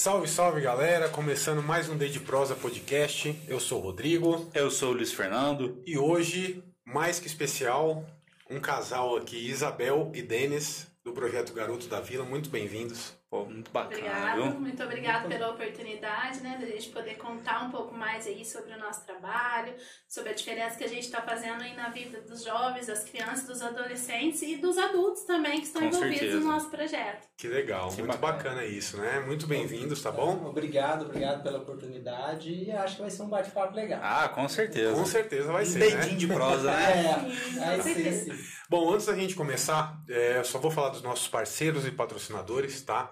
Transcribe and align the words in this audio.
Salve, 0.00 0.26
salve 0.26 0.62
galera! 0.62 1.10
Começando 1.10 1.62
mais 1.62 1.90
um 1.90 1.94
Day 1.94 2.08
de 2.08 2.20
Prosa 2.20 2.54
Podcast. 2.54 3.38
Eu 3.46 3.60
sou 3.60 3.80
o 3.80 3.82
Rodrigo 3.82 4.50
Eu 4.54 4.70
sou 4.70 4.92
o 4.92 4.94
Luiz 4.94 5.12
Fernando. 5.12 5.82
e 5.86 5.98
hoje, 5.98 6.64
mais 6.86 7.20
que 7.20 7.26
especial, 7.26 8.06
um 8.48 8.58
casal 8.58 9.14
aqui, 9.18 9.36
Isabel 9.36 10.10
e 10.14 10.22
Denis, 10.22 10.90
do 11.04 11.12
projeto 11.12 11.52
Garoto 11.52 11.86
da 11.86 12.00
Vila. 12.00 12.24
Muito 12.24 12.48
bem-vindos. 12.48 13.14
Pô, 13.28 13.44
muito 13.44 13.70
bacana, 13.70 13.98
Obrigado, 13.98 14.42
viu? 14.42 14.60
muito 14.60 14.82
obrigado 14.82 15.28
pela 15.28 15.50
oportunidade, 15.50 16.40
né, 16.40 16.56
da 16.58 16.66
gente 16.66 16.88
poder 16.88 17.16
contar 17.16 17.62
um 17.66 17.70
pouco 17.70 17.94
mais 17.94 18.26
aí 18.26 18.42
sobre 18.42 18.72
o 18.72 18.78
nosso 18.78 19.04
trabalho, 19.30 19.74
sobre 20.08 20.30
a 20.30 20.34
diferença 20.34 20.76
que 20.76 20.84
a 20.84 20.88
gente 20.88 21.04
está 21.04 21.22
fazendo 21.22 21.62
aí 21.62 21.74
na 21.76 21.88
vida 21.88 22.20
dos 22.22 22.44
jovens, 22.44 22.88
das 22.88 23.04
crianças, 23.04 23.46
dos 23.46 23.62
adolescentes 23.62 24.42
e 24.42 24.56
dos 24.56 24.76
adultos 24.76 25.22
também 25.22 25.60
que 25.60 25.66
estão 25.66 25.82
Com 25.82 25.88
envolvidos 25.88 26.18
certeza. 26.18 26.40
no 26.40 26.46
nosso 26.46 26.68
projeto. 26.68 27.28
Que 27.36 27.48
legal, 27.48 27.88
Que 27.90 28.02
muito 28.02 28.18
bacana. 28.18 28.50
bacana 28.50 28.64
isso, 28.64 28.96
né? 28.96 29.20
Muito 29.20 29.46
bem-vindos, 29.46 30.02
tá 30.02 30.10
bom? 30.10 30.44
Obrigado, 30.46 31.04
obrigado 31.04 31.42
pela 31.42 31.58
oportunidade 31.58 32.52
e 32.52 32.70
acho 32.72 32.96
que 32.96 33.02
vai 33.02 33.10
ser 33.10 33.22
um 33.22 33.28
bate-papo 33.28 33.74
legal. 33.74 34.00
Ah, 34.02 34.28
com 34.28 34.48
certeza. 34.48 34.94
Com 34.94 35.06
certeza 35.06 35.52
vai 35.52 35.62
um 35.62 35.66
ser, 35.66 35.78
dedinho 35.78 36.12
né? 36.12 36.18
de 36.18 36.26
prosa, 36.26 36.72
né? 36.72 37.30
É, 37.60 37.76
vai 37.76 37.80
ser 37.82 38.12
sim. 38.12 38.44
Bom, 38.68 38.92
antes 38.92 39.06
da 39.06 39.14
gente 39.14 39.34
começar, 39.34 40.00
é, 40.08 40.38
eu 40.38 40.44
só 40.44 40.58
vou 40.58 40.70
falar 40.70 40.90
dos 40.90 41.02
nossos 41.02 41.28
parceiros 41.28 41.86
e 41.86 41.90
patrocinadores, 41.90 42.82
tá? 42.82 43.10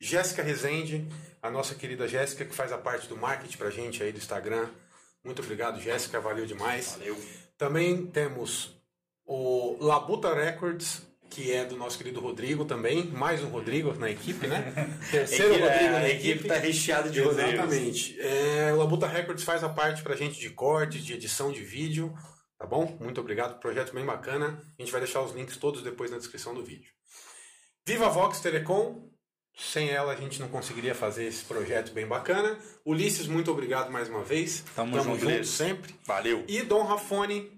Jéssica 0.00 0.42
Rezende, 0.42 1.08
a 1.40 1.50
nossa 1.50 1.74
querida 1.74 2.06
Jéssica, 2.06 2.44
que 2.44 2.54
faz 2.54 2.72
a 2.72 2.78
parte 2.78 3.08
do 3.08 3.16
marketing 3.16 3.56
pra 3.56 3.70
gente 3.70 4.02
aí 4.02 4.12
do 4.12 4.18
Instagram. 4.18 4.68
Muito 5.24 5.40
obrigado, 5.42 5.80
Jéssica, 5.80 6.20
valeu 6.20 6.46
demais. 6.46 6.92
Valeu. 6.98 7.16
Também 7.56 8.06
temos 8.06 8.76
o 9.24 9.76
Labuta 9.80 10.34
Records, 10.34 11.02
que 11.30 11.50
é 11.50 11.64
do 11.64 11.76
nosso 11.76 11.96
querido 11.96 12.20
Rodrigo 12.20 12.64
também. 12.64 13.04
Mais 13.06 13.42
um 13.42 13.48
Rodrigo 13.48 13.94
na 13.94 14.10
equipe, 14.10 14.46
né? 14.46 14.72
Terceiro 15.10 15.54
Equipe- 15.54 15.62
Rodrigo 15.68 15.84
é, 15.84 15.90
na 15.90 15.98
a 15.98 16.10
equipe 16.10 16.48
tá 16.48 16.56
recheada 16.56 17.08
de. 17.10 17.20
Exatamente. 17.20 18.20
É, 18.20 18.72
o 18.72 18.76
Labuta 18.76 19.06
Records 19.06 19.44
faz 19.44 19.64
a 19.64 19.68
parte 19.68 20.02
pra 20.02 20.14
gente 20.16 20.38
de 20.38 20.50
cortes, 20.50 21.02
de 21.04 21.14
edição 21.14 21.50
de 21.50 21.62
vídeo. 21.64 22.14
Tá 22.58 22.66
bom? 22.66 22.96
Muito 23.00 23.20
obrigado. 23.20 23.58
Projeto 23.58 23.94
bem 23.94 24.04
bacana. 24.04 24.62
A 24.78 24.82
gente 24.82 24.92
vai 24.92 25.00
deixar 25.00 25.22
os 25.22 25.32
links 25.34 25.56
todos 25.56 25.82
depois 25.82 26.10
na 26.10 26.18
descrição 26.18 26.54
do 26.54 26.62
vídeo. 26.64 26.90
Viva 27.86 28.08
Vox 28.08 28.40
Telecom. 28.40 29.08
Sem 29.56 29.88
ela 29.90 30.12
a 30.12 30.16
gente 30.16 30.40
não 30.40 30.48
conseguiria 30.48 30.94
fazer 30.94 31.24
esse 31.26 31.44
projeto 31.44 31.92
bem 31.92 32.06
bacana. 32.06 32.58
Ulisses, 32.84 33.26
muito 33.28 33.50
obrigado 33.50 33.90
mais 33.90 34.08
uma 34.08 34.22
vez. 34.22 34.64
Tamo 34.74 34.96
junto, 35.00 35.10
junto 35.20 35.26
Ulisses. 35.26 35.54
sempre. 35.54 35.94
Valeu. 36.04 36.44
E 36.48 36.62
Dom 36.62 36.82
Rafone, 36.82 37.52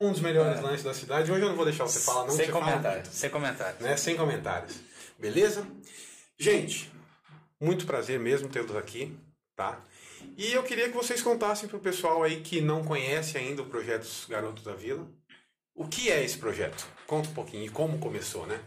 um 0.00 0.12
dos 0.12 0.20
melhores 0.20 0.60
lanches 0.62 0.82
da 0.82 0.94
cidade. 0.94 1.30
Hoje 1.30 1.42
eu 1.42 1.48
não 1.50 1.56
vou 1.56 1.64
deixar 1.66 1.84
você 1.84 2.00
falar, 2.00 2.22
não. 2.26 2.30
Sem 2.30 2.46
você 2.46 2.52
fala 2.52 2.64
comentários. 2.64 3.02
muito, 3.04 3.14
Sem 3.16 3.30
comentários. 3.30 3.80
né? 3.80 3.96
Sem 3.98 4.16
comentários. 4.16 4.76
Beleza? 5.18 5.66
Gente, 6.38 6.90
muito 7.60 7.84
prazer 7.84 8.18
mesmo 8.18 8.48
tê-los 8.48 8.74
aqui, 8.74 9.14
tá? 9.54 9.84
E 10.38 10.52
eu 10.52 10.62
queria 10.62 10.88
que 10.88 10.94
vocês 10.96 11.20
contassem 11.20 11.68
pro 11.68 11.78
pessoal 11.78 12.22
aí 12.22 12.40
que 12.40 12.62
não 12.62 12.82
conhece 12.82 13.36
ainda 13.36 13.60
o 13.60 13.66
projeto 13.66 14.02
dos 14.02 14.24
Garotos 14.26 14.62
da 14.64 14.72
Vila. 14.72 15.06
O 15.74 15.86
que 15.86 16.10
é 16.10 16.24
esse 16.24 16.38
projeto? 16.38 16.86
Conta 17.06 17.28
um 17.28 17.34
pouquinho 17.34 17.66
e 17.66 17.68
como 17.68 17.98
começou, 17.98 18.46
né? 18.46 18.58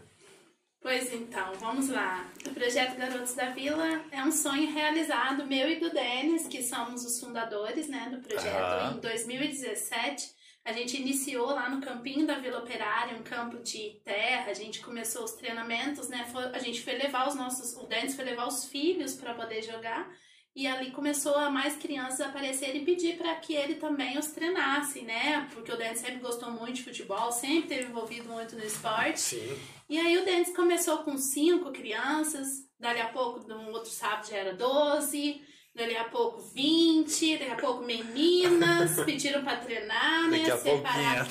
Pois 0.84 1.10
então, 1.14 1.54
vamos 1.54 1.88
lá. 1.88 2.30
O 2.46 2.50
projeto 2.52 2.98
Garotos 2.98 3.32
da 3.32 3.48
Vila 3.52 4.04
é 4.12 4.22
um 4.22 4.30
sonho 4.30 4.70
realizado 4.70 5.46
meu 5.46 5.66
e 5.70 5.80
do 5.80 5.88
Denis, 5.88 6.46
que 6.46 6.62
somos 6.62 7.06
os 7.06 7.18
fundadores 7.18 7.88
né, 7.88 8.10
do 8.10 8.18
projeto. 8.20 8.54
Aham. 8.54 8.96
Em 8.98 9.00
2017, 9.00 10.30
a 10.62 10.72
gente 10.72 11.00
iniciou 11.00 11.46
lá 11.46 11.70
no 11.70 11.80
campinho 11.80 12.26
da 12.26 12.38
Vila 12.38 12.58
Operária, 12.58 13.16
um 13.16 13.22
campo 13.22 13.62
de 13.62 13.98
terra. 14.04 14.50
A 14.50 14.54
gente 14.54 14.80
começou 14.80 15.24
os 15.24 15.32
treinamentos, 15.32 16.10
né? 16.10 16.26
Foi- 16.30 16.54
a 16.54 16.58
gente 16.58 16.82
foi 16.82 16.98
levar 16.98 17.28
os 17.28 17.34
nossos, 17.34 17.72
o 17.78 17.86
Denis 17.86 18.14
foi 18.14 18.26
levar 18.26 18.46
os 18.46 18.66
filhos 18.66 19.14
para 19.14 19.32
poder 19.32 19.62
jogar. 19.62 20.06
E 20.54 20.68
ali 20.68 20.92
começou 20.92 21.34
a 21.34 21.50
mais 21.50 21.74
crianças 21.74 22.20
aparecerem 22.20 22.82
e 22.82 22.84
pedir 22.84 23.16
para 23.16 23.34
que 23.36 23.54
ele 23.54 23.74
também 23.74 24.16
os 24.16 24.28
treinasse, 24.28 25.02
né? 25.02 25.48
Porque 25.52 25.72
o 25.72 25.76
Denis 25.76 25.98
sempre 25.98 26.20
gostou 26.20 26.50
muito 26.50 26.74
de 26.74 26.84
futebol, 26.84 27.32
sempre 27.32 27.74
esteve 27.74 27.90
envolvido 27.90 28.28
muito 28.28 28.54
no 28.54 28.64
esporte. 28.64 29.18
Sim. 29.18 29.58
E 29.88 29.98
aí 29.98 30.16
o 30.16 30.24
Denis 30.24 30.54
começou 30.54 30.98
com 30.98 31.18
cinco 31.18 31.72
crianças, 31.72 32.68
dali 32.78 33.00
a 33.00 33.08
pouco, 33.08 33.46
no 33.48 33.72
outro 33.72 33.90
sábado 33.90 34.28
já 34.28 34.36
era 34.36 34.54
12, 34.54 35.42
dali 35.74 35.96
a 35.96 36.04
pouco 36.04 36.40
20, 36.54 37.38
daqui 37.38 37.50
a 37.50 37.56
pouco 37.56 37.84
meninas, 37.84 38.94
pediram 39.04 39.42
pra 39.42 39.56
treinar, 39.56 40.28
né? 40.28 40.44
Separar. 40.56 41.26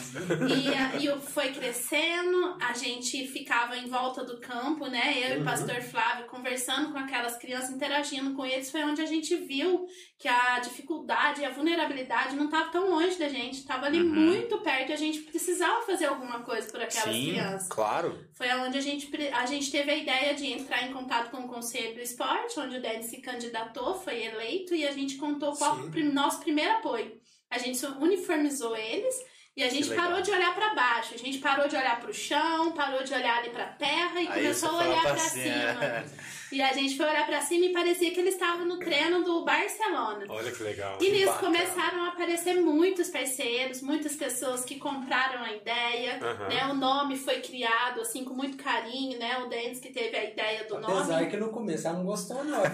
E, 1.00 1.06
e 1.06 1.20
foi 1.22 1.54
crescendo, 1.54 2.58
a 2.60 2.74
gente 2.74 3.26
ficava 3.28 3.78
em 3.78 3.88
volta 3.88 4.24
do 4.26 4.40
campo, 4.42 4.88
né? 4.88 5.14
Eu 5.32 5.38
e 5.38 5.42
o 5.42 5.46
pastor 5.46 5.82
Flávio 5.82 6.26
conversando 6.26 6.92
com 6.92 6.98
aquelas 6.98 7.38
crianças, 7.38 7.70
interagindo 7.72 8.34
com 8.34 8.46
eles, 8.46 8.70
foi 8.70 8.84
onde 8.84 9.02
a 9.02 9.06
gente 9.06 9.36
viu 9.36 9.86
que 10.20 10.28
a 10.28 10.60
dificuldade 10.60 11.42
e 11.42 11.46
a 11.46 11.50
vulnerabilidade 11.50 12.36
não 12.36 12.46
estava 12.46 12.70
tão 12.70 12.90
longe 12.90 13.18
da 13.18 13.30
gente, 13.30 13.60
estava 13.60 13.86
ali 13.86 14.02
Uhum. 14.04 14.10
muito 14.10 14.58
perto 14.60 14.90
e 14.90 14.94
a 14.94 14.98
gente 14.98 15.20
precisava 15.20 15.82
fazer 15.86 16.06
alguma 16.06 16.40
coisa 16.42 16.70
por 16.70 16.82
aquelas 16.82 17.16
Sim, 17.16 17.32
crianças. 17.32 17.68
claro. 17.70 18.20
Foi 18.44 18.54
onde 18.56 18.78
a 18.78 18.82
gente, 18.82 19.10
a 19.32 19.46
gente 19.46 19.72
teve 19.72 19.90
a 19.90 19.96
ideia 19.96 20.34
de 20.36 20.52
entrar 20.52 20.84
em 20.84 20.92
contato 20.92 21.32
com 21.32 21.46
o 21.46 21.48
Conselho 21.48 21.94
do 21.94 22.02
Esporte, 22.02 22.60
onde 22.60 22.76
o 22.76 22.82
Denis 22.82 23.06
se 23.06 23.22
candidatou, 23.22 23.96
foi 23.96 24.22
eleito, 24.22 24.76
e 24.76 24.86
a 24.86 24.92
gente 24.92 25.16
contou 25.16 25.56
qual 25.56 25.78
Sim. 25.78 26.10
o 26.10 26.14
nosso 26.14 26.42
primeiro 26.42 26.74
apoio. 26.74 27.18
A 27.50 27.58
gente 27.58 27.86
uniformizou 27.86 28.76
eles 28.76 29.16
e 29.56 29.64
a 29.64 29.70
gente 29.70 29.94
parou 29.94 30.22
de 30.22 30.32
olhar 30.32 30.54
para 30.56 30.74
baixo, 30.74 31.14
a 31.14 31.18
gente 31.18 31.38
parou 31.38 31.68
de 31.68 31.76
olhar 31.76 32.00
para 32.00 32.10
o 32.10 32.14
chão, 32.14 32.72
parou 32.72 33.04
de 33.04 33.14
olhar 33.14 33.38
ali 33.38 33.50
para 33.52 33.66
terra 33.66 34.20
e 34.22 34.28
Aí 34.28 34.42
começou 34.42 34.70
a 34.70 34.78
olhar 34.78 35.02
pra 35.02 35.12
para 35.12 35.18
cima. 35.20 35.44
cima. 35.44 36.06
E 36.52 36.62
a 36.62 36.72
gente 36.72 36.96
foi 36.96 37.08
olhar 37.08 37.26
para 37.26 37.42
cima 37.42 37.66
e 37.66 37.74
parecia 37.74 38.12
que 38.12 38.20
ele 38.20 38.30
estava 38.30 38.64
no 38.64 38.78
treino 38.78 39.24
do 39.24 39.44
Barcelona. 39.44 40.26
Olha 40.30 40.52
que 40.52 40.62
legal. 40.62 40.98
E 41.02 41.10
nisso 41.10 41.34
bacana. 41.34 41.48
começaram 41.58 42.04
a 42.04 42.08
aparecer 42.10 42.62
muitos 42.62 43.10
parceiros, 43.10 43.82
muitas 43.82 44.16
pessoas 44.16 44.64
que 44.64 44.76
compraram 44.78 45.44
a 45.44 45.52
ideia, 45.52 46.20
né? 46.50 46.68
O 46.70 46.76
nome 46.76 47.18
foi 47.18 47.42
criado 47.42 48.02
assim 48.02 48.24
com 48.24 48.36
muito 48.36 48.58
carinho, 48.58 49.18
né? 49.18 49.40
O 49.40 49.48
Denis 49.48 49.80
que 49.80 49.92
teve 49.92 50.16
a 50.16 50.24
ideia 50.24 50.43
do 50.82 50.86
Apesar 50.92 51.18
nome. 51.20 51.28
que 51.28 51.38
no 51.38 51.50
começo 51.50 51.88
ela 51.88 51.98
não 51.98 52.06
gostou, 52.06 52.44
não. 52.44 52.60
Nossa, 52.60 52.70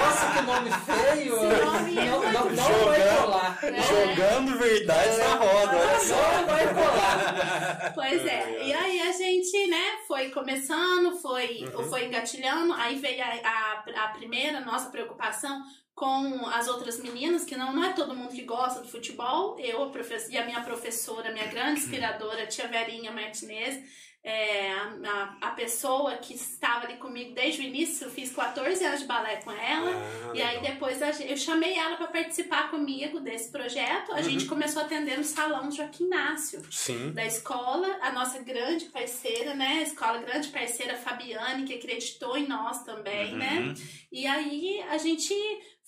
nossa, 0.00 0.32
que 0.36 0.42
nome 0.46 0.70
feio! 0.70 1.36
Nome 1.36 1.98
é 1.98 2.04
não, 2.06 2.20
não, 2.32 2.50
não 2.50 2.84
vai 2.86 3.00
jogando. 3.00 3.22
colar. 3.24 3.58
É. 3.62 3.82
Jogando 3.82 4.58
verdades 4.58 5.18
na 5.18 5.34
roda, 5.34 5.76
olha 5.76 6.00
só. 6.00 6.14
Não 6.40 6.46
vai 6.46 6.74
colar. 6.74 7.92
Pois 7.94 8.26
é. 8.26 8.64
E 8.66 8.72
aí 8.72 9.00
a 9.00 9.12
gente, 9.12 9.66
né, 9.68 9.98
foi 10.06 10.30
começando, 10.30 11.16
foi, 11.18 11.64
Uhum. 11.74 11.84
foi 11.88 12.06
engatilhando, 12.06 12.72
aí 12.74 12.96
veio 12.96 13.22
a, 13.22 13.84
a, 13.98 14.04
a 14.04 14.08
primeira 14.08 14.60
nossa 14.60 14.90
preocupação 14.90 15.62
com 15.94 16.46
as 16.46 16.66
outras 16.66 16.98
meninas, 17.02 17.44
que 17.44 17.56
não, 17.56 17.74
não 17.74 17.84
é 17.84 17.92
todo 17.92 18.14
mundo 18.14 18.30
que 18.30 18.42
gosta 18.42 18.80
do 18.80 18.88
futebol. 18.88 19.58
Eu 19.58 19.82
a 19.90 20.30
e 20.30 20.38
a 20.38 20.46
minha 20.46 20.62
professora, 20.62 21.30
minha 21.30 21.46
grande 21.46 21.80
inspiradora, 21.80 22.46
tia 22.46 22.66
Verinha 22.68 23.12
Martinez, 23.12 23.78
é, 24.22 24.70
a, 24.72 25.36
a, 25.40 25.50
pessoa 25.52 26.14
que 26.18 26.34
estava 26.34 26.84
ali 26.84 26.98
comigo 26.98 27.34
desde 27.34 27.62
o 27.62 27.64
início, 27.64 28.04
eu 28.06 28.10
fiz 28.10 28.30
14 28.34 28.84
anos 28.84 29.00
de 29.00 29.06
balé 29.06 29.36
com 29.36 29.50
ela. 29.50 29.90
Ah, 29.92 30.32
E 30.34 30.42
aí 30.42 30.56
legal. 30.58 30.72
depois 30.74 31.00
a 31.02 31.10
eu 31.24 31.36
chamei 31.38 31.74
ela 31.74 31.96
para 31.96 32.08
participar 32.08 32.70
comigo 32.70 33.18
desse 33.20 33.50
projeto. 33.50 34.12
A 34.12 34.16
Uhum. 34.16 34.22
gente 34.22 34.44
começou 34.44 34.82
a 34.82 34.84
atender 34.84 35.16
no 35.16 35.24
salão 35.24 35.70
Joaquim 35.70 36.04
Inácio 36.04 36.62
Sim. 36.70 37.12
da 37.12 37.24
escola, 37.24 37.98
a 38.02 38.12
nossa 38.12 38.40
grande 38.42 38.86
parceira, 38.86 39.54
né? 39.54 39.78
A 39.78 39.82
escola 39.82 40.18
grande 40.18 40.48
parceira 40.48 40.96
Fabiane, 40.96 41.64
que 41.64 41.74
acreditou 41.74 42.36
em 42.36 42.46
nós 42.46 42.82
também, 42.84 43.34
né? 43.34 43.60
Uhum. 43.60 43.74
E 44.12 44.26
aí 44.26 44.82
a 44.90 44.98
gente 44.98 45.34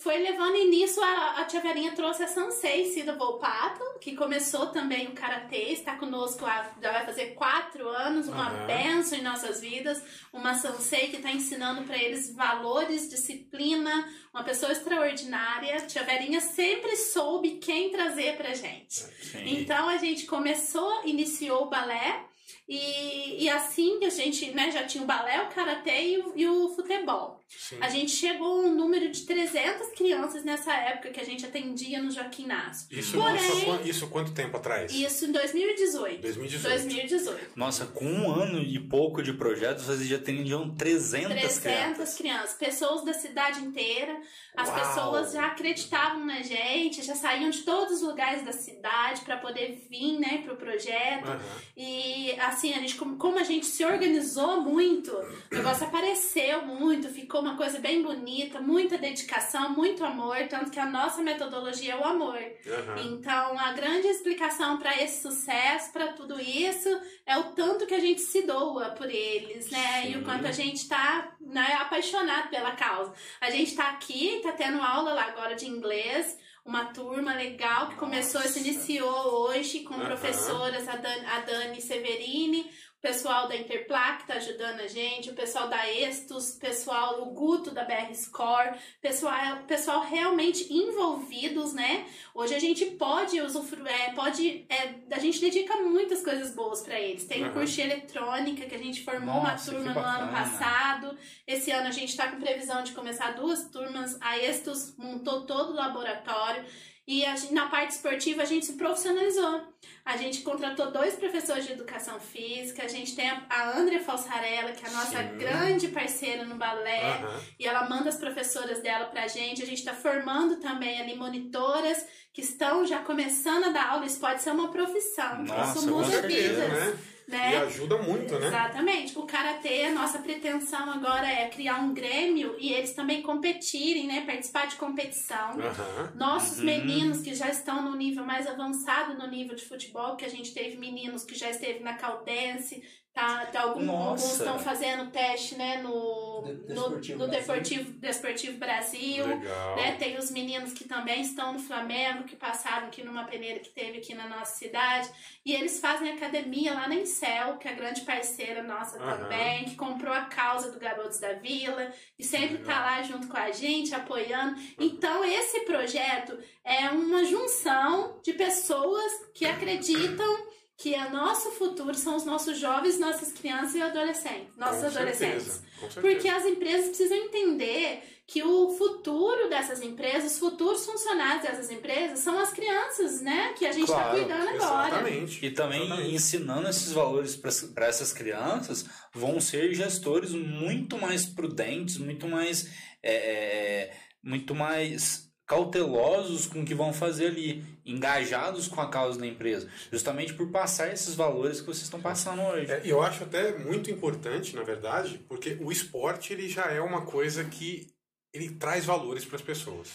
foi 0.02 0.18
levando 0.18 0.54
nisso 0.68 1.00
a, 1.00 1.36
a 1.38 1.44
tia 1.44 1.60
Verinha 1.60 1.92
trouxe 1.92 2.24
a 2.24 2.26
Sansei 2.26 2.92
Cida 2.92 3.14
Volpato, 3.14 3.80
que 4.00 4.16
começou 4.16 4.66
também 4.66 5.06
o 5.06 5.12
Karatê, 5.12 5.72
está 5.72 5.96
conosco 5.96 6.44
há, 6.44 6.72
já 6.82 6.90
vai 6.90 7.06
fazer 7.06 7.34
quatro 7.34 7.88
anos, 7.88 8.26
uma 8.26 8.48
Aham. 8.48 8.66
benção 8.66 9.16
em 9.16 9.22
nossas 9.22 9.60
vidas, 9.60 10.02
uma 10.32 10.54
Sansei 10.54 11.08
que 11.08 11.16
está 11.16 11.30
ensinando 11.30 11.84
para 11.84 11.96
eles 11.96 12.34
valores, 12.34 13.08
disciplina, 13.08 14.08
uma 14.34 14.42
pessoa 14.42 14.72
extraordinária. 14.72 15.86
Tia 15.86 16.02
Verinha 16.02 16.40
sempre 16.40 16.96
soube 16.96 17.58
quem 17.58 17.90
trazer 17.90 18.36
pra 18.36 18.54
gente. 18.54 18.94
Sim. 18.94 19.60
Então 19.60 19.88
a 19.88 19.98
gente 19.98 20.26
começou, 20.26 21.04
iniciou 21.04 21.64
o 21.64 21.70
balé 21.70 22.24
e, 22.68 23.44
e 23.44 23.48
assim 23.50 24.04
a 24.04 24.10
gente 24.10 24.50
né, 24.50 24.70
já 24.70 24.84
tinha 24.84 25.04
o 25.04 25.06
balé, 25.06 25.42
o 25.42 25.48
karatê 25.48 26.16
e 26.16 26.22
e 26.36 26.48
o 26.48 26.70
futebol. 26.70 27.41
Sim. 27.58 27.78
A 27.80 27.88
gente 27.88 28.10
chegou 28.12 28.46
a 28.46 28.66
um 28.66 28.74
número 28.74 29.10
de 29.10 29.22
300 29.22 29.88
crianças 29.96 30.44
nessa 30.44 30.72
época 30.74 31.10
que 31.10 31.20
a 31.20 31.24
gente 31.24 31.44
atendia 31.46 32.02
no 32.02 32.10
Joaquim 32.10 32.44
Inácio. 32.44 32.86
Isso, 32.90 33.16
Porém- 33.16 33.36
isso, 33.36 33.64
quan- 33.64 33.80
isso 33.84 34.06
quanto 34.08 34.32
tempo 34.32 34.56
atrás? 34.56 34.92
Isso 34.92 35.26
em 35.26 35.32
2018. 35.32 36.20
2018. 36.22 36.68
2018. 36.68 37.52
Nossa, 37.56 37.86
com 37.86 38.04
um 38.04 38.30
ano 38.32 38.60
e 38.60 38.78
pouco 38.78 39.22
de 39.22 39.32
projeto, 39.32 39.78
vocês 39.80 40.06
já 40.06 40.16
atendiam 40.16 40.74
300, 40.74 41.28
300 41.28 41.58
crianças. 41.58 42.14
crianças, 42.16 42.54
pessoas 42.54 43.04
da 43.04 43.12
cidade 43.14 43.60
inteira. 43.60 44.20
As 44.56 44.68
Uau! 44.68 44.78
pessoas 44.78 45.32
já 45.32 45.46
acreditavam 45.46 46.24
na 46.24 46.42
gente, 46.42 47.02
já 47.02 47.14
saíam 47.14 47.50
de 47.50 47.60
todos 47.62 47.96
os 47.96 48.02
lugares 48.02 48.44
da 48.44 48.52
cidade 48.52 49.22
para 49.22 49.36
poder 49.38 49.86
vir, 49.88 50.18
né, 50.18 50.42
pro 50.44 50.56
projeto. 50.56 51.26
Aham. 51.26 51.40
E 51.76 52.32
assim, 52.40 52.72
a 52.74 52.78
gente, 52.80 52.96
como 52.96 53.16
como 53.16 53.38
a 53.38 53.44
gente 53.44 53.66
se 53.66 53.84
organizou 53.84 54.60
muito, 54.62 55.10
o 55.12 55.54
negócio 55.54 55.86
apareceu 55.86 56.62
muito, 56.66 57.08
ficou 57.08 57.41
uma 57.42 57.56
coisa 57.56 57.78
bem 57.78 58.02
bonita, 58.02 58.60
muita 58.60 58.96
dedicação, 58.96 59.70
muito 59.70 60.04
amor, 60.04 60.36
tanto 60.48 60.70
que 60.70 60.80
a 60.80 60.86
nossa 60.86 61.22
metodologia 61.22 61.94
é 61.94 61.96
o 61.96 62.04
amor. 62.04 62.38
Aham. 62.38 63.02
Então, 63.04 63.58
a 63.58 63.72
grande 63.72 64.06
explicação 64.06 64.78
para 64.78 64.96
esse 65.02 65.22
sucesso, 65.22 65.92
para 65.92 66.12
tudo 66.12 66.40
isso, 66.40 66.88
é 67.26 67.36
o 67.36 67.44
tanto 67.52 67.86
que 67.86 67.94
a 67.94 68.00
gente 68.00 68.20
se 68.20 68.42
doa 68.42 68.90
por 68.90 69.10
eles, 69.10 69.70
né? 69.70 70.10
E 70.10 70.16
o 70.16 70.20
Sim. 70.20 70.24
quanto 70.24 70.46
a 70.46 70.52
gente 70.52 70.88
tá 70.88 71.36
né, 71.40 71.76
apaixonado 71.80 72.48
pela 72.48 72.72
causa. 72.72 73.12
A 73.40 73.50
gente 73.50 73.74
tá 73.74 73.90
aqui, 73.90 74.40
tá 74.42 74.52
tendo 74.52 74.80
aula 74.80 75.12
lá 75.12 75.24
agora 75.24 75.54
de 75.54 75.66
inglês, 75.66 76.38
uma 76.64 76.86
turma 76.86 77.34
legal 77.34 77.88
que 77.88 77.96
começou, 77.96 78.40
se 78.42 78.60
iniciou 78.60 79.48
hoje 79.48 79.80
com 79.80 79.94
Aham. 79.94 80.06
professoras, 80.06 80.88
a 80.88 80.96
Dani, 80.96 81.26
a 81.26 81.40
Dani 81.40 81.80
Severini, 81.80 82.70
pessoal 83.02 83.48
da 83.48 83.56
Interplac 83.56 84.24
tá 84.24 84.34
ajudando 84.34 84.80
a 84.80 84.86
gente, 84.86 85.28
o 85.28 85.34
pessoal 85.34 85.68
da 85.68 85.90
Estus, 85.90 86.54
o 86.54 86.60
pessoal, 86.60 87.22
o 87.22 87.26
Guto 87.32 87.72
da 87.72 87.84
BR 87.84 88.14
Score, 88.14 88.78
pessoal, 89.00 89.64
pessoal 89.66 90.02
realmente 90.02 90.72
envolvidos, 90.72 91.74
né? 91.74 92.06
Hoje 92.32 92.54
a 92.54 92.60
gente 92.60 92.86
pode 92.92 93.40
usufruir, 93.40 93.88
é, 93.88 94.12
pode, 94.12 94.64
é, 94.68 94.94
a 95.10 95.18
gente 95.18 95.40
dedica 95.40 95.76
muitas 95.78 96.22
coisas 96.22 96.54
boas 96.54 96.80
para 96.82 96.98
eles. 97.00 97.24
Tem 97.24 97.42
o 97.42 97.46
Aham. 97.46 97.54
curso 97.54 97.74
de 97.74 97.80
eletrônica 97.80 98.66
que 98.66 98.74
a 98.74 98.78
gente 98.78 99.02
formou 99.02 99.42
Nossa, 99.42 99.72
uma 99.72 99.82
turma 99.82 99.94
no 99.94 100.06
ano 100.06 100.32
passado. 100.32 101.18
Esse 101.44 101.72
ano 101.72 101.88
a 101.88 101.92
gente 101.92 102.10
está 102.10 102.28
com 102.28 102.40
previsão 102.40 102.84
de 102.84 102.92
começar 102.92 103.32
duas 103.32 103.68
turmas. 103.68 104.16
A 104.20 104.38
Estus 104.38 104.96
montou 104.96 105.44
todo 105.44 105.72
o 105.72 105.74
laboratório. 105.74 106.64
E 107.06 107.24
a 107.26 107.34
gente- 107.34 107.52
na 107.52 107.68
parte 107.68 107.90
esportiva 107.90 108.42
a 108.42 108.44
gente 108.44 108.64
se 108.64 108.74
profissionalizou. 108.74 109.60
A 110.04 110.16
gente 110.16 110.42
contratou 110.42 110.92
dois 110.92 111.14
professores 111.16 111.66
de 111.66 111.72
educação 111.72 112.18
física. 112.20 112.84
A 112.84 112.88
gente 112.88 113.16
tem 113.16 113.28
a, 113.28 113.42
a 113.50 113.76
Andrea 113.76 114.00
Falsarella, 114.00 114.70
que 114.72 114.84
é 114.84 114.88
a 114.88 114.92
nossa 114.92 115.18
Sim. 115.18 115.36
grande 115.36 115.88
parceira 115.88 116.44
no 116.44 116.54
balé. 116.54 117.02
Aham. 117.04 117.40
E 117.58 117.66
ela 117.66 117.88
manda 117.88 118.08
as 118.08 118.16
professoras 118.18 118.80
dela 118.80 119.06
pra 119.06 119.26
gente. 119.26 119.62
A 119.62 119.66
gente 119.66 119.84
tá 119.84 119.92
formando 119.94 120.56
também 120.60 121.00
ali 121.00 121.16
monitoras 121.16 122.06
que 122.32 122.40
estão 122.40 122.86
já 122.86 123.00
começando 123.00 123.64
a 123.64 123.68
dar 123.70 123.90
aula. 123.90 124.06
Isso 124.06 124.20
pode 124.20 124.40
ser 124.40 124.50
uma 124.52 124.70
profissão. 124.70 125.42
Nossa, 125.42 125.78
Isso 125.78 125.88
muda 125.90 126.06
certeza, 126.08 126.64
vidas. 126.66 126.68
né? 126.70 126.98
Né? 127.32 127.52
E 127.52 127.56
ajuda 127.56 127.96
muito, 127.98 128.38
né? 128.38 128.46
Exatamente. 128.48 129.18
O 129.18 129.22
karatê, 129.22 129.84
a 129.84 129.90
nossa 129.92 130.18
pretensão 130.18 130.90
agora 130.92 131.26
é 131.26 131.48
criar 131.48 131.78
um 131.80 131.94
grêmio 131.94 132.56
e 132.58 132.72
eles 132.72 132.92
também 132.92 133.22
competirem, 133.22 134.06
né? 134.06 134.20
Participar 134.26 134.66
de 134.66 134.76
competição. 134.76 135.50
Aham. 135.60 136.12
Nossos 136.14 136.58
Uhum. 136.58 136.64
meninos 136.66 137.20
que 137.22 137.34
já 137.34 137.48
estão 137.48 137.82
no 137.82 137.96
nível 137.96 138.24
mais 138.24 138.46
avançado 138.46 139.14
no 139.16 139.26
nível 139.26 139.56
de 139.56 139.64
futebol, 139.64 140.16
que 140.16 140.24
a 140.24 140.28
gente 140.28 140.52
teve 140.52 140.76
meninos 140.76 141.24
que 141.24 141.34
já 141.34 141.48
esteve 141.50 141.80
na 141.80 141.94
Caldense, 141.94 142.82
tá, 143.12 143.46
tá 143.46 143.62
algum- 143.62 143.90
alguns 143.90 144.24
estão 144.32 144.58
fazendo 144.58 145.10
teste, 145.10 145.54
né, 145.56 145.82
no, 145.82 146.42
De- 146.44 146.52
no, 146.52 146.88
Desportivo 146.90 147.18
no 147.18 147.26
Brasil. 147.28 147.30
Desportivo, 147.54 147.92
Desportivo 147.98 148.58
Brasil. 148.58 149.26
Legal. 149.26 149.76
Né? 149.76 149.92
Tem 149.98 150.16
os 150.18 150.30
meninos 150.30 150.72
que 150.72 150.84
também 150.84 151.20
estão 151.20 151.52
no 151.52 151.58
Flamengo, 151.58 152.24
que 152.24 152.34
passaram 152.36 152.86
aqui 152.88 153.02
numa 153.04 153.24
peneira 153.24 153.60
que 153.60 153.68
teve 153.70 153.98
aqui 153.98 154.14
na 154.14 154.26
nossa 154.28 154.54
cidade. 154.56 155.08
E 155.44 155.52
eles 155.52 155.78
fazem 155.80 156.10
academia 156.12 156.72
lá 156.74 156.88
na 156.88 156.94
Incel, 156.94 157.58
que 157.58 157.68
é 157.68 157.72
a 157.72 157.74
grande 157.74 158.00
parceira 158.02 158.62
nossa 158.62 158.98
Aham. 158.98 159.16
também, 159.18 159.64
que 159.66 159.76
comprou 159.76 160.12
a 160.14 160.22
causa 160.22 160.70
do 160.72 160.78
Garotos 160.80 161.18
da 161.18 161.34
Vila 161.34 161.92
e 162.18 162.24
sempre 162.24 162.58
tá 162.58 162.80
lá 162.80 163.02
junto 163.02 163.28
com 163.28 163.36
a 163.36 163.50
gente, 163.50 163.94
apoiando. 163.94 164.58
Então, 164.78 165.24
esse 165.24 165.60
projeto 165.60 166.38
é 166.64 166.88
uma 166.90 167.24
junção 167.24 168.20
de 168.22 168.32
pessoas 168.32 169.12
que 169.34 169.44
acreditam 169.44 170.46
que 170.76 170.94
o 170.94 171.10
nosso 171.10 171.50
futuro 171.52 171.94
são 171.94 172.16
os 172.16 172.24
nossos 172.24 172.58
jovens, 172.58 172.98
nossas 172.98 173.32
crianças 173.32 173.74
e 173.74 173.82
adolescentes, 173.82 174.56
nossos 174.56 174.80
Com 174.80 174.86
adolescentes. 174.98 175.44
certeza, 175.44 175.64
com 175.80 175.90
certeza. 175.90 176.00
Porque 176.00 176.28
as 176.28 176.44
empresas 176.44 176.88
precisam 176.88 177.16
entender 177.18 178.02
que 178.26 178.42
o 178.42 178.70
futuro 178.70 179.48
dessas 179.48 179.82
empresas, 179.82 180.32
os 180.32 180.38
futuros 180.38 180.86
funcionários 180.86 181.42
dessas 181.42 181.70
empresas 181.70 182.20
são 182.20 182.38
as 182.38 182.50
crianças, 182.52 183.20
né? 183.20 183.52
Que 183.58 183.66
a 183.66 183.72
gente 183.72 183.84
está 183.84 184.10
Claro, 184.10 184.18
cuidando 184.18 184.48
agora. 184.48 184.88
Exatamente. 184.88 185.44
E 185.44 185.50
também 185.50 185.82
Exatamente. 185.84 186.14
ensinando 186.14 186.68
esses 186.68 186.92
valores 186.92 187.36
para 187.36 187.86
essas 187.86 188.12
crianças, 188.12 188.86
vão 189.14 189.40
ser 189.40 189.74
gestores 189.74 190.30
muito 190.32 190.96
mais 190.96 191.26
prudentes, 191.26 191.98
muito 191.98 192.26
mais, 192.26 192.70
é, 193.02 193.12
é, 193.12 193.96
muito 194.22 194.54
mais 194.54 195.30
cautelosos 195.46 196.46
com 196.46 196.60
o 196.62 196.64
que 196.64 196.74
vão 196.74 196.92
fazer 196.92 197.26
ali, 197.26 197.64
engajados 197.84 198.68
com 198.68 198.80
a 198.80 198.88
causa 198.88 199.18
da 199.18 199.26
empresa, 199.26 199.68
justamente 199.90 200.32
por 200.34 200.50
passar 200.50 200.92
esses 200.92 201.14
valores 201.14 201.60
que 201.60 201.66
vocês 201.66 201.82
estão 201.84 202.00
passando 202.00 202.40
hoje. 202.42 202.70
É, 202.70 202.80
eu 202.84 203.02
acho 203.02 203.24
até 203.24 203.52
muito 203.58 203.90
importante, 203.90 204.54
na 204.56 204.62
verdade, 204.62 205.20
porque 205.28 205.56
o 205.60 205.70
esporte 205.70 206.32
ele 206.32 206.48
já 206.48 206.66
é 206.70 206.80
uma 206.80 207.02
coisa 207.02 207.44
que 207.44 207.88
ele 208.32 208.50
traz 208.50 208.84
valores 208.84 209.24
para 209.24 209.36
as 209.36 209.42
pessoas, 209.42 209.88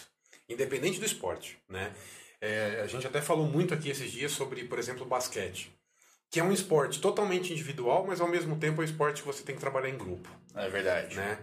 independente 0.48 1.00
do 1.00 1.06
esporte, 1.06 1.58
né? 1.68 1.92
É, 2.40 2.82
a 2.84 2.88
gente 2.88 3.08
até 3.08 3.20
falou 3.20 3.48
muito 3.48 3.74
aqui 3.74 3.90
esses 3.90 4.12
dias 4.12 4.32
sobre, 4.32 4.64
por 4.66 4.78
exemplo, 4.78 5.04
o 5.04 5.08
basquete, 5.08 5.72
que 6.30 6.40
é 6.40 6.44
um 6.44 6.52
esporte 6.52 7.00
totalmente 7.02 7.52
individual, 7.52 8.06
mas 8.06 8.22
ao 8.22 8.28
mesmo 8.28 8.58
tempo 8.58 8.80
é 8.80 8.84
um 8.84 8.88
esporte 8.88 9.22
que 9.22 9.28
você 9.28 9.42
tem 9.42 9.56
que 9.56 9.62
trabalhar 9.62 9.90
em 9.90 9.98
grupo, 9.98 10.30
É 10.54 10.70
verdade. 10.70 11.16
né? 11.16 11.40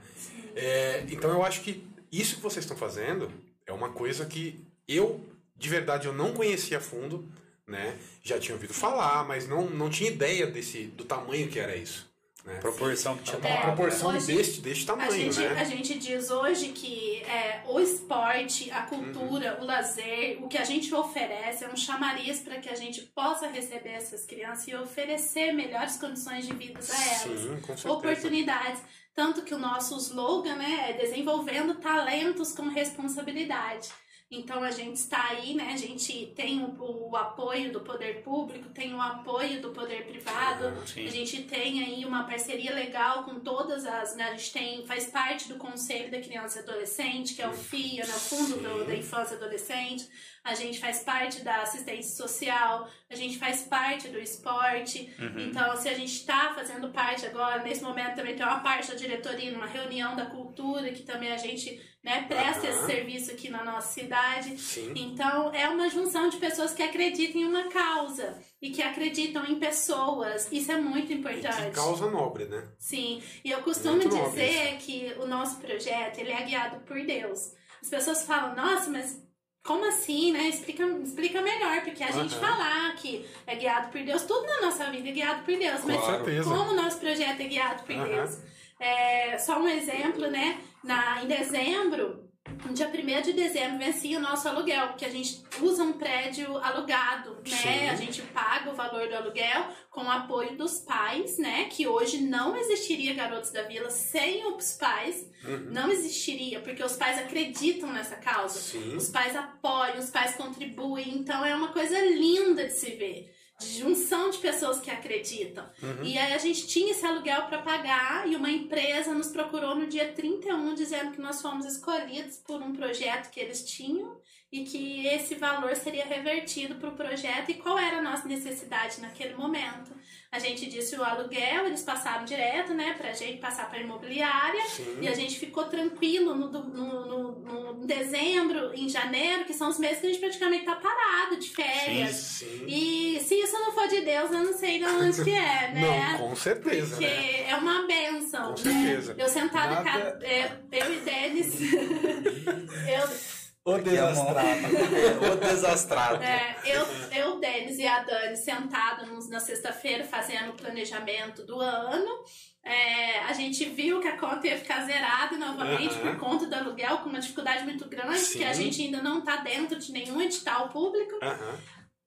É, 0.54 1.04
então 1.10 1.30
eu 1.32 1.42
acho 1.42 1.62
que 1.62 1.84
isso 2.12 2.36
que 2.36 2.42
vocês 2.42 2.64
estão 2.64 2.76
fazendo 2.76 3.28
é 3.66 3.72
uma 3.72 3.90
coisa 3.90 4.26
que 4.26 4.64
eu, 4.86 5.24
de 5.56 5.68
verdade, 5.68 6.06
eu 6.06 6.12
não 6.12 6.32
conhecia 6.32 6.78
a 6.78 6.80
fundo, 6.80 7.28
né? 7.66 7.98
Já 8.22 8.38
tinha 8.38 8.54
ouvido 8.54 8.74
falar, 8.74 9.24
mas 9.24 9.48
não, 9.48 9.68
não 9.68 9.88
tinha 9.88 10.10
ideia 10.10 10.46
desse, 10.46 10.84
do 10.86 11.04
tamanho 11.04 11.48
que 11.48 11.58
era 11.58 11.74
isso. 11.74 12.12
Né? 12.44 12.56
Proporção 12.60 13.16
que 13.16 13.24
tinha 13.24 13.38
Uma 13.38 13.48
É, 13.48 13.56
tomado. 13.56 13.76
proporção 13.76 14.10
hoje 14.14 14.26
deste, 14.26 14.60
deste 14.60 14.84
A 14.84 14.94
tamanho, 14.94 15.32
gente, 15.32 15.40
né? 15.40 15.60
a 15.60 15.64
gente 15.64 15.98
diz 15.98 16.30
hoje 16.30 16.68
que 16.68 17.22
é, 17.22 17.62
o 17.66 17.80
esporte, 17.80 18.70
a 18.70 18.82
cultura, 18.82 19.58
o 19.62 19.64
lazer, 19.64 20.44
o 20.44 20.48
que 20.48 20.58
a 20.58 20.64
gente 20.64 20.94
oferece 20.94 21.64
é 21.64 21.68
um 21.68 21.76
chamariz 21.76 22.40
para 22.40 22.58
que 22.58 22.68
a 22.68 22.74
gente 22.74 23.00
possa 23.00 23.46
receber 23.48 23.90
essas 23.92 24.26
crianças 24.26 24.68
e 24.68 24.74
oferecer 24.74 25.52
melhores 25.52 25.96
condições 25.96 26.46
de 26.46 26.52
vida 26.54 26.78
a 26.80 27.04
elas. 27.04 27.40
Sim, 27.40 27.60
com 27.60 27.66
certeza. 27.76 27.90
oportunidades. 27.90 28.82
Tanto 29.14 29.42
que 29.42 29.54
o 29.54 29.58
nosso 29.58 29.96
slogan 29.96 30.56
né, 30.56 30.90
é 30.90 30.92
desenvolvendo 30.92 31.76
talentos 31.76 32.52
com 32.52 32.64
responsabilidade. 32.68 33.88
Então 34.30 34.64
a 34.64 34.70
gente 34.70 34.96
está 34.96 35.28
aí, 35.28 35.54
né? 35.54 35.70
A 35.72 35.76
gente 35.76 36.32
tem 36.34 36.60
o, 36.64 36.74
o 37.10 37.16
apoio 37.16 37.72
do 37.72 37.80
poder 37.82 38.22
público, 38.22 38.68
tem 38.70 38.92
o 38.94 39.00
apoio 39.00 39.60
do 39.60 39.70
poder 39.70 40.06
privado, 40.06 40.72
sim. 40.86 41.06
a 41.06 41.10
gente 41.10 41.42
tem 41.42 41.84
aí 41.84 42.04
uma 42.04 42.24
parceria 42.24 42.72
legal 42.74 43.22
com 43.24 43.38
todas 43.40 43.84
as. 43.84 44.16
Né, 44.16 44.24
a 44.24 44.30
gente 44.36 44.52
tem, 44.52 44.86
faz 44.86 45.06
parte 45.06 45.48
do 45.48 45.56
Conselho 45.56 46.10
da 46.10 46.20
Criança 46.20 46.58
e 46.58 46.62
Adolescente, 46.62 47.34
que 47.34 47.42
é 47.42 47.48
o 47.48 47.52
FIA, 47.52 48.06
né, 48.06 48.14
o 48.14 48.18
Fundo 48.18 48.56
do- 48.56 48.84
da 48.86 48.96
Infância 48.96 49.34
e 49.34 49.36
Adolescente. 49.36 50.08
A 50.44 50.54
gente 50.54 50.78
faz 50.78 51.00
parte 51.02 51.40
da 51.42 51.62
assistência 51.62 52.14
social, 52.14 52.86
a 53.08 53.14
gente 53.16 53.38
faz 53.38 53.62
parte 53.62 54.08
do 54.08 54.18
esporte. 54.18 55.10
Uhum. 55.18 55.46
Então, 55.48 55.74
se 55.74 55.88
a 55.88 55.94
gente 55.94 56.12
está 56.12 56.52
fazendo 56.54 56.90
parte 56.90 57.24
agora, 57.24 57.62
nesse 57.62 57.82
momento 57.82 58.14
também 58.14 58.36
tem 58.36 58.44
uma 58.44 58.60
parte 58.60 58.90
da 58.90 58.94
diretoria, 58.94 59.50
numa 59.50 59.64
reunião 59.64 60.14
da 60.14 60.26
cultura, 60.26 60.92
que 60.92 61.02
também 61.02 61.32
a 61.32 61.38
gente 61.38 61.80
né, 62.02 62.26
presta 62.28 62.68
Aham. 62.68 62.76
esse 62.76 62.86
serviço 62.86 63.30
aqui 63.30 63.48
na 63.48 63.64
nossa 63.64 63.88
cidade. 63.98 64.58
Sim. 64.60 64.92
Então, 64.94 65.50
é 65.54 65.66
uma 65.66 65.88
junção 65.88 66.28
de 66.28 66.36
pessoas 66.36 66.74
que 66.74 66.82
acreditam 66.82 67.40
em 67.40 67.46
uma 67.46 67.70
causa 67.70 68.38
e 68.60 68.68
que 68.68 68.82
acreditam 68.82 69.46
em 69.46 69.58
pessoas. 69.58 70.46
Isso 70.52 70.70
é 70.70 70.76
muito 70.78 71.10
E 71.10 71.14
importante. 71.14 71.56
que 71.56 71.70
causa 71.70 72.10
nobre, 72.10 72.44
né? 72.44 72.68
Sim, 72.78 73.22
e 73.42 73.50
eu 73.50 73.62
costumo 73.62 73.96
Muito 73.96 74.10
dizer 74.10 74.76
que 74.76 75.14
o 75.18 75.26
nosso 75.26 75.56
projeto 75.58 76.18
ele 76.18 76.32
é 76.32 76.42
guiado 76.42 76.80
por 76.80 77.02
Deus. 77.02 77.54
As 77.82 77.88
pessoas 77.88 78.26
falam, 78.26 78.54
nossa, 78.54 78.90
mas 78.90 79.23
como 79.64 79.86
assim, 79.86 80.30
né? 80.32 80.48
Explica, 80.48 80.84
explica 80.84 81.40
melhor, 81.40 81.82
porque 81.82 82.04
a 82.04 82.10
gente 82.10 82.34
Aham. 82.34 82.40
falar 82.46 82.94
que 82.96 83.26
é 83.46 83.56
guiado 83.56 83.90
por 83.90 84.02
Deus, 84.02 84.22
tudo 84.22 84.46
na 84.46 84.60
nossa 84.62 84.90
vida 84.90 85.08
é 85.08 85.12
guiado 85.12 85.42
por 85.44 85.56
Deus, 85.56 85.84
mas 85.84 86.04
certeza. 86.04 86.50
como 86.50 86.70
o 86.72 86.74
nosso 86.76 87.00
projeto 87.00 87.40
é 87.40 87.44
guiado 87.44 87.82
por 87.82 87.94
Aham. 87.96 88.04
Deus? 88.06 88.38
É, 88.78 89.38
só 89.38 89.58
um 89.58 89.66
exemplo, 89.66 90.30
né? 90.30 90.60
Na, 90.82 91.22
em 91.22 91.26
dezembro, 91.26 92.23
no 92.66 92.74
dia 92.74 92.88
1 92.88 93.22
de 93.22 93.32
dezembro, 93.32 93.78
vencia 93.78 94.18
o 94.18 94.22
nosso 94.22 94.48
aluguel, 94.48 94.88
porque 94.88 95.04
a 95.04 95.10
gente 95.10 95.42
usa 95.60 95.82
um 95.82 95.94
prédio 95.94 96.56
alugado, 96.58 97.36
né? 97.46 97.56
Sim. 97.56 97.88
A 97.88 97.94
gente 97.96 98.22
paga 98.22 98.70
o 98.70 98.74
valor 98.74 99.08
do 99.08 99.16
aluguel 99.16 99.66
com 99.90 100.02
o 100.02 100.10
apoio 100.10 100.56
dos 100.56 100.78
pais, 100.80 101.38
né? 101.38 101.64
Que 101.70 101.86
hoje 101.86 102.18
não 102.18 102.56
existiria 102.56 103.14
Garotos 103.14 103.50
da 103.50 103.62
Vila 103.62 103.90
sem 103.90 104.46
os 104.46 104.72
pais. 104.72 105.26
Uhum. 105.44 105.70
Não 105.70 105.90
existiria, 105.90 106.60
porque 106.60 106.82
os 106.82 106.96
pais 106.96 107.18
acreditam 107.18 107.92
nessa 107.92 108.16
causa. 108.16 108.58
Sim. 108.58 108.96
Os 108.96 109.08
pais 109.08 109.34
apoiam, 109.34 109.98
os 109.98 110.10
pais 110.10 110.34
contribuem, 110.34 111.16
então 111.16 111.44
é 111.44 111.54
uma 111.54 111.68
coisa 111.68 111.98
linda 111.98 112.66
de 112.66 112.72
se 112.72 112.90
ver. 112.92 113.33
De 113.58 113.78
junção 113.78 114.30
de 114.30 114.38
pessoas 114.38 114.80
que 114.80 114.90
acreditam. 114.90 115.64
E 116.02 116.18
aí 116.18 116.32
a 116.32 116.38
gente 116.38 116.66
tinha 116.66 116.90
esse 116.90 117.06
aluguel 117.06 117.44
para 117.44 117.62
pagar 117.62 118.28
e 118.28 118.34
uma 118.36 118.50
empresa 118.50 119.14
nos 119.14 119.28
procurou 119.28 119.74
no 119.74 119.86
dia 119.86 120.12
31 120.12 120.74
dizendo 120.74 121.12
que 121.12 121.20
nós 121.20 121.40
fomos 121.40 121.64
escolhidos 121.64 122.38
por 122.38 122.60
um 122.60 122.72
projeto 122.72 123.30
que 123.30 123.40
eles 123.40 123.64
tinham 123.64 124.20
e 124.50 124.64
que 124.64 125.06
esse 125.06 125.34
valor 125.34 125.74
seria 125.74 126.04
revertido 126.04 126.76
para 126.76 126.88
o 126.88 126.96
projeto 126.96 127.50
e 127.50 127.54
qual 127.54 127.78
era 127.78 127.98
a 127.98 128.02
nossa 128.02 128.28
necessidade 128.28 129.00
naquele 129.00 129.34
momento. 129.34 129.92
A 130.34 130.38
gente 130.40 130.66
disse 130.66 130.96
o 130.96 131.04
aluguel, 131.04 131.64
eles 131.66 131.80
passaram 131.82 132.24
direto, 132.24 132.74
né, 132.74 132.92
pra 132.98 133.12
gente 133.12 133.38
passar 133.38 133.70
para 133.70 133.78
imobiliária 133.78 134.64
Sim. 134.66 134.98
e 135.00 135.06
a 135.06 135.14
gente 135.14 135.38
ficou 135.38 135.64
tranquilo 135.66 136.34
no, 136.34 136.48
no, 136.50 136.64
no- 137.06 137.74
no 137.74 137.86
dezembro, 137.86 138.72
em 138.74 138.88
janeiro, 138.88 139.44
que 139.44 139.54
são 139.54 139.68
os 139.68 139.78
meses 139.78 140.00
que 140.00 140.06
a 140.06 140.08
gente 140.10 140.18
praticamente 140.18 140.64
tá 140.64 140.74
parado 140.74 141.36
de 141.36 141.48
férias. 141.50 142.16
Sim. 142.16 142.64
E 142.66 143.20
se 143.22 143.36
isso 143.36 143.52
não 143.60 143.70
for 143.72 143.86
de 143.86 144.00
Deus, 144.00 144.32
eu 144.32 144.42
não 144.42 144.52
sei 144.52 144.78
de 144.80 144.84
onde 144.86 145.22
que 145.22 145.30
é, 145.30 145.70
né? 145.72 146.16
Não, 146.18 146.28
com 146.30 146.34
certeza, 146.34 146.96
Porque 146.96 147.06
né? 147.06 147.50
é 147.50 147.54
uma 147.54 147.86
benção. 147.86 148.50
Com 148.50 148.56
certeza. 148.56 149.14
Eu 149.16 149.28
sentada, 149.28 149.82
Nada- 149.82 150.18
ca- 150.18 150.26
é, 150.26 150.50
eu 150.72 150.94
e 150.94 151.00
Denis. 151.00 151.54
eu, 151.62 153.43
O 153.64 153.72
mão. 153.72 153.80
desastrado. 153.80 155.32
O 155.32 155.36
desastrado. 155.36 156.22
É, 156.22 156.56
eu, 156.66 156.86
eu, 157.12 157.40
Denis 157.40 157.78
e 157.78 157.86
a 157.86 158.02
Dani 158.02 158.36
sentados 158.36 159.30
na 159.30 159.40
sexta-feira 159.40 160.04
fazendo 160.04 160.50
o 160.50 160.56
planejamento 160.56 161.42
do 161.44 161.58
ano. 161.60 162.24
É, 162.62 163.20
a 163.20 163.32
gente 163.32 163.64
viu 163.66 164.00
que 164.00 164.08
a 164.08 164.18
conta 164.18 164.46
ia 164.46 164.58
ficar 164.58 164.84
zerada 164.84 165.36
novamente 165.36 165.94
Aham. 165.94 166.12
por 166.12 166.18
conta 166.18 166.46
do 166.46 166.54
aluguel, 166.54 166.98
com 166.98 167.08
uma 167.08 167.20
dificuldade 167.20 167.64
muito 167.64 167.88
grande, 167.88 168.18
Sim. 168.18 168.32
porque 168.32 168.44
a 168.44 168.52
gente 168.52 168.82
ainda 168.82 169.02
não 169.02 169.20
está 169.20 169.36
dentro 169.36 169.78
de 169.78 169.92
nenhum 169.92 170.20
edital 170.20 170.68
público. 170.68 171.18
Aham. 171.22 171.58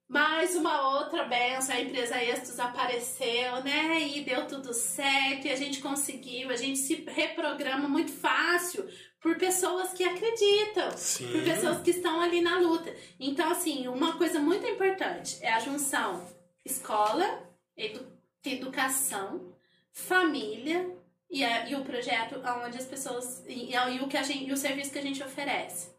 Mais 0.08 0.56
uma 0.56 0.96
outra 0.96 1.24
benção, 1.24 1.76
a 1.76 1.80
empresa 1.80 2.22
Estos 2.22 2.58
apareceu, 2.58 3.62
né? 3.62 4.00
E 4.00 4.24
deu 4.24 4.46
tudo 4.46 4.72
certo, 4.72 5.46
e 5.46 5.50
a 5.50 5.56
gente 5.56 5.80
conseguiu, 5.80 6.48
a 6.48 6.56
gente 6.56 6.78
se 6.78 7.04
reprograma 7.06 7.86
muito 7.86 8.10
fácil 8.10 8.88
por 9.20 9.36
pessoas 9.36 9.92
que 9.92 10.04
acreditam 10.04 10.90
Sim. 10.96 11.32
por 11.32 11.42
pessoas 11.42 11.80
que 11.82 11.90
estão 11.90 12.20
ali 12.20 12.40
na 12.40 12.58
luta. 12.60 12.94
Então, 13.18 13.50
assim, 13.50 13.88
uma 13.88 14.16
coisa 14.16 14.38
muito 14.38 14.66
importante 14.66 15.38
é 15.42 15.52
a 15.52 15.58
junção 15.60 16.24
escola, 16.64 17.42
edu- 17.76 18.06
educação, 18.44 19.52
família 19.92 20.88
e, 21.30 21.44
a- 21.44 21.68
e 21.68 21.74
o 21.74 21.84
projeto 21.84 22.40
onde 22.64 22.76
as 22.78 22.86
pessoas 22.86 23.44
e, 23.46 23.72
e 23.72 24.00
o 24.00 24.08
que 24.08 24.16
a 24.16 24.22
gente, 24.22 24.44
e 24.48 24.52
o 24.52 24.56
serviço 24.56 24.92
que 24.92 24.98
a 24.98 25.02
gente 25.02 25.22
oferece. 25.22 25.90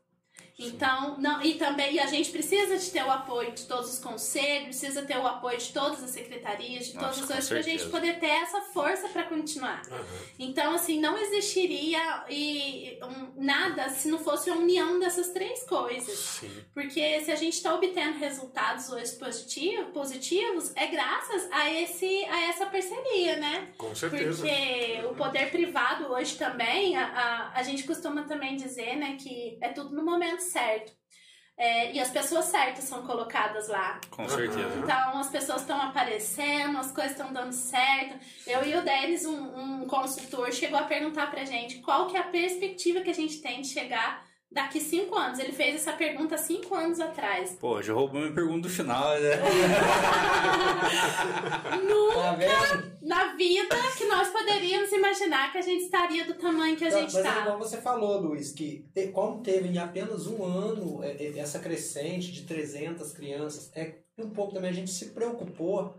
Então, 0.59 1.17
não, 1.17 1.41
e 1.41 1.53
também 1.53 1.93
e 1.93 1.99
a 1.99 2.05
gente 2.05 2.29
precisa 2.31 2.77
de 2.77 2.91
ter 2.91 3.03
o 3.03 3.09
apoio 3.09 3.51
de 3.53 3.63
todos 3.63 3.93
os 3.93 3.99
conselhos, 3.99 4.77
precisa 4.77 5.01
ter 5.03 5.17
o 5.17 5.25
apoio 5.25 5.57
de 5.57 5.71
todas 5.71 6.03
as 6.03 6.09
secretarias, 6.09 6.87
de 6.87 6.95
Nossa, 6.95 7.07
todas 7.07 7.17
as 7.17 7.21
com 7.21 7.33
coisas, 7.33 7.49
para 7.49 7.57
a 7.59 7.61
gente 7.61 7.85
poder 7.89 8.19
ter 8.19 8.27
essa 8.27 8.61
força 8.61 9.07
para 9.07 9.23
continuar. 9.23 9.81
Aham. 9.89 10.05
Então, 10.37 10.73
assim, 10.73 10.99
não 10.99 11.17
existiria 11.17 12.25
e, 12.29 12.99
um, 13.01 13.43
nada 13.43 13.89
se 13.89 14.09
não 14.09 14.19
fosse 14.19 14.49
a 14.49 14.53
união 14.53 14.99
dessas 14.99 15.29
três 15.29 15.63
coisas. 15.63 16.19
Sim. 16.19 16.51
Porque 16.73 17.21
se 17.21 17.31
a 17.31 17.35
gente 17.35 17.53
está 17.53 17.73
obtendo 17.73 18.19
resultados 18.19 18.89
hoje 18.89 19.13
positivo, 19.13 19.91
positivos, 19.91 20.73
é 20.75 20.87
graças 20.87 21.47
a, 21.51 21.71
esse, 21.71 22.25
a 22.25 22.49
essa 22.49 22.65
parceria, 22.65 23.37
né? 23.37 23.69
Com 23.77 23.95
certeza. 23.95 24.41
Porque 24.41 25.01
o 25.09 25.15
poder 25.15 25.51
privado 25.51 26.11
hoje 26.11 26.35
também, 26.35 26.97
a, 26.97 27.05
a, 27.05 27.59
a 27.59 27.63
gente 27.63 27.83
costuma 27.83 28.23
também 28.23 28.57
dizer, 28.57 28.97
né, 28.97 29.17
que 29.19 29.57
é 29.61 29.69
tudo 29.69 29.95
no 29.95 30.03
momento 30.03 30.39
certo. 30.51 30.91
É, 31.57 31.91
e 31.91 31.99
as 31.99 32.09
pessoas 32.09 32.45
certas 32.45 32.85
são 32.85 33.05
colocadas 33.05 33.67
lá. 33.67 33.99
Com 34.09 34.29
certeza. 34.29 34.79
Então 34.81 35.19
as 35.19 35.29
pessoas 35.29 35.59
estão 35.59 35.79
aparecendo, 35.81 36.77
as 36.77 36.89
coisas 36.89 37.11
estão 37.11 37.33
dando 37.33 37.51
certo. 37.51 38.17
Eu 38.47 38.63
e 38.63 38.77
o 38.77 38.81
Denis, 38.81 39.25
um, 39.25 39.81
um 39.81 39.85
consultor, 39.85 40.53
chegou 40.53 40.79
a 40.79 40.83
perguntar 40.83 41.29
pra 41.29 41.43
gente 41.43 41.79
qual 41.79 42.07
que 42.07 42.15
é 42.15 42.21
a 42.21 42.29
perspectiva 42.29 43.01
que 43.01 43.09
a 43.09 43.13
gente 43.13 43.41
tem 43.41 43.59
de 43.59 43.67
chegar 43.67 44.25
daqui 44.51 44.79
cinco 44.79 45.15
anos. 45.15 45.39
Ele 45.39 45.51
fez 45.51 45.75
essa 45.75 45.93
pergunta 45.93 46.37
cinco 46.37 46.75
anos 46.75 46.99
atrás. 46.99 47.57
Pô, 47.59 47.81
já 47.81 47.93
roubou 47.93 48.19
minha 48.21 48.33
pergunta 48.33 48.61
do 48.67 48.69
final, 48.69 49.19
né? 49.19 49.29
Tá 52.13 52.33
vendo? 52.35 52.99
Na 53.01 53.33
vida 53.35 53.75
que 53.97 54.05
nós 54.05 54.27
poderíamos 54.29 54.91
imaginar 54.91 55.51
que 55.51 55.57
a 55.57 55.61
gente 55.61 55.83
estaria 55.83 56.25
do 56.25 56.33
tamanho 56.33 56.75
que 56.75 56.85
a 56.85 56.89
gente 56.89 57.13
Mas 57.13 57.15
é 57.15 57.23
tá. 57.23 57.41
igual 57.41 57.57
você 57.57 57.77
falou, 57.81 58.19
Luiz, 58.19 58.51
que 58.51 58.85
te- 58.93 59.07
como 59.07 59.41
teve 59.41 59.69
em 59.69 59.77
apenas 59.77 60.27
um 60.27 60.43
ano 60.43 61.03
é, 61.03 61.11
é, 61.11 61.39
essa 61.39 61.59
crescente 61.59 62.31
de 62.31 62.43
300 62.43 63.11
crianças, 63.13 63.71
é 63.73 63.85
que 63.85 64.03
um 64.17 64.29
pouco 64.29 64.53
também 64.53 64.69
a 64.69 64.73
gente 64.73 64.91
se 64.91 65.07
preocupou, 65.07 65.95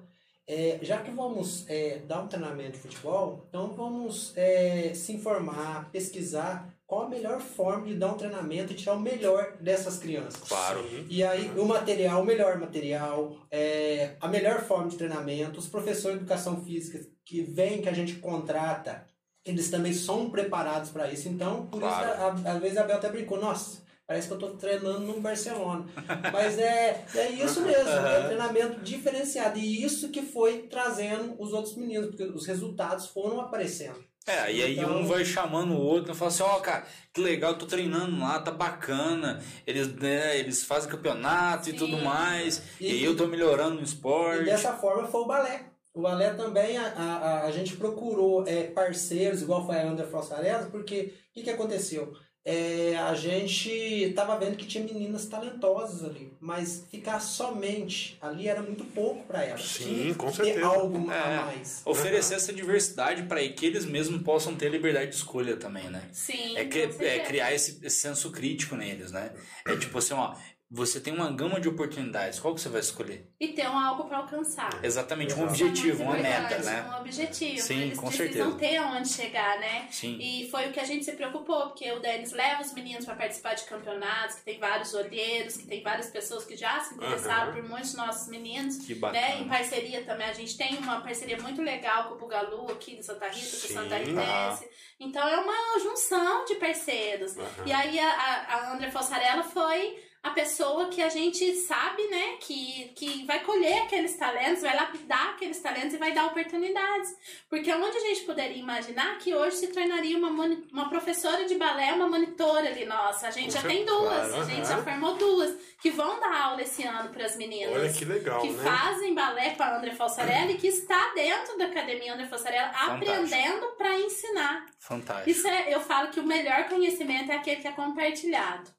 é, 0.46 0.78
já 0.82 0.98
que 0.98 1.10
vamos 1.10 1.64
é, 1.68 1.98
dar 2.06 2.22
um 2.22 2.28
treinamento 2.28 2.72
de 2.72 2.78
futebol, 2.78 3.46
então 3.48 3.72
vamos 3.74 4.32
é, 4.36 4.92
se 4.94 5.12
informar, 5.12 5.90
pesquisar 5.90 6.68
qual 6.90 7.02
a 7.02 7.08
melhor 7.08 7.40
forma 7.40 7.86
de 7.86 7.94
dar 7.94 8.08
um 8.08 8.16
treinamento 8.16 8.72
e 8.72 8.76
tirar 8.76 8.94
o 8.94 9.00
melhor 9.00 9.52
dessas 9.60 9.96
crianças. 9.96 10.42
Claro. 10.48 10.84
E 11.08 11.22
aí, 11.22 11.48
o 11.56 11.64
material, 11.64 12.20
o 12.20 12.24
melhor 12.24 12.58
material, 12.58 13.36
é, 13.48 14.16
a 14.20 14.26
melhor 14.26 14.60
forma 14.62 14.88
de 14.88 14.96
treinamento, 14.96 15.60
os 15.60 15.68
professores 15.68 16.18
de 16.18 16.24
educação 16.24 16.60
física 16.64 17.00
que 17.24 17.42
vêm, 17.42 17.80
que 17.80 17.88
a 17.88 17.92
gente 17.92 18.14
contrata, 18.14 19.06
eles 19.44 19.70
também 19.70 19.92
são 19.92 20.30
preparados 20.30 20.90
para 20.90 21.08
isso. 21.08 21.28
Então, 21.28 21.66
por 21.66 21.78
Claro. 21.78 22.38
isso, 22.38 22.48
às 22.48 22.60
vezes 22.60 22.76
a 22.76 22.82
Bel 22.82 22.96
até 22.96 23.08
brincou, 23.08 23.40
nossa, 23.40 23.82
parece 24.04 24.26
que 24.26 24.32
eu 24.32 24.38
estou 24.38 24.56
treinando 24.56 24.98
no 24.98 25.20
Barcelona. 25.20 25.86
Mas 26.32 26.58
é, 26.58 27.04
é 27.14 27.30
isso 27.30 27.60
mesmo, 27.60 27.88
é 27.88 28.18
um 28.18 28.24
treinamento 28.24 28.80
diferenciado. 28.80 29.60
E 29.60 29.84
isso 29.84 30.08
que 30.08 30.22
foi 30.22 30.62
trazendo 30.62 31.36
os 31.38 31.52
outros 31.52 31.76
meninos, 31.76 32.08
porque 32.08 32.24
os 32.24 32.46
resultados 32.46 33.06
foram 33.06 33.40
aparecendo. 33.40 34.09
É, 34.26 34.52
e 34.52 34.62
aí 34.62 34.78
Então- 34.78 34.98
um 35.00 35.06
vai 35.06 35.24
chamando 35.24 35.72
o 35.72 35.80
outro 35.80 36.12
e 36.12 36.14
fala 36.14 36.28
assim, 36.30 36.42
ó, 36.42 36.60
cara, 36.60 36.86
que 37.12 37.20
legal, 37.20 37.56
tô 37.56 37.66
treinando 37.66 38.18
lá, 38.20 38.38
tá 38.38 38.50
bacana. 38.50 39.42
Eles, 39.66 39.88
né, 39.94 40.38
eles 40.38 40.62
fazem 40.64 40.90
campeonato 40.90 41.68
e 41.68 41.72
Sim. 41.72 41.78
tudo 41.78 41.98
mais. 41.98 42.62
E, 42.80 42.86
E- 42.86 42.90
aí 42.92 43.04
eu 43.04 43.16
tô 43.16 43.26
melhorando 43.26 43.76
no 43.76 43.80
E 43.80 43.84
esporte. 43.84 44.44
dessa 44.44 44.74
forma 44.74 45.08
foi 45.08 45.20
o 45.22 45.26
balé. 45.26 45.66
O 45.92 46.02
balé 46.02 46.30
também, 46.34 46.76
a, 46.78 46.86
a, 46.86 47.44
a- 47.46 47.50
gente 47.50 47.74
procurou 47.76 48.46
é, 48.46 48.64
parceiros, 48.64 49.42
igual 49.42 49.66
foi 49.66 49.76
a 49.76 49.88
André 49.88 50.06
Fossarelli, 50.06 50.70
porque 50.70 51.12
o 51.30 51.32
que, 51.34 51.42
que 51.42 51.50
aconteceu? 51.50 52.12
É, 52.42 52.96
a 52.96 53.14
gente 53.14 53.70
estava 53.70 54.38
vendo 54.38 54.56
que 54.56 54.64
tinha 54.64 54.82
meninas 54.82 55.26
talentosas 55.26 56.02
ali, 56.04 56.32
mas 56.40 56.86
ficar 56.90 57.20
somente 57.20 58.16
ali 58.20 58.48
era 58.48 58.62
muito 58.62 58.82
pouco 58.84 59.24
para 59.26 59.44
elas. 59.44 59.62
Sim, 59.62 60.14
com 60.14 60.30
que 60.30 60.38
ter 60.38 60.44
certeza. 60.44 60.66
algo 60.66 61.10
É. 61.10 61.18
a 61.18 61.42
mais. 61.44 61.82
Oferecer 61.84 62.34
essa 62.34 62.52
diversidade 62.52 63.24
para 63.24 63.46
que 63.46 63.66
eles 63.66 63.84
mesmos 63.84 64.22
possam 64.22 64.56
ter 64.56 64.70
liberdade 64.70 65.10
de 65.10 65.16
escolha 65.16 65.56
também, 65.56 65.90
né? 65.90 66.08
Sim. 66.12 66.56
É, 66.56 66.62
é 66.62 66.70
certeza. 66.70 67.20
criar 67.24 67.52
esse, 67.52 67.78
esse 67.84 68.00
senso 68.00 68.30
crítico 68.30 68.74
neles, 68.74 69.12
né? 69.12 69.32
É 69.66 69.76
tipo 69.76 69.98
assim, 69.98 70.14
ó, 70.14 70.34
você 70.70 71.00
tem 71.00 71.12
uma 71.12 71.30
gama 71.32 71.60
de 71.60 71.68
oportunidades, 71.68 72.38
qual 72.38 72.54
que 72.54 72.60
você 72.60 72.68
vai 72.68 72.80
escolher? 72.80 73.28
E 73.40 73.48
ter 73.48 73.68
um 73.68 73.76
algo 73.76 74.04
para 74.04 74.18
alcançar. 74.18 74.70
Exatamente, 74.84 75.34
um 75.34 75.42
objetivo, 75.42 76.04
uma 76.04 76.16
é 76.16 76.22
meta, 76.22 76.58
né? 76.58 76.88
Um 76.88 77.00
objetivo. 77.00 77.60
Sim, 77.60 77.80
Eles 77.82 77.98
com 77.98 78.08
certeza. 78.10 78.52
ter 78.52 78.76
aonde 78.76 79.08
chegar, 79.08 79.58
né? 79.58 79.88
Sim. 79.90 80.16
E 80.20 80.48
foi 80.48 80.68
o 80.68 80.72
que 80.72 80.78
a 80.78 80.84
gente 80.84 81.04
se 81.04 81.12
preocupou, 81.12 81.68
porque 81.68 81.90
o 81.90 81.98
Denis 81.98 82.30
leva 82.32 82.62
os 82.62 82.72
meninos 82.72 83.04
para 83.04 83.16
participar 83.16 83.54
de 83.54 83.64
campeonatos, 83.64 84.36
que 84.36 84.42
tem 84.42 84.60
vários 84.60 84.94
olheiros, 84.94 85.56
que 85.56 85.66
tem 85.66 85.82
várias 85.82 86.06
pessoas 86.08 86.44
que 86.44 86.56
já 86.56 86.78
se 86.80 86.94
interessaram 86.94 87.50
Aham. 87.50 87.52
por 87.54 87.68
muitos 87.68 87.94
nossos 87.94 88.28
meninos. 88.28 88.76
Que 88.78 88.94
Né? 88.94 89.00
bacana. 89.00 89.34
Em 89.40 89.48
parceria 89.48 90.04
também, 90.04 90.28
a 90.28 90.32
gente 90.32 90.56
tem 90.56 90.76
uma 90.78 91.00
parceria 91.00 91.38
muito 91.38 91.60
legal 91.62 92.04
com 92.08 92.14
o 92.14 92.18
Bugalu 92.18 92.70
aqui 92.70 92.94
de 92.96 93.04
Santa 93.04 93.26
Rita, 93.26 93.40
Sim. 93.56 93.66
com 93.74 93.74
Santa 93.80 93.96
Ritense. 93.96 94.68
Então 95.00 95.26
é 95.26 95.36
uma 95.40 95.80
junção 95.82 96.44
de 96.44 96.54
parceiros. 96.56 97.36
Aham. 97.36 97.48
E 97.66 97.72
aí 97.72 97.98
a, 97.98 98.08
a, 98.12 98.54
a 98.54 98.72
André 98.74 98.90
Fossarella 98.90 99.42
foi 99.42 99.98
a 100.22 100.30
pessoa 100.30 100.88
que 100.88 101.00
a 101.02 101.08
gente 101.08 101.54
sabe, 101.56 102.06
né, 102.08 102.36
que, 102.40 102.92
que 102.94 103.24
vai 103.24 103.40
colher 103.42 103.82
aqueles 103.84 104.16
talentos, 104.16 104.60
vai 104.60 104.76
lapidar 104.76 105.30
aqueles 105.30 105.58
talentos 105.60 105.94
e 105.94 105.96
vai 105.96 106.12
dar 106.12 106.26
oportunidades. 106.26 107.08
Porque 107.48 107.72
onde 107.72 107.96
a 107.96 108.00
gente 108.00 108.22
poderia 108.22 108.58
imaginar 108.58 109.16
que 109.18 109.34
hoje 109.34 109.56
se 109.56 109.68
tornaria 109.68 110.18
uma, 110.18 110.28
uma 110.70 110.88
professora 110.90 111.46
de 111.46 111.54
balé, 111.54 111.94
uma 111.94 112.06
monitora 112.06 112.68
ali 112.68 112.84
nossa. 112.84 113.28
A 113.28 113.30
gente 113.30 113.54
Com 113.54 113.62
já 113.62 113.68
tem 113.68 113.84
duas, 113.86 114.28
claro, 114.28 114.40
a 114.40 114.44
gente 114.44 114.66
aham. 114.66 114.76
já 114.76 114.82
formou 114.82 115.14
duas, 115.16 115.54
que 115.80 115.90
vão 115.90 116.20
dar 116.20 116.42
aula 116.42 116.60
esse 116.62 116.82
ano 116.84 117.08
para 117.08 117.24
as 117.24 117.36
meninas 117.36 117.74
Olha 117.74 117.90
que 117.90 118.04
legal, 118.04 118.42
que 118.42 118.50
né? 118.50 118.62
fazem 118.62 119.14
balé 119.14 119.50
com 119.54 119.62
a 119.62 119.78
André 119.78 119.92
Fossarelli, 119.92 120.58
que 120.58 120.66
está 120.66 121.12
dentro 121.14 121.56
da 121.56 121.64
Academia 121.64 122.12
André 122.12 122.26
Fossarelli, 122.26 122.70
Fantástico. 122.74 123.10
aprendendo 123.10 123.66
para 123.78 123.98
ensinar. 123.98 124.66
Fantástico. 124.78 125.30
Isso 125.30 125.48
é, 125.48 125.74
eu 125.74 125.80
falo 125.80 126.08
que 126.10 126.20
o 126.20 126.24
melhor 126.26 126.68
conhecimento 126.68 127.32
é 127.32 127.36
aquele 127.36 127.62
que 127.62 127.68
é 127.68 127.72
compartilhado. 127.72 128.70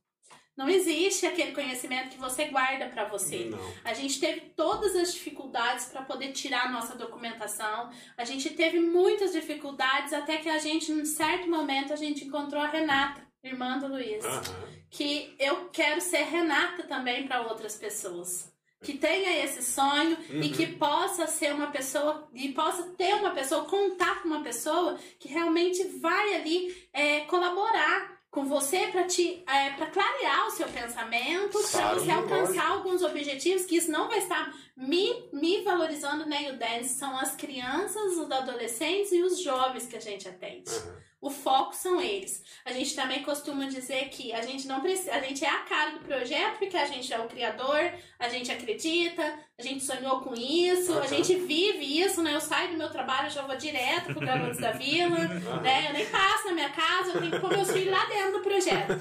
Não 0.57 0.67
existe 0.67 1.25
aquele 1.25 1.53
conhecimento 1.53 2.09
que 2.09 2.17
você 2.19 2.45
guarda 2.45 2.87
para 2.87 3.05
você. 3.05 3.45
Não. 3.45 3.73
A 3.83 3.93
gente 3.93 4.19
teve 4.19 4.41
todas 4.55 4.95
as 4.95 5.13
dificuldades 5.13 5.85
para 5.85 6.01
poder 6.03 6.33
tirar 6.33 6.65
a 6.65 6.71
nossa 6.71 6.95
documentação. 6.95 7.89
A 8.17 8.25
gente 8.25 8.49
teve 8.51 8.79
muitas 8.79 9.31
dificuldades 9.31 10.13
até 10.13 10.37
que 10.37 10.49
a 10.49 10.59
gente, 10.59 10.91
num 10.91 11.05
certo 11.05 11.49
momento, 11.49 11.93
a 11.93 11.95
gente 11.95 12.25
encontrou 12.25 12.61
a 12.61 12.67
Renata, 12.67 13.21
irmã 13.43 13.79
do 13.79 13.87
Luiz 13.87 14.23
Aham. 14.23 14.41
que 14.89 15.33
eu 15.39 15.69
quero 15.69 15.99
ser 16.01 16.23
Renata 16.25 16.83
também 16.83 17.25
para 17.27 17.41
outras 17.41 17.75
pessoas. 17.75 18.51
que 18.83 18.97
tenha 18.97 19.45
esse 19.45 19.61
sonho 19.61 20.17
Uhum. 20.27 20.41
e 20.41 20.49
que 20.49 20.65
possa 20.65 21.27
ser 21.27 21.53
uma 21.53 21.67
pessoa 21.67 22.27
e 22.33 22.49
possa 22.51 22.81
ter 22.97 23.13
uma 23.13 23.29
pessoa, 23.29 23.65
contar 23.65 24.23
com 24.23 24.27
uma 24.27 24.41
pessoa 24.41 24.97
que 25.19 25.27
realmente 25.27 25.83
vai 25.99 26.33
ali 26.33 26.87
é, 26.91 27.19
colaborar 27.21 28.19
com 28.31 28.45
você 28.45 28.87
para 28.87 29.03
te 29.03 29.43
é, 29.45 29.71
para 29.71 29.87
clarear 29.87 30.47
o 30.47 30.51
seu 30.51 30.67
pensamento, 30.69 31.59
para 31.69 31.93
você 31.93 32.09
alcançar 32.09 32.71
alguns 32.71 33.03
objetivos 33.03 33.65
que 33.65 33.75
isso 33.75 33.91
não 33.91 34.07
vai 34.07 34.19
estar 34.19 34.55
me, 34.75 35.29
me 35.33 35.61
valorizando 35.61 36.25
nem 36.25 36.49
o 36.49 36.57
dance 36.57 36.95
são 36.95 37.15
as 37.17 37.35
crianças, 37.35 38.17
os 38.17 38.31
adolescentes 38.31 39.11
e 39.11 39.21
os 39.21 39.39
jovens 39.41 39.85
que 39.85 39.97
a 39.97 40.01
gente 40.01 40.27
atende. 40.29 40.71
Aham. 40.71 41.11
O 41.21 41.29
foco 41.29 41.75
são 41.75 42.01
eles. 42.01 42.43
A 42.65 42.73
gente 42.73 42.95
também 42.95 43.21
costuma 43.21 43.67
dizer 43.67 44.09
que 44.09 44.33
a 44.33 44.41
gente 44.41 44.67
não 44.67 44.81
precisa, 44.81 45.13
a 45.13 45.19
gente 45.19 45.45
é 45.45 45.49
a 45.49 45.59
cara 45.59 45.91
do 45.91 45.99
projeto 45.99 46.57
porque 46.57 46.75
a 46.75 46.87
gente 46.87 47.13
é 47.13 47.19
o 47.19 47.27
criador, 47.27 47.93
a 48.17 48.27
gente 48.27 48.51
acredita, 48.51 49.39
a 49.61 49.63
gente 49.71 49.83
sonhou 49.83 50.19
com 50.21 50.33
isso, 50.33 50.91
Aham. 50.93 51.01
a 51.03 51.07
gente 51.07 51.35
vive 51.35 52.01
isso, 52.01 52.21
né? 52.23 52.33
Eu 52.35 52.41
saio 52.41 52.71
do 52.71 52.77
meu 52.77 52.89
trabalho, 52.89 53.27
eu 53.27 53.31
já 53.31 53.41
vou 53.43 53.55
direto 53.55 54.13
pro 54.13 54.25
Garotos 54.25 54.57
da 54.57 54.71
Vila, 54.71 55.17
né? 55.61 55.87
Eu 55.89 55.93
nem 55.93 56.05
passo 56.07 56.45
na 56.47 56.53
minha 56.53 56.69
casa, 56.69 57.11
eu 57.13 57.19
tenho 57.21 57.31
que 57.31 57.39
pôr 57.39 57.49
meus 57.51 57.71
filhos 57.71 57.91
lá 57.91 58.05
dentro 58.05 58.33
do 58.33 58.39
projeto. 58.39 58.93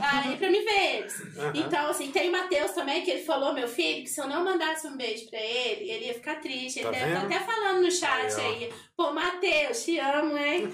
Aí 0.00 0.36
pra 0.36 0.50
me 0.50 0.60
ver 0.60 0.96
eles. 0.98 1.20
Aham. 1.38 1.52
Então, 1.54 1.88
assim, 1.90 2.10
tem 2.10 2.28
o 2.28 2.32
Matheus 2.32 2.70
também, 2.72 3.02
que 3.02 3.10
ele 3.10 3.22
falou, 3.24 3.52
meu 3.52 3.66
filho, 3.68 4.02
que 4.04 4.08
se 4.10 4.20
eu 4.20 4.26
não 4.28 4.44
mandasse 4.44 4.86
um 4.86 4.96
beijo 4.96 5.28
pra 5.28 5.40
ele, 5.40 5.90
ele 5.90 6.06
ia 6.06 6.14
ficar 6.14 6.36
triste. 6.36 6.78
Ele 6.80 6.84
Tá 6.86 6.90
deve 6.92 7.12
tá 7.12 7.20
até 7.22 7.40
falando 7.40 7.82
no 7.82 7.90
chat 7.90 8.34
Aí, 8.40 8.46
aí. 8.64 8.72
Pô, 8.96 9.12
Matheus, 9.12 9.84
te 9.84 9.98
amo, 9.98 10.38
hein? 10.38 10.68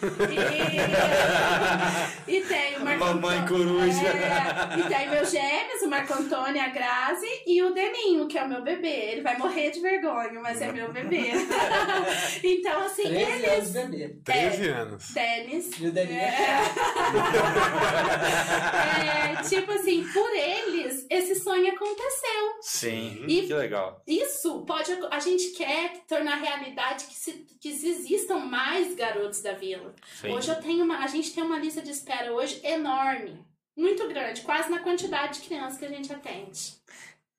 E, 2.27 2.37
e 2.37 2.41
tem 2.43 2.77
o 2.77 2.85
Marco 2.85 3.05
Mamãe 3.05 3.39
Antônio- 3.39 3.67
coruja. 3.67 4.07
É, 4.09 4.79
e 4.79 4.83
tem 4.85 5.09
meus 5.11 5.31
gêmeos, 5.31 5.83
o 5.83 5.89
Marco 5.89 6.13
Antônio, 6.13 6.63
a 6.63 6.69
Grazi 6.69 7.27
e 7.47 7.63
o 7.63 7.73
Deninho, 7.73 8.27
que 8.29 8.37
é 8.39 8.43
o 8.45 8.49
meu 8.49 8.63
bebê. 8.63 8.89
Ele 9.13 9.23
vai 9.23 9.30
morrer 9.39 9.71
de 9.71 9.81
vergonha, 9.81 10.41
mas 10.41 10.61
é 10.61 10.73
meu 10.73 10.93
bebê. 10.93 11.31
então, 12.43 12.83
assim, 12.83 13.05
13 13.05 13.31
eles... 13.31 13.77
anos 13.77 13.91
de 13.91 13.97
bebê. 13.99 14.21
13 14.25 14.69
anos. 14.69 15.09
Denis, 15.11 15.81
E 15.81 15.87
o 15.87 15.93
Denis 15.93 16.17
é 16.17 16.21
É. 16.21 16.61
é, 19.39 19.43
tipo 19.43 19.71
assim, 19.73 20.07
por 20.13 20.31
eles, 20.35 21.07
esse 21.11 21.35
sonho 21.37 21.73
aconteceu. 21.73 22.59
Sim, 22.61 23.25
E- 23.27 23.47
que 23.47 23.55
legal. 23.55 24.03
Isso 24.07 24.65
pode. 24.65 24.93
A 25.11 25.19
gente 25.21 25.51
quer 25.51 25.93
tornar 26.07 26.37
realidade 26.37 27.05
que, 27.07 27.15
se, 27.15 27.33
que 27.61 27.69
existam 27.69 28.39
mais 28.39 28.95
garotos 28.95 29.43
da 29.43 29.53
vila. 29.53 29.95
Sim. 30.21 30.33
Hoje 30.33 30.51
eu 30.51 30.61
tenho 30.61 30.85
uma. 30.85 30.99
A 30.99 31.07
gente 31.07 31.33
tem 31.33 31.43
uma 31.43 31.59
lista 31.59 31.83
de 31.83 31.91
espera 31.91 32.33
hoje 32.33 32.61
enorme. 32.65 33.45
Muito 33.77 34.07
grande, 34.09 34.43
quase 34.43 34.71
na 34.71 34.81
quantidade 34.81 35.41
de 35.41 35.47
crianças 35.47 35.79
que 35.79 35.85
a 35.87 35.89
gente 35.89 36.13
atende. 36.13 36.75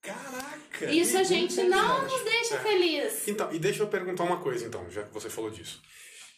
Caraca! 0.01 0.91
Isso 0.91 1.17
a 1.17 1.23
gente 1.23 1.61
não 1.63 2.03
nos 2.03 2.23
deixa 2.23 2.55
É. 2.55 2.59
feliz. 2.59 3.27
Então, 3.27 3.51
e 3.53 3.59
deixa 3.59 3.83
eu 3.83 3.87
perguntar 3.87 4.23
uma 4.23 4.37
coisa, 4.37 4.65
então, 4.65 4.89
já 4.89 5.03
que 5.03 5.13
você 5.13 5.29
falou 5.29 5.49
disso. 5.51 5.81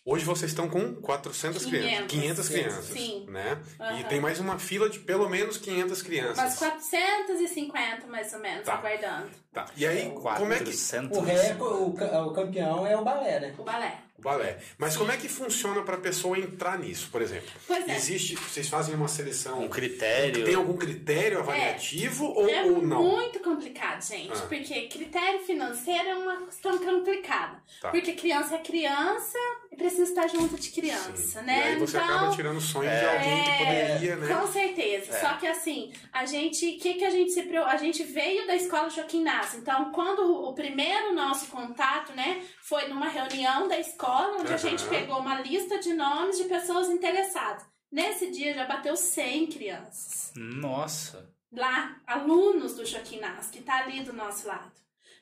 Hoje 0.06 0.26
vocês 0.26 0.52
estão 0.52 0.68
com 0.68 0.96
400 0.96 1.66
crianças. 1.66 2.08
500, 2.08 2.50
500 2.50 2.50
crianças. 2.50 2.86
sim. 2.88 3.26
Né? 3.30 3.58
E 3.80 3.84
Aham. 3.84 4.04
tem 4.04 4.20
mais 4.20 4.38
uma 4.38 4.60
fila 4.60 4.90
de 4.90 5.00
pelo 5.00 5.30
menos 5.30 5.56
500 5.58 6.02
crianças. 6.02 6.38
Umas 6.40 6.58
450 6.60 8.08
mais 8.08 8.34
ou 8.34 8.40
menos, 8.40 8.66
Tá. 8.66 8.74
aguardando. 8.74 9.30
Tá. 9.54 9.66
E 9.78 9.86
aí, 9.88 10.12
como 10.12 10.52
é 10.52 10.58
que. 10.58 10.66
400. 10.66 11.18
O 11.18 11.22
recorde, 11.22 11.62
o, 11.64 12.28
o 12.28 12.34
campeão 12.34 12.86
é 12.86 12.98
o 12.98 13.04
balé, 13.06 13.40
né? 13.40 13.56
O 13.58 13.64
balé. 13.64 13.98
O 14.24 14.30
balé. 14.30 14.58
Mas 14.78 14.96
como 14.96 15.12
é 15.12 15.18
que 15.18 15.28
funciona 15.28 15.82
para 15.82 15.96
a 15.96 16.00
pessoa 16.00 16.40
entrar 16.40 16.80
nisso, 16.80 17.10
por 17.12 17.22
exemplo? 17.22 17.50
Pois 17.68 17.88
é. 17.90 17.96
Existe. 17.96 18.36
Vocês 18.36 18.70
fazem 18.70 18.96
uma 18.96 19.10
seleção. 19.10 19.62
Um 19.62 19.68
critério. 19.68 20.46
Tem 20.46 20.56
algum 20.56 20.78
critério 20.78 21.40
avaliativo 21.40 22.26
ou, 22.26 22.48
É 22.50 22.64
ou 22.64 22.82
não? 22.82 23.04
muito 23.04 23.40
complicado, 23.42 24.02
gente, 24.02 24.32
Ah. 24.34 24.46
porque 24.48 24.88
critério 24.88 25.42
financeiro 25.42 26.08
é 26.08 26.16
uma 26.16 26.46
questão 26.46 26.78
complicada. 26.78 27.62
Tá. 27.82 27.90
Porque 27.90 28.14
criança 28.14 28.56
é 28.56 28.60
criança 28.60 29.38
e 29.72 29.76
precisa 29.76 30.04
estar 30.04 30.28
junto 30.28 30.56
de 30.56 30.70
criança, 30.70 31.40
Sim. 31.40 31.46
né? 31.46 31.60
E 31.60 31.64
aí 31.74 31.80
você 31.80 31.98
então, 31.98 32.10
acaba 32.10 32.36
tirando 32.36 32.62
sonhos 32.62 32.98
de 32.98 33.06
alguém 33.06 33.44
que 33.44 33.58
poderia, 33.58 34.16
né? 34.16 34.36
com 34.36 34.48
certeza. 34.48 35.12
É. 35.12 35.20
Só 35.20 35.34
que 35.34 35.48
assim, 35.48 35.92
a 36.14 36.26
gente, 36.26 36.74
que 36.74 36.94
que 36.94 37.04
a 37.06 37.10
gente 37.10 37.32
se 37.32 37.44
a 37.58 37.78
gente 37.78 38.04
veio 38.04 38.48
da 38.48 38.56
escola 38.56 38.90
Joaquim 38.90 39.22
Nassi. 39.24 39.58
Então, 39.58 39.92
quando 39.92 40.22
o 40.48 40.54
primeiro 40.54 41.14
nosso 41.14 41.48
contato, 41.48 42.14
né, 42.14 42.42
foi 42.62 42.88
numa 42.88 43.08
reunião 43.10 43.68
da 43.68 43.78
escola 43.80 44.13
onde 44.14 44.48
a 44.48 44.56
Aham. 44.56 44.58
gente 44.58 44.86
pegou 44.88 45.20
uma 45.20 45.40
lista 45.42 45.80
de 45.80 45.94
nomes 45.94 46.38
de 46.38 46.46
pessoas 46.46 46.90
interessadas. 46.90 47.66
Nesse 47.92 48.32
dia 48.32 48.54
já 48.54 48.66
bateu 48.66 48.96
100 48.96 49.48
crianças 49.48 50.32
Nossa. 50.36 51.30
lá, 51.52 52.02
alunos 52.08 52.76
do 52.76 52.86
Joaquim 52.86 53.20
Nas, 53.20 53.50
que 53.50 53.62
tá 53.62 53.78
ali 53.84 54.04
do 54.04 54.14
nosso 54.14 54.48
lado. 54.48 54.72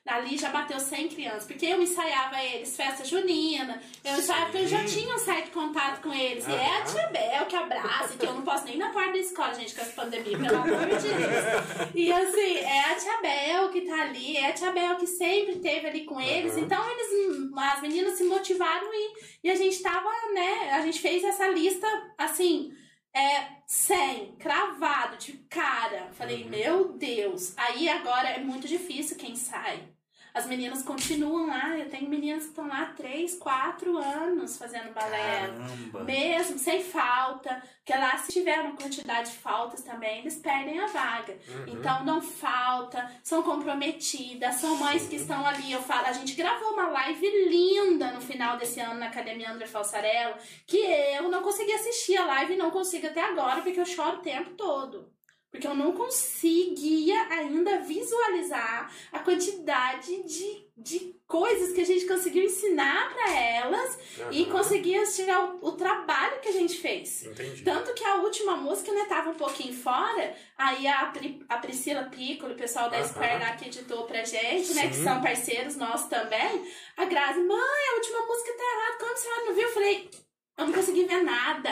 Ali 0.04 0.36
já 0.36 0.50
bateu 0.50 0.80
100 0.80 1.08
crianças, 1.10 1.44
porque 1.44 1.64
eu 1.64 1.80
ensaiava 1.80 2.42
eles 2.42 2.76
festa 2.76 3.04
junina, 3.04 3.80
eu 4.02 4.16
ensaiava 4.18 4.46
porque 4.46 4.64
eu 4.64 4.66
já 4.66 4.84
tinha 4.84 5.14
um 5.14 5.18
certo 5.18 5.52
contato 5.52 6.02
com 6.02 6.12
eles. 6.12 6.44
E 6.48 6.52
é 6.52 6.76
a 6.78 6.82
tia 6.82 7.06
Bel 7.06 7.46
que 7.46 7.54
abraça, 7.54 8.16
que 8.18 8.26
eu 8.26 8.34
não 8.34 8.42
posso 8.42 8.64
nem 8.64 8.76
na 8.76 8.88
porta 8.90 9.12
da 9.12 9.18
escola, 9.18 9.54
gente, 9.54 9.72
com 9.76 9.80
essa 9.80 9.92
pandemia, 9.92 10.36
pelo 10.36 10.56
amor 10.56 10.86
de 10.86 11.08
Deus. 11.08 11.92
E 11.94 12.12
assim, 12.12 12.56
é 12.56 12.80
a 12.90 12.94
tia 12.96 13.20
Bel 13.22 13.68
que 13.70 13.82
tá 13.82 14.02
ali, 14.02 14.36
é 14.36 14.46
a 14.48 14.52
tia 14.52 14.72
Bel 14.72 14.96
que 14.96 15.06
sempre 15.06 15.52
esteve 15.54 15.86
ali 15.86 16.04
com 16.04 16.20
eles. 16.20 16.54
Aham. 16.56 16.62
Então 16.64 16.84
eles, 16.90 17.52
as 17.56 17.80
meninas 17.80 18.14
se 18.18 18.24
motivaram 18.24 18.88
e, 18.92 19.14
e 19.44 19.50
a 19.50 19.54
gente 19.54 19.80
tava, 19.80 20.10
né, 20.34 20.70
a 20.72 20.80
gente 20.80 20.98
fez 21.00 21.22
essa 21.22 21.46
lista, 21.48 21.86
assim, 22.18 22.72
é 23.14 23.46
100, 23.66 24.36
cravado, 24.36 25.16
de 25.16 25.34
cara. 25.48 26.10
Falei, 26.14 26.42
Uhum. 26.44 26.48
meu 26.50 26.88
Deus. 26.94 27.52
Aí 27.56 27.88
agora 27.88 28.28
é 28.28 28.38
muito 28.40 28.66
difícil 28.66 29.16
quem 29.16 29.36
sai. 29.36 29.91
As 30.34 30.46
meninas 30.46 30.82
continuam 30.82 31.46
lá, 31.46 31.76
eu 31.76 31.90
tenho 31.90 32.08
meninas 32.08 32.44
que 32.44 32.48
estão 32.50 32.66
lá 32.66 32.86
3, 32.96 33.34
4 33.34 33.98
anos 33.98 34.56
fazendo 34.56 34.92
balé. 34.94 35.48
Caramba. 35.48 36.04
Mesmo, 36.04 36.58
sem 36.58 36.82
falta. 36.82 37.62
Porque 37.84 37.98
lá, 37.98 38.16
se 38.16 38.32
tiver 38.32 38.60
uma 38.60 38.76
quantidade 38.76 39.30
de 39.30 39.36
faltas 39.36 39.82
também, 39.82 40.20
eles 40.20 40.36
perdem 40.36 40.78
a 40.80 40.86
vaga. 40.86 41.36
Uhum. 41.48 41.64
Então, 41.66 42.04
não 42.04 42.22
falta, 42.22 43.10
são 43.22 43.42
comprometidas, 43.42 44.54
são 44.54 44.76
mães 44.76 45.06
que 45.06 45.16
estão 45.16 45.44
ali. 45.46 45.70
Eu 45.70 45.82
falo, 45.82 46.06
a 46.06 46.12
gente 46.12 46.34
gravou 46.34 46.72
uma 46.72 46.88
live 46.88 47.26
linda 47.48 48.12
no 48.12 48.20
final 48.20 48.56
desse 48.56 48.80
ano 48.80 49.00
na 49.00 49.08
Academia 49.08 49.50
André 49.50 49.66
Falsarello, 49.66 50.36
que 50.66 50.78
eu 50.78 51.28
não 51.28 51.42
consegui 51.42 51.72
assistir 51.72 52.16
a 52.16 52.24
live 52.24 52.54
e 52.54 52.56
não 52.56 52.70
consigo 52.70 53.06
até 53.06 53.22
agora, 53.22 53.60
porque 53.60 53.80
eu 53.80 53.84
choro 53.84 54.18
o 54.18 54.22
tempo 54.22 54.50
todo. 54.50 55.11
Porque 55.52 55.66
eu 55.66 55.74
não 55.74 55.92
conseguia 55.92 57.28
ainda 57.28 57.80
visualizar 57.80 58.90
a 59.12 59.18
quantidade 59.18 60.22
de, 60.22 60.66
de 60.74 61.14
coisas 61.26 61.74
que 61.74 61.80
a 61.82 61.84
gente 61.84 62.06
conseguiu 62.06 62.42
ensinar 62.44 63.12
para 63.12 63.30
elas 63.38 63.98
e 64.30 64.44
Aham. 64.44 64.50
conseguia 64.50 65.04
tirar 65.04 65.44
o, 65.44 65.58
o 65.68 65.72
trabalho 65.72 66.40
que 66.40 66.48
a 66.48 66.52
gente 66.52 66.78
fez. 66.78 67.24
Entendi. 67.26 67.62
Tanto 67.64 67.92
que 67.92 68.02
a 68.02 68.14
última 68.16 68.56
música, 68.56 68.92
né, 68.94 69.04
tava 69.04 69.28
um 69.28 69.34
pouquinho 69.34 69.74
fora, 69.74 70.34
aí 70.56 70.86
a, 70.86 71.04
Pri- 71.06 71.44
a 71.46 71.58
Priscila 71.58 72.04
Piccolo, 72.04 72.54
o 72.54 72.56
pessoal 72.56 72.88
da 72.88 72.96
Aham. 72.96 73.08
Square 73.08 73.40
lá 73.44 73.54
que 73.54 73.66
editou 73.66 74.04
pra 74.06 74.24
gente, 74.24 74.72
né, 74.72 74.88
que 74.88 74.96
Sim. 74.96 75.04
são 75.04 75.20
parceiros 75.20 75.76
nossos 75.76 76.08
também, 76.08 76.66
a 76.96 77.04
Grazi, 77.04 77.40
mãe, 77.40 77.58
a 77.90 77.94
última 77.96 78.26
música 78.26 78.52
tá 78.56 78.64
errada, 78.64 78.98
como 78.98 79.16
senhora 79.18 79.44
não 79.44 79.54
viu? 79.54 79.68
Eu 79.68 79.74
falei, 79.74 80.10
eu 80.56 80.66
não 80.66 80.72
consegui 80.72 81.04
ver 81.04 81.22
nada. 81.22 81.70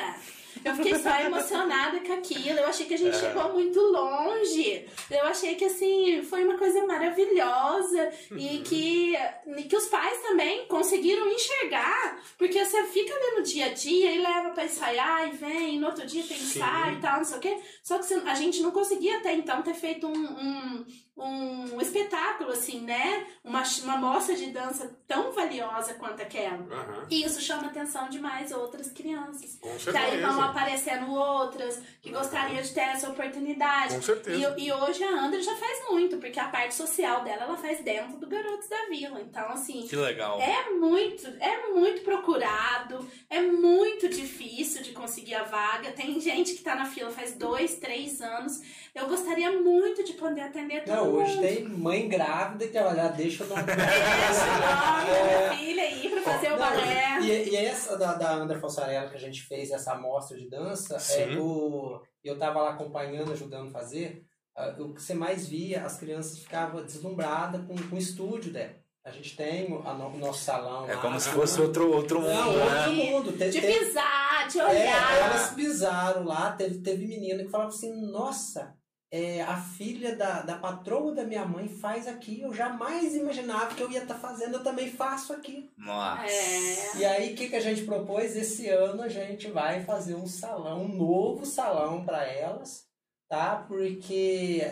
Eu 0.64 0.74
fiquei 0.74 0.94
só 0.96 1.20
emocionada 1.20 2.00
com 2.00 2.12
aquilo. 2.12 2.58
Eu 2.58 2.66
achei 2.66 2.86
que 2.86 2.94
a 2.94 2.98
gente 2.98 3.16
É. 3.16 3.20
chegou 3.20 3.52
muito 3.52 3.80
longe. 3.80 4.86
Eu 5.10 5.24
achei 5.24 5.54
que, 5.54 5.64
assim, 5.64 6.22
foi 6.22 6.44
uma 6.44 6.58
coisa 6.58 6.84
maravilhosa. 6.86 8.12
E 8.36 8.58
que, 8.58 9.14
e 9.58 9.62
que 9.64 9.76
os 9.76 9.86
pais 9.86 10.20
também 10.22 10.66
conseguiram 10.66 11.28
enxergar. 11.28 12.20
Porque 12.36 12.64
você 12.64 12.82
fica 12.84 13.14
ali 13.14 13.36
no 13.36 13.42
dia 13.42 13.66
a 13.66 13.68
dia 13.70 14.12
e 14.12 14.18
leva 14.18 14.50
pra 14.50 14.64
ensaiar 14.64 15.28
e 15.28 15.32
vem. 15.36 15.78
No 15.78 15.86
outro 15.86 16.06
dia 16.06 16.22
tem 16.22 16.36
ensaio 16.36 16.98
e 16.98 17.00
tal, 17.00 17.18
não 17.18 17.24
sei 17.24 17.38
o 17.38 17.40
quê. 17.40 17.58
Só 17.82 17.98
que 17.98 18.12
a 18.14 18.34
gente 18.34 18.60
não 18.62 18.70
conseguia 18.70 19.18
até 19.18 19.32
então 19.34 19.62
ter 19.62 19.74
feito 19.74 20.06
um, 20.06 20.12
um, 20.12 20.86
um 21.22 21.80
espetáculo, 21.80 22.50
assim, 22.50 22.80
né? 22.80 23.26
Uma, 23.44 23.62
uma 23.85 23.96
mostra 23.96 24.35
de 24.35 24.46
dança 24.50 24.90
tão 25.06 25.33
valiosa 25.33 25.94
quanto 25.94 26.22
aquela. 26.22 26.56
Aham. 26.70 27.06
E 27.11 27.24
isso 27.24 27.40
chama 27.40 27.64
a 27.64 27.66
atenção 27.66 28.09
de 28.09 28.18
mais 28.18 28.52
outras 28.52 28.90
crianças. 28.90 29.59
Com 29.61 29.76
Que 29.76 29.96
aí 29.96 30.20
vão 30.20 30.40
aparecendo 30.42 31.12
outras 31.12 31.80
que 32.00 32.11
gostariam 32.11 32.62
de 32.62 32.70
ter 32.72 32.80
essa 32.80 33.11
oportunidade. 33.11 33.94
Com 33.96 34.02
certeza. 34.02 34.54
E, 34.56 34.66
e 34.66 34.72
hoje 34.72 35.02
a 35.04 35.11
Andra 35.11 35.42
já 35.42 35.54
faz 35.56 35.88
muito, 35.90 36.16
porque 36.18 36.40
a 36.40 36.48
parte 36.48 36.74
social 36.74 37.22
dela 37.22 37.42
ela 37.44 37.56
faz 37.56 37.80
dentro 37.83 38.18
do 38.18 38.26
Garotos 38.26 38.68
da 38.68 38.87
Vila. 38.88 39.20
Então, 39.20 39.48
assim, 39.50 39.87
Que 39.87 39.96
legal. 39.96 40.40
é 40.40 40.70
muito, 40.70 41.26
é 41.40 41.68
muito 41.68 42.02
procurado, 42.02 43.06
é 43.28 43.40
muito 43.40 44.09
difícil 44.09 44.83
de 44.83 44.92
conseguir 44.92 45.35
a 45.35 45.44
vaga. 45.44 45.92
Tem 45.92 46.18
gente 46.20 46.54
que 46.54 46.62
tá 46.62 46.74
na 46.74 46.87
fila 46.87 47.11
faz 47.11 47.35
dois, 47.35 47.76
três 47.76 48.20
anos. 48.20 48.61
Eu 48.94 49.06
gostaria 49.06 49.50
muito 49.61 50.02
de 50.02 50.14
poder 50.14 50.42
atender 50.42 50.85
todo 50.85 50.94
Não. 50.96 51.10
Hoje 51.11 51.40
tem 51.40 51.64
mãe 51.68 52.09
grávida 52.09 52.66
que 52.68 52.77
ela 52.79 52.94
já 52.94 53.09
deixa 53.09 53.44
o 53.44 53.46
nome 53.49 53.62
Deixa 53.64 54.44
o 54.44 54.46
nome 54.46 54.61
da 54.61 55.16
É. 55.16 55.38
minha 55.38 55.59
filha 55.59 55.83
aí 55.83 56.09
pra 56.09 56.23
fazer 56.23 56.46
o 56.49 56.51
Não, 56.51 56.59
balé. 56.59 57.20
E, 57.20 57.49
e 57.51 57.57
essa 57.57 57.96
da, 57.96 58.14
da 58.14 58.33
André 58.35 58.59
Falsarella 58.59 59.09
que 59.09 59.16
a 59.16 59.20
gente 59.20 59.42
fez, 59.42 59.70
essa 59.70 59.92
amostra 59.92 60.37
de 60.37 60.49
dança, 60.49 60.99
Sim. 60.99 61.20
é 61.35 61.38
o, 61.38 62.01
eu 62.25 62.38
tava 62.38 62.61
lá 62.62 62.70
acompanhando, 62.70 63.33
ajudando 63.33 63.68
a 63.68 63.73
fazer. 63.73 64.25
ah, 64.57 64.75
o 64.79 64.92
que 64.94 65.03
você 65.03 65.14
mais 65.14 65.46
via, 65.49 65.85
as 65.85 65.96
crianças 65.99 66.38
ficavam 66.38 66.83
deslumbradas 66.85 67.64
com, 67.66 67.75
com 67.88 67.96
o 67.96 67.99
estúdio 67.99 68.53
dela. 68.53 68.79
A 69.03 69.11
gente 69.11 69.35
tem 69.35 69.73
o, 69.73 69.81
a 69.88 69.94
no- 69.94 70.14
nosso 70.18 70.44
salão 70.44 70.87
É 70.88 70.94
lá. 70.94 71.01
como 71.01 71.18
se 71.18 71.31
fosse 71.31 71.59
outro, 71.61 71.90
outro 71.90 72.20
mundo, 72.20 72.35
Não, 72.35 72.53
né? 72.53 72.77
outro 72.77 72.92
mundo. 72.92 73.33
Te- 73.33 73.49
De 73.51 73.61
te- 73.61 73.66
pisar, 73.66 74.46
de 74.49 74.59
é, 74.61 74.64
olhar. 74.68 75.16
elas 75.16 75.51
pisaram 75.55 76.25
lá, 76.25 76.53
teve, 76.53 76.79
teve 76.83 77.07
menina 77.07 77.42
que 77.42 77.49
falava 77.49 77.70
assim, 77.70 77.90
nossa, 78.11 78.75
é, 79.12 79.42
a 79.42 79.57
filha 79.57 80.14
da, 80.14 80.42
da 80.42 80.57
patroa 80.57 81.12
da 81.14 81.25
minha 81.25 81.44
mãe 81.44 81.68
faz 81.68 82.07
aqui, 82.07 82.40
eu 82.42 82.55
jamais 82.55 83.14
imaginava 83.14 83.75
que 83.75 83.83
eu 83.83 83.90
ia 83.90 84.03
estar 84.03 84.14
fazendo, 84.14 84.55
eu 84.59 84.62
também 84.62 84.88
faço 84.90 85.33
aqui. 85.33 85.68
Nossa. 85.77 86.27
É. 86.27 86.96
E 86.96 87.05
aí, 87.05 87.33
o 87.33 87.37
que, 87.37 87.49
que 87.49 87.57
a 87.57 87.61
gente 87.61 87.83
propôs? 87.83 88.37
Esse 88.37 88.68
ano 88.68 89.03
a 89.03 89.09
gente 89.09 89.51
vai 89.51 89.83
fazer 89.85 90.14
um 90.14 90.27
salão, 90.27 90.83
um 90.85 90.94
novo 90.96 91.44
salão 91.44 92.05
para 92.05 92.25
elas, 92.25 92.85
tá? 93.29 93.64
Porque 93.68 94.62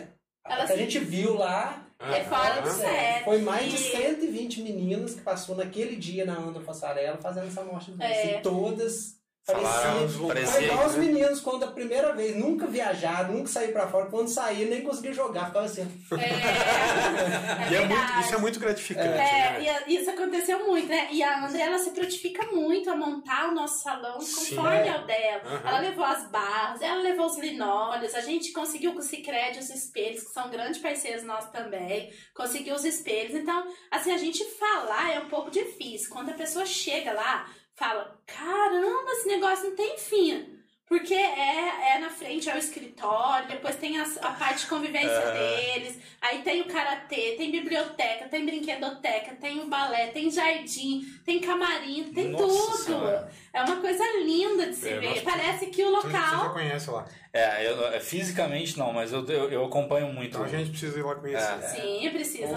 Elas- 0.46 0.70
a 0.70 0.76
gente 0.76 0.98
viu 1.00 1.34
lá, 1.34 1.84
É 2.00 2.22
fora 2.22 2.60
do 2.62 2.70
sério. 2.70 3.24
foi 3.24 3.42
mais 3.42 3.68
de 3.70 3.74
E- 3.74 3.90
120 3.90 4.62
meninas 4.62 5.14
que 5.14 5.20
passou 5.20 5.56
naquele 5.56 5.96
dia 5.96 6.24
na 6.24 6.34
Anda 6.38 6.60
Passarela 6.60 7.18
fazendo 7.18 7.48
essa 7.48 7.64
mostra 7.64 7.92
de 7.96 8.02
É. 8.04 8.38
E 8.38 8.40
todas 8.42 9.17
Parecia, 9.48 10.46
Foi 10.52 10.64
igual 10.64 10.86
os 10.86 10.94
né? 10.94 11.04
meninos 11.06 11.40
quando 11.40 11.64
a 11.64 11.68
primeira 11.68 12.12
vez 12.12 12.36
nunca 12.36 12.66
viajaram, 12.66 13.32
nunca 13.32 13.48
saíram 13.48 13.72
pra 13.72 13.88
fora. 13.88 14.04
Quando 14.10 14.28
saíram, 14.28 14.68
nem 14.68 14.82
conseguiam 14.82 15.14
jogar, 15.14 15.46
ficava 15.46 15.64
assim. 15.64 15.88
É, 16.18 17.70
E 17.72 17.74
é 17.74 17.78
verdade. 17.80 17.94
muito, 18.12 18.20
isso 18.26 18.34
é 18.34 18.38
muito 18.38 18.60
gratificante, 18.60 19.08
É, 19.08 19.12
né? 19.16 19.62
e 19.62 19.68
a- 19.68 19.82
isso 19.88 20.10
aconteceu 20.10 20.66
muito, 20.66 20.86
né? 20.88 21.08
E 21.10 21.22
a 21.22 21.46
André, 21.46 21.62
ela 21.62 21.78
se 21.78 21.90
prontifica 21.92 22.46
muito 22.52 22.90
a 22.90 22.96
montar 22.96 23.48
o 23.48 23.54
nosso 23.54 23.82
salão 23.82 24.20
Sim. 24.20 24.56
conforme 24.56 24.76
É. 24.88 24.90
ao 24.90 25.06
dela. 25.06 25.42
Aham. 25.44 25.62
Ela 25.68 25.78
levou 25.80 26.04
as 26.04 26.30
barras, 26.30 26.82
ela 26.82 27.00
levou 27.00 27.26
os 27.26 27.38
linóleos, 27.38 28.14
a 28.14 28.20
gente 28.20 28.52
conseguiu 28.52 28.92
com 28.92 28.98
o 28.98 29.02
Cicred 29.02 29.58
os 29.58 29.70
espelhos, 29.70 30.24
que 30.24 30.30
são 30.30 30.50
grandes 30.50 30.78
parceiros 30.80 31.24
nossos 31.24 31.50
também, 31.50 32.12
conseguiu 32.34 32.74
os 32.74 32.84
espelhos. 32.84 33.34
Então, 33.34 33.66
assim, 33.90 34.12
a 34.12 34.18
gente 34.18 34.44
falar 34.58 35.14
é 35.14 35.18
um 35.20 35.28
pouco 35.28 35.50
difícil. 35.50 36.10
Quando 36.10 36.30
a 36.30 36.34
pessoa 36.34 36.66
chega 36.66 37.12
lá, 37.12 37.46
fala, 37.78 38.18
caramba, 38.26 39.10
esse 39.12 39.28
negócio 39.28 39.68
não 39.70 39.76
tem 39.76 39.96
fim. 39.98 40.54
Porque 40.86 41.12
é, 41.12 41.96
é 41.96 41.98
na 41.98 42.08
frente, 42.08 42.48
é 42.48 42.54
o 42.54 42.58
escritório, 42.58 43.46
depois 43.46 43.76
tem 43.76 44.00
as- 44.00 44.16
a, 44.22 44.30
parte 44.30 44.60
de 44.62 44.68
convivência 44.68 45.20
deles, 45.32 45.98
aí 46.18 46.40
tem 46.40 46.62
o 46.62 46.64
karatê, 46.64 47.34
tem 47.36 47.50
biblioteca, 47.50 48.26
tem 48.26 48.46
brinquedoteca, 48.46 49.34
tem 49.36 49.60
o 49.60 49.66
balé, 49.66 50.06
tem 50.06 50.30
jardim, 50.30 51.02
tem 51.26 51.40
camarim, 51.40 52.10
tem 52.14 52.28
Nossa 52.28 52.46
tudo. 52.46 52.76
Senhora. 52.84 53.30
É 53.52 53.62
uma 53.64 53.76
coisa 53.76 54.02
linda 54.24 54.66
de 54.68 54.74
se 54.76 54.88
É, 54.88 54.98
ver. 54.98 55.22
Parece 55.22 55.66
que 55.66 55.84
o 55.84 55.90
Você, 55.90 56.08
você 56.08 56.12
já 56.14 56.30
local. 56.36 56.52
conhece 56.54 56.90
lá. 56.90 57.04
É, 57.32 57.68
eu, 57.70 57.86
é, 57.88 58.00
fisicamente 58.00 58.78
não, 58.78 58.92
mas 58.92 59.12
eu, 59.12 59.24
eu, 59.26 59.50
eu 59.50 59.64
acompanho 59.66 60.10
muito. 60.12 60.28
Então 60.30 60.44
a 60.44 60.48
gente 60.48 60.70
precisa 60.70 60.98
ir 60.98 61.02
lá 61.02 61.14
conhecer. 61.14 61.42
É. 61.62 61.68
Sim, 61.68 62.10
precisa. 62.10 62.56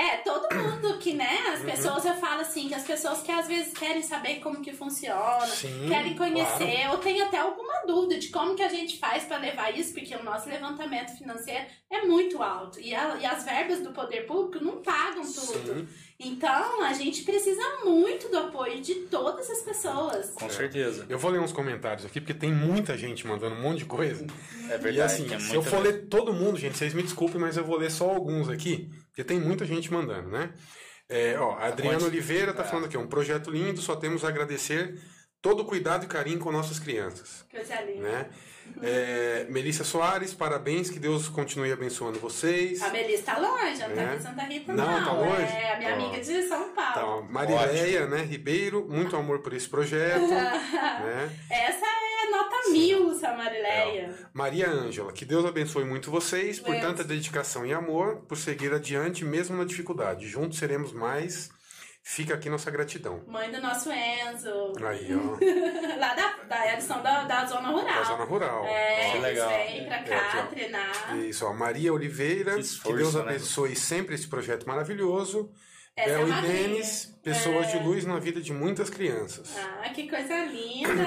É, 0.00 0.16
todo 0.18 0.54
mundo 0.54 0.98
que, 0.98 1.12
né? 1.14 1.38
As 1.52 1.60
Uhum. 1.60 1.66
pessoas, 1.66 2.04
eu 2.04 2.14
falo 2.14 2.40
assim, 2.42 2.68
que 2.68 2.74
as 2.74 2.84
pessoas 2.84 3.22
que 3.22 3.32
às 3.32 3.48
vezes 3.48 3.72
querem 3.72 4.02
saber 4.02 4.36
como 4.36 4.60
que 4.62 4.72
funciona, 4.72 5.46
Sim, 5.46 5.86
querem 5.88 6.14
conhecer, 6.16 6.88
ou 6.90 6.98
tem 6.98 7.20
até 7.22 7.38
alguma 7.38 7.84
dúvida 7.86 8.18
de 8.20 8.28
como 8.28 8.54
que 8.54 8.62
a 8.62 8.68
gente 8.68 8.98
faz 8.98 9.24
para 9.24 9.38
levar 9.38 9.76
isso, 9.76 9.92
porque 9.92 10.14
o 10.14 10.22
nosso 10.22 10.48
levantamento 10.48 11.16
financeiro 11.18 11.64
é 11.90 12.02
muito 12.02 12.40
alto. 12.42 12.80
E, 12.80 12.94
a- 12.94 13.18
e 13.20 13.26
as 13.26 13.44
verbas 13.44 13.80
do 13.80 13.90
poder 13.92 14.26
público 14.26 14.64
não 14.64 14.80
pagam 14.80 15.22
tudo. 15.22 15.74
Sim. 15.74 15.88
Então, 16.18 16.82
a 16.84 16.92
gente 16.92 17.24
precisa 17.24 17.62
muito 17.84 18.28
do 18.28 18.38
apoio 18.38 18.80
de 18.80 18.94
todas 19.06 19.50
as 19.50 19.62
pessoas. 19.62 20.30
Com 20.30 20.48
certeza. 20.48 21.04
Eu 21.08 21.18
vou 21.18 21.30
ler 21.30 21.40
uns 21.40 21.52
comentários 21.52 22.06
aqui, 22.06 22.20
porque 22.20 22.34
tem 22.34 22.52
muita 22.52 22.96
gente 22.96 23.26
mandando 23.26 23.56
um 23.56 23.60
monte 23.60 23.78
de 23.78 23.84
coisa. 23.86 24.24
É 24.70 24.74
E 24.74 24.78
verdade. 24.78 25.00
assim, 25.00 25.24
que 25.24 25.34
é 25.34 25.38
se 25.40 25.54
eu 25.54 25.62
for 25.62 25.80
ler 25.82 26.06
todo 26.08 26.32
mundo, 26.32 26.56
gente, 26.58 26.76
vocês 26.78 26.94
me 26.94 27.02
desculpem, 27.02 27.40
mas 27.40 27.56
eu 27.56 27.64
vou 27.64 27.76
ler 27.76 27.90
só 27.90 28.08
alguns 28.10 28.48
aqui, 28.48 28.88
porque 29.08 29.24
tem 29.24 29.40
muita 29.40 29.64
gente 29.64 29.92
mandando, 29.92 30.28
né? 30.28 30.52
É, 31.08 31.36
ó, 31.38 31.52
a 31.56 31.66
Adriana 31.66 31.98
Conte. 31.98 32.08
Oliveira 32.08 32.54
tá 32.54 32.62
É. 32.62 32.66
falando 32.66 32.84
aqui, 32.86 32.96
ó, 32.96 33.00
um 33.00 33.06
projeto 33.08 33.50
lindo, 33.50 33.80
só 33.80 33.96
temos 33.96 34.24
a 34.24 34.28
agradecer 34.28 34.94
todo 35.42 35.60
o 35.60 35.64
cuidado 35.64 36.04
e 36.04 36.08
carinho 36.08 36.38
com 36.38 36.52
nossas 36.52 36.78
crianças, 36.78 37.44
Coisa 37.50 37.80
linda. 37.82 38.00
né? 38.02 38.30
É, 38.82 39.46
Melissa 39.48 39.84
Soares, 39.84 40.34
parabéns, 40.34 40.90
que 40.90 40.98
Deus 40.98 41.28
continue 41.28 41.70
abençoando 41.70 42.18
vocês. 42.18 42.82
A 42.82 42.88
Melissa 42.90 43.22
tá 43.32 43.38
longe, 43.38 43.78
não 43.80 43.94
tá 43.94 44.02
É. 44.02 44.16
em 44.16 44.20
Santa 44.20 44.42
Rita, 44.42 44.72
Não, 44.72 45.00
não. 45.00 45.04
tá 45.04 45.12
longe? 45.12 45.42
É 45.42 45.74
a 45.74 45.78
minha 45.78 45.90
Ó. 45.90 45.94
amiga 45.94 46.20
de 46.20 46.42
São 46.48 46.68
Tá, 46.70 46.92
Paulo. 46.92 47.24
ó, 47.28 47.32
Marileia, 47.32 48.06
né, 48.08 48.22
Ribeiro, 48.22 48.84
muito 48.88 49.14
amor 49.16 49.38
por 49.40 49.52
esse 49.52 49.68
projeto, 49.68 50.20
né? 50.26 51.30
Essa 51.48 51.86
é 51.86 52.30
nota 52.30 52.70
mil, 52.72 53.14
Samarileia. 53.14 54.14
Maria 54.32 54.68
Ângela, 54.68 55.12
que 55.12 55.24
Deus 55.24 55.44
abençoe 55.44 55.84
muito 55.84 56.10
vocês 56.10 56.58
por 56.58 56.70
Deus. 56.72 56.82
tanta 56.82 57.04
dedicação 57.04 57.64
e 57.64 57.72
amor, 57.72 58.16
por 58.28 58.36
seguir 58.36 58.72
adiante 58.72 59.24
mesmo 59.24 59.56
na 59.56 59.64
dificuldade. 59.64 60.26
Juntos 60.26 60.58
seremos 60.58 60.92
mais. 60.92 61.50
Fica 62.04 62.34
aqui 62.34 62.50
nossa 62.50 62.68
gratidão. 62.70 63.22
Mãe 63.28 63.50
do 63.50 63.60
nosso 63.60 63.88
Enzo. 63.92 64.72
Aí, 64.84 65.08
ó, 65.14 65.38
Lá 66.00 66.14
da, 66.14 66.32
da, 66.48 66.80
são 66.80 67.00
da, 67.02 67.22
da 67.24 67.44
zona 67.46 67.68
rural. 67.68 67.94
da 67.94 68.02
zona 68.04 68.24
rural. 68.24 68.64
É, 68.66 69.12
Que 69.12 69.18
legal. 69.18 69.48
vêm 69.48 69.84
pra 69.86 69.96
É, 69.98 70.02
cá 70.02 70.16
aqui, 70.16 70.36
ó. 70.38 70.46
treinar. 70.46 71.16
Isso, 71.18 71.46
ó, 71.46 71.52
Maria 71.54 71.92
Oliveira, 71.92 72.50
Que 72.52 72.56
que, 72.56 72.62
esforço, 72.66 72.96
Deus 72.96 73.14
né? 73.14 73.20
abençoe 73.22 73.76
sempre 73.76 74.16
esse 74.16 74.26
projeto 74.28 74.66
maravilhoso. 74.66 75.52
Essa 75.96 76.10
é 76.10 76.16
Bel 76.18 76.26
e 76.26 76.30
madrinha. 76.30 76.52
Denis, 76.68 77.18
pessoas 77.22 77.70
de 77.70 77.78
luz 77.78 78.04
na 78.04 78.18
vida 78.18 78.40
de 78.40 78.52
muitas 78.52 78.90
crianças. 78.90 79.54
Ah, 79.58 79.88
que 79.90 80.08
coisa 80.08 80.44
linda. 80.46 81.02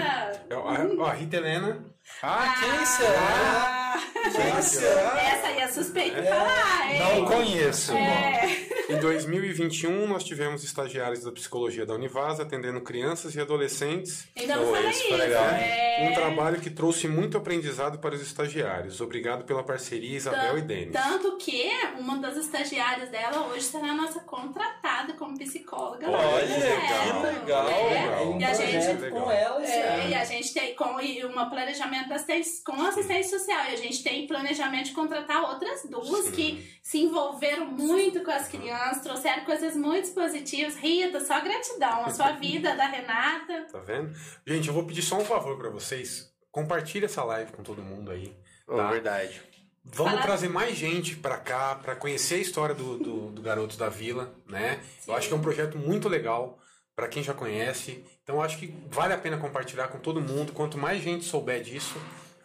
É, 0.49 0.53
a, 0.53 0.59
ó, 0.59 1.05
a 1.05 1.13
Rita 1.13 1.35
Helena, 1.37 1.83
Ah, 2.21 2.55
quem 2.59 2.85
será? 2.85 3.95
Quem 4.31 4.61
será? 4.61 5.21
Essa 5.21 5.47
aí 5.47 5.59
é 5.59 5.67
suspeita 5.67 6.21
de 6.21 6.27
falar, 6.27 6.91
hein? 6.91 6.99
Não 6.99 7.25
conheço. 7.25 7.91
É. 7.93 8.65
Em 8.89 8.99
2021, 8.99 10.07
nós 10.07 10.23
tivemos 10.23 10.63
estagiários 10.63 11.23
da 11.23 11.31
psicologia 11.31 11.85
da 11.85 11.95
Univaz 11.95 12.39
atendendo 12.39 12.79
crianças 12.81 13.33
e 13.33 13.41
adolescentes 13.41 14.27
Pô, 14.35 14.71
falei 14.71 14.89
isso 14.91 15.07
foi 15.07 15.17
legal. 15.17 15.43
É. 15.45 16.07
Um 16.09 16.13
trabalho 16.13 16.59
que 16.61 16.69
trouxe 16.69 17.07
muito 17.07 17.37
aprendizado 17.37 17.97
para 17.97 18.13
os 18.13 18.21
estagiários. 18.21 19.01
Obrigado 19.01 19.43
pela 19.43 19.63
parceria, 19.63 20.15
Isabel 20.15 20.57
e 20.59 20.61
Denis. 20.61 20.93
Tanto 20.93 21.37
que 21.37 21.71
uma 21.97 22.17
das 22.19 22.37
estagiárias 22.37 23.09
dela 23.09 23.47
hoje 23.47 23.63
será 23.63 23.93
nossa 23.93 24.19
contratada 24.19 25.13
como 25.13 25.37
psicóloga. 25.37 26.07
Olha, 26.09 26.45
Museu. 26.45 26.77
que 26.81 27.39
legal. 27.39 27.69
É. 27.69 28.21
um 28.21 28.39
E 28.39 28.43
a 28.43 28.53
gente 28.53 28.71
projeto 28.71 29.01
Legal. 29.01 29.21
com 29.23 29.31
ela 29.31 29.65
É, 29.65 30.07
e 30.09 30.13
a 30.13 30.25
gente 30.25 30.53
tem 30.53 30.75
com 30.75 31.01
e 31.01 31.25
um 31.25 31.49
planejamento 31.49 31.94
da 32.03 32.17
com 32.63 32.81
assistência 32.81 33.37
social. 33.39 33.65
E 33.65 33.73
a 33.73 33.77
gente 33.77 34.03
tem 34.03 34.27
planejamento 34.27 34.85
de 34.87 34.91
contratar 34.91 35.41
outras 35.43 35.83
duas 35.89 36.25
Sim. 36.25 36.31
que 36.31 36.77
se 36.83 36.99
envolveram 36.99 37.65
muito 37.67 38.23
com 38.23 38.31
as 38.31 38.47
crianças, 38.47 39.01
trouxeram 39.03 39.45
coisas 39.45 39.75
muito 39.75 40.11
positivas. 40.13 40.75
Rita, 40.75 41.19
só 41.23 41.39
gratidão. 41.41 42.05
A 42.05 42.09
sua 42.11 42.31
vida, 42.39 42.75
da 42.75 42.85
Renata. 42.85 43.67
Tá 43.71 43.79
vendo? 43.79 44.13
Gente, 44.45 44.67
eu 44.67 44.73
vou 44.73 44.83
pedir 44.85 45.01
só 45.01 45.17
um 45.17 45.25
favor 45.25 45.57
para 45.57 45.69
vocês. 45.69 46.31
Compartilhe 46.51 47.05
essa 47.05 47.23
live 47.23 47.51
com 47.51 47.63
todo 47.63 47.81
mundo 47.81 48.11
aí. 48.11 48.35
Oh, 48.67 48.75
Tá. 48.77 48.89
verdade. 48.91 49.41
Vamos 49.83 50.13
Fala- 50.13 50.23
trazer 50.23 50.49
mais 50.49 50.75
gente 50.75 51.15
para 51.15 51.37
cá, 51.37 51.75
para 51.75 51.95
conhecer 51.95 52.35
a 52.35 52.39
história 52.39 52.73
do, 52.73 52.97
do, 52.97 53.31
do 53.31 53.41
Garotos 53.41 53.77
da 53.77 53.87
Vila, 53.87 54.33
né? 54.47 54.79
Eu 55.07 55.13
acho 55.15 55.27
que 55.27 55.33
é 55.33 55.37
um 55.37 55.41
projeto 55.41 55.77
muito 55.77 56.09
legal 56.09 56.57
para 56.95 57.07
quem 57.07 57.21
já 57.21 57.33
conhece. 57.35 58.03
Então, 58.25 58.41
acho 58.41 58.57
que 58.57 58.73
vale 58.89 59.13
a 59.13 59.17
pena 59.19 59.37
compartilhar 59.37 59.87
com 59.87 59.99
todo 59.99 60.19
mundo. 60.19 60.51
Quanto 60.51 60.79
mais 60.79 60.99
gente 60.99 61.23
souber 61.23 61.61
disso, 61.61 61.95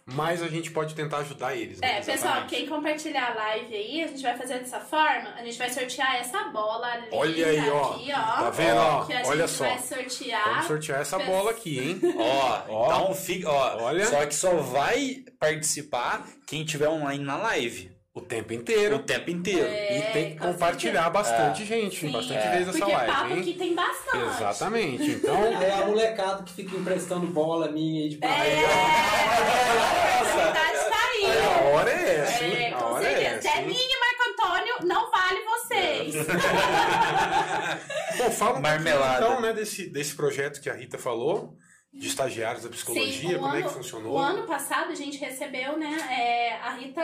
mais 0.04 0.42
a 0.42 0.46
gente 0.48 0.70
pode 0.70 0.94
tentar 0.94 1.18
ajudar 1.18 1.56
eles. 1.56 1.80
né? 1.80 1.96
É, 1.96 2.00
pessoal, 2.02 2.44
quem 2.46 2.66
compartilhar 2.68 3.30
a 3.30 3.34
live 3.34 3.74
aí, 3.74 4.04
a 4.04 4.08
gente 4.08 4.22
vai 4.22 4.36
fazer 4.36 4.58
dessa 4.58 4.78
forma. 4.78 5.30
A 5.38 5.42
gente 5.42 5.56
vai 5.56 5.70
sortear 5.70 6.16
essa 6.16 6.44
bola 6.50 6.96
linda 6.96 7.16
Olha 7.16 7.46
aí, 7.46 7.70
ó. 7.70 7.92
aqui, 7.94 8.12
ó. 8.12 8.14
Tá 8.20 8.50
vendo, 8.50 8.76
ó? 8.76 9.04
Que 9.06 9.12
a 9.14 9.22
Olha 9.24 9.46
gente 9.46 9.56
só. 9.56 9.64
vai 9.64 9.78
sortear. 9.78 10.48
Vamos 10.50 10.66
sortear 10.66 11.00
essa 11.00 11.16
Pes- 11.16 11.26
bola 11.26 11.50
aqui, 11.50 11.78
hein? 11.78 12.00
Ó, 12.18 12.62
Ó. 12.68 12.86
então 12.86 13.14
fica. 13.14 13.48
Ó, 13.50 13.82
Olha. 13.84 14.04
Só 14.04 14.26
que 14.26 14.34
só 14.34 14.56
vai 14.56 15.24
participar 15.38 16.26
quem 16.46 16.62
tiver 16.62 16.88
online 16.90 17.24
na 17.24 17.38
live. 17.38 17.90
O 18.20 18.24
tempo 18.24 18.52
O 18.52 18.56
inteiro. 18.56 18.98
tempo 19.00 19.30
inteiro. 19.30 19.66
É, 19.66 19.98
e 19.98 20.02
tem 20.12 20.30
que 20.32 20.38
com 20.38 20.52
compartilhar 20.52 21.08
bastante 21.10 21.64
gente, 21.64 22.00
Sim, 22.00 22.12
bastante 22.12 22.48
vezes 22.48 22.68
essa 22.68 22.78
Porque 22.78 22.92
live, 22.92 23.12
papo 23.12 23.32
hein? 23.32 23.40
aqui 23.40 23.54
tem 23.54 23.74
bastante. 23.74 24.36
Exatamente. 24.36 25.10
Então, 25.20 25.42
Aí 25.42 25.70
a 25.70 25.86
molecada 25.86 26.42
que 26.44 26.52
fica 26.52 26.76
emprestando 26.76 27.26
bola 27.26 27.70
minha 27.70 28.02
aí 28.02 28.08
de 28.08 28.16
É, 28.16 28.18
praia. 28.18 28.66
a 28.66 30.22
oportunidade 30.22 30.78
tá 30.90 31.08
aí. 31.08 31.24
a 31.48 31.68
hora 31.68 31.90
é 31.90 32.16
essa, 32.20 32.44
hein? 32.44 32.56
É, 32.56 32.68
a 32.68 32.76
com 32.76 32.84
hora 32.94 33.04
é 33.06 33.14
certeza. 33.14 33.36
essa. 33.36 33.48
hein? 33.48 33.64
Zelinho 33.64 33.90
e 33.90 34.00
Marco 34.00 34.22
Antônio 34.30 34.74
não 34.86 35.10
vale 35.10 35.40
vocês. 35.44 36.14
Bom, 38.18 38.30
fala 38.30 38.50
um 38.58 38.62
pouquinho, 38.62 38.62
Marmelada. 38.62 39.24
então, 39.26 39.40
né, 39.40 39.52
desse, 39.52 39.86
desse 39.88 40.14
projeto 40.14 40.60
que 40.60 40.68
a 40.70 40.74
Rita 40.74 40.98
falou, 40.98 41.56
de 41.92 42.06
estagiários 42.06 42.62
da 42.62 42.70
psicologia, 42.70 43.36
o 43.36 43.40
como 43.40 43.54
é 43.54 43.58
ano- 43.58 43.68
que 43.68 43.74
funcionou. 43.74 44.12
O 44.14 44.18
ano 44.18 44.46
passado 44.46 44.92
a 44.92 44.94
gente 44.94 45.18
recebeu, 45.18 45.76
né? 45.76 45.90
é, 46.10 46.52
a 46.54 46.70
Rita 46.74 47.02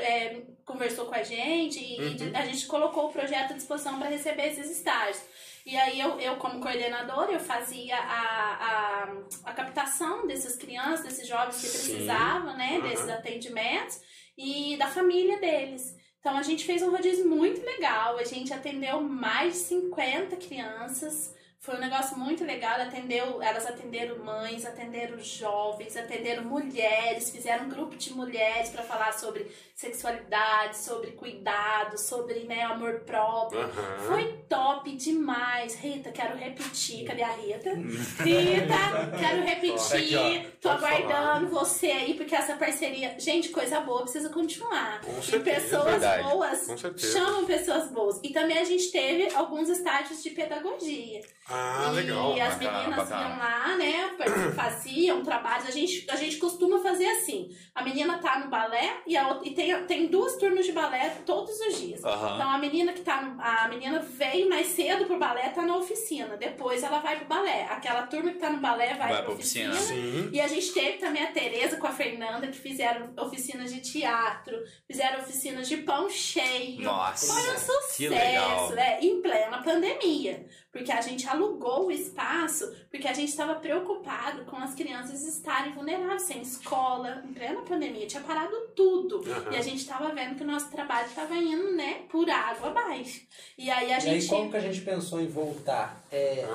é, 0.00 0.42
conversou 0.64 1.06
com 1.06 1.14
a 1.14 1.22
gente 1.22 1.78
e, 1.78 2.00
Uhum. 2.00 2.30
e 2.32 2.36
a 2.36 2.44
gente 2.44 2.66
colocou 2.66 3.06
o 3.06 3.12
projeto 3.12 3.52
à 3.52 3.56
disposição 3.56 3.98
para 3.98 4.08
receber 4.08 4.48
esses 4.48 4.68
estágios. 4.70 5.20
E 5.64 5.76
aí 5.76 6.00
eu, 6.00 6.18
eu 6.20 6.36
como 6.36 6.60
coordenadora, 6.60 7.32
eu 7.32 7.40
fazia 7.40 7.96
a, 7.96 9.04
a, 9.04 9.08
a 9.44 9.52
captação 9.52 10.26
dessas 10.26 10.56
crianças, 10.56 11.04
desses 11.04 11.26
jovens 11.26 11.60
que 11.60 11.66
Sim. 11.68 11.78
precisavam, 11.78 12.56
né? 12.56 12.78
Uhum. 12.78 12.88
Desses 12.88 13.08
atendimentos. 13.08 14.00
e 14.38 14.76
da 14.76 14.86
família 14.88 15.38
deles. 15.40 15.96
Então 16.20 16.36
a 16.36 16.42
gente 16.42 16.64
fez 16.64 16.82
um 16.82 16.90
rodízio 16.90 17.26
muito 17.28 17.64
legal, 17.64 18.18
a 18.18 18.24
gente 18.24 18.52
atendeu 18.52 19.00
mais 19.00 19.54
de 19.54 19.58
50 19.60 20.36
crianças. 20.36 21.34
Foi 21.66 21.74
um 21.74 21.80
negócio 21.80 22.16
muito 22.16 22.44
legal, 22.44 22.80
atendeu, 22.80 23.42
elas 23.42 23.66
atenderam 23.66 24.24
mães, 24.24 24.64
atenderam 24.64 25.18
jovens, 25.18 25.96
atenderam 25.96 26.44
mulheres, 26.44 27.28
fizeram 27.28 27.64
um 27.64 27.68
grupo 27.68 27.96
de 27.96 28.12
mulheres 28.12 28.68
para 28.70 28.84
falar 28.84 29.12
sobre 29.12 29.50
sexualidade, 29.74 30.78
sobre 30.78 31.10
cuidado, 31.10 31.98
sobre 31.98 32.44
né, 32.44 32.62
amor 32.62 33.00
próprio. 33.00 33.62
Aham. 33.62 33.98
Foi 34.06 34.32
top 34.48 34.94
demais. 34.94 35.74
Rita, 35.74 36.12
quero 36.12 36.38
repetir. 36.38 37.04
Cadê 37.04 37.24
a 37.24 37.32
Rita? 37.32 37.74
Rita, 37.74 39.18
quero 39.18 39.42
repetir. 39.42 40.18
Aqui, 40.18 40.48
Tô 40.60 40.68
aguardando 40.68 41.48
você 41.48 41.88
aí, 41.88 42.14
porque 42.14 42.36
essa 42.36 42.54
parceria. 42.54 43.18
Gente, 43.18 43.48
coisa 43.48 43.80
boa, 43.80 44.02
precisa 44.02 44.28
continuar. 44.28 45.00
Com 45.00 45.18
e 45.18 45.22
certeza, 45.22 45.60
pessoas 45.60 45.84
verdade. 45.90 46.22
boas 46.22 46.66
chamam 46.96 47.44
pessoas 47.44 47.90
boas. 47.90 48.20
E 48.22 48.30
também 48.30 48.56
a 48.56 48.64
gente 48.64 48.92
teve 48.92 49.34
alguns 49.34 49.68
estágios 49.68 50.22
de 50.22 50.30
pedagogia. 50.30 51.22
Ah, 51.48 51.55
e 51.56 51.94
legal. 51.94 52.32
as 52.32 52.54
bacana, 52.56 52.82
meninas 52.82 53.10
iam 53.10 53.38
lá, 53.38 53.76
né? 53.76 54.16
Faziam 54.54 55.22
trabalhos. 55.22 55.66
A 55.66 55.70
gente, 55.70 56.06
a 56.10 56.16
gente 56.16 56.36
costuma 56.38 56.78
fazer 56.80 57.06
assim. 57.06 57.50
A 57.74 57.82
menina 57.82 58.18
tá 58.18 58.38
no 58.38 58.48
balé 58.48 58.98
e, 59.06 59.16
a 59.16 59.40
e 59.42 59.50
tem, 59.54 59.84
tem 59.86 60.06
duas 60.06 60.36
turmas 60.36 60.64
de 60.66 60.72
balé 60.72 61.10
todos 61.24 61.58
os 61.60 61.78
dias. 61.78 62.04
Aham. 62.04 62.34
Então 62.34 62.50
a 62.50 62.58
menina 62.58 62.92
que 62.92 63.00
tá 63.02 63.22
no, 63.22 63.40
A 63.40 63.68
menina 63.68 63.98
veio 64.00 64.48
mais 64.48 64.68
cedo 64.68 65.04
pro 65.06 65.18
balé, 65.18 65.48
tá 65.50 65.62
na 65.62 65.76
oficina. 65.76 66.36
Depois 66.36 66.82
ela 66.82 66.98
vai 67.00 67.16
pro 67.16 67.26
balé. 67.26 67.66
Aquela 67.70 68.02
turma 68.06 68.30
que 68.32 68.38
tá 68.38 68.50
no 68.50 68.58
balé 68.58 68.94
vai, 68.94 69.12
Vai 69.12 69.22
pra 69.22 69.32
oficina. 69.32 69.72
oficina. 69.72 69.96
Sim. 69.96 70.30
E 70.32 70.40
a 70.40 70.48
gente 70.48 70.72
teve 70.72 70.98
também 70.98 71.22
a 71.22 71.32
Tereza 71.32 71.76
com 71.76 71.86
a 71.86 71.92
Fernanda, 71.92 72.46
que 72.48 72.58
fizeram 72.58 73.12
oficinas 73.18 73.72
de 73.72 73.80
teatro, 73.80 74.56
fizeram 74.86 75.20
oficinas 75.20 75.68
de 75.68 75.78
pão 75.78 76.08
cheio. 76.08 76.82
Nossa, 76.82 77.32
Foi 77.32 77.54
um 77.54 77.58
sucesso, 77.58 78.74
né? 78.74 78.98
Em 79.00 79.20
plena 79.20 79.62
pandemia. 79.62 80.46
Porque 80.76 80.92
a 80.92 81.00
gente 81.00 81.26
alugou 81.26 81.86
o 81.86 81.90
espaço, 81.90 82.70
porque 82.90 83.08
a 83.08 83.12
gente 83.14 83.30
estava 83.30 83.54
preocupado 83.54 84.44
com 84.44 84.56
as 84.56 84.74
crianças 84.74 85.22
estarem 85.26 85.72
vulneráveis, 85.72 86.22
sem 86.22 86.42
escola, 86.42 87.22
em 87.26 87.32
plena 87.32 87.62
pandemia. 87.62 88.06
Tinha 88.06 88.22
parado 88.22 88.54
tudo. 88.76 89.22
Aham. 89.26 89.52
E 89.52 89.56
a 89.56 89.62
gente 89.62 89.78
estava 89.78 90.14
vendo 90.14 90.36
que 90.36 90.42
o 90.42 90.46
nosso 90.46 90.70
trabalho 90.70 91.06
estava 91.08 91.34
indo, 91.34 91.72
né, 91.74 92.02
por 92.10 92.28
água 92.28 92.68
abaixo. 92.68 93.22
E 93.56 93.70
aí 93.70 93.90
a 93.92 93.96
E 93.98 94.00
gente. 94.00 94.22
aí, 94.24 94.28
como 94.28 94.50
que 94.50 94.56
a 94.56 94.60
gente 94.60 94.80
pensou 94.82 95.20
em 95.20 95.28
voltar? 95.28 96.04
É, 96.12 96.46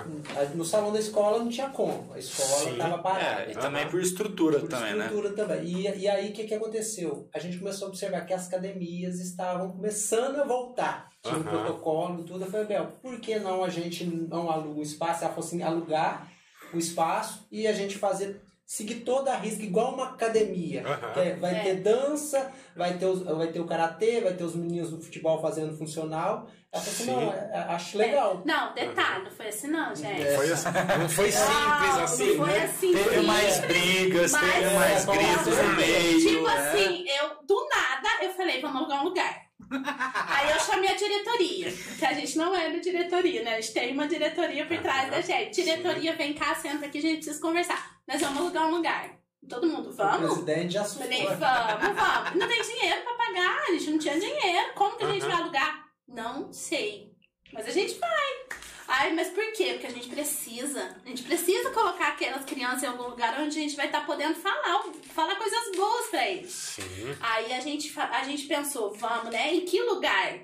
No 0.55 0.63
salão 0.63 0.91
da 0.93 0.99
escola 0.99 1.39
não 1.39 1.49
tinha 1.49 1.69
como. 1.69 2.13
A 2.13 2.19
escola 2.19 2.71
estava 2.71 2.97
parada. 2.99 3.41
É, 3.43 3.51
e 3.51 3.55
também 3.55 3.87
por 3.89 3.99
estrutura 4.01 4.59
Por 4.59 4.69
também, 4.69 4.93
né? 4.95 5.05
estrutura 5.05 5.33
também. 5.33 5.63
E, 5.65 5.97
e 6.01 6.07
aí, 6.07 6.29
o 6.29 6.33
que, 6.33 6.43
que 6.45 6.53
aconteceu? 6.53 7.27
A 7.33 7.39
gente 7.39 7.57
começou 7.57 7.87
a 7.87 7.89
observar 7.89 8.21
que 8.25 8.33
as 8.33 8.47
academias 8.47 9.19
estavam 9.19 9.71
começando 9.71 10.39
a 10.39 10.43
voltar. 10.45 11.10
Tinha 11.23 11.35
um 11.37 11.43
protocolo 11.43 12.21
e 12.21 12.23
tudo. 12.23 12.43
Eu 12.45 12.49
falei, 12.51 12.65
Bel, 12.65 12.87
por 13.01 13.19
que 13.19 13.37
não 13.39 13.63
a 13.63 13.69
gente 13.69 14.03
não 14.05 14.49
aluga 14.49 14.79
o 14.79 14.83
espaço? 14.83 15.23
Ela 15.23 15.33
falou 15.33 15.47
assim, 15.47 15.61
alugar 15.61 16.27
o 16.73 16.77
espaço 16.77 17.47
e 17.51 17.67
a 17.67 17.73
gente 17.73 17.97
fazer... 17.97 18.41
Seguir 18.63 19.01
toda 19.01 19.33
a 19.33 19.35
risca, 19.37 19.63
igual 19.63 19.93
uma 19.93 20.11
academia. 20.11 20.81
É, 21.17 21.35
vai 21.35 21.55
É. 21.59 21.59
ter 21.61 21.73
dança, 21.81 22.49
vai 22.73 22.97
ter, 22.97 23.05
os, 23.05 23.21
vai 23.21 23.47
ter 23.47 23.59
o 23.59 23.65
karatê, 23.65 24.21
vai 24.21 24.33
ter 24.33 24.45
os 24.45 24.55
meninos 24.55 24.91
do 24.91 25.01
futebol 25.01 25.41
fazendo 25.41 25.75
funcional. 25.77 26.47
Ela 26.71 26.81
falou 26.81 26.93
assim, 26.93 27.03
Sim. 27.03 27.11
não, 27.11 27.33
é- 27.33 27.51
é- 27.53 27.73
acho 27.73 27.97
legal. 27.97 28.41
Não, 28.45 28.73
detalhe, 28.73 29.25
não 29.25 29.31
foi 29.31 29.47
assim 29.49 29.67
não, 29.67 29.93
gente. 29.93 30.21
É. 30.21 30.35
Foi 30.37 30.51
assim, 30.53 30.69
não 31.01 31.09
foi 31.09 31.31
simples 31.33 31.49
Não, 31.49 32.03
assim, 32.03 32.27
não 32.37 32.45
foi 32.45 32.53
né? 32.53 32.63
assim. 32.63 32.91
Teve 32.93 33.03
simples. 33.03 33.25
mais 33.25 33.59
brigas, 33.59 34.31
Mas- 34.31 34.53
teve 34.53 34.73
mais 34.75 35.07
É, 35.09 35.11
gritos 35.11 35.57
no 35.57 35.75
meio. 35.75 36.19
Tipo 36.29 36.47
né? 36.47 36.53
assim, 36.69 37.05
eu, 37.09 37.29
do 37.45 37.67
nada, 37.67 38.23
eu 38.23 38.29
falei, 38.35 38.61
vamos 38.61 38.77
alugar 38.77 39.01
um 39.01 39.03
lugar. 39.03 39.41
Aí 39.69 40.51
eu 40.51 40.59
chamei 40.59 40.89
a 40.89 40.95
diretoria, 40.95 41.71
que 41.71 42.05
a 42.05 42.13
gente 42.13 42.37
não 42.37 42.55
é 42.55 42.71
da 42.71 42.79
diretoria, 42.79 43.43
né? 43.43 43.55
A 43.55 43.61
gente 43.61 43.73
tem 43.73 43.93
uma 43.93 44.07
diretoria 44.07 44.65
por 44.65 44.77
trás 44.79 45.09
da 45.09 45.21
gente. 45.21 45.61
Diretoria, 45.63 46.15
vem 46.15 46.33
cá, 46.33 46.55
senta 46.55 46.85
aqui, 46.85 46.97
a 46.97 47.01
gente 47.01 47.15
precisa 47.17 47.41
conversar. 47.41 47.97
Nós 48.07 48.19
vamos 48.21 48.39
alugar 48.39 48.67
um 48.67 48.71
lugar. 48.75 49.19
Todo 49.49 49.67
mundo, 49.67 49.89
O 49.89 49.93
vamos? 49.93 50.29
presidente 50.33 50.73
já. 50.73 50.83
Falei, 50.83 51.25
vamos, 51.25 51.39
vamos. 51.39 52.35
Não 52.35 52.47
tem 52.47 52.61
dinheiro 52.61 53.01
pra 53.01 53.13
pagar, 53.13 53.63
a 53.67 53.71
gente 53.71 53.89
não 53.91 53.97
tinha 53.99 54.19
dinheiro. 54.19 54.73
Como 54.75 54.97
que 54.97 55.03
a 55.03 55.09
gente 55.11 55.25
vai 55.25 55.35
alugar? 55.35 55.85
Não 56.07 56.51
sei. 56.53 57.11
Mas 57.53 57.67
a 57.67 57.71
gente 57.71 57.97
vai. 57.99 58.45
Ai, 58.87 59.13
mas 59.13 59.29
por 59.29 59.51
quê? 59.53 59.73
Porque 59.73 59.87
a 59.87 59.91
gente 59.91 60.09
precisa. 60.09 60.95
A 61.05 61.09
gente 61.09 61.23
precisa 61.23 61.71
colocar 61.71 62.09
aquelas 62.09 62.45
crianças 62.45 62.83
em 62.83 62.87
algum 62.87 63.09
lugar 63.09 63.39
onde 63.39 63.57
a 63.57 63.61
gente 63.61 63.75
vai 63.75 63.87
estar 63.87 64.05
podendo 64.05 64.35
falar, 64.35 64.83
falar 65.13 65.35
coisas 65.35 65.75
boas 65.75 66.07
pra 66.07 66.29
eles. 66.29 66.51
Sim. 66.51 67.15
Aí 67.19 67.53
a 67.53 67.59
gente, 67.59 67.93
a 67.99 68.23
gente 68.23 68.45
pensou, 68.47 68.93
vamos, 68.93 69.31
né? 69.31 69.53
Em 69.53 69.65
que 69.65 69.81
lugar? 69.81 70.39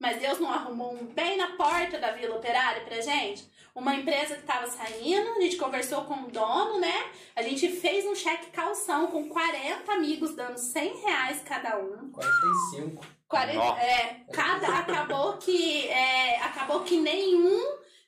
Mas 0.00 0.20
Deus 0.20 0.38
não 0.38 0.50
arrumou 0.50 0.94
um 0.94 1.06
bem 1.06 1.36
na 1.36 1.56
porta 1.56 1.98
da 1.98 2.12
Vila 2.12 2.36
Operária 2.36 2.84
pra 2.84 3.00
gente? 3.00 3.48
Uma 3.74 3.96
empresa 3.96 4.36
que 4.36 4.42
tava 4.42 4.68
saindo, 4.68 5.30
a 5.30 5.40
gente 5.40 5.56
conversou 5.56 6.04
com 6.04 6.14
o 6.14 6.30
dono, 6.30 6.78
né? 6.78 7.10
A 7.34 7.42
gente 7.42 7.68
fez 7.68 8.06
um 8.06 8.14
cheque 8.14 8.50
calção 8.52 9.08
com 9.08 9.28
40 9.28 9.92
amigos 9.92 10.36
dando 10.36 10.58
100 10.58 11.00
reais 11.02 11.42
cada 11.44 11.78
um. 11.78 12.10
45. 12.12 13.04
40, 13.34 13.58
Nossa. 13.58 13.82
é, 13.82 14.24
cada 14.32 14.78
acabou 14.78 15.38
que 15.38 15.88
é, 15.88 16.38
acabou 16.40 16.84
que 16.84 16.96
nenhum 17.00 17.60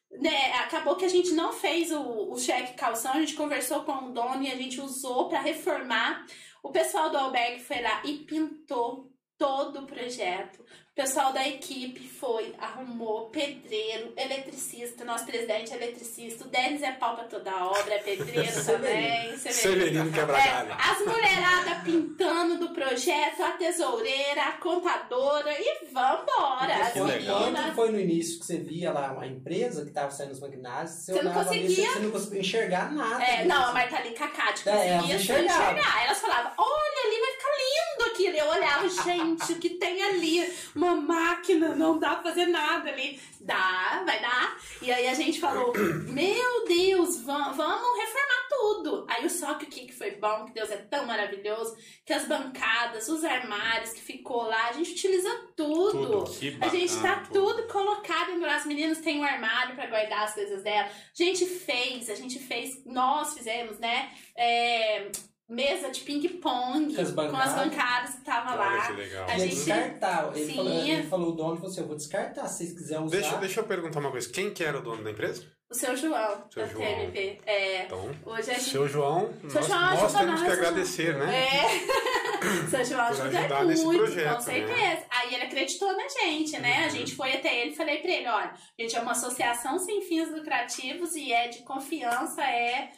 né, 0.08 0.52
acabou 0.60 0.94
que 0.94 1.04
a 1.04 1.08
gente 1.08 1.32
não 1.32 1.52
fez 1.52 1.90
o, 1.90 2.30
o 2.30 2.38
cheque 2.38 2.74
calção, 2.74 3.12
a 3.12 3.18
gente 3.18 3.34
conversou 3.34 3.82
com 3.82 3.92
o 3.92 4.12
dono 4.12 4.44
e 4.44 4.52
a 4.52 4.54
gente 4.54 4.80
usou 4.80 5.28
para 5.28 5.40
reformar. 5.40 6.24
O 6.62 6.70
pessoal 6.70 7.10
do 7.10 7.18
albergue 7.18 7.60
foi 7.60 7.82
lá 7.82 8.02
e 8.04 8.18
pintou 8.18 9.10
todo 9.36 9.80
o 9.80 9.86
projeto. 9.86 10.64
O 10.98 11.02
pessoal 11.02 11.30
da 11.30 11.46
equipe 11.46 12.08
foi, 12.08 12.54
arrumou 12.58 13.26
pedreiro, 13.28 14.14
eletricista, 14.16 15.04
nosso 15.04 15.26
presidente 15.26 15.70
é 15.70 15.76
eletricista, 15.76 16.46
o 16.46 16.48
Denis 16.48 16.82
é 16.82 16.90
pau 16.92 17.14
pra 17.16 17.24
toda 17.24 17.50
a 17.50 17.66
obra, 17.66 17.96
é 17.96 17.98
pedreiro 17.98 18.64
também. 18.64 19.36
Severino. 19.36 19.52
Severino 19.52 20.10
quebra 20.12 20.38
É, 20.38 20.66
as 20.72 20.98
mulheradas 21.00 21.82
pintando 21.84 22.56
do 22.58 22.70
projeto, 22.72 23.42
a 23.42 23.50
tesoureira, 23.50 24.42
a 24.44 24.52
contadora 24.52 25.54
e 25.60 25.84
vambora. 25.92 26.74
As 26.86 26.94
Que 26.94 27.00
legal. 27.00 27.42
Quando 27.42 27.74
foi 27.74 27.90
no 27.92 28.00
início 28.00 28.38
que 28.40 28.46
você 28.46 28.56
via 28.56 28.90
lá 28.90 29.12
uma 29.12 29.26
empresa 29.26 29.82
que 29.82 29.88
estava 29.90 30.10
saindo 30.10 30.32
os 30.32 30.40
maquinários, 30.40 30.92
você, 30.92 31.12
Você 31.12 31.22
não 31.22 31.30
ali, 31.32 31.44
conseguia. 31.44 31.90
você, 31.92 31.98
não 31.98 32.10
conseguia 32.10 32.40
enxergar 32.40 32.90
nada. 32.94 33.22
É, 33.22 33.44
não, 33.44 33.64
a 33.66 33.72
Marta 33.74 33.96
Cacate 34.12 34.66
É, 34.66 34.72
conseguia 34.96 35.18
só 35.18 35.22
enxergavam. 35.24 35.72
enxergar. 35.72 36.04
Elas 36.06 36.18
falavam, 36.20 36.52
olha 36.56 37.06
ali, 37.06 37.20
vai 37.20 37.32
ficar 37.32 37.52
lindo 37.58 38.10
aquilo. 38.10 38.36
Eu 38.38 38.48
olhava, 38.48 38.88
gente, 38.88 39.52
o 39.52 39.56
que 39.58 39.68
tem 39.70 40.02
ali? 40.02 40.56
Uma 40.74 40.85
máquina, 40.94 41.74
não 41.74 41.98
dá 41.98 42.14
pra 42.16 42.30
fazer 42.30 42.46
nada 42.46 42.90
ali. 42.90 43.20
Dá, 43.40 44.02
vai 44.04 44.20
dar. 44.20 44.56
E 44.82 44.90
aí 44.92 45.06
a 45.08 45.14
gente 45.14 45.40
falou, 45.40 45.72
meu 45.74 46.64
Deus, 46.66 47.20
va- 47.22 47.52
vamos 47.52 47.98
reformar 47.98 48.46
tudo. 48.48 49.06
Aí 49.08 49.28
só 49.28 49.54
que 49.54 49.64
o 49.64 49.68
que 49.68 49.86
que 49.86 49.92
foi 49.92 50.12
bom, 50.12 50.44
que 50.46 50.52
Deus 50.54 50.70
é 50.70 50.76
tão 50.76 51.06
maravilhoso, 51.06 51.76
que 52.04 52.12
as 52.12 52.26
bancadas, 52.26 53.08
os 53.08 53.24
armários 53.24 53.92
que 53.92 54.00
ficou 54.00 54.42
lá, 54.44 54.68
a 54.68 54.72
gente 54.72 54.92
utiliza 54.92 55.28
tudo. 55.56 56.24
Tudo. 56.24 56.24
A 56.60 56.68
gente 56.68 57.00
tá 57.02 57.22
tudo 57.32 57.64
colocado 57.68 58.30
em 58.32 58.44
as 58.46 58.64
meninas 58.64 58.98
têm 58.98 59.20
um 59.20 59.24
armário 59.24 59.74
pra 59.74 59.86
guardar 59.86 60.24
as 60.24 60.34
coisas 60.34 60.62
dela. 60.62 60.86
A 60.88 60.90
gente 61.22 61.44
fez, 61.44 62.08
a 62.08 62.14
gente 62.14 62.38
fez, 62.38 62.84
nós 62.86 63.34
fizemos, 63.34 63.78
né? 63.78 64.10
é, 64.36 65.10
mesa 65.48 65.90
de 65.90 66.00
ping-pong 66.00 66.94
Com 66.94 67.00
as 67.00 67.12
com 67.12 67.20
as 67.36 67.54
bancadas. 67.54 68.14
que 68.16 68.24
tava 68.24 68.52
Olha 68.52 68.76
lá. 68.76 68.86
que 68.88 68.92
legal. 68.94 69.24
A 69.28 69.38
gente- 69.38 69.54
descartar. 69.54 70.32
Ele 70.34 70.46
Sim. 70.46 70.56
falou, 70.56 70.72
ele 70.72 71.02
falou, 71.04 71.28
o 71.28 71.32
dono 71.36 71.56
falou 71.56 71.70
assim, 71.70 71.80
eu 71.80 71.86
vou 71.86 71.96
descartar, 71.96 72.46
se 72.48 72.58
vocês 72.58 72.72
quiserem 72.72 73.04
usar. 73.04 73.16
Deixa, 73.16 73.36
deixa 73.36 73.60
eu 73.60 73.64
perguntar 73.64 74.00
uma 74.00 74.10
coisa. 74.10 74.28
Quem 74.28 74.52
que 74.52 74.64
era 74.64 74.78
o 74.78 74.82
dono 74.82 75.04
da 75.04 75.10
empresa? 75.10 75.44
O 75.68 75.74
seu 75.74 75.96
João, 75.96 76.44
Seu 76.48 76.62
da 76.64 76.68
João. 76.72 76.84
TMP. 76.84 77.40
É, 77.44 77.84
Então, 77.86 78.08
hoje 78.24 78.50
a 78.52 78.54
gente. 78.54 78.70
seu 78.70 78.88
João, 78.88 79.32
Seu 79.48 79.60
nós, 79.60 79.66
João 79.68 79.80
nós 80.02 80.12
temos 80.12 80.40
nós, 80.40 80.42
que 80.42 80.48
agradecer, 80.50 81.16
né? 81.16 81.48
É. 81.56 82.06
Seu 82.70 82.84
João 82.84 83.00
ajuda 83.06 83.64
muito, 83.64 83.98
projeto, 84.04 84.34
com 84.36 84.40
certeza. 84.40 84.72
né? 84.76 85.04
Aí 85.10 85.34
ele 85.34 85.42
acreditou 85.44 85.96
na 85.96 86.06
gente, 86.08 86.56
né? 86.60 86.82
A 86.82 86.84
Uhum. 86.84 86.90
gente 86.90 87.14
foi 87.16 87.32
até 87.32 87.60
ele 87.62 87.70
e 87.72 87.74
falei 87.76 87.98
pra 87.98 88.10
ele, 88.12 88.28
olha, 88.28 88.52
a 88.78 88.82
gente 88.82 88.94
é 88.96 89.00
uma 89.00 89.10
associação 89.12 89.76
sem 89.78 90.02
fins 90.02 90.30
lucrativos 90.30 91.16
e 91.16 91.32
é 91.32 91.48
de 91.48 91.60
confiança, 91.64 92.42
é 92.44 92.90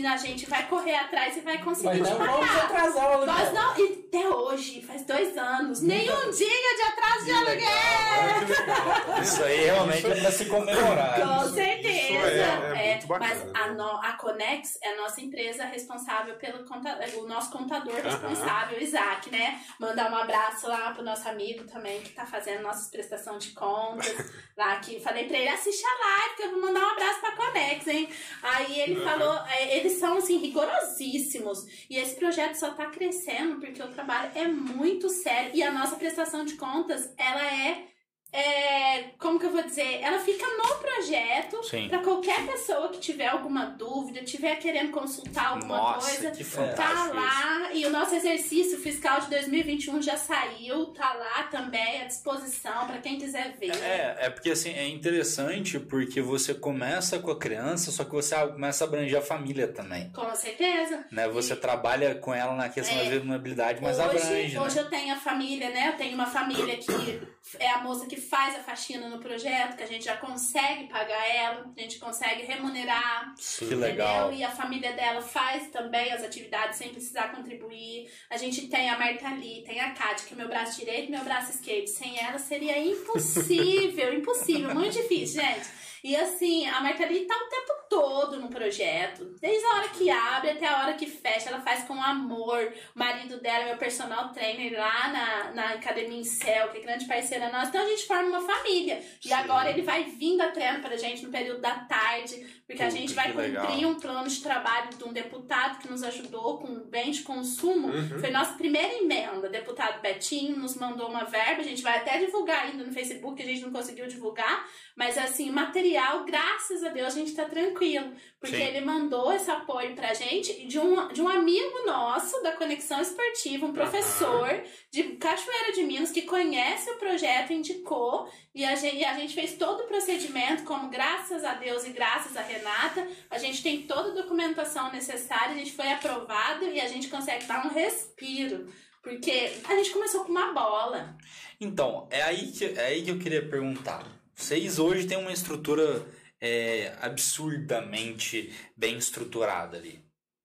que 0.00 0.04
a 0.06 0.16
gente 0.16 0.46
vai 0.50 0.66
correr 0.66 0.96
atrás 0.96 1.36
e 1.36 1.40
vai 1.40 1.58
conseguir 1.62 2.00
Mas 2.00 2.08
te 2.08 2.14
não 2.14 2.18
vamos 2.26 2.48
pagar. 2.48 2.64
atrasar 2.64 3.04
o 3.10 3.12
aluguel. 3.14 3.34
Nós 3.34 3.52
não, 3.52 3.78
e 3.78 4.04
até 4.08 4.28
hoje, 4.28 4.82
faz 4.82 5.02
dois 5.04 5.36
anos, 5.38 5.80
nenhum 5.82 6.30
dia 6.30 6.74
de 6.76 6.82
atraso 6.82 7.24
de 7.24 7.30
aluguel. 7.32 9.22
Isso 9.22 9.42
aí 9.44 9.64
realmente 9.66 10.06
é 10.06 10.20
pra 10.20 10.30
se 10.32 10.46
comemorar. 10.46 11.20
Com 11.20 11.48
certeza. 11.52 11.98
isso 11.98 12.26
é- 12.26 12.88
é 12.88 12.90
muito 12.94 13.06
bacana, 13.06 13.34
mas 13.34 13.44
né? 13.44 13.52
a, 13.54 13.68
no- 13.72 14.00
a 14.02 14.12
Conex 14.12 14.78
é 14.82 14.92
a 14.94 14.96
nossa 14.96 15.20
empresa 15.20 15.64
responsável 15.64 16.34
pelo 16.36 16.64
conta, 16.66 16.98
o 17.16 17.26
nosso 17.26 17.50
contador 17.50 17.94
responsável, 18.02 18.80
Isaac, 18.80 19.30
né? 19.30 19.60
Mandar 19.78 20.10
um 20.10 20.16
abraço 20.16 20.66
lá 20.68 20.90
pro 20.92 21.02
nosso 21.02 21.28
amigo 21.28 21.64
também 21.64 22.00
que 22.02 22.10
tá 22.10 22.26
fazendo 22.26 22.62
nossas 22.62 22.88
prestação 22.90 23.38
de 23.38 23.50
contas. 23.52 24.12
lá 24.56 24.76
que 24.76 25.00
falei 25.00 25.26
pra 25.26 25.36
ele, 25.38 25.48
assiste 25.48 25.82
a 25.84 26.06
live, 26.06 26.36
que 26.36 26.42
eu 26.42 26.50
vou 26.52 26.60
mandar 26.60 26.80
um 26.80 26.90
abraço 26.90 27.20
pra 27.20 27.32
Conex, 27.32 27.86
hein? 27.88 28.08
Aí 28.42 28.80
ele 28.80 28.94
Uhum. 28.98 29.04
falou, 29.04 29.40
é, 29.48 29.76
ele 29.76 29.83
eles 29.84 29.98
são, 29.98 30.16
assim, 30.16 30.38
rigorosíssimos. 30.38 31.66
E 31.90 31.96
esse 31.96 32.16
projeto 32.16 32.54
só 32.54 32.70
tá 32.72 32.86
crescendo 32.86 33.60
porque 33.60 33.82
o 33.82 33.92
trabalho 33.92 34.32
é 34.34 34.48
muito 34.48 35.10
sério. 35.10 35.50
E 35.54 35.62
a 35.62 35.70
nossa 35.70 35.96
prestação 35.96 36.44
de 36.44 36.54
contas, 36.54 37.12
ela 37.18 37.44
é 37.44 37.88
é, 38.34 39.04
como 39.16 39.38
que 39.38 39.46
eu 39.46 39.52
vou 39.52 39.62
dizer? 39.62 40.00
Ela 40.02 40.18
fica 40.18 40.44
no 40.44 40.74
projeto 40.78 41.60
para 41.88 41.98
qualquer 42.00 42.44
pessoa 42.44 42.88
que 42.88 42.98
tiver 42.98 43.28
alguma 43.28 43.66
dúvida, 43.66 44.24
tiver 44.24 44.56
querendo 44.56 44.90
consultar 44.90 45.50
alguma 45.50 45.76
Nossa, 45.76 46.10
coisa, 46.10 46.30
tá 46.32 46.92
isso. 46.92 47.14
lá. 47.14 47.72
E 47.72 47.86
o 47.86 47.90
nosso 47.90 48.16
exercício 48.16 48.76
fiscal 48.78 49.20
de 49.20 49.30
2021 49.30 50.02
já 50.02 50.16
saiu, 50.16 50.86
tá 50.86 51.12
lá 51.12 51.44
também 51.44 52.02
à 52.02 52.06
disposição 52.06 52.88
para 52.88 52.98
quem 52.98 53.20
quiser 53.20 53.56
ver. 53.56 53.70
É, 53.76 54.16
é 54.26 54.30
porque 54.30 54.50
assim, 54.50 54.72
é 54.72 54.88
interessante 54.88 55.78
porque 55.78 56.20
você 56.20 56.52
começa 56.52 57.20
com 57.20 57.30
a 57.30 57.38
criança, 57.38 57.92
só 57.92 58.02
que 58.02 58.10
você 58.10 58.34
começa 58.48 58.82
a 58.84 58.88
abranger 58.88 59.18
a 59.18 59.22
família 59.22 59.68
também. 59.68 60.10
Com 60.10 60.34
certeza. 60.34 61.06
Né? 61.12 61.28
Você 61.28 61.54
trabalha 61.54 62.16
com 62.16 62.34
ela 62.34 62.56
na 62.56 62.68
questão 62.68 62.98
É. 62.98 63.10
da 63.10 63.18
vulnerabilidade, 63.18 63.80
mas 63.80 64.00
hoje, 64.00 64.08
abrange. 64.08 64.58
hoje 64.58 64.74
né? 64.76 64.82
eu 64.82 64.90
tenho 64.90 65.14
a 65.14 65.18
família, 65.18 65.70
né? 65.70 65.90
Eu 65.90 65.96
tenho 65.96 66.14
uma 66.16 66.26
família 66.26 66.76
que 66.76 67.22
é 67.60 67.70
a 67.70 67.78
moça 67.78 68.06
que 68.06 68.23
faz 68.24 68.56
a 68.56 68.60
faxina 68.60 69.08
no 69.08 69.18
projeto, 69.18 69.76
que 69.76 69.82
a 69.82 69.86
gente 69.86 70.04
já 70.04 70.16
consegue 70.16 70.88
pagar 70.88 71.28
ela, 71.28 71.72
a 71.76 71.80
gente 71.80 71.98
consegue 71.98 72.42
remunerar. 72.42 73.34
Que 73.36 73.74
legal. 73.74 74.26
Entendeu? 74.26 74.38
E 74.38 74.44
a 74.44 74.50
família 74.50 74.92
dela 74.92 75.22
faz 75.22 75.68
também 75.70 76.12
as 76.12 76.22
atividades 76.22 76.78
sem 76.78 76.90
precisar 76.90 77.28
contribuir. 77.28 78.10
A 78.30 78.36
gente 78.36 78.68
tem 78.68 78.90
a 78.90 78.98
Marta 78.98 79.28
Lee, 79.30 79.62
tem 79.64 79.80
a 79.80 79.92
Kátia, 79.92 80.26
que 80.26 80.34
é 80.34 80.36
meu 80.36 80.48
braço 80.48 80.78
direito 80.78 81.08
e 81.08 81.10
meu 81.10 81.24
braço 81.24 81.52
esquerdo. 81.52 81.86
Sem 81.86 82.18
ela 82.18 82.38
seria 82.38 82.78
impossível, 82.78 84.12
impossível, 84.18 84.74
muito 84.74 84.92
difícil, 84.92 85.40
gente. 85.40 85.83
E 86.04 86.14
assim, 86.14 86.66
a 86.68 86.82
Marta 86.82 87.06
Lee 87.06 87.24
tá 87.24 87.34
o 87.34 87.48
tempo 87.48 87.72
todo 87.88 88.38
no 88.38 88.50
projeto. 88.50 89.24
Desde 89.40 89.64
a 89.64 89.76
hora 89.76 89.88
que 89.88 90.10
abre 90.10 90.50
até 90.50 90.66
a 90.66 90.82
hora 90.82 90.92
que 90.92 91.06
fecha, 91.06 91.48
ela 91.48 91.62
faz 91.62 91.84
com 91.84 91.94
amor. 91.94 92.74
O 92.94 92.98
marido 92.98 93.40
dela 93.40 93.64
é 93.64 93.68
meu 93.68 93.78
personal 93.78 94.30
trainer 94.30 94.78
lá 94.78 95.08
na, 95.08 95.52
na 95.52 95.70
Academia 95.70 96.18
Incel, 96.18 96.68
que 96.68 96.76
é 96.76 96.80
grande 96.82 97.06
parceira 97.06 97.48
nossa. 97.50 97.68
Então 97.68 97.80
a 97.82 97.88
gente 97.88 98.06
forma 98.06 98.38
uma 98.38 98.42
família. 98.42 99.02
E 99.24 99.28
Sim. 99.28 99.32
agora 99.32 99.70
ele 99.70 99.80
vai 99.80 100.04
vir 100.04 100.36
dar 100.36 100.52
treino 100.52 100.82
pra 100.82 100.94
gente 100.98 101.24
no 101.24 101.32
período 101.32 101.62
da 101.62 101.74
tarde, 101.74 102.62
porque 102.66 102.82
a 102.82 102.86
Puta, 102.86 102.98
gente 102.98 103.12
vai 103.12 103.30
que 103.30 103.36
legal. 103.36 103.66
cumprir 103.66 103.86
um 103.86 103.94
plano 103.94 104.26
de 104.26 104.40
trabalho 104.40 104.88
de 104.96 105.04
um 105.04 105.12
deputado 105.12 105.78
que 105.78 105.88
nos 105.88 106.02
ajudou 106.02 106.58
com 106.58 106.80
bem 106.88 107.10
de 107.10 107.22
consumo. 107.22 107.88
Uhum. 107.88 108.18
Foi 108.18 108.30
nossa 108.30 108.54
primeira 108.54 108.94
emenda. 108.94 109.48
O 109.48 109.50
deputado 109.50 110.00
Betinho 110.00 110.56
nos 110.56 110.74
mandou 110.76 111.08
uma 111.08 111.24
verba, 111.24 111.60
a 111.60 111.64
gente 111.64 111.82
vai 111.82 111.98
até 111.98 112.18
divulgar 112.18 112.64
ainda 112.64 112.82
no 112.84 112.92
Facebook, 112.92 113.42
a 113.42 113.46
gente 113.46 113.60
não 113.60 113.70
conseguiu 113.70 114.06
divulgar, 114.06 114.66
mas 114.96 115.18
assim, 115.18 115.50
material, 115.50 116.24
graças 116.24 116.82
a 116.82 116.88
Deus, 116.88 117.08
a 117.08 117.18
gente 117.18 117.34
tá 117.34 117.44
tranquilo. 117.44 118.12
Porque 118.40 118.56
Sim. 118.56 118.62
ele 118.62 118.80
mandou 118.80 119.32
esse 119.32 119.50
apoio 119.50 119.94
pra 119.94 120.14
gente 120.14 120.66
de 120.66 120.78
um, 120.78 121.08
de 121.08 121.20
um 121.20 121.28
amigo 121.28 121.84
nosso 121.86 122.42
da 122.42 122.52
Conexão 122.52 123.00
Esportiva, 123.00 123.66
um 123.66 123.72
professor 123.72 124.62
de 124.94 125.02
Cachoeira 125.16 125.72
de 125.72 125.82
Minas 125.82 126.12
que 126.12 126.22
conhece 126.22 126.88
o 126.88 126.98
projeto, 126.98 127.52
indicou 127.52 128.30
e 128.54 128.64
a, 128.64 128.76
gente, 128.76 129.04
a 129.04 129.14
gente 129.14 129.34
fez 129.34 129.54
todo 129.54 129.80
o 129.80 129.86
procedimento, 129.88 130.62
como 130.62 130.88
graças 130.88 131.42
a 131.42 131.54
Deus 131.54 131.84
e 131.84 131.90
graças 131.90 132.36
a 132.36 132.42
Renata, 132.42 133.04
a 133.28 133.36
gente 133.36 133.60
tem 133.60 133.82
toda 133.88 134.10
a 134.10 134.22
documentação 134.22 134.92
necessária, 134.92 135.50
a 135.50 135.58
gente 135.58 135.72
foi 135.72 135.90
aprovado 135.90 136.66
e 136.66 136.80
a 136.80 136.86
gente 136.86 137.08
consegue 137.08 137.44
dar 137.44 137.66
um 137.66 137.70
respiro. 137.70 138.72
Porque 139.02 139.50
a 139.64 139.74
gente 139.74 139.90
começou 139.90 140.24
com 140.24 140.30
uma 140.30 140.52
bola. 140.52 141.18
Então, 141.60 142.08
é 142.08 142.22
aí, 142.22 142.52
que, 142.52 142.64
é 142.64 142.86
aí 142.86 143.02
que 143.02 143.10
eu 143.10 143.18
queria 143.18 143.46
perguntar. 143.46 144.06
Vocês 144.32 144.78
hoje 144.78 145.08
têm 145.08 145.18
uma 145.18 145.32
estrutura 145.32 146.06
é, 146.40 146.96
absurdamente 147.00 148.54
bem 148.76 148.96
estruturada 148.96 149.76
ali, 149.76 150.00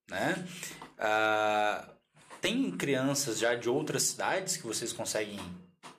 né? 0.10 0.44
Ah, 0.98 1.99
tem 2.42 2.72
crianças 2.72 3.40
já 3.40 3.56
de 3.56 3.70
outras 3.70 4.04
cidades 4.04 4.58
que 4.58 4.66
vocês 4.66 4.94
conseguem... 4.94 5.40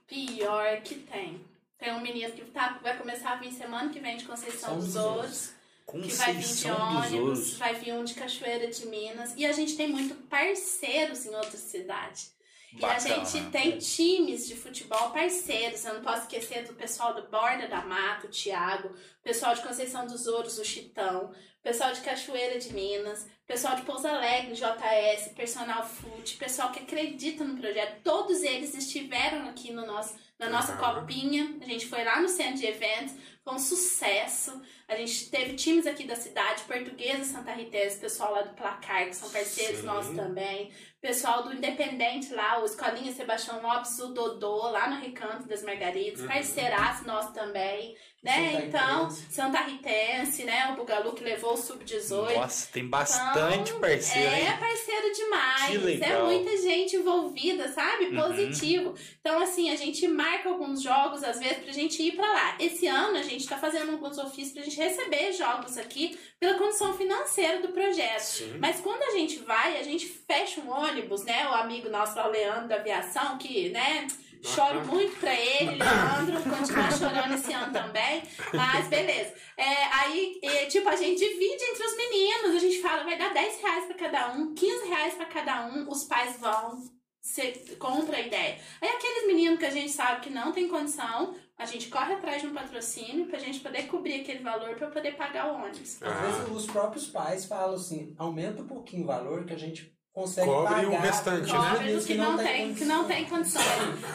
Pior 0.07 0.81
que 0.83 0.97
tem. 0.97 1.41
Tem 1.79 1.93
um 1.95 2.01
menino 2.01 2.33
que 2.33 2.45
tá, 2.47 2.79
vai 2.83 2.99
começar 2.99 3.33
a 3.33 3.37
vir 3.37 3.53
semana 3.53 3.91
que 3.91 4.01
vem 4.01 4.17
de 4.17 4.25
Conceição 4.25 4.71
São 4.71 4.79
dos 4.79 4.97
Ouros. 4.97 5.51
que 5.91 6.13
vai 6.15 6.35
vir 6.35 6.55
de 6.55 6.71
ônibus, 6.71 7.55
vai 7.55 7.75
vir 7.75 7.95
um 7.95 8.05
de 8.05 8.15
Cachoeira 8.15 8.69
de 8.69 8.87
Minas. 8.87 9.33
E 9.37 9.47
a 9.47 9.53
gente 9.53 9.77
tem 9.77 9.89
muito 9.89 10.15
parceiros 10.29 11.25
em 11.25 11.35
outras 11.35 11.61
cidades. 11.61 12.35
E 12.79 12.85
a 12.85 12.99
gente 12.99 13.51
tem 13.51 13.79
times 13.79 14.47
de 14.47 14.55
futebol 14.55 15.11
parceiros. 15.11 15.85
Eu 15.85 15.95
não 15.95 16.03
posso 16.03 16.23
esquecer 16.23 16.65
do 16.65 16.75
pessoal 16.75 17.15
do 17.15 17.23
Borda 17.29 17.67
da 17.67 17.83
Mata, 17.83 18.27
o 18.27 18.31
Thiago, 18.31 18.89
o 18.89 19.23
pessoal 19.25 19.55
de 19.55 19.63
Conceição 19.63 20.07
dos 20.07 20.27
Ouros, 20.27 20.59
o 20.59 20.65
Chitão, 20.65 21.33
pessoal 21.63 21.93
de 21.93 22.01
Cachoeira 22.01 22.59
de 22.59 22.73
Minas, 22.73 23.27
pessoal 23.47 23.77
de 23.77 23.83
Pouso 23.83 24.07
Alegre, 24.07 24.55
JS, 24.55 25.33
Personal 25.35 25.87
Foot, 25.87 26.37
pessoal 26.37 26.71
que 26.73 26.81
acredita 26.81 27.45
no 27.45 27.59
projeto. 27.59 28.01
Todos 28.03 28.43
eles 28.43 28.75
estiveram 28.75 29.49
aqui 29.49 29.73
no 29.73 29.87
nosso, 29.87 30.15
na 30.39 30.49
nossa 30.49 30.77
copinha. 30.77 31.57
A 31.61 31.65
gente 31.65 31.87
foi 31.87 32.03
lá 32.05 32.21
no 32.21 32.29
centro 32.29 32.61
de 32.61 32.67
eventos, 32.67 33.15
foi 33.45 33.55
um 33.55 33.59
sucesso. 33.59 34.61
A 34.89 34.97
gente 34.97 35.31
teve 35.31 35.55
times 35.55 35.87
aqui 35.87 36.05
da 36.05 36.17
cidade, 36.17 36.63
Portuguesa, 36.63 37.25
Santa 37.25 37.53
Rita, 37.53 37.79
pessoal 38.01 38.33
lá 38.33 38.43
do 38.43 38.55
Placar, 38.55 39.07
que 39.07 39.17
são 39.17 39.29
parceiros 39.31 39.81
Sim. 39.81 39.87
nossos 39.87 40.17
também. 40.17 40.73
Pessoal 41.01 41.43
do 41.45 41.55
Independente 41.55 42.31
lá, 42.35 42.61
o 42.61 42.67
Escolinha 42.67 43.11
Sebastião 43.11 43.63
Lopes, 43.63 43.99
o 44.01 44.09
Dodô, 44.09 44.69
lá 44.69 44.87
no 44.91 45.01
Recanto 45.01 45.49
das 45.49 45.63
Margaridas, 45.63 46.21
Uhum. 46.21 46.27
parceiraço 46.29 47.07
nosso 47.07 47.33
também, 47.33 47.97
né? 48.23 48.51
Santa 48.53 48.67
então, 48.67 49.05
Ritense. 49.09 49.27
Santa 49.33 49.61
Ritense, 49.63 50.45
né? 50.45 50.69
O 50.73 50.77
Bugalu 50.77 51.15
que 51.15 51.25
levou 51.25 51.55
o 51.55 51.57
Sub-18. 51.57 52.35
Nossa, 52.35 52.69
tem 52.71 52.87
bastante 52.87 53.73
parceiro, 53.75 54.29
É 54.29 54.41
hein? 54.51 54.57
parceiro 54.61 55.13
demais. 55.15 56.03
É 56.03 56.23
muita 56.23 56.55
gente 56.59 56.97
envolvida, 56.97 57.73
sabe? 57.73 58.05
Uhum. 58.09 58.17
Positivo. 58.23 58.95
Então, 59.23 59.41
assim, 59.41 59.71
a 59.71 59.77
gente 59.77 60.07
marca 60.07 60.51
alguns 60.51 60.83
jogos, 60.83 61.25
às 61.25 61.39
vezes, 61.39 61.65
pra 61.65 61.73
gente 61.73 62.03
ir 62.03 62.13
pra 62.15 62.31
lá. 62.31 62.57
Esse 62.61 62.87
ano, 62.87 63.17
a 63.17 63.23
gente 63.23 63.49
tá 63.49 63.57
fazendo 63.57 63.93
alguns 63.93 64.19
ofícios 64.19 64.53
pra 64.53 64.63
gente 64.65 64.77
receber 64.77 65.33
jogos 65.33 65.79
aqui 65.79 66.19
pela 66.41 66.59
condição 66.59 66.97
financeira 66.97 67.61
do 67.61 67.69
projeto. 67.69 68.21
Sim. 68.21 68.59
Mas 68.59 68.81
quando 68.81 69.03
a 69.03 69.11
gente 69.11 69.41
vai, 69.41 69.79
a 69.79 69.83
gente 69.83 70.09
fecha 70.09 70.61
um 70.63 70.71
ônibus, 70.71 71.23
né? 71.23 71.47
O 71.47 71.53
amigo 71.53 71.91
nosso, 71.91 72.19
o 72.19 72.29
Leandro 72.29 72.67
da 72.67 72.77
Aviação, 72.77 73.37
que, 73.37 73.69
né? 73.69 74.09
Choro 74.43 74.87
muito 74.87 75.21
pra 75.21 75.35
ele, 75.35 75.77
Leandro, 75.77 76.43
continuar 76.43 76.91
chorando 76.97 77.35
esse 77.35 77.53
ano 77.53 77.71
também. 77.71 78.23
Mas 78.55 78.89
beleza. 78.89 79.35
É, 79.55 79.85
aí, 79.93 80.41
é, 80.43 80.65
tipo, 80.65 80.89
a 80.89 80.97
gente 80.97 81.19
divide 81.19 81.63
entre 81.63 81.85
os 81.85 81.95
meninos. 81.95 82.57
A 82.57 82.59
gente 82.59 82.81
fala, 82.81 83.05
vai 83.05 83.19
dar 83.19 83.35
10 83.35 83.61
reais 83.61 83.85
pra 83.85 83.95
cada 83.97 84.33
um, 84.33 84.55
15 84.55 84.89
reais 84.89 85.15
pra 85.15 85.27
cada 85.27 85.67
um. 85.67 85.87
Os 85.91 86.05
pais 86.05 86.41
vão, 86.41 86.81
você 87.21 87.53
compra 87.79 88.17
a 88.17 88.21
ideia. 88.21 88.59
Aí 88.81 88.89
aqueles 88.89 89.27
meninos 89.27 89.59
que 89.59 89.67
a 89.67 89.71
gente 89.71 89.91
sabe 89.93 90.21
que 90.23 90.31
não 90.31 90.53
tem 90.53 90.69
condição, 90.69 91.35
a 91.59 91.65
gente 91.67 91.89
corre 91.89 92.15
atrás 92.15 92.41
de 92.41 92.49
um 92.49 92.55
patrocínio 92.55 93.27
pra 93.27 93.39
gente 93.39 93.61
poder 93.61 93.83
cobrir 93.89 94.23
aquele 94.23 94.43
valor 94.43 94.75
pra 94.77 94.89
poder 94.89 95.17
pagar 95.17 95.53
o 95.53 95.57
ônibus. 95.63 96.03
Às 96.03 96.13
Ah. 96.13 96.21
vezes 96.23 96.49
os 96.51 96.67
próprios 96.67 97.07
pais 97.07 97.45
falam 97.45 97.75
assim, 97.75 98.15
aumenta 98.19 98.63
um 98.63 98.67
pouquinho 98.67 99.05
o 99.05 99.07
valor 99.07 99.45
que 99.45 99.53
a 99.53 99.59
gente 99.59 99.93
consegue 100.13 100.49
Cobre 100.49 100.75
pagar. 100.75 100.89
o 100.89 101.01
restante, 101.01 101.53
né? 101.53 101.59
Cobre 101.59 101.79
meninos 101.81 101.95
dos 101.97 102.07
que 102.07 102.15
não 102.15 102.37
tem, 102.39 102.75
que 102.75 102.85
não 102.85 103.05
tem 103.07 103.25
condições. 103.27 103.65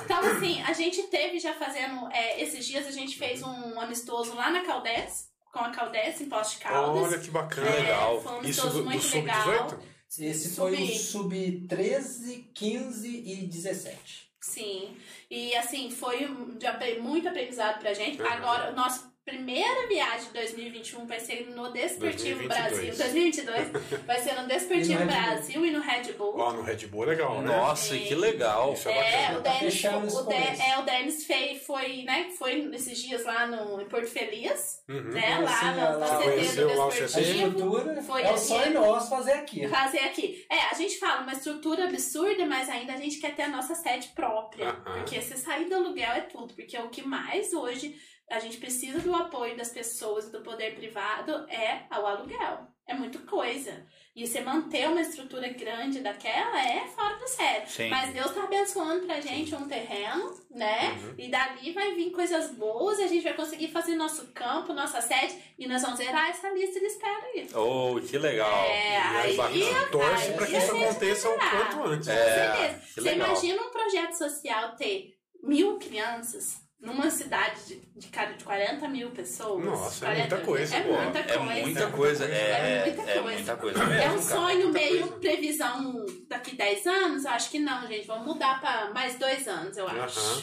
Então, 0.03 0.20
assim, 0.20 0.62
a 0.64 0.74
gente 0.74 1.03
teve 1.03 1.39
já 1.39 1.53
fazendo. 1.53 2.10
é, 2.12 2.41
esses 2.41 2.66
dias 2.66 2.86
a 2.88 2.91
gente 2.91 3.18
fez 3.18 3.41
um 3.43 3.80
amistoso 3.80 4.34
lá 4.36 4.49
na 4.51 4.66
Caldes, 4.66 5.30
com 5.53 5.60
a 5.60 5.70
Caldes, 5.70 6.20
em 6.20 6.28
Poste 6.28 6.58
Caldas. 6.58 7.03
Olha 7.03 7.20
que 7.20 7.30
bacana. 7.30 7.68
É, 7.70 7.80
legal. 7.82 8.22
Foi 8.22 8.32
um 8.34 8.36
Isso 8.41 8.62
amistoso 8.62 8.70
do, 8.74 8.84
do 8.84 8.89
muito 8.89 9.16
legal. 9.16 9.43
Sub-18? 9.70 9.94
Esse 10.20 10.56
foi 10.56 10.74
o 10.74 10.88
Sub- 10.88 11.34
sub-13, 11.34 12.45
15 12.53 13.08
e 13.08 13.47
17. 13.47 14.26
Sim. 14.41 14.95
E 15.30 15.56
assim, 15.56 15.89
foi 15.89 16.28
de 16.58 16.68
muito 16.99 17.28
aprendizado 17.28 17.80
pra 17.80 17.93
gente. 17.93 18.22
Agora, 18.22 18.72
nosso 18.74 19.12
primeira 19.26 19.88
viagem 19.88 20.28
de 20.28 20.34
2021 20.34 21.07
vai 21.07 21.19
ser 21.19 21.49
no 21.49 21.71
Desportivo 21.71 22.47
2022. 22.47 22.47
Brasil. 22.47 22.95
2022 22.95 24.03
vai 24.05 24.19
ser 24.19 24.36
no 24.39 24.47
Desportivo 24.47 24.91
E 24.93 24.95
no. 24.99 25.05
Brasil 25.07 25.65
e 25.65 25.71
no 25.71 25.80
Red 25.82 26.13
Bull. 26.13 26.38
Ó, 26.38 26.53
no 26.53 26.61
Red 26.61 26.86
Bull 26.86 27.03
é 27.03 27.07
legal, 27.07 27.41
né? 27.41 27.47
Nossa, 27.57 27.95
Sim. 27.95 28.03
que 28.05 28.13
legal. 28.13 28.73
Isso 28.73 28.88
é 28.88 29.26
É, 29.26 29.32
o 29.38 29.41
Tá 29.41 29.53
Denis, 29.53 29.73
fechando 29.73 30.15
o 30.15 30.23
De- 30.28 30.34
é, 30.36 30.78
o 30.78 30.82
Denis 30.84 31.26
foi, 31.26 31.55
foi, 31.55 32.03
né, 32.03 32.30
foi 32.38 32.69
esses 32.76 32.99
dias 33.01 33.23
lá 33.26 33.47
no, 33.47 33.82
em 33.82 33.86
Porto 33.88 34.05
Feliz, 34.07 34.84
Uhum. 34.88 35.01
né, 35.11 35.39
lá 35.39 35.71
lá- 35.71 35.93
no 35.97 36.05
Você 36.23 36.45
CT 36.45 36.61
do 36.61 36.67
lá 36.78 36.86
o 36.86 36.88
A 36.88 36.91
Desportivo. 36.91 37.32
estrutura 37.32 38.01
Foi 38.03 38.21
é 38.21 38.26
o 38.28 38.30
aqui. 38.30 38.39
sonho 38.39 38.73
nosso 38.76 39.09
fazer 39.09 39.32
aqui. 39.34 39.67
Fazer 39.67 39.99
aqui. 39.99 40.45
É, 40.51 40.59
a 40.69 40.73
gente 40.76 40.99
fala 40.99 41.21
uma 41.21 41.34
estrutura 41.34 41.86
absurda, 41.86 42.45
mas 42.45 42.69
ainda 42.69 42.93
a 42.93 42.97
gente 42.97 43.17
quer 43.17 43.34
ter 43.36 43.41
a 43.43 43.47
nossa 43.49 43.73
sede 43.73 44.09
própria. 44.09 44.71
Porque 44.73 45.19
se 45.19 45.36
sair 45.36 45.65
do 45.65 45.73
aluguel 45.73 46.11
é 46.11 46.21
tudo. 46.21 46.53
Porque 46.53 46.78
o 46.78 46.89
que 46.89 47.01
mais 47.01 47.51
hoje 47.53 47.95
a 48.30 48.39
gente 48.39 48.57
precisa 48.57 48.99
do 48.99 49.13
apoio 49.13 49.55
das 49.55 49.69
pessoas 49.69 50.28
e 50.28 50.32
do 50.32 50.41
poder 50.41 50.76
privado 50.76 51.32
é 51.49 51.84
o 51.91 52.05
aluguel. 52.05 52.67
É 52.88 52.93
muita 52.93 53.17
coisa. 53.19 53.84
E 54.15 54.26
você 54.26 54.41
manter 54.41 54.88
uma 54.88 55.01
estrutura 55.01 55.47
grande 55.49 56.01
daquela 56.01 56.63
é 56.63 56.88
fora 56.88 57.15
do 57.17 57.28
sério. 57.28 57.67
Sim. 57.67 57.89
Mas 57.89 58.13
Deus 58.13 58.32
tá 58.32 58.43
abençoando 58.43 59.07
pra 59.07 59.19
gente 59.19 59.55
um 59.55 59.67
terreno, 59.67 60.39
né? 60.51 60.91
Uhum. 60.91 61.15
E 61.17 61.28
dali 61.30 61.73
vai 61.73 61.95
vir 61.95 62.11
coisas 62.11 62.51
boas, 62.51 62.99
a 62.99 63.07
gente 63.07 63.23
vai 63.23 63.34
conseguir 63.34 63.69
fazer 63.69 63.95
nosso 63.95 64.28
campo, 64.28 64.71
nossa 64.71 65.01
sede, 65.01 65.36
e 65.57 65.67
nós 65.67 65.82
vamos 65.82 65.97
zerar 65.97 66.30
essa 66.30 66.47
lista 66.49 66.80
de 66.80 66.86
espera 66.86 67.26
aí. 67.34 67.47
Oh, 67.55 67.99
que 67.99 68.17
legal. 68.19 68.65
É, 68.65 68.91
E 68.91 68.95
aí, 68.95 69.41
aí, 69.41 69.86
torce 69.91 70.28
aí 70.30 70.34
para 70.34 70.45
que 70.45 70.57
isso 70.57 70.76
aconteça 70.76 71.30
o 71.30 71.38
quanto 71.38 71.84
antes. 71.89 72.07
É, 72.07 72.80
Você 72.95 73.13
imagina 73.15 73.63
um 73.63 73.71
projeto 73.71 74.13
social 74.13 74.76
ter 74.76 75.17
mil 75.41 75.80
crianças 75.80 76.64
numa 76.86 77.09
cidade 77.09 77.65
de, 77.65 77.75
de, 77.97 78.07
cara, 78.07 78.33
de 78.33 78.43
40 78.43 78.88
mil 78.88 79.09
pessoas? 79.11 79.65
Nossa, 79.65 80.05
é 80.05 80.07
40 80.09 80.36
muita 80.36 80.45
coisa, 80.45 80.75
É 80.75 80.81
pô. 80.81 80.93
muita 80.93 81.19
É 81.19 81.23
coisa. 81.23 81.61
muita 81.61 81.88
coisa. 81.91 82.25
É, 82.25 82.51
É 82.51 82.86
muita 82.86 83.01
é 83.11 83.19
coisa. 83.19 83.21
muita 83.38 83.55
coisa 83.57 83.83
É 83.83 84.11
um 84.11 84.21
sonho 84.21 84.71
meio 84.71 85.01
coisa. 85.07 85.15
previsão 85.17 86.05
daqui 86.29 86.55
10 86.55 86.86
anos? 86.88 87.25
Eu 87.25 87.31
acho 87.31 87.49
que 87.49 87.59
não, 87.59 87.88
gente. 87.88 88.07
Vamos 88.07 88.25
mudar 88.27 88.61
para 88.61 88.93
mais 88.93 89.17
dois 89.17 89.47
anos, 89.47 89.75
eu 89.75 89.88
acho. 89.88 90.19
Aham. 90.19 90.41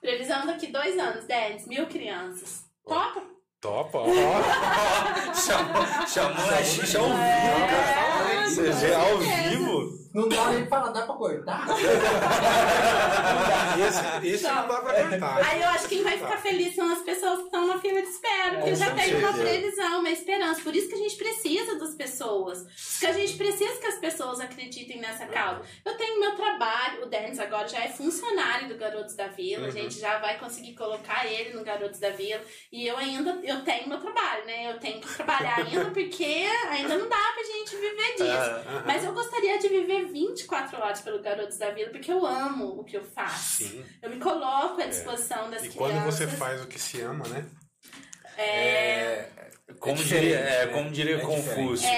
Previsão 0.00 0.46
daqui 0.46 0.66
dois 0.66 0.98
anos, 0.98 1.24
10 1.26 1.66
mil 1.68 1.86
crianças. 1.86 2.64
Topa? 2.84 3.22
Topa, 3.60 3.98
ó. 3.98 4.06
Chamou, 5.34 6.06
chamou 6.08 6.50
a 6.52 6.62
Xixa 6.64 6.98
ao 6.98 7.04
vivo, 7.06 7.18
É, 7.22 7.66
cara. 7.68 8.48
Você 8.48 8.70
vê 8.72 8.94
ao 8.94 9.22
certeza. 9.22 9.48
vivo. 9.50 10.01
Não 10.14 10.28
dá 10.28 10.50
nem 10.50 10.66
pra 10.66 10.78
falar, 10.80 10.92
dá 10.92 11.02
pra 11.06 11.14
cortar? 11.14 11.66
Esse, 13.88 14.26
esse 14.34 14.44
não 14.44 14.68
dá 14.68 14.80
pra 14.80 14.92
cortar. 15.08 15.42
Aí 15.48 15.62
eu 15.62 15.68
acho 15.70 15.88
que 15.88 15.94
quem 15.96 16.04
vai 16.04 16.18
ficar 16.18 16.36
feliz 16.38 16.74
são 16.74 16.92
as 16.92 17.00
pessoas 17.00 17.38
que 17.38 17.44
estão 17.46 17.66
na 17.66 17.78
fila 17.78 18.02
de 18.02 18.08
espera, 18.08 18.54
porque 18.56 18.70
Com 18.70 18.76
já 18.76 18.90
tem 18.94 19.14
uma 19.16 19.32
previsão, 19.32 20.00
uma 20.00 20.10
esperança. 20.10 20.60
Por 20.62 20.76
isso 20.76 20.88
que 20.88 20.94
a 20.94 20.98
gente 20.98 21.16
precisa 21.16 21.78
das 21.78 21.94
pessoas. 21.94 22.62
Porque 22.92 23.06
a 23.06 23.12
gente 23.12 23.34
precisa 23.36 23.74
que 23.80 23.86
as 23.86 23.94
pessoas 23.98 24.40
acreditem 24.40 25.00
nessa 25.00 25.26
causa. 25.26 25.62
Eu 25.84 25.96
tenho 25.96 26.20
meu 26.20 26.34
trabalho, 26.36 27.02
o 27.02 27.06
Denis 27.06 27.38
agora 27.38 27.66
já 27.68 27.78
é 27.84 27.88
funcionário 27.88 28.68
do 28.68 28.76
Garotos 28.76 29.14
da 29.14 29.28
Vila, 29.28 29.62
a 29.64 29.66
Uhum. 29.66 29.72
gente 29.72 29.98
já 29.98 30.18
vai 30.18 30.38
conseguir 30.38 30.74
colocar 30.74 31.24
ele 31.26 31.54
no 31.56 31.64
Garotos 31.64 31.98
da 31.98 32.10
Vila. 32.10 32.40
E 32.70 32.86
eu 32.86 32.96
ainda, 32.98 33.38
eu 33.42 33.62
tenho 33.64 33.88
meu 33.88 33.98
trabalho, 34.00 34.44
né? 34.44 34.70
Eu 34.72 34.78
tenho 34.78 35.00
que 35.00 35.14
trabalhar 35.14 35.56
ainda 35.58 35.86
porque 35.90 36.46
ainda 36.68 36.96
não 36.98 37.08
dá 37.08 37.32
pra 37.34 37.42
gente 37.42 37.76
viver 37.76 38.12
disso. 38.12 38.52
Aham. 38.68 38.82
Mas 38.86 39.04
eu 39.04 39.12
gostaria 39.12 39.58
de 39.58 39.68
viver 39.68 40.01
24 40.06 40.78
horas 40.80 41.00
pelo 41.00 41.20
Garotos 41.22 41.56
da 41.58 41.70
Vila, 41.70 41.90
porque 41.90 42.10
eu 42.12 42.24
amo 42.26 42.80
o 42.80 42.84
que 42.84 42.96
eu 42.96 43.04
faço. 43.04 43.64
Sim. 43.64 43.84
Eu 44.00 44.10
me 44.10 44.16
coloco 44.18 44.80
à 44.80 44.86
disposição 44.86 45.50
das 45.50 45.64
E 45.64 45.68
crianças. 45.68 45.76
quando 45.76 46.04
você 46.04 46.26
faz 46.28 46.62
o 46.62 46.66
que 46.66 46.78
se 46.78 47.00
ama, 47.00 47.26
né? 47.28 47.46
É, 48.38 49.28
Como 49.78 49.96
diferente, 49.96 50.22
diria, 50.22 50.38
é, 50.38 50.66
né? 50.66 50.72
como 50.72 50.90
diria 50.90 51.16
É 51.16 51.20
Confúcio, 51.20 51.88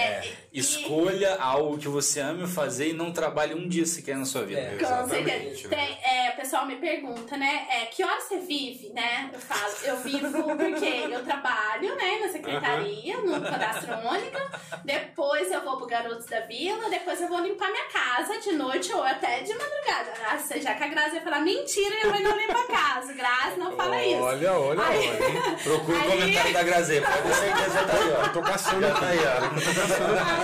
É, 0.55 0.57
e- 0.57 0.61
escolha 0.61 1.36
algo 1.40 1.76
que 1.78 1.88
você 1.88 2.20
ame 2.20 2.46
fazer 2.46 2.88
e 2.90 2.92
não 2.92 3.12
trabalhe 3.12 3.55
um 3.55 3.68
dia 3.68 3.84
sequer 3.86 4.16
na 4.16 4.24
sua 4.24 4.42
vida. 4.42 4.61
É. 4.61 4.76
com 4.76 4.84
Exatamente, 4.84 5.62
certeza. 5.62 5.68
né? 5.68 5.76
Tem, 5.76 5.98
é, 6.05 6.30
o 6.30 6.36
pessoal 6.36 6.66
me 6.66 6.76
pergunta, 6.76 7.36
né? 7.36 7.66
É, 7.70 7.86
que 7.86 8.05
hora 8.05 8.20
você 8.20 8.38
vive, 8.38 8.90
né? 8.94 9.30
Eu 9.32 9.40
falo, 9.40 9.72
eu 9.84 9.96
vivo 9.98 10.42
porque 10.57 11.14
eu 11.14 11.24
trabalho, 11.24 11.94
né? 11.96 12.18
Na 12.22 12.28
secretaria, 12.28 13.16
no 13.18 13.40
cadastro 13.40 13.94
único. 14.09 14.38
Depois 14.84 15.50
eu 15.50 15.62
vou 15.62 15.76
pro 15.78 15.86
Garotos 15.86 16.26
da 16.26 16.40
Vila. 16.40 16.88
Depois 16.88 17.20
eu 17.20 17.28
vou 17.28 17.40
limpar 17.40 17.70
minha 17.70 17.84
casa 17.86 18.38
de 18.40 18.52
noite 18.52 18.92
ou 18.92 19.02
até 19.02 19.40
de 19.40 19.52
madrugada. 19.55 20.12
Ah, 20.30 20.38
se- 20.38 20.61
já 20.61 20.74
que 20.74 20.84
a 20.84 20.88
Grazi 20.88 21.16
ia 21.16 21.22
falar 21.22 21.40
mentira, 21.40 21.94
eu 22.05 22.11
não 22.11 22.36
limpo 22.38 22.57
a 22.57 22.64
casa. 22.66 23.12
Grazi, 23.12 23.59
não 23.59 23.76
fala 23.76 24.02
isso. 24.05 24.20
Olha, 24.22 24.52
olha, 24.52 24.82
Aí- 24.84 25.09
olha. 25.09 25.57
Procura 25.64 25.98
o 25.98 26.00
Aí- 26.02 26.11
comentário 26.11 26.52
da 26.52 26.62
Grazê, 26.62 27.00
pode 27.00 27.22
ter 27.22 27.34
certeza 27.34 27.84
tá 27.86 27.92
aí, 27.96 28.12
ó. 28.12 28.26
Eu 28.26 28.32
tô 28.32 28.42
caçando 28.42 28.86
tá 28.88 29.07
aí, 29.07 29.18
ó. 29.18 30.43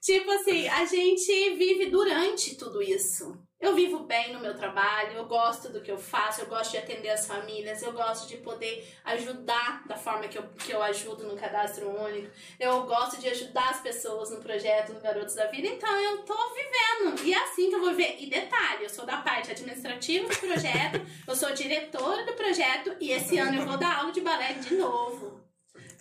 Tipo 0.00 0.30
assim, 0.32 0.68
a 0.68 0.84
gente 0.84 1.50
vive 1.54 1.86
durante 1.86 2.56
tudo 2.56 2.82
isso. 2.82 3.38
Eu 3.62 3.76
vivo 3.76 4.00
bem 4.00 4.32
no 4.32 4.40
meu 4.40 4.56
trabalho, 4.56 5.12
eu 5.12 5.24
gosto 5.26 5.68
do 5.68 5.80
que 5.80 5.92
eu 5.92 5.96
faço, 5.96 6.40
eu 6.40 6.46
gosto 6.46 6.72
de 6.72 6.78
atender 6.78 7.10
as 7.10 7.28
famílias, 7.28 7.80
eu 7.80 7.92
gosto 7.92 8.26
de 8.26 8.38
poder 8.38 8.84
ajudar 9.04 9.86
da 9.86 9.96
forma 9.96 10.26
que 10.26 10.36
eu, 10.36 10.42
que 10.58 10.72
eu 10.72 10.82
ajudo 10.82 11.28
no 11.28 11.36
cadastro 11.36 11.88
único, 11.88 12.28
eu 12.58 12.82
gosto 12.82 13.20
de 13.20 13.28
ajudar 13.28 13.70
as 13.70 13.80
pessoas 13.80 14.30
no 14.30 14.40
projeto 14.40 14.92
no 14.92 15.00
Garotos 15.00 15.36
da 15.36 15.46
Vida, 15.46 15.68
então 15.68 15.96
eu 15.96 16.24
tô 16.24 16.36
vivendo. 16.52 17.24
E 17.24 17.32
é 17.32 17.38
assim 17.38 17.68
que 17.68 17.76
eu 17.76 17.80
vou 17.80 17.90
viver. 17.90 18.16
E 18.18 18.26
detalhe, 18.26 18.82
eu 18.82 18.90
sou 18.90 19.06
da 19.06 19.18
parte 19.18 19.52
administrativa 19.52 20.28
do 20.28 20.36
projeto, 20.40 21.00
eu 21.24 21.36
sou 21.36 21.52
diretora 21.52 22.26
do 22.26 22.32
projeto 22.32 22.96
e 23.00 23.12
esse 23.12 23.38
ano 23.38 23.58
eu 23.58 23.64
vou 23.64 23.78
dar 23.78 23.98
aula 23.98 24.10
de 24.10 24.20
balé 24.20 24.54
de 24.54 24.74
novo. 24.74 25.41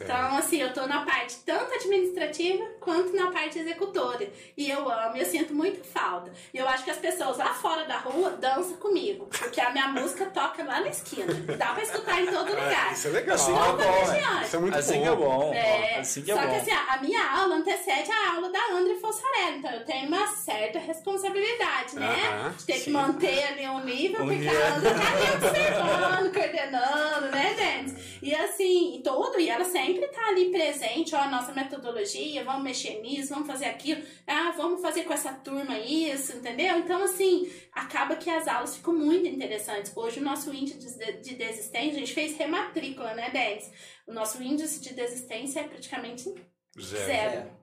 Então, 0.04 0.38
assim, 0.38 0.58
eu 0.62 0.74
tô 0.74 0.86
na 0.88 1.06
parte 1.06 1.38
tanto 1.46 1.74
administrativa 1.74 2.64
quanto 2.80 3.16
na 3.16 3.32
parte 3.32 3.60
executora. 3.60 4.28
E 4.58 4.70
eu 4.70 4.90
amo, 4.90 5.18
eu 5.18 5.26
sinto 5.26 5.54
muito 5.54 5.84
falta. 5.84 6.32
E 6.54 6.58
eu 6.58 6.68
acho 6.68 6.84
que 6.84 6.92
as 6.92 6.98
pessoas 6.98 7.38
lá 7.38 7.54
fora 7.54 7.86
da 7.86 7.98
rua 7.98 8.32
dançam 8.32 8.78
comigo. 8.78 9.26
Porque 9.28 9.60
a 9.62 9.70
minha 9.72 9.88
música 9.88 10.26
toca 10.26 10.64
lá 10.64 10.82
na 10.82 10.90
esquina. 10.90 11.34
Dá 11.58 11.68
pra 11.74 11.84
escutar 11.84 12.22
em 12.22 12.28
todo 12.28 12.50
lugar. 12.52 12.90
É, 12.90 12.94
isso 12.94 13.08
é 13.08 13.12
legal. 13.12 13.36
Assim 13.36 13.52
é 13.54 13.58
Toda 13.60 13.84
bom. 13.84 14.42
Isso 14.44 14.56
é 14.56 14.60
muito 14.60 14.78
Assim 14.78 15.00
bom. 15.00 15.06
é 15.12 15.16
bom. 15.16 15.54
É, 15.54 16.00
Assim 16.00 16.22
que 16.22 16.32
é 16.32 16.36
só 16.36 16.42
bom. 16.42 16.50
que 16.50 16.56
assim, 16.56 16.72
a 16.72 16.98
minha 17.02 17.32
aula 17.32 17.56
antecede 17.56 18.12
a 18.12 18.34
aula 18.36 18.50
da 18.50 18.60
André 18.74 18.96
Fossarelli. 18.96 19.58
Então 19.60 19.72
eu 19.72 19.86
tenho 19.86 20.08
uma 20.08 20.28
certa 20.28 20.80
responsabilidade, 20.80 21.96
né? 21.96 22.08
Aham, 22.30 22.50
de 22.58 22.64
ter 22.66 22.74
sim. 22.74 22.84
que 22.86 22.90
manter 22.92 23.44
ali 23.48 23.68
um 23.68 23.84
nível, 23.84 24.24
Um 24.24 24.28
porque 24.28 24.48
a 24.48 24.76
André 24.76 24.90
tá 24.94 25.12
ali 25.12 25.46
observando, 25.46 26.34
coordenando, 26.34 27.28
né, 27.32 27.56
gente? 27.58 28.20
E 28.22 28.34
assim, 28.36 28.96
e 28.98 29.04
tudo, 29.04 29.40
e 29.40 29.50
ela 29.50 29.64
sempre 29.66 29.91
tá 30.00 30.28
ali 30.28 30.50
presente, 30.50 31.16
ó, 31.16 31.20
a 31.20 31.30
nossa 31.30 31.54
metodologia, 31.54 32.44
vamos 32.44 32.64
mexer 32.64 33.02
nisso, 33.02 33.34
vamos 33.34 33.48
fazer 33.48 33.66
aquilo, 33.66 34.04
ah, 34.28 34.54
vamos 34.56 34.82
fazer 34.82 35.04
com 35.04 35.14
essa 35.14 35.34
turma 35.34 35.78
isso, 35.80 36.38
entendeu? 36.38 36.78
Então, 36.80 37.04
assim, 37.04 37.52
acaba 37.72 38.16
que 38.16 38.30
as 38.30 38.48
aulas 38.48 38.76
ficam 38.76 38.94
muito 38.94 39.28
interessantes. 39.28 39.92
Hoje 39.96 40.20
o 40.20 40.24
nosso 40.24 40.54
índice 40.54 40.98
de, 40.98 41.14
de 41.14 41.36
desistência, 41.36 41.98
a 41.98 42.00
gente 42.00 42.14
fez 42.14 42.38
rematrícula, 42.38 43.14
né, 43.14 43.30
Denis? 43.30 43.72
O 44.08 44.14
nosso 44.14 44.42
índice 44.42 44.80
de 44.82 44.94
desistência 44.94 45.62
é 45.62 45.64
praticamente 45.64 46.34
Zero. 46.80 47.06
zero. 47.06 47.61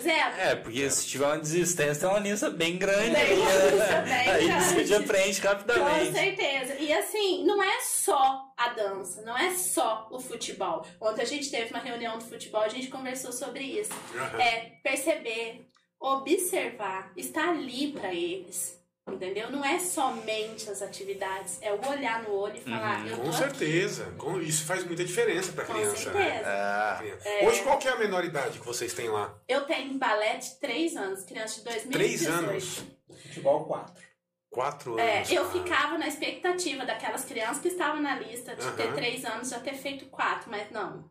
Zero. 0.00 0.36
É, 0.38 0.54
porque 0.56 0.88
se 0.90 1.06
tiver 1.06 1.26
uma 1.26 1.38
desistência, 1.38 2.00
tem 2.00 2.08
uma 2.08 2.18
lista 2.18 2.50
bem 2.50 2.76
grande. 2.76 3.10
Bem 3.10 3.22
aí, 3.22 3.36
né? 3.76 4.02
bem 4.02 4.28
Aí 4.30 4.46
grande. 4.48 4.86
você 4.86 4.94
aprende 4.94 5.40
Com 5.40 5.48
rapidamente. 5.48 6.12
certeza. 6.12 6.74
E 6.78 6.92
assim, 6.92 7.44
não 7.44 7.62
é 7.62 7.80
só 7.80 8.52
a 8.56 8.68
dança, 8.70 9.22
não 9.22 9.36
é 9.36 9.54
só 9.54 10.08
o 10.10 10.20
futebol. 10.20 10.84
Ontem 11.00 11.22
a 11.22 11.26
gente 11.26 11.50
teve 11.50 11.70
uma 11.70 11.80
reunião 11.82 12.18
do 12.18 12.24
futebol, 12.24 12.60
a 12.62 12.68
gente 12.68 12.88
conversou 12.88 13.32
sobre 13.32 13.64
isso. 13.64 13.92
Aham. 14.14 14.40
É 14.40 14.72
perceber, 14.82 15.66
observar, 15.98 17.12
estar 17.16 17.48
ali 17.50 17.92
pra 17.92 18.12
eles. 18.12 18.78
Entendeu? 19.10 19.50
Não 19.52 19.64
é 19.64 19.78
somente 19.78 20.68
as 20.68 20.82
atividades, 20.82 21.58
é 21.62 21.72
o 21.72 21.88
olhar 21.88 22.24
no 22.24 22.32
olho 22.34 22.56
e 22.56 22.60
falar, 22.60 23.02
Uhum, 23.02 23.06
eu 23.06 23.16
Com 23.18 23.32
certeza. 23.32 24.12
Com- 24.18 24.40
Isso 24.40 24.64
faz 24.66 24.84
muita 24.84 25.04
diferença 25.04 25.52
Com 25.52 25.72
criança. 25.72 25.96
certeza. 25.96 26.18
né? 26.24 26.42
Ah, 26.44 26.96
Criança. 26.98 27.28
Hoje, 27.44 27.62
qual 27.62 27.78
que 27.78 27.86
é 27.86 27.92
a 27.92 27.96
menor 27.96 28.24
idade 28.24 28.58
que 28.58 28.66
vocês 28.66 28.92
têm 28.92 29.08
lá? 29.08 29.32
Eu 29.46 29.60
tenho 29.64 29.96
balé 29.96 30.36
de 30.38 30.50
3 30.58 30.96
anos, 30.96 31.22
criança 31.22 31.58
de 31.58 31.64
2018. 31.64 31.92
Três 31.92 32.26
anos? 32.26 32.84
Futebol 33.28 33.64
4. 33.66 34.06
Quatro 34.50 34.98
É, 34.98 35.18
anos. 35.18 35.30
eu 35.30 35.44
Ah, 35.44 35.50
ficava 35.50 35.98
na 35.98 36.08
expectativa 36.08 36.84
daquelas 36.84 37.24
crianças 37.24 37.58
que 37.62 37.68
estavam 37.68 38.00
na 38.02 38.16
lista 38.18 38.56
de 38.56 38.72
ter 38.72 38.82
Aham. 38.88 38.94
três 38.96 39.24
anos 39.24 39.50
já 39.50 39.60
ter 39.60 39.74
feito 39.74 40.06
quatro, 40.06 40.50
mas 40.50 40.68
não. 40.72 41.08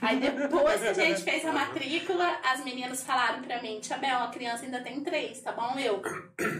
Aí 0.00 0.20
depois 0.20 0.80
que 0.80 0.88
a 0.88 0.94
gente 0.94 1.22
fez 1.22 1.44
a 1.44 1.52
matrícula, 1.52 2.38
as 2.44 2.62
meninas 2.64 3.02
falaram 3.02 3.42
pra 3.42 3.62
mim, 3.62 3.80
Tia 3.80 3.96
Bel, 3.96 4.18
a 4.18 4.28
criança 4.28 4.64
ainda 4.64 4.80
tem 4.80 5.02
três, 5.02 5.40
tá 5.40 5.52
bom? 5.52 5.78
Eu, 5.78 6.00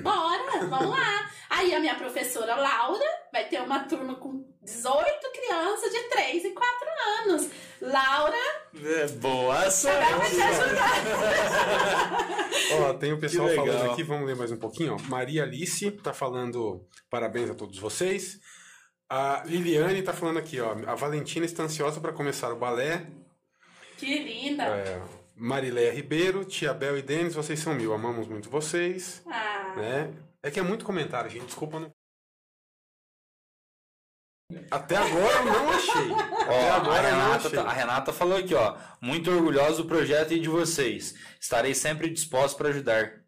bora, 0.03 0.67
vamos 0.69 0.91
lá. 0.91 1.31
Aí 1.51 1.75
a 1.75 1.81
minha 1.81 1.95
professora 1.95 2.55
Laura 2.55 3.05
vai 3.33 3.49
ter 3.49 3.61
uma 3.61 3.81
turma 3.81 4.15
com 4.17 4.45
18 4.63 5.33
crianças 5.33 5.93
de 5.93 6.03
3 6.09 6.45
e 6.45 6.51
4 6.51 6.89
anos. 7.23 7.51
Laura, 7.81 8.37
é 8.75 9.07
boa 9.09 9.55
ela 9.57 10.19
vai 10.19 10.31
te 10.31 10.41
ajudar. 10.41 10.91
Ó, 12.81 12.95
tem 12.95 13.13
o 13.13 13.21
pessoal 13.21 13.49
falando 13.51 13.93
aqui, 13.93 14.03
vamos 14.03 14.27
ler 14.27 14.35
mais 14.35 14.51
um 14.51 14.57
pouquinho. 14.57 14.95
Ó. 14.95 14.99
Maria 15.09 15.45
Alice 15.45 15.91
tá 15.93 16.13
falando 16.13 16.87
parabéns 17.11 17.51
a 17.51 17.55
todos 17.55 17.79
vocês. 17.79 18.41
A 19.09 19.45
Liliane 19.47 20.03
tá 20.03 20.13
falando 20.13 20.39
aqui, 20.39 20.61
ó. 20.61 20.73
A 20.87 20.95
Valentina 20.97 21.47
está 21.47 21.63
ansiosa 21.63 22.01
para 22.01 22.13
começar 22.13 22.53
o 22.53 22.57
balé. 22.57 23.07
Que 23.99 24.19
linda. 24.19 24.65
É, 24.65 25.03
Marilé 25.35 25.91
Ribeiro, 25.91 26.45
Tia 26.45 26.73
Bel 26.75 26.99
e 26.99 27.03
Denis, 27.03 27.35
vocês 27.35 27.59
são 27.61 27.75
mil. 27.75 27.93
Amamos 27.93 28.27
muito 28.29 28.51
vocês. 28.51 29.23
Ah, 29.27 29.75
Né? 29.77 30.15
É 30.43 30.51
que 30.51 30.61
é 30.61 30.63
muito 30.63 30.85
comentário, 30.85 31.29
gente. 31.31 31.47
Desculpa. 31.47 31.81
Não... 31.81 31.91
Até 34.71 34.97
agora 34.97 35.39
eu 35.39 35.45
não 35.45 35.71
achei. 35.71 36.11
Ó, 36.49 36.71
a, 36.71 36.77
agora 36.77 37.09
Renata, 37.11 37.37
achei. 37.49 37.51
tá- 37.51 37.69
a 37.69 37.73
Renata 37.73 38.13
falou 38.13 38.37
aqui, 38.39 38.55
ó. 38.55 38.79
Muito 39.01 39.31
orgulhosa 39.31 39.79
do 39.83 39.89
projeto 39.89 40.33
e 40.33 40.41
de 40.41 40.49
vocês. 40.49 41.15
Estarei 41.41 41.75
sempre 41.75 42.09
disposto 42.11 42.57
para 42.57 42.69
ajudar. 42.69 43.26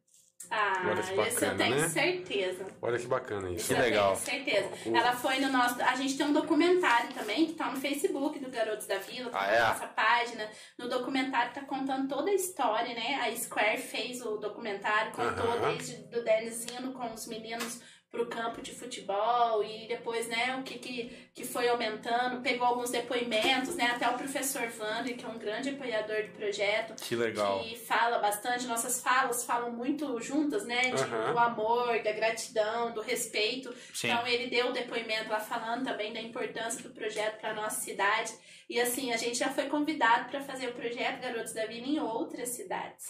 Ah, 0.51 0.82
Olha 0.84 0.94
que 0.94 1.01
isso 1.01 1.14
bacana, 1.16 1.53
eu 1.53 1.59
tenho 1.59 1.76
né? 1.80 1.88
certeza. 1.88 2.66
Olha 2.80 2.99
que 2.99 3.07
bacana 3.07 3.51
isso. 3.51 3.66
Que 3.68 3.74
Eu 3.74 3.78
legal. 3.80 4.16
tenho 4.16 4.44
certeza. 4.44 4.70
O- 4.90 4.96
Ela 4.96 5.12
foi 5.12 5.38
no 5.40 5.49
nosso. 5.51 5.82
A 5.82 5.94
gente 5.96 6.16
tem 6.16 6.26
um 6.26 6.32
documentário 6.32 7.12
também 7.12 7.46
que 7.46 7.53
tá 7.55 7.70
no 7.70 7.76
Facebook 7.80 8.38
do 8.38 8.51
Garotos 8.51 8.86
da 8.86 8.99
Vila, 8.99 9.30
tá 9.30 9.38
Ah, 9.40 9.46
na 9.46 9.53
é? 9.53 9.61
nossa 9.61 9.86
página. 9.88 10.49
No 10.78 10.88
documentário 10.88 11.53
tá 11.53 11.61
contando 11.62 12.09
toda 12.09 12.30
a 12.30 12.34
história, 12.34 12.94
né? 12.94 13.20
A 13.22 13.36
Square 13.36 13.78
fez 13.78 14.20
o 14.22 14.36
documentário, 14.38 15.12
contou 15.12 15.51
Aham. 15.53 15.72
desde 15.74 15.96
do 16.09 16.22
Denis 16.24 16.64
indo 16.64 16.92
com 16.92 17.12
os 17.12 17.26
meninos 17.26 17.80
pro 18.11 18.26
campo 18.26 18.62
de 18.62 18.72
futebol 18.74 19.62
e 19.62 19.86
depois, 19.86 20.26
né, 20.28 20.56
o 20.59 20.62
que, 20.62 20.78
que, 20.78 21.28
que 21.34 21.44
foi 21.44 21.68
aumentando, 21.68 22.40
pegou 22.40 22.66
alguns 22.66 22.90
depoimentos, 22.90 23.74
né, 23.76 23.84
até 23.94 24.09
o 24.09 24.14
professor 24.16 24.62
Wander, 24.80 25.14
que 25.14 25.24
é 25.26 25.28
um 25.28 25.38
grande 25.38 25.68
apoiador 25.68 26.22
do 26.22 26.32
projeto, 26.32 26.94
Que 27.02 27.14
legal. 27.14 27.61
que 27.62 27.76
fala 27.76 28.18
bastante, 28.18 28.66
nossas 28.66 29.02
falas 29.02 29.44
falam 29.44 29.70
muito 29.72 30.18
juntas, 30.22 30.64
né? 30.64 30.90
De, 30.90 31.02
Aham. 31.02 31.32
Do 31.32 31.38
amor, 31.38 32.02
da 32.02 32.12
gratidão, 32.12 32.92
do 32.92 33.02
respeito. 33.02 33.74
Sim. 33.92 34.09
Então 34.09 34.26
ele 34.26 34.46
deu 34.48 34.68
o 34.68 34.72
depoimento 34.72 35.28
lá 35.28 35.38
falando 35.40 35.84
também 35.84 36.11
da 36.12 36.20
importância 36.20 36.82
do 36.82 36.90
projeto 36.94 37.38
para 37.40 37.52
nossa 37.52 37.80
cidade. 37.80 38.32
E 38.70 38.80
assim, 38.80 39.12
a 39.12 39.18
gente 39.18 39.36
já 39.36 39.50
foi 39.50 39.66
convidado 39.66 40.30
para 40.30 40.40
fazer 40.40 40.68
o 40.68 40.72
projeto 40.72 41.20
Garotos 41.20 41.52
da 41.52 41.66
Vila 41.66 41.86
em 41.86 42.00
outras 42.00 42.48
cidades. 42.50 43.06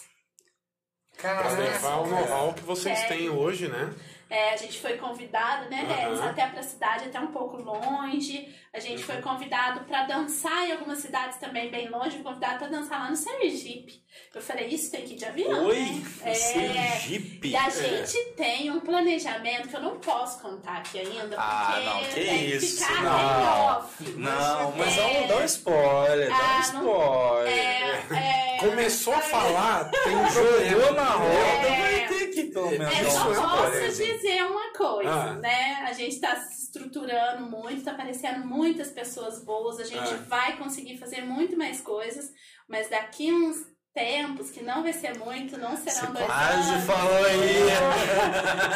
Pra 1.17 1.35
Caraca. 1.35 1.61
levar 1.61 1.95
o 2.01 2.07
know-how 2.07 2.53
que 2.53 2.61
vocês 2.63 2.99
É. 2.99 3.07
têm 3.07 3.29
hoje, 3.29 3.67
né? 3.69 3.93
É, 4.29 4.53
a 4.53 4.57
gente 4.57 4.79
foi 4.79 4.95
convidado, 4.97 5.69
né. 5.69 5.85
Denis, 5.87 6.21
até 6.21 6.45
para 6.45 6.59
a 6.59 6.63
cidade, 6.63 7.05
até 7.05 7.19
um 7.19 7.27
pouco 7.31 7.57
longe. 7.57 8.53
A 8.71 8.79
gente 8.79 8.99
Uhum. 8.99 9.05
foi 9.07 9.17
convidado 9.23 9.79
para 9.85 10.03
dançar 10.03 10.67
em 10.67 10.73
algumas 10.73 10.99
cidades 10.99 11.39
também 11.39 11.71
bem 11.71 11.89
longe, 11.89 12.11
fui 12.11 12.21
convidado 12.23 12.59
para 12.59 12.67
dançar 12.67 12.99
lá 12.99 13.09
no 13.09 13.15
Sergipe. 13.15 14.03
Eu 14.35 14.39
falei, 14.41 14.67
isso 14.67 14.91
tem 14.91 15.01
que 15.01 15.13
ir 15.13 15.15
de 15.15 15.25
avião, 15.25 15.65
Oi, 15.65 15.79
né? 15.79 16.03
É. 16.25 16.33
Sergipe. 16.35 17.47
E 17.49 17.55
a 17.55 17.69
gente 17.69 18.17
tem 18.37 18.69
um 18.69 18.79
planejamento 18.79 19.67
que 19.69 19.75
eu 19.75 19.81
não 19.81 19.97
posso 19.99 20.39
contar 20.41 20.77
aqui 20.77 20.99
ainda, 20.99 21.35
Ah, 21.35 21.71
porque 21.73 21.85
não, 21.89 21.99
que 22.03 22.13
tem 22.13 22.45
isso, 22.51 22.77
que 22.77 22.83
ficar 22.93 23.01
não. 23.03 23.65
off. 23.77 24.03
Não, 24.11 24.71
mas 24.77 24.95
dá 24.95 25.01
É. 25.01 25.21
um, 25.23 25.27
dá 25.27 25.37
um 25.37 25.45
spoiler, 25.45 26.29
dá 26.29 26.35
um 26.35 26.39
Ah, 26.39 26.71
não- 26.73 26.81
spoiler. 26.83 27.53
É, 27.53 28.55
é, 28.55 28.57
Começou 28.59 29.13
a 29.15 29.21
falar, 29.21 29.89
tem 29.89 30.15
um 30.15 30.27
problema. 30.31 30.91
na 30.91 31.09
roda, 31.11 31.33
É. 31.33 31.81
vai 31.81 32.07
ter 32.07 32.28
pelo 32.45 32.69
menos 32.71 32.97
Eu 32.99 33.07
Isso 33.07 33.11
só 33.17 33.25
é 33.25 33.29
um 33.29 33.33
posso 33.41 33.55
problema. 33.71 33.91
dizer 33.91 34.43
uma 34.45 34.73
coisa, 34.73 35.11
Ah. 35.11 35.33
né? 35.35 35.85
A 35.87 35.93
gente 35.93 36.19
tá 36.19 36.35
se 36.37 36.63
estruturando 36.65 37.45
muito, 37.49 37.83
tá 37.83 37.91
aparecendo 37.91 38.45
muitas 38.45 38.89
pessoas 38.89 39.43
boas, 39.43 39.79
a 39.79 39.83
gente 39.83 40.13
Ah. 40.13 40.23
vai 40.27 40.57
conseguir 40.57 40.97
fazer 40.97 41.21
muito 41.21 41.57
mais 41.57 41.81
coisas, 41.81 42.31
mas 42.67 42.89
daqui 42.89 43.31
uns 43.31 43.57
tempos, 43.93 44.51
que 44.51 44.61
não 44.63 44.83
vai 44.83 44.93
ser 44.93 45.17
muito, 45.17 45.57
não 45.57 45.75
serão 45.75 46.13
dois 46.13 46.25
Quase 46.25 46.69
anos. 46.71 46.83
falou 46.85 47.25
aí. 47.25 47.69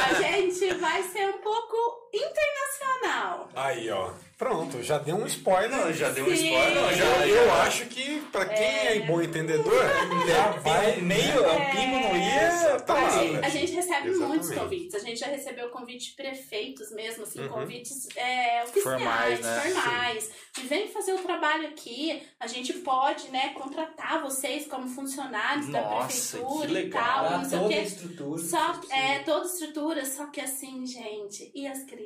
A 0.09 0.22
gente 0.22 0.74
vai 0.76 1.03
ser 1.03 1.28
um 1.30 1.38
pouco 1.39 2.03
internacional. 2.14 3.49
Aí, 3.55 3.89
ó. 3.89 4.11
Pronto, 4.38 4.82
já 4.84 4.97
deu 4.97 5.16
um 5.16 5.26
spoiler. 5.28 5.70
Não, 5.70 5.93
já 5.93 6.09
deu 6.09 6.26
um 6.26 6.36
Sim. 6.36 6.47
spoiler, 6.53 6.76
não, 6.82 6.93
já. 6.93 7.05
Eu, 7.28 7.36
eu 7.45 7.53
acho 7.53 7.86
que, 7.86 8.20
pra 8.32 8.45
quem 8.45 8.57
é, 8.66 8.99
bom 9.01 9.22
entendedor, 9.22 9.82
Já 10.28 10.49
vai 10.59 10.97
meio, 10.97 11.45
É. 11.45 11.47
o 11.47 11.72
pingo 11.72 11.99
não 11.99 12.16
ia. 12.18 12.80
Tá 12.82 12.93
A 12.93 13.09
gente, 13.09 13.45
a 13.45 13.49
gente 13.49 13.72
recebe 13.74 14.09
Exatamente. 14.09 14.28
muitos 14.28 14.51
convites. 14.51 14.95
A 14.95 14.99
gente 14.99 15.20
já 15.20 15.28
recebeu 15.28 15.70
convite 15.70 16.09
de 16.09 16.16
prefeitos 16.16 16.91
mesmo, 16.91 17.24
assim, 17.24 17.41
Uhum. 17.41 17.49
convites 17.49 18.07
é, 18.18 18.64
oficiais, 18.64 18.84
Formais, 18.84 19.39
formais, 19.39 20.30
né? 20.30 20.36
De 20.55 20.61
vem 20.68 20.88
fazer 20.89 21.14
o 21.14 21.20
trabalho 21.20 21.68
aqui. 21.70 22.22
A 22.39 22.47
gente 22.47 22.74
pode, 22.74 23.30
né, 23.30 23.49
contratar 23.53 24.22
vocês 24.22 24.68
como 24.68 24.89
funcionários 24.89 25.70
da 25.70 25.82
Nossa, 25.82 26.07
prefeitura 26.38 26.66
que 26.68 26.72
e 26.72 26.74
legal. 26.74 27.03
tal, 27.03 27.28
Pra 27.28 27.38
não 27.38 27.45
sei 27.49 27.57
o 27.57 27.61
toda 27.61 27.74
a 27.74 27.78
quê. 27.78 27.84
estrutura. 27.84 28.41
Só, 28.41 28.82
é, 28.91 29.20
toda 29.20 29.45
estrutura, 29.45 30.05
só 30.05 30.26
que 30.26 30.41
assim, 30.41 30.86
gente, 30.86 31.49
e 31.55 31.66
as 31.66 31.84
crianças? 31.84 32.03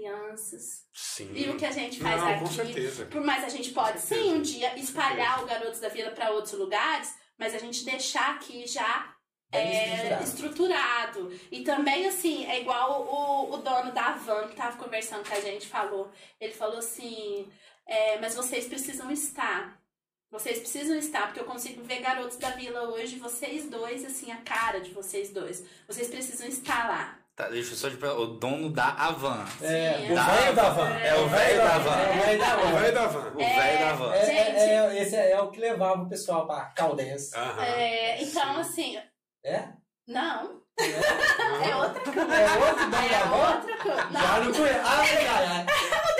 Sim. 0.93 1.31
E 1.33 1.49
o 1.49 1.57
que 1.57 1.65
a 1.65 1.71
gente 1.71 1.99
faz 1.99 2.21
Não, 2.21 2.27
aqui? 2.27 2.39
com 2.39 2.51
certeza. 2.51 3.05
Por 3.05 3.21
mais 3.21 3.43
a 3.43 3.49
gente 3.49 3.71
pode 3.71 3.99
sim 3.99 4.33
um 4.33 4.41
dia 4.41 4.77
espalhar 4.77 5.43
o 5.43 5.45
Garotos 5.45 5.79
da 5.79 5.89
Vila 5.89 6.11
para 6.11 6.31
outros 6.31 6.53
lugares, 6.53 7.13
mas 7.37 7.53
a 7.55 7.57
gente 7.57 7.83
deixar 7.85 8.35
aqui 8.35 8.65
já 8.67 9.15
é, 9.51 10.21
estruturado. 10.23 10.23
estruturado. 10.23 11.39
E 11.51 11.63
também, 11.63 12.05
assim, 12.07 12.45
é 12.45 12.59
igual 12.61 13.03
o, 13.03 13.53
o 13.53 13.57
dono 13.57 13.91
da 13.93 14.13
van 14.13 14.47
que 14.47 14.55
tava 14.55 14.77
conversando 14.77 15.27
com 15.27 15.35
a 15.35 15.39
gente 15.39 15.67
falou. 15.67 16.11
Ele 16.39 16.53
falou 16.53 16.79
assim: 16.79 17.49
é, 17.85 18.19
mas 18.19 18.35
vocês 18.35 18.67
precisam 18.67 19.09
estar. 19.11 19.81
Vocês 20.29 20.59
precisam 20.59 20.97
estar, 20.97 21.27
porque 21.27 21.39
eu 21.39 21.45
consigo 21.45 21.81
ver 21.83 22.01
garotos 22.01 22.35
da 22.37 22.49
vila 22.49 22.89
hoje, 22.89 23.15
vocês 23.17 23.69
dois, 23.69 24.03
assim, 24.03 24.29
a 24.29 24.41
cara 24.41 24.81
de 24.81 24.91
vocês 24.91 25.29
dois. 25.31 25.65
Vocês 25.87 26.09
precisam 26.09 26.47
estar 26.47 26.89
lá. 26.89 27.26
Tá, 27.37 27.49
deixa 27.49 27.73
eu 27.73 27.77
só 27.77 27.87
te 27.87 27.97
perguntar. 27.97 28.19
O 28.23 28.25
dono 28.25 28.69
da 28.71 28.87
Avan. 28.93 29.45
É, 29.61 30.07
o 30.11 30.15
Da- 30.15 30.23
velho 30.23 30.55
da 30.55 30.69
van. 30.71 30.89
É 30.89 31.15
o 31.15 31.27
velho 31.29 31.57
da 31.61 31.77
van. 31.77 31.91
É 32.01 32.09
o 32.09 32.23
velho 32.25 32.39
da 32.39 32.57
O 32.57 32.59
van. 32.61 32.79
velho 32.79 32.93
da 32.95 33.07
van. 33.07 33.19
O 33.29 33.37
velho 33.37 33.79
da 33.79 33.93
Van. 33.93 34.13
É, 34.15 34.25
Gente. 34.25 34.39
é, 34.39 34.75
é, 34.75 35.01
esse 35.03 35.15
é, 35.15 35.39
o 35.39 35.51
que 35.51 35.59
levava 35.59 36.01
o 36.01 36.09
pessoal 36.09 36.47
pra 36.47 36.65
Caldense. 36.75 37.37
É, 37.37 38.23
então, 38.23 38.55
Sim. 38.63 38.97
assim, 38.97 38.99
É? 39.45 39.67
não, 40.07 40.61
Não. 40.79 41.63
é 41.63 41.75
outra 41.75 42.01
coisa. 42.11 42.35
É 42.35 42.57
outro 42.57 42.89
dono 42.89 43.03
É 43.05 43.09
da 43.09 43.25
van? 43.25 43.55
outra 43.55 43.77
coisa. 43.77 44.01
Já 44.01 44.39
Não, 44.39 44.51
conheço. 44.53 44.79
Ai, 44.83 45.27
ai, 45.27 45.45
ai. 45.45 45.65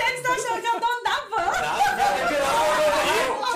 eles 0.06 0.20
estão 0.20 0.32
achando 0.34 0.60
que 0.60 0.66
é 0.68 0.70
o 0.70 0.80
dono 0.80 1.02
da 1.02 1.16
van. 1.36 1.48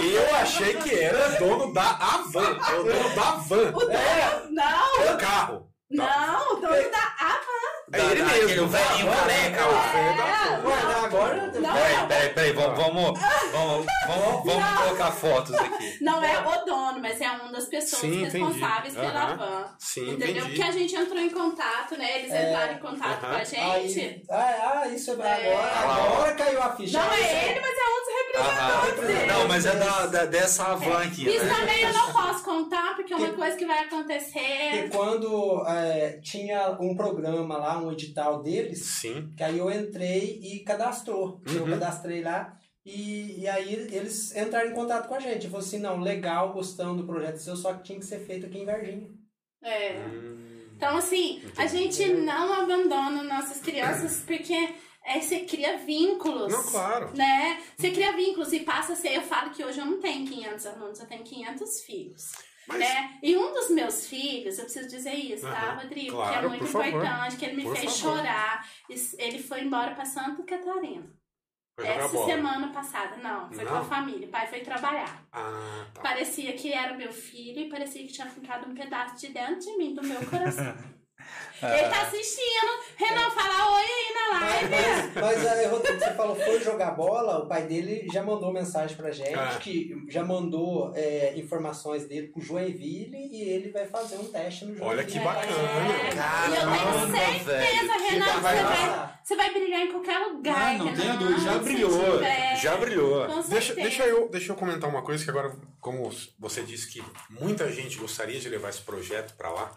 Eu, 0.03 0.11
eu 0.27 0.35
achei 0.35 0.75
que 0.79 0.99
era 1.01 1.29
dono 1.39 1.73
da 1.73 1.91
Avan. 1.91 2.59
É 2.59 2.75
o 2.75 2.83
dono 2.83 3.15
da 3.15 3.31
van. 3.37 3.69
O 3.69 3.81
dono, 3.81 4.51
não, 4.51 5.15
O 5.15 5.19
carro. 5.19 5.71
não, 5.89 6.53
o 6.55 6.57
dono 6.61 6.91
da 6.91 7.12
É 7.93 7.99
ele 8.01 8.22
Da- 8.22 8.24
mesmo. 8.26 8.45
aquele 8.45 8.66
velhinho 8.66 9.12
careca 9.12 9.61
É 9.61 9.64
lá. 9.64 10.61
o 10.64 10.70
É. 10.70 10.72
Ué, 10.72 11.05
agora. 11.05 11.51
Peraí, 11.53 12.07
peraí, 12.09 12.28
peraí. 12.30 12.53
Vamos, 12.53 12.76
vamos, 12.78 13.20
vamos, 13.53 13.86
vamos, 14.07 14.45
vamos 14.45 14.78
colocar 14.80 15.11
fotos 15.12 15.55
aqui. 15.55 15.99
Não 16.01 16.24
é 16.24 16.38
o 16.38 16.64
dono, 16.64 17.01
mas 17.01 17.20
é 17.20 17.30
uma 17.30 17.53
das 17.53 17.66
pessoas 17.66 18.01
Sim, 18.01 18.22
entendi. 18.22 18.38
responsáveis 18.38 18.95
pela 18.95 19.22
Aham. 19.24 19.36
van. 19.36 19.64
Sim, 19.78 20.11
Entendeu? 20.12 20.28
entendi. 20.28 20.40
Porque 20.47 20.62
a 20.62 20.72
gente 20.72 20.95
entrou 20.95 21.18
em 21.20 21.30
contato, 21.30 21.97
né? 21.99 22.18
Eles 22.20 22.32
É. 22.32 22.49
entraram 22.51 22.72
em 22.74 22.78
contato 22.78 23.20
com 23.20 23.26
a 23.26 23.45
gente. 23.45 23.61
Aí, 23.61 24.22
ah, 24.30 24.80
ah, 24.84 24.88
isso 24.88 25.11
é 25.11 25.14
agora. 25.14 25.38
Ah, 25.59 26.07
Agora 26.07 26.32
caiu 26.34 26.62
a 26.62 26.74
ficha. 26.76 26.99
Não 26.99 27.12
é 27.12 27.49
ele, 27.51 27.61
mas 27.61 27.76
é 27.76 27.88
um 27.88 28.01
dos 28.03 28.12
representantes 28.22 29.07
dele. 29.07 29.32
Não, 29.32 29.49
mas 29.49 29.66
é 29.66 29.74
da, 29.76 30.07
da- 30.07 30.24
dessa 30.24 30.74
van 30.76 31.03
aqui, 31.03 31.28
Isso 31.28 31.45
né? 31.45 31.55
também 31.55 31.82
eu 31.82 31.93
não 31.93 32.12
posso 32.12 32.45
contar, 32.45 32.95
porque 32.97 33.12
é 33.12 33.16
uma 33.16 33.32
coisa 33.32 33.57
que 33.57 33.66
vai 33.66 33.82
E 33.82 33.86
acontecer. 33.86 34.88
quando 34.93 35.64
é, 35.68 36.18
tinha 36.22 36.76
um 36.80 36.95
programa 36.97 37.57
lá, 37.59 37.78
um 37.83 37.93
edital 37.93 38.43
deles, 38.43 38.85
Sim. 39.01 39.33
que 39.37 39.43
aí 39.43 39.59
eu 39.59 39.70
entrei 39.70 40.41
e 40.43 40.61
cadastrou. 40.61 41.41
Eu 41.47 41.62
Uhum. 41.64 41.70
cadastrei 41.70 42.22
lá 42.22 42.57
e, 42.85 43.41
e 43.41 43.49
aí 43.49 43.72
eles 43.74 44.35
entraram 44.35 44.70
em 44.70 44.74
contato 44.74 45.09
com 45.09 45.14
a 45.14 45.20
gente. 45.20 45.47
Falou 45.47 45.61
assim, 45.61 45.78
não, 45.78 46.01
legal, 46.01 46.53
gostando 46.53 47.03
do 47.03 47.07
projeto 47.07 47.37
seu, 47.37 47.57
só 47.57 47.74
que 47.74 47.85
tinha 47.85 47.99
que 47.99 48.05
ser 48.07 48.20
feito 48.20 48.47
aqui 48.47 48.59
em 48.59 48.64
Varginha. 48.64 49.09
É. 49.62 49.99
Hum. 49.99 50.70
Então, 50.76 50.97
assim, 50.97 51.41
a 51.57 51.66
gente 51.66 52.05
não 52.12 52.53
abandona 52.53 53.22
nossas 53.22 53.61
crianças 53.61 54.24
porque 54.26 54.53
é, 55.05 55.20
você 55.20 55.41
cria 55.41 55.78
vínculos. 55.78 56.53
Não, 56.53 56.62
claro. 56.64 57.16
Né? 57.16 57.62
Você 57.76 57.91
cria 57.93 58.16
vínculos 58.16 58.53
e 58.53 58.61
passa 58.61 58.95
a 58.95 58.97
ser. 58.97 59.14
Eu 59.14 59.22
falo 59.22 59.51
que 59.51 59.64
hoje 59.64 59.78
eu 59.78 59.87
não 59.87 60.01
tenho 60.01 60.26
500 60.26 60.66
alunos, 60.66 60.99
eu 60.99 61.07
tenho 61.07 61.22
500 61.22 61.80
filhos. 61.83 62.33
Mas- 62.67 62.79
Né? 62.79 63.19
E 63.23 63.37
um 63.37 63.53
dos 63.53 63.71
meus 63.71 64.07
filhos, 64.07 64.59
eu 64.59 64.65
preciso 64.65 64.89
dizer 64.89 65.15
isso, 65.15 65.43
tá, 65.43 65.51
Aham, 65.73 65.83
Rodrigo? 65.83 66.13
claro, 66.17 66.33
que 66.33 66.45
é 66.45 66.49
muito 66.49 66.61
por 66.61 66.69
favor. 66.69 66.87
importante, 66.89 67.37
que 67.37 67.45
ele 67.45 67.57
me 67.57 67.77
fez 67.77 67.99
favor. 68.01 68.17
chorar. 68.19 68.69
Ele 69.19 69.43
foi 69.43 69.61
embora 69.63 69.95
pra 69.95 70.05
Santa 70.05 70.43
Catarina. 70.45 71.11
Foi 71.75 71.89
Essa 71.89 72.25
semana 72.27 72.69
passada. 72.71 73.17
Não, 73.17 73.51
foi 73.51 73.65
com 73.65 73.75
a 73.75 73.79
Não? 73.79 73.85
família. 73.85 74.29
O 74.29 74.31
pai 74.31 74.47
foi 74.47 74.61
trabalhar. 74.61 75.27
Ah, 75.33 75.87
tá. 75.95 76.03
Parecia 76.03 76.53
que 76.53 76.71
era 76.73 76.95
meu 76.95 77.11
filho 77.13 77.61
e 77.63 77.69
parecia 77.69 78.07
que 78.07 78.13
tinha 78.13 78.29
ficado 78.29 78.69
um 78.71 78.75
pedaço 78.75 79.19
de 79.19 79.33
dentro 79.33 79.59
de 79.61 79.77
mim, 79.79 79.95
do 79.95 80.03
meu 80.03 80.25
coração. 80.27 80.75
Ele 81.62 81.89
tá 81.89 82.03
assistindo. 82.03 82.73
Renan, 82.97 83.31
fala 83.31 83.77
oi 83.77 83.83
aí 83.83 84.14
na 84.14 84.41
live. 84.41 84.68
Mas, 84.70 85.14
mas 85.14 85.47
aí, 85.47 85.66
Rodrigo, 85.66 85.99
você 85.99 86.12
falou, 86.14 86.35
foi 86.35 86.61
jogar 86.61 86.91
bola, 86.93 87.39
o 87.45 87.47
pai 87.47 87.62
dele 87.62 88.09
já 88.12 88.20
mandou 88.23 88.53
mensagem 88.53 88.97
pra 88.97 89.12
gente, 89.12 89.35
Ah. 89.39 89.59
que 89.61 89.95
já 90.09 90.25
mandou 90.25 90.93
é, 90.97 91.35
informações 91.37 92.05
dele 92.07 92.29
pro 92.29 92.43
Joinville 92.43 93.16
e 93.31 93.43
ele 93.49 93.70
vai 93.70 93.87
fazer 93.87 94.16
um 94.16 94.25
teste 94.25 94.64
no 94.64 94.70
Joinville. 94.75 94.91
Olha 94.91 95.05
que 95.05 95.18
É. 95.18 95.23
bacana. 95.23 95.53
E 95.53 96.11
eu 96.11 96.16
Caramba, 96.16 96.77
tenho 96.77 97.16
certeza, 97.16 97.45
velho, 97.53 98.11
Renan, 98.11 98.25
que 98.35 98.41
vai 98.41 98.57
você 98.57 98.62
lá. 98.62 98.70
vai, 99.07 99.18
você 99.23 99.37
vai 99.37 99.51
brilhar 99.53 99.81
em 99.83 99.91
qualquer 99.93 100.18
lugar. 100.18 100.57
Ah, 100.75 100.79
não 100.79 100.95
tenha 100.95 101.14
dúvida, 101.14 101.41
já 101.41 101.59
brilhou, 101.59 102.20
já 102.61 102.77
brilhou. 102.77 103.43
Deixa, 103.45 103.75
deixa, 103.75 104.03
eu, 104.05 104.29
deixa 104.29 104.51
eu 104.53 104.57
comentar 104.57 104.91
uma 104.91 105.03
coisa 105.03 105.23
que 105.23 105.31
agora, 105.31 105.53
como 105.81 106.11
você 106.39 106.62
disse 106.62 106.91
que 106.91 107.03
muita 107.31 107.70
gente 107.70 107.99
gostaria 107.99 108.41
de 108.41 108.49
levar 108.49 108.70
esse 108.70 108.81
projeto 108.83 109.35
para 109.37 109.49
lá, 109.51 109.73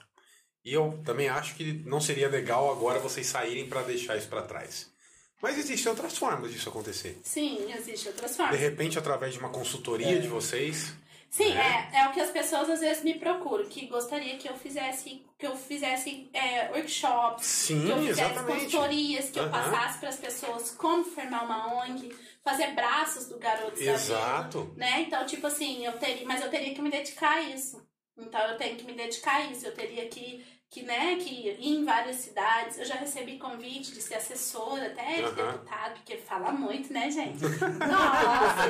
e 0.66 0.74
eu 0.74 1.00
também 1.06 1.30
acho 1.30 1.56
que 1.56 1.74
não 1.86 2.02
seria 2.02 2.28
legal 2.28 2.72
agora 2.72 3.00
vocês 3.00 3.28
saírem 3.28 3.70
para 3.70 3.84
deixar 3.84 4.18
isso 4.18 4.28
para 4.28 4.42
trás. 4.42 4.90
Mas 5.42 5.58
existem 5.60 5.90
outras 5.92 6.18
formas 6.18 6.52
disso 6.52 6.70
acontecer. 6.70 7.20
Sim, 7.24 7.72
existe 7.72 8.08
outras 8.08 8.32
De 8.32 8.38
formas. 8.38 8.60
repente, 8.60 8.98
através 8.98 9.34
de 9.34 9.40
uma 9.40 9.50
consultoria 9.50 10.16
É. 10.16 10.20
de 10.20 10.28
vocês, 10.28 10.94
Sim, 11.30 11.54
né? 11.54 11.90
é, 11.94 12.00
é 12.00 12.08
o 12.08 12.14
que 12.14 12.20
as 12.20 12.32
pessoas 12.32 12.68
às 12.70 12.80
vezes 12.80 13.04
me 13.04 13.14
procuram, 13.20 13.66
que 13.68 13.86
gostaria 13.86 14.38
que 14.38 14.50
eu 14.50 14.56
fizesse, 14.56 15.24
que 15.38 15.46
eu 15.46 15.56
fizesse 15.56 16.30
é, 16.34 16.72
workshops, 16.72 17.46
Sim, 17.46 17.86
que 17.86 17.92
eu 17.92 17.98
fizesse 18.00 18.22
exatamente. 18.22 18.64
consultorias, 18.64 19.30
que 19.30 19.38
eu 19.40 19.44
Aham. 19.44 19.52
passasse 19.52 20.00
para 20.00 20.10
as 20.10 20.16
pessoas 20.18 20.72
como 20.72 21.04
formar 21.04 21.44
uma 21.44 21.84
ONG, 21.84 22.16
fazer 22.44 22.68
braços 22.74 23.28
do 23.28 23.38
garoto 23.38 23.80
Exato. 23.80 24.74
né? 24.78 25.02
Então, 25.02 25.26
tipo 25.26 25.46
assim, 25.46 25.86
eu 25.86 25.94
teria, 26.00 26.26
mas 26.26 26.42
eu 26.42 26.50
teria 26.50 26.74
que 26.74 26.82
me 26.82 26.90
dedicar 26.90 27.34
a 27.38 27.42
isso. 27.42 27.86
Então 28.18 28.40
eu 28.50 28.58
tenho 28.58 28.78
que 28.78 28.86
me 28.86 28.94
dedicar 28.94 29.36
a 29.42 29.46
isso, 29.48 29.66
eu 29.66 29.74
teria 29.74 30.08
que 30.08 30.42
que, 30.72 30.84
né, 30.84 31.16
que 31.18 31.50
em 31.62 31.86
várias 31.86 32.18
cidades. 32.18 32.78
Eu 32.78 32.86
já 32.86 32.96
recebi 32.96 33.38
convite 33.38 33.92
de 33.94 34.02
ser 34.02 34.16
assessora 34.16 34.88
até 34.88 35.16
de 35.16 35.22
Aham. 35.24 35.34
deputado, 35.52 35.94
porque 35.96 36.18
fala 36.18 36.52
muito, 36.52 36.92
né, 36.92 37.10
gente? 37.10 37.42
Nossa, 37.42 38.70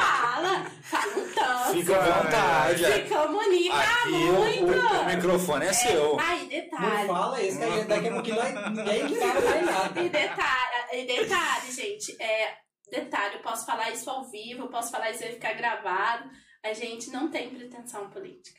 fala, 0.00 0.64
fala 0.82 1.16
um 1.16 1.32
tanto. 1.34 1.72
Fica 1.78 1.96
à 1.96 2.22
vontade. 2.22 2.84
Se 2.84 3.00
comunica 3.08 3.76
Aqui 3.78 4.10
muito. 4.10 4.64
o, 4.78 5.00
o 5.00 5.06
microfone 5.06 5.66
é, 5.66 5.72
seu. 5.72 6.20
Aí, 6.20 6.42
Não 6.42 6.48
detalhe. 6.48 7.06
fala 7.06 7.42
isso, 7.42 7.58
que 7.58 7.84
daqui 7.84 8.08
a 8.08 8.12
pouquinho 8.12 8.36
nós- 8.36 8.70
ninguém 8.76 9.08
fala 9.16 9.40
mais 9.40 9.66
nada. 9.66 10.00
E 10.02 10.08
detalhe, 10.08 10.92
e 10.92 11.06
detalhe, 11.06 11.72
gente, 11.72 12.22
é, 12.22 12.56
detalhe, 12.90 13.36
eu 13.36 13.40
posso 13.42 13.64
falar 13.64 13.90
isso 13.90 14.10
ao 14.10 14.24
vivo, 14.24 14.64
eu 14.64 14.68
posso 14.68 14.90
falar 14.90 15.10
isso 15.10 15.20
vai 15.20 15.32
ficar 15.32 15.54
gravado. 15.54 16.28
A 16.62 16.72
gente 16.74 17.10
não 17.10 17.30
tem 17.30 17.48
pretensão 17.50 18.10
política. 18.10 18.58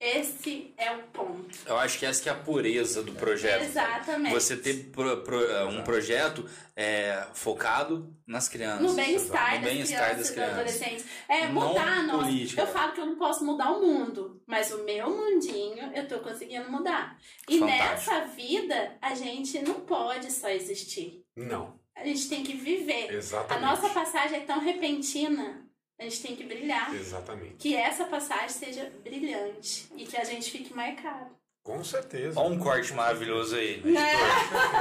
Esse 0.00 0.72
é 0.76 0.92
o 0.92 1.02
ponto. 1.08 1.58
Eu 1.66 1.76
acho 1.76 1.98
que 1.98 2.06
essa 2.06 2.22
que 2.22 2.28
é 2.28 2.32
a 2.32 2.34
pureza 2.36 3.02
do 3.02 3.12
projeto. 3.12 3.62
Exatamente. 3.64 4.32
Você 4.32 4.56
ter 4.56 4.90
pro- 4.92 5.22
pro- 5.22 5.68
um 5.68 5.82
projeto 5.82 6.48
é, 6.76 7.26
focado 7.34 8.14
nas 8.24 8.48
crianças. 8.48 8.80
No 8.82 8.94
bem-estar 8.94 9.56
No 9.56 9.60
das, 9.62 9.72
bem-estar 9.72 9.98
crianças 9.98 10.18
das 10.18 10.28
e 10.28 10.32
crianças. 10.32 10.54
adolescentes. 10.54 11.04
É 11.28 11.46
Não 11.48 11.52
mudar 11.68 11.86
a 11.98 12.02
nossa. 12.04 12.24
política. 12.24 12.62
Eu 12.62 12.66
falo 12.68 12.92
que 12.92 13.00
eu 13.00 13.06
não 13.06 13.16
posso 13.16 13.44
mudar 13.44 13.72
o 13.72 13.80
mundo, 13.84 14.40
mas 14.46 14.70
o 14.72 14.84
meu 14.84 15.10
mundinho 15.10 15.90
eu 15.92 16.06
tô 16.06 16.20
conseguindo 16.20 16.70
mudar. 16.70 17.18
E 17.48 17.58
Fantástico. 17.58 18.12
nessa 18.12 18.26
vida, 18.26 18.96
a 19.02 19.14
gente 19.16 19.60
não 19.62 19.80
pode 19.80 20.30
só 20.32 20.48
existir. 20.48 21.24
Não, 21.36 21.78
A 21.96 22.04
gente 22.04 22.28
tem 22.28 22.44
que 22.44 22.54
viver. 22.56 23.10
A 23.10 23.14
exatamente. 23.14 23.64
nossa 23.64 23.88
passagem 23.88 24.38
é 24.38 24.44
tão 24.44 24.60
repentina, 24.60 25.67
a 25.98 26.04
gente 26.04 26.22
tem 26.22 26.36
que 26.36 26.44
brilhar. 26.44 26.94
Exatamente. 26.94 27.56
Que 27.56 27.74
essa 27.74 28.04
passagem 28.04 28.48
seja 28.50 28.92
brilhante 29.02 29.86
e 29.96 30.04
que 30.04 30.16
a 30.16 30.24
gente 30.24 30.50
fique 30.50 30.72
marcado. 30.74 31.36
Com 31.62 31.84
certeza. 31.84 32.40
Olha 32.40 32.54
um 32.54 32.58
corte 32.58 32.94
maravilhoso 32.94 33.54
aí, 33.56 33.74
editor. 33.74 33.92
Né? 33.92 34.06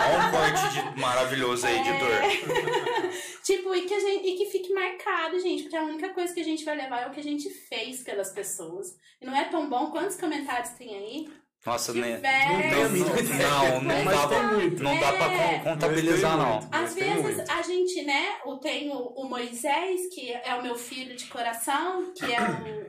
Olha 0.07 0.27
um 0.27 0.31
corte 0.31 0.73
de- 0.73 1.01
maravilhoso 1.01 1.67
aí, 1.67 1.79
editor. 1.79 3.17
Tipo, 3.43 3.73
e 3.75 3.81
que, 3.85 3.93
a 3.93 3.99
gente, 3.99 4.27
e 4.27 4.37
que 4.37 4.45
fique 4.47 4.73
marcado, 4.73 5.39
gente, 5.39 5.63
porque 5.63 5.75
a 5.75 5.83
única 5.83 6.09
coisa 6.09 6.33
que 6.33 6.39
a 6.41 6.43
gente 6.43 6.63
vai 6.65 6.75
levar 6.75 7.03
é 7.03 7.07
o 7.07 7.11
que 7.11 7.19
a 7.19 7.23
gente 7.23 7.49
fez 7.49 8.03
pelas 8.03 8.31
pessoas. 8.31 8.95
E 9.21 9.25
não 9.25 9.35
é 9.35 9.45
tão 9.45 9.69
bom. 9.69 9.89
Quantos 9.89 10.17
comentários 10.17 10.71
tem 10.71 10.95
aí? 10.95 11.29
Nossa, 11.65 11.93
né? 11.93 12.21
Não, 12.21 13.81
não, 13.81 13.81
não, 13.81 14.03
Mas 14.05 14.21
dá, 14.21 14.27
pra- 14.27 14.43
muito. 14.53 14.81
não 14.83 14.97
dá 14.99 15.11
pra 15.13 15.33
É. 15.33 15.59
con- 15.59 15.63
contabilizar, 15.71 16.37
não. 16.37 16.59
Às 16.71 16.93
vezes 16.95 17.21
muito. 17.21 17.51
a 17.51 17.61
gente, 17.61 18.03
né, 18.03 18.35
eu 18.45 18.55
tenho 18.57 18.93
o 18.93 19.27
Moisés, 19.27 20.01
que 20.13 20.31
é 20.31 20.55
o 20.55 20.63
meu 20.63 20.75
filho 20.75 21.15
de 21.15 21.25
coração, 21.25 22.13
que 22.13 22.25
é 22.25 22.37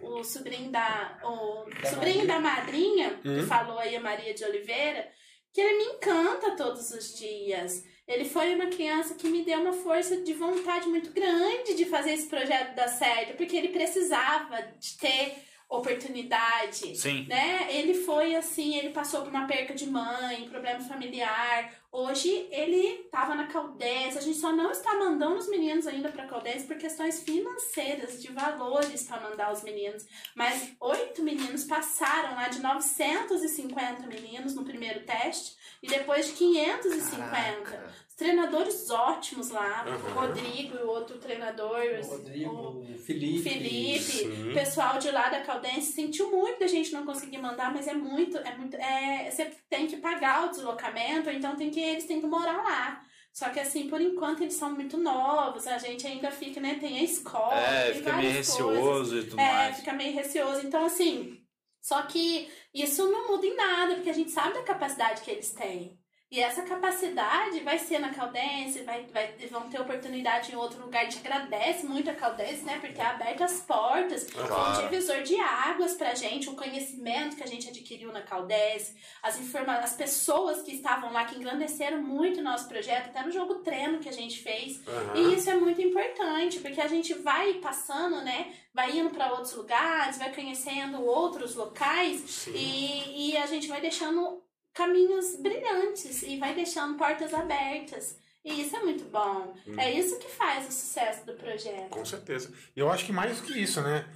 o, 0.03 0.19
o 0.21 0.25
sobrinho 0.25 0.71
da. 0.71 1.19
O 1.25 1.69
Da 1.83 1.91
sobrinho 1.91 2.27
da 2.27 2.39
madrinha, 2.39 3.19
Hum. 3.25 3.41
que 3.41 3.47
falou 3.47 3.79
aí 3.79 3.97
a 3.97 4.01
Maria 4.01 4.33
de 4.33 4.45
Oliveira, 4.45 5.09
que 5.53 5.61
ele 5.61 5.77
me 5.79 5.85
encanta 5.97 6.55
todos 6.57 6.91
os 6.93 7.19
dias. 7.19 7.83
Ele 8.07 8.25
foi 8.25 8.55
uma 8.55 8.67
criança 8.67 9.15
que 9.15 9.29
me 9.29 9.45
deu 9.45 9.61
uma 9.61 9.73
força 9.73 10.23
de 10.23 10.33
vontade 10.35 10.87
muito 10.89 11.13
grande 11.13 11.75
de 11.75 11.85
fazer 11.85 12.13
esse 12.13 12.27
projeto 12.29 12.75
dar 12.77 12.89
certo, 12.89 13.37
porque 13.37 13.57
ele 13.57 13.69
precisava 13.69 14.57
de 14.79 14.97
ter 14.99 15.35
oportunidade 15.69 16.97
Sim. 16.97 17.27
né? 17.29 17.69
Ele 17.71 17.95
foi 17.95 18.35
assim, 18.35 18.77
ele 18.77 18.91
passou 18.91 19.23
por 19.23 19.29
uma 19.29 19.47
perca 19.47 19.75
de 19.75 19.87
mãe, 19.87 20.49
problema 20.49 20.81
familiar. 20.81 21.71
Hoje 21.91 22.47
ele 22.51 23.01
estava 23.07 23.35
na 23.35 23.47
Caldense. 23.47 24.19
A 24.19 24.21
gente 24.21 24.37
só 24.39 24.53
não 24.53 24.71
está 24.71 24.95
mandando 24.99 25.37
os 25.37 25.49
meninos 25.49 25.87
ainda 25.87 26.11
para 26.11 26.27
Caldense 26.27 26.67
por 26.67 26.77
questões 26.77 27.23
financeiras, 27.23 28.21
de 28.23 28.31
valores 28.31 29.05
para 29.05 29.21
mandar 29.29 29.53
os 29.53 29.63
meninos. 29.63 30.07
Mas 30.35 30.73
oito 30.81 31.23
meninos 31.23 31.65
passaram 31.65 32.35
lá 32.35 32.49
de 32.49 32.61
950 32.61 34.07
meninos 34.07 34.55
no 34.55 34.65
primeiro 34.65 35.01
teste 35.05 35.57
e 35.83 35.87
depois 35.89 36.27
de 36.27 36.33
550. 36.33 37.17
Caraca. 37.63 37.95
Os 38.09 38.15
treinadores 38.15 38.91
ótimos 38.91 39.51
lá, 39.51 39.85
o 39.87 39.91
Aham. 39.91 40.27
Rodrigo 40.27 40.75
e 40.77 40.83
o 40.83 40.89
outro 40.89 41.19
treinador, 41.19 41.79
O 41.81 42.01
o- 42.05 42.11
Rodrigo, 42.11 42.51
o 42.51 42.99
Felipe. 42.99 43.49
Felipe, 43.49 44.51
o 44.51 44.55
pessoal 44.55 44.99
de 44.99 45.09
lá 45.13 45.29
da 45.29 45.41
Caldense 45.43 45.93
sentiu 45.93 46.29
muito 46.29 46.59
da 46.59 46.67
gente 46.67 46.93
não 46.93 47.07
conseguir 47.07 47.39
mandar, 47.39 47.73
mas 47.73 47.87
é 47.87 47.95
muito, 47.95 48.37
é 48.39 48.57
muito, 48.57 48.75
é, 48.77 49.31
você 49.31 49.45
tem 49.71 49.87
que 49.87 49.99
pagar 49.99 50.47
o 50.47 50.51
deslocamento, 50.51 51.31
então 51.31 51.55
tem 51.55 51.71
que, 51.71 51.78
eles 51.83 52.07
têm 52.07 52.21
que 52.21 52.27
morar 52.27 52.57
lá. 52.63 53.03
Só 53.33 53.51
que 53.51 53.61
assim, 53.61 53.89
por 53.89 54.01
enquanto 54.01 54.43
eles 54.43 54.55
são 54.55 54.75
muito 54.75 54.97
novos, 54.99 55.67
a 55.67 55.79
gente 55.79 56.07
ainda 56.07 56.31
fica, 56.31 56.61
né, 56.61 56.77
tem 56.81 56.99
a 56.99 57.03
escola, 57.05 57.55
É, 57.55 57.95
fica 57.95 58.13
meio 58.15 58.33
receoso 58.33 58.81
coisas. 58.81 59.25
e 59.25 59.29
tudo 59.29 59.41
É, 59.41 59.53
mais. 59.53 59.77
fica 59.77 59.93
meio 59.93 60.13
receoso. 60.15 60.67
Então, 60.67 60.85
assim, 60.85 61.41
só 61.81 62.03
que 62.03 62.51
isso 62.75 63.09
não 63.09 63.29
muda 63.29 63.47
em 63.47 63.55
nada, 63.55 63.95
porque 63.95 64.11
a 64.11 64.15
gente 64.15 64.31
sabe 64.33 64.55
da 64.55 64.63
capacidade 64.65 65.23
que 65.23 65.31
eles 65.31 65.53
têm. 65.53 65.99
E 66.31 66.41
essa 66.41 66.61
capacidade 66.61 67.61
vai 67.61 67.79
ser 67.79 67.99
na 67.99 68.11
Caldense, 68.13 68.83
vai, 68.83 69.07
vai, 69.07 69.35
vão 69.51 69.63
ter 69.71 69.81
oportunidade 69.81 70.53
em 70.53 70.57
outro 70.57 70.83
lugar. 70.83 71.01
A 71.01 71.05
gente 71.05 71.19
agradece 71.27 71.87
muito 71.87 72.11
a 72.11 72.15
Caldense, 72.15 72.65
né? 72.65 72.77
Porque 72.83 73.01
é 73.01 73.07
aberta 73.07 73.47
as 73.47 73.61
portas. 73.63 74.31
Foi 74.31 74.45
um 74.45 74.47
Claro. 74.47 74.83
divisor 74.83 75.23
de 75.23 75.37
águas 75.41 75.95
pra 75.95 76.15
gente, 76.15 76.51
o 76.51 76.55
conhecimento 76.55 77.35
que 77.35 77.43
a 77.43 77.47
gente 77.47 77.69
adquiriu 77.71 78.13
na 78.13 78.21
Caldense, 78.21 78.95
as, 79.23 79.41
informa 79.41 79.79
as 79.79 79.95
pessoas 79.95 80.61
que 80.61 80.73
estavam 80.73 81.11
lá, 81.13 81.25
que 81.25 81.35
engrandeceram 81.35 82.03
muito 82.03 82.41
o 82.41 82.45
nosso 82.45 82.69
projeto, 82.69 83.07
até 83.07 83.23
no 83.23 83.33
jogo 83.33 83.57
treino 83.61 83.99
que 83.99 84.09
a 84.11 84.13
gente 84.13 84.43
fez. 84.43 84.87
Aham. 84.87 85.13
E 85.17 85.35
isso 85.35 85.49
é 85.49 85.55
muito 85.55 85.81
importante, 85.81 86.61
porque 86.61 86.81
a 86.83 86.89
gente 86.89 87.15
vai 87.15 87.55
passando, 87.55 88.21
né? 88.21 88.53
Vai 88.75 88.99
indo 88.99 89.09
para 89.09 89.33
outros 89.33 89.55
lugares, 89.55 90.19
vai 90.19 90.31
conhecendo 90.35 91.03
outros 91.03 91.55
locais 91.55 92.21
Sim. 92.21 92.53
e, 92.55 93.31
e 93.33 93.37
a 93.39 93.47
gente 93.47 93.67
vai 93.67 93.81
deixando 93.81 94.43
caminhos 94.79 95.35
brilhantes 95.35 96.23
e 96.23 96.39
vai 96.39 96.55
deixando 96.55 96.97
portas 96.97 97.35
abertas. 97.35 98.17
E 98.45 98.63
isso 98.63 98.77
é 98.77 98.81
muito 98.81 99.03
bom. 99.11 99.53
É 99.77 99.93
isso 99.93 100.21
que 100.21 100.29
faz 100.29 100.69
o 100.69 100.73
sucesso 100.73 101.27
do 101.27 101.33
projeto. 101.35 101.91
Com 101.91 102.05
certeza. 102.05 102.55
E 102.77 102.79
eu 102.79 102.89
acho 102.89 103.05
que 103.05 103.11
mais 103.13 103.37
do 103.37 103.43
que 103.43 103.61
isso, 103.61 103.83
né? 103.83 104.09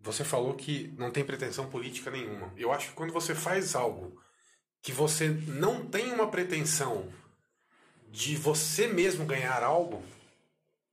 Você 0.00 0.24
falou 0.24 0.54
que 0.54 0.90
não 0.96 1.10
tem 1.10 1.22
pretensão 1.22 1.68
política 1.68 2.10
nenhuma. 2.10 2.50
Eu 2.56 2.72
acho 2.72 2.88
que 2.88 2.94
quando 2.94 3.12
você 3.12 3.34
faz 3.34 3.74
algo 3.74 4.18
que 4.80 4.90
você 4.90 5.28
não 5.28 5.84
tem 5.84 6.10
uma 6.10 6.30
pretensão 6.30 7.12
de 8.08 8.34
você 8.36 8.88
mesmo 8.88 9.26
ganhar 9.26 9.62
algo, 9.62 10.02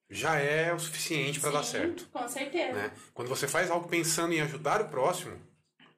já 0.09 0.35
é 0.35 0.73
o 0.73 0.79
suficiente 0.79 1.39
para 1.39 1.51
dar 1.51 1.63
certo. 1.63 2.05
Com 2.11 2.27
certeza. 2.27 2.73
Né? 2.73 2.91
Quando 3.13 3.29
você 3.29 3.47
faz 3.47 3.71
algo 3.71 3.87
pensando 3.87 4.33
em 4.33 4.41
ajudar 4.41 4.81
o 4.81 4.89
próximo, 4.89 5.39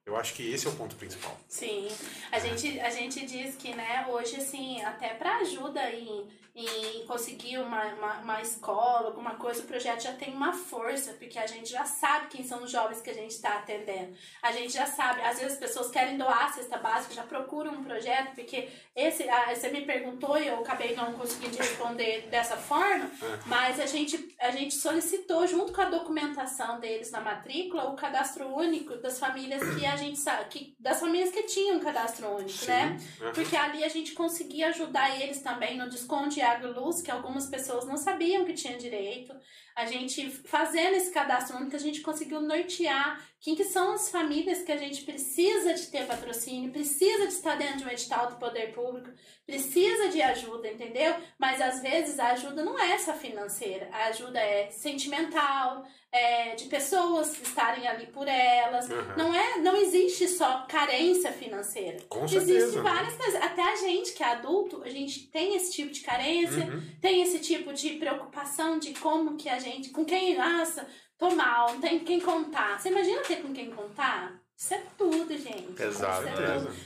eu 0.09 0.17
acho 0.17 0.33
que 0.33 0.51
esse 0.51 0.65
é 0.65 0.69
o 0.69 0.73
ponto 0.73 0.95
principal. 0.95 1.39
Sim, 1.47 1.87
a 2.31 2.39
gente, 2.39 2.79
a 2.79 2.89
gente 2.89 3.25
diz 3.25 3.55
que, 3.55 3.73
né, 3.75 4.05
hoje, 4.09 4.35
assim, 4.37 4.81
até 4.83 5.09
para 5.09 5.37
ajuda 5.37 5.87
em, 5.91 6.25
em 6.65 7.05
conseguir 7.05 7.57
uma, 7.59 7.85
uma, 7.93 8.13
uma 8.19 8.41
escola, 8.41 9.07
alguma 9.07 9.35
coisa, 9.35 9.61
o 9.61 9.65
projeto 9.65 10.03
já 10.03 10.13
tem 10.13 10.33
uma 10.33 10.53
força, 10.53 11.13
porque 11.13 11.37
a 11.37 11.47
gente 11.47 11.69
já 11.69 11.85
sabe 11.85 12.27
quem 12.27 12.43
são 12.43 12.63
os 12.63 12.71
jovens 12.71 13.01
que 13.01 13.09
a 13.09 13.13
gente 13.13 13.31
está 13.31 13.57
atendendo. 13.57 14.15
A 14.41 14.51
gente 14.51 14.73
já 14.73 14.85
sabe, 14.85 15.21
às 15.21 15.39
vezes 15.39 15.53
as 15.53 15.59
pessoas 15.59 15.89
querem 15.89 16.17
doar 16.17 16.45
a 16.45 16.51
cesta 16.51 16.77
básica, 16.77 17.13
já 17.13 17.23
procuram 17.23 17.73
um 17.73 17.83
projeto, 17.83 18.35
porque 18.35 18.69
esse, 18.95 19.27
ah, 19.29 19.53
você 19.53 19.69
me 19.69 19.85
perguntou 19.85 20.37
e 20.37 20.47
eu 20.47 20.59
acabei 20.59 20.95
não 20.95 21.13
conseguindo 21.13 21.57
responder 21.57 22.27
dessa 22.29 22.57
forma, 22.57 23.09
mas 23.45 23.79
a 23.79 23.85
gente, 23.85 24.35
a 24.39 24.51
gente 24.51 24.75
solicitou, 24.75 25.47
junto 25.47 25.71
com 25.71 25.81
a 25.81 25.85
documentação 25.85 26.79
deles 26.79 27.11
na 27.11 27.21
matrícula, 27.21 27.89
o 27.89 27.95
cadastro 27.95 28.47
único 28.53 28.97
das 28.97 29.19
famílias 29.19 29.61
que 29.75 29.85
a 29.85 29.95
gente 29.95 30.19
sabe, 30.19 30.49
que, 30.49 30.75
das 30.79 30.99
famílias 30.99 31.31
que 31.31 31.43
tinham 31.43 31.79
cadastro 31.79 32.27
único, 32.35 32.65
né? 32.65 32.97
Aham. 33.21 33.31
Porque 33.33 33.55
ali 33.55 33.83
a 33.83 33.89
gente 33.89 34.13
conseguia 34.13 34.69
ajudar 34.69 35.19
eles 35.21 35.41
também 35.41 35.77
no 35.77 35.89
desconto 35.89 36.29
de 36.29 36.41
e 36.57 36.67
luz, 36.67 37.01
que 37.01 37.11
algumas 37.11 37.47
pessoas 37.47 37.85
não 37.85 37.97
sabiam 37.97 38.45
que 38.45 38.53
tinha 38.53 38.77
direito. 38.77 39.33
A 39.75 39.85
gente, 39.85 40.29
fazendo 40.29 40.95
esse 40.95 41.11
cadastro 41.11 41.57
único, 41.57 41.75
a 41.75 41.79
gente 41.79 42.01
conseguiu 42.01 42.41
nortear 42.41 43.23
quem 43.39 43.55
que 43.55 43.63
são 43.63 43.93
as 43.93 44.09
famílias 44.09 44.63
que 44.63 44.71
a 44.71 44.77
gente 44.77 45.03
precisa 45.03 45.73
de 45.73 45.87
ter 45.87 46.05
patrocínio, 46.05 46.71
precisa 46.71 47.27
de 47.27 47.33
estar 47.33 47.55
dentro 47.55 47.77
de 47.77 47.85
um 47.85 47.89
edital 47.89 48.27
do 48.29 48.35
poder 48.35 48.73
público, 48.73 49.09
precisa 49.45 50.09
de 50.09 50.21
ajuda, 50.21 50.67
entendeu? 50.67 51.15
Mas 51.37 51.61
às 51.61 51.81
vezes 51.81 52.19
a 52.19 52.31
ajuda 52.31 52.63
não 52.63 52.77
é 52.77 52.97
só 52.97 53.13
financeira, 53.13 53.89
a 53.93 54.05
ajuda 54.07 54.39
é 54.39 54.69
sentimental, 54.71 55.85
é 56.11 56.55
de 56.55 56.65
pessoas 56.65 57.39
estarem 57.41 57.87
ali 57.87 58.07
por 58.07 58.27
elas. 58.27 58.89
Aham. 58.89 59.15
Não 59.17 59.33
é, 59.33 59.57
não 59.59 59.75
existe 59.75 60.27
só 60.27 60.65
carência 60.67 61.31
financeira. 61.31 61.99
Com 62.09 62.25
Existem 62.25 62.47
certeza. 62.59 62.81
né? 62.83 62.89
várias 62.89 63.13
coisas. 63.15 63.41
Até 63.41 63.61
a 63.61 63.75
gente 63.75 64.13
que 64.13 64.23
é 64.23 64.27
adulto, 64.27 64.81
a 64.83 64.89
gente 64.89 65.27
tem 65.27 65.55
esse 65.55 65.71
tipo 65.71 65.91
de 65.91 66.01
carência, 66.01 66.65
Uhum. 66.65 66.81
tem 66.99 67.21
esse 67.21 67.39
tipo 67.39 67.71
de 67.73 67.91
preocupação 67.91 68.79
de 68.79 68.93
como 68.95 69.37
que 69.37 69.47
a 69.49 69.59
gente, 69.59 69.89
com 69.89 70.03
quem, 70.03 70.35
nossa, 70.37 70.87
tô 71.17 71.29
mal, 71.31 71.73
não 71.73 71.81
tem 71.81 71.99
com 71.99 72.05
quem 72.05 72.19
contar. 72.19 72.79
Você 72.79 72.89
imagina 72.89 73.21
ter 73.21 73.41
com 73.41 73.53
quem 73.53 73.69
contar? 73.69 74.39
Isso 74.57 74.73
é 74.73 74.81
tudo, 74.97 75.37
gente. 75.37 75.81
Exato, 75.81 76.27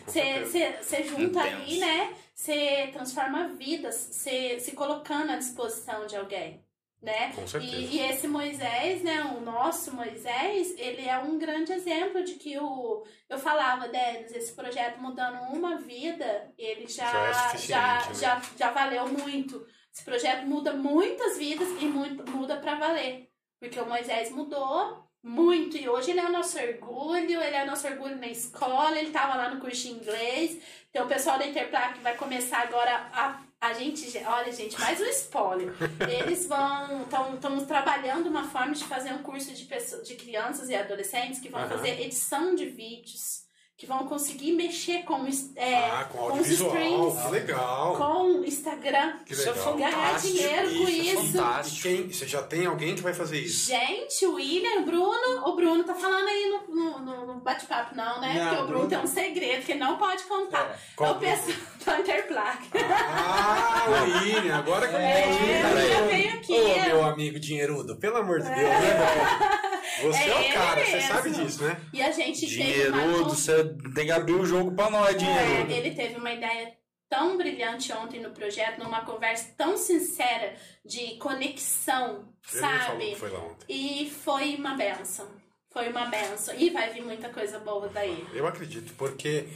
Isso 0.07 0.19
é 0.59 0.78
você 0.82 1.03
junta 1.03 1.39
Intenso. 1.39 1.55
ali, 1.55 1.80
né? 1.80 2.13
Você 2.36 2.89
transforma 2.93 3.47
vidas, 3.49 3.95
você 4.11 4.59
se 4.59 4.74
colocando 4.74 5.32
à 5.32 5.38
disposição 5.38 6.05
de 6.05 6.15
alguém, 6.15 6.62
né? 7.03 7.33
Com 7.35 7.45
certeza. 7.45 7.75
E, 7.75 7.97
e 7.97 7.99
esse 7.99 8.27
Moisés, 8.27 9.03
né, 9.03 9.21
o 9.37 9.41
nosso 9.41 9.93
Moisés, 9.93 10.73
ele 10.77 11.07
é 11.07 11.17
um 11.19 11.37
grande 11.37 11.73
exemplo 11.73 12.23
de 12.23 12.35
que 12.35 12.57
o. 12.57 13.05
Eu 13.29 13.37
falava, 13.37 13.89
Denis, 13.89 14.31
esse 14.31 14.53
projeto 14.53 14.99
mudando 14.99 15.37
uma 15.53 15.77
vida, 15.77 16.51
ele 16.57 16.87
já, 16.87 17.11
Já 17.11 17.53
é 17.53 17.57
já, 17.57 17.93
né? 18.07 18.13
já, 18.13 18.41
já 18.57 18.71
valeu 18.71 19.07
muito. 19.09 19.65
Esse 19.93 20.03
projeto 20.05 20.47
muda 20.47 20.73
muitas 20.73 21.37
vidas 21.37 21.67
e 21.81 21.85
muito, 21.85 22.31
muda 22.31 22.57
pra 22.57 22.75
valer. 22.75 23.29
Porque 23.59 23.79
o 23.79 23.87
Moisés 23.87 24.31
mudou 24.31 25.03
muito. 25.21 25.77
E 25.77 25.87
hoje 25.87 26.11
ele 26.11 26.21
é 26.21 26.25
o 26.25 26.31
nosso 26.31 26.57
orgulho, 26.57 27.41
ele 27.41 27.55
é 27.55 27.63
o 27.63 27.67
nosso 27.67 27.85
orgulho 27.87 28.15
na 28.17 28.27
escola, 28.27 28.97
ele 28.97 29.11
tava 29.11 29.35
lá 29.35 29.49
no 29.49 29.59
curso 29.59 29.81
de 29.87 29.91
inglês. 29.91 30.57
Então 30.89 31.05
o 31.05 31.09
pessoal 31.09 31.37
da 31.37 31.45
Interplac 31.45 31.99
vai 31.99 32.15
começar 32.15 32.59
agora 32.59 33.09
a. 33.13 33.43
A 33.64 33.72
gente, 33.72 34.22
olha, 34.28 34.51
gente, 34.51 34.78
mais 34.78 34.99
um 34.99 35.05
spoiler. 35.05 35.74
Eles 36.22 36.47
vão. 36.47 37.03
Estamos 37.34 37.64
trabalhando 37.66 38.28
uma 38.28 38.43
forma 38.43 38.74
de 38.74 38.84
fazer 38.84 39.14
um 39.14 39.20
curso 39.24 39.53
de, 39.53 39.64
pessoas, 39.64 40.05
de 40.05 40.16
crianças 40.16 40.68
e 40.68 40.76
adolescentes 40.76 41.39
que 41.39 41.47
vão 41.47 41.61
Aham. 41.61 41.70
fazer 41.70 42.01
edição 42.01 42.53
de 42.55 42.66
vídeos, 42.66 43.43
que 43.78 43.86
vão 43.86 44.05
conseguir 44.05 44.51
mexer 44.51 45.03
com, 45.03 45.26
é, 45.55 45.76
ah, 45.91 46.09
com 46.11 46.18
com 46.30 46.39
os 46.41 46.47
streams, 46.49 47.22
que 47.24 47.32
legal. 47.32 47.95
com 47.95 48.43
Instagram. 48.43 49.20
Que 49.26 49.32
Isso 49.32 49.47
é 49.47 49.53
legal. 49.53 49.74
Ganhar 49.76 49.91
fantástico. 49.93 50.34
dinheiro 50.34 50.68
com 50.68 50.88
é 50.88 50.91
isso. 50.91 51.24
E 51.24 51.32
fantástico. 51.32 51.82
quem, 51.84 52.11
você 52.11 52.28
já 52.28 52.43
tem 52.43 52.66
alguém 52.66 52.95
que 52.95 53.01
vai 53.01 53.14
fazer 53.14 53.39
isso? 53.39 53.68
Gente, 53.70 54.26
o 54.26 54.34
William, 54.34 54.82
o 54.82 54.86
Bruno, 54.86 55.47
o 55.47 55.55
Bruno 55.55 55.84
tá 55.86 55.95
falando 55.95 56.28
aí 56.28 56.49
no, 56.68 56.76
no, 56.76 57.26
no- 57.28 57.34
bate-papo, 57.43 57.95
não, 57.95 58.20
né? 58.22 58.34
Não, 58.36 58.43
Porque 58.49 58.55
o 58.55 58.68
Bruno 58.68 58.74
Bruno 58.88 58.89
tem 58.89 58.99
um 58.99 59.07
segredo 59.07 59.66
que 59.66 59.72
ele 59.74 59.80
não 59.82 59.97
pode 59.97 60.24
contar. 60.24 60.80
É. 60.99 61.03
É, 61.03 61.11
o 61.11 61.16
pessoal 61.16 61.57
da 61.86 61.99
Interplac. 61.99 62.70
Agora 64.53 64.87
que 64.87 64.93
eu 64.95 64.99
É, 64.99 65.29
entendi. 65.29 65.51
o 65.51 65.61
cara. 65.61 66.05
Veio 66.07 66.33
aqui. 66.33 66.53
Ô, 66.53 66.81
meu 66.85 67.03
amigo 67.05 67.39
dinheirudo, 67.39 67.95
pelo 67.97 68.17
amor 68.17 68.39
de 68.41 68.47
Deus, 68.49 68.57
né, 68.57 68.79
velho? 68.79 69.63
Você 70.13 70.23
é, 70.23 70.29
É 70.29 70.49
o 70.49 70.53
cara, 70.53 70.85
você 70.85 71.01
sabe 71.01 71.29
disso, 71.31 71.63
né? 71.63 71.77
E 71.93 72.01
a 72.01 72.11
gente 72.11 72.41
teve 72.41 72.87
uma... 72.87 72.97
Dinheirudo, 73.01 73.29
você 73.35 73.63
tem 73.93 74.05
que 74.05 74.11
abrir 74.11 74.33
o 74.33 74.45
jogo 74.45 74.71
pra 74.71 74.89
nós, 74.89 75.15
É, 75.15 75.17
dinheiro. 75.17 75.71
ele 75.71 75.91
teve 75.95 76.15
uma 76.15 76.31
ideia 76.31 76.73
tão 77.09 77.37
brilhante 77.37 77.93
ontem 77.93 78.19
no 78.19 78.31
projeto, 78.31 78.79
numa 78.79 79.01
conversa 79.05 79.53
tão 79.55 79.77
sincera 79.77 80.55
de 80.83 81.15
conexão, 81.17 82.27
Ele 82.51 82.59
sabe? 82.61 83.05
que 83.11 83.15
foi 83.17 83.29
lá 83.29 83.39
ontem. 83.39 83.65
E 83.69 84.09
foi 84.09 84.55
uma 84.55 84.73
benção. 84.75 85.27
Foi 85.71 85.89
uma 85.89 86.05
benção. 86.05 86.55
E 86.57 86.69
vai 86.71 86.89
vir 86.91 87.03
muita 87.03 87.29
coisa 87.29 87.59
boa 87.59 87.87
daí. 87.89 88.25
Eu 88.33 88.47
acredito, 88.47 88.93
porque 88.97 89.47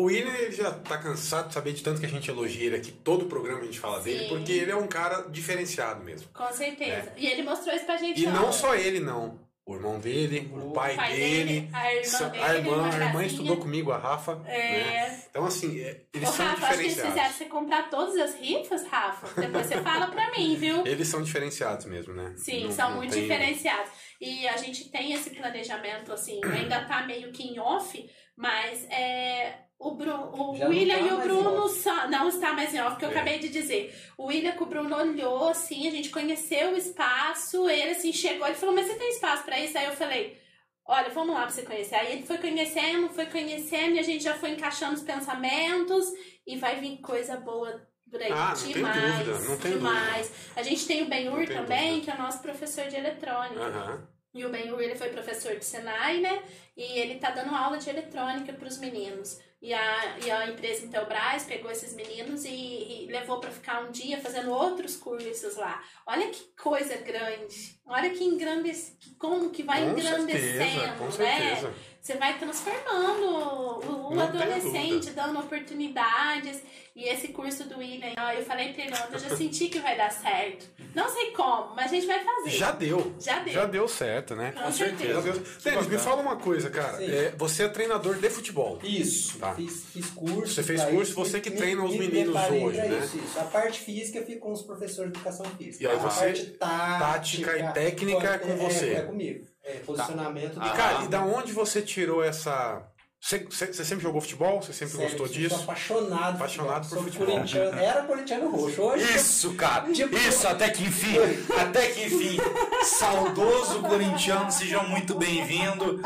o 0.00 0.04
William 0.04 0.32
ele 0.34 0.52
já 0.52 0.70
tá 0.70 0.96
cansado 0.98 1.48
de 1.48 1.54
saber 1.54 1.72
de 1.72 1.82
tanto 1.82 1.98
que 2.00 2.06
a 2.06 2.08
gente 2.08 2.30
elogia 2.30 2.66
ele 2.66 2.76
aqui, 2.76 2.92
todo 2.92 3.22
o 3.24 3.28
programa 3.28 3.60
a 3.60 3.64
gente 3.64 3.80
fala 3.80 4.00
dele, 4.00 4.24
Sim. 4.24 4.28
porque 4.28 4.52
ele 4.52 4.70
é 4.70 4.76
um 4.76 4.86
cara 4.86 5.22
diferenciado 5.28 6.04
mesmo. 6.04 6.28
Com 6.32 6.52
certeza. 6.52 7.12
E 7.16 7.26
ele 7.26 7.42
mostrou 7.42 7.74
isso 7.74 7.84
pra 7.84 7.96
gente. 7.96 8.22
E 8.22 8.26
não 8.26 8.44
ontem. 8.46 8.52
só 8.58 8.74
ele, 8.74 9.00
não. 9.00 9.46
O 9.66 9.74
irmão 9.74 10.00
dele, 10.00 10.50
o 10.54 10.70
pai, 10.70 10.96
pai 10.96 11.14
dele, 11.14 11.44
dele, 11.60 11.70
a 11.74 11.94
irmã 11.94 12.28
dele, 12.30 12.42
a 12.42 12.54
irmã, 12.54 12.90
a 12.90 13.04
irmã 13.04 13.24
estudou 13.26 13.58
comigo, 13.58 13.92
a 13.92 13.98
Rafa. 13.98 14.36
né? 14.36 14.50
É. 14.56 15.24
Então, 15.28 15.44
assim, 15.44 15.78
é, 15.82 16.04
eles 16.14 16.26
Ô, 16.30 16.32
são 16.32 16.46
Rafa, 16.46 16.66
acho 16.68 16.74
que 16.78 16.82
eles 16.84 16.94
diferenciados. 16.94 17.12
fizeram 17.12 17.32
você 17.34 17.44
comprar 17.44 17.90
todas 17.90 18.16
as 18.16 18.34
rifas, 18.40 18.86
Rafa. 18.86 19.38
Depois 19.38 19.66
você 19.66 19.76
fala 19.82 20.06
pra 20.06 20.30
mim, 20.30 20.56
viu? 20.56 20.84
Eles 20.88 21.06
são 21.08 21.22
diferenciados 21.22 21.84
mesmo, 21.84 22.14
né? 22.14 22.32
Sim, 22.38 22.64
Não- 22.64 22.70
são 22.72 22.88
não 22.90 22.96
muito 22.96 23.12
tem- 23.12 23.22
diferenciados. 23.22 23.90
E 24.18 24.48
a 24.48 24.56
gente 24.56 24.90
tem 24.90 25.12
esse 25.12 25.30
planejamento, 25.30 26.14
assim, 26.14 26.40
ainda 26.44 26.86
tá 26.86 27.04
meio 27.04 27.30
que 27.30 27.42
em 27.42 27.58
off, 27.58 28.08
mas 28.38 28.84
é, 28.90 29.58
o, 29.78 29.92
Bru, 29.92 30.12
o 30.12 30.50
William 30.68 30.98
tá 30.98 31.00
e 31.06 31.12
o 31.12 31.18
Bruno 31.18 31.68
só- 31.68 32.08
não 32.08 32.28
está 32.28 32.52
mais 32.52 32.74
em 32.74 32.80
off, 32.80 32.96
que 32.98 33.04
eu 33.04 33.08
É. 33.10 33.12
acabei 33.12 33.38
de 33.38 33.48
dizer. 33.48 33.94
O 34.16 34.26
William 34.26 34.52
com 34.52 34.64
o 34.64 34.68
Bruno 34.68 34.96
olhou, 34.96 35.48
assim, 35.48 35.86
a 35.86 35.90
gente 35.90 36.10
conheceu 36.10 36.72
o 36.72 36.76
espaço, 36.76 37.68
ele 37.68 37.90
assim 37.92 38.12
chegou, 38.12 38.46
ele 38.46 38.56
falou, 38.56 38.74
mas 38.74 38.86
você 38.86 38.94
tem 38.94 39.08
espaço 39.10 39.44
pra 39.44 39.58
isso? 39.60 39.78
Aí 39.78 39.84
eu 39.86 39.92
falei, 39.92 40.36
olha, 40.84 41.10
vamos 41.10 41.34
lá 41.34 41.42
pra 41.42 41.50
você 41.50 41.62
conhecer. 41.62 41.94
Aí 41.94 42.12
ele 42.12 42.26
foi 42.26 42.38
conhecendo, 42.38 43.08
foi 43.10 43.26
conhecendo, 43.26 43.94
e 43.94 43.98
a 44.00 44.02
gente 44.02 44.24
já 44.24 44.34
foi 44.34 44.50
encaixando 44.50 44.94
os 44.94 45.02
pensamentos, 45.02 46.06
e 46.46 46.56
vai 46.56 46.80
vir 46.80 46.96
coisa 47.00 47.36
boa 47.36 47.86
por 48.10 48.20
aí. 48.22 48.32
Ah, 48.32 48.54
não 48.56 48.62
tem 48.64 48.72
demais, 48.72 49.26
dúvida, 49.26 49.38
não 49.48 49.58
tem 49.58 49.72
demais. 49.72 50.32
A 50.56 50.62
gente 50.62 50.86
tem 50.86 51.02
o 51.02 51.08
Benhur 51.08 51.46
também, 51.46 51.90
dúvida. 51.90 52.04
que 52.04 52.10
é 52.10 52.14
o 52.14 52.22
nosso 52.26 52.40
professor 52.40 52.86
de 52.88 52.96
eletrônica. 52.96 53.60
Aham. 53.62 54.08
E 54.34 54.44
o 54.44 54.50
Benhur, 54.50 54.80
ele 54.80 54.94
foi 54.96 55.08
professor 55.10 55.56
de 55.56 55.64
Senai, 55.64 56.20
né? 56.20 56.42
E 56.76 56.98
ele 56.98 57.16
tá 57.18 57.30
dando 57.30 57.54
aula 57.54 57.76
de 57.78 57.88
eletrônica 57.90 58.52
para 58.52 58.68
os 58.68 58.78
meninos. 58.78 59.38
E 59.60 59.74
a, 59.74 60.18
e 60.24 60.30
a 60.30 60.48
empresa 60.48 60.86
Intelbras 60.86 61.42
pegou 61.42 61.68
esses 61.68 61.92
meninos 61.92 62.44
e, 62.44 62.50
e 62.50 63.06
levou 63.10 63.40
para 63.40 63.50
ficar 63.50 63.82
um 63.82 63.90
dia 63.90 64.20
fazendo 64.20 64.52
outros 64.52 64.96
cursos 64.96 65.56
lá. 65.56 65.82
Olha 66.06 66.28
que 66.28 66.44
coisa 66.56 66.96
grande. 66.98 67.76
Olha 67.84 68.10
que 68.10 68.22
engrandece, 68.22 68.96
como 69.18 69.50
que 69.50 69.64
vai 69.64 69.82
Com 69.82 70.00
certeza, 70.00 70.22
engrandecendo, 70.22 70.98
com 70.98 71.04
né? 71.06 71.10
certeza. 71.10 71.74
Você 72.00 72.14
vai 72.14 72.38
transformando 72.38 73.26
o, 73.26 74.14
o 74.14 74.20
adolescente, 74.20 75.10
dando 75.10 75.40
oportunidades. 75.40 76.62
E 76.98 77.08
esse 77.08 77.28
curso 77.28 77.62
do 77.68 77.78
William, 77.78 78.12
ó, 78.18 78.32
eu 78.32 78.44
falei 78.44 78.72
pra 78.72 78.82
ele 78.82 78.92
ontem, 78.92 79.12
eu 79.14 79.18
já 79.20 79.36
senti 79.36 79.68
que 79.68 79.78
vai 79.78 79.96
dar 79.96 80.10
certo. 80.10 80.66
Não 80.96 81.08
sei 81.08 81.30
como, 81.30 81.76
mas 81.76 81.92
a 81.92 81.94
gente 81.94 82.08
vai 82.08 82.24
fazer. 82.24 82.50
Já 82.50 82.72
deu. 82.72 83.14
Já 83.20 83.38
deu. 83.38 83.52
Já 83.54 83.64
deu 83.66 83.86
certo, 83.88 84.34
né? 84.34 84.50
Com 84.50 84.72
certeza. 84.72 85.12
Já 85.14 85.20
deu. 85.20 85.32
Denis, 85.62 85.86
me 85.86 85.96
fala 85.98 86.20
uma 86.20 86.34
coisa, 86.36 86.68
cara. 86.70 87.00
É, 87.04 87.32
você 87.36 87.62
é 87.62 87.68
treinador 87.68 88.16
de 88.18 88.28
futebol. 88.28 88.80
Isso, 88.82 89.38
Tá. 89.38 89.54
fiz, 89.54 89.84
fiz 89.92 90.10
curso. 90.10 90.54
Você 90.54 90.62
fez 90.64 90.82
curso, 90.82 91.02
isso, 91.02 91.14
você 91.14 91.40
que 91.40 91.50
me- 91.50 91.56
treina 91.56 91.84
os 91.84 91.92
me 91.92 91.98
meninos 92.00 92.34
hoje, 92.50 92.78
né? 92.78 92.98
Isso, 93.04 93.16
isso. 93.16 93.38
A 93.38 93.44
parte 93.44 93.78
física 93.80 94.20
fica 94.26 94.40
com 94.40 94.50
os 94.52 94.62
professores 94.62 95.12
de 95.12 95.18
educação 95.18 95.46
física. 95.56 95.84
E 95.84 95.86
aí 95.86 95.94
a 95.94 95.98
você- 95.98 96.24
parte 96.24 96.44
tática, 96.46 96.98
tática 96.98 97.58
e 97.58 97.72
técnica 97.74 98.28
é 98.34 98.38
com 98.38 98.56
você. 98.56 98.90
É, 98.94 99.00
comigo. 99.02 99.46
É, 99.62 99.72
posicionamento 99.74 100.54
do 100.58 100.66
E, 100.66 100.70
cara, 100.70 101.04
e 101.04 101.08
da 101.08 101.22
onde 101.22 101.52
você 101.52 101.80
tirou 101.80 102.24
essa. 102.24 102.82
Você, 103.20 103.84
sempre 103.84 104.00
jogou 104.04 104.20
futebol? 104.20 104.62
Você 104.62 104.72
sempre 104.72 104.94
Sério, 104.94 105.08
gostou 105.10 105.26
eu 105.26 105.32
disso? 105.32 105.54
Sou 105.56 105.64
apaixonado, 105.64 106.36
Apaixonado 106.36 106.82
por 106.88 106.94
Sou 106.94 107.02
futebol. 107.02 107.26
corintiano- 107.26 107.78
Era 107.78 108.02
corintiano 108.02 108.48
roxo. 108.48 108.80
Hoje 108.80 109.16
Isso, 109.16 109.54
cara. 109.54 109.90
Tipo- 109.92 110.16
Isso, 110.16 110.46
até 110.46 110.70
que 110.70 110.84
enfim. 110.84 111.16
Até 111.60 111.88
que 111.88 112.04
enfim. 112.06 112.38
Saudoso 112.84 113.80
corintiano, 113.82 114.50
seja 114.52 114.80
muito 114.84 115.16
bem-vindo. 115.16 116.00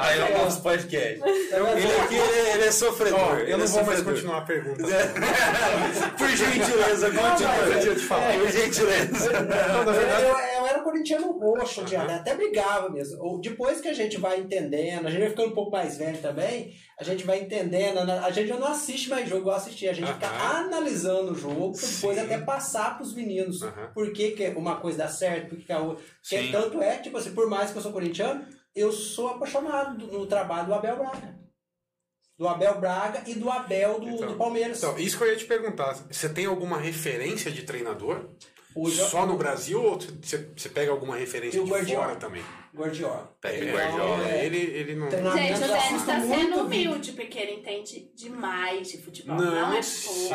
Aí 0.00 0.20
é 0.20 0.36
o 0.38 0.44
nosso 0.44 0.62
podcast. 0.62 1.20
eu, 1.50 1.66
eu, 1.66 1.78
Ele 1.78 1.92
aqui, 2.00 2.14
ele, 2.14 2.50
ele 2.50 2.64
é 2.64 2.72
sofredor. 2.72 3.38
Eu 3.40 3.58
não 3.58 3.64
é 3.64 3.68
vou 3.68 3.84
mais 3.84 3.98
sofredor. 3.98 4.04
continuar 4.14 4.38
a 4.38 4.42
pergunta. 4.42 4.82
Por 6.16 6.28
gentileza, 6.28 7.10
continua. 7.10 7.82
Eu 7.84 7.96
te 7.96 8.04
falar. 8.06 8.32
Por 8.38 8.48
gentileza. 8.50 9.32
Não, 9.32 9.84
na 9.84 9.92
verdade, 9.92 10.51
era 10.82 10.90
corintiano 10.90 11.38
roxo, 11.38 11.86
já, 11.86 12.04
né? 12.04 12.14
até 12.16 12.34
brigava 12.34 12.88
mesmo. 12.90 13.22
Ou 13.22 13.40
Depois 13.40 13.80
que 13.80 13.88
a 13.88 13.92
gente 13.94 14.18
vai 14.18 14.38
entendendo, 14.40 15.06
a 15.06 15.10
gente 15.10 15.20
vai 15.20 15.30
ficando 15.30 15.48
um 15.50 15.54
pouco 15.54 15.70
mais 15.70 15.96
velho 15.96 16.18
também, 16.20 16.74
a 16.98 17.04
gente 17.04 17.24
vai 17.24 17.40
entendendo, 17.40 18.04
né? 18.04 18.18
a 18.18 18.30
gente 18.30 18.48
já 18.48 18.56
não 18.56 18.66
assiste 18.68 19.08
mais 19.08 19.28
jogo, 19.28 19.48
eu 19.48 19.54
assisti, 19.54 19.88
a 19.88 19.92
gente 19.92 20.12
fica 20.12 20.26
Aham. 20.26 20.66
analisando 20.66 21.32
o 21.32 21.34
jogo, 21.34 21.72
depois 21.72 22.18
Sim. 22.18 22.24
até 22.24 22.38
passar 22.38 22.96
pros 22.96 23.14
meninos. 23.14 23.60
Por 23.94 24.12
que, 24.12 24.32
que 24.32 24.48
uma 24.50 24.76
coisa 24.80 24.98
dá 24.98 25.08
certo, 25.08 25.48
por 25.50 25.58
que, 25.58 25.64
que 25.64 25.72
a 25.72 25.78
outra. 25.78 26.04
Porque 26.28 26.48
tanto 26.52 26.82
é, 26.82 26.98
tipo 26.98 27.16
assim, 27.16 27.32
por 27.34 27.48
mais 27.48 27.70
que 27.70 27.78
eu 27.78 27.82
sou 27.82 27.92
corintiano, 27.92 28.46
eu 28.74 28.90
sou 28.92 29.28
apaixonado 29.28 29.98
do- 29.98 30.18
no 30.18 30.26
trabalho 30.26 30.66
do 30.66 30.74
Abel 30.74 30.96
Braga. 30.96 31.42
Do 32.38 32.48
Abel 32.48 32.80
Braga 32.80 33.22
e 33.26 33.34
do 33.34 33.50
Abel 33.50 34.00
do, 34.00 34.08
Então, 34.08 34.28
do 34.28 34.36
Palmeiras. 34.36 34.78
Então, 34.78 34.98
isso 34.98 35.16
que 35.16 35.22
eu 35.24 35.28
ia 35.28 35.36
te 35.36 35.44
perguntar. 35.44 35.92
Você 36.10 36.28
tem 36.28 36.46
alguma 36.46 36.78
referência 36.78 37.50
de 37.52 37.62
treinador? 37.62 38.30
Hoje 38.74 39.04
Só 39.08 39.26
no 39.26 39.36
Brasil 39.36 39.82
ou 39.82 39.98
você, 40.00 40.68
pega 40.68 40.90
alguma 40.90 41.16
referência 41.16 41.62
de 41.62 41.94
fora 41.94 42.16
também? 42.16 42.42
Guardiola. 42.74 43.30
Pega 43.40 43.64
Então, 43.64 43.74
Guardiola. 43.76 44.28
é, 44.30 44.46
Ele, 44.46 44.58
ele 44.58 44.94
não. 44.94 45.10
Gente, 45.10 45.20
o 45.20 45.26
eu 45.26 45.38
Denis 45.38 45.60
assisto 45.72 46.06
tá 46.06 46.18
muito 46.18 46.34
sendo 46.34 46.68
vídeo. 46.68 46.90
humilde, 46.92 47.12
porque 47.12 47.38
ele 47.38 47.52
entende 47.60 48.10
demais 48.16 48.88
de 48.90 48.98
futebol. 49.02 49.36
Não, 49.36 49.44
Não, 49.44 49.72
é 49.74 49.80
pouco. 49.80 50.28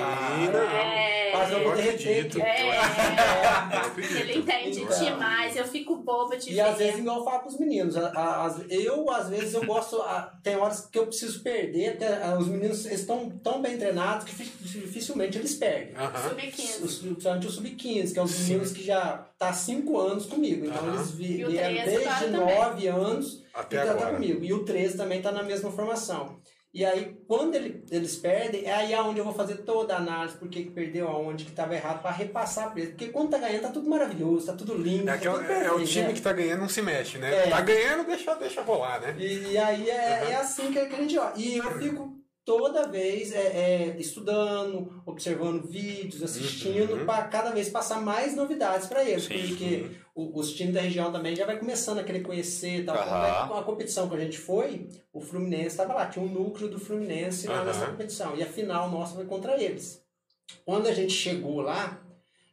não. 0.51 0.59
É, 0.69 1.31
Mas 1.33 1.51
eu 1.51 1.59
derreter 1.75 2.19
acredito. 2.19 2.39
é, 2.41 4.21
ele 4.21 4.38
entende 4.39 4.81
Então. 4.81 5.03
demais. 5.03 5.55
Eu 5.55 5.65
fico 5.65 5.95
boba 5.97 6.38
de 6.38 6.51
E 6.51 6.53
ver. 6.55 6.61
às 6.61 6.77
vezes, 6.77 6.99
igual 6.99 7.19
eu 7.19 7.23
falo 7.25 7.39
pros 7.39 7.59
meninos, 7.59 7.95
eu, 7.95 9.09
às 9.11 9.29
vezes, 9.29 9.53
eu 9.53 9.65
gosto. 9.65 9.97
tem 10.43 10.55
horas 10.55 10.81
que 10.91 10.97
eu 10.99 11.07
preciso 11.07 11.41
perder, 11.41 11.89
até, 11.93 12.35
os 12.38 12.47
meninos 12.47 12.85
estão 12.85 13.29
tão 13.43 13.61
bem 13.61 13.77
treinados 13.77 14.25
que 14.25 14.35
fi- 14.35 14.51
dificilmente 14.61 15.38
eles 15.38 15.55
perdem. 15.55 15.95
Aham. 15.95 16.29
Sub-15. 16.29 16.83
Os- 16.83 16.97
Principalmente 16.99 17.47
o 17.47 17.51
Sub-15, 17.51 18.13
que 18.13 18.19
é 18.19 18.23
os 18.23 18.39
meninos 18.39 18.71
que 18.71 18.83
já 18.83 19.25
tá 19.39 19.49
há 19.49 19.53
5 19.53 19.97
anos 19.99 20.25
comigo. 20.25 20.65
Então 20.65 20.93
eles 20.93 21.09
E 21.11 21.13
vieram 21.13 21.51
13 21.51 21.97
desde 21.97 22.26
agora 22.36 22.69
também. 22.69 22.69
9 22.69 22.88
anos 22.88 23.43
Até 23.53 23.75
e 23.75 23.80
tá, 23.80 23.86
tá 23.86 23.91
agora. 23.93 24.13
comigo. 24.13 24.43
E 24.43 24.53
o 24.53 24.63
13 24.65 24.97
também 24.97 25.21
tá 25.21 25.32
na 25.32 25.43
mesma 25.43 25.71
formação. 25.71 26.39
E 26.73 26.86
aí, 26.86 27.17
quando 27.28 27.55
ele- 27.55 27.84
eles 27.89 28.17
perdem, 28.17 28.65
é 28.65 28.73
aí 28.73 28.93
aonde 28.93 29.17
eu 29.19 29.25
vou 29.25 29.34
fazer 29.34 29.55
toda 29.63 29.95
a 29.95 29.97
análise, 29.97 30.38
por 30.38 30.47
que 30.47 30.63
que 30.65 30.69
perdeu, 30.71 31.07
aonde 31.07 31.43
que 31.45 31.49
estava 31.49 31.73
errado, 31.73 32.01
para 32.03 32.11
repassar 32.11 32.69
pra 32.71 32.80
eles. 32.82 32.91
Porque 32.91 33.07
quando 33.07 33.30
tá 33.32 33.39
ganhando, 33.39 33.61
tá 33.63 33.69
tudo 33.69 33.89
maravilhoso, 33.89 34.45
tá 34.45 34.53
tudo 34.53 34.75
lindo. 34.75 35.03
É, 35.03 35.05
tá 35.05 35.13
aquela- 35.13 35.39
tudo 35.39 35.51
é 35.51 35.57
o 35.57 35.75
perfeito, 35.78 35.89
time 35.91 36.07
né? 36.07 36.13
que 36.13 36.21
tá 36.21 36.34
ganhando 36.34 36.59
não 36.59 36.69
se 36.69 36.82
mexe, 36.84 37.17
né? 37.17 37.34
É. 37.47 37.49
Tá 37.49 37.61
ganhando, 37.61 38.05
deixa, 38.05 38.36
deixa 38.36 38.61
rolar, 38.61 39.01
né? 39.01 39.15
E, 39.17 39.53
e 39.53 39.57
aí 39.57 39.89
é, 39.89 40.21
Uhum. 40.23 40.30
é 40.30 40.36
assim 40.36 40.71
que, 40.71 40.86
que 40.86 40.95
a 40.95 40.99
gente 40.99 41.17
olha. 41.17 41.34
E 41.36 41.57
eu 41.57 41.71
fico 41.80 42.15
toda 42.45 42.88
vez 42.88 43.32
é, 43.34 43.39
é, 43.39 43.95
estudando, 43.97 45.01
observando 45.05 45.67
vídeos, 45.67 46.21
assistindo, 46.21 46.93
Uhum. 46.93 47.05
para 47.05 47.23
cada 47.23 47.49
vez 47.51 47.69
passar 47.69 48.01
mais 48.01 48.36
novidades 48.36 48.88
para 48.88 49.03
eles. 49.03 49.23
Sim. 49.23 49.47
porque 49.47 49.86
o- 50.18 50.39
os 50.39 50.51
times 50.53 50.74
da 50.74 50.82
região 50.82 51.11
também 51.11 51.36
já 51.36 51.45
vai 51.45 51.57
começando 51.59 51.99
a 51.99 52.03
querer 52.03 52.22
conhecer 52.22 52.80
e 52.80 52.84
tal. 52.84 52.95
Aham. 52.97 53.47
Com 53.47 53.53
a 53.53 53.63
competição 53.63 54.09
que 54.09 54.15
a 54.15 54.20
gente 54.20 54.38
foi, 54.38 54.88
o 55.13 55.22
Fluminense 55.22 55.68
estava 55.68 55.93
lá, 55.93 56.07
tinha 56.07 56.26
um 56.26 56.28
núcleo 56.30 56.68
do 56.70 56.80
Fluminense 56.80 57.47
lá 57.47 57.57
Aham. 57.57 57.65
nessa 57.65 57.86
competição. 57.88 58.36
E 58.36 58.41
a 58.41 58.47
final 58.47 58.89
nossa 58.89 59.13
foi 59.15 59.26
contra 59.26 59.61
eles. 59.61 60.01
Quando 60.65 60.88
a 60.88 60.93
gente 60.93 61.13
chegou 61.13 61.61
lá, 61.61 62.01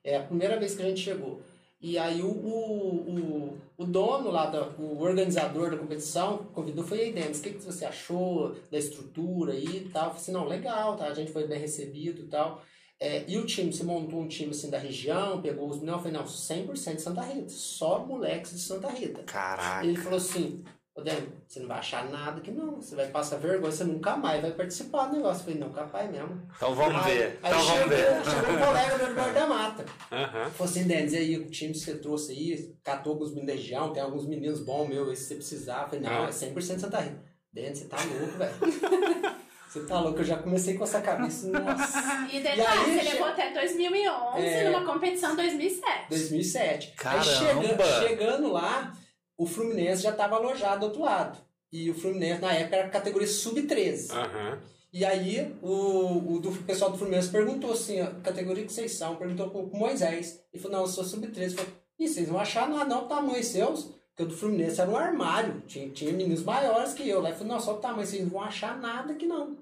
é 0.03 0.17
a 0.17 0.23
primeira 0.23 0.59
vez 0.59 0.75
que 0.75 0.83
a 0.83 0.87
gente 0.87 1.01
chegou. 1.01 1.41
E 1.81 1.99
aí 1.99 2.23
o, 2.23 2.29
o, 2.29 3.11
o, 3.11 3.59
o 3.79 3.85
dono 3.85 4.31
lá, 4.31 4.47
da, 4.47 4.69
o 4.79 5.01
organizador 5.03 5.71
da 5.71 5.77
competição, 5.77 6.39
convidou, 6.55 6.83
foi 6.85 7.01
aí, 7.01 7.13
Denis, 7.13 7.41
o 7.41 7.43
que, 7.43 7.51
que 7.51 7.63
você 7.63 7.85
achou 7.85 8.57
da 8.71 8.79
estrutura 8.79 9.53
aí 9.53 9.65
e 9.65 9.89
tal? 9.91 10.05
Eu 10.05 10.11
falei 10.11 10.17
assim, 10.23 10.33
não, 10.33 10.47
legal, 10.49 10.97
tá? 10.97 11.07
A 11.07 11.15
gente 11.15 11.31
foi 11.33 11.47
bem 11.47 11.59
recebido 11.59 12.23
e 12.23 12.27
tal. 12.27 12.63
É, 13.01 13.25
e 13.29 13.37
o 13.39 13.45
time, 13.45 13.73
você 13.73 13.83
montou 13.83 14.21
um 14.21 14.29
time 14.29 14.51
assim 14.51 14.71
da 14.71 14.79
região, 14.79 15.43
pegou 15.43 15.69
os... 15.69 15.83
Não, 15.83 15.95
eu 15.95 15.99
falei, 15.99 16.13
não, 16.13 16.25
100% 16.25 16.95
de 16.95 17.03
Santa 17.03 17.23
Rita, 17.23 17.49
só 17.49 17.99
moleques 18.05 18.53
de 18.53 18.61
Santa 18.61 18.89
Rita. 18.89 19.23
Caraca. 19.25 19.85
Ele 19.85 19.97
falou 19.97 20.17
assim, 20.17 20.65
ô 20.95 21.03
Dani, 21.03 21.29
você 21.47 21.59
não 21.61 21.67
vai 21.69 21.79
achar 21.81 22.09
nada 22.09 22.41
que 22.41 22.51
não, 22.53 22.77
você 22.77 22.95
vai 22.95 23.09
passar 23.09 23.37
vergonha, 23.39 23.71
você 23.73 23.85
nunca 23.85 24.17
mais 24.17 24.41
vai 24.41 24.53
participar 24.53 25.07
do 25.09 25.17
negócio. 25.17 25.41
Eu 25.41 25.45
falei, 25.45 25.59
não, 25.59 25.71
capaz 25.73 26.11
mesmo. 26.11 26.41
Então 26.57 26.75
vamos 26.75 27.05
Aí- 27.05 27.15
ver. 27.19 27.39
Aí 27.43 27.51
Então 27.53 27.63
vamos 27.65 27.73
chegou, 27.73 27.89
ver. 27.89 28.25
chegou 28.25 28.55
um 28.55 28.67
colega 28.67 28.99
meu 28.99 29.09
do 29.09 29.35
da 29.35 29.47
Mata. 29.49 29.85
Aham. 30.13 30.51
Falou 30.51 30.71
assim, 30.71 30.85
Denis, 30.85 31.13
e 31.13 31.17
aí 31.17 31.37
o 31.39 31.51
time 31.51 31.73
que 31.73 31.81
você 31.81 31.97
trouxe 31.99 32.33
aí, 32.33 32.75
catou 32.83 33.21
os 33.21 33.31
meninos 33.35 33.49
da 33.49 33.53
região, 33.55 33.93
tem 33.93 34.03
alguns 34.03 34.25
meninos 34.25 34.61
bons 34.61 34.89
meus, 34.89 35.09
aí 35.11 35.17
se 35.17 35.25
você 35.25 35.35
precisar. 35.35 35.83
Eu 35.83 35.89
falei, 35.89 36.01
não, 36.01 36.25
Ah. 36.25 36.29
é 36.29 36.31
100% 36.31 36.79
Santa 36.81 37.01
Rita. 37.01 37.21
Denis, 37.53 37.79
você 37.81 37.85
tá 37.87 37.97
louco, 38.03 38.39
velho. 38.39 38.55
Você 39.75 39.87
tá 39.87 40.01
louco, 40.01 40.21
eu 40.21 40.25
já 40.25 40.37
comecei 40.39 40.75
com 40.79 40.85
essa 40.85 41.01
cabeça, 41.01 41.49
nossa. 41.49 42.29
E 42.33 42.41
detalhe, 42.41 42.61
E 42.61 42.65
aí, 42.65 42.95
você 42.95 43.01
che- 43.05 43.13
levou 43.13 43.27
até 43.27 43.53
2011 43.53 44.47
É. 44.47 44.71
numa 44.71 44.85
competição 44.85 45.35
2007. 45.35 46.09
2007. 46.09 46.93
Caramba! 46.97 47.21
Aí 47.21 47.27
chega- 47.59 47.85
chegando 48.09 48.53
lá, 48.53 48.93
o 49.37 49.47
Fluminense 49.47 50.03
já 50.03 50.13
tava 50.13 50.37
alojado 50.37 50.81
do 50.81 50.87
outro 50.87 51.03
lado. 51.03 51.39
E 51.73 51.91
o 51.91 51.95
Fluminense, 51.95 52.41
na 52.41 52.53
época, 52.53 52.77
era 52.77 52.89
categoria 52.89 53.27
sub-13. 53.27 54.13
Aham. 54.13 54.59
E 54.93 55.05
aí 55.05 55.53
o, 55.61 56.35
o 56.35 56.39
do, 56.39 56.53
pessoal 56.63 56.93
do 56.93 56.97
Fluminense 56.97 57.29
perguntou 57.29 57.73
assim, 57.73 58.01
a 58.01 58.13
categoria 58.23 58.65
que 58.65 58.73
vocês 58.73 58.93
são, 58.93 59.17
perguntou 59.17 59.51
pro, 59.51 59.69
pro 59.69 59.77
Moisés. 59.77 60.41
Ele 60.53 60.63
falou, 60.63 60.77
não, 60.79 60.85
eu 60.85 60.91
sou 60.93 61.03
sub-13. 61.03 61.37
Ele 61.37 61.51
falou, 61.51 61.73
e 61.99 62.07
vocês 62.09 62.29
vão 62.29 62.39
achar 62.39 62.69
nada 62.69 62.85
não, 62.85 63.05
o 63.07 63.09
tamanho 63.09 63.43
seus? 63.43 63.91
Porque 64.11 64.23
o 64.23 64.27
do 64.27 64.37
Fluminense 64.37 64.81
era 64.81 64.89
um 64.89 64.97
armário, 64.97 65.61
tinha, 65.67 65.89
tinha 65.91 66.13
meninos 66.13 66.45
maiores 66.45 66.93
que 66.93 67.09
eu. 67.09 67.21
Lá 67.21 67.31
ele 67.31 67.39
falou, 67.39 67.55
não, 67.55 67.61
só 67.61 67.75
o 67.75 67.79
tamanho, 67.79 68.07
vocês 68.07 68.23
não 68.23 68.31
vão 68.31 68.43
achar 68.43 68.79
nada 68.79 69.15
que 69.15 69.27
não. 69.27 69.57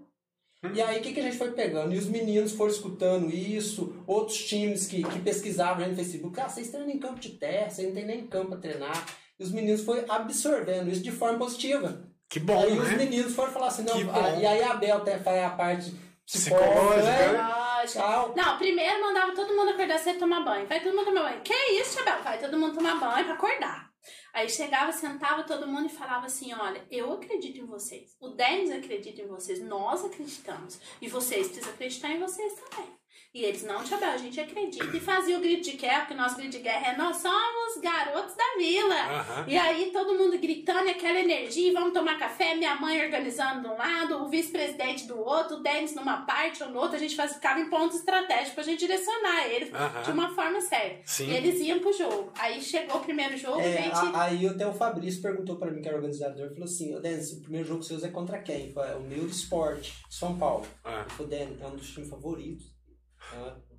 E 0.72 0.80
aí 0.80 0.98
o 1.00 1.02
que, 1.02 1.12
que 1.12 1.20
a 1.20 1.22
gente 1.24 1.36
foi 1.36 1.50
pegando? 1.52 1.92
E 1.92 1.98
os 1.98 2.06
meninos 2.06 2.52
foram 2.52 2.70
escutando 2.70 3.28
isso, 3.30 3.96
outros 4.06 4.38
times 4.44 4.86
que, 4.86 5.02
que 5.02 5.18
pesquisavam 5.20 5.88
no 5.88 5.96
Facebook, 5.96 6.38
ah, 6.40 6.48
vocês 6.48 6.70
treinam 6.70 6.90
em 6.90 6.98
campo 6.98 7.18
de 7.18 7.30
terra, 7.30 7.68
vocês 7.68 7.88
não 7.88 7.94
tem 7.94 8.06
nem 8.06 8.26
campo 8.26 8.50
para 8.50 8.58
treinar. 8.60 9.06
E 9.38 9.42
os 9.42 9.50
meninos 9.50 9.80
foram 9.82 10.04
absorvendo 10.08 10.88
isso 10.90 11.02
de 11.02 11.10
forma 11.10 11.38
positiva. 11.38 12.04
Que 12.28 12.38
bom, 12.38 12.62
aí 12.62 12.78
os 12.78 12.88
né? 12.90 12.96
meninos 12.96 13.34
foram 13.34 13.52
falar 13.52 13.66
assim, 13.66 13.82
não, 13.82 13.96
Que 13.96 14.04
bom. 14.04 14.12
a- 14.24 14.36
e 14.36 14.46
aí 14.46 14.62
a 14.62 14.74
Bel 14.74 14.98
até 14.98 15.18
faz 15.18 15.42
a 15.44 15.50
parte 15.50 15.92
Psicológica, 16.24 16.72
psicológica, 16.72 17.32
né? 17.32 17.86
Tchau. 17.86 18.32
Não, 18.36 18.56
primeiro 18.58 19.00
mandava 19.02 19.32
todo 19.34 19.54
mundo 19.54 19.70
acordar 19.70 19.98
cedo 19.98 20.20
tomar 20.20 20.44
banho. 20.44 20.66
Vai 20.68 20.80
todo 20.80 20.94
mundo 20.94 21.06
tomar 21.06 21.22
banho. 21.24 21.40
Que 21.42 21.52
isso, 21.80 21.98
Chabel? 21.98 22.22
Vai 22.22 22.38
todo 22.38 22.56
mundo 22.58 22.74
tomar 22.76 22.98
banho 23.00 23.24
pra 23.24 23.34
acordar. 23.34 23.90
Aí 24.32 24.48
chegava, 24.48 24.92
sentava 24.92 25.44
todo 25.44 25.66
mundo 25.66 25.86
e 25.86 25.96
falava 25.96 26.26
assim: 26.26 26.52
olha, 26.54 26.86
eu 26.90 27.12
acredito 27.12 27.58
em 27.58 27.66
vocês. 27.66 28.16
O 28.20 28.28
Denis 28.28 28.70
acredita 28.70 29.22
em 29.22 29.26
vocês. 29.26 29.62
Nós 29.62 30.04
acreditamos. 30.04 30.80
E 31.00 31.08
vocês 31.08 31.48
precisam 31.48 31.72
acreditar 31.72 32.10
em 32.10 32.20
vocês 32.20 32.54
também. 32.54 33.01
E 33.34 33.44
eles, 33.44 33.62
não, 33.62 33.84
Chabel, 33.86 34.10
a 34.10 34.16
gente 34.18 34.38
acredita. 34.38 34.94
E 34.94 35.00
fazia 35.00 35.38
o 35.38 35.40
grito 35.40 35.62
de 35.70 35.78
guerra, 35.78 36.00
porque 36.00 36.12
o 36.12 36.16
nosso 36.18 36.36
grito 36.36 36.50
de 36.50 36.58
guerra 36.58 36.92
é 36.92 36.96
nós 36.98 37.16
somos 37.16 37.80
garotos 37.82 38.34
da 38.36 38.44
vila. 38.58 38.94
Aham. 38.94 39.44
E 39.48 39.56
aí 39.56 39.90
todo 39.90 40.18
mundo 40.18 40.36
gritando 40.38 40.90
aquela 40.90 41.18
energia, 41.18 41.72
vamos 41.72 41.94
tomar 41.94 42.18
café, 42.18 42.54
minha 42.54 42.74
mãe 42.74 43.02
organizando 43.02 43.62
de 43.62 43.68
um 43.68 43.76
lado, 43.78 44.22
o 44.22 44.28
vice-presidente 44.28 45.06
do 45.06 45.18
outro, 45.18 45.56
o 45.56 45.62
Denis 45.62 45.94
numa 45.94 46.26
parte 46.26 46.62
ou 46.62 46.68
no 46.68 46.78
outro, 46.78 46.96
a 46.96 46.98
gente 46.98 47.16
faz, 47.16 47.32
ficava 47.32 47.58
em 47.58 47.70
pontos 47.70 48.00
estratégicos 48.00 48.52
pra 48.52 48.64
gente 48.64 48.80
direcionar 48.80 49.46
eles 49.48 49.72
Aham. 49.72 50.02
de 50.02 50.10
uma 50.10 50.34
forma 50.34 50.60
séria. 50.60 51.00
Sim. 51.06 51.30
E 51.30 51.34
eles 51.34 51.58
iam 51.60 51.78
pro 51.80 51.90
jogo. 51.94 52.30
Aí 52.38 52.60
chegou 52.60 52.98
o 52.98 53.00
primeiro 53.00 53.34
jogo, 53.38 53.60
a 53.60 53.62
É, 53.64 53.82
gente. 53.84 53.94
a- 53.96 54.22
aí 54.24 54.46
até 54.46 54.66
o 54.66 54.74
Fabrício 54.74 55.22
perguntou 55.22 55.56
pra 55.56 55.70
mim, 55.70 55.80
que 55.80 55.88
era 55.88 55.96
organizador, 55.96 56.50
falou 56.50 56.64
assim, 56.64 56.94
ô 56.94 57.00
Denis, 57.00 57.32
o 57.32 57.40
primeiro 57.40 57.66
jogo 57.66 57.82
seu 57.82 57.96
é 58.04 58.08
contra 58.10 58.38
quem? 58.42 58.70
Falei, 58.74 58.92
é 58.92 58.96
o 58.96 59.00
meu 59.00 59.20
do 59.24 59.30
esporte, 59.30 59.94
São 60.10 60.36
Paulo. 60.36 60.66
Ah. 60.84 61.00
Ele 61.00 61.10
falou, 61.10 61.28
Denis, 61.30 61.62
é 61.62 61.66
um 61.66 61.76
dos 61.76 61.88
times 61.90 62.10
favoritos. 62.10 62.71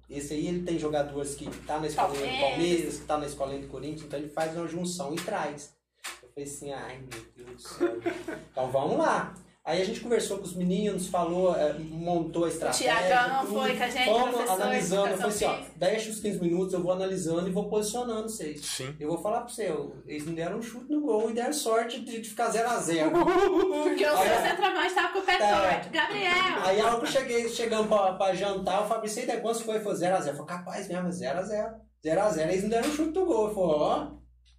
Esse 0.10 0.34
aí 0.34 0.48
ele 0.48 0.64
tem 0.64 0.78
jogadores 0.78 1.34
que 1.36 1.50
tá 1.66 1.80
na 1.80 1.88
escolinha 1.88 2.20
do 2.20 2.40
Palmeiras. 2.40 2.50
Palmeiras, 2.52 2.98
que 3.00 3.06
tá 3.06 3.18
na 3.18 3.26
escolinha 3.26 3.62
do 3.62 3.68
Corinthians, 3.68 4.04
então 4.04 4.20
ele 4.20 4.30
faz 4.30 4.56
uma 4.56 4.68
junção 4.68 5.14
e 5.14 5.18
traz. 5.18 5.76
Eu 6.22 6.30
falei 6.30 6.50
assim, 6.50 6.72
ai 6.72 7.00
meu 7.00 7.26
Deus 7.36 7.56
do 7.56 7.62
céu. 7.62 7.98
então 8.52 8.72
vamos 8.72 8.98
lá. 8.98 9.34
Aí 9.66 9.82
a 9.82 9.86
gente 9.86 10.02
conversou 10.02 10.40
com 10.40 10.44
os 10.44 10.54
meninos, 10.54 11.08
falou, 11.08 11.56
eh, 11.56 11.74
montou 11.80 12.44
a 12.44 12.50
estratégia. 12.50 12.94
Tiagão 12.94 13.46
tudo. 13.46 13.60
foi 13.62 13.78
com 13.78 13.84
a 13.84 13.88
gente, 13.88 14.06
Fomos 14.10 14.50
analisando, 14.50 15.08
eu 15.08 15.18
falei 15.18 15.32
assim, 15.34 15.46
ó, 15.46 15.58
deixa 15.78 16.10
os 16.10 16.20
15 16.20 16.42
minutos, 16.42 16.74
eu 16.74 16.84
vou 16.84 16.92
analisando 16.92 17.48
e 17.48 17.52
vou 17.52 17.70
posicionando 17.70 18.24
vocês. 18.28 18.60
Sim. 18.66 18.94
Eu 19.00 19.08
vou 19.08 19.18
falar 19.22 19.40
pra 19.40 19.48
você, 19.48 19.74
eles 20.06 20.26
não 20.26 20.34
deram 20.34 20.58
um 20.58 20.62
chute 20.62 20.92
no 20.92 21.00
gol 21.00 21.30
e 21.30 21.34
deram 21.34 21.54
sorte 21.54 22.02
de, 22.02 22.20
de 22.20 22.28
ficar 22.30 22.52
0x0. 22.52 23.10
Porque 23.84 24.06
o 24.06 24.10
seu 24.18 24.18
É. 24.34 24.50
centroavante 24.50 24.94
tava 24.96 25.14
com 25.14 25.20
o 25.20 25.22
pé 25.22 25.36
É. 25.36 25.38
torto. 25.38 25.90
Gabriel! 25.92 26.62
Aí 26.66 26.82
a 26.82 26.86
hora 26.88 26.96
que 27.00 27.06
eu 27.06 27.12
cheguei, 27.12 27.48
chegamos 27.48 27.88
pra, 27.88 28.14
pra 28.16 28.36
jantar, 28.36 28.84
o 28.84 28.88
Fabrício, 28.90 29.24
e 29.24 29.26
daí 29.28 29.40
quantos 29.40 29.62
foi? 29.62 29.80
Foi 29.80 29.94
0x0. 29.94 30.28
Eu 30.28 30.34
falei, 30.34 30.46
capaz 30.46 30.90
mesmo, 30.90 31.08
0x0. 31.08 31.74
0x0, 32.06 32.50
eles 32.50 32.64
não 32.64 32.70
deram 32.70 32.90
um 32.90 32.92
chute 32.94 33.18
no 33.18 33.26
gol. 33.26 33.48
Eu 33.48 33.56
falei, 33.56 33.70
ó, 33.80 34.08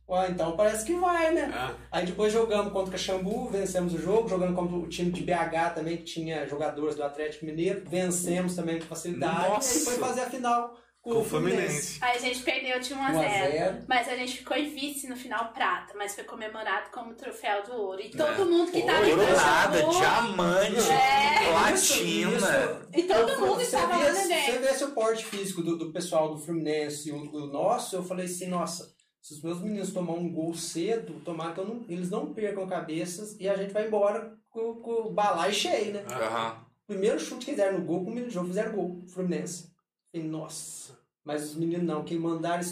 ó, 0.07 0.25
então 0.27 0.57
parece 0.57 0.85
que 0.85 0.95
vai, 0.95 1.33
né? 1.33 1.51
Ah, 1.55 1.75
Aí 1.91 2.07
depois 2.07 2.33
jogamos 2.33 2.73
contra 2.73 2.89
o 2.89 2.93
Caxambu, 2.93 3.49
vencemos 3.51 3.95
o 3.95 3.99
jogo, 3.99 4.29
jogando 4.29 4.55
contra 4.55 4.77
o 4.77 4.89
time 4.89 5.11
de 5.11 5.23
BH 5.23 5.75
também, 5.75 5.97
que 5.99 6.05
tinha 6.05 6.47
jogadores 6.47 6.95
do 6.95 7.03
Atlético 7.03 7.47
Mineiro, 7.47 7.83
vencemos 7.89 8.55
também 8.57 8.79
com 8.79 8.87
facilidade. 8.87 9.49
Nossa! 9.49 9.75
E 9.75 9.79
aí 9.81 9.85
foi 9.85 9.95
fazer 9.99 10.21
a 10.23 10.31
final 10.31 10.75
com, 11.03 11.11
com 11.11 11.17
o 11.19 11.21
o 11.21 11.25
Fluminense. 11.25 11.99
Aí 12.01 12.17
a 12.17 12.21
gente 12.21 12.41
perdeu 12.43 12.81
de 12.81 12.95
1 12.95 12.97
a 12.99 13.01
1 13.01 13.07
a 13.07 13.13
0 13.29 13.53
0. 13.53 13.85
Mas 13.87 14.09
a 14.09 14.17
gente 14.17 14.39
ficou 14.39 14.57
em 14.57 14.71
vice 14.71 15.07
no 15.07 15.17
final 15.17 15.53
prata, 15.53 15.93
mas 15.97 16.15
foi 16.15 16.25
comemorado 16.25 16.91
como 16.93 17.13
troféu 17.15 17.63
do 17.63 17.73
ouro. 17.75 18.01
E 18.01 18.11
todo 18.11 18.41
É. 18.43 18.45
mundo 18.45 18.73
que 18.73 18.83
tava 18.83 19.07
Ouro 19.07 19.23
em 19.23 19.33
nada, 19.33 19.83
Caxambu, 19.83 19.99
diamante, 19.99 20.91
É. 20.91 21.51
platina. 21.51 22.81
E 22.95 23.03
todo 23.03 23.29
Eu- 23.29 23.41
mundo 23.41 23.55
você 23.57 23.63
estava 23.65 23.97
lá 23.99 24.05
Você 24.13 24.29
dentro. 24.29 24.61
vê 24.61 24.67
esse 24.69 24.85
o 24.85 24.91
porte 24.93 25.25
físico 25.27 25.63
do, 25.63 25.77
do 25.77 25.93
pessoal 25.93 26.35
do 26.35 26.41
Fluminense 26.41 27.09
e 27.09 27.13
o, 27.13 27.19
o 27.19 27.47
nosso, 27.47 27.97
eu 27.97 28.03
falei 28.03 28.25
assim, 28.27 28.47
nossa, 28.49 28.94
se 29.25 29.33
os 29.33 29.43
meus 29.43 29.59
meninos 29.63 29.91
tomar 29.91 30.13
um 30.13 30.29
gol 30.31 30.53
cedo, 30.55 31.19
tomara 31.25 31.55
que 31.55 31.61
não- 31.63 31.83
eles 31.89 32.11
não 32.11 32.35
percam 32.35 32.67
cabeças 32.67 33.35
e 33.41 33.49
a 33.49 33.57
gente 33.57 33.73
vai 33.73 33.87
embora 33.87 34.37
com, 34.51 34.75
com 34.75 34.91
o 34.91 35.11
balai 35.15 35.51
cheio, 35.51 35.95
né? 35.95 36.05
Aham. 36.11 36.59
Primeiro 36.87 37.19
chute 37.19 37.47
que 37.47 37.53
fizeram 37.53 37.79
no 37.79 37.87
gol, 37.87 38.05
com 38.05 38.11
o 38.11 38.31
jogo 38.31 38.49
fizeram 38.49 38.73
gol, 38.73 39.03
Fluminense. 39.09 39.73
Falei, 40.13 40.29
nossa. 40.29 40.99
Mas 41.25 41.43
os 41.45 41.55
meninos 41.57 41.87
não, 41.87 42.05
quem 42.05 42.19
mandaram 42.19 42.63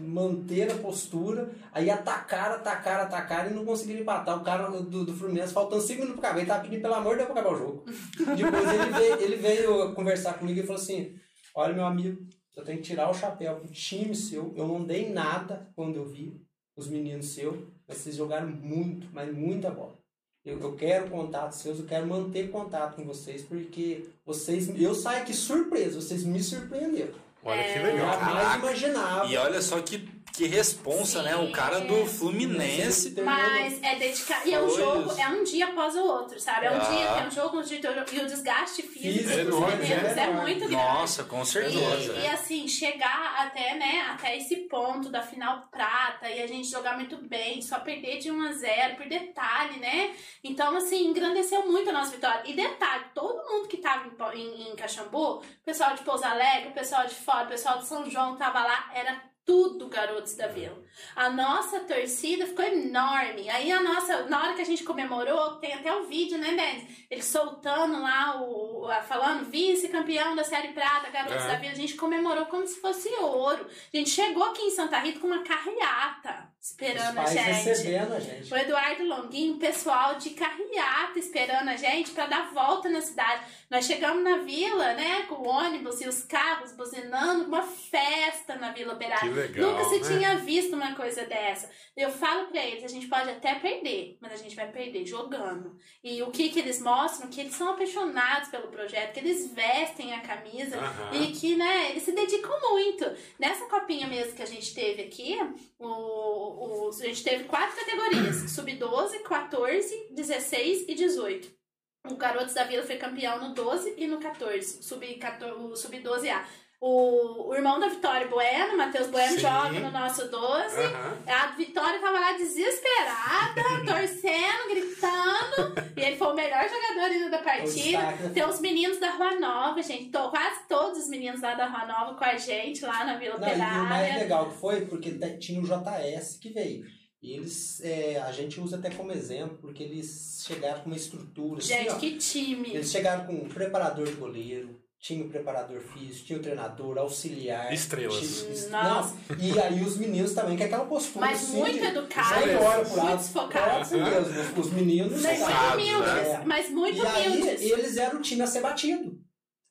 manter 0.00 0.72
a 0.72 0.74
postura, 0.78 1.48
aí 1.72 1.88
atacaram, 1.88 2.56
atacaram, 2.56 3.04
atacaram 3.04 3.52
e 3.52 3.54
não 3.54 3.64
conseguiram 3.64 4.00
empatar. 4.00 4.36
O 4.36 4.42
cara 4.42 4.68
do, 4.68 5.04
do 5.04 5.14
Fluminense, 5.16 5.52
faltando 5.52 5.80
5 5.80 6.00
minutos 6.00 6.18
pra 6.18 6.30
acabar, 6.30 6.40
ele 6.40 6.48
tava 6.48 6.62
pedindo 6.64 6.82
pelo 6.82 6.94
amor 6.94 7.10
de 7.16 7.18
Deus 7.18 7.30
pra 7.30 7.40
acabar 7.40 7.54
o 7.54 7.58
jogo. 7.58 7.84
Depois 8.36 8.72
ele 8.72 8.90
veio, 8.98 9.20
ele 9.20 9.36
veio 9.36 9.94
conversar 9.94 10.34
comigo 10.34 10.58
e 10.58 10.64
falou 10.64 10.82
assim: 10.82 11.14
Olha, 11.54 11.72
meu 11.72 11.84
amigo, 11.86 12.20
eu 12.60 12.64
tenho 12.64 12.78
que 12.78 12.84
tirar 12.84 13.10
o 13.10 13.14
chapéu 13.14 13.56
pro 13.56 13.72
time 13.72 14.14
seu. 14.14 14.52
Eu 14.56 14.68
não 14.68 14.84
dei 14.84 15.10
nada 15.12 15.68
quando 15.74 15.96
eu 15.96 16.04
vi 16.04 16.40
os 16.76 16.86
meninos 16.88 17.26
seus, 17.34 17.58
mas 17.88 17.98
vocês 17.98 18.14
jogaram 18.16 18.48
muito, 18.48 19.08
mas 19.12 19.34
muita 19.34 19.70
bola. 19.70 19.98
Eu, 20.44 20.58
eu 20.60 20.74
quero 20.74 21.10
contato 21.10 21.52
seus, 21.52 21.78
eu 21.78 21.84
quero 21.86 22.06
manter 22.06 22.50
contato 22.50 22.96
com 22.96 23.04
vocês, 23.04 23.42
porque 23.42 24.06
vocês. 24.24 24.68
Eu 24.80 24.94
saio 24.94 25.22
aqui 25.22 25.34
surpreso, 25.34 26.00
vocês 26.00 26.24
me 26.24 26.42
surpreenderam. 26.42 27.12
Olha 27.42 27.62
que 27.62 27.68
É. 27.70 27.78
Eu 27.78 27.82
legal. 27.84 28.12
jamais 28.12 28.34
Caraca. 28.38 28.58
imaginava. 28.58 29.26
E 29.26 29.36
olha 29.36 29.60
só 29.62 29.80
que 29.82 29.98
que 30.32 30.46
responsa, 30.46 31.22
né? 31.22 31.36
O 31.36 31.46
Sim. 31.46 31.52
cara 31.52 31.80
do 31.80 32.06
Fluminense. 32.06 33.14
Mas 33.22 33.82
é 33.82 33.96
dedicado. 33.96 34.48
E 34.48 34.54
é 34.54 34.62
um 34.62 34.70
jogo, 34.70 35.10
isso. 35.10 35.20
é 35.20 35.28
um 35.28 35.44
dia 35.44 35.66
após 35.66 35.94
o 35.96 36.00
outro, 36.02 36.38
sabe? 36.40 36.66
É 36.66 36.70
um 36.70 36.76
Ah. 36.76 36.78
dia, 36.78 37.12
tem 37.14 37.26
um 37.26 37.30
jogo, 37.30 37.58
um 37.58 37.62
jogo. 37.62 37.80
E 38.12 38.18
o 38.20 38.26
desgaste 38.26 38.82
físico 38.82 39.00
Físico, 39.00 39.28
dos 39.28 39.38
é 39.38 39.40
enorme, 39.42 39.76
meninos 39.76 40.16
é 40.16 40.20
é, 40.22 40.30
muito 40.30 40.58
grande. 40.60 40.74
Nossa, 40.74 41.24
com 41.24 41.42
E, 41.42 41.46
certeza. 41.46 42.12
e, 42.18 42.26
assim, 42.28 42.66
chegar 42.68 43.34
até, 43.38 43.74
né, 43.74 44.06
até 44.10 44.36
esse 44.36 44.56
ponto 44.68 45.08
da 45.10 45.22
final 45.22 45.68
prata 45.70 46.28
e 46.28 46.42
a 46.42 46.46
gente 46.46 46.68
jogar 46.70 46.96
muito 46.96 47.16
bem, 47.16 47.60
só 47.60 47.78
perder 47.80 48.18
de 48.18 48.30
1 48.30 48.42
a 48.46 48.52
0 48.52 48.96
por 48.96 49.06
detalhe, 49.08 49.78
né? 49.78 50.14
Então, 50.42 50.76
assim, 50.76 51.06
engrandeceu 51.06 51.66
muito 51.66 51.90
a 51.90 51.92
nossa 51.92 52.12
vitória. 52.12 52.42
E 52.46 52.54
detalhe, 52.54 53.04
todo 53.14 53.36
mundo 53.48 53.68
que 53.68 53.76
tava 53.78 54.08
em, 54.34 54.38
em, 54.38 54.68
em 54.72 54.76
Caxambu, 54.76 55.38
o 55.38 55.42
pessoal 55.64 55.94
de 55.94 56.02
Pouso 56.02 56.24
Alegre, 56.24 56.70
o 56.70 56.72
pessoal 56.72 57.06
de 57.06 57.14
fora, 57.14 57.44
o 57.44 57.48
pessoal 57.48 57.78
de 57.78 57.86
São 57.86 58.08
João 58.08 58.36
tava 58.36 58.60
lá, 58.62 58.90
era 58.94 59.29
tudo 59.50 59.88
garotos 59.88 60.34
da 60.36 60.46
vila. 60.46 60.78
A 61.16 61.28
nossa 61.28 61.80
torcida 61.80 62.46
ficou 62.46 62.64
enorme. 62.64 63.50
Aí 63.50 63.72
a 63.72 63.80
nossa, 63.82 64.26
na 64.26 64.40
hora 64.44 64.54
que 64.54 64.62
a 64.62 64.64
gente 64.64 64.84
comemorou, 64.84 65.56
tem 65.56 65.72
até 65.74 65.92
o 65.92 66.04
vídeo, 66.06 66.38
né, 66.38 66.50
Denis? 66.54 67.06
Ele 67.10 67.22
soltando 67.22 68.00
lá 68.00 68.40
o, 68.40 68.86
a- 68.88 69.02
falando 69.02 69.50
vice-campeão 69.50 70.36
da 70.36 70.44
Série 70.44 70.68
Prata, 70.68 71.10
garotos 71.10 71.44
É. 71.44 71.48
da 71.48 71.54
vila. 71.56 71.72
A 71.72 71.74
gente 71.74 71.94
comemorou 71.94 72.46
como 72.46 72.64
se 72.66 72.80
fosse 72.80 73.08
ouro. 73.18 73.66
A 73.92 73.96
gente 73.96 74.10
chegou 74.10 74.44
aqui 74.44 74.62
em 74.62 74.70
Santa 74.70 74.98
Rita 74.98 75.18
com 75.18 75.26
uma 75.26 75.42
carreata 75.42 76.48
Os 76.60 76.70
esperando 76.70 77.18
a 77.18 77.24
gente. 77.26 77.40
recebendo 77.64 78.12
a 78.14 78.20
gente. 78.20 78.52
O 78.52 78.56
Eduardo 78.56 79.04
Longuinho, 79.04 79.56
pessoal 79.58 80.14
de 80.14 80.30
carreata 80.30 81.18
esperando 81.18 81.68
a 81.70 81.76
gente 81.76 82.12
para 82.12 82.26
dar 82.26 82.52
volta 82.52 82.88
na 82.88 83.00
cidade. 83.00 83.42
Nós 83.70 83.84
chegamos 83.86 84.24
na 84.24 84.38
vila, 84.38 84.94
né, 84.94 85.22
com 85.28 85.36
o 85.36 85.46
ônibus 85.46 86.00
e 86.00 86.08
os 86.08 86.24
carros 86.24 86.72
buzinando, 86.72 87.44
uma 87.44 87.62
festa 87.62 88.56
na 88.56 88.72
Vila 88.72 88.94
Operária. 88.94 89.28
Que 89.28 89.34
legal, 89.34 89.70
Nunca 89.70 89.84
se 89.84 90.00
né? 90.00 90.08
tinha 90.18 90.36
visto 90.38 90.74
uma 90.74 90.96
coisa 90.96 91.24
dessa. 91.24 91.70
Eu 91.96 92.10
falo 92.10 92.48
pra 92.48 92.66
eles, 92.66 92.82
a 92.82 92.88
gente 92.88 93.06
pode 93.06 93.30
até 93.30 93.54
perder, 93.54 94.18
mas 94.20 94.32
a 94.32 94.36
gente 94.36 94.56
vai 94.56 94.70
perder 94.72 95.06
jogando. 95.06 95.76
E 96.02 96.20
o 96.20 96.32
que 96.32 96.48
que 96.48 96.58
eles 96.58 96.80
mostram? 96.82 97.30
Que 97.30 97.42
eles 97.42 97.54
são 97.54 97.68
apaixonados 97.68 98.48
pelo 98.48 98.68
projeto, 98.68 99.12
que 99.12 99.20
eles 99.20 99.52
vestem 99.52 100.14
a 100.14 100.20
camisa 100.20 100.76
e 101.12 101.28
que, 101.28 101.54
né, 101.54 101.90
eles 101.90 102.02
se 102.02 102.10
dedicam 102.12 102.58
muito. 102.70 103.04
Nessa 103.38 103.66
copinha 103.66 104.08
mesmo 104.08 104.32
que 104.32 104.42
a 104.42 104.46
gente 104.46 104.74
teve 104.74 105.02
aqui, 105.02 105.38
o, 105.78 105.86
o- 105.86 106.90
a 106.90 107.06
gente 107.06 107.22
teve 107.22 107.44
quatro 107.44 107.76
categorias: 107.76 108.50
sub-12, 108.50 109.20
14, 109.22 110.08
16 110.10 110.86
e 110.88 110.94
18. 110.96 111.59
O 112.08 112.16
Garotos 112.16 112.54
da 112.54 112.64
Vila 112.64 112.82
foi 112.82 112.96
campeão 112.96 113.38
no 113.38 113.54
12 113.54 113.94
e 113.98 114.06
no 114.06 114.18
14, 114.18 114.82
sub-14 114.82 115.52
o 115.56 115.76
sub-12A. 115.76 116.42
O, 116.82 117.48
o 117.50 117.54
irmão 117.54 117.78
da 117.78 117.88
Vitória 117.88 118.26
Bueno, 118.26 118.74
Matheus 118.78 119.08
Bueno, 119.08 119.34
Sim. 119.34 119.40
joga 119.40 119.68
no 119.80 119.90
nosso 119.90 120.30
12. 120.30 120.80
Aham. 120.80 121.18
A 121.28 121.46
Vitória 121.48 122.00
tava 122.00 122.18
lá 122.18 122.32
desesperada, 122.32 123.62
torcendo, 123.86 124.68
gritando. 124.70 125.74
E 125.94 126.00
ele 126.00 126.16
foi 126.16 126.28
o 126.28 126.34
melhor 126.34 126.64
jogador 126.66 127.10
ainda 127.12 127.28
da 127.28 127.38
partida. 127.42 127.66
destaque. 127.98 128.30
Tem 128.30 128.44
os 128.48 128.60
meninos 128.60 128.98
da 128.98 129.10
Rua 129.10 129.38
Nova, 129.38 129.82
gente. 129.82 130.06
Tô, 130.10 130.30
quase 130.30 130.60
todos 130.66 131.00
os 131.00 131.08
meninos 131.08 131.42
lá 131.42 131.54
da 131.54 131.66
Rua 131.66 131.84
Nova 131.86 132.14
com 132.14 132.24
a 132.24 132.38
gente 132.38 132.82
lá 132.82 133.04
na 133.04 133.16
Vila 133.18 133.36
Não, 133.38 133.46
e 133.46 133.52
o 133.52 133.58
mais 133.58 133.84
Operária. 133.84 134.18
legal 134.18 134.48
que 134.48 134.56
foi, 134.56 134.86
porque 134.86 135.10
tinha 135.36 135.60
o 135.60 135.64
JS 135.64 136.38
que 136.40 136.48
veio. 136.48 136.86
E 137.22 137.32
eles, 137.34 137.80
é, 137.82 138.18
a 138.18 138.32
gente 138.32 138.58
usa 138.60 138.76
até 138.76 138.88
como 138.90 139.12
exemplo, 139.12 139.58
porque 139.60 139.82
eles 139.82 140.42
chegaram 140.46 140.80
com 140.80 140.86
uma 140.90 140.96
estrutura. 140.96 141.58
assim, 141.58 141.68
Gente, 141.68 141.90
ó. 141.90 141.94
que 141.98 142.16
time. 142.16 142.70
Eles 142.74 142.90
chegaram 142.90 143.26
com 143.26 143.34
um 143.34 143.48
preparador 143.48 144.06
de 144.06 144.12
goleiro, 144.14 144.80
tinha 144.98 145.22
o 145.24 145.28
preparador 145.28 145.80
físico, 145.80 146.26
tinha 146.26 146.38
o 146.38 146.42
treinador, 146.42 146.96
auxiliar. 146.96 147.72
Estrelas. 147.74 148.18
tinha- 148.18 148.70
Nossa. 148.70 149.14
Não, 149.28 149.38
e 149.38 149.58
aí 149.60 149.82
os 149.82 149.98
meninos 149.98 150.32
também, 150.32 150.56
que 150.56 150.62
é 150.62 150.66
aquela 150.66 150.86
postura 150.86 151.26
Mas 151.26 151.42
assim, 151.42 151.58
muito 151.58 151.84
educados, 151.84 152.90
muito 152.90 153.16
desfocados. 153.18 153.88
Próprio 153.88 154.22
mesmo, 154.26 154.58
os- 154.60 154.66
os 154.66 154.72
meninos. 154.72 155.12
Mas 155.22 155.38
muito 155.40 155.40
Focados, 155.52 155.74
humildes, 155.84 156.06
né? 156.14 156.42
mas 156.46 156.70
muito 156.70 156.96
e 156.96 157.06
aí 157.06 157.28
humildes. 157.28 157.60
eles 157.62 157.96
eram 157.98 158.18
o 158.18 158.22
time 158.22 158.40
a 158.42 158.46
ser 158.46 158.62
batido. 158.62 159.19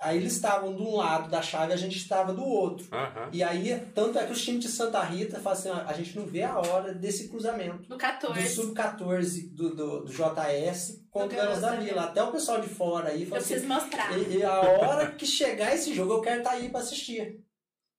Aí 0.02 0.16
eles 0.18 0.32
estavam 0.34 0.74
de 0.74 0.82
um 0.82 0.96
lado 0.96 1.30
da 1.30 1.42
chave, 1.42 1.74
a 1.74 1.78
gente 1.78 1.98
estava 1.98 2.32
do 2.34 2.42
outro. 2.44 2.88
Aham. 2.92 3.30
E 3.34 3.44
aí, 3.44 3.86
tanto 3.94 4.18
é 4.18 4.26
que 4.26 4.32
os 4.32 4.42
times 4.42 4.62
de 4.64 4.70
Santa 4.70 5.02
Rita 5.04 5.40
falam 5.42 5.60
assim, 5.60 5.70
a 5.70 5.92
gente 5.92 6.16
não 6.18 6.26
vê 6.26 6.42
a 6.44 6.58
hora 6.58 6.94
desse 6.94 7.28
cruzamento. 7.28 7.80
Do 7.84 7.90
Do 7.90 7.98
14. 7.98 8.48
sub-14 8.50 9.50
do, 9.54 9.76
do, 9.76 10.00
do 10.06 10.12
JS 10.12 11.04
contra 11.12 11.28
o 11.28 11.30
Do 11.32 11.36
Garotos 11.36 11.62
da 11.62 11.76
Vila. 11.76 12.04
Até 12.04 12.24
o 12.24 12.32
pessoal 12.32 12.62
de 12.62 12.70
fora 12.70 13.10
aí 13.10 13.24
Eu 13.24 13.28
fala 13.28 13.42
assim, 13.42 13.54
preciso 13.56 13.74
mostrar. 13.74 14.18
e, 14.18 14.38
e 14.38 14.44
a 14.44 14.60
hora 14.62 15.12
que 15.12 15.26
chegar 15.26 15.76
esse 15.76 15.94
jogo, 15.94 16.14
eu 16.14 16.22
quero 16.22 16.38
estar 16.40 16.52
aí 16.52 16.70
pra 16.70 16.80
assistir. 16.80 17.42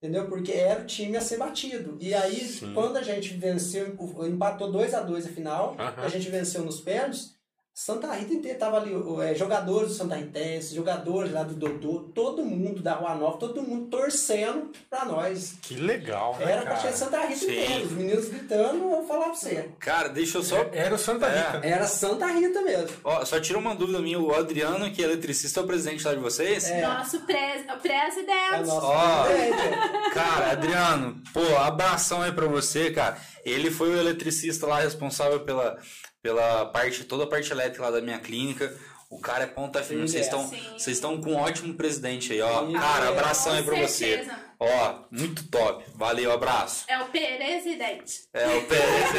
Entendeu? 0.03 0.26
Porque 0.26 0.53
era 0.53 0.80
o 0.80 0.86
time 0.86 1.18
a 1.18 1.20
ser 1.20 1.36
batido. 1.36 1.98
E 2.01 2.14
aí, 2.14 2.40
Sim. 2.48 2.72
quando 2.72 2.96
a 2.96 3.03
gente 3.03 3.34
venceu, 3.34 3.94
o- 3.98 4.24
empatou 4.26 4.72
2 4.72 4.94
a 4.94 5.01
2 5.03 5.26
a 5.26 5.28
final, 5.28 5.76
Aham. 5.78 6.03
a 6.03 6.09
gente 6.09 6.30
venceu 6.30 6.64
nos 6.64 6.80
pênaltis, 6.80 7.34
Santa 7.72 8.12
Rita 8.12 8.34
inteira 8.34 8.58
tava 8.58 8.76
ali, 8.76 8.92
é, 9.22 9.34
jogadores 9.34 9.88
do 9.88 9.94
Santa 9.94 10.14
Ritense, 10.16 10.74
jogadores 10.74 11.32
lá 11.32 11.42
do 11.44 11.54
Dodô, 11.54 12.10
todo 12.14 12.44
mundo 12.44 12.82
da 12.82 12.92
Rua 12.94 13.14
Nova, 13.14 13.38
todo 13.38 13.62
mundo 13.62 13.86
torcendo 13.88 14.70
pra 14.90 15.04
nós. 15.06 15.54
Que 15.62 15.76
legal, 15.76 16.36
né, 16.38 16.52
Era 16.52 16.62
pra 16.62 16.76
cara? 16.76 16.90
ser 16.92 16.98
Santa 16.98 17.20
Rita 17.22 17.36
Sim. 17.40 17.46
inteira, 17.62 17.84
os 17.84 17.92
meninos 17.92 18.28
gritando, 18.28 18.74
eu 18.84 18.90
vou 18.90 19.06
falar 19.06 19.26
pra 19.26 19.34
você. 19.34 19.70
Cara, 19.78 20.08
deixa 20.08 20.38
eu 20.38 20.42
só. 20.42 20.56
Era 20.72 20.94
o 20.94 20.98
Santa 20.98 21.26
É. 21.26 21.38
Rita. 21.46 21.60
né? 21.60 21.70
Era 21.70 21.86
Santa 21.86 22.26
Rita 22.26 22.60
mesmo. 22.60 22.96
Ó, 23.02 23.24
só 23.24 23.40
tira 23.40 23.58
uma 23.58 23.74
dúvida 23.74 23.98
minha. 24.00 24.18
O 24.20 24.34
Adriano, 24.34 24.90
que 24.90 25.00
é 25.00 25.04
eletricista, 25.06 25.60
é 25.60 25.62
o 25.62 25.66
presidente 25.66 26.04
lá 26.04 26.12
de 26.12 26.20
vocês? 26.20 26.68
É. 26.68 26.82
Nosso 26.82 27.20
pres, 27.20 27.62
o 27.72 27.78
presidente. 27.80 28.30
É 28.52 28.60
o 28.60 28.66
nosso 28.66 28.86
Ó. 28.86 29.24
presidente. 29.24 30.10
Cara, 30.12 30.50
Adriano, 30.50 31.22
pô, 31.32 31.40
abração 31.56 32.20
aí 32.20 32.32
pra 32.32 32.46
você, 32.46 32.90
cara. 32.90 33.16
Ele 33.42 33.70
foi 33.70 33.88
o 33.90 33.96
eletricista 33.98 34.66
lá 34.66 34.80
responsável 34.80 35.40
pela, 35.40 35.78
pela 36.22 36.66
parte, 36.66 37.04
toda 37.04 37.24
a 37.24 37.26
parte 37.26 37.50
elétrica 37.50 37.82
lá 37.84 37.90
da 37.90 38.00
minha 38.00 38.18
clínica. 38.18 38.74
O 39.08 39.18
cara 39.18 39.42
é 39.42 39.46
ponta 39.46 39.82
firme. 39.82 40.06
Vocês 40.08 40.22
é. 40.22 40.28
estão, 40.28 40.48
Sim. 40.48 40.62
vocês 40.78 40.96
estão 40.96 41.20
com 41.20 41.32
um 41.32 41.36
ótimo 41.36 41.74
presidente 41.74 42.32
aí, 42.32 42.40
ó. 42.40 42.66
Sim, 42.66 42.74
Cara, 42.74 43.06
é. 43.06 43.08
abração 43.08 43.52
aí 43.54 43.62
pra 43.64 43.74
você. 43.76 44.16
certeza. 44.16 44.50
Ó, 44.60 45.04
muito 45.10 45.48
top. 45.48 45.84
Valeu, 45.94 46.30
abraço. 46.30 46.84
É 46.86 47.02
o 47.02 47.06
presidente. 47.08 48.28
É 48.32 48.46
o 48.56 48.66
Pérez. 48.66 49.10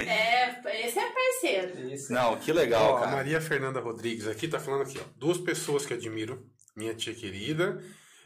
É, 0.10 0.86
esse 0.86 0.98
é 0.98 1.10
parceiro. 1.10 1.92
Isso. 1.92 2.12
Não, 2.12 2.36
que 2.36 2.52
legal, 2.52 2.94
Ó, 2.94 2.96
a 2.96 3.00
cara. 3.00 3.12
Maria 3.12 3.40
Fernanda 3.40 3.80
Rodrigues 3.80 4.26
aqui 4.26 4.48
tá 4.48 4.58
falando 4.58 4.82
aqui, 4.82 4.98
ó. 4.98 5.04
Duas 5.16 5.38
pessoas 5.38 5.86
que 5.86 5.94
admiro, 5.94 6.44
minha 6.74 6.94
tia 6.94 7.14
querida, 7.14 7.80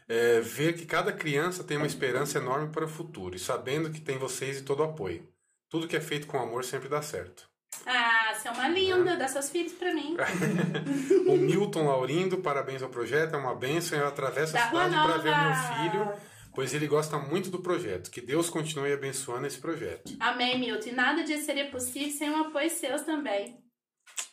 é, 0.07 0.39
ver 0.39 0.73
que 0.73 0.85
cada 0.85 1.11
criança 1.11 1.63
tem 1.63 1.77
uma 1.77 1.85
esperança 1.85 2.39
enorme 2.39 2.69
para 2.71 2.85
o 2.85 2.87
futuro 2.89 3.35
e 3.35 3.39
sabendo 3.39 3.91
que 3.91 4.01
tem 4.01 4.17
vocês 4.17 4.59
e 4.59 4.63
todo 4.63 4.79
o 4.79 4.83
apoio. 4.83 5.27
Tudo 5.75 5.89
que 5.89 5.97
é 5.97 5.99
feito 5.99 6.25
com 6.25 6.39
amor 6.39 6.63
sempre 6.63 6.87
dá 6.87 7.01
certo. 7.01 7.49
Ah, 7.85 8.33
você 8.33 8.47
é 8.47 8.51
uma 8.51 8.69
linda. 8.69 9.17
Dá 9.17 9.27
seus 9.27 9.49
filhos 9.49 9.73
pra 9.73 9.93
mim. 9.93 10.15
O 11.27 11.35
Milton 11.35 11.87
Laurindo, 11.87 12.37
parabéns 12.37 12.81
ao 12.81 12.87
projeto, 12.87 13.33
é 13.33 13.37
uma 13.37 13.53
bênção. 13.53 13.99
Eu 13.99 14.07
atravesso 14.07 14.55
a 14.55 14.59
Da 14.61 14.65
Rua 14.67 14.85
cidade 14.85 15.05
para 15.05 15.17
ver 15.17 15.37
meu 15.37 15.91
filho, 15.91 16.13
pois 16.53 16.73
ele 16.73 16.87
gosta 16.87 17.17
muito 17.17 17.49
do 17.49 17.59
projeto. 17.59 18.09
Que 18.09 18.21
Deus 18.21 18.49
continue 18.49 18.93
abençoando 18.93 19.47
esse 19.47 19.57
projeto. 19.57 20.15
Amém, 20.17 20.57
Milton. 20.57 20.87
E 20.87 20.91
nada 20.93 21.23
disso 21.25 21.43
seria 21.43 21.69
possível 21.69 22.17
sem 22.17 22.29
o 22.29 22.37
apoio 22.45 22.69
seus 22.69 23.01
também. 23.01 23.57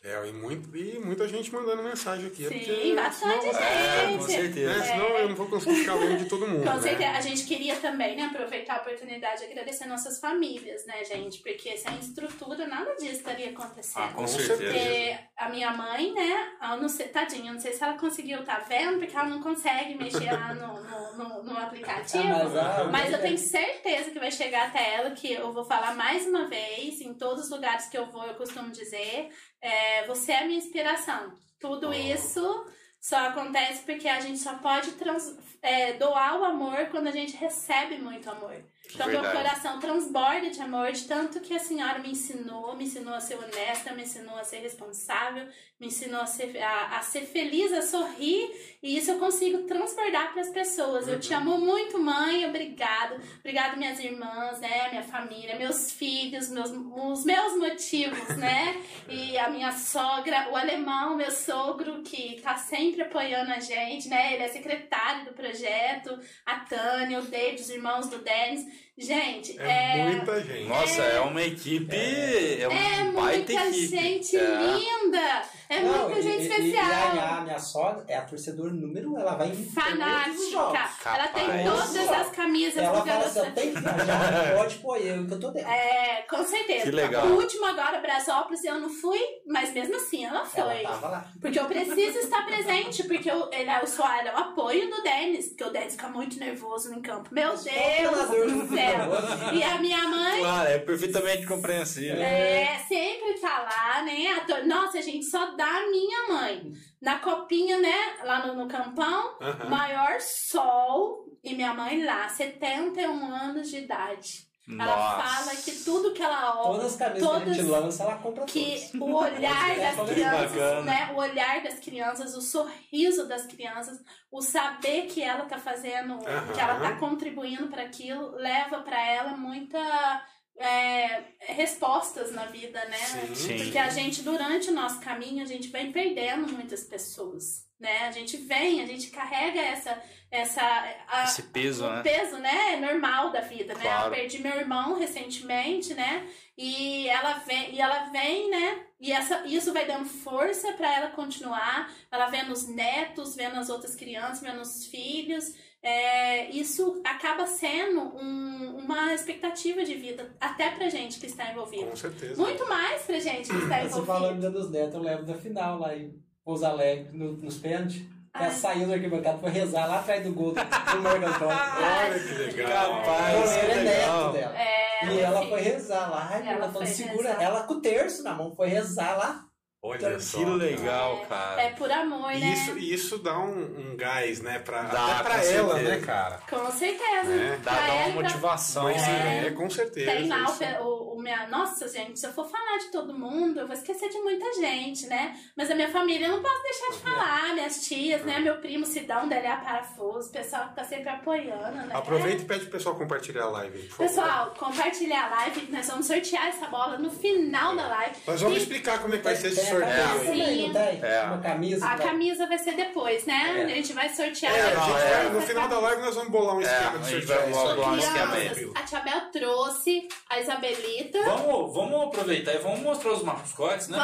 É, 0.05 0.29
e, 0.29 0.33
muito, 0.33 0.77
e 0.77 0.99
muita 0.99 1.29
gente 1.29 1.53
mandando 1.53 1.81
mensagem 1.81 2.27
aqui. 2.27 2.45
é 2.45 2.49
Sim, 2.49 2.59
porque 2.59 2.95
bastante 2.97 3.41
senão, 3.41 3.63
É, 3.63 4.05
com 4.05 4.27
gente. 4.27 4.33
certeza. 4.33 4.79
né, 4.79 4.85
senão 4.85 5.07
eu 5.07 5.29
não 5.29 5.37
vou 5.37 5.47
conseguir 5.47 5.77
ficar 5.77 5.95
longe 5.95 6.17
de 6.17 6.25
todo 6.25 6.49
mundo. 6.49 6.65
Com 6.65 6.75
né? 6.75 6.83
certeza, 6.83 7.11
a 7.11 7.21
gente 7.21 7.45
queria 7.45 7.77
também, 7.77 8.17
né, 8.17 8.25
aproveitar 8.25 8.79
a 8.79 8.81
oportunidade 8.81 9.43
de 9.43 9.53
agradecer 9.53 9.87
nossas 9.87 10.19
famílias, 10.19 10.85
né, 10.87 11.05
gente? 11.05 11.39
Porque 11.41 11.77
sem 11.77 11.97
estrutura 12.01 12.67
nada 12.67 12.97
disso 12.97 13.13
estaria 13.13 13.51
acontecendo. 13.51 14.03
Ah, 14.03 14.13
com 14.13 14.27
certeza. 14.27 14.57
Porque 14.61 15.19
a 15.37 15.49
minha 15.49 15.71
mãe, 15.71 16.13
né, 16.13 16.53
eu 16.73 16.77
não 16.79 16.89
sei, 16.89 17.07
tadinha, 17.07 17.51
eu 17.51 17.55
não 17.55 17.61
sei 17.61 17.73
se 17.73 17.85
ela 17.85 17.97
conseguiu, 17.97 18.45
tá 18.45 18.59
vendo? 18.59 18.99
Porque 18.99 19.17
ela 19.17 19.29
não 19.29 19.41
consegue 19.41 19.95
mexer 19.95 20.33
lá 20.33 20.53
no, 20.53 20.83
no, 20.83 21.17
no, 21.17 21.43
no 21.45 21.57
aplicativo. 21.59 22.25
Ah, 22.25 22.43
mas, 22.43 22.57
ah, 22.57 22.89
Mas 22.91 23.13
eu 23.13 23.21
tenho 23.21 23.39
certeza 23.39 24.11
que 24.11 24.19
vai 24.19 24.33
chegar 24.33 24.67
até 24.67 24.97
ela, 24.97 25.13
que 25.13 25.33
eu 25.33 25.53
vou 25.53 25.65
falar 25.65 25.95
mais 25.95 26.27
uma 26.27 26.49
vez, 26.49 27.01
em 27.01 27.15
todos 27.15 27.45
os 27.45 27.51
lugares 27.51 27.87
que 27.87 27.97
eu 27.97 28.07
vou, 28.07 28.27
eu 28.27 28.35
costumo 28.35 28.69
dizer, 28.73 29.29
é, 29.63 30.07
você 30.07 30.33
é 30.33 30.41
a 30.41 30.45
minha 30.45 30.59
inspiração. 30.59 31.33
Tudo 31.61 31.89
Oh. 31.89 31.93
isso 31.93 32.67
só 33.03 33.17
acontece 33.17 33.83
porque 33.83 34.07
a 34.07 34.21
gente 34.21 34.39
só 34.39 34.55
pode 34.59 34.93
trans- 34.93 35.37
é, 35.61 35.95
doar 35.95 36.39
o 36.39 36.45
amor 36.45 36.87
quando 36.93 37.09
a 37.09 37.11
gente 37.11 37.37
recebe 37.37 37.99
muito 37.99 38.31
amor. 38.31 38.55
Então, 38.95 39.07
meu 39.09 39.23
Verdade. 39.23 39.37
coração 39.45 39.81
transborda 39.81 40.51
de 40.51 40.61
amor, 40.61 40.93
de 40.93 41.05
tanto 41.05 41.41
que 41.41 41.55
a 41.55 41.59
senhora 41.59 41.99
me 41.99 42.11
ensinou, 42.11 42.77
me 42.77 42.85
ensinou 42.85 43.15
a 43.15 43.21
ser 43.21 43.37
honesta, 43.37 43.93
me 43.93 44.03
ensinou 44.03 44.37
a 44.37 44.45
ser 44.45 44.59
responsável, 44.59 45.49
me 45.81 45.87
ensinou 45.87 46.21
a 46.21 46.27
ser, 46.27 46.57
a, 46.59 46.99
a 46.99 47.03
ser 47.03 47.23
feliz, 47.23 47.73
a 47.73 47.81
sorrir, 47.81 48.51
e 48.83 48.99
isso 48.99 49.13
eu 49.13 49.19
consigo 49.19 49.63
transbordar 49.67 50.33
para 50.33 50.43
as 50.43 50.51
pessoas. 50.51 51.09
Eu 51.09 51.19
te 51.19 51.33
amo 51.33 51.59
muito, 51.59 51.99
mãe, 51.99 52.45
obrigado. 52.47 53.21
Obrigado, 53.39 53.79
minhas 53.79 53.99
irmãs, 53.99 54.61
né, 54.61 54.91
minha 54.91 55.03
família, 55.03 55.57
meus 55.57 55.91
filhos, 55.93 56.51
meus, 56.51 56.71
os 56.71 57.25
meus 57.25 57.57
motivos, 57.57 58.37
né, 58.37 58.83
e 59.09 59.39
a 59.39 59.49
minha 59.49 59.73
sogra, 59.73 60.51
o 60.51 60.57
alemão, 60.57 61.17
meu 61.17 61.31
sogro, 61.31 62.03
que 62.03 62.41
tá 62.43 62.57
sempre 62.57 62.92
sempre 62.93 63.03
apoiando 63.03 63.51
a 63.53 63.59
gente, 63.59 64.09
né? 64.09 64.35
Ele 64.35 64.43
é 64.43 64.49
secretário 64.49 65.25
do 65.25 65.33
projeto, 65.33 66.19
a 66.45 66.61
Tânia, 66.61 67.19
o 67.19 67.23
David, 67.23 67.61
os 67.63 67.71
irmãos 67.71 68.09
do 68.09 68.19
Denis. 68.19 68.67
Gente, 68.97 69.59
É, 69.59 69.99
é. 70.01 70.05
muita 70.05 70.41
gente. 70.45 70.69
Nossa, 70.69 71.03
é, 71.03 71.21
uma 71.21 71.43
equipe. 71.43 71.97
É, 71.97 72.69
uma 72.69 72.79
É 72.79 73.05
baita 73.11 73.53
muita 73.53 73.69
equipe. 73.69 73.87
gente 73.87 74.37
É. 74.37 74.41
linda! 74.43 75.43
É 75.73 75.81
Não, 75.81 76.05
muita 76.05 76.19
e- 76.19 76.23
gente 76.23 76.43
e- 76.43 76.49
especial. 76.49 76.87
E, 76.87 77.19
a, 77.19 77.37
a 77.37 77.41
minha 77.41 77.59
sogra 77.59 78.05
é 78.07 78.17
a 78.17 78.23
torcedora 78.23 78.71
número 78.71 79.13
um, 79.15 79.19
ela 79.19 79.35
vai 79.37 79.49
em 79.49 79.65
Fanática. 79.71 80.51
jogos. 80.51 80.79
Ela 81.07 81.29
tem 81.29 81.47
todas 81.65 82.11
as 82.11 82.31
camisas 82.31 82.83
Ela 82.83 83.01
do 83.01 83.07
fala 83.07 83.25
assim, 83.25 83.51
que 83.53 83.81
viajar, 83.81 84.57
pode 84.57 84.75
pôr 84.77 84.97
eu, 84.99 85.27
que 85.27 85.33
eu 85.33 85.41
tô 85.41 85.51
dentro. 85.51 85.71
É, 85.71 86.23
com 86.29 86.45
certeza. 86.45 86.85
Que 86.85 86.91
legal. 86.91 87.27
O 87.27 87.37
último 87.37 87.65
agora, 87.65 88.01
Brasópolis, 88.01 88.63
eu 88.65 88.79
não 88.81 88.91
fui, 88.91 89.19
mas 89.47 89.73
mesmo 89.73 89.97
assim 89.97 90.25
ela 90.27 90.45
foi. 90.45 90.83
Ela 90.83 90.91
tava 90.91 91.09
lá. 91.09 91.27
Porque 91.41 91.59
eu 91.59 91.65
preciso 91.65 92.19
estar 92.19 92.45
presente, 92.45 93.05
porque 93.05 93.31
eu, 93.31 93.49
ele 93.51 93.71
é 93.71 93.81
o 93.83 93.87
Soares, 93.87 94.27
é 94.31 94.35
o 94.35 94.39
apoio 94.39 94.91
do 94.91 95.03
Denis, 95.03 95.49
porque 95.49 95.65
o 95.65 95.71
Denis 95.71 95.93
fica 95.93 96.09
muito 96.09 96.39
nervoso 96.39 96.91
no 96.91 97.01
campo. 97.01 97.31
Meu 97.33 97.49
Deus 97.51 97.61
do 97.63 98.69
céu! 98.75 99.53
E 99.55 99.63
a 99.63 99.79
minha 99.79 100.07
mãe 100.07 100.41
Claro, 100.41 100.69
é 100.69 100.79
perfeitamente 100.79 101.47
compreensível. 101.47 102.21
é, 102.23 102.79
sempre 102.89 103.35
tá 103.41 103.59
lá, 103.61 104.03
né? 104.03 104.45
A 104.51 104.65
Nossa, 104.65 105.01
gente, 105.01 105.25
só 105.25 105.53
dá 105.57 105.62
a 105.65 105.91
minha 105.91 106.29
mãe. 106.29 106.73
Na 107.01 107.19
copinha, 107.19 107.79
né? 107.79 108.17
Lá 108.25 108.47
no, 108.47 108.55
no 108.55 108.69
campão, 108.69 109.37
maior 109.69 110.21
sol. 110.21 111.25
E 111.43 111.55
minha 111.55 111.75
mãe 111.75 112.05
lá, 112.05 112.29
71 112.29 113.25
anos 113.35 113.69
de 113.71 113.79
idade. 113.79 114.51
Ela 114.69 114.87
Nossa. 114.97 115.23
fala 115.45 115.57
que 115.57 115.73
tudo 115.85 116.13
que 116.13 116.23
ela 116.23 116.55
olha. 116.57 116.63
Todas 116.77 116.87
as 116.93 116.97
camisas 116.97 117.29
que 117.29 117.35
a 117.35 117.39
gente 117.41 117.57
todas- 117.67 117.83
lança, 117.83 118.03
ela 118.05 118.17
compra 118.19 118.45
que 118.45 118.77
todas. 118.93 119.01
o 119.01 119.15
olhar 119.17 119.71
É, 119.77 119.93
das 119.93 119.97
que 120.09 120.15
crianças, 120.15 120.85
né? 120.85 121.11
O 121.13 121.17
olhar 121.17 121.63
das 121.65 121.81
crianças, 121.81 122.35
o 122.37 122.41
sorriso 122.41 123.27
das 123.27 123.45
crianças, 123.45 123.99
o 124.31 124.41
saber 124.41 125.07
que 125.07 125.21
ela 125.21 125.47
tá 125.47 125.59
fazendo, 125.59 126.15
Aham. 126.25 126.53
que 126.55 126.61
ela 126.61 126.79
tá 126.79 126.97
contribuindo 126.97 127.67
para 127.67 127.83
aquilo, 127.83 128.31
leva 128.37 128.79
para 128.83 129.05
ela 129.05 129.37
muita 129.37 130.25
é, 130.59 131.23
respostas 131.41 132.33
na 132.33 132.47
vida, 132.47 132.85
né? 132.87 132.97
Sim. 132.99 133.35
Sim. 133.35 133.59
Porque 133.65 133.79
a 133.79 133.89
gente, 133.89 134.23
durante 134.23 134.71
o 134.71 134.75
nosso 134.75 135.01
caminho, 135.01 135.43
a 135.43 135.47
gente 135.47 135.69
vem 135.69 135.91
perdendo 135.93 136.53
muitas 136.53 136.85
pessoas, 136.85 137.67
né? 137.81 138.07
A 138.07 138.13
gente 138.13 138.37
vem, 138.37 138.81
a 138.83 138.87
gente 138.87 139.11
carrega 139.11 139.61
essa... 139.61 140.01
essa 140.31 140.63
a- 141.09 141.25
Esse 141.25 141.43
peso, 141.45 141.85
o 141.85 141.91
né? 141.91 142.03
peso, 142.03 142.37
né, 142.39 142.77
normal 142.77 143.31
da 143.33 143.41
vida, 143.41 143.75
né? 143.75 143.81
Claro. 143.83 144.07
Eu 144.15 144.19
perdi 144.21 144.39
meu 144.39 144.57
irmão 144.57 144.99
recentemente, 144.99 145.95
né? 145.95 146.29
E 146.57 147.09
ela 147.09 147.35
vem, 147.39 147.75
e 147.75 147.81
ela 147.81 148.11
vem, 148.11 148.51
né? 148.51 148.87
E 149.01 149.11
essa, 149.11 149.45
isso 149.47 149.73
vai 149.73 149.85
dando 149.87 150.05
força 150.05 150.73
para 150.75 150.95
ela 150.95 151.11
continuar. 151.11 151.93
Ela 152.11 152.27
vendo 152.27 152.53
os 152.53 152.69
netos, 152.69 153.35
vendo 153.35 153.59
as 153.59 153.69
outras 153.69 153.97
crianças, 153.97 154.41
vendo 154.41 154.61
os 154.61 154.87
filhos. 154.87 155.55
É, 155.83 156.49
isso 156.51 157.01
acaba 157.05 157.45
sendo 157.47 158.01
um- 158.17 158.77
uma 158.85 159.13
expectativa 159.15 159.85
de 159.85 159.95
vida, 159.95 160.31
até 160.41 160.71
pra 160.71 160.89
gente 160.89 161.19
que 161.19 161.27
está 161.27 161.51
envolvido. 161.51 161.87
Com 161.87 161.97
certeza. 161.97 162.41
Muito 162.41 162.69
mais 162.69 163.03
pra 163.03 163.19
gente 163.19 163.49
que 163.49 163.57
está 163.57 163.81
Você 163.83 163.89
falando 164.07 164.07
envolvido. 164.07 164.47
ainda 164.47 164.51
dos 164.51 164.71
netos, 164.71 164.95
eu 164.95 165.01
lembro 165.03 165.25
da 165.27 165.35
final 165.35 165.79
lá 165.81 165.97
em 165.97 166.15
Pouso 166.45 166.65
Alegre, 166.65 167.17
no- 167.17 167.33
nos 167.37 167.57
pênaltis. 167.59 168.03
Ela 168.35 168.47
Ai. 168.47 168.51
saiu 168.53 168.87
do 168.87 168.95
arquibancada, 168.95 169.39
foi 169.39 169.51
rezar 169.51 169.87
lá 169.87 169.99
atrás 170.01 170.23
do 170.25 170.33
gol 170.33 170.53
do 170.53 170.61
Morgan. 171.03 171.27
Olha 171.43 172.19
que 172.19 172.57
legal. 172.57 172.91
Capaz, 173.03 173.57
Ele 173.57 173.65
que 173.67 173.71
é 173.71 173.75
legal. 173.83 174.23
neto 174.23 174.33
dela. 174.33 174.59
É, 174.59 175.05
E 175.13 175.21
ela 175.21 175.41
enfim. 175.41 175.51
foi 175.51 175.61
rezar 175.61 176.11
lá, 176.11 176.29
ai, 176.33 176.49
Ela 176.49 176.67
Antônio 176.67 176.73
foi 176.73 176.87
segura. 176.87 177.29
rezar. 177.31 177.43
Ela 177.43 177.63
com 177.65 177.75
o 177.75 177.81
terço 177.81 178.23
na 178.23 178.35
mão, 178.35 178.55
foi 178.55 178.69
rezar 178.69 179.17
lá. 179.19 179.45
Olha 179.85 180.21
só. 180.21 180.39
Que 180.39 180.45
legal, 180.45 181.23
É, 181.23 181.27
cara. 181.27 181.63
É 181.63 181.71
por 181.71 181.91
amor, 181.91 182.29
né? 182.31 182.39
isso, 182.53 182.79
e 182.79 182.95
isso 182.95 183.19
dá 183.19 183.37
um, 183.37 183.91
um 183.93 183.97
gás, 183.97 184.41
né? 184.41 184.61
Pra, 184.61 184.83
Dá, 184.83 185.07
até 185.19 185.23
pra 185.25 185.45
ela, 185.45 185.75
certeza. 185.75 185.91
né, 185.97 186.01
cara? 186.07 186.41
Com 186.49 186.71
certeza. 186.71 187.33
É. 187.33 187.59
Dá, 187.65 187.73
Pra 187.73 187.87
dá 187.89 187.93
uma 187.95 188.09
e 188.09 188.13
pra- 188.13 188.23
motivação. 188.23 188.85
Mas 188.85 189.03
né? 189.03 189.47
é, 189.49 189.51
com 189.51 189.69
certeza. 189.69 190.13
Tem 190.13 190.29
lá 190.29 190.47
o, 190.83 190.85
o, 190.85 191.15
o 191.17 191.21
minha. 191.21 191.49
Nossa, 191.49 191.89
gente, 191.89 192.21
se 192.21 192.25
eu 192.25 192.33
for 192.33 192.49
falar 192.49 192.79
de 192.79 192.93
todo 192.93 193.13
mundo, 193.13 193.59
eu 193.59 193.67
vou 193.67 193.75
esquecer 193.75 194.09
de 194.09 194.19
muita 194.21 194.53
gente, 194.53 195.09
né? 195.09 195.37
Mas 195.57 195.69
a 195.69 195.75
minha 195.75 195.91
família 195.91 196.27
eu 196.29 196.33
não 196.37 196.43
posso 196.43 196.63
deixar 196.63 196.91
de 196.93 196.99
falar. 196.99 197.55
Minhas 197.55 197.85
tias, 197.85 198.23
né? 198.23 198.39
Meu 198.39 198.59
primo 198.59 198.87
Sidão, 198.87 199.29
dele 199.29 199.49
é 199.49 199.57
parafuso, 199.57 200.29
o 200.29 200.33
pessoal 200.33 200.69
que 200.69 200.77
tá 200.77 200.85
sempre 200.85 201.09
apoiando, 201.09 201.79
né? 201.79 201.91
Aproveita 201.93 202.43
e 202.43 202.45
pede 202.47 202.61
pro 202.67 202.71
pessoal 202.79 202.95
compartilhar 202.95 203.47
a 203.47 203.49
live. 203.51 203.89
Pessoal, 203.99 204.55
compartilhar 204.57 205.25
a 205.27 205.31
live, 205.41 205.73
nós 205.73 205.89
vamos 205.89 206.07
sortear 206.07 206.47
essa 206.47 206.69
bola 206.69 206.99
no 206.99 207.11
final 207.11 207.75
da 207.75 207.89
live. 207.89 208.15
Nós 208.29 208.41
vamos 208.41 208.59
E 208.59 208.61
explicar 208.61 209.01
como 209.01 209.13
é 209.15 209.19
que 209.19 209.25
vai 209.25 209.35
ser 209.35 209.49
esse 209.49 209.72
a 209.72 209.72
sorteio 209.81 210.67
não 210.69 210.73
tem? 210.75 211.01
É. 211.05 211.23
Uma 211.23 211.39
camisa. 211.41 211.87
a 211.87 211.95
pra- 211.97 212.05
camisa 212.07 212.47
vai 212.47 212.59
ser 212.59 212.73
depois, 212.73 213.25
né? 213.27 213.55
É. 213.59 213.63
A 213.65 213.69
gente 213.69 213.93
vai 213.93 214.09
sortear. 214.09 214.55
É, 214.55 214.61
a 214.61 214.75
não, 214.75 214.99
é. 214.99 215.11
vai- 215.25 215.29
no 215.31 215.41
final 215.43 215.69
da 215.69 215.79
live 215.81 216.03
nós 216.03 216.15
vamos 216.15 216.31
bolar 216.31 216.57
um 216.57 216.61
É, 216.61 216.65
esquema 216.65 216.91
a 216.91 216.99
de 216.99 217.27
sorteio. 217.27 217.93
Crianças, 217.93 218.71
a 218.77 218.83
Tia 218.85 219.01
Bel 219.01 219.21
trouxe 219.33 220.09
a 220.31 220.39
Isabelita. 220.41 221.23
Vamos, 221.25 221.75
vamos 221.75 222.03
aproveitar 222.09 222.55
e 222.55 222.59
vamos 222.59 222.81
mostrar 222.81 223.13
os 223.13 223.23
mascotes, 223.23 223.89
né? 223.89 223.99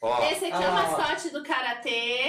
Ó, 0.00 0.22
Esse 0.30 0.46
aqui 0.46 0.52
é 0.52 0.66
Ah, 0.66 0.70
o 0.70 0.74
lá, 0.74 0.82
mascote 0.82 1.30
do 1.30 1.42
Karatê. 1.42 2.28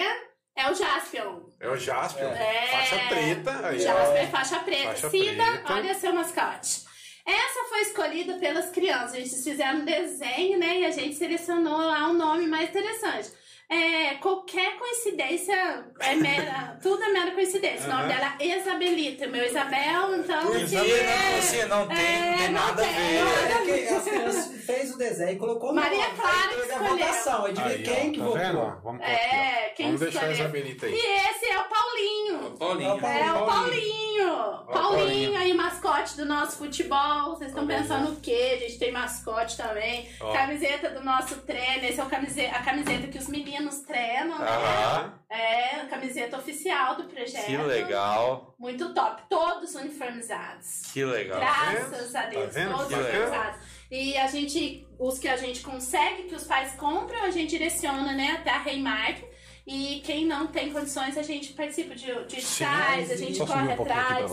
É 0.57 0.71
o 0.71 0.73
Jaspion. 0.73 1.39
É 1.59 1.67
o 1.67 1.75
Jaspion. 1.75 2.27
É. 2.29 2.67
Faixa 2.71 2.97
preta. 3.09 3.67
Aí, 3.67 3.79
Jasper 3.79 4.23
ó. 4.23 4.27
faixa 4.27 4.59
preta. 4.59 4.87
Faixa 4.87 5.09
Cida, 5.09 5.43
preta. 5.43 5.73
olha 5.73 5.93
seu 5.95 6.13
mascote. 6.13 6.84
Essa 7.25 7.63
foi 7.69 7.81
escolhida 7.81 8.37
pelas 8.37 8.69
crianças. 8.69 9.15
Eles 9.15 9.43
fizeram 9.43 9.79
um 9.79 9.85
desenho, 9.85 10.59
né? 10.59 10.81
E 10.81 10.85
a 10.85 10.91
gente 10.91 11.15
selecionou 11.15 11.77
lá 11.77 12.07
um 12.09 12.13
nome 12.13 12.47
mais 12.47 12.69
interessante. 12.69 13.31
É, 13.67 14.13
qualquer 14.15 14.77
coincidência 14.77 15.85
é 15.99 16.15
mera. 16.15 16.77
tudo 16.83 17.01
é 17.03 17.09
mera 17.09 17.31
coincidência. 17.31 17.85
O 17.89 17.93
nome 17.93 18.07
dela 18.13 18.35
é 18.39 18.59
Isabelita. 18.59 19.25
Meu 19.27 19.43
Isabel, 19.43 20.15
então. 20.17 20.51
Que- 20.51 20.65
quê? 20.67 21.03
Não, 21.03 21.37
assim, 21.39 21.65
não 21.65 21.87
tem, 21.87 21.97
É, 21.97 22.29
não 22.29 22.37
tem 22.37 22.51
não 22.51 22.53
nada 22.67 22.83
a 22.83 22.85
ver. 22.85 23.81
É 23.81 23.87
que 23.87 23.93
as 23.95 24.03
crianças 24.03 24.65
fez 24.65 24.93
o 24.93 24.97
desenho 24.99 25.31
e 25.31 25.35
colocou 25.37 25.71
o 25.71 25.75
Maria 25.75 26.05
nome. 26.07 26.15
Clara 26.19 26.35
Aí 26.37 26.55
que 26.55 26.61
escolheu. 26.61 26.97
votação, 26.97 27.45
aí 27.45 27.53
de 27.53 27.61
ver 27.63 27.81
quem 27.83 27.93
ó, 28.09 28.11
que 28.11 28.17
tá 28.19 28.23
votou. 28.23 28.39
vendo? 28.39 28.81
Vamos 28.83 29.01
É, 29.01 29.65
aqui, 29.67 29.83
Vamos 29.83 29.99
deixar 29.99 30.25
a? 30.25 30.31
Isabelita 30.31 30.85
aí. 30.85 30.93
E 30.93 31.29
esse 31.29 31.45
é 31.49 31.59
o 31.59 31.63
Paulinho. 31.63 32.51
Paulinho. 32.59 32.89
É 32.89 32.93
o 32.93 32.97
É 33.07 33.31
o 33.31 33.45
Paulinho. 33.45 33.45
Paulinho. 33.47 34.65
Paulinho 34.71 35.37
aí, 35.37 35.53
mascote 35.53 36.15
do 36.17 36.25
nosso 36.25 36.57
futebol. 36.57 37.31
Vocês 37.35 37.49
estão 37.49 37.63
aí. 37.63 37.67
pensando 37.67 38.11
o 38.11 38.15
quê? 38.21 38.53
A 38.55 38.59
gente 38.59 38.77
tem 38.77 38.91
mascote 38.91 39.57
também. 39.57 40.07
Ó. 40.21 40.31
Camiseta 40.31 40.89
do 40.89 41.03
nosso 41.03 41.35
treino. 41.41 41.83
Esse 41.85 41.99
é 41.99 42.03
o 42.03 42.07
camiseta, 42.07 42.55
a 42.55 42.61
camiseta 42.63 43.07
que 43.07 43.17
os 43.17 43.27
meninos 43.27 43.54
treinam, 43.85 44.39
né? 44.39 44.47
Aham. 44.47 45.13
É, 45.29 45.81
a 45.81 45.85
camiseta 45.87 46.37
oficial 46.37 46.95
do 46.95 47.05
projeto. 47.05 47.45
Que 47.45 47.57
legal. 47.57 48.55
Muito 48.57 48.93
top. 48.93 49.23
Todos 49.29 49.75
uniformizados. 49.75 50.83
Que 50.93 51.03
legal. 51.03 51.39
Graças 51.39 52.15
a 52.15 52.25
Deus, 52.27 52.53
Tá 52.53 52.65
todos 52.69 52.87
Que 52.87 52.95
legal. 52.95 53.09
uniformizados. 53.11 53.59
E 53.91 54.17
a 54.17 54.27
gente, 54.27 54.87
os 54.99 55.19
que 55.19 55.27
a 55.27 55.37
gente 55.37 55.61
consegue, 55.61 56.23
que 56.23 56.35
os 56.35 56.43
pais 56.43 56.73
compram, 56.73 57.23
a 57.23 57.31
gente 57.31 57.49
direciona, 57.51 58.13
né, 58.13 58.37
até 58.39 58.49
a 58.51 58.59
Reimark. 58.59 59.23
E 59.67 59.99
quem 60.05 60.27
não 60.27 60.45
tem 60.45 60.71
condições, 60.71 61.17
a 61.17 61.23
gente 61.23 61.53
participa 61.53 61.95
de, 61.95 62.05
de 62.05 62.37
editais, 62.37 63.09
a 63.09 63.15
gente 63.15 63.39
corre 63.39 63.67
um 63.67 63.81
atrás. 63.81 64.31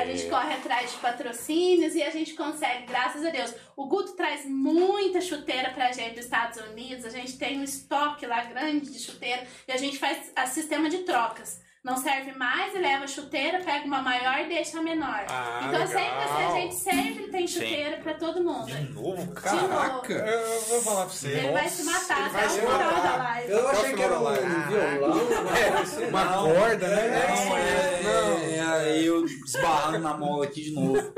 A 0.00 0.06
gente 0.06 0.30
corre 0.30 0.54
atrás 0.54 0.90
de 0.90 0.96
patrocínios 0.98 1.94
e 1.94 2.02
a 2.02 2.10
gente 2.10 2.32
consegue, 2.32 2.86
graças 2.86 3.22
a 3.26 3.28
Deus. 3.28 3.54
O 3.76 3.86
Guto 3.86 4.12
traz 4.12 4.46
muita 4.46 5.20
chuteira 5.20 5.70
pra 5.70 5.92
gente 5.92 6.14
dos 6.14 6.24
Estados 6.24 6.58
Unidos. 6.70 7.04
A 7.04 7.10
gente 7.10 7.36
tem 7.36 7.58
um 7.58 7.64
estoque 7.64 8.24
lá 8.24 8.44
grande 8.44 8.90
de 8.90 8.98
chuteira 8.98 9.46
e 9.66 9.72
a 9.72 9.76
gente 9.76 9.98
faz 9.98 10.32
a 10.34 10.46
sistema 10.46 10.88
de 10.88 10.98
trocas. 10.98 11.60
Não 11.88 11.96
serve 11.96 12.32
mais 12.32 12.74
e 12.74 12.78
leva 12.78 13.04
a 13.04 13.06
chuteira, 13.06 13.60
pega 13.60 13.86
uma 13.86 14.02
maior 14.02 14.40
e 14.40 14.48
deixa 14.48 14.78
a 14.78 14.82
menor. 14.82 15.24
Ah, 15.28 15.60
então 15.68 15.86
sempre 15.86 16.02
legal. 16.02 16.22
assim, 16.22 16.42
a 16.42 16.60
gente 16.60 16.74
sempre 16.74 17.28
tem 17.28 17.46
Sim. 17.46 17.54
chuteira 17.60 17.96
pra 17.98 18.12
todo 18.14 18.44
mundo. 18.44 18.66
De 18.66 18.92
novo, 18.92 19.16
De 19.26 19.40
cara. 19.40 19.56
novo. 19.62 20.12
Eu 20.12 20.60
vou 20.68 20.82
falar 20.82 21.06
pra 21.06 21.14
você. 21.14 21.28
Ele 21.28 21.52
vai 21.52 21.66
se 21.68 21.82
matar 21.84 22.18
Ele 22.18 22.36
até 22.36 22.46
o 22.46 22.50
final 22.50 22.78
da 22.78 23.16
live. 23.16 23.50
Eu 23.52 23.68
achei 23.68 23.94
que 23.94 24.02
era 24.02 24.18
um 24.18 24.24
da 24.24 24.30
live. 24.30 24.48
violão, 24.68 25.18
uma 25.18 25.80
assim. 25.80 26.10
Não. 26.10 26.54
corda, 26.54 26.88
né? 26.88 27.06
É, 27.06 27.28
Não, 27.28 27.56
é, 27.56 28.02
Não. 28.02 28.38
é, 28.38 28.80
aí 28.80 29.06
eu 29.06 29.24
esbarrando 29.24 29.98
na 30.00 30.14
mola 30.16 30.44
aqui 30.44 30.62
de 30.64 30.72
novo. 30.72 31.12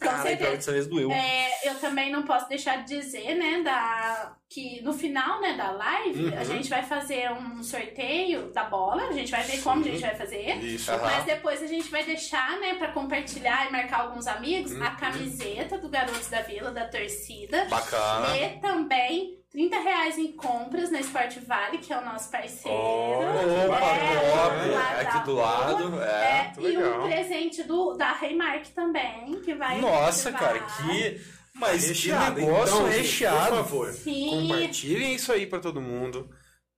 Cara, 0.00 0.22
pior 0.36 0.36
que 0.50 0.56
dessa 0.56 0.72
vez 0.72 0.86
doeu. 0.88 1.10
É, 1.12 1.50
eu 1.64 1.76
também 1.76 2.10
não 2.10 2.22
posso 2.24 2.48
deixar 2.48 2.82
de 2.84 2.96
dizer, 2.98 3.36
né, 3.36 3.62
da, 3.62 4.32
que 4.48 4.80
no 4.82 4.92
final 4.92 5.40
né, 5.40 5.54
da 5.54 5.72
live 5.72 6.26
Uhum. 6.26 6.38
a 6.38 6.44
gente 6.44 6.68
vai 6.70 6.82
fazer 6.82 7.30
um 7.32 7.62
sorteio 7.64 8.52
da 8.52 8.62
bola, 8.64 9.08
a 9.08 9.12
gente 9.12 9.30
vai 9.30 9.42
ver 9.42 9.60
como 9.62 9.80
a 9.80 9.88
gente 9.88 10.00
vai 10.00 10.14
fazer. 10.14 10.56
Isso. 10.62 10.90
Mas 11.02 11.24
depois 11.24 11.60
a 11.62 11.66
gente 11.66 11.90
vai 11.90 12.04
deixar, 12.04 12.58
né, 12.60 12.74
pra 12.74 12.92
compartilhar 12.92 13.66
e 13.68 13.72
marcar 13.72 14.02
alguns 14.02 14.26
amigos, 14.26 14.72
a 14.80 14.90
Uhum. 14.90 14.96
camiseta 14.96 15.78
do 15.78 15.88
Garotos 15.88 16.28
da 16.28 16.42
Vila, 16.42 16.70
da 16.70 16.86
torcida. 16.86 17.64
Bacana. 17.68 18.36
E 18.38 18.60
também 18.60 19.36
30 19.50 19.80
reais 19.80 20.16
em 20.18 20.30
compras 20.32 20.90
na 20.92 21.00
Sport 21.00 21.38
Vale, 21.46 21.78
que 21.78 21.92
é 21.92 21.98
o 21.98 22.04
nosso 22.04 22.30
parceiro. 22.30 22.76
Opa, 22.78 23.26
É, 23.26 23.66
lá 23.66 25.02
da 25.02 25.08
Aqui 25.10 25.24
do 25.26 25.34
lado. 25.34 26.02
É. 26.02 26.06
É, 26.06 26.52
e 26.58 26.62
legal. 26.62 27.00
um 27.00 27.08
presente 27.08 27.62
do, 27.64 27.94
da 27.94 28.12
Raymark 28.12 28.66
também, 28.74 29.40
que 29.44 29.54
vai. 29.54 29.80
Nossa, 29.80 30.30
cara, 30.32 30.60
que. 30.60 31.20
Mas 31.58 31.88
Recheado. 31.88 32.34
que 32.36 32.40
negócio 32.42 32.74
Então, 32.76 32.86
gente, 32.92 32.96
recheado. 33.02 33.46
Por 33.48 33.56
favor, 33.56 33.92
Sim. 33.92 34.28
compartilhem 34.30 35.14
isso 35.14 35.32
aí 35.32 35.46
pra 35.46 35.58
todo 35.58 35.80
mundo. 35.80 36.28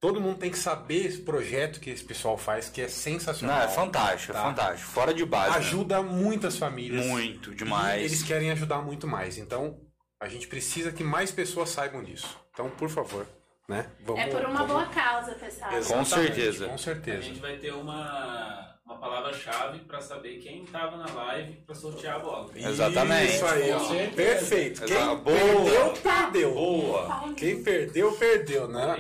Todo 0.01 0.21
mundo 0.21 0.39
tem 0.39 0.51
que 0.51 0.59
saber 0.59 1.07
esse 1.07 1.19
projeto 1.23 1.81
que 1.81 1.91
esse 1.91 2.05
pessoal 2.05 2.39
faz, 2.39 2.71
que 2.71 2.81
é 2.81 2.85
Não, 2.85 2.91
sensacional. 2.91 3.63
é 3.63 3.69
fantástico, 3.69 4.33
Tá. 4.33 4.39
é 4.39 4.43
fantástico. 4.43 4.89
Fora 4.91 5.13
de 5.13 5.25
base. 5.25 5.51
né? 5.51 5.57
Ajuda 5.57 6.01
muitas 6.03 6.57
famílias. 6.57 7.05
Muito, 7.05 7.53
E 7.53 7.57
demais. 7.57 8.05
eles 8.05 8.23
querem 8.23 8.53
ajudar 8.53 8.81
muito 8.81 9.09
mais. 9.09 9.37
Então, 9.39 9.81
a 10.21 10.29
gente 10.29 10.47
precisa 10.47 10.93
que 10.93 11.03
mais 11.03 11.33
pessoas 11.33 11.71
saibam 11.71 12.05
disso. 12.05 12.39
Então, 12.53 12.71
por 12.71 12.89
favor, 12.89 13.27
né? 13.69 13.91
Vamos, 14.05 14.23
É 14.23 14.27
por 14.29 14.43
uma 14.43 14.65
vamos- 14.65 14.69
boa 14.73 14.87
causa, 14.87 15.33
pessoal. 15.35 15.73
Exatamente, 15.73 16.09
certeza. 16.35 16.69
Com 16.69 16.75
A 16.75 16.79
certeza. 16.79 17.23
gente 17.23 17.41
vai 17.41 17.57
ter 17.57 17.73
uma, 17.73 18.78
uma 18.89 18.97
palavra-chave 18.97 19.81
para 19.81 20.01
saber 20.01 20.39
quem 20.39 20.65
estava 20.65 20.97
na 20.97 21.13
live 21.13 21.57
para 21.67 21.75
sortear 21.75 22.17
a 22.17 22.19
bola. 22.21 22.49
Exatamente. 22.57 23.35
Isso 23.35 23.45
aí, 23.47 23.71
ó. 23.71 24.15
Perfeito. 24.15 24.83
Quem 24.87 24.97
Exato. 24.97 25.17
Boa. 25.17 25.37
perdeu, 25.37 25.93
perdeu. 26.03 26.55
Boa. 26.55 27.25
Quem 27.37 27.63
perdeu, 27.63 28.13
perdeu, 28.13 28.67
né? 28.69 28.97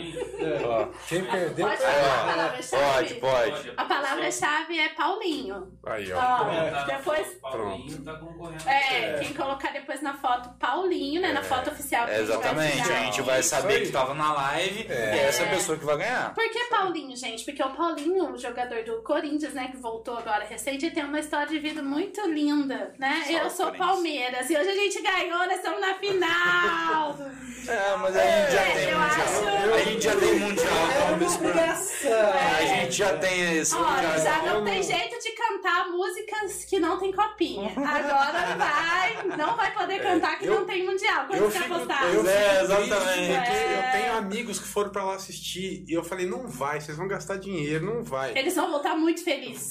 Ó, 0.66 0.86
quem 1.08 1.24
perdeu, 1.24 1.66
Pode 1.66 1.78
perdeu. 1.80 2.00
falar 2.02 2.46
a 2.46 2.50
Pode, 2.50 2.68
palavra-chave? 2.68 3.14
pode. 3.14 3.72
A 3.78 3.84
palavra-chave 3.86 4.78
é 4.78 4.88
Paulinho. 4.90 5.72
Aí, 5.86 6.12
ó. 6.12 6.18
Ó, 6.18 6.84
depois. 6.84 7.26
Paulinho 7.40 8.04
tá 8.04 8.14
concorrendo. 8.14 8.68
É, 8.68 9.18
quem 9.20 9.32
colocar 9.32 9.72
depois 9.72 10.02
na 10.02 10.12
foto 10.18 10.50
Paulinho, 10.58 11.22
né? 11.22 11.32
Na 11.32 11.42
foto 11.42 11.70
oficial 11.70 12.04
que 12.04 12.12
a 12.12 12.18
gente 12.18 12.26
vai 12.26 12.36
Exatamente. 12.36 12.80
A 12.92 13.04
gente 13.04 13.22
vai 13.22 13.42
saber 13.42 13.74
aí. 13.76 13.86
que 13.86 13.92
tava 13.92 14.12
na 14.12 14.34
live 14.34 14.86
e 14.86 14.92
é 14.92 15.28
essa 15.28 15.46
pessoa 15.46 15.78
que 15.78 15.84
vai 15.86 15.96
ganhar. 15.96 16.34
Por 16.34 16.46
que 16.50 16.64
Paulinho, 16.64 17.16
gente? 17.16 17.42
Porque 17.44 17.62
o 17.62 17.70
Paulinho, 17.70 18.32
o 18.34 18.38
jogador 18.38 18.84
do 18.84 19.02
Corinthians, 19.02 19.54
né, 19.54 19.68
que 19.68 19.77
voltou 19.80 20.16
agora 20.16 20.44
recente, 20.44 20.86
ele 20.86 20.94
tem 20.94 21.04
uma 21.04 21.20
história 21.20 21.46
de 21.48 21.58
vida 21.58 21.82
muito 21.82 22.20
linda, 22.28 22.94
né? 22.98 23.22
Só 23.26 23.32
Eu 23.32 23.50
sou. 23.50 23.72
Palmeiras 23.72 24.48
e 24.50 24.56
hoje 24.56 24.68
a 24.68 24.74
gente 24.74 25.00
ganhou, 25.02 25.38
nós 25.38 25.52
estamos 25.56 25.80
na 25.80 25.94
final. 25.94 27.16
É, 27.68 27.96
mas 27.98 28.16
a 28.16 28.22
gente 28.22 28.52
já 28.52 28.60
É, 28.62 28.72
tem 28.72 28.94
mundial. 28.94 29.00
acho- 29.02 29.74
A 29.74 29.78
gente 29.82 30.04
já 30.04 30.16
tem 30.16 30.34
mundial. 30.38 30.66
É 30.90 31.12
uma. 31.12 32.56
A 32.56 32.64
gente 32.64 32.92
já 32.92 33.18
tem 33.18 33.58
esse 33.58 33.74
Olha, 33.74 33.90
mundial. 34.08 34.18
já 34.24 34.42
não 34.42 34.54
eu 34.60 34.64
tem 34.64 34.82
jeito 34.82 35.18
de 35.22 35.32
cantar 35.32 35.88
músicas 35.90 36.64
que 36.64 36.80
não 36.80 36.98
tem 36.98 37.12
copinha. 37.12 37.70
Agora 37.76 38.56
vai, 38.56 39.36
não 39.36 39.54
vai 39.54 39.70
poder 39.74 40.00
cantar 40.02 40.38
que 40.38 40.46
eu- 40.46 40.54
não 40.60 40.64
tem 40.64 40.86
mundial. 40.86 41.26
Quando 41.26 41.42
Eu 41.42 41.50
você 41.50 41.58
fico, 41.60 41.74
apostar? 41.74 42.04
eu 42.06 42.26
É, 42.26 42.62
exatamente. 42.62 43.50
É. 43.50 43.92
eu 43.94 44.00
tenho 44.00 44.16
amigos 44.16 44.58
que 44.58 44.66
foram 44.66 44.88
pra 44.90 45.04
lá 45.04 45.16
assistir 45.16 45.84
e 45.86 45.92
eu 45.92 46.02
falei, 46.02 46.24
não 46.26 46.48
vai, 46.48 46.80
vocês 46.80 46.96
vão 46.96 47.06
gastar 47.06 47.36
dinheiro, 47.36 47.84
não 47.84 48.02
vai. 48.02 48.32
Eles 48.38 48.54
vão 48.54 48.70
voltar 48.70 48.96
muito 48.96 49.22
felizes. 49.22 49.67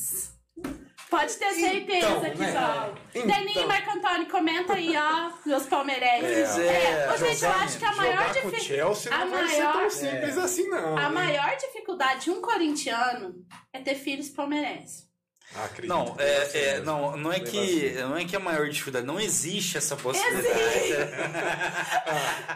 Pode 1.09 1.33
ter 1.35 1.53
certeza 1.53 2.07
Então, 2.09 2.21
que 2.31 2.37
né? 2.37 2.51
vão. 2.51 2.97
Então. 3.15 3.27
Deninho 3.27 3.61
e 3.63 3.65
Marco 3.65 3.91
Antônio, 3.91 4.27
comenta 4.29 4.73
aí, 4.73 4.93
ó, 4.97 5.31
meus 5.45 5.63
palmeirenses. 5.65 6.57
É, 6.57 7.09
Ô, 7.13 7.17
gente, 7.17 7.43
eu 7.43 7.49
acho 7.51 7.77
que 7.79 7.85
a 7.85 7.91
maior, 7.95 8.17
Jogar 8.27 8.41
com 8.41 8.47
o 8.47 8.51
difi- 8.51 8.63
Chelsea 8.65 9.13
a 9.15 9.25
maior- 9.25 9.89
simples 9.89 10.37
assim, 10.37 10.67
não. 10.67 10.97
a 10.97 11.09
maior 11.09 11.55
dificuldade 11.55 12.25
de 12.25 12.31
um 12.31 12.41
corintiano 12.41 13.35
é 13.71 13.79
ter 13.79 13.95
filhos 13.95 14.27
palmeirenses. 14.29 15.07
Ah, 15.55 15.63
acredito 15.63 15.87
Não, 15.87 16.13
é, 16.19 16.57
é, 16.57 16.79
não, 16.81 17.15
não 17.15 17.31
é 17.31 17.39
que 17.39 17.91
não 18.01 18.17
é 18.17 18.25
que 18.25 18.35
é 18.35 18.37
a 18.37 18.41
maior 18.41 18.67
dificuldade, 18.67 19.05
não 19.07 19.17
existe 19.17 19.77
essa 19.77 19.95
possibilidade. 19.95 20.91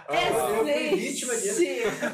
Eu 0.09 0.59
fui 0.59 0.69
Existe. 0.71 0.95
vítima 0.99 1.35
disso. 1.37 1.61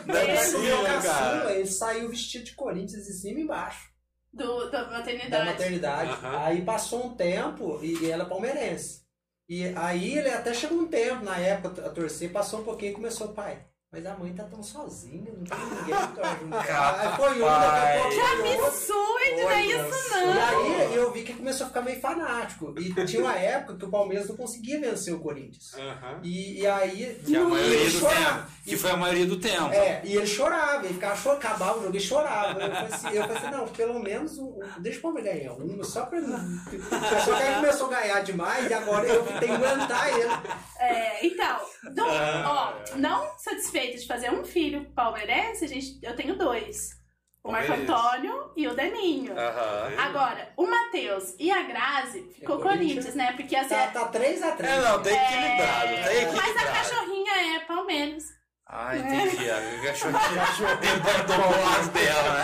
Não 0.06 0.16
é 0.16 0.36
possível, 0.36 0.84
cara. 1.04 1.52
ele 1.56 1.66
saiu 1.66 2.10
vestido 2.10 2.46
de 2.46 2.52
Corinthians 2.54 3.06
de 3.06 3.14
cima 3.14 3.40
e 3.40 3.44
embaixo 3.44 3.90
Do, 4.34 4.70
da 4.70 4.84
da 4.84 4.92
maternidade. 4.92 5.46
maternidade. 5.46 6.12
Aham. 6.12 6.38
Aí 6.46 6.62
passou 6.64 7.06
um 7.08 7.16
tempo 7.16 7.80
e, 7.84 8.04
e 8.04 8.12
ela 8.12 8.24
é 8.24 8.28
palmeirense. 8.28 9.06
E 9.50 9.66
aí 9.76 10.18
ele 10.18 10.30
até 10.30 10.54
chegou 10.54 10.80
um 10.80 10.88
tempo, 10.88 11.24
na 11.24 11.38
época, 11.38 11.86
a 11.86 11.90
torcer, 11.90 12.32
passou 12.32 12.62
um 12.62 12.64
pouquinho 12.64 12.92
e 12.92 12.96
começou, 12.96 13.34
pai. 13.34 13.66
Mas 13.90 14.06
a 14.06 14.16
mãe 14.18 14.34
tá 14.34 14.44
tão 14.44 14.62
sozinha, 14.62 15.32
não 15.32 15.46
tem 15.46 15.58
ninguém 15.58 16.08
pra 16.14 16.32
ajudar. 16.32 17.00
Aí 17.00 17.16
foi 17.16 17.42
um, 17.42 17.46
daqui 17.46 17.66
a 17.88 18.02
pouco 18.02 18.14
Que 18.44 18.54
absurdo, 18.54 19.42
não 19.42 19.50
é 19.50 19.66
isso 19.66 20.18
E 20.18 20.26
não. 20.26 20.76
aí 20.88 20.96
eu 20.96 21.12
vi 21.14 21.24
que 21.24 21.34
começou 21.34 21.66
a 21.66 21.70
ficar 21.70 21.82
meio 21.84 22.02
fanático. 22.02 22.76
E 22.78 23.06
tinha 23.06 23.22
uma 23.22 23.36
época 23.38 23.78
que 23.78 23.86
o 23.86 23.90
Palmeiras 23.90 24.28
não 24.28 24.36
conseguia 24.36 24.82
vencer 24.82 25.14
o 25.14 25.20
Corinthians. 25.20 25.74
Aham. 25.76 26.20
E, 26.22 26.60
e 26.60 26.68
aí. 26.68 27.18
Que, 27.26 27.38
a 27.38 27.40
e 27.40 27.44
maioria 27.46 27.76
ele 27.78 27.86
do 27.92 28.00
chorava. 28.00 28.40
tempo, 28.42 28.48
que 28.66 28.78
foi 28.78 28.92
a 28.92 28.98
maioria 28.98 29.26
do 29.26 29.40
tempo. 29.40 29.74
É, 29.74 30.02
e 30.04 30.18
ele 30.18 30.28
chorava, 30.28 30.84
ele 30.86 30.94
ficava 30.94 31.16
chorando, 31.16 31.40
acabava 31.40 31.80
o 31.80 31.84
jogo 31.84 31.96
e 31.96 32.02
chorava. 32.02 32.60
Eu 32.62 32.70
falei 32.76 32.94
assim, 32.94 33.08
eu 33.14 33.22
falei 33.24 33.38
assim 33.38 33.52
não, 33.52 33.68
pelo 33.70 34.00
menos 34.00 34.38
um, 34.38 34.60
deixa 34.80 35.00
o 35.00 35.02
Palmeiras 35.02 35.34
ganhar 35.34 35.54
um, 35.54 35.84
só 35.86 36.06
pra. 36.06 36.20
Só 36.20 37.36
que 37.38 37.42
aí 37.42 37.56
começou 37.56 37.88
a 37.88 38.02
ganhar 38.02 38.20
demais 38.22 38.70
e 38.70 38.74
agora 38.74 39.08
eu 39.08 39.24
tenho 39.24 39.40
que 39.40 39.66
aguentar 39.66 40.10
ele. 40.10 40.30
É, 40.78 41.26
então, 41.26 41.58
não, 41.96 42.08
ó, 42.10 42.74
não 42.98 43.38
satisfeito 43.38 43.77
de 43.80 44.06
fazer 44.08 44.32
um 44.32 44.44
filho 44.44 44.86
palmeirense, 44.96 45.66
a 45.66 45.68
gente, 45.68 46.00
eu 46.02 46.16
tenho 46.16 46.36
dois. 46.38 46.96
O 47.44 47.52
Marco. 47.52 47.72
Antônio 47.72 48.52
e 48.58 48.68
o 48.68 48.76
Deninho. 48.76 49.34
Aham. 49.38 49.94
Agora, 49.98 50.52
o 50.58 50.68
Matheus 50.68 51.34
e 51.40 51.50
a 51.50 51.62
Grazi 51.64 52.24
ficou 52.34 52.60
É 52.60 52.62
Corinthians, 52.62 53.06
Corinthians. 53.06 53.16
né? 53.16 53.34
Porque 53.38 53.56
assim. 53.56 53.70
Tá, 53.70 53.88
tá 53.88 54.12
3x3. 54.12 54.66
É, 54.66 54.82
não, 54.82 55.02
tem 55.02 55.14
equilibrado, 55.16 55.88
é, 55.94 56.04
tem 56.04 56.26
Mas 56.26 56.40
a 56.40 56.50
equilibrado. 56.50 56.72
cachorrinha 56.74 57.56
é 57.56 57.60
Palmeiras. 57.62 58.37
Ah, 58.70 58.98
entendi. 58.98 59.50
A 59.50 59.62
cachorrinha 59.82 61.00
o 61.48 61.62
lado 61.66 61.90
dela, 61.92 62.44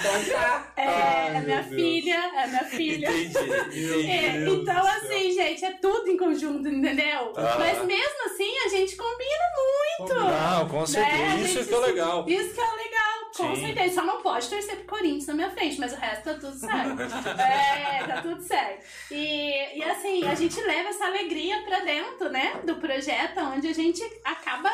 Então 0.00 0.34
tá. 0.34 0.66
É, 0.76 0.86
Ai, 0.86 1.36
é 1.36 1.40
minha 1.40 1.62
Deus. 1.62 1.74
filha, 1.74 2.14
é 2.36 2.46
minha 2.46 2.64
filha. 2.64 3.10
Entendi. 3.10 4.10
É, 4.10 4.44
então, 4.46 4.86
assim, 4.86 5.32
gente, 5.32 5.64
é 5.64 5.72
tudo 5.80 6.08
em 6.10 6.16
conjunto, 6.18 6.68
entendeu? 6.68 7.32
Ah. 7.36 7.56
Mas 7.58 7.82
mesmo 7.86 8.26
assim, 8.26 8.50
a 8.66 8.68
gente 8.68 8.96
combina 8.96 9.44
muito. 9.56 10.14
Não, 10.14 10.68
com 10.68 10.80
Né? 10.80 10.86
Certeza. 10.86 11.36
Isso 11.36 11.54
gente 11.54 11.68
que 11.68 11.74
é 11.74 11.78
legal. 11.78 12.24
Isso 12.28 12.54
que 12.54 12.60
é 12.60 12.64
legal, 12.64 13.30
com 13.36 13.54
Sim. 13.56 13.66
certeza. 13.66 13.94
Só 13.94 14.02
não 14.02 14.20
pode 14.22 14.48
torcer 14.48 14.76
pro 14.76 14.84
Corinthians 14.98 15.26
na 15.26 15.34
minha 15.34 15.50
frente, 15.50 15.80
mas 15.80 15.92
o 15.92 15.96
resto 15.96 16.22
tá 16.24 16.34
tudo 16.34 16.52
certo. 16.58 17.00
é, 17.40 17.89
tá 18.06 18.22
tudo 18.22 18.40
certo. 18.42 18.84
E, 19.10 19.78
e 19.78 19.82
assim, 19.84 20.26
a 20.26 20.34
gente 20.34 20.60
leva 20.60 20.88
essa 20.88 21.06
alegria 21.06 21.62
pra 21.64 21.80
dentro, 21.80 22.28
né, 22.30 22.60
do 22.64 22.76
projeto, 22.76 23.38
onde 23.40 23.68
a 23.68 23.74
gente 23.74 24.02
acaba, 24.24 24.70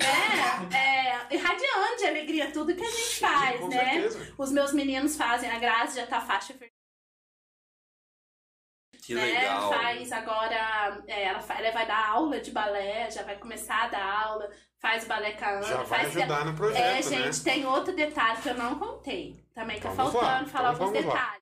né, 0.00 0.68
é, 0.76 1.34
irradiando 1.34 1.96
de 1.98 2.06
alegria 2.06 2.50
tudo 2.52 2.74
que 2.74 2.84
a 2.84 2.90
gente 2.90 3.20
faz, 3.20 3.60
Com 3.60 3.68
né? 3.68 3.92
certeza. 3.92 4.34
Os 4.38 4.52
meus 4.52 4.72
meninos 4.72 5.16
fazem, 5.16 5.50
a 5.50 5.58
Grazi 5.58 5.98
já 6.00 6.06
tá 6.06 6.20
faixa 6.20 6.54
Que 9.04 9.14
né? 9.14 9.24
legal. 9.24 9.72
Faz 9.72 10.12
agora, 10.12 11.02
é, 11.06 11.24
ela, 11.24 11.42
ela 11.58 11.70
vai 11.72 11.86
dar 11.86 12.08
aula 12.10 12.40
de 12.40 12.50
balé, 12.50 13.10
já 13.10 13.22
vai 13.22 13.36
começar 13.36 13.84
a 13.84 13.88
dar 13.88 14.04
aula, 14.04 14.50
faz 14.78 15.06
balé 15.06 15.32
com 15.32 15.44
a 15.44 15.48
Ana, 15.48 15.62
Já 15.66 15.82
vai 15.82 16.06
ajudar 16.06 16.44
no 16.44 16.52
é, 16.52 16.54
projeto, 16.54 17.10
né? 17.10 17.22
gente, 17.24 17.42
tem 17.42 17.66
outro 17.66 17.94
detalhe 17.94 18.42
que 18.42 18.48
eu 18.48 18.54
não 18.54 18.78
contei. 18.78 19.42
Também 19.54 19.80
tá 19.80 19.90
Vamos 19.90 20.14
lá, 20.14 20.20
faltando 20.20 20.50
falar 20.50 20.74
então 20.74 20.86
alguns 20.86 21.02
vamos 21.02 21.14
lá. 21.14 21.36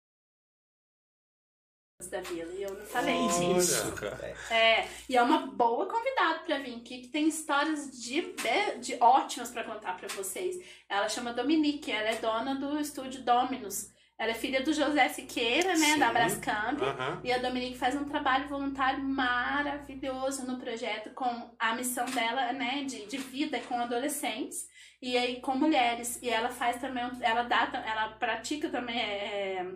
Da 2.05 2.21
vila. 2.21 2.53
E 2.53 2.63
eu 2.63 2.75
não 2.75 2.85
falei 2.85 3.15
Olha. 3.17 3.55
disso. 3.55 3.93
cara. 3.93 4.35
É, 4.51 4.87
e 5.09 5.17
é 5.17 5.23
uma 5.23 5.47
boa 5.47 5.87
convidada 5.89 6.41
pra 6.41 6.59
vir 6.59 6.77
aqui, 6.77 6.99
que 7.03 7.09
tem 7.09 7.27
histórias 7.27 7.91
de, 7.91 8.21
be- 8.21 8.79
de 8.81 8.97
ótimas 9.01 9.51
pra 9.51 9.65
contar 9.65 9.97
pra 9.97 10.09
vocês. 10.09 10.57
Ela 10.89 11.09
chama 11.09 11.33
Dominique, 11.33 11.91
ela 11.91 12.11
é 12.11 12.17
dona 12.17 12.55
do 12.55 12.79
estúdio 12.79 13.23
Dominus. 13.25 13.89
Ela 14.19 14.31
é 14.31 14.35
filha 14.35 14.63
do 14.63 14.73
José 14.73 15.09
Siqueira, 15.11 15.71
né, 15.77 15.93
Sim. 15.93 15.99
da 15.99 16.11
Brascamp. 16.13 16.81
Aham. 16.83 17.21
E 17.25 17.31
a 17.33 17.39
Dominique 17.39 17.77
faz 17.79 17.95
um 17.95 18.05
trabalho 18.05 18.49
voluntário 18.49 19.03
maravilhoso 19.03 20.47
no 20.47 20.59
projeto 20.59 21.11
com 21.15 21.55
a 21.59 21.75
missão 21.75 22.05
dela, 22.07 22.53
né, 22.53 22.85
de, 22.85 23.07
de 23.07 23.17
vida 23.19 23.59
com 23.61 23.79
adolescentes 23.79 24.67
e 25.03 25.17
aí 25.19 25.41
com 25.41 25.55
mulheres. 25.55 26.19
E 26.23 26.31
ela 26.31 26.49
faz 26.49 26.79
também, 26.81 27.05
ela 27.21 27.43
dá, 27.43 27.71
ela 27.87 28.09
pratica 28.13 28.71
também, 28.71 28.99
é, 28.99 29.67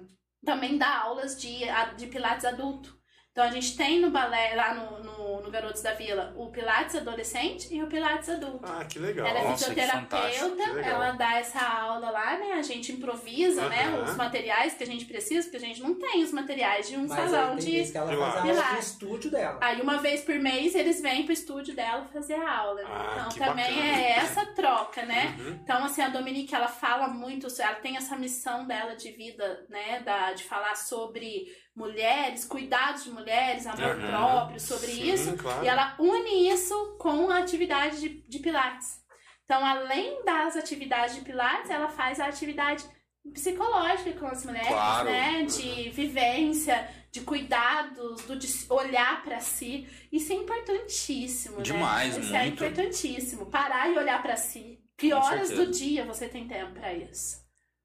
também 0.45 0.79
dá 0.79 1.01
aulas 1.01 1.41
de, 1.41 1.61
de 1.97 2.07
pilates 2.07 2.45
adulto. 2.45 3.00
Então 3.33 3.45
a 3.45 3.51
gente 3.51 3.77
tem 3.77 4.01
no 4.01 4.11
balé, 4.11 4.55
lá 4.57 4.75
no, 4.75 5.05
no, 5.05 5.41
no 5.41 5.51
Garotos 5.53 5.83
da 5.83 5.95
Vila, 5.95 6.35
o 6.37 6.51
pilates 6.51 6.97
adolescente 6.97 7.73
e 7.73 7.81
o 7.81 7.87
pilates 7.87 8.29
adulto. 8.29 8.61
Ah, 8.65 8.85
que 8.85 8.99
legal. 8.99 9.25
Ela 9.25 9.39
é 9.39 9.45
Nossa, 9.45 9.71
fisioterapeuta, 9.71 10.63
ela 10.81 11.13
dá 11.13 11.39
essa 11.39 11.61
aula 11.61 12.11
lá, 12.11 12.37
né? 12.39 12.53
A 12.55 12.63
gente 12.63 12.91
improvisa, 12.91 13.69
né? 13.69 13.85
Aham. 13.85 14.03
Os 14.03 14.17
materiais 14.17 14.75
que 14.75 14.83
a 14.83 14.87
gente 14.87 15.05
precisa, 15.05 15.45
porque 15.45 15.59
a 15.59 15.69
gente 15.69 15.81
não 15.81 15.95
tem 15.95 16.25
os 16.25 16.33
materiais 16.33 16.89
de 16.89 16.97
um 16.97 17.07
Mas 17.07 17.31
salão 17.31 17.53
aí 17.53 17.59
tem 17.65 17.85
de. 17.85 17.93
que 17.93 17.97
ela 17.99 18.17
faz 18.17 18.37
a 18.37 18.43
Pilates. 18.43 18.59
aula 18.59 18.73
no 18.73 18.79
estúdio 18.81 19.31
dela. 19.31 19.59
Aí 19.63 19.81
uma 19.81 19.99
vez 19.99 20.23
por 20.23 20.35
mês 20.35 20.75
eles 20.75 21.01
vêm 21.01 21.23
pro 21.23 21.33
estúdio 21.33 21.75
dela 21.75 22.09
fazer 22.13 22.35
a 22.35 22.59
aula. 22.59 22.81
Ah, 22.85 23.13
então 23.15 23.29
que 23.29 23.39
também 23.39 23.77
bacana. 23.77 23.97
é 24.03 24.11
essa 24.11 24.47
troca, 24.47 25.03
né? 25.05 25.37
Uhum. 25.39 25.61
Então, 25.63 25.85
assim, 25.85 26.03
a 26.03 26.09
Dominique, 26.09 26.53
ela 26.53 26.67
fala 26.69 27.07
muito, 27.07 27.47
ela 27.61 27.77
tem 27.77 27.97
essa 27.97 28.17
missão 28.17 28.67
dela 28.67 28.97
de 28.97 29.13
vida, 29.13 29.65
né? 29.69 30.01
Da, 30.01 30.33
de 30.33 30.43
falar 30.43 30.75
sobre 30.75 31.47
mulheres, 31.75 32.45
cuidados 32.45 33.05
de 33.05 33.11
mulheres, 33.11 33.67
amor 33.67 33.97
Uhum. 33.97 34.09
próprio, 34.09 34.61
sobre 34.61 34.89
Sim, 34.89 35.13
isso. 35.13 35.37
claro. 35.37 35.65
E 35.65 35.69
ela 35.69 35.95
une 35.99 36.51
isso 36.51 36.97
com 36.99 37.31
a 37.31 37.39
atividade 37.39 38.01
de, 38.01 38.09
de 38.29 38.39
Pilates. 38.39 39.01
Então, 39.45 39.65
além 39.65 40.25
das 40.25 40.57
atividades 40.57 41.15
de 41.17 41.23
Pilates, 41.23 41.71
ela 41.71 41.89
faz 41.89 42.21
a 42.21 42.27
atividade 42.27 42.85
psicológica 43.33 44.13
com 44.19 44.27
as 44.27 44.45
mulheres, 44.45 44.69
Claro. 44.69 45.09
né? 45.11 45.43
De 45.45 45.91
vivência, 45.91 46.89
de 47.11 47.21
cuidados, 47.23 48.23
do 48.23 48.37
de 48.37 48.49
olhar 48.69 49.23
pra 49.23 49.41
si. 49.41 49.87
Isso 50.13 50.33
é 50.33 50.37
importantíssimo, 50.37 51.63
Demais, 51.63 52.17
né? 52.17 52.23
Isso 52.25 52.35
é 52.35 52.41
muito. 52.43 52.53
importantíssimo. 52.65 53.47
Parar 53.47 53.91
e 53.91 53.99
olhar 53.99 54.23
pra 54.23 54.37
si. 54.37 54.79
Que 54.97 55.11
Com 55.11 55.17
horas 55.17 55.49
certeza. 55.49 55.67
do 55.67 55.73
dia 55.73 56.05
você 56.05 56.29
tem 56.29 56.47
tempo 56.47 56.73
pra 56.73 56.93
isso? 56.93 57.40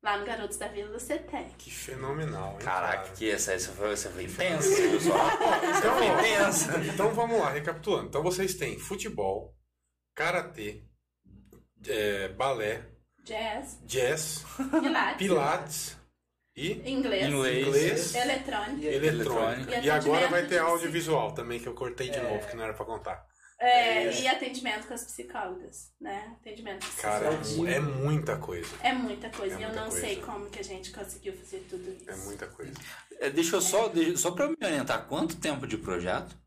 Lá 0.06 0.18
no 0.20 0.26
Garotos 0.26 0.58
da 0.58 0.68
Vila 0.68 1.00
você 1.00 1.18
tem. 1.18 1.50
Que 1.58 1.72
fenomenal, 1.72 2.52
hein, 2.54 2.60
Caraca, 2.60 2.98
cara? 3.06 3.16
que 3.16 3.28
essa, 3.28 3.54
essa 3.54 3.72
foi, 3.72 3.92
essa 3.92 4.12
foi 4.12 4.26
intensa, 4.26 4.70
pessoal. 4.70 5.28
Então, 5.80 5.98
foi 5.98 6.06
intensa. 6.08 6.78
então 6.94 7.12
vamos 7.12 7.40
lá, 7.40 7.50
recapitulando. 7.50 8.08
Então 8.10 8.22
vocês 8.22 8.54
têm 8.54 8.78
futebol, 8.78 9.58
karatê, 10.16 10.84
é, 11.88 12.28
balé, 12.30 12.86
Jazz, 13.24 13.80
jazz, 13.84 14.46
pilates, 14.80 15.18
pilates 15.18 15.98
e 16.56 16.74
inglês, 16.88 17.26
Inglês. 17.28 17.68
inglês, 17.68 18.16
eletrônico. 18.16 18.82
E- 18.84 18.88
eletrônica. 18.96 19.76
E 19.80 19.86
E 19.86 19.90
agora 19.90 20.28
vai 20.28 20.46
ter 20.46 20.60
audiovisual 20.60 21.32
também, 21.32 21.60
que 21.60 21.66
eu 21.68 21.74
cortei 21.74 22.10
de 22.12 22.20
É. 22.20 22.22
novo, 22.22 22.48
que 22.48 22.56
não 22.56 22.64
era 22.64 22.76
pra 22.76 22.86
contar. 22.86 23.26
É, 23.58 24.22
e 24.22 24.28
atendimento 24.28 24.86
com 24.88 24.94
as 24.94 25.04
psicólogas, 25.06 25.92
né? 26.00 26.36
Atendimento 26.42 26.86
com 26.86 27.02
Cara, 27.02 27.28
é 27.28 27.80
muita 27.80 28.38
coisa. 28.38 28.70
É 28.84 28.94
muita 28.94 29.30
coisa. 29.30 29.56
É 29.56 29.60
e 29.60 29.64
eu 29.64 29.74
não 29.74 29.88
coisa. 29.90 30.00
sei 30.02 30.16
como 30.22 30.50
que 30.50 30.60
a 30.60 30.64
gente 30.64 30.92
conseguiu 30.92 31.34
fazer 31.38 31.66
tudo 31.70 31.90
isso. 31.94 32.10
É 32.10 32.16
muita 32.18 32.48
coisa. 32.48 32.74
É, 33.20 33.30
Deixa 33.30 33.56
eu 33.56 33.62
só, 33.62 33.88
deixa- 33.88 34.18
só 34.18 34.32
pra 34.32 34.50
me 34.50 34.58
orientar, 34.62 35.08
quanto 35.08 35.38
tempo 35.40 35.66
de 35.66 35.78
projeto? 35.78 36.38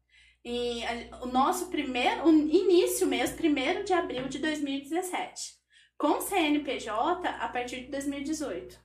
E 0.44 0.85
a- 0.85 1.22
o 1.22 1.26
nosso 1.26 1.66
primeiro, 1.70 2.26
o 2.26 2.30
início 2.30 3.06
mesmo, 3.06 3.36
1 3.36 3.85
de 3.85 3.93
abril 3.94 4.28
de 4.28 4.39
2017. 4.39 5.56
Com 5.97 6.20
CNPJ 6.20 7.26
a 7.28 7.48
partir 7.48 7.86
de 7.86 7.90
2018. 7.90 8.76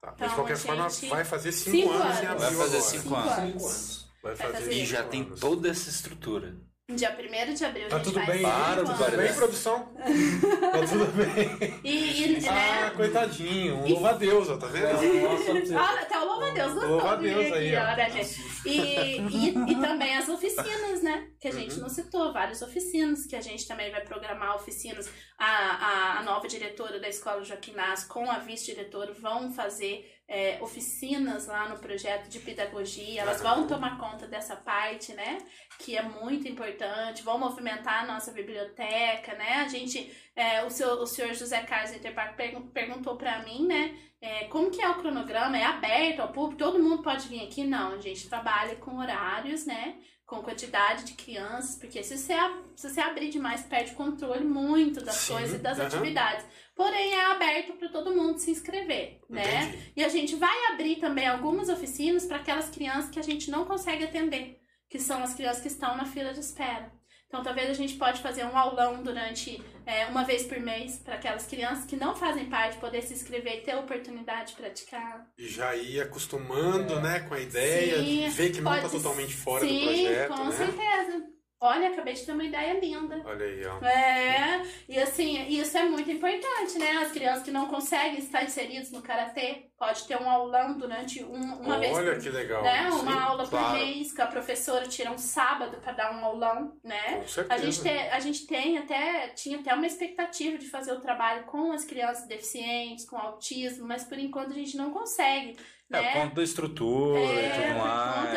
Tá, 0.00 0.08
mas 0.10 0.16
de 0.18 0.24
Então, 0.24 0.34
qualquer 0.36 0.56
forma, 0.58 0.88
gente- 0.90 1.06
vai 1.08 1.24
fazer 1.24 1.52
cinco, 1.52 1.76
Cinco 1.76 1.90
anos 1.92 2.20
em 2.20 2.26
anos. 2.26 2.42
abril 2.42 2.58
Vai 2.58 2.68
fazer 2.68 2.76
agora. 2.76 2.90
cinco 2.90 3.02
Cinco 3.02 3.14
anos. 3.16 3.32
Cinco 3.34 3.40
anos. 3.42 3.64
anos. 3.64 4.08
Vai 4.22 4.34
Vai 4.34 4.52
fazer. 4.52 4.72
E 4.72 4.84
já 4.86 4.98
cinco 4.98 5.10
tem 5.10 5.22
anos. 5.22 5.40
toda 5.40 5.68
essa 5.70 5.88
estrutura. 5.90 6.56
Dia 6.96 7.16
1 7.18 7.54
de 7.54 7.64
abril 7.64 7.88
Tá 7.88 7.96
a 7.96 7.98
gente 7.98 8.06
tudo 8.12 8.24
faz 8.24 8.28
bem? 8.32 8.42
Para, 8.42 8.84
tudo 8.84 9.16
bem, 9.16 9.34
produção? 9.34 9.92
tá 9.94 10.86
tudo 10.88 11.06
bem. 11.12 11.80
E, 11.84 12.38
e, 12.40 12.48
Ah, 12.48 12.52
né? 12.52 12.90
coitadinho. 12.96 13.76
Um 13.76 13.88
louva 13.88 14.10
a 14.10 14.12
Deus, 14.14 14.48
ó, 14.48 14.56
tá 14.56 14.66
vendo? 14.66 15.72
Nossa, 15.72 16.00
até 16.00 16.18
o 16.18 16.24
louva 16.24 16.48
a 16.48 16.50
Deus 16.50 16.72
gostou 16.74 16.90
Louva 16.90 17.16
vir 17.16 17.34
Deus 17.34 17.52
aí, 17.52 17.76
aqui, 17.76 17.86
ó. 17.86 17.92
olha, 17.92 18.10
gente. 18.10 18.40
E, 18.66 19.16
e, 19.20 19.72
e 19.72 19.80
também 19.80 20.16
as 20.16 20.28
oficinas, 20.28 21.02
né? 21.02 21.28
Que 21.40 21.48
a 21.48 21.52
gente 21.52 21.74
Uhum. 21.74 21.82
não 21.82 21.88
citou, 21.88 22.32
várias 22.32 22.62
oficinas, 22.62 23.26
que 23.26 23.34
a 23.36 23.40
gente 23.40 23.66
também 23.66 23.90
vai 23.90 24.00
programar 24.02 24.56
oficinas. 24.56 25.08
A, 25.38 25.46
a, 25.46 26.18
a 26.20 26.22
nova 26.22 26.46
diretora 26.46 27.00
da 27.00 27.08
Escola 27.08 27.42
Joaquim 27.42 27.72
Nas 27.72 28.04
com 28.04 28.30
a 28.30 28.38
vice-diretora 28.38 29.12
vão 29.12 29.50
fazer 29.52 30.08
é, 30.38 30.56
oficinas 30.62 31.46
lá 31.46 31.68
no 31.68 31.78
projeto 31.78 32.26
de 32.28 32.38
pedagogia. 32.38 33.20
Elas 33.20 33.42
vão 33.42 33.66
tomar 33.66 33.98
conta 33.98 34.26
dessa 34.26 34.56
parte, 34.56 35.12
né? 35.12 35.36
Que 35.78 35.94
é 35.94 36.02
muito 36.02 36.48
importante. 36.48 37.22
Vão 37.22 37.38
movimentar 37.38 38.02
a 38.02 38.06
nossa 38.06 38.32
biblioteca, 38.32 39.34
né? 39.34 39.56
A 39.64 39.68
gente, 39.68 40.10
é, 40.34 40.64
o, 40.64 40.70
seu, 40.70 40.88
o 41.02 41.06
senhor 41.06 41.34
José 41.34 41.60
Carlos 41.64 41.94
Interparque 41.94 42.34
pergun- 42.34 42.68
perguntou 42.68 43.14
para 43.16 43.40
mim, 43.40 43.66
né? 43.66 43.94
É, 44.22 44.44
como 44.44 44.70
que 44.70 44.80
é 44.80 44.88
o 44.88 44.94
cronograma? 45.00 45.58
É 45.58 45.64
aberto 45.64 46.20
ao 46.20 46.32
público? 46.32 46.62
Todo 46.64 46.82
mundo 46.82 47.02
pode 47.02 47.28
vir 47.28 47.42
aqui? 47.44 47.64
Não, 47.64 47.92
a 47.92 48.00
gente 48.00 48.26
trabalha 48.28 48.76
com 48.76 48.96
horários, 48.96 49.66
né? 49.66 49.96
Com 50.24 50.42
quantidade 50.42 51.04
de 51.04 51.12
crianças, 51.12 51.76
porque 51.76 52.02
se 52.02 52.16
você, 52.16 52.34
se 52.74 52.88
você 52.88 53.00
abrir 53.02 53.28
demais, 53.28 53.64
perde 53.64 53.92
o 53.92 53.96
controle 53.96 54.44
muito 54.44 55.04
das 55.04 55.16
Sim, 55.16 55.34
coisas 55.34 55.56
e 55.56 55.62
das 55.62 55.78
atividades. 55.78 56.46
Porém, 56.82 57.14
é 57.14 57.24
aberto 57.26 57.74
para 57.74 57.88
todo 57.88 58.14
mundo 58.14 58.38
se 58.38 58.50
inscrever, 58.50 59.20
né? 59.28 59.64
Entendi. 59.66 59.92
E 59.96 60.04
a 60.04 60.08
gente 60.08 60.34
vai 60.36 60.72
abrir 60.72 60.96
também 60.96 61.26
algumas 61.28 61.68
oficinas 61.68 62.24
para 62.26 62.38
aquelas 62.38 62.68
crianças 62.70 63.10
que 63.10 63.18
a 63.18 63.22
gente 63.22 63.50
não 63.50 63.64
consegue 63.64 64.04
atender, 64.04 64.58
que 64.88 64.98
são 64.98 65.22
as 65.22 65.34
crianças 65.34 65.62
que 65.62 65.68
estão 65.68 65.96
na 65.96 66.04
fila 66.04 66.32
de 66.32 66.40
espera. 66.40 66.92
Então, 67.28 67.42
talvez 67.42 67.70
a 67.70 67.72
gente 67.72 67.94
pode 67.94 68.20
fazer 68.20 68.44
um 68.44 68.54
aulão 68.58 69.02
durante 69.02 69.62
é, 69.86 70.04
uma 70.06 70.22
vez 70.22 70.42
por 70.44 70.60
mês 70.60 70.98
para 70.98 71.14
aquelas 71.14 71.46
crianças 71.46 71.86
que 71.86 71.96
não 71.96 72.14
fazem 72.14 72.44
parte 72.44 72.76
poder 72.76 73.00
se 73.02 73.14
inscrever 73.14 73.58
e 73.58 73.60
ter 73.62 73.70
a 73.72 73.80
oportunidade 73.80 74.50
de 74.50 74.56
praticar. 74.58 75.26
E 75.38 75.48
já 75.48 75.74
ir 75.74 76.00
acostumando, 76.02 77.00
né, 77.00 77.20
com 77.20 77.32
a 77.34 77.40
ideia, 77.40 77.98
Sim, 78.02 78.28
ver 78.28 78.52
que 78.52 78.60
não 78.60 78.70
tá 78.72 78.82
pode- 78.82 78.92
totalmente 78.96 79.34
fora 79.34 79.64
Sim, 79.66 79.78
do 79.78 79.84
projeto, 79.86 80.28
com 80.36 80.44
né? 80.44 80.52
certeza. 80.52 81.24
Olha, 81.64 81.90
acabei 81.90 82.12
de 82.14 82.26
ter 82.26 82.32
uma 82.32 82.42
ideia 82.42 82.72
linda. 82.80 83.22
Olha 83.24 83.46
aí, 83.46 83.64
ó. 83.66 83.84
É, 83.86 84.62
e 84.88 84.98
assim, 84.98 85.46
isso 85.48 85.78
é 85.78 85.84
muito 85.84 86.10
importante, 86.10 86.76
né? 86.76 86.90
As 87.04 87.12
crianças 87.12 87.44
que 87.44 87.52
não 87.52 87.66
conseguem 87.66 88.18
estar 88.18 88.42
inseridas 88.42 88.90
no 88.90 89.00
karatê 89.00 89.66
pode 89.78 90.04
ter 90.08 90.20
um 90.20 90.28
aulão 90.28 90.76
durante 90.76 91.22
um- 91.22 91.60
uma 91.60 91.78
vez 91.78 91.96
Olha 91.96 92.18
que 92.18 92.28
legal. 92.30 92.64
né? 92.64 92.90
Sim, 92.90 92.98
Uma 93.02 93.22
aula 93.22 93.46
claro. 93.46 93.66
por 93.66 93.74
mês 93.78 94.12
que 94.12 94.20
a 94.20 94.26
professora 94.26 94.88
tira 94.88 95.12
um 95.12 95.18
sábado 95.18 95.76
para 95.78 95.92
dar 95.92 96.12
um 96.16 96.24
aulão, 96.24 96.76
né? 96.82 97.18
Com 97.20 97.28
certeza. 97.28 97.54
A 97.54 97.58
gente, 97.64 97.88
a 97.88 98.20
gente 98.20 98.46
tem 98.46 98.78
até, 98.78 99.28
tinha 99.28 99.58
até 99.60 99.72
uma 99.72 99.86
expectativa 99.86 100.58
de 100.58 100.68
fazer 100.68 100.92
o 100.92 101.00
trabalho 101.00 101.44
com 101.44 101.70
as 101.70 101.84
crianças 101.84 102.26
deficientes, 102.26 103.04
com 103.08 103.16
autismo, 103.16 103.86
mas 103.86 104.02
por 104.02 104.18
enquanto 104.18 104.50
a 104.50 104.54
gente 104.54 104.76
não 104.76 104.90
consegue, 104.90 105.56
É, 105.98 106.02
né? 106.02 106.12
conta 106.12 106.34
da 106.36 106.42
estrutura 106.42 107.20
e 107.20 107.24
É, 107.38 107.50
tudo 107.50 107.62
por 107.66 107.72
conta 107.74 107.84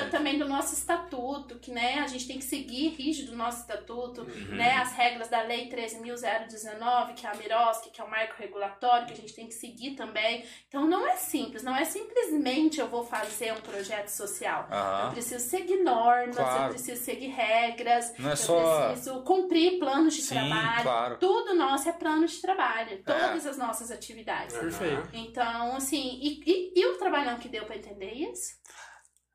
mais. 0.02 0.12
também 0.12 0.38
do 0.40 0.48
nosso 0.48 0.74
estatuto, 0.74 1.56
que 1.60 1.72
né, 1.72 2.00
a 2.00 2.08
gente 2.08 2.28
tem 2.28 2.38
que 2.38 2.44
seguir 2.46 2.90
rígido 2.90 3.34
o 3.34 3.36
nosso 3.36 3.62
estatuto, 3.62 4.22
Uhum. 4.22 4.56
né, 4.56 4.76
as 4.78 4.94
regras 4.94 5.28
da 5.30 5.42
Lei 5.42 5.70
13.019, 5.70 7.14
que 7.16 7.26
é 7.26 7.30
a 7.30 7.36
Miroski, 7.36 7.90
que 7.92 8.02
é 8.02 8.04
o 8.04 8.10
marco 8.10 8.34
regulatório, 8.38 9.08
que 9.08 9.14
a 9.14 9.16
gente 9.18 9.34
tem 9.34 9.48
que 9.48 9.54
seguir 9.54 9.92
também. 9.96 10.44
Então 10.68 10.86
não 10.88 11.08
é 11.08 11.16
simples, 11.16 11.64
não 11.64 11.76
é 11.76 11.86
simplesmente 11.86 12.80
eu 12.80 12.88
vou 12.88 13.04
fazer 13.04 13.54
um 13.54 13.62
projeto 13.62 14.08
social. 14.10 14.68
Eu 14.70 14.78
Aham. 14.78 15.12
preciso 15.12 15.48
seguir 15.48 15.78
normas, 15.84 16.36
Claro. 16.36 16.64
eu 16.66 16.70
preciso 16.70 17.04
seguir 17.04 17.28
regras, 17.28 18.14
Não 18.18 18.30
é 18.30 18.34
eu 18.34 18.38
só. 18.38 18.88
preciso 18.90 19.22
cumprir 19.22 19.80
planos 19.80 20.14
de 20.16 20.22
Sim, 20.22 20.36
trabalho. 20.36 20.84
claro. 20.84 21.18
Tudo 21.18 21.54
nosso 21.54 21.90
é 21.90 21.94
plano 21.94 22.26
de 22.26 22.38
trabalho, 22.42 23.02
todas 23.04 23.46
as 23.46 23.58
nossas 23.58 23.92
atividades. 23.92 24.56
Perfeito. 24.58 25.10
Então, 25.14 25.76
assim, 25.76 26.20
e, 26.22 26.42
e, 26.46 26.80
e 26.80 26.86
o 26.88 26.98
trabalhão 26.98 27.38
que 27.46 27.50
deu 27.52 27.66
pra 27.66 27.76
entender 27.78 28.12
isso? 28.12 28.56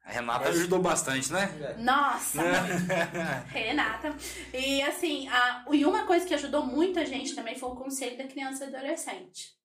A 0.05 0.13
Renata 0.13 0.49
ajudou 0.49 0.81
bastante, 0.81 1.33
né? 1.33 1.49
É. 1.63 1.77
Nossa, 1.83 2.41
Renata. 3.53 4.15
E 4.53 4.83
assim, 4.83 5.29
a, 5.29 5.65
e 5.71 5.85
uma 5.85 6.05
coisa 6.05 6.27
que 6.27 6.35
ajudou 6.35 6.65
muito 6.67 6.99
a 6.99 7.05
gente 7.05 7.35
também 7.35 7.57
foi 7.57 7.69
o 7.71 7.77
Conselho 7.77 8.19
da 8.19 8.25
Criança 8.25 8.65
e 8.65 8.75
Adolescente. 8.75 9.59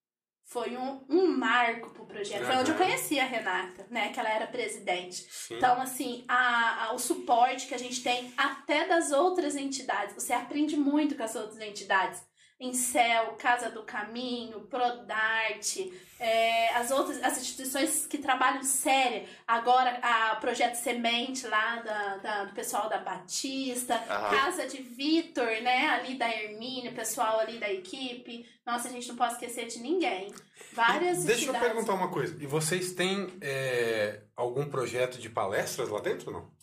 Foi 0.47 0.77
um, 0.77 1.03
um 1.09 1.35
marco 1.35 1.89
pro 1.89 2.05
projeto. 2.05 2.45
Foi 2.45 2.55
onde 2.57 2.69
eu 2.69 2.77
conheci 2.77 3.19
a 3.19 3.26
Renata, 3.26 3.88
né? 3.89 4.09
Que 4.09 4.19
ela 4.19 4.30
era 4.30 4.45
presidente. 4.45 5.26
Sim. 5.31 5.55
Então, 5.55 5.81
assim, 5.81 6.23
a, 6.27 6.85
a- 6.85 6.93
o 6.93 6.99
suporte 6.99 7.65
que 7.65 7.73
a 7.73 7.80
gente 7.80 8.03
tem 8.03 8.31
até 8.38 8.85
das 8.88 9.11
outras 9.11 9.55
entidades. 9.55 10.13
Você 10.13 10.34
aprende 10.34 10.77
muito 10.77 11.15
com 11.15 11.23
as 11.23 11.34
outras 11.35 11.59
entidades. 11.59 12.22
Incel, 12.60 13.34
Casa 13.38 13.69
do 13.69 13.84
Caminho, 13.84 14.61
Prodarte, 14.61 15.91
é, 16.19 16.73
as 16.76 16.90
outras 16.90 17.22
as 17.22 17.38
instituições 17.41 18.07
que 18.07 18.18
trabalham 18.18 18.64
séria. 18.64 19.26
Agora, 19.45 19.99
a 20.02 20.38
Projeto 20.38 20.76
Semente 20.76 21.45
lá 21.48 21.77
da, 21.82 22.18
da- 22.18 22.44
do 22.45 22.53
pessoal 22.53 22.88
da 22.88 22.98
Batista, 22.99 23.95
Aham. 24.10 24.30
Casa 24.38 24.68
de 24.68 24.82
Vitor, 24.82 25.45
né? 25.61 25.90
Ali 25.90 26.15
da 26.18 26.30
Hermínio, 26.30 26.91
o 26.91 26.95
pessoal 26.95 27.40
ali 27.40 27.57
da 27.60 27.69
equipe. 27.69 28.45
Nossa, 28.65 28.88
a 28.88 28.91
gente 28.91 29.07
não 29.10 29.15
pode 29.18 29.34
esquecer 29.34 29.68
de 29.68 29.80
ninguém. 29.80 30.34
Várias 30.73 31.23
Deixa 31.26 31.41
eu 31.45 31.49
entidades. 31.49 31.68
perguntar 31.68 31.94
uma 31.94 32.10
coisa. 32.10 32.41
E 32.41 32.48
vocês 32.48 32.94
têm 32.94 33.27
é, 33.41 34.22
algum 34.36 34.65
projeto 34.69 35.18
de 35.19 35.30
palestras 35.30 35.90
lá 35.90 35.99
dentro 35.99 36.27
ou 36.34 36.40
não? 36.40 36.55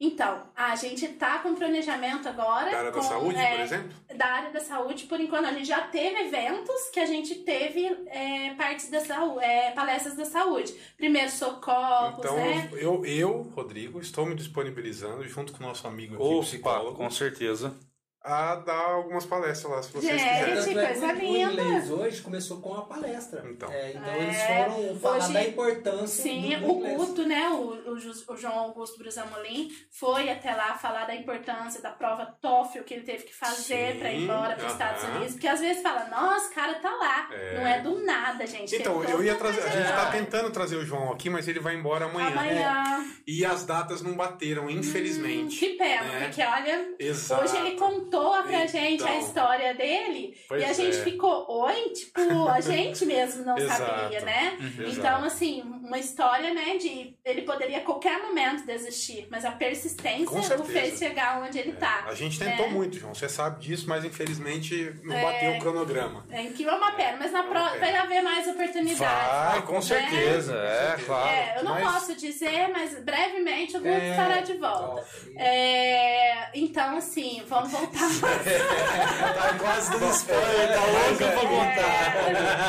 Então, 0.00 0.42
a 0.56 0.74
gente 0.74 1.06
tá 1.08 1.38
com 1.38 1.54
planejamento 1.54 2.28
agora. 2.28 2.70
Da 2.70 2.78
área 2.78 2.90
da 2.90 2.98
com, 2.98 3.02
saúde, 3.02 3.38
é, 3.38 3.50
por 3.52 3.60
exemplo? 3.60 3.90
Da 4.16 4.26
área 4.26 4.52
da 4.52 4.60
saúde, 4.60 5.04
por 5.04 5.20
enquanto, 5.20 5.46
a 5.46 5.52
gente 5.52 5.66
já 5.66 5.82
teve 5.82 6.16
eventos 6.20 6.90
que 6.92 6.98
a 7.00 7.06
gente 7.06 7.36
teve 7.36 7.86
é, 8.08 8.54
partes 8.54 8.90
da 8.90 9.00
saúde, 9.00 9.44
é, 9.44 9.70
palestras 9.70 10.16
da 10.16 10.24
saúde. 10.24 10.74
Primeiro 10.96 11.30
socorros, 11.30 12.18
Então, 12.18 12.36
né? 12.36 12.68
eu, 12.72 13.04
eu, 13.06 13.42
Rodrigo, 13.54 14.00
estou 14.00 14.26
me 14.26 14.34
disponibilizando, 14.34 15.26
junto 15.28 15.52
com 15.52 15.62
o 15.62 15.66
nosso 15.66 15.86
amigo 15.86 16.16
aqui, 16.16 16.24
Opa, 16.24 16.42
psicólogo, 16.42 16.96
com 16.96 17.10
certeza. 17.10 17.78
A 18.26 18.54
dar 18.56 18.86
algumas 18.86 19.26
palestras 19.26 19.70
lá, 19.70 19.82
se 19.82 19.92
vocês 19.92 20.18
Gente, 20.18 20.22
quiserem. 20.22 20.54
Tanto 20.54 20.70
é 20.70 20.72
que 20.82 20.86
coisa 20.86 21.06
o- 21.06 21.10
o 21.10 21.12
linda. 21.20 21.52
inglês 21.62 21.90
hoje 21.90 22.22
começou 22.22 22.60
com 22.62 22.72
a 22.74 22.82
palestra. 22.86 23.44
Então. 23.50 23.70
É, 23.70 23.90
então 23.90 24.04
É, 24.12 24.18
eles 24.22 24.42
foram 24.42 24.98
falar 24.98 25.16
hoje- 25.18 25.32
da 25.34 25.44
importância 25.44 26.22
Sim, 26.22 26.58
do 26.58 26.66
o 26.72 26.76
inglês. 26.78 26.96
Guto, 26.96 27.26
né, 27.26 27.48
o, 27.50 27.90
o, 27.90 27.92
o 28.32 28.36
João 28.38 28.58
Augusto 28.60 28.98
Brusamolim, 28.98 29.70
foi 29.90 30.30
até 30.30 30.54
lá 30.54 30.74
falar 30.74 31.04
da 31.04 31.14
importância 31.14 31.82
da 31.82 31.90
prova 31.90 32.24
TOEFL 32.40 32.82
que 32.84 32.94
ele 32.94 33.02
teve 33.04 33.24
que 33.24 33.34
fazer 33.34 33.98
para 33.98 34.10
ir 34.10 34.22
embora 34.22 34.56
para 34.56 34.66
os 34.66 34.72
Estados. 34.72 35.04
Unidos, 35.04 35.32
porque 35.32 35.48
às 35.48 35.60
vezes 35.60 35.82
fala, 35.82 36.06
nossa, 36.08 36.48
o 36.50 36.54
cara 36.54 36.74
tá 36.76 36.90
lá, 36.94 37.28
É. 37.30 37.58
não 37.58 37.66
é 37.66 37.80
do 37.82 38.04
nada, 38.06 38.46
gente. 38.46 38.74
Então, 38.74 39.04
eu 39.04 39.22
ia 39.22 39.34
trazer. 39.34 39.60
A 39.64 39.68
gente 39.68 39.88
tá 39.88 40.10
tentando 40.10 40.50
trazer 40.50 40.76
o 40.76 40.84
João 40.86 41.12
aqui, 41.12 41.28
mas 41.28 41.46
ele 41.46 41.60
vai 41.60 41.74
embora 41.74 42.06
amanhã. 42.06 42.28
Amanhã. 42.28 43.04
E 43.26 43.44
as 43.44 43.66
datas 43.66 44.00
não 44.00 44.14
bateram, 44.14 44.70
infelizmente. 44.70 45.58
Que 45.58 45.70
pena, 45.76 46.06
É. 46.14 46.24
porque 46.24 46.42
olha, 46.42 46.94
Exato. 46.98 47.44
hoje 47.44 47.56
ele 47.58 47.72
contou 47.76 48.13
contou 48.14 48.42
pra 48.42 48.66
gente 48.66 49.02
a 49.02 49.14
Então. 49.14 49.20
história 49.20 49.74
dele 49.74 50.36
e 50.50 50.64
a 50.64 50.72
gente 50.72 50.98
é. 50.98 51.02
ficou, 51.04 51.46
oi? 51.48 51.90
Tipo, 51.90 52.48
a 52.48 52.60
gente 52.60 53.04
mesmo 53.06 53.44
não 53.44 53.56
sabia, 53.58 54.20
né? 54.20 54.56
Então, 54.86 55.24
assim, 55.24 55.62
uma 55.62 55.98
história, 55.98 56.52
né, 56.54 56.76
de 56.76 57.16
ele 57.24 57.42
poderia 57.42 57.78
a 57.78 57.80
qualquer 57.80 58.20
momento 58.22 58.64
desistir, 58.66 59.26
mas 59.30 59.44
a 59.44 59.50
persistência 59.52 60.58
o 60.58 60.64
fez 60.64 60.98
chegar 60.98 61.42
onde 61.42 61.58
ele 61.58 61.72
tá. 61.72 62.04
A 62.06 62.14
gente 62.14 62.38
tentou 62.38 62.66
né? 62.66 62.72
muito, 62.72 62.98
João. 62.98 63.14
Você 63.14 63.28
sabe 63.28 63.60
disso, 63.60 63.88
mas 63.88 64.04
infelizmente 64.04 64.94
não 65.02 65.16
É. 65.16 65.22
bateu 65.22 65.52
o 65.52 65.58
cronograma. 65.58 66.24
É, 66.30 66.44
que 66.44 66.64
é 66.66 66.72
uma 66.72 66.92
pena, 66.92 67.16
mas 67.18 67.32
na 67.32 67.42
uma 67.42 67.50
próxima 67.50 67.80
vai 67.80 67.96
haver 67.96 68.22
mais 68.22 68.46
oportunidades. 68.46 68.98
Vai, 68.98 69.62
com 69.62 69.74
né? 69.74 69.80
certeza, 69.80 70.54
é, 70.56 70.96
claro. 71.04 71.28
É, 71.28 71.58
eu 71.58 71.64
não 71.64 71.72
Mas- 71.74 71.92
posso 71.92 72.14
dizer, 72.16 72.68
mas 72.72 72.94
brevemente 73.02 73.76
o 73.76 73.80
Guto 73.80 73.90
É, 73.90 74.10
estará 74.10 74.40
de 74.40 74.54
volta. 74.54 75.04
É, 75.36 76.48
então, 76.58 76.96
assim, 76.96 77.42
vamos 77.46 77.70
voltar. 77.70 78.03
Tá 79.34 79.58
quase 79.58 79.90
dando 79.90 80.10
spoiler, 80.12 80.68
tá 80.68 80.86
louca 80.86 81.26
pra 81.32 81.48
contar. 81.48 82.14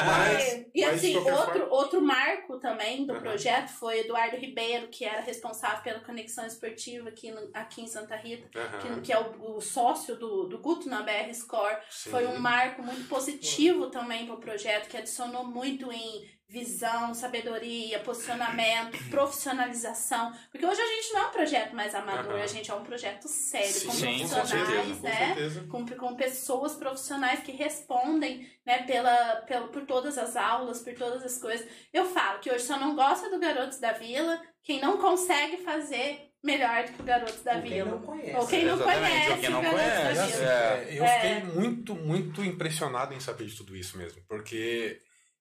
Mas- 0.06 0.66
e 0.76 0.82
mas, 0.86 0.96
assim, 0.96 1.16
outro, 1.16 1.36
forma- 1.36 1.66
outro 1.70 2.02
marco 2.02 2.60
também 2.60 3.06
do 3.06 3.14
Aham. 3.14 3.22
projeto 3.22 3.70
foi 3.70 4.00
Eduardo 4.02 4.36
Ribeiro, 4.36 4.88
que 4.90 5.06
era 5.06 5.22
responsável 5.22 5.82
pela 5.84 6.00
conexão 6.02 6.46
esportiva 6.46 7.08
aqui, 7.10 7.32
no- 7.32 7.50
aqui 7.54 7.82
em 7.82 7.88
Santa 7.88 8.16
Rita, 8.16 8.48
que, 8.50 8.88
Aham. 8.88 9.02
que 9.02 9.14
é 9.14 9.20
o, 9.20 9.56
o 9.58 9.62
sócio 9.62 10.16
do, 10.18 10.44
do 10.48 10.58
Guto 10.60 10.90
na 10.90 11.02
BR 11.02 11.34
Score. 11.34 11.78
Sim. 11.90 12.10
Foi 12.12 12.26
um 12.28 12.38
marco 12.40 12.82
muito 12.84 13.08
positivo 13.08 13.90
também 13.90 14.26
para 14.26 14.36
o 14.36 14.40
projeto, 14.40 14.90
que 14.90 14.98
adicionou 14.98 15.46
muito 15.46 15.92
em 15.92 16.26
visão, 16.48 17.14
sabedoria, 17.14 18.00
posicionamento, 18.00 18.98
profissionalização. 19.10 20.32
Porque 20.52 20.66
hoje 20.66 20.80
a 20.82 20.86
gente 20.88 21.14
não 21.14 21.22
é 21.22 21.28
um 21.28 21.32
projeto 21.32 21.76
mais 21.76 21.96
amador, 21.96 22.34
Aham. 22.34 22.44
a 22.44 22.48
gente 22.48 22.70
é 22.72 22.74
um 22.74 22.84
projeto 22.84 23.28
sério, 23.28 23.86
com 23.86 23.92
Sim, 23.92 24.20
com 24.20 24.30
profissionais, 24.30 24.50
certeza, 24.50 24.96
com 25.00 25.08
né? 25.08 25.26
certeza. 25.28 25.62
Com, 25.70 25.86
com 25.88 26.16
pessoas 26.16 26.74
profissionais 26.76 27.40
que 27.42 27.52
respondem 27.52 28.50
né, 28.66 28.84
pela, 28.84 29.38
pela, 29.48 29.68
por 29.68 29.86
todas 29.86 30.18
as 30.18 30.36
aulas, 30.36 30.82
por 30.82 30.94
todas 30.94 31.24
as 31.24 31.38
coisas. 31.40 31.68
Eu 31.94 32.06
falo 32.06 32.40
que 32.40 32.52
hoje 32.52 32.64
só 32.66 32.78
não 32.80 32.96
gosta 32.96 33.30
do 33.30 33.40
Garotos 33.40 33.80
da 33.80 33.92
Vila 33.94 34.42
quem 34.64 34.80
não 34.82 34.98
consegue 34.98 35.58
fazer 35.58 36.32
melhor 36.44 36.84
do 36.86 36.94
que 36.94 37.02
o 37.02 37.06
Garotos 37.06 37.42
da 37.42 37.56
Ou 37.56 37.62
quem 37.62 37.72
Vila. 37.72 37.90
não 37.92 38.02
conhece. 38.02 38.36
Ou 38.36 38.48
quem 38.48 38.66
não 38.66 38.74
Exatamente, 38.76 39.10
conhece 39.10 39.32
ou 39.32 39.38
quem 39.38 39.50
não 39.50 39.60
o 39.60 39.64
Garotos 39.64 39.86
da 39.88 40.02
conhece, 40.02 40.38
Vila. 40.38 40.52
é. 40.52 40.86
É, 40.90 41.00
eu 41.00 41.04
É. 41.06 41.20
fiquei 41.20 41.54
muito, 41.54 41.96
muito 41.96 42.44
impressionado 42.44 43.14
em 43.14 43.20
saber 43.20 43.46
de 43.46 43.56
tudo 43.56 43.76
isso 43.76 43.98
mesmo, 43.98 44.22
porque 44.28 45.00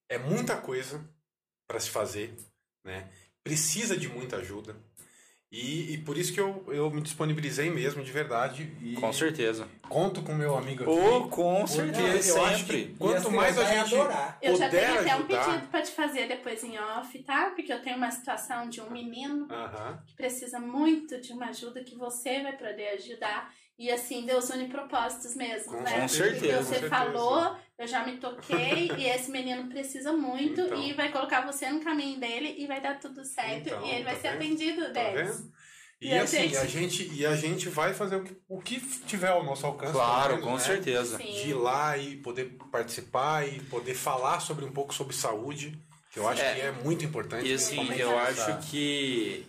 é 0.09 0.17
muita 0.17 0.57
coisa 0.57 1.03
para 1.67 1.79
se 1.79 1.89
fazer, 1.89 2.35
né? 2.83 3.09
Precisa 3.43 3.95
de 3.97 4.07
muita 4.07 4.37
ajuda. 4.37 4.75
E, 5.51 5.93
e 5.93 5.97
por 5.99 6.17
isso 6.17 6.33
que 6.33 6.39
eu, 6.39 6.65
eu 6.67 6.91
me 6.91 6.99
disponibilizei 7.01 7.69
mesmo, 7.69 8.03
de 8.03 8.11
verdade. 8.11 8.75
E 8.81 8.95
Com 8.95 9.13
certeza. 9.13 9.67
conto 9.87 10.21
com 10.21 10.33
meu 10.33 10.57
amigo 10.57 10.83
aqui. 10.83 10.91
Oh, 10.91 11.29
com 11.29 11.65
certeza, 11.65 12.29
eu 12.29 12.45
acho 12.45 12.57
sempre. 12.59 12.85
que 12.87 12.95
quanto 12.95 13.27
assim, 13.27 13.35
mais 13.35 13.57
a 13.57 13.63
gente 13.63 13.95
adorar. 13.95 14.37
Eu 14.41 14.55
já 14.57 14.65
puder 14.65 14.87
tenho 14.87 14.99
até 14.99 15.15
um 15.15 15.19
ajudar... 15.19 15.45
pedido 15.45 15.67
pra 15.67 15.81
te 15.81 15.91
fazer 15.91 16.27
depois 16.27 16.63
em 16.63 16.77
off, 16.77 17.23
tá? 17.23 17.51
Porque 17.51 17.71
eu 17.71 17.81
tenho 17.81 17.95
uma 17.95 18.11
situação 18.11 18.67
de 18.67 18.81
um 18.81 18.89
menino 18.89 19.47
Aham. 19.49 20.03
que 20.05 20.15
precisa 20.15 20.59
muito 20.59 21.21
de 21.21 21.31
uma 21.31 21.47
ajuda 21.47 21.83
que 21.83 21.95
você 21.95 22.41
vai 22.41 22.57
poder 22.57 22.89
ajudar. 22.89 23.53
E 23.77 23.91
assim, 23.91 24.25
Deus 24.25 24.49
une 24.49 24.69
propósitos 24.69 25.35
mesmo, 25.35 25.73
Com 25.73 25.81
né? 25.81 26.07
certeza, 26.07 26.31
Porque 26.39 26.53
com 26.53 26.63
você 26.63 26.69
certeza. 26.79 26.89
falou, 26.89 27.55
eu 27.77 27.85
já 27.87 28.05
me 28.05 28.17
toquei 28.17 28.89
e 28.97 29.05
esse 29.09 29.29
menino 29.29 29.67
precisa 29.67 30.13
muito 30.13 30.61
Então. 30.61 30.81
e 30.81 30.93
vai 30.93 31.11
colocar 31.11 31.45
você 31.45 31.69
no 31.69 31.81
caminho 31.83 32.17
dele 32.19 32.55
e 32.57 32.65
vai 32.67 32.79
dar 32.79 32.97
tudo 32.99 33.23
certo 33.25 33.67
Então, 33.67 33.85
e 33.85 33.91
ele 33.91 34.03
vai 34.05 34.15
tá 34.15 34.21
ser 34.21 34.27
vendo? 34.29 34.37
atendido, 34.37 34.93
Tá 34.93 35.03
vendo? 35.09 35.51
E, 36.01 36.07
E 36.09 36.17
a 36.17 36.23
assim, 36.23 36.37
gente? 36.43 36.57
a 36.57 36.65
gente, 36.65 37.13
e 37.13 37.25
a 37.25 37.35
gente 37.35 37.69
vai 37.69 37.93
fazer 37.93 38.15
o 38.17 38.23
que, 38.23 38.37
o 38.47 38.61
que 38.61 38.79
tiver 39.05 39.29
ao 39.29 39.43
nosso 39.43 39.65
alcance. 39.65 39.93
Claro, 39.93 40.35
menos, 40.35 40.45
com 40.45 40.53
né? 40.53 40.59
certeza. 40.59 41.17
Sim. 41.17 41.23
de 41.23 41.49
ir 41.49 41.53
lá 41.53 41.97
e 41.97 42.17
poder 42.17 42.57
participar 42.71 43.47
e 43.47 43.59
poder 43.61 43.93
falar 43.95 44.39
sobre 44.41 44.63
um 44.65 44.71
pouco 44.71 44.93
sobre 44.93 45.15
saúde, 45.15 45.77
que 46.11 46.19
eu 46.19 46.27
acho 46.27 46.41
É. 46.41 46.53
que 46.53 46.61
é 46.61 46.71
muito 46.71 47.03
importante. 47.05 47.47
E 47.47 47.53
assim, 47.53 47.79
eu 47.97 48.09
nessa- 48.17 48.45
acho 48.53 48.69
que 48.69 49.47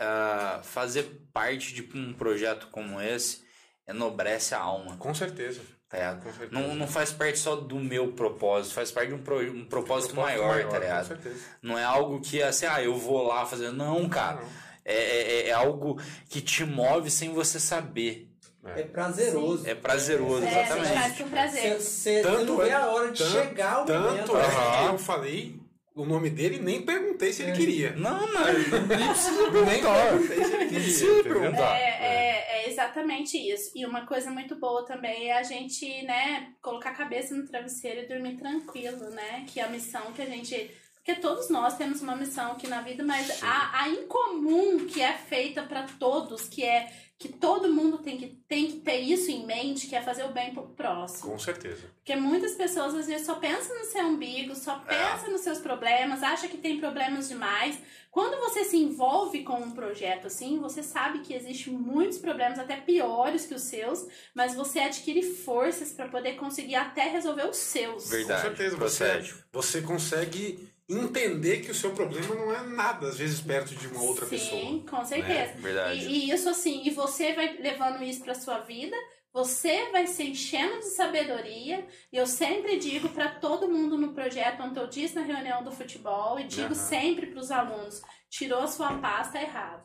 ah, 0.00 0.60
fazer 0.64 1.04
parte 1.32 1.72
de 1.74 1.82
um 1.96 2.12
projeto 2.12 2.68
como 2.72 3.00
esse 3.00 3.42
enobrece 3.88 4.54
a 4.54 4.60
alma. 4.60 4.96
Com 4.96 5.14
certeza. 5.14 5.60
Tá 5.88 5.98
ligado? 5.98 6.22
Com 6.24 6.32
certeza. 6.32 6.50
Não, 6.60 6.74
não 6.74 6.86
faz 6.86 7.12
parte 7.12 7.38
só 7.38 7.54
do 7.56 7.76
meu 7.76 8.12
propósito, 8.12 8.74
faz 8.74 8.90
parte 8.90 9.08
de 9.08 9.14
um, 9.14 9.18
pro- 9.22 9.36
um 9.40 9.64
propósito, 9.64 10.14
Propósito 10.14 10.16
maior, 10.16 10.62
tá 10.62 10.68
Com 10.68 10.78
ligado? 10.78 11.06
certeza. 11.08 11.36
Não 11.60 11.78
é 11.78 11.84
algo 11.84 12.20
que 12.20 12.42
assim, 12.42 12.64
ah, 12.66 12.82
eu 12.82 12.96
vou 12.96 13.26
lá 13.26 13.44
fazer. 13.44 13.70
Não, 13.72 14.08
cara. 14.08 14.40
Não. 14.40 14.48
É, 14.84 14.94
é, 14.94 15.48
é 15.48 15.52
algo 15.52 16.00
que 16.28 16.40
te 16.40 16.64
move 16.64 17.10
sem 17.10 17.30
você 17.32 17.60
saber. 17.60 18.28
É 18.76 18.82
prazeroso. 18.84 19.68
É 19.68 19.74
prazeroso, 19.74 20.44
É, 20.44 20.48
a 20.48 20.50
gente 20.50 20.64
exatamente. 20.64 20.94
faz 21.00 21.18
com 21.18 21.28
prazer. 21.28 21.74
Você 21.80 22.22
Tanto 22.22 22.44
não 22.44 22.56
vê 22.58 22.68
é- 22.68 22.72
a 22.72 22.86
hora 22.86 23.10
de 23.10 23.18
tanto- 23.18 23.32
chegar 23.32 23.82
o 23.82 23.84
Tanto 23.84 24.08
momento. 24.08 24.36
é 24.36 24.40
Aham. 24.40 24.86
que 24.88 24.94
eu 24.94 24.98
falei 24.98 25.60
o 25.94 26.06
nome 26.06 26.30
dele 26.30 26.56
e 26.56 26.60
nem 26.60 26.80
perguntei 26.82 27.32
se 27.32 27.42
ele 27.42 27.50
É. 27.50 27.54
queria. 27.54 27.92
Não, 27.96 28.32
mas 28.32 28.68
nem 28.70 28.86
precisa 29.08 29.50
Nem 29.50 29.82
perguntei 29.82 30.36
se 30.44 30.52
ele 30.54 30.64
queria. 30.66 30.80
precisa 30.80 31.22
perguntar. 31.24 31.76
É, 31.76 31.82
é, 31.82 32.46
é 32.50 32.51
exatamente 32.72 33.36
isso. 33.38 33.70
E 33.74 33.86
uma 33.86 34.06
coisa 34.06 34.30
muito 34.30 34.56
boa 34.56 34.84
também 34.84 35.28
é 35.28 35.38
a 35.38 35.42
gente, 35.42 36.02
né, 36.02 36.52
colocar 36.60 36.90
a 36.90 36.94
cabeça 36.94 37.34
no 37.34 37.46
travesseiro 37.46 38.00
e 38.00 38.08
dormir 38.08 38.36
tranquilo, 38.36 39.10
né? 39.10 39.46
Que 39.48 39.60
é 39.60 39.64
a 39.64 39.68
missão 39.68 40.12
que 40.12 40.22
a 40.22 40.26
gente. 40.26 40.70
Porque 40.96 41.20
todos 41.20 41.50
nós 41.50 41.76
temos 41.76 42.00
uma 42.00 42.14
missão 42.14 42.52
aqui 42.52 42.68
na 42.68 42.80
vida, 42.80 43.04
mas 43.04 43.42
a, 43.42 43.82
a 43.82 43.88
incomum 43.88 44.86
que 44.86 45.00
é 45.00 45.12
feita 45.12 45.62
para 45.62 45.84
todos, 45.98 46.48
que 46.48 46.64
é 46.64 46.92
que 47.22 47.28
todo 47.28 47.72
mundo 47.72 47.98
tem 47.98 48.18
que, 48.18 48.26
tem 48.48 48.66
que 48.66 48.80
ter 48.80 48.98
isso 48.98 49.30
em 49.30 49.46
mente, 49.46 49.86
que 49.86 49.94
é 49.94 50.02
fazer 50.02 50.24
o 50.24 50.32
bem 50.32 50.52
pro 50.52 50.64
próximo. 50.64 51.30
Com 51.30 51.38
certeza. 51.38 51.86
Porque 51.96 52.16
muitas 52.16 52.54
pessoas 52.56 52.94
às 52.96 53.06
vezes 53.06 53.24
só 53.24 53.36
pensam 53.36 53.78
no 53.78 53.84
seu 53.84 54.04
umbigo, 54.06 54.56
só 54.56 54.80
pensam 54.80 55.30
nos 55.30 55.42
seus 55.42 55.58
problemas, 55.58 56.22
acha 56.22 56.48
que 56.48 56.58
tem 56.58 56.80
problemas 56.80 57.28
demais. 57.28 57.78
Quando 58.10 58.40
você 58.40 58.64
se 58.64 58.76
envolve 58.76 59.44
com 59.44 59.54
um 59.54 59.70
projeto 59.70 60.26
assim, 60.26 60.58
você 60.58 60.82
sabe 60.82 61.20
que 61.20 61.32
existem 61.32 61.72
muitos 61.72 62.18
problemas, 62.18 62.58
até 62.58 62.76
piores 62.76 63.46
que 63.46 63.54
os 63.54 63.62
seus, 63.62 64.04
mas 64.34 64.54
você 64.56 64.80
adquire 64.80 65.22
forças 65.22 65.92
para 65.92 66.08
poder 66.08 66.34
conseguir 66.34 66.74
até 66.74 67.08
resolver 67.08 67.46
os 67.46 67.56
seus. 67.56 68.10
Verdade. 68.10 68.42
Com 68.42 68.48
certeza. 68.48 68.76
Você, 68.76 69.34
você 69.52 69.80
consegue 69.80 70.71
entender 70.98 71.60
que 71.60 71.70
o 71.70 71.74
seu 71.74 71.92
problema 71.92 72.34
não 72.34 72.54
é 72.54 72.62
nada, 72.62 73.08
às 73.08 73.18
vezes, 73.18 73.40
perto 73.40 73.74
de 73.74 73.86
uma 73.88 74.02
outra 74.02 74.24
Sim, 74.26 74.30
pessoa. 74.30 74.80
com 74.88 75.04
certeza. 75.04 75.54
Verdade. 75.58 76.00
E, 76.06 76.30
e 76.30 76.30
isso 76.32 76.48
assim, 76.48 76.82
e 76.84 76.90
você 76.90 77.32
vai 77.34 77.56
levando 77.58 78.02
isso 78.02 78.22
pra 78.22 78.34
sua 78.34 78.58
vida, 78.60 78.96
você 79.32 79.90
vai 79.90 80.06
se 80.06 80.22
enchendo 80.24 80.80
de 80.80 80.90
sabedoria. 80.90 81.86
E 82.12 82.16
eu 82.16 82.26
sempre 82.26 82.78
digo 82.78 83.08
pra 83.10 83.28
todo 83.36 83.68
mundo 83.68 83.96
no 83.96 84.12
projeto, 84.12 84.62
ontem 84.62 84.80
eu 84.80 84.86
disse 84.88 85.14
na 85.14 85.22
reunião 85.22 85.62
do 85.62 85.70
futebol, 85.72 86.38
e 86.38 86.44
digo 86.44 86.66
Aham. 86.66 86.74
sempre 86.74 87.26
pros 87.26 87.50
alunos: 87.50 88.02
tirou 88.28 88.60
a 88.60 88.66
sua 88.68 88.94
paz, 88.98 89.30
tá 89.32 89.40
errado. 89.40 89.84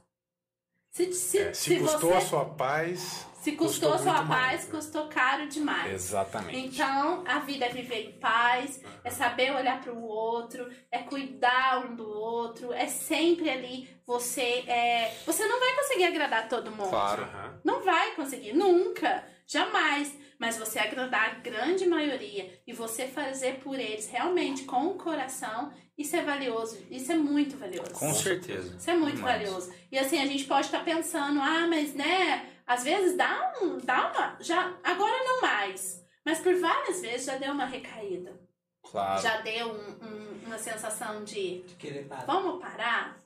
Se, 0.90 1.14
se, 1.14 1.38
É, 1.38 1.54
se, 1.54 1.78
custou 1.80 2.10
você, 2.10 2.16
a 2.18 2.22
sua 2.22 2.46
paz. 2.46 3.27
Se 3.42 3.52
custou 3.54 3.92
custou 3.92 3.98
sua 4.00 4.24
paz, 4.24 4.28
mais, 4.28 4.66
né? 4.66 4.72
custou 4.72 5.08
caro 5.08 5.48
demais. 5.48 5.94
Exatamente. 5.94 6.58
Então, 6.58 7.24
a 7.26 7.40
vida 7.40 7.66
é 7.66 7.70
viver 7.70 8.10
em 8.10 8.20
paz, 8.20 8.82
é 9.04 9.10
saber 9.10 9.52
olhar 9.54 9.82
para 9.82 9.94
o 9.94 10.04
outro, 10.04 10.70
é 10.92 11.00
cuidar 11.00 11.86
um 11.86 11.96
do 11.96 12.08
outro, 12.10 12.74
é 12.74 12.88
sempre 12.88 13.50
ali 13.50 13.90
você 14.06 14.64
é, 14.68 15.14
você 15.26 15.46
não 15.48 15.60
vai 15.60 15.76
conseguir 15.76 16.06
agradar 16.06 16.48
todo 16.48 16.72
mundo. 16.72 16.90
Claro. 16.90 17.28
Não 17.64 17.84
vai 17.84 18.16
conseguir, 18.16 18.54
nunca, 18.54 19.24
jamais. 19.46 20.16
Mas 20.40 20.56
você 20.58 20.78
agradar 20.78 21.32
a 21.32 21.34
grande 21.40 21.88
maioria 21.88 22.62
e 22.66 22.72
você 22.72 23.08
fazer 23.08 23.56
por 23.56 23.80
eles 23.80 24.08
realmente 24.08 24.66
com 24.66 24.86
o 24.86 24.94
coração, 24.94 25.74
isso 25.98 26.16
é 26.16 26.22
valioso, 26.22 26.78
isso 26.92 27.12
é 27.12 27.16
muito 27.16 27.58
valioso. 27.58 27.92
Com 27.94 28.14
certeza. 28.14 28.76
Isso 28.78 28.90
é 28.90 28.96
muito 28.96 29.16
Demais. 29.16 29.40
valioso. 29.40 29.74
E 29.92 29.98
assim, 29.98 30.22
a 30.22 30.28
gente 30.28 30.44
pode 30.44 30.68
estar 30.68 30.84
pensando, 30.86 31.42
ah, 31.42 31.66
mas 31.68 31.96
né, 31.96 32.46
às 32.68 32.84
vezes 32.84 33.16
dá 33.18 33.54
um, 33.62 33.78
dá 33.78 34.12
uma, 34.12 34.38
já, 34.42 34.78
agora 34.84 35.24
não 35.24 35.42
mais. 35.42 36.04
Mas 36.26 36.40
por 36.40 36.54
várias 36.60 37.00
vezes 37.02 37.26
já 37.26 37.38
deu 37.38 37.54
uma 37.54 37.66
recaída. 37.66 38.38
Claro. 38.84 39.22
Já 39.22 39.42
deu 39.42 39.70
um- 39.72 40.06
um- 40.06 40.46
uma 40.46 40.58
sensação 40.60 41.24
de, 41.24 41.62
De 41.62 41.76
querer 41.76 42.06
parar. 42.08 42.26
vamos 42.26 42.62
parar? 42.62 43.18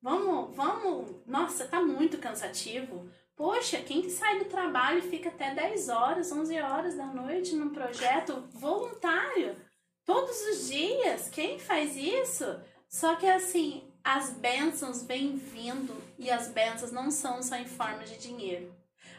Vamos, 0.00 0.54
vamos, 0.54 1.16
nossa, 1.26 1.64
tá 1.66 1.80
muito 1.82 2.18
cansativo. 2.18 3.08
Poxa, 3.34 3.78
quem 3.82 4.02
que 4.02 4.10
sai 4.10 4.38
do 4.38 4.44
trabalho 4.46 4.98
e 4.98 5.02
fica 5.10 5.28
até 5.28 5.52
10 5.54 5.88
horas, 5.88 6.30
11 6.32 6.58
horas 6.60 6.96
da 6.96 7.06
noite 7.06 7.54
num 7.54 7.70
projeto 7.70 8.44
voluntário? 8.52 9.56
Todos 10.04 10.40
os 10.48 10.68
dias, 10.68 11.28
quem 11.28 11.58
faz 11.58 11.96
isso? 11.96 12.44
Só 12.88 13.16
que 13.16 13.26
assim, 13.26 13.92
as 14.04 14.30
bênçãos 14.30 15.02
vêm 15.02 15.36
vindo 15.36 15.94
e 16.18 16.30
as 16.30 16.46
bênçãos 16.48 16.92
não 16.92 17.10
são 17.10 17.42
só 17.42 17.56
em 17.56 17.66
forma 17.66 18.04
de 18.04 18.16
dinheiro. 18.16 18.72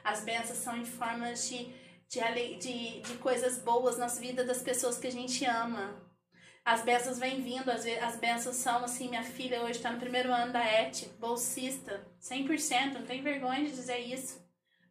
As 0.08 0.22
bênçãos 0.22 0.60
são 0.60 0.78
em 0.78 0.86
formas 0.86 1.50
de, 1.50 1.68
de, 2.08 2.56
de, 2.56 3.02
de 3.02 3.14
coisas 3.16 3.60
boas 3.60 3.98
nas 3.98 4.18
vidas 4.18 4.48
das 4.48 4.62
pessoas 4.62 4.98
que 4.98 5.08
a 5.08 5.12
gente 5.12 5.44
ama. 5.44 6.02
As 6.64 6.82
bênçãos 6.82 7.20
vêm 7.20 7.42
vindo, 7.42 7.70
as, 7.70 7.86
as 7.86 8.16
bênçãos 8.16 8.56
são 8.56 8.86
assim, 8.86 9.10
minha 9.10 9.24
filha 9.24 9.62
hoje 9.64 9.74
está 9.74 9.92
no 9.92 10.00
primeiro 10.00 10.32
ano 10.32 10.54
da 10.54 10.64
ET, 10.64 11.10
bolsista, 11.20 12.08
100%, 12.22 12.94
não 12.94 13.06
tem 13.06 13.22
vergonha 13.22 13.66
de 13.66 13.72
dizer 13.72 14.00
isso. 14.00 14.42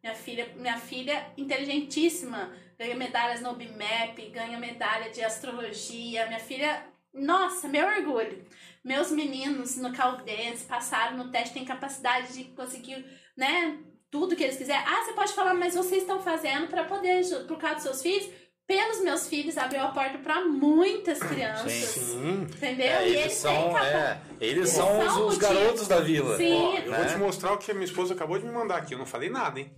Minha 0.03 0.13
filha, 0.13 0.53
minha 0.55 0.77
filha 0.77 1.33
inteligentíssima, 1.35 2.53
ganha 2.77 2.95
medalhas 2.95 3.41
no 3.41 3.55
BMAP, 3.55 4.29
ganha 4.31 4.59
medalha 4.59 5.09
de 5.09 5.23
astrologia. 5.23 6.27
Minha 6.27 6.39
filha, 6.39 6.85
nossa, 7.11 7.67
meu 7.67 7.87
orgulho. 7.87 8.45
Meus 8.83 9.09
meninos 9.09 9.77
no 9.77 9.91
Caldense 9.91 10.65
passaram 10.65 11.17
no 11.17 11.31
teste, 11.31 11.55
têm 11.55 11.65
capacidade 11.65 12.33
de 12.33 12.43
conseguir, 12.51 13.03
né, 13.35 13.79
tudo 14.09 14.35
que 14.35 14.43
eles 14.43 14.57
quiserem. 14.57 14.83
Ah, 14.85 15.03
você 15.03 15.13
pode 15.13 15.33
falar, 15.33 15.53
mas 15.53 15.75
vocês 15.75 16.01
estão 16.01 16.21
fazendo 16.21 16.67
para 16.67 16.83
poder, 16.83 17.23
por 17.47 17.57
causa 17.57 17.75
dos 17.75 17.83
seus 17.83 18.01
filhos? 18.01 18.29
Pelos 18.65 19.01
meus 19.01 19.29
filhos, 19.29 19.57
abriu 19.57 19.81
a 19.81 19.87
porta 19.89 20.17
para 20.17 20.45
muitas 20.45 21.19
crianças. 21.19 21.71
Sim. 21.71 22.41
Entendeu? 22.41 22.85
É, 22.85 23.07
e 23.07 23.11
eles 23.11 23.21
eles 23.21 23.33
são, 23.33 23.77
é, 23.77 24.21
eles 24.41 24.57
Eles 24.57 24.69
são 24.71 25.25
os, 25.27 25.33
os 25.33 25.37
garotos 25.37 25.87
da 25.87 26.01
vila. 26.01 26.35
Sim. 26.35 26.53
Ó, 26.53 26.77
eu 26.77 26.91
né? 26.91 26.97
vou 26.97 27.07
te 27.07 27.17
mostrar 27.17 27.53
o 27.53 27.57
que 27.57 27.71
a 27.71 27.73
minha 27.73 27.85
esposa 27.85 28.13
acabou 28.13 28.37
de 28.37 28.45
me 28.45 28.51
mandar 28.51 28.77
aqui. 28.77 28.93
Eu 28.93 28.97
não 28.97 29.05
falei 29.05 29.29
nada, 29.29 29.57
hein? 29.57 29.71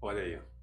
Olha 0.00 0.22
aí, 0.22 0.36
ó. 0.36 0.57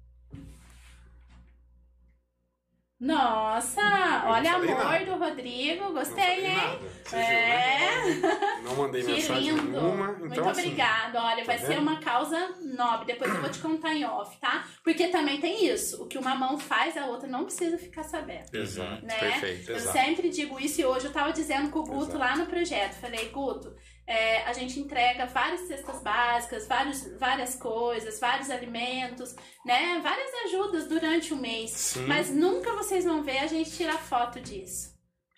Nossa, 2.98 3.80
Eu 4.24 4.30
olha 4.30 4.54
amor 4.54 5.04
do 5.04 5.16
Rodrigo, 5.22 5.92
gostei, 5.92 6.46
hein? 6.46 6.56
nada. 6.56 6.78
Você 7.04 7.16
É. 7.16 8.04
né? 8.20 8.60
Não 8.64 8.74
mandei 8.74 9.02
Que 9.04 9.12
mensagem 9.12 9.50
lindo! 9.50 9.62
nenhuma. 9.70 10.04
Então, 10.12 10.26
Muito 10.28 10.40
assim, 10.48 10.60
obrigada. 10.62 11.22
Olha, 11.22 11.44
vai 11.44 11.58
tá 11.58 11.66
ser 11.66 11.74
vendo? 11.74 11.82
uma 11.82 12.00
causa 12.00 12.54
nobre. 12.62 13.04
Depois 13.06 13.34
eu 13.34 13.40
vou 13.42 13.50
te 13.50 13.58
contar 13.58 13.94
em 13.94 14.04
off, 14.06 14.38
tá? 14.40 14.64
Porque 14.82 15.08
também 15.08 15.38
tem 15.38 15.66
isso. 15.66 16.02
O 16.02 16.06
que 16.06 16.16
uma 16.16 16.34
mão 16.34 16.58
faz, 16.58 16.96
a 16.96 17.04
outra 17.04 17.28
não 17.28 17.44
precisa 17.44 17.76
ficar 17.76 18.02
sabendo. 18.02 18.46
Exato, 18.54 19.04
Né? 19.04 19.14
perfeito. 19.18 19.70
Eu 19.72 19.76
Exato. 19.76 19.92
sempre 19.98 20.30
digo 20.30 20.58
isso 20.58 20.80
e 20.80 20.84
hoje 20.86 21.04
eu 21.04 21.12
tava 21.12 21.34
dizendo 21.34 21.68
com 21.68 21.80
o 21.80 21.84
Guto 21.84 22.12
Exato. 22.12 22.18
lá 22.18 22.34
no 22.36 22.46
projeto. 22.46 22.94
Falei, 22.94 23.28
Guto, 23.28 23.76
é, 24.06 24.42
a 24.44 24.52
gente 24.52 24.78
entrega 24.78 25.26
várias 25.26 25.62
cestas 25.62 26.00
básicas, 26.02 26.66
vários, 26.66 27.06
várias 27.18 27.54
coisas, 27.56 28.20
vários 28.20 28.50
alimentos, 28.50 29.34
né? 29.64 29.98
Várias 30.02 30.30
ajudas 30.46 30.86
durante 30.88 31.32
o 31.34 31.36
mês. 31.36 31.70
Sim. 31.72 32.06
Mas 32.06 32.30
nunca 32.30 32.72
vocês 32.74 33.04
vão 33.04 33.22
ver 33.22 33.38
a 33.38 33.46
gente 33.46 33.70
tirar 33.72 33.98
foto 33.98 34.40
disso. 34.40 34.94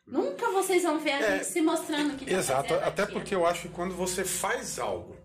Nunca 0.07 0.51
vocês 0.51 0.83
vão 0.83 0.99
ver 0.99 1.13
a 1.13 1.21
É, 1.21 1.33
gente 1.37 1.47
se 1.47 1.61
mostrando 1.61 2.17
que 2.17 2.25
tá 2.25 2.33
Exato, 2.33 2.75
até 2.75 3.03
aquilo. 3.03 3.21
porque 3.21 3.35
eu 3.35 3.47
acho 3.47 3.63
que 3.63 3.69
quando 3.69 3.95
você 3.95 4.25
faz 4.25 4.79
algo 4.79 5.17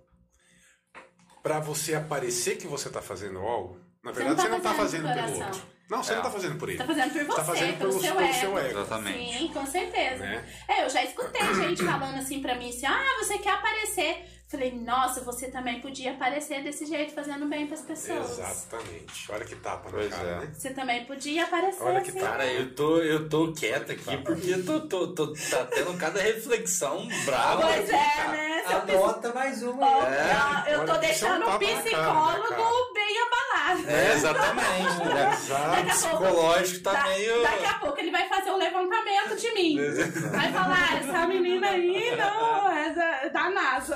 pra 1.41 1.59
você 1.59 1.95
aparecer 1.95 2.57
que 2.57 2.67
você 2.67 2.89
tá 2.89 3.01
fazendo 3.01 3.39
algo, 3.39 3.79
na 4.03 4.11
Você 4.11 4.23
verdade 4.23 4.35
não 4.35 4.43
você 4.43 4.49
tá 4.49 4.55
não 4.55 4.61
tá 4.61 4.73
fazendo 4.73 5.07
fazendo 5.07 5.25
pelo 5.33 5.45
outro. 5.45 5.72
Não, 5.89 6.01
você 6.03 6.13
É. 6.13 6.15
não 6.15 6.23
tá 6.23 6.31
fazendo 6.31 6.57
por 6.57 6.69
ele. 6.69 6.77
Tá 6.77 6.85
fazendo 6.85 7.11
por 7.11 7.25
você, 7.25 7.35
Tá 7.35 7.43
fazendo 7.43 7.77
pelo, 7.77 7.89
pelo- 7.91 8.01
seu, 8.01 8.15
pelo 8.15 8.25
ego. 8.27 8.39
seu 8.39 8.57
ego. 8.57 8.79
Exatamente. 8.79 9.37
Sim, 9.37 9.47
com 9.49 9.65
certeza. 9.65 10.25
Né? 10.25 10.45
É, 10.67 10.85
eu 10.85 10.89
já 10.89 11.03
escutei 11.03 11.53
gente 11.55 11.83
falando 11.83 12.17
assim 12.17 12.41
pra 12.41 12.55
mim, 12.55 12.69
assim, 12.69 12.85
ah, 12.85 13.03
você 13.19 13.37
quer 13.37 13.51
aparecer. 13.53 14.25
Falei, 14.53 14.71
nossa, 14.71 15.21
você 15.21 15.47
também 15.49 15.81
podia 15.81 16.11
aparecer 16.11 16.61
desse 16.63 16.85
jeito, 16.85 17.11
fazendo 17.13 17.47
bem 17.47 17.65
pras 17.65 17.81
pessoas. 17.81 18.37
Exatamente. 18.37 19.31
Olha 19.31 19.43
que 19.45 19.55
tapa 19.55 19.85
na 19.89 19.97
Pois 19.97 20.09
cara, 20.13 20.27
é. 20.29 20.35
né? 20.41 20.51
Você 20.53 20.69
também 20.69 21.05
podia 21.05 21.43
aparecer 21.45 21.81
Olha 21.83 22.01
que 22.01 22.09
assim. 22.11 22.19
Cara, 22.19 22.45
eu 22.45 22.75
tô, 22.75 22.97
eu 22.99 23.27
tô 23.27 23.51
quieto 23.51 23.91
aqui 23.93 24.15
porque 24.17 24.51
eu 24.51 24.63
tô, 24.63 24.81
tô, 24.81 25.07
tô 25.07 25.33
tá 25.33 25.65
tendo 25.65 25.97
cada 25.97 26.21
reflexão 26.21 27.07
brava. 27.25 27.63
Pois 27.63 27.89
aqui, 27.89 27.95
é, 27.95 28.15
cara. 28.15 28.31
né? 28.31 28.63
Seu 28.63 28.77
Anota 29.05 29.33
mais 29.33 29.63
uma. 29.63 29.85
Ó, 29.85 30.01
aí. 30.03 30.67
ó, 30.67 30.69
eu 30.69 30.85
tô 30.85 30.91
Olha, 30.91 31.01
deixando 31.01 31.43
é 31.43 31.45
um 31.47 31.55
o 31.55 31.59
cara, 31.59 31.59
né, 31.73 31.81
psicólogo 31.81 32.47
cara? 32.49 32.93
bem 32.93 33.15
abalado. 33.23 33.89
É, 33.89 34.13
exatamente. 34.13 34.97
né? 35.03 35.37
Daqui 35.73 35.89
Exato. 35.89 36.05
a 36.05 36.09
pouco- 36.09 36.25
psicológico 36.25 36.83
tá 36.83 36.93
da- 36.93 37.03
meio- 37.09 37.41
Daqui 37.43 37.65
a 37.65 37.73
pouco 37.79 37.99
ele 37.99 38.11
vai 38.11 38.27
fazer 38.29 38.51
um 38.51 38.57
levantamento 38.57 39.35
de 39.35 39.53
mim. 39.53 39.77
Vai 40.31 40.51
falar, 40.51 40.89
"Ah, 40.91 40.97
essa 40.97 41.27
menina 41.27 41.67
aí 41.69 42.15
não, 42.15 42.71
essa 42.71 43.03
é 43.03 43.29
da 43.29 43.49
NASA. 43.49 43.95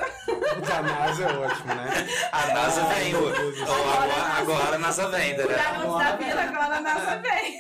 Da 0.68 0.82
NASA 0.82 1.24
é 1.24 1.38
ótimo, 1.38 1.68
né? 1.68 2.08
A 2.32 2.48
NASA 2.54 2.86
vem. 2.86 3.16
o- 3.16 3.20
o- 3.20 3.64
Agora, 3.64 4.14
agora 4.38 4.76
a 4.76 4.80
NASA 4.80 5.08
vem, 5.10 5.34
O 5.34 5.38
né? 5.38 5.56
garoto 5.56 5.98
da 5.98 6.16
vila 6.16 6.42
agora 6.42 6.78
a 6.78 6.82
NASA 6.82 7.16
vem. 7.22 7.58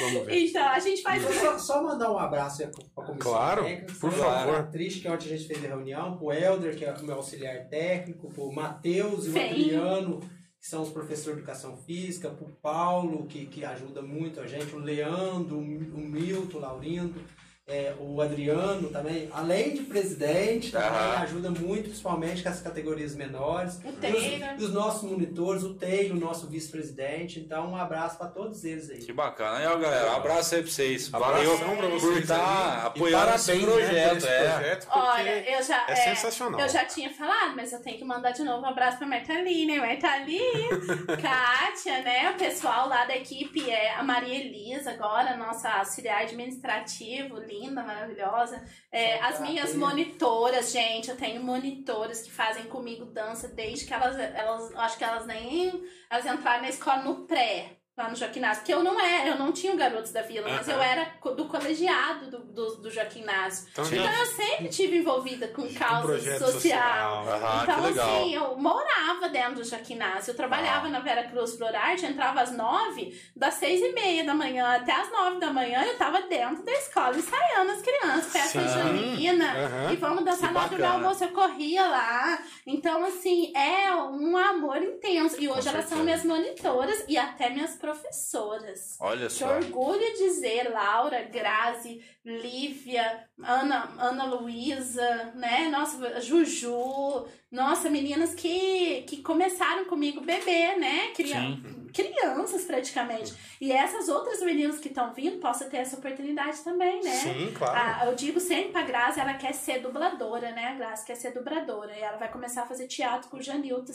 Vamos 0.00 0.26
ver. 0.26 0.38
Então, 0.46 0.68
a 0.68 0.78
gente 0.78 1.02
faz 1.02 1.22
Só, 1.22 1.32
só- 1.32 1.58
só 1.58 1.82
mandar 1.82 2.12
um 2.12 2.18
abraço 2.18 2.62
aí 2.62 2.68
pra 2.68 3.04
comissão 3.04 3.32
Claro, 3.32 3.64
técnica, 3.64 3.92
por 4.00 4.10
pra 4.12 4.18
favor. 4.24 4.52
Beatriz, 4.62 4.94
que 4.96 5.08
ontem 5.08 5.26
a 5.32 5.36
gente 5.36 5.48
fez 5.48 5.64
a 5.64 5.68
reunião, 5.68 6.16
pro 6.16 6.32
Helder, 6.32 6.76
que 6.76 6.84
é 6.84 6.92
o 6.92 7.04
meu 7.04 7.16
auxiliar 7.16 7.68
técnico, 7.68 8.28
pro 8.32 8.52
Matheus 8.52 9.26
e 9.26 9.30
o. 9.30 9.36
Adriano, 9.38 10.20
que 10.20 10.68
são 10.68 10.82
os 10.82 10.90
professores 10.90 11.34
de 11.36 11.42
educação 11.42 11.76
física, 11.78 12.30
pro 12.30 12.48
Paulo, 12.62 13.26
que, 13.26 13.46
que 13.46 13.64
ajuda 13.64 14.02
muito 14.02 14.40
a 14.40 14.46
gente, 14.46 14.74
o 14.74 14.78
Leandro, 14.78 15.58
o 15.58 15.62
Milton, 15.62 16.58
o 16.58 16.60
Laurindo, 16.60 17.20
é, 17.68 17.94
o 18.00 18.20
Adriano 18.22 18.88
também, 18.88 19.28
além 19.32 19.74
de 19.74 19.82
presidente, 19.82 20.72
também 20.72 20.88
ajuda 21.22 21.50
muito, 21.50 21.84
principalmente 21.90 22.42
com 22.42 22.48
as 22.48 22.60
categorias 22.62 23.14
menores. 23.14 23.78
O 23.84 23.88
E 23.88 23.90
os- 23.90 23.98
Taylor. 24.00 24.48
E 24.58 24.64
os, 24.64 24.72
nossos 24.72 25.02
monitores, 25.10 25.62
o 25.62 25.74
Taylor, 25.74 26.16
o 26.16 26.20
nosso 26.20 26.46
vice-presidente. 26.46 27.38
Então, 27.40 27.70
um 27.70 27.76
abraço 27.76 28.16
para 28.16 28.28
todos 28.28 28.64
eles 28.64 28.88
aí. 28.90 28.98
Que 29.00 29.12
bacana. 29.12 29.58
Aí, 29.58 29.66
ó, 29.66 29.76
galera, 29.76 30.12
um 30.12 30.16
abraço 30.16 30.54
aí 30.54 30.62
pra 30.62 30.70
vocês. 30.70 31.08
Valeu 31.08 31.58
pra 31.58 31.68
por 31.68 31.90
vocês 31.90 32.18
estar. 32.20 32.82
E 32.84 32.86
apoiando 32.86 33.34
esse 33.34 33.54
né, 33.54 33.64
projeto. 33.64 34.16
esse 34.16 34.26
é. 34.28 34.52
projeto, 34.52 34.88
Olha, 34.90 35.50
eu 35.56 35.62
já. 35.62 35.86
é 35.88 35.94
sensacional. 35.96 36.60
Eu 36.60 36.68
já 36.70 36.84
tinha 36.86 37.10
falado, 37.10 37.54
mas 37.54 37.72
eu 37.72 37.80
tenho 37.82 37.98
que 37.98 38.04
mandar 38.04 38.30
de 38.30 38.42
novo 38.42 38.62
um 38.62 38.66
abraço 38.66 38.96
pra 38.98 39.06
Martaline. 39.06 39.78
Martaline, 39.78 40.68
Kátia, 41.20 42.00
né? 42.02 42.30
O 42.30 42.38
pessoal 42.38 42.88
lá 42.88 43.04
da 43.04 43.14
equipe 43.16 43.68
é 43.70 43.94
a 43.94 44.02
Maria 44.02 44.34
Elisa, 44.34 44.90
agora, 44.92 45.36
nossa 45.36 45.68
auxiliar 45.68 46.22
administrativo, 46.22 47.36
linda, 47.38 47.57
maravilhosa. 47.66 48.62
É, 48.92 49.20
as 49.20 49.40
minhas 49.40 49.74
monitoras, 49.74 50.70
gente, 50.70 51.10
eu 51.10 51.16
tenho 51.16 51.42
monitoras 51.42 52.22
que 52.22 52.30
fazem 52.30 52.64
comigo 52.64 53.06
dança 53.06 53.48
desde 53.48 53.86
que 53.86 53.94
elas, 53.94 54.16
elas 54.18 54.74
acho 54.76 54.98
que 54.98 55.04
elas 55.04 55.26
nem 55.26 55.84
elas 56.10 56.26
entraram 56.26 56.62
na 56.62 56.68
escola 56.68 57.02
no 57.02 57.26
pré. 57.26 57.77
Lá 57.98 58.08
no 58.08 58.14
Joaquim 58.14 58.38
Inácio, 58.38 58.58
porque 58.62 58.72
eu 58.72 58.84
não 58.84 59.00
era, 59.00 59.28
eu 59.30 59.36
não 59.36 59.50
tinha 59.50 59.72
o 59.72 59.76
Garotos 59.76 60.12
da 60.12 60.22
Vila, 60.22 60.48
mas 60.48 60.68
Aham. 60.68 60.76
eu 60.76 60.82
era 60.84 61.04
do 61.34 61.46
colegiado 61.46 62.30
do, 62.30 62.38
do, 62.38 62.76
do 62.76 62.90
Joaquim 62.92 63.22
Inácio. 63.22 63.66
Então. 63.72 63.84
Então 63.84 64.12
eu 64.20 64.26
sempre 64.26 64.68
tive 64.68 64.98
envolvida 64.98 65.48
com 65.48 65.68
causa 65.74 66.06
projeto 66.06 66.38
social. 66.38 66.52
social. 66.52 67.28
Aham, 67.28 67.62
então, 67.64 67.74
que 67.74 67.88
legal. 67.88 68.16
assim, 68.20 68.34
eu 68.34 68.56
morava 68.56 69.28
dentro 69.28 69.56
do 69.56 69.64
Joaquinácio. 69.64 70.30
Eu 70.30 70.36
trabalhava 70.36 70.86
Ah. 70.86 70.90
na 70.90 71.00
Vera 71.00 71.24
Cruz 71.24 71.56
Florarte, 71.56 72.06
entrava 72.06 72.40
às 72.40 72.52
nove, 72.56 73.20
das 73.34 73.54
seis 73.54 73.80
e 73.80 73.92
meia 73.92 74.22
da 74.22 74.32
manhã 74.32 74.76
até 74.76 74.92
às 74.92 75.10
nove 75.10 75.40
da 75.40 75.52
manhã, 75.52 75.82
eu 75.82 75.98
tava 75.98 76.22
dentro 76.22 76.62
da 76.64 76.72
escola 76.72 77.16
ensaiando 77.16 77.72
as 77.72 77.82
crianças, 77.82 78.30
festa 78.32 78.60
junina. 78.68 79.90
E 79.92 79.96
vamos 79.96 80.24
dançar 80.24 80.48
Que 80.50 80.54
na 80.54 80.60
hora 80.62 80.76
do 80.76 80.84
almoço, 80.84 81.24
eu 81.24 81.30
corria 81.30 81.84
lá. 81.88 82.38
Então, 82.64 83.04
assim, 83.04 83.52
é 83.56 83.92
um 83.92 84.36
amor 84.36 84.76
intenso. 84.80 85.34
E 85.40 85.48
hoje 85.48 85.62
Com 85.62 85.68
elas 85.70 85.84
são 85.88 85.98
certeza. 85.98 86.04
minhas 86.04 86.24
monitoras 86.24 87.04
e 87.08 87.18
até 87.18 87.50
minhas 87.50 87.74
professoras. 87.92 88.96
Olha 89.00 89.26
Que 89.26 89.32
só. 89.32 89.48
orgulho 89.56 90.14
dizer 90.14 90.70
Laura, 90.70 91.22
Grazi, 91.24 92.02
Lívia, 92.24 93.24
Ana, 93.42 93.94
Ana 93.98 94.24
Luísa, 94.24 95.32
né? 95.34 95.68
Nossa, 95.68 96.20
Juju. 96.20 97.26
Nossa, 97.50 97.88
meninas 97.88 98.34
que, 98.34 99.02
que 99.02 99.22
começaram 99.22 99.86
comigo 99.86 100.20
bebê, 100.20 100.76
né? 100.76 101.12
Crian 101.14 101.58
crianças 101.92 102.64
praticamente. 102.64 103.34
E 103.60 103.72
essas 103.72 104.08
outras 104.08 104.40
meninas 104.42 104.78
que 104.78 104.88
estão 104.88 105.12
vindo 105.12 105.38
possam 105.38 105.68
ter 105.68 105.78
essa 105.78 105.96
oportunidade 105.96 106.58
também, 106.62 107.02
né? 107.02 107.10
Sim, 107.10 107.52
claro. 107.56 107.76
Ah, 107.76 108.06
eu 108.06 108.14
digo 108.14 108.40
sempre 108.40 108.72
pra 108.72 108.82
Grazi, 108.82 109.20
ela 109.20 109.34
quer 109.34 109.52
ser 109.52 109.80
dubladora, 109.80 110.52
né? 110.52 110.68
A 110.68 110.74
Grazi 110.74 111.04
quer 111.04 111.16
ser 111.16 111.32
dubladora. 111.32 111.96
E 111.96 112.00
ela 112.00 112.16
vai 112.16 112.30
começar 112.30 112.62
a 112.62 112.66
fazer 112.66 112.86
teatro 112.86 113.28
com 113.28 113.38
o 113.38 113.42
Janilton 113.42 113.88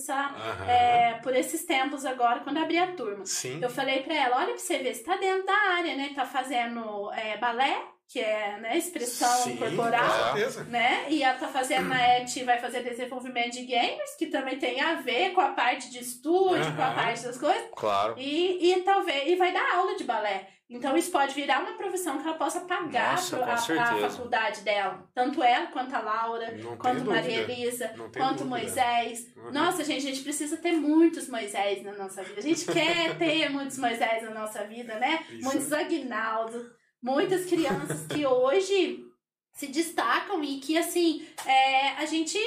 é, 0.68 1.14
por 1.22 1.36
esses 1.36 1.64
tempos 1.66 2.06
agora, 2.06 2.40
quando 2.42 2.58
abrir 2.58 2.80
a 2.80 2.92
turma. 2.94 3.26
Sim. 3.26 3.60
Eu 3.62 3.70
falei 3.70 4.02
pra 4.04 4.14
ela, 4.14 4.38
olha 4.38 4.54
pra 4.54 4.58
você 4.58 4.78
ver, 4.80 4.94
você 4.94 5.04
tá 5.04 5.16
dentro 5.18 5.46
da 5.46 5.56
área, 5.78 5.96
né? 5.96 6.12
Tá 6.16 6.26
fazendo 6.26 7.12
é, 7.14 7.38
balé, 7.38 7.82
que 8.14 8.20
é 8.20 8.60
né, 8.60 8.78
expressão 8.78 9.28
Sim, 9.44 9.58
corporal. 9.58 10.36
Né? 10.70 11.08
E 11.10 11.24
ela 11.24 11.36
tá 11.36 11.48
fazendo 11.48 11.88
na 11.90 12.00
ET, 12.00 12.32
vai 12.46 12.60
fazer 12.60 12.84
desenvolvimento 12.84 13.54
de 13.54 13.66
gamers, 13.66 14.16
que 14.20 14.28
também 14.28 14.60
tem 14.60 14.80
a 14.80 14.94
ver 15.02 15.32
com 15.32 15.42
a 15.42 15.50
parte 15.50 15.90
de 15.90 15.98
estúdio, 15.98 16.76
com 16.76 16.82
a 16.84 16.92
parte 16.92 17.24
das 17.24 17.40
coisas. 17.40 17.70
Claro. 17.76 18.14
E, 18.16 18.72
e 18.72 18.84
talvez 18.84 19.28
e 19.28 19.36
vai 19.36 19.52
dar 19.52 19.78
aula 19.78 19.96
de 19.96 20.04
balé. 20.04 20.48
Então 20.70 20.96
isso 20.96 21.12
pode 21.12 21.34
virar 21.34 21.60
uma 21.62 21.74
profissão 21.74 22.20
que 22.22 22.28
ela 22.28 22.38
possa 22.38 22.62
pagar 22.62 23.14
Nossa, 23.14 23.36
pro- 23.36 23.46
com 23.46 23.52
a, 23.52 23.56
a 23.56 24.10
faculdade 24.10 24.62
dela. 24.62 25.10
Tanto 25.14 25.42
ela 25.42 25.68
quanto 25.68 25.96
a 25.96 26.00
Laura, 26.00 26.52
Não 26.52 26.78
quanto 26.78 27.06
Maria. 27.06 27.42
Elisa, 27.42 27.90
quanto 28.16 28.44
dúvida. 28.44 28.46
Moisés. 28.46 29.28
Uhum. 29.36 29.52
Nossa, 29.52 29.84
gente, 29.84 30.06
a 30.06 30.10
gente 30.12 30.22
precisa 30.22 30.56
ter 30.58 30.74
muitos 30.74 31.28
Moisés 31.28 31.84
na 31.84 31.94
nossa 31.94 32.22
vida. 32.22 32.40
A 32.40 32.44
gente 32.44 32.64
quer 32.66 33.18
ter 33.18 33.50
muitos 33.50 33.78
Moisés 33.80 34.22
na 34.24 34.32
nossa 34.32 34.64
vida, 34.66 35.00
né? 35.00 35.26
Isso. 35.32 35.44
Muitos 35.44 35.74
Aguinaldo, 35.74 36.72
muitas 37.04 37.46
crianças 37.46 38.08
que 38.08 38.26
hoje 38.26 39.06
se 39.52 39.68
destacam 39.68 40.44
e 40.44 40.60
que, 40.60 40.78
assim, 40.78 41.28
é, 41.46 41.90
a 41.92 42.06
gente. 42.06 42.40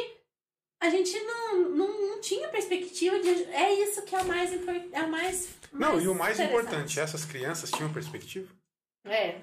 A 0.79 0.91
gente 0.91 1.19
não, 1.21 1.71
não, 1.71 2.09
não 2.09 2.21
tinha 2.21 2.49
perspectiva 2.49 3.19
de. 3.19 3.45
É 3.45 3.73
isso 3.83 4.03
que 4.03 4.15
é 4.15 4.21
o 4.21 4.27
mais 4.27 4.53
importante. 4.53 4.95
É 4.95 5.07
mais. 5.07 5.49
Não, 5.73 6.01
e 6.01 6.09
o 6.09 6.15
mais 6.15 6.39
importante, 6.41 7.01
essas 7.01 7.25
crianças 7.25 7.71
tinham 7.71 7.93
perspectiva? 7.93 8.53
É. 9.05 9.37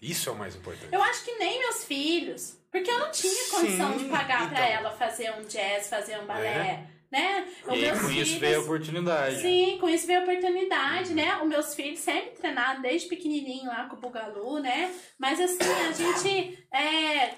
Isso 0.00 0.28
é 0.28 0.32
o 0.32 0.36
mais 0.36 0.54
importante. 0.54 0.92
Eu 0.92 1.02
acho 1.02 1.24
que 1.24 1.32
nem 1.36 1.58
meus 1.58 1.84
filhos. 1.84 2.56
Porque 2.70 2.90
eu 2.90 2.98
não 2.98 3.10
tinha 3.10 3.50
condição 3.50 3.92
Sim, 3.92 4.04
de 4.04 4.10
pagar 4.10 4.50
pra 4.50 4.68
então. 4.68 4.78
ela 4.78 4.90
fazer 4.92 5.30
um 5.32 5.44
jazz, 5.44 5.88
fazer 5.88 6.18
um 6.18 6.26
balé. 6.26 6.86
Né? 7.10 7.46
E 7.62 7.62
com 7.62 7.74
isso 7.74 8.08
filhos- 8.08 8.32
veio 8.34 8.58
a 8.58 8.62
oportunidade. 8.62 9.40
Sim, 9.40 9.78
com 9.80 9.88
isso 9.88 10.06
veio 10.06 10.20
a 10.20 10.22
oportunidade, 10.24 11.14
né? 11.14 11.36
Os 11.40 11.48
meus 11.48 11.74
filhos 11.74 12.00
sempre 12.00 12.30
treinaram 12.30 12.82
desde 12.82 13.08
pequenininho 13.08 13.66
lá 13.66 13.84
com 13.88 13.96
o 13.96 14.00
Bugalu, 14.00 14.58
né? 14.58 14.92
Mas 15.18 15.40
assim, 15.40 15.58
a 15.88 15.92
gente 15.92 16.66
é, 16.72 17.36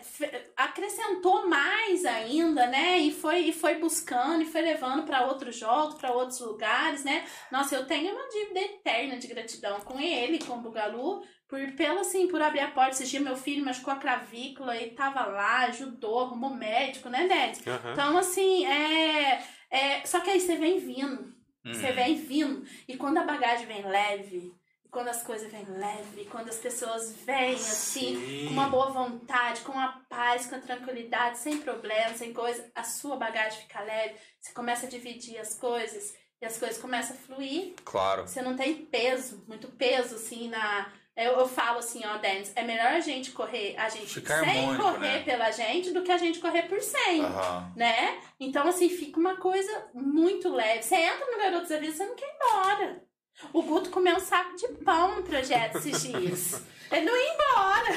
acrescentou 0.57 1.49
mais 1.49 2.05
ainda, 2.05 2.67
né? 2.67 2.99
E 2.99 3.13
foi, 3.13 3.41
e 3.41 3.53
foi 3.53 3.77
buscando 3.77 4.43
e 4.43 4.47
foi 4.47 4.63
levando 4.63 5.05
para 5.05 5.27
outros 5.27 5.57
jogos, 5.57 5.95
para 5.97 6.13
outros 6.13 6.41
lugares, 6.41 7.05
né? 7.05 7.25
Nossa, 7.53 7.75
eu 7.77 7.87
tenho 7.87 8.13
uma 8.15 8.29
dívida 8.29 8.61
eterna 8.61 9.17
de 9.19 9.27
gratidão 9.27 9.81
com 9.81 10.01
ele, 10.01 10.39
com 10.39 10.55
o 10.55 10.61
Bugalu, 10.61 11.23
por, 11.47 11.61
pelo 11.73 12.01
assim, 12.01 12.27
por 12.29 12.43
abrir 12.43 12.61
a 12.61 12.69
porta. 12.71 12.91
Esse 12.93 13.07
dia 13.07 13.21
meu 13.21 13.37
filho 13.37 13.65
machucou 13.65 13.93
a 13.93 13.97
clavícula, 13.97 14.77
ele 14.77 14.91
tava 14.93 15.25
lá, 15.27 15.61
ajudou, 15.67 16.21
arrumou 16.21 16.51
médico, 16.51 17.09
né, 17.09 17.27
Ded? 17.29 17.69
Aham. 17.69 17.93
Então, 17.93 18.19
assim, 18.19 18.67
é, 18.67 19.43
é. 19.71 20.05
Só 20.07 20.21
que 20.21 20.31
aí 20.31 20.41
você 20.41 20.57
vem 20.57 20.79
vindo. 20.79 21.35
Você 21.65 21.89
Uhum. 21.89 21.95
vem 21.95 22.15
vindo. 22.17 22.67
E 22.87 22.97
quando 22.97 23.19
a 23.19 23.25
bagagem 23.25 23.67
vem 23.67 23.83
leve, 23.85 24.55
e 24.85 24.89
quando 24.89 25.09
as 25.09 25.23
coisas 25.23 25.51
vêm 25.53 25.65
leve, 25.67 26.25
quando 26.31 26.49
as 26.49 26.57
pessoas 26.57 27.13
vêm 27.27 27.55
assim, 27.55 28.17
Sim. 28.17 28.45
com 28.47 28.53
uma 28.55 28.69
boa 28.69 28.91
vontade, 28.91 29.61
com 29.63 29.79
a 29.79 30.01
paz, 30.09 30.47
com 30.47 30.55
a 30.55 30.61
tranquilidade, 30.61 31.39
sem 31.39 31.59
problema, 31.59 32.15
sem 32.15 32.33
coisa, 32.33 32.71
a 32.75 32.83
sua 32.85 33.17
bagagem 33.17 33.61
fica 33.63 33.81
leve, 33.81 34.15
você 34.41 34.53
começa 34.53 34.87
a 34.87 34.89
dividir 34.89 35.37
as 35.39 35.55
coisas 35.55 36.15
e 36.41 36.47
as 36.47 36.57
coisas 36.59 36.79
começam 36.81 37.15
a 37.17 37.19
fluir. 37.19 37.75
Claro. 37.85 38.27
Você 38.27 38.41
não 38.41 38.57
tem 38.57 38.87
peso, 38.87 39.45
muito 39.47 39.69
peso, 39.73 40.15
assim, 40.15 40.49
na. 40.49 40.91
Eu, 41.19 41.33
eu 41.33 41.49
falo 41.49 41.81
assim, 41.81 42.01
ó, 42.07 42.17
Denis, 42.19 42.53
é 42.55 42.63
melhor 42.63 42.87
a 42.87 43.01
gente 43.01 43.33
correr, 43.33 43.75
a 43.77 43.89
gente 43.89 44.07
Ficar 44.07 44.45
sem 44.45 44.77
correr 44.77 44.99
né? 45.01 45.23
pela 45.25 45.51
gente 45.51 45.91
do 45.91 46.05
que 46.05 46.13
a 46.13 46.17
gente 46.17 46.39
correr 46.39 46.63
por 46.69 46.81
100 46.81 47.25
Aham. 47.25 47.73
né? 47.75 48.21
Então, 48.39 48.69
assim, 48.69 48.89
fica 48.89 49.19
uma 49.19 49.37
coisa 49.37 49.89
muito 49.93 50.49
leve. 50.49 50.85
Você 50.85 50.95
entra 50.95 51.27
no 51.27 51.39
Garotos 51.39 51.71
da 51.71 51.79
Vida, 51.79 51.93
você 51.93 52.07
não 52.07 52.15
quer 52.15 52.25
ir 52.25 52.37
embora. 52.37 53.08
O 53.53 53.63
Guto 53.63 53.91
comeu 53.91 54.17
um 54.17 54.21
saco 54.21 54.57
de 54.57 54.69
pão 54.85 55.17
no 55.17 55.23
projeto 55.23 55.79
esses 55.79 56.03
dias. 56.03 56.61
Ele 56.91 57.05
não 57.05 57.15
ia 57.17 57.35
embora. 57.35 57.89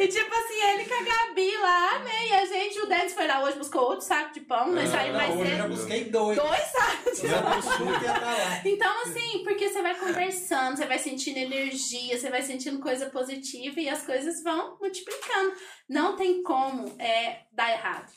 e 0.00 0.08
tipo 0.08 0.34
assim, 0.34 0.60
ele 0.72 0.84
com 0.86 0.94
a 0.94 1.02
Gabi 1.02 1.56
lá, 1.58 1.98
né? 2.00 2.28
E 2.28 2.32
a 2.34 2.44
gente, 2.46 2.78
o 2.80 2.86
Denis 2.86 3.12
foi 3.14 3.26
lá 3.26 3.42
hoje, 3.44 3.58
buscou 3.58 3.82
outro 3.82 4.04
saco 4.06 4.32
de 4.32 4.40
pão, 4.40 4.72
nós 4.72 4.88
Ah, 4.88 4.92
saímos 4.98 5.16
mais 5.16 5.30
hoje 5.34 5.40
eu 5.52 5.56
já 5.56 5.62
cedo. 5.62 5.74
busquei 5.76 6.04
dois. 6.04 6.38
Dois 6.38 6.62
sacos 6.62 7.20
de 7.20 7.28
pão. 7.28 7.42
tá. 8.02 8.62
Então, 8.64 9.02
assim, 9.02 9.44
porque 9.44 9.68
você 9.68 9.82
vai 9.82 9.94
conversando, 9.96 10.76
você 10.76 10.86
vai 10.86 10.98
sentindo 10.98 11.36
energia, 11.38 12.18
você 12.18 12.30
vai 12.30 12.42
sentindo 12.42 12.80
coisa 12.80 13.06
positiva 13.10 13.80
e 13.80 13.88
as 13.88 14.02
coisas 14.04 14.42
vão 14.42 14.76
multiplicando. 14.80 15.52
Não 15.88 16.16
tem 16.16 16.42
como 16.42 16.86
é, 16.98 17.40
dar 17.52 17.70
errado. 17.70 18.10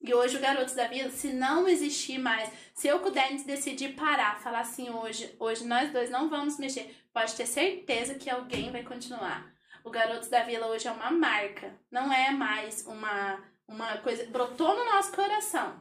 E 0.00 0.14
hoje 0.14 0.36
o 0.36 0.40
Garotos 0.40 0.74
da 0.74 0.86
Vida, 0.86 1.10
se 1.10 1.32
não 1.32 1.66
existir 1.66 2.18
mais, 2.18 2.50
se 2.72 2.86
eu 2.86 2.98
Denis 3.10 3.44
decidir 3.44 3.94
parar, 3.94 4.40
falar 4.40 4.60
assim, 4.60 4.90
hoje, 4.90 5.34
hoje 5.40 5.66
nós 5.66 5.90
dois 5.92 6.08
não 6.08 6.28
vamos 6.28 6.58
mexer, 6.58 6.94
pode 7.12 7.34
ter 7.34 7.46
certeza 7.46 8.14
que 8.14 8.30
alguém 8.30 8.70
vai 8.70 8.84
continuar. 8.84 9.52
O 9.82 9.90
Garotos 9.90 10.28
da 10.28 10.44
Vila 10.44 10.66
hoje 10.66 10.86
é 10.86 10.92
uma 10.92 11.10
marca, 11.10 11.74
não 11.90 12.12
é 12.12 12.30
mais 12.30 12.86
uma, 12.86 13.42
uma 13.66 13.98
coisa. 13.98 14.26
Brotou 14.26 14.76
no 14.76 14.84
nosso 14.84 15.12
coração. 15.12 15.80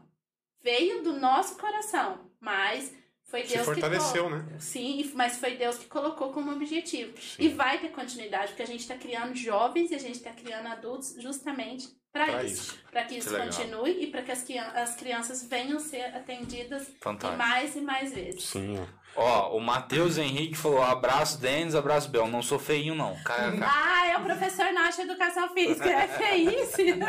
Veio 0.64 1.04
do 1.04 1.14
nosso 1.14 1.58
coração, 1.58 2.32
mas 2.40 2.94
foi 3.28 3.46
Se 3.46 3.54
Deus 3.56 3.60
que 3.60 3.74
fortaleceu, 3.74 4.24
colocou. 4.24 4.46
né? 4.48 4.60
Sim, 4.60 5.12
mas 5.14 5.38
foi 5.38 5.56
Deus 5.56 5.78
que 5.78 5.86
colocou 5.88 6.32
como 6.32 6.52
objetivo. 6.52 7.14
E 7.38 7.50
vai 7.50 7.78
ter 7.80 7.90
continuidade, 7.90 8.48
porque 8.48 8.64
a 8.64 8.68
gente 8.68 8.80
está 8.80 8.96
criando 8.96 9.36
jovens 9.36 9.92
e 9.92 9.96
a 9.96 10.00
gente 10.00 10.16
está 10.16 10.32
criando 10.32 10.68
adultos 10.68 11.16
justamente 11.20 11.88
para 12.12 12.44
isso. 12.44 12.74
isso. 12.74 12.80
Para 12.90 13.04
que 13.04 13.16
isso 13.18 13.28
Que 13.28 13.34
legal. 13.36 13.48
continue 13.50 14.04
e 14.04 14.08
para 14.08 14.22
que 14.24 14.32
as, 14.32 14.50
as 14.76 14.96
crianças 14.96 15.44
venham 15.48 15.80
ser 15.80 16.06
atendidas 16.16 16.88
mais 17.38 17.76
e 17.76 17.82
mais 17.82 18.14
vezes. 18.14 18.44
Sim, 18.46 18.78
ó. 19.18 19.50
O 19.56 19.60
Matheus 19.60 20.18
Henrique 20.18 20.56
falou: 20.56 20.82
abraço, 20.84 21.40
Denis, 21.40 21.76
abraço, 21.76 22.10
Bel. 22.10 22.28
Não 22.28 22.42
sou 22.42 22.60
feinho, 22.60 22.96
não. 22.96 23.16
KKK. 23.24 23.58
Ah, 23.70 24.08
é 24.08 24.18
o 24.18 24.22
professor 24.22 24.72
Nacho 24.72 25.02
Educação 25.02 25.50
Física. 25.50 25.90
É 25.90 26.08
feice. 26.08 26.96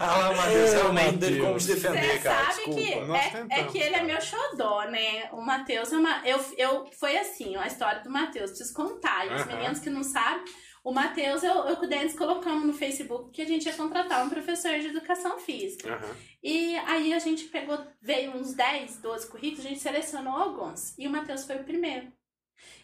Ah 0.00 0.16
lá, 0.18 0.32
Matheus, 0.34 0.70
Ô, 0.70 0.74
realmente 0.74 1.12
Matheus. 1.14 1.44
como 1.46 1.60
se 1.60 1.74
defender, 1.74 2.12
Você 2.12 2.18
cara. 2.20 2.52
sabe 2.52 2.56
Desculpa. 2.56 2.80
que 2.80 3.00
Nós 3.06 3.34
é, 3.34 3.46
é 3.60 3.64
que 3.64 3.78
ele 3.78 3.94
é 3.96 4.02
meu 4.02 4.20
xodó, 4.20 4.84
né? 4.84 5.28
O 5.32 5.40
Matheus 5.40 5.92
é 5.92 5.96
uma. 5.96 6.22
Eu, 6.24 6.38
eu, 6.56 6.86
foi 6.98 7.16
assim, 7.18 7.56
ó, 7.56 7.60
a 7.62 7.66
história 7.66 8.00
do 8.02 8.10
Matheus. 8.10 8.50
Preciso 8.50 8.72
contar. 8.74 9.26
E 9.26 9.34
os 9.34 9.44
meninos 9.46 9.80
que 9.80 9.90
não 9.90 10.04
sabem, 10.04 10.44
o 10.88 10.92
Matheus, 10.92 11.42
eu, 11.42 11.52
eu 11.66 11.76
com 11.76 11.84
o 11.84 11.88
Denis 11.88 12.16
colocamos 12.16 12.64
no 12.64 12.72
Facebook 12.72 13.30
que 13.30 13.42
a 13.42 13.44
gente 13.44 13.66
ia 13.66 13.74
contratar 13.74 14.24
um 14.24 14.30
professor 14.30 14.78
de 14.78 14.86
educação 14.86 15.38
física. 15.38 15.92
Aham. 15.92 16.16
E 16.42 16.76
aí 16.78 17.12
a 17.12 17.18
gente 17.18 17.44
pegou, 17.44 17.78
veio 18.00 18.34
uns 18.34 18.54
10, 18.54 18.96
12 18.96 19.26
currículos, 19.26 19.66
a 19.66 19.68
gente 19.68 19.80
selecionou 19.80 20.32
alguns. 20.32 20.96
E 20.96 21.06
o 21.06 21.10
Matheus 21.10 21.44
foi 21.44 21.56
o 21.56 21.64
primeiro. 21.64 22.10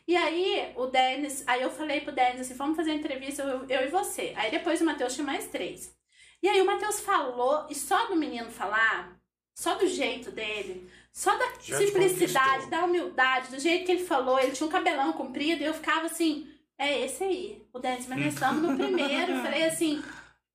E 0.06 0.14
aí 0.14 0.74
o 0.76 0.86
Denis, 0.86 1.44
aí 1.46 1.62
eu 1.62 1.70
falei 1.70 2.02
pro 2.02 2.14
Denis 2.14 2.42
assim, 2.42 2.52
vamos 2.52 2.76
fazer 2.76 2.90
a 2.90 2.94
entrevista, 2.94 3.42
eu, 3.42 3.64
eu 3.70 3.86
e 3.86 3.88
você. 3.88 4.34
Aí 4.36 4.50
depois 4.50 4.82
o 4.82 4.84
Matheus 4.84 5.14
tinha 5.14 5.26
mais 5.26 5.46
três. 5.46 5.96
E 6.42 6.48
aí 6.48 6.60
o 6.60 6.66
Matheus 6.66 7.00
falou, 7.00 7.66
e 7.70 7.74
só 7.74 8.06
do 8.08 8.16
menino 8.16 8.50
falar, 8.50 9.18
só 9.54 9.76
do 9.76 9.86
jeito 9.86 10.30
dele, 10.30 10.90
só 11.10 11.34
da 11.38 11.46
Já 11.58 11.78
simplicidade, 11.78 12.68
da 12.68 12.84
humildade, 12.84 13.50
do 13.50 13.58
jeito 13.58 13.86
que 13.86 13.92
ele 13.92 14.04
falou, 14.04 14.38
ele 14.38 14.52
tinha 14.52 14.66
um 14.66 14.70
cabelão 14.70 15.14
comprido, 15.14 15.62
e 15.62 15.64
eu 15.64 15.72
ficava 15.72 16.04
assim, 16.04 16.53
é 16.78 17.00
esse 17.04 17.24
aí. 17.24 17.62
O 17.72 17.78
Denis, 17.78 18.06
mas 18.06 18.18
nós 18.18 18.34
estamos 18.34 18.62
no 18.62 18.76
primeiro. 18.76 19.32
Eu 19.32 19.42
falei 19.44 19.64
assim, 19.64 20.02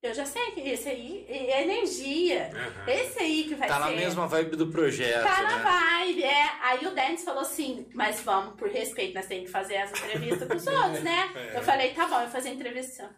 eu 0.02 0.14
já 0.14 0.24
sei 0.24 0.50
que 0.52 0.60
esse 0.60 0.88
aí 0.88 1.26
é 1.28 1.62
energia. 1.62 2.50
Aham. 2.54 2.88
Esse 2.88 3.18
aí 3.20 3.44
que 3.44 3.54
vai 3.54 3.68
Tá 3.68 3.74
ser. 3.74 3.80
na 3.80 3.90
mesma 3.90 4.26
vibe 4.26 4.56
do 4.56 4.66
projeto, 4.68 5.22
Tá 5.22 5.42
na 5.42 5.56
né? 5.58 5.62
vibe, 6.04 6.22
é. 6.24 6.50
Aí 6.62 6.86
o 6.86 6.94
Denis 6.94 7.24
falou 7.24 7.42
assim, 7.42 7.86
mas 7.94 8.20
vamos, 8.20 8.54
por 8.56 8.68
respeito, 8.68 9.14
nós 9.14 9.26
temos 9.26 9.44
que 9.46 9.50
fazer 9.50 9.76
as 9.78 9.90
entrevistas 9.90 10.48
com 10.48 10.54
os 10.56 10.66
outros, 10.68 11.02
né? 11.02 11.30
É. 11.34 11.56
Eu 11.58 11.62
falei, 11.62 11.92
tá 11.94 12.06
bom, 12.06 12.16
eu 12.16 12.22
vou 12.22 12.30
fazer 12.30 12.48
a 12.50 12.52
entrevista. 12.52 13.14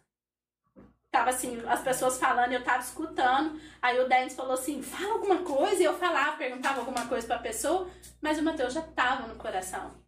Tava 1.10 1.28
assim, 1.28 1.62
as 1.66 1.82
pessoas 1.82 2.18
falando, 2.18 2.52
eu 2.54 2.64
tava 2.64 2.82
escutando. 2.82 3.60
Aí 3.82 4.00
o 4.00 4.08
Denis 4.08 4.34
falou 4.34 4.54
assim, 4.54 4.80
fala 4.82 5.12
alguma 5.12 5.38
coisa. 5.42 5.82
E 5.82 5.84
eu 5.84 5.92
falava, 5.98 6.38
perguntava 6.38 6.80
alguma 6.80 7.06
coisa 7.06 7.26
pra 7.26 7.38
pessoa, 7.38 7.86
mas 8.18 8.38
o 8.38 8.42
Matheus 8.42 8.72
já 8.72 8.80
tava 8.80 9.26
no 9.28 9.34
coração. 9.36 10.01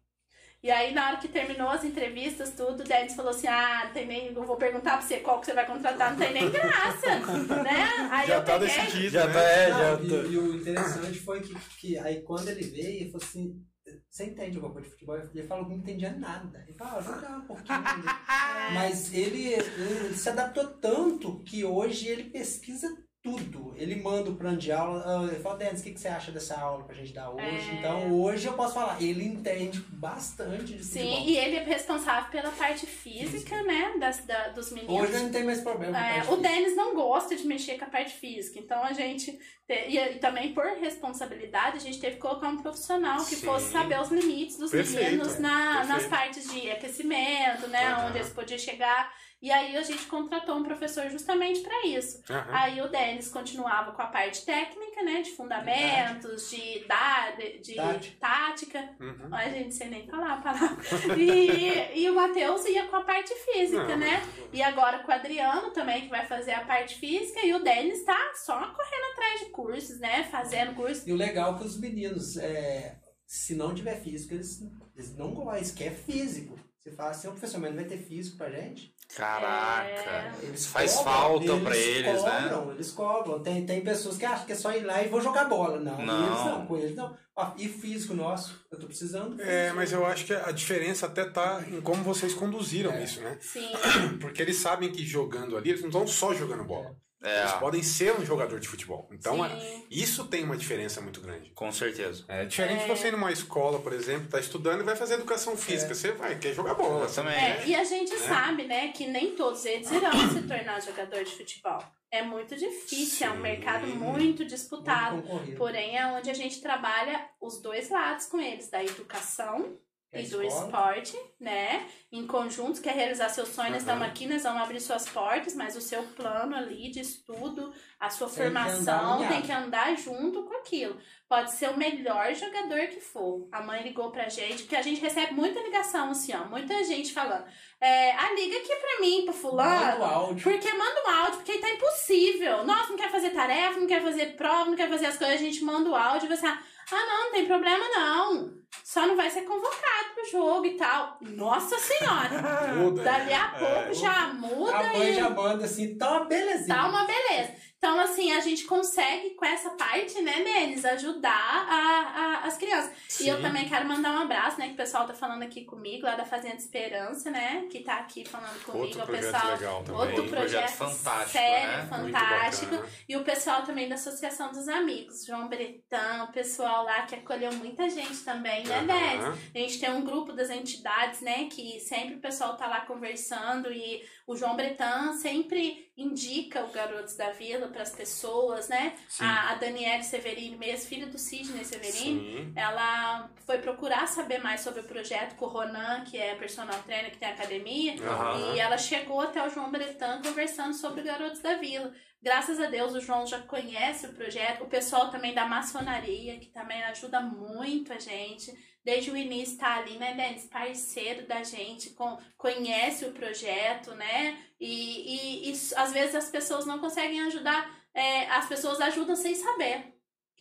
E 0.65 0.71
aí, 0.71 0.95
na 0.95 1.09
hora 1.09 1.17
que 1.17 1.27
terminou 1.27 1.69
as 1.69 1.83
entrevistas, 1.83 2.49
tudo, 2.49 2.79
o 2.81 2.83
Denis 2.83 3.13
falou 3.13 3.29
assim: 3.29 3.45
Ah, 3.45 3.83
não 3.85 3.93
tem 3.93 4.07
nem. 4.07 4.33
Eu 4.33 4.43
vou 4.47 4.57
perguntar 4.57 4.97
pra 4.97 5.01
você 5.05 5.17
qual 5.17 5.39
que 5.39 5.45
você 5.45 5.53
vai 5.53 5.63
contratar, 5.63 6.09
não 6.09 6.17
tem 6.17 6.33
nem 6.33 6.49
graça. 6.49 7.19
né? 7.61 8.09
Aí 8.09 8.27
Já 8.27 8.35
eu 8.37 8.43
tá 8.43 8.57
peguei, 8.57 8.75
decidido, 8.75 9.09
Já 9.11 9.27
né? 9.27 9.33
tá, 9.33 9.39
é, 9.43 9.69
Não, 9.69 9.77
já 9.79 10.01
e, 10.01 10.09
tá. 10.09 10.15
e 10.27 10.37
o 10.39 10.55
interessante 10.55 11.19
foi 11.19 11.41
que, 11.41 11.53
que 11.79 11.99
aí 11.99 12.23
quando 12.23 12.47
ele 12.47 12.63
veio, 12.63 13.01
ele 13.01 13.11
falou 13.11 13.27
assim, 13.27 13.63
você 14.09 14.25
entende 14.25 14.55
alguma 14.55 14.73
coisa 14.73 14.87
de 14.87 14.93
futebol? 14.95 15.17
Ele 15.35 15.47
falou 15.47 15.65
que 15.65 15.71
não 15.71 15.77
entendia 15.77 16.11
nada. 16.17 16.65
Ele 16.67 16.75
falou, 16.75 16.97
ah, 16.97 17.01
jogar 17.03 17.37
um 17.37 17.45
pouquinho. 17.45 17.83
Mas 18.73 19.13
ele, 19.13 19.53
ele 19.53 20.15
se 20.15 20.29
adaptou 20.29 20.65
tanto 20.79 21.43
que 21.43 21.63
hoje 21.63 22.07
ele 22.07 22.31
pesquisa 22.31 22.87
tudo. 23.25 23.73
Ele 23.75 23.95
manda 23.95 24.29
o 24.29 24.35
plano 24.35 24.55
de 24.57 24.71
aula. 24.71 25.03
ah, 25.05 25.23
Ele 25.27 25.41
fala, 25.41 25.57
Denis, 25.57 25.81
o 25.81 25.83
que, 25.83 25.91
que 25.91 25.99
você 25.99 26.07
acha 26.07 26.31
dessa 26.31 26.57
aula 26.59 26.83
pra 26.83 26.95
gente 26.95 27.11
dar 27.11 27.29
hoje? 27.31 27.43
É. 27.71 27.73
Então 27.79 28.13
hoje 28.21 28.45
eu 28.47 28.53
posso 28.53 28.75
falar, 28.75 29.01
ele 29.01 29.25
entende 29.25 29.79
bastante 29.89 30.75
de 30.75 30.83
Sim, 30.85 30.99
futebol. 30.99 31.27
e 31.27 31.37
ele 31.37 31.55
é 31.57 31.63
responsável 31.63 32.29
pela 32.29 32.51
parte 32.51 32.85
física, 32.85 33.61
né? 33.63 33.93
Das, 33.99 34.23
da, 34.25 34.49
dos 34.49 34.71
meninos. 34.71 35.01
Hoje 35.01 35.23
não 35.23 35.29
tem 35.31 35.43
mais 35.43 35.59
problema. 35.61 35.91
com 35.97 35.97
a 36.03 36.07
É, 36.07 36.13
parte 36.21 36.31
o. 36.33 36.37
Denis 36.37 36.75
não 36.75 36.93
gosta 36.95 37.35
de 37.35 37.45
mexer 37.47 37.77
com 37.79 37.85
a 37.85 37.89
parte 37.89 38.13
física, 38.13 38.59
então 38.59 38.81
a 38.83 38.93
gente, 38.93 39.31
te- 39.67 39.85
e, 39.89 39.97
e 39.97 40.19
também 40.19 40.53
por 40.53 40.63
responsabilidade, 40.79 41.77
a 41.77 41.81
gente 41.81 41.99
teve 41.99 42.15
que 42.15 42.21
colocar 42.21 42.47
um 42.47 42.57
profissional 42.57 43.17
que 43.25 43.35
Sim. 43.35 43.45
fosse 43.45 43.71
saber 43.71 43.99
os 43.99 44.09
limites 44.09 44.57
dos 44.57 44.71
Perfeito, 44.71 45.03
meninos 45.03 45.35
é. 45.35 45.39
na, 45.39 45.83
nas 45.85 46.05
partes 46.05 46.49
de 46.53 46.69
aquecimento, 46.71 47.67
né, 47.67 47.87
Aham. 47.87 48.07
onde 48.09 48.19
eles 48.19 48.29
podiam 48.29 48.59
chegar. 48.59 49.11
E 49.41 49.51
aí 49.51 49.75
a 49.77 49.83
gente 49.83 50.05
contratou 50.07 50.55
um 50.55 50.63
professor 50.63 51.09
justamente 51.09 51.59
para 51.59 51.85
isso. 51.85 52.21
Aham. 52.29 52.49
Aí 52.51 52.81
o 52.81 52.87
Denis 52.87 53.27
continuava 53.27 53.91
com 53.91 54.01
a 54.01 54.07
parte 54.07 54.43
técnica, 54.45 55.03
né, 55.03 55.21
de 55.21 55.31
fundamentos, 55.31 56.49
de, 56.49 56.85
da, 56.87 57.31
de, 57.31 57.59
de 57.59 57.75
Tática. 57.75 58.17
tática. 58.19 58.89
Uhum. 58.99 59.29
Ai, 59.31 59.51
gente, 59.51 59.75
sei 59.75 59.89
nem 59.89 60.07
falar 60.07 60.33
a 60.33 60.41
palavra. 60.41 60.75
E, 61.17 62.01
e 62.01 62.09
o 62.09 62.15
Matheus 62.15 62.65
ia 62.65 62.87
com 62.87 62.95
a 62.95 63.03
parte 63.03 63.33
física, 63.35 63.89
Não, 63.89 63.97
né? 63.97 64.21
E 64.51 64.61
agora 64.63 64.99
com 64.99 65.11
o 65.11 65.13
Adriano 65.13 65.71
também, 65.71 66.01
que 66.01 66.09
vai 66.09 66.25
fazer 66.25 66.53
a 66.53 66.65
parte 66.65 66.95
física, 66.95 67.45
e 67.45 67.53
o 67.53 67.63
Denis 67.63 68.03
tá 68.03 68.31
só 68.33 68.55
correndo 68.55 69.11
atrás 69.11 69.39
de 69.41 69.45
cursos, 69.47 69.99
né? 69.99 70.23
Fazendo 70.23 70.75
cursos. 70.75 71.05
E 71.05 71.11
o 71.11 71.15
legal 71.15 71.55
é 71.55 71.57
que 71.59 71.65
os 71.65 71.79
meninos, 71.79 72.37
é, 72.37 72.97
se 73.27 73.53
não 73.53 73.75
tiver 73.75 74.01
físico, 74.01 74.33
eles, 74.33 74.61
eles 74.95 75.15
não 75.15 75.33
gostam, 75.33 75.57
eles 75.57 75.71
querem 75.71 75.95
físico. 75.95 76.57
Você 76.79 76.91
fala 76.91 77.11
assim, 77.11 77.27
ô 77.27 77.31
professor, 77.31 77.59
mas 77.59 77.71
não 77.71 77.77
vai 77.77 77.85
ter 77.85 77.97
físico 77.97 78.37
pra 78.37 78.49
gente? 78.49 78.93
Caraca. 79.13 80.33
Eles 80.41 80.61
Isso 80.61 80.69
faz 80.69 80.93
cobram, 80.95 81.13
falta 81.13 81.57
pra 81.61 81.77
eles, 81.77 82.23
né? 82.23 82.49
cobram, 82.49 82.71
Eles 82.71 82.91
cobram. 82.91 83.39
Tem, 83.43 83.65
tem 83.65 83.81
pessoas 83.81 84.17
que 84.17 84.25
acham 84.25 84.45
que 84.45 84.51
é 84.51 84.55
só 84.55 84.71
ir 84.71 84.83
lá 84.83 85.01
e 85.03 85.07
vou 85.07 85.21
jogar 85.21 85.45
bola. 85.45 85.79
Não, 85.79 85.97
Não. 86.01 86.25
eles 86.27 86.45
não, 86.45 86.65
com 86.65 86.77
eles 86.77 86.95
não. 86.95 87.15
Ó, 87.35 87.51
e 87.57 87.67
físico 87.67 88.13
nosso, 88.13 88.65
eu 88.71 88.79
tô 88.79 88.87
precisando. 88.87 89.41
É, 89.41 89.71
mas 89.73 89.91
eu 89.91 90.05
acho 90.05 90.25
que 90.25 90.33
a 90.33 90.51
diferença 90.51 91.05
até 91.05 91.25
tá 91.25 91.63
em 91.67 91.81
como 91.81 92.03
vocês 92.03 92.33
conduziram 92.33 92.91
É. 92.93 93.03
isso, 93.03 93.21
né? 93.21 93.37
Sim. 93.41 93.69
Porque 94.21 94.41
eles 94.41 94.57
sabem 94.57 94.91
que 94.91 95.05
jogando 95.05 95.57
ali, 95.57 95.69
eles 95.69 95.81
não 95.81 95.89
estão 95.89 96.07
só 96.07 96.33
jogando 96.33 96.63
bola. 96.63 96.95
É, 97.25 97.41
Eles 97.41 97.53
podem 97.53 97.81
ser 97.83 98.13
um 98.19 98.25
jogador 98.25 98.59
de 98.59 98.67
futebol. 98.67 99.07
Então, 99.11 99.37
Sim. 99.37 99.55
é- 99.55 99.81
isso 99.89 100.25
tem 100.25 100.43
uma 100.43 100.55
diferença 100.55 101.01
muito 101.01 101.19
grande. 101.21 101.49
com 101.55 101.71
certeza. 101.71 102.23
É 102.27 102.45
diferente 102.45 102.81
É. 102.81 102.83
de 102.83 102.89
você 102.89 103.07
ir 103.07 103.11
numa 103.11 103.31
escola, 103.31 103.79
por 103.79 103.91
exemplo, 103.93 104.27
tá 104.29 104.39
estudando 104.39 104.81
e 104.81 104.83
vai 104.83 104.95
fazer 104.95 105.15
educação 105.15 105.57
física. 105.57 105.93
Você 105.95 106.11
vai, 106.11 106.37
quer 106.37 106.53
jogar 106.53 106.73
bola. 106.75 107.05
Exatamente. 107.05 107.37
É, 107.39 107.67
e 107.67 107.75
a 107.75 107.83
gente 107.83 108.15
sabe, 108.19 108.63
né, 108.65 108.89
que 108.89 109.07
nem 109.07 109.35
todos 109.35 109.65
eles 109.65 109.89
irão 109.91 110.11
se 110.31 110.41
tornar 110.47 110.81
jogador 110.81 111.23
de 111.23 111.31
futebol. 111.31 111.81
É 112.11 112.21
muito 112.21 112.55
difícil, 112.55 113.27
é 113.27 113.31
um 113.31 113.35
Sim. 113.37 113.41
mercado 113.41 113.87
muito 113.87 114.45
disputado. 114.45 115.17
Muito. 115.17 115.55
Porém, 115.57 115.97
é 115.97 116.05
onde 116.07 116.29
a 116.29 116.33
gente 116.33 116.61
trabalha 116.61 117.27
os 117.41 117.61
dois 117.61 117.89
lados 117.89 118.27
com 118.27 118.39
eles, 118.39 118.69
da 118.69 118.83
educação 118.83 119.77
É 120.15 120.23
e 120.23 120.27
do 120.27 120.41
esporte, 120.43 121.17
né? 121.39 121.85
Em 122.11 122.25
conjunto, 122.25 122.81
quer 122.81 122.95
realizar 122.95 123.29
seus 123.29 123.49
sonhos, 123.49 123.71
nós 123.73 123.83
Aham. 123.83 123.93
estamos 123.93 124.07
aqui, 124.07 124.25
nós 124.27 124.43
vamos 124.43 124.61
abrir 124.61 124.79
suas 124.79 125.07
portas, 125.09 125.53
mas 125.53 125.75
o 125.75 125.81
seu 125.81 126.01
plano 126.03 126.55
ali 126.55 126.89
de 126.89 127.01
estudo, 127.01 127.73
a 127.99 128.09
sua 128.09 128.27
Tem 128.27 128.35
que 128.37 128.43
formação 128.43 129.13
alinhado. 129.15 129.33
tem 129.33 129.41
que 129.43 129.51
andar 129.51 129.97
junto 129.97 130.43
com 130.43 130.53
aquilo. 130.57 130.97
Pode 131.27 131.51
ser 131.51 131.69
o 131.69 131.77
melhor 131.77 132.33
jogador 132.35 132.87
que 132.87 133.01
for. 133.01 133.47
A 133.51 133.61
mãe 133.61 133.83
ligou 133.83 134.11
pra 134.11 134.29
gente, 134.29 134.63
porque 134.63 134.75
a 134.75 134.81
gente 134.81 135.01
recebe 135.01 135.33
muita 135.33 135.59
ligação, 135.59 136.11
assim, 136.11 136.33
ó, 136.35 136.45
muita 136.45 136.83
gente 136.83 137.11
falando. 137.13 137.45
É, 137.81 138.11
ah, 138.11 138.33
liga 138.33 138.57
aqui 138.57 138.75
pra 138.75 138.99
mim, 139.01 139.25
pro 139.25 139.33
fulano. 139.33 139.99
Manda 139.99 139.99
o 139.99 140.03
áudio. 140.05 140.43
Porque 140.43 140.71
manda 140.73 141.03
um 141.05 141.09
áudio, 141.09 141.35
porque 141.37 141.57
tá 141.57 141.69
impossível. 141.71 142.63
Nossa, 142.63 142.89
não 142.89 142.97
quer 142.97 143.11
fazer 143.11 143.31
tarefa, 143.31 143.79
não 143.79 143.87
quer 143.87 144.01
fazer 144.01 144.35
prova, 144.37 144.69
não 144.69 144.75
quer 144.77 144.89
fazer 144.89 145.07
as 145.07 145.17
coisas, 145.17 145.35
a 145.35 145.43
gente 145.43 145.63
manda 145.63 145.89
o 145.89 145.95
áudio 145.95 146.31
e 146.31 146.35
você, 146.35 146.47
ah, 146.91 147.05
não, 147.07 147.23
não 147.25 147.31
tem 147.31 147.45
problema 147.47 147.83
não. 147.89 148.53
Só 148.83 149.05
não 149.07 149.15
vai 149.15 149.29
ser 149.29 149.41
convocado 149.43 150.13
pro 150.13 150.29
jogo 150.31 150.65
e 150.65 150.77
tal. 150.77 151.17
Nossa 151.21 151.77
senhora! 151.79 152.29
Muda. 152.75 153.03
Dali 153.03 153.33
a 153.33 153.47
pouco 153.49 153.89
É. 153.89 153.93
já 153.93 154.27
muda 154.33 154.77
A 154.77 154.93
mãe 154.93 155.09
e 155.09 155.13
já 155.15 155.29
manda 155.29 155.65
assim, 155.65 155.97
tá 155.97 156.11
uma 156.11 156.25
belezinha. 156.25 156.75
tá 156.75 156.87
uma 156.87 157.05
beleza. 157.05 157.53
Então, 157.85 157.99
assim, 157.99 158.31
a 158.31 158.39
gente 158.39 158.63
consegue 158.63 159.35
com 159.35 159.45
essa 159.45 159.69
parte, 159.69 160.19
né, 160.23 160.43
Denis, 160.43 160.83
ajudar 160.83 161.29
a, 161.69 162.39
a- 162.41 162.47
as 162.47 162.57
crianças. 162.57 163.19
E 163.19 163.27
eu 163.27 163.35
Sim. 163.37 163.43
também 163.43 163.69
quero 163.69 163.87
mandar 163.87 164.11
um 164.11 164.23
abraço, 164.23 164.57
né, 164.57 164.69
que 164.69 164.73
o 164.73 164.77
pessoal 164.77 165.05
tá 165.05 165.13
falando 165.13 165.43
aqui 165.43 165.65
comigo, 165.65 166.03
lá 166.03 166.15
da 166.15 166.25
Fazenda 166.25 166.55
Esperança, 166.55 167.29
né, 167.29 167.67
que 167.69 167.81
tá 167.83 167.97
aqui 167.97 168.27
falando 168.27 168.59
comigo. 168.65 168.85
Outro 168.85 169.03
o 169.03 169.05
projeto 169.05 169.31
pessoal, 169.31 169.51
legal 169.51 169.83
também. 169.83 170.01
Outro 170.01 170.23
Um 170.23 170.27
projeto, 170.29 170.61
projeto 170.61 170.71
fantástico, 170.71 171.29
sério, 171.29 171.77
né? 171.77 171.87
Fantástico. 171.87 172.83
E 173.07 173.15
o 173.17 173.23
pessoal 173.23 173.61
também 173.61 173.87
da 173.87 173.93
Associação 173.95 174.51
dos 174.51 174.67
Amigos, 174.67 175.23
João 175.23 175.47
Bretão, 175.47 176.25
o 176.25 176.31
pessoal 176.31 176.85
lá 176.85 177.03
que 177.03 177.13
acolheu 177.13 177.53
muita 177.53 177.87
gente 177.87 178.17
também, 178.23 178.65
né, 178.65 178.79
Denis? 178.81 179.23
Aham. 179.25 179.37
A 179.53 179.57
gente 179.59 179.79
tem 179.79 179.91
um 179.91 180.03
grupo 180.03 180.33
das 180.33 180.49
entidades, 180.49 181.21
né, 181.21 181.47
que 181.51 181.79
sempre 181.81 182.15
o 182.15 182.19
pessoal 182.19 182.57
tá 182.57 182.65
lá 182.65 182.81
conversando 182.81 183.71
e 183.71 184.01
o 184.27 184.35
João 184.35 184.55
Bretan 184.55 185.13
sempre 185.13 185.91
indica 185.95 186.63
o 186.63 186.71
Garotos 186.71 187.15
da 187.15 187.31
Vila 187.31 187.67
para 187.67 187.83
as 187.83 187.91
pessoas, 187.95 188.67
né? 188.67 188.95
Sim. 189.07 189.23
A, 189.23 189.51
a 189.51 189.55
Daniele 189.55 190.03
Severini 190.03 190.57
mesmo, 190.57 190.87
filha 190.89 191.07
do 191.07 191.17
Sidney 191.17 191.63
Severini, 191.63 192.51
ela 192.55 193.29
foi 193.45 193.59
procurar 193.59 194.07
saber 194.07 194.39
mais 194.39 194.61
sobre 194.61 194.81
o 194.81 194.85
projeto 194.85 195.35
com 195.35 195.45
o 195.45 195.49
Ronan, 195.49 196.03
que 196.05 196.17
é 196.17 196.35
personal 196.35 196.81
trainer 196.83 197.11
que 197.11 197.17
tem 197.17 197.29
academia, 197.29 197.95
Aham. 198.01 198.53
e 198.55 198.59
ela 198.59 198.77
chegou 198.77 199.21
até 199.21 199.45
o 199.45 199.49
João 199.49 199.71
Bretan 199.71 200.21
conversando 200.21 200.73
sobre 200.73 201.01
o 201.01 201.05
Garotos 201.05 201.39
da 201.41 201.55
Vila. 201.55 201.93
Graças 202.21 202.59
a 202.59 202.67
Deus 202.67 202.93
o 202.93 203.01
João 203.01 203.25
já 203.27 203.39
conhece 203.41 204.07
o 204.07 204.13
projeto, 204.13 204.63
o 204.63 204.69
pessoal 204.69 205.09
também 205.09 205.33
da 205.33 205.45
maçonaria, 205.45 206.39
que 206.39 206.47
também 206.47 206.83
ajuda 206.83 207.21
muito 207.21 207.93
a 207.93 207.99
gente. 207.99 208.51
Desde 208.83 209.09
o 209.09 209.17
início 209.17 209.57
tá 209.57 209.77
ali, 209.77 209.97
né, 209.97 210.13
Denis? 210.13 210.45
Parceiro 210.45 211.27
da 211.27 211.43
gente, 211.43 211.91
com, 211.91 212.17
conhece 212.37 213.05
o 213.05 213.13
projeto, 213.13 213.95
né? 213.95 214.37
E, 214.59 215.47
e, 215.47 215.49
e 215.49 215.53
às 215.75 215.91
vezes 215.91 216.15
as 216.15 216.29
pessoas 216.29 216.65
não 216.65 216.79
conseguem 216.79 217.21
ajudar, 217.21 217.67
é, 217.93 218.29
as 218.29 218.47
pessoas 218.47 218.79
ajudam 218.81 219.15
sem 219.15 219.33
saber. 219.33 219.94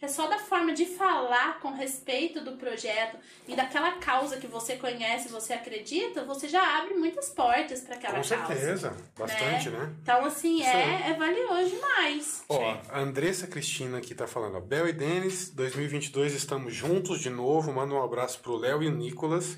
É 0.05 0.09
só 0.09 0.27
da 0.27 0.39
forma 0.39 0.75
de 0.75 0.85
falar 0.85 1.61
com 1.61 1.73
respeito 1.73 2.45
do 2.45 2.53
projeto 2.59 3.17
e 3.49 3.57
daquela 3.57 3.93
causa 3.93 4.37
que 4.37 4.47
você 4.47 4.77
conhece, 4.77 5.31
você 5.31 5.55
acredita, 5.55 6.23
você 6.25 6.47
já 6.47 6.79
abre 6.79 6.93
muitas 6.93 7.31
portas 7.31 7.81
para 7.81 7.95
aquela 7.95 8.21
Com 8.21 8.29
causa. 8.29 8.55
certeza. 8.55 8.97
Bastante, 9.19 9.71
né? 9.71 9.95
Então, 10.03 10.23
assim, 10.27 10.61
Isso 10.61 10.69
é, 10.69 11.11
é 11.11 11.15
valioso 11.15 11.71
demais. 11.71 12.45
Ó, 12.51 12.77
a 12.91 13.01
Andressa 13.01 13.47
Cristina 13.47 13.97
aqui 13.97 14.15
tá 14.15 14.27
falando, 14.27 14.59
ó, 14.59 14.61
Bel 14.61 14.89
e 14.89 14.93
Denis, 14.93 15.49
2022 15.49 16.35
estamos 16.35 16.75
juntos 16.75 17.21
de 17.21 17.31
novo. 17.31 17.73
Manda 17.73 17.95
um 17.95 18.05
abraço 18.05 18.41
pro 18.41 18.59
Léo 18.59 18.83
e 18.83 18.89
o 18.89 18.95
Nicolas. 18.95 19.57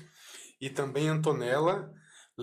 E 0.61 0.69
também 0.69 1.09
Antonella, 1.09 1.91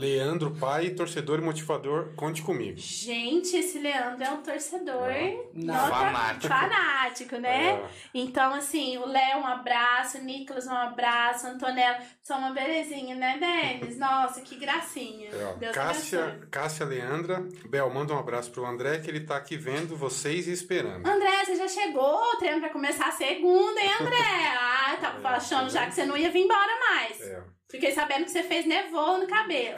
Leandro, 0.04 0.50
pai, 0.50 0.90
torcedor 0.90 1.38
e 1.38 1.42
motivador, 1.42 2.08
conte 2.16 2.42
comigo. 2.42 2.76
Gente, 2.76 3.56
esse 3.56 3.78
Leandro 3.78 4.24
é 4.24 4.30
um 4.32 4.42
torcedor 4.42 5.06
Não. 5.54 5.72
nota- 5.72 5.88
Fanático. 5.94 6.48
fanático, 6.48 7.36
né? 7.36 7.68
É, 7.74 7.84
Então, 8.12 8.52
assim, 8.54 8.98
o 8.98 9.06
Léo, 9.06 9.38
um 9.38 9.46
abraço, 9.46 10.18
o 10.18 10.22
Nicolas, 10.22 10.66
um 10.66 10.72
abraço, 10.74 11.46
a 11.46 11.50
Antonella, 11.50 11.98
são 12.20 12.38
uma 12.40 12.50
belezinha, 12.50 13.14
né, 13.14 13.38
Denis? 13.38 13.96
Nossa, 13.96 14.40
que 14.40 14.56
gracinha. 14.56 15.28
é, 15.32 15.54
Deus 15.60 15.72
Cássia. 15.72 16.40
Cássia 16.50 16.84
Leandra, 16.84 17.46
Bel, 17.68 17.88
manda 17.94 18.12
um 18.14 18.18
abraço 18.18 18.50
pro 18.50 18.66
André, 18.66 18.98
que 18.98 19.08
ele 19.08 19.20
tá 19.20 19.36
aqui 19.36 19.56
vendo 19.56 19.96
vocês 19.96 20.48
e 20.48 20.52
esperando. 20.52 21.06
André, 21.06 21.44
você 21.44 21.54
já 21.54 21.68
chegou? 21.68 22.32
O 22.32 22.36
treino 22.38 22.60
vai 22.60 22.70
começar 22.70 23.12
segunda, 23.12 23.80
hein, 23.80 23.92
André? 24.00 24.14
Ah, 24.86 24.96
tava 25.00 25.28
É, 25.28 25.32
achando 25.36 25.62
tá 25.64 25.68
já 25.80 25.86
que 25.86 25.94
você 25.94 26.04
não 26.04 26.16
ia 26.16 26.30
vir 26.30 26.40
embora 26.44 26.72
mais. 26.90 27.20
É. 27.20 27.42
Fiquei 27.70 27.93
sabendo 27.93 28.24
que 28.24 28.31
você 28.31 28.43
fez 28.43 28.66
nevô 28.66 29.16
no 29.19 29.27
cabelo. 29.27 29.77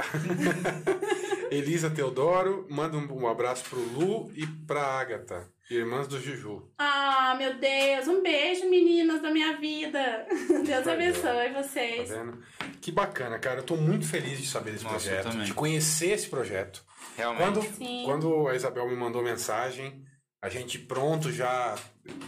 Elisa 1.51 1.89
Teodoro, 1.91 2.67
manda 2.69 2.97
um, 2.97 3.23
um 3.23 3.29
abraço 3.29 3.65
pro 3.71 3.79
Lu 3.81 4.31
e 4.35 4.47
pra 4.67 4.83
Agatha, 4.83 5.49
irmãs 5.71 6.09
do 6.09 6.21
Juju. 6.21 6.69
Ah, 6.79 7.35
meu 7.39 7.55
Deus, 7.59 8.09
um 8.09 8.23
beijo, 8.23 8.69
meninas 8.69 9.23
da 9.23 9.31
minha 9.31 9.57
vida. 9.59 10.27
Deus 10.67 10.85
Valeu. 10.85 10.93
abençoe 10.93 11.53
Tá 11.53 11.63
vocês. 11.63 12.09
vendo? 12.11 12.43
Que 12.81 12.91
bacana, 12.93 13.39
cara. 13.39 13.61
Eu 13.61 13.65
tô 13.65 13.77
muito 13.77 14.07
feliz 14.07 14.39
de 14.39 14.47
saber 14.47 14.73
desse 14.73 14.85
Nossa, 14.85 14.97
projeto, 15.11 15.37
de 15.45 15.55
conhecer 15.55 16.11
esse 16.11 16.29
projeto. 16.29 16.85
Realmente. 17.17 17.43
Quando, 17.45 17.63
Sim. 17.77 18.03
quando 18.05 18.49
a 18.49 18.55
Isabel 18.55 18.89
me 18.89 18.97
mandou 18.97 19.23
mensagem, 19.23 20.03
a 20.43 20.49
gente 20.49 20.79
pronto 20.79 21.33
já. 21.33 21.77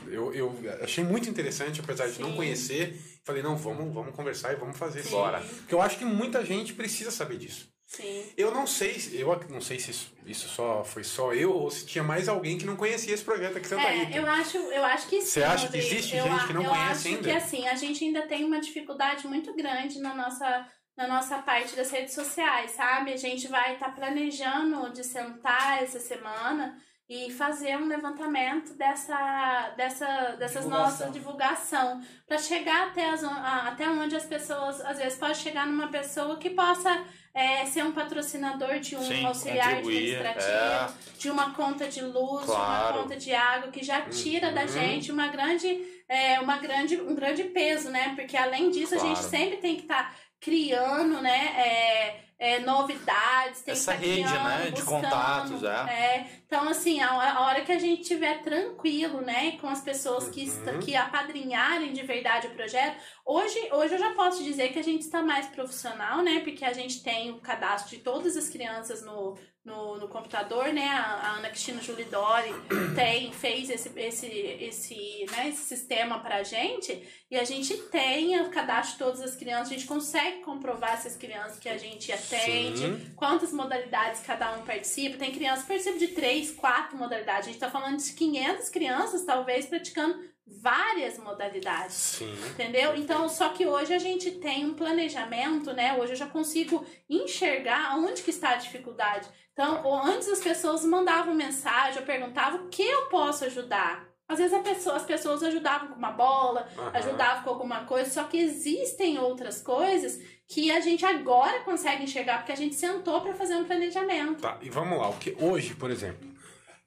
Eu, 0.07 0.33
eu 0.35 0.55
achei 0.83 1.05
muito 1.05 1.29
interessante, 1.29 1.81
apesar 1.81 2.09
de 2.09 2.21
não 2.21 2.31
Sim. 2.31 2.37
conhecer. 2.37 3.01
Falei, 3.25 3.43
não, 3.43 3.57
vamos, 3.57 3.93
vamos 3.93 4.15
conversar 4.15 4.53
e 4.53 4.57
vamos 4.57 4.77
fazer 4.79 5.03
Sim. 5.03 5.11
bora. 5.11 5.41
Porque 5.41 5.75
eu 5.75 5.81
acho 5.83 5.99
que 5.99 6.05
muita 6.05 6.45
gente 6.45 6.73
precisa 6.73 7.11
saber 7.11 7.37
disso. 7.39 7.69
Sim. 7.87 8.23
Eu 8.37 8.51
não 8.51 8.67
sei, 8.67 8.99
se- 9.01 9.17
eu 9.19 9.41
não 9.49 9.63
sei 9.63 9.79
se 9.79 9.91
isso, 9.93 10.13
isso 10.27 10.47
só 10.49 10.85
foi 10.85 11.03
só 11.05 11.33
eu 11.33 11.53
ou 11.55 11.71
se 11.71 11.87
tinha 11.87 12.05
mais 12.05 12.29
alguém 12.29 12.59
que 12.59 12.67
não 12.67 12.77
conhecia 12.77 13.15
esse 13.15 13.25
projeto 13.25 13.57
aqui 13.57 13.67
em 13.67 13.69
Santa 13.71 13.89
Rita. 13.89 14.15
É, 14.15 14.19
eu 14.19 14.27
acho, 14.27 14.57
eu 14.59 14.85
acho 14.85 15.09
que 15.09 15.23
sim. 15.23 15.27
Você 15.27 15.43
acha 15.43 15.69
que 15.69 15.79
Rodrigo. 15.79 15.87
existe 15.95 16.17
eu, 16.17 16.25
gente 16.25 16.47
que 16.47 16.53
não 16.53 16.63
eu 16.65 16.69
conhece 16.71 16.91
acho 16.91 17.09
ainda? 17.09 17.23
que 17.23 17.31
assim, 17.31 17.67
a 17.67 17.75
gente 17.77 18.05
ainda 18.05 18.23
tem 18.27 18.45
uma 18.45 18.61
dificuldade 18.61 19.27
muito 19.27 19.55
grande 19.57 19.99
na 20.01 20.15
nossa, 20.15 20.67
na 20.99 21.09
nossa 21.09 21.39
parte 21.39 21.75
das 21.77 21.91
redes 21.91 22.13
sociais, 22.13 22.73
sabe? 22.73 23.11
A 23.13 23.17
gente 23.17 23.49
vai 23.49 23.73
estar 23.75 23.95
planejando 23.95 24.93
de 24.93 25.03
sentar 25.03 25.83
essa 25.83 25.99
semana 25.99 26.77
e 27.09 27.31
fazer 27.33 27.77
um 27.79 27.87
levantamento 27.89 28.75
dessa, 28.75 29.73
dessa, 29.77 30.07
dessas 30.39 30.65
Divulgação. 30.65 30.71
nossas 30.91 31.13
divulgação 31.13 32.03
para 32.27 32.37
chegar 32.39 32.89
até, 32.89 33.09
as, 33.09 33.25
até 33.25 33.89
onde 33.89 34.15
as 34.15 34.27
pessoas 34.27 34.81
às 34.83 34.99
vezes 34.99 35.19
pode 35.19 35.39
chegar 35.39 35.67
numa 35.67 35.89
pessoa 35.89 36.37
que 36.37 36.51
possa 36.51 37.03
é, 37.33 37.65
ser 37.65 37.83
um 37.85 37.93
patrocinador 37.93 38.79
de 38.81 38.95
um 38.97 39.03
Sim, 39.03 39.25
auxiliar 39.25 39.75
administrativo, 39.77 40.99
de 41.19 41.31
uma 41.31 41.55
conta 41.55 41.89
de 41.89 42.03
luz, 42.03 42.45
de 42.45 42.51
uma 42.51 42.65
Claro. 42.67 43.03
conta 43.03 43.17
de 43.17 43.33
água 43.35 43.71
que 43.71 43.83
já 43.83 44.03
tira 44.03 44.51
da 44.53 44.63
Uhum. 44.63 44.69
gente 44.69 45.11
uma 45.13 45.29
grande, 45.29 45.81
é, 46.09 46.41
uma 46.41 46.59
grande, 46.59 47.01
um 47.01 47.15
grande 47.15 47.45
peso, 47.45 47.91
né? 47.91 48.13
Porque 48.17 48.37
além 48.37 48.71
disso 48.71 48.95
a 48.95 48.99
gente 48.99 49.15
Claro. 49.21 49.31
sempre 49.31 49.57
tem 49.59 49.77
que 49.77 49.83
estar 49.83 50.15
criando, 50.41 51.21
né? 51.21 51.53
é, 51.57 52.29
é, 52.41 52.61
novidades, 52.61 53.63
tem 53.63 53.73
Essa 53.73 53.95
que 53.97 53.99
tá 54.01 54.07
rede, 54.07 54.23
criando, 54.29 54.45
né, 54.49 54.65
de 54.67 54.71
buscando, 54.71 55.03
contatos, 55.03 55.65
é. 55.65 55.69
é. 55.91 56.27
Então, 56.47 56.69
assim, 56.69 57.01
a, 57.01 57.11
a 57.11 57.41
hora 57.47 57.63
que 57.63 57.73
a 57.73 57.79
gente 57.81 58.03
estiver 58.03 58.43
tranquilo, 58.43 59.21
né, 59.21 59.59
com 59.61 59.69
as 59.69 59.81
pessoas 59.81 60.29
que, 60.29 60.45
est- 60.45 60.65
Uhum. 60.69 60.79
que 60.79 60.95
apadrinharem 60.95 61.93
de 61.93 62.03
verdade 62.03 62.47
o 62.47 62.51
projeto, 62.55 62.97
hoje, 63.27 63.59
hoje 63.73 63.95
eu 63.95 63.99
já 63.99 64.15
posso 64.15 64.45
dizer 64.45 64.69
que 64.73 64.79
a 64.79 64.85
gente 64.85 65.03
está 65.03 65.21
mais 65.21 65.47
profissional, 65.49 66.23
né, 66.23 66.39
porque 66.41 66.65
a 66.65 66.73
gente 66.73 67.03
tem 67.03 67.33
o 67.33 67.41
cadastro 67.41 67.97
de 67.97 68.03
todas 68.05 68.37
as 68.37 68.49
crianças 68.49 69.05
no, 69.05 69.37
no, 69.69 69.99
no 69.99 70.09
computador, 70.09 70.73
né? 70.73 70.89
A, 70.89 71.03
a 71.03 71.31
Ana 71.37 71.51
Cristina 71.51 71.81
Julidori 71.81 72.53
tem, 72.97 73.31
fez 73.33 73.69
esse, 73.69 73.93
esse, 73.97 74.27
esse, 74.27 75.27
né, 75.31 75.51
esse 75.51 75.63
sistema 75.63 76.19
pra 76.19 76.43
gente 76.43 77.07
e 77.31 77.37
a 77.37 77.45
gente 77.45 77.77
tem 77.89 78.41
o 78.41 78.49
cadastro 78.49 78.93
de 78.93 78.99
todas 78.99 79.21
as 79.21 79.37
crianças, 79.37 79.69
a 79.69 79.75
gente 79.75 79.87
consegue 79.87 80.41
comprovar 80.41 80.95
essas 80.95 81.15
crianças 81.15 81.59
que 81.59 81.69
a 81.69 81.77
gente 81.77 82.11
atende, 82.11 82.79
Sim. 82.79 83.13
quantas 83.15 83.53
modalidades 83.53 84.23
cada 84.23 84.57
um 84.57 84.65
participa. 84.65 85.19
Tem 85.19 85.31
crianças 85.31 85.63
que 85.63 85.69
participam 85.69 85.99
de 85.99 86.09
três, 86.09 86.51
quatro 86.51 86.97
modalidades. 86.97 87.49
A 87.49 87.53
gente 87.53 87.61
tá 87.61 87.71
falando 87.71 87.99
de 87.99 88.13
500 88.15 88.69
crianças, 88.71 89.25
talvez, 89.25 89.67
praticando 89.67 90.19
várias 90.47 91.19
modalidades. 91.19 91.95
Sim. 91.95 92.33
Entendeu? 92.51 92.97
Então, 92.97 93.29
só 93.29 93.51
que 93.51 93.67
hoje 93.67 93.93
a 93.93 93.99
gente 93.99 94.31
tem 94.33 94.65
um 94.65 94.75
planejamento, 94.75 95.73
né? 95.73 95.99
Hoje 95.99 96.13
eu 96.13 96.17
já 96.17 96.27
consigo 96.27 96.85
enxergar 97.09 97.97
onde 97.99 98.23
que 98.23 98.31
está 98.31 98.51
a 98.51 98.57
dificuldade. 98.57 99.29
Então, 99.59 100.05
antes 100.05 100.29
as 100.29 100.39
pessoas 100.39 100.85
mandavam 100.85 101.35
mensagem, 101.35 101.99
eu 101.99 102.07
perguntava 102.07 102.59
o 102.59 102.69
que 102.69 102.81
eu 102.81 103.07
posso 103.07 103.45
ajudar. 103.45 104.07
Às 104.29 104.39
vezes 104.39 104.57
pessoa, 104.63 104.95
as 104.95 105.03
pessoas 105.03 105.43
ajudavam 105.43 105.89
com 105.89 105.97
uma 105.97 106.13
bola, 106.13 106.69
Aham. 106.79 106.91
ajudavam 106.95 107.43
com 107.43 107.51
alguma 107.51 107.85
coisa, 107.85 108.09
só 108.09 108.23
que 108.23 108.39
existem 108.39 109.19
outras 109.19 109.61
coisas 109.61 110.23
que 110.47 110.71
a 110.71 110.79
gente 110.79 111.05
agora 111.05 111.65
consegue 111.65 112.05
enxergar, 112.05 112.39
porque 112.39 112.53
a 112.53 112.57
gente 112.57 112.77
sentou 112.77 113.21
para 113.21 113.35
fazer 113.35 113.57
um 113.57 113.65
planejamento. 113.65 114.43
Tá, 114.43 114.59
e 114.63 114.71
vamos 114.71 114.97
lá. 114.97 115.09
O 115.09 115.19
que, 115.19 115.37
hoje, 115.41 115.75
por 115.75 115.91
exemplo, 115.91 116.29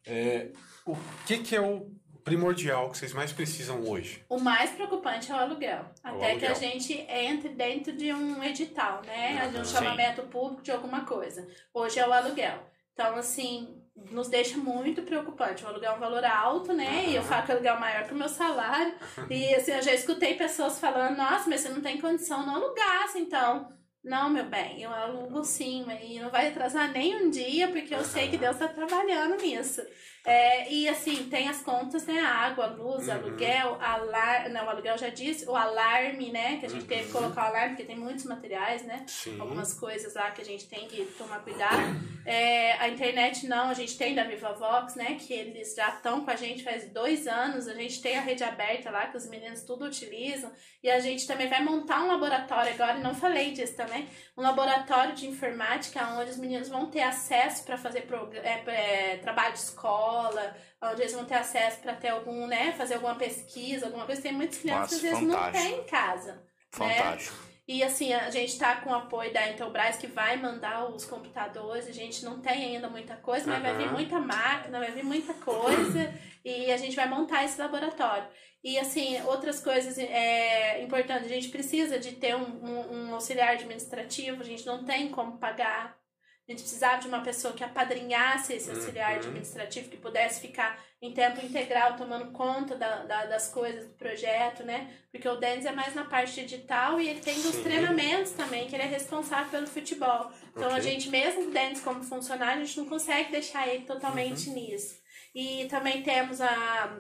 é, 0.05 0.53
o 0.85 0.95
que, 1.27 1.39
que 1.39 1.53
é 1.53 1.59
o 1.59 1.91
primordial 2.23 2.89
que 2.89 2.97
vocês 2.97 3.13
mais 3.13 3.31
precisam 3.31 3.81
hoje? 3.87 4.23
O 4.29 4.39
mais 4.39 4.71
preocupante 4.71 5.31
é 5.31 5.35
o 5.35 5.39
aluguel. 5.39 5.85
Até 6.03 6.35
que 6.35 6.45
aluguel. 6.45 6.51
a 6.51 6.53
gente 6.53 6.93
entre 6.93 7.49
dentro 7.49 7.93
de 7.93 8.13
um 8.13 8.43
edital, 8.43 9.01
né? 9.05 9.49
De 9.49 9.59
um 9.59 9.65
chamamento 9.65 10.23
público 10.23 10.61
de 10.61 10.71
alguma 10.71 11.05
coisa. 11.05 11.47
Hoje 11.73 11.99
é 11.99 12.07
o 12.07 12.13
aluguel. 12.13 12.59
Então, 12.93 13.15
assim, 13.15 13.81
nos 14.09 14.27
deixa 14.27 14.57
muito 14.57 15.01
preocupante. 15.03 15.63
O 15.63 15.67
aluguel 15.67 15.93
é 15.93 15.95
um 15.95 15.99
valor 15.99 16.23
alto, 16.23 16.73
né? 16.73 17.05
E 17.07 17.15
eu 17.15 17.23
falo 17.23 17.43
que 17.43 17.51
o 17.51 17.55
aluguel 17.55 17.75
é 17.75 17.79
maior 17.79 18.03
que 18.05 18.13
o 18.13 18.17
meu 18.17 18.29
salário. 18.29 18.93
E, 19.29 19.53
assim, 19.55 19.71
eu 19.71 19.81
já 19.81 19.93
escutei 19.93 20.35
pessoas 20.35 20.79
falando, 20.79 21.17
nossa, 21.17 21.49
mas 21.49 21.61
você 21.61 21.69
não 21.69 21.81
tem 21.81 21.99
condição, 21.99 22.45
não 22.45 22.55
alugasse, 22.55 23.19
então. 23.19 23.71
Não, 24.03 24.29
meu 24.31 24.45
bem, 24.45 24.81
eu 24.81 24.91
alugo 24.91 25.43
sim, 25.43 25.85
e 26.01 26.19
não 26.19 26.31
vai 26.31 26.47
atrasar 26.47 26.91
nem 26.91 27.15
um 27.23 27.29
dia, 27.29 27.67
porque 27.67 27.93
eu 27.93 28.03
sei 28.03 28.29
que 28.29 28.37
Deus 28.37 28.55
está 28.55 28.67
trabalhando 28.67 29.35
nisso. 29.39 29.81
É, 30.23 30.71
e 30.71 30.87
assim, 30.87 31.27
tem 31.29 31.47
as 31.49 31.61
contas, 31.63 32.05
né? 32.05 32.19
Água, 32.21 32.67
luz, 32.67 33.07
Uhum. 33.07 33.13
aluguel, 33.13 33.77
alar... 33.81 34.49
não, 34.49 34.65
o 34.65 34.69
aluguel 34.69 34.95
já 34.97 35.09
disse, 35.09 35.47
o 35.49 35.55
alarme, 35.55 36.31
né? 36.31 36.57
Que 36.57 36.67
a 36.67 36.69
gente 36.69 36.85
teve 36.85 37.01
que 37.03 37.07
Uhum. 37.07 37.21
colocar 37.23 37.45
o 37.45 37.47
alarme, 37.47 37.69
porque 37.75 37.85
tem 37.91 37.95
muitos 37.97 38.25
materiais, 38.25 38.83
né? 38.83 39.03
Sim. 39.07 39.39
Algumas 39.39 39.73
coisas 39.73 40.13
lá 40.13 40.29
que 40.29 40.41
a 40.41 40.45
gente 40.45 40.67
tem 40.67 40.87
que 40.87 41.05
tomar 41.17 41.39
cuidado. 41.43 41.81
É, 42.23 42.73
a 42.73 42.87
internet 42.87 43.47
não, 43.47 43.69
a 43.69 43.73
gente 43.73 43.97
tem 43.97 44.13
da 44.13 44.23
VivaVox, 44.23 44.93
né? 44.95 45.17
Que 45.19 45.33
eles 45.33 45.73
já 45.75 45.89
estão 45.89 46.23
com 46.23 46.29
a 46.29 46.35
gente 46.35 46.63
faz 46.63 46.87
dois 46.91 47.27
anos. 47.27 47.67
A 47.67 47.73
gente 47.73 47.99
tem 47.99 48.15
a 48.15 48.21
rede 48.21 48.43
aberta 48.43 48.91
lá, 48.91 49.07
que 49.07 49.17
os 49.17 49.27
meninos 49.27 49.63
tudo 49.63 49.85
utilizam. 49.85 50.51
E 50.83 50.89
a 50.89 50.99
gente 50.99 51.25
também 51.25 51.47
vai 51.49 51.63
montar 51.63 52.03
um 52.03 52.07
laboratório 52.07 52.73
agora, 52.73 52.99
e 52.99 53.01
não 53.01 53.15
falei 53.15 53.51
disso 53.53 53.75
também, 53.75 53.90
um 54.37 54.41
laboratório 54.41 55.13
de 55.13 55.27
informática 55.27 56.05
onde 56.17 56.31
os 56.31 56.37
meninos 56.37 56.69
vão 56.69 56.87
ter 56.87 57.01
acesso 57.01 57.63
para 57.63 57.77
fazer 57.77 58.07
é, 58.43 59.13
é, 59.13 59.17
trabalho 59.17 59.53
de 59.53 59.59
escola, 59.59 60.55
onde 60.81 61.01
eles 61.01 61.13
vão 61.13 61.25
ter 61.25 61.35
acesso 61.35 61.79
para 61.79 61.93
ter 61.93 62.09
algum, 62.09 62.47
né, 62.47 62.73
fazer 62.73 62.95
alguma 62.95 63.15
pesquisa, 63.15 63.85
alguma 63.85 64.05
coisa. 64.05 64.21
Tem 64.21 64.33
muitas 64.33 64.57
crianças 64.57 64.91
Nossa, 64.91 64.99
que 64.99 65.07
às 65.07 65.13
vezes 65.13 65.27
não 65.27 65.51
têm 65.51 65.79
em 65.79 65.83
casa. 65.83 66.43
Fantástico. 66.71 67.51
E 67.67 67.83
assim, 67.83 68.11
a 68.11 68.29
gente 68.29 68.57
tá 68.57 68.75
com 68.77 68.89
o 68.89 68.93
apoio 68.93 69.31
da 69.31 69.47
Intelbras 69.47 69.95
que 69.95 70.07
vai 70.07 70.35
mandar 70.35 70.89
os 70.89 71.05
computadores. 71.05 71.87
A 71.87 71.93
gente 71.93 72.25
não 72.25 72.41
tem 72.41 72.75
ainda 72.75 72.89
muita 72.89 73.15
coisa, 73.15 73.47
mas 73.47 73.61
vai 73.61 73.77
vir 73.77 73.91
muita 73.91 74.19
máquina, 74.19 74.79
vai 74.79 74.91
vir 74.91 75.05
muita 75.05 75.33
coisa. 75.35 76.13
e 76.43 76.71
a 76.71 76.75
gente 76.75 76.95
vai 76.95 77.07
montar 77.07 77.45
esse 77.45 77.61
laboratório. 77.61 78.27
E 78.63 78.77
assim, 78.77 79.19
outras 79.23 79.59
coisas 79.59 79.97
é, 79.97 80.81
importantes, 80.83 81.25
a 81.25 81.33
gente 81.33 81.49
precisa 81.49 81.97
de 81.97 82.11
ter 82.13 82.35
um, 82.35 82.41
um, 82.63 82.93
um 83.09 83.13
auxiliar 83.15 83.53
administrativo, 83.53 84.41
a 84.41 84.45
gente 84.45 84.65
não 84.65 84.83
tem 84.85 85.09
como 85.09 85.37
pagar. 85.39 85.99
A 86.47 86.51
gente 86.51 86.63
precisava 86.63 86.99
de 86.99 87.07
uma 87.07 87.21
pessoa 87.21 87.53
que 87.53 87.63
apadrinhasse 87.63 88.53
esse 88.53 88.69
auxiliar 88.69 89.11
Uhum. 89.13 89.17
administrativo, 89.19 89.89
que 89.89 89.97
pudesse 89.97 90.41
ficar 90.41 90.83
em 91.01 91.13
tempo 91.13 91.43
integral 91.43 91.95
tomando 91.95 92.31
conta 92.33 92.75
da, 92.75 93.03
da- 93.05 93.25
das 93.25 93.47
coisas 93.49 93.87
do 93.87 93.93
projeto, 93.93 94.63
né? 94.63 94.91
Porque 95.11 95.27
o 95.29 95.37
Denis 95.37 95.65
é 95.65 95.71
mais 95.71 95.95
na 95.95 96.03
parte 96.05 96.43
digital 96.43 96.99
e 96.99 97.07
ele 97.07 97.21
tem 97.21 97.37
os 97.39 97.55
treinamentos 97.57 98.31
também, 98.33 98.67
que 98.67 98.75
ele 98.75 98.83
é 98.83 98.87
responsável 98.87 99.49
pelo 99.49 99.67
futebol. 99.67 100.31
Então 100.51 100.67
a 100.69 100.77
Ok. 100.77 100.81
gente, 100.81 101.09
mesmo 101.09 101.47
o 101.47 101.51
Denis 101.51 101.79
como 101.81 102.03
funcionário, 102.03 102.61
a 102.61 102.65
gente 102.65 102.77
não 102.79 102.89
consegue 102.89 103.31
deixar 103.31 103.67
ele 103.67 103.85
totalmente 103.85 104.49
Uhum. 104.49 104.55
nisso. 104.55 104.99
E 105.33 105.65
também 105.69 106.03
temos 106.03 106.41
a, 106.41 106.99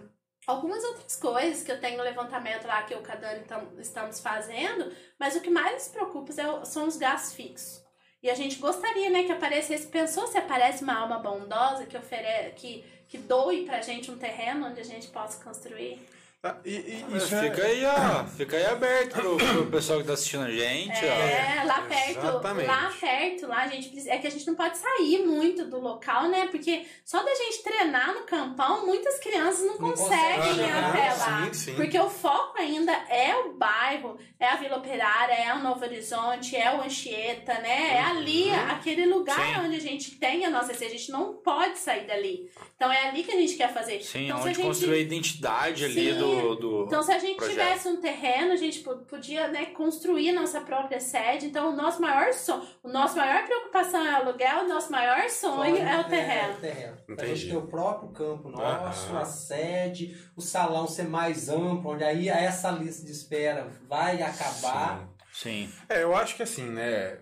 algumas 0.51 0.83
outras 0.83 1.15
coisas 1.15 1.63
que 1.63 1.71
eu 1.71 1.79
tenho 1.79 2.01
levantamento 2.03 2.65
lá 2.67 2.83
que 2.83 2.93
eu 2.93 3.01
e 3.01 3.43
tam- 3.45 3.71
estamos 3.79 4.19
fazendo, 4.19 4.91
mas 5.19 5.35
o 5.35 5.41
que 5.41 5.49
mais 5.49 5.73
nos 5.73 5.87
preocupa 5.87 6.31
é 6.31 6.65
são 6.65 6.87
os 6.87 6.97
gastos 6.97 7.33
fixos. 7.33 7.81
E 8.23 8.29
a 8.29 8.35
gente 8.35 8.57
gostaria, 8.57 9.09
né, 9.09 9.23
que 9.23 9.31
aparecesse. 9.31 9.87
Pensou 9.87 10.27
se 10.27 10.37
aparece 10.37 10.83
uma 10.83 10.93
alma 10.99 11.17
bondosa 11.17 11.87
que 11.87 11.97
ofere, 11.97 12.51
que, 12.51 12.83
que 13.07 13.17
doe 13.17 13.65
pra 13.65 13.81
gente 13.81 14.11
um 14.11 14.17
terreno 14.17 14.67
onde 14.67 14.79
a 14.79 14.85
gente 14.85 15.07
possa 15.07 15.43
construir? 15.43 15.99
Tá, 16.41 16.59
e, 16.65 16.71
e 16.71 17.05
isso 17.17 17.35
é- 17.35 17.43
fica 17.51 17.63
aí, 17.63 17.83
ó. 17.85 18.25
Fica 18.25 18.57
aí 18.57 18.65
aberto 18.65 19.13
pro, 19.13 19.37
pro 19.37 19.65
pessoal 19.67 19.99
que 19.99 20.07
tá 20.07 20.13
assistindo 20.13 20.43
a 20.45 20.49
gente, 20.49 20.97
ó. 21.05 21.07
É, 21.07 21.63
lá 21.65 21.81
perto, 21.81 22.17
Exatamente. 22.17 22.67
lá 22.67 22.93
perto, 22.99 23.47
lá 23.47 23.57
a 23.57 23.67
gente 23.67 23.89
precisa, 23.89 24.11
é 24.11 24.17
que 24.17 24.25
a 24.25 24.29
gente 24.31 24.47
não 24.47 24.55
pode 24.55 24.75
sair 24.79 25.23
muito 25.23 25.65
do 25.65 25.79
local, 25.79 26.29
né? 26.29 26.47
Porque 26.49 26.83
só 27.05 27.21
da 27.21 27.35
gente 27.35 27.61
treinar 27.61 28.15
no 28.15 28.21
campão, 28.23 28.87
muitas 28.87 29.19
crianças 29.19 29.63
não, 29.67 29.77
Não 29.77 29.91
conseguem 29.91 30.35
consegue, 30.37 30.61
ir 30.61 30.71
ah, 30.71 30.89
até 30.89 31.13
lá. 31.13 31.43
sim, 31.45 31.53
sim. 31.53 31.75
Porque 31.75 31.99
o 31.99 32.09
foco 32.09 32.57
ainda 32.59 32.91
é 32.91 33.35
o 33.35 33.53
bairro, 33.53 34.17
é 34.39 34.47
a 34.47 34.55
Vila 34.55 34.77
Operária, 34.77 35.33
é 35.35 35.53
o 35.53 35.59
Novo 35.59 35.85
Horizonte, 35.85 36.55
é 36.55 36.75
o 36.75 36.81
Anchieta, 36.81 37.53
né? 37.59 37.97
É 37.97 38.01
ali, 38.01 38.49
Uhum. 38.49 38.71
aquele 38.71 39.05
lugar 39.05 39.37
Sim. 39.59 39.59
onde 39.67 39.75
a 39.75 39.79
gente 39.79 40.15
tem 40.15 40.43
a 40.43 40.49
nossa 40.49 40.73
sede. 40.73 40.95
A 40.95 40.97
gente 40.97 41.11
não 41.11 41.33
pode 41.35 41.77
sair 41.77 42.07
dali. 42.07 42.49
Então 42.75 42.91
é 42.91 43.09
ali 43.09 43.21
que 43.23 43.31
a 43.31 43.35
gente 43.35 43.53
quer 43.53 43.71
fazer. 43.71 44.01
Sim, 44.01 44.25
então, 44.25 44.37
a 44.37 44.41
onde 44.41 44.55
gente- 44.55 44.65
construir 44.65 44.95
a 44.95 44.97
identidade 44.97 45.85
ali 45.85 45.93
Sim. 45.93 46.30
Do, 46.35 46.55
do. 46.55 46.83
então, 46.85 47.01
se 47.03 47.11
a 47.11 47.19
gente 47.19 47.35
projeto. 47.37 47.53
tivesse 47.57 47.87
um 47.87 47.99
terreno, 48.01 48.51
a 48.53 48.55
gente 48.55 48.79
po- 48.79 48.97
podia 49.05 49.47
né, 49.49 49.65
construir 49.67 50.31
nossa 50.31 50.61
própria 50.61 50.99
sede. 50.99 51.47
Então, 51.47 51.71
o 51.73 51.75
nosso 51.75 52.01
maior 52.01 52.31
sonho, 52.33 52.67
o 52.83 52.89
nosso 52.89 53.17
maior 53.17 53.45
preocupação 53.45 54.05
é 54.05 54.11
o 54.11 54.15
aluguel, 54.27 54.65
o 54.65 54.67
nosso 54.67 54.91
maior 54.91 55.29
sonho 55.29 55.77
é 55.77 55.99
o 55.99 56.03
terreno. 56.05 56.53
É, 56.53 56.55
o 56.55 56.61
terreno. 56.61 56.97
Pra 57.05 57.13
Entendi. 57.15 57.35
gente 57.35 57.51
ter 57.51 57.57
o 57.57 57.67
próprio 57.67 58.09
campo 58.11 58.49
nosso, 58.49 59.09
Aham. 59.09 59.19
a 59.21 59.25
sede, 59.25 60.15
o 60.35 60.41
salão 60.41 60.87
ser 60.87 61.07
mais 61.07 61.49
amplo, 61.49 61.91
onde 61.91 62.03
aí 62.03 62.29
essa 62.29 62.71
lista 62.71 63.05
de 63.05 63.11
espera 63.11 63.67
vai 63.87 64.21
acabar. 64.21 65.07
Sim. 65.33 65.67
Sim. 65.67 65.73
É, 65.89 66.03
eu 66.03 66.15
acho 66.15 66.35
que 66.35 66.43
assim, 66.43 66.65
né? 66.69 67.17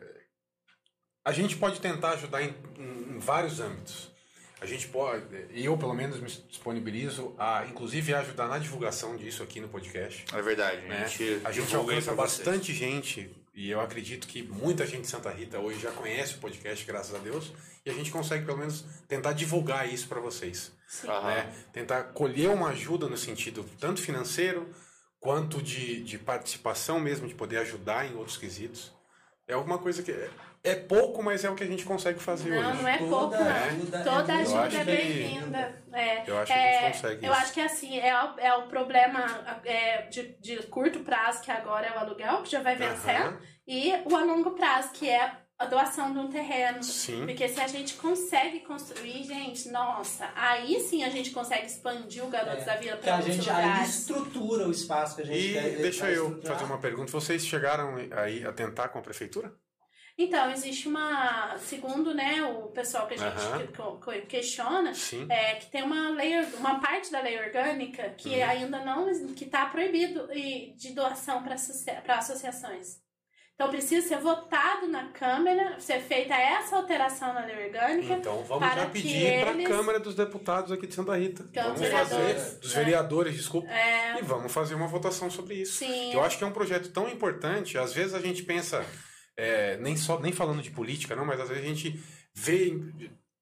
A 1.26 1.32
gente 1.32 1.58
pode 1.58 1.80
tentar 1.80 2.12
ajudar 2.12 2.42
em, 2.42 2.56
em- 2.78 3.16
em 3.16 3.20
vários 3.20 3.60
âmbitos. 3.60 4.09
A 4.62 4.66
gente 4.66 4.88
pode, 4.90 5.24
eu 5.52 5.78
pelo 5.78 5.94
menos 5.94 6.20
me 6.20 6.28
disponibilizo 6.28 7.34
a, 7.38 7.66
inclusive, 7.66 8.14
a 8.14 8.20
ajudar 8.20 8.48
na 8.48 8.58
divulgação 8.60 9.16
disso 9.16 9.42
aqui 9.42 9.60
no 9.62 9.70
podcast. 9.70 10.26
É 10.34 10.42
verdade. 10.42 10.82
né? 10.88 11.04
A 11.04 11.08
gente, 11.08 11.42
A 11.46 11.52
gente 11.52 11.76
alcança 11.76 12.14
pra 12.14 12.26
vocês. 12.26 12.46
bastante 12.46 12.74
gente 12.74 13.34
e 13.56 13.70
eu 13.70 13.80
acredito 13.82 14.28
que 14.28 14.44
muita 14.44 14.86
gente 14.86 15.02
de 15.02 15.08
Santa 15.08 15.30
Rita 15.32 15.60
hoje 15.60 15.80
já 15.80 15.92
conhece 15.92 16.36
o 16.36 16.38
podcast, 16.40 16.86
graças 16.86 17.14
a 17.16 17.18
Deus, 17.20 17.52
e 17.86 17.90
a 17.90 17.94
gente 17.94 18.12
consegue 18.12 18.46
pelo 18.46 18.58
menos 18.58 18.84
tentar 19.08 19.34
divulgar 19.34 19.92
isso 19.92 20.08
para 20.08 20.20
vocês. 20.20 20.72
Né? 21.04 21.54
Tentar 21.74 22.04
colher 22.14 22.50
uma 22.50 22.70
ajuda 22.70 23.08
no 23.08 23.18
sentido 23.18 23.66
tanto 23.80 24.02
financeiro 24.02 24.70
quanto 25.20 25.62
de, 25.62 26.02
de 26.04 26.18
participação 26.18 27.00
mesmo, 27.00 27.28
de 27.28 27.36
poder 27.36 27.58
ajudar 27.58 28.06
em 28.10 28.16
outros 28.16 28.38
quesitos. 28.38 28.94
É 29.48 29.54
alguma 29.54 29.78
coisa 29.78 30.02
que 30.04 30.12
é, 30.64 30.72
é 30.72 30.76
pouco, 30.76 31.22
mas 31.24 31.44
é 31.44 31.50
o 31.50 31.56
que 31.56 31.64
a 31.64 31.68
gente 31.68 31.84
consegue 31.86 32.20
fazer 32.20 32.50
Não, 32.50 32.70
hoje. 32.72 32.82
não 32.82 32.88
é 32.90 32.98
Toda 32.98 33.10
pouco, 33.10 33.36
não. 33.44 33.52
ajuda 33.52 33.98
é 33.98 34.04
Toda 34.04 34.34
ajuda 34.34 34.66
é 34.66 34.70
que- 34.70 34.84
bem-vinda. 34.86 35.84
É, 35.92 36.30
Eu 36.30 36.38
acho 36.38 36.52
que 36.54 36.60
a 36.60 36.62
é, 36.62 36.82
gente 36.82 36.94
consegue 37.02 37.26
eu 37.26 37.32
isso. 37.34 37.42
acho 37.42 37.54
que 37.54 37.62
assim, 37.62 38.00
é 38.00 38.24
o, 38.24 38.40
é 38.40 38.56
o 38.56 38.68
problema 38.68 39.26
é, 39.66 40.02
de, 40.04 40.36
de 40.40 40.58
curto 40.68 41.00
prazo, 41.00 41.42
que 41.42 41.52
agora 41.52 41.88
é 41.88 41.92
o 41.96 42.00
aluguel, 42.00 42.44
que 42.44 42.52
já 42.52 42.62
vai 42.62 42.76
vencendo, 42.76 43.26
Aham. 43.30 43.38
e 43.68 43.94
o 44.06 44.16
a 44.16 44.24
longo 44.24 44.52
prazo, 44.52 44.92
que 44.94 45.10
é 45.10 45.32
a 45.58 45.66
doação 45.66 46.14
de 46.14 46.20
um 46.20 46.30
terreno. 46.30 46.82
Sim. 46.82 47.26
Porque 47.26 47.50
se 47.50 47.60
a 47.60 47.68
gente 47.68 47.96
consegue 47.96 48.62
construir, 48.62 49.24
gente, 49.24 49.70
nossa, 49.70 50.30
aí 50.34 50.80
sim 50.80 51.04
a 51.04 51.10
gente 51.10 51.32
consegue 51.32 51.66
expandir 51.66 52.24
o 52.24 52.30
Garotos 52.30 52.62
É, 52.64 52.66
da 52.66 52.76
Vila 52.78 52.96
Que 52.96 53.04
para 53.04 53.14
a 53.14 53.18
outros 53.18 53.36
gente 53.36 53.50
aí 53.50 53.66
lugares. 53.66 53.96
estrutura 54.00 54.68
o 54.68 54.72
espaço 54.72 55.16
que 55.18 55.22
a 55.24 55.26
gente 55.26 55.38
E 55.50 55.54
quer. 55.54 55.70
deixa 55.82 56.10
eu 56.12 56.42
fazer 56.44 56.64
uma 56.64 56.78
pergunta. 56.78 57.12
Vocês 57.12 57.46
chegaram 57.46 57.96
aí 58.16 58.46
a 58.46 58.54
tentar 58.54 58.88
com 58.88 59.00
a 59.00 59.02
prefeitura? 59.02 59.52
Então, 60.22 60.52
existe 60.52 60.86
uma. 60.88 61.58
Segundo 61.60 62.14
né, 62.14 62.42
o 62.44 62.64
pessoal 62.68 63.08
que 63.08 63.14
a 63.14 63.18
gente 63.18 63.68
que- 63.72 64.12
que- 64.22 64.28
questiona, 64.28 64.94
Sim. 64.94 65.26
é, 65.30 65.56
que 65.56 65.68
tem 65.72 65.82
uma 65.82 66.10
lei, 66.10 66.36
uma 66.58 66.80
parte 66.82 67.10
da 67.10 67.22
lei 67.22 67.40
orgânica 67.40 68.10
que 68.18 68.36
Uhum. 68.36 68.44
ainda 68.50 68.80
não 68.84 69.06
que 69.34 69.46
está 69.46 69.66
proibido 69.68 70.28
de 70.76 70.92
doação 70.94 71.42
para 71.42 71.56
associações. 72.18 72.98
Então 73.56 73.70
precisa 73.70 74.08
ser 74.08 74.18
votado 74.20 74.88
na 74.88 75.10
Câmara, 75.10 75.80
ser 75.80 76.00
feita 76.02 76.34
essa 76.34 76.76
alteração 76.78 77.34
na 77.34 77.46
lei 77.46 77.66
orgânica. 77.68 78.14
Então 78.14 78.44
vamos 78.44 78.68
para 78.68 78.84
já 78.84 78.90
pedir 78.90 79.40
para 79.42 79.52
a 79.52 79.54
eles- 79.54 79.68
Câmara 79.68 80.00
dos 80.02 80.16
Deputados 80.16 80.72
aqui 80.72 80.86
de 80.88 80.96
Santa 80.96 81.16
Rita. 81.18 81.44
Câmara 81.54 81.74
vamos 81.76 81.90
fazer, 81.90 82.16
Vereadores. 82.16 82.54
dos 82.60 82.72
É. 82.76 82.80
vereadores, 82.84 83.36
desculpa. 83.36 83.70
É, 83.70 84.20
E 84.20 84.22
vamos 84.22 84.52
fazer 84.52 84.76
uma 84.76 84.88
votação 84.88 85.30
sobre 85.30 85.56
isso. 85.56 85.78
sim. 85.78 86.14
Eu 86.14 86.22
acho 86.24 86.38
que 86.38 86.44
é 86.44 86.48
um 86.48 86.52
projeto 86.54 86.90
tão 86.92 87.08
importante, 87.10 87.78
às 87.78 87.94
vezes 87.94 88.14
a 88.14 88.20
gente 88.22 88.44
pensa, 88.44 88.86
é, 89.40 89.78
nem, 89.82 89.96
só, 89.96 90.20
nem 90.20 90.32
falando 90.32 90.62
de 90.62 90.72
política, 90.72 91.16
não, 91.16 91.26
mas 91.26 91.40
às 91.40 91.50
vezes 91.50 91.64
a 91.64 91.68
gente 91.68 92.00
vê 92.34 92.74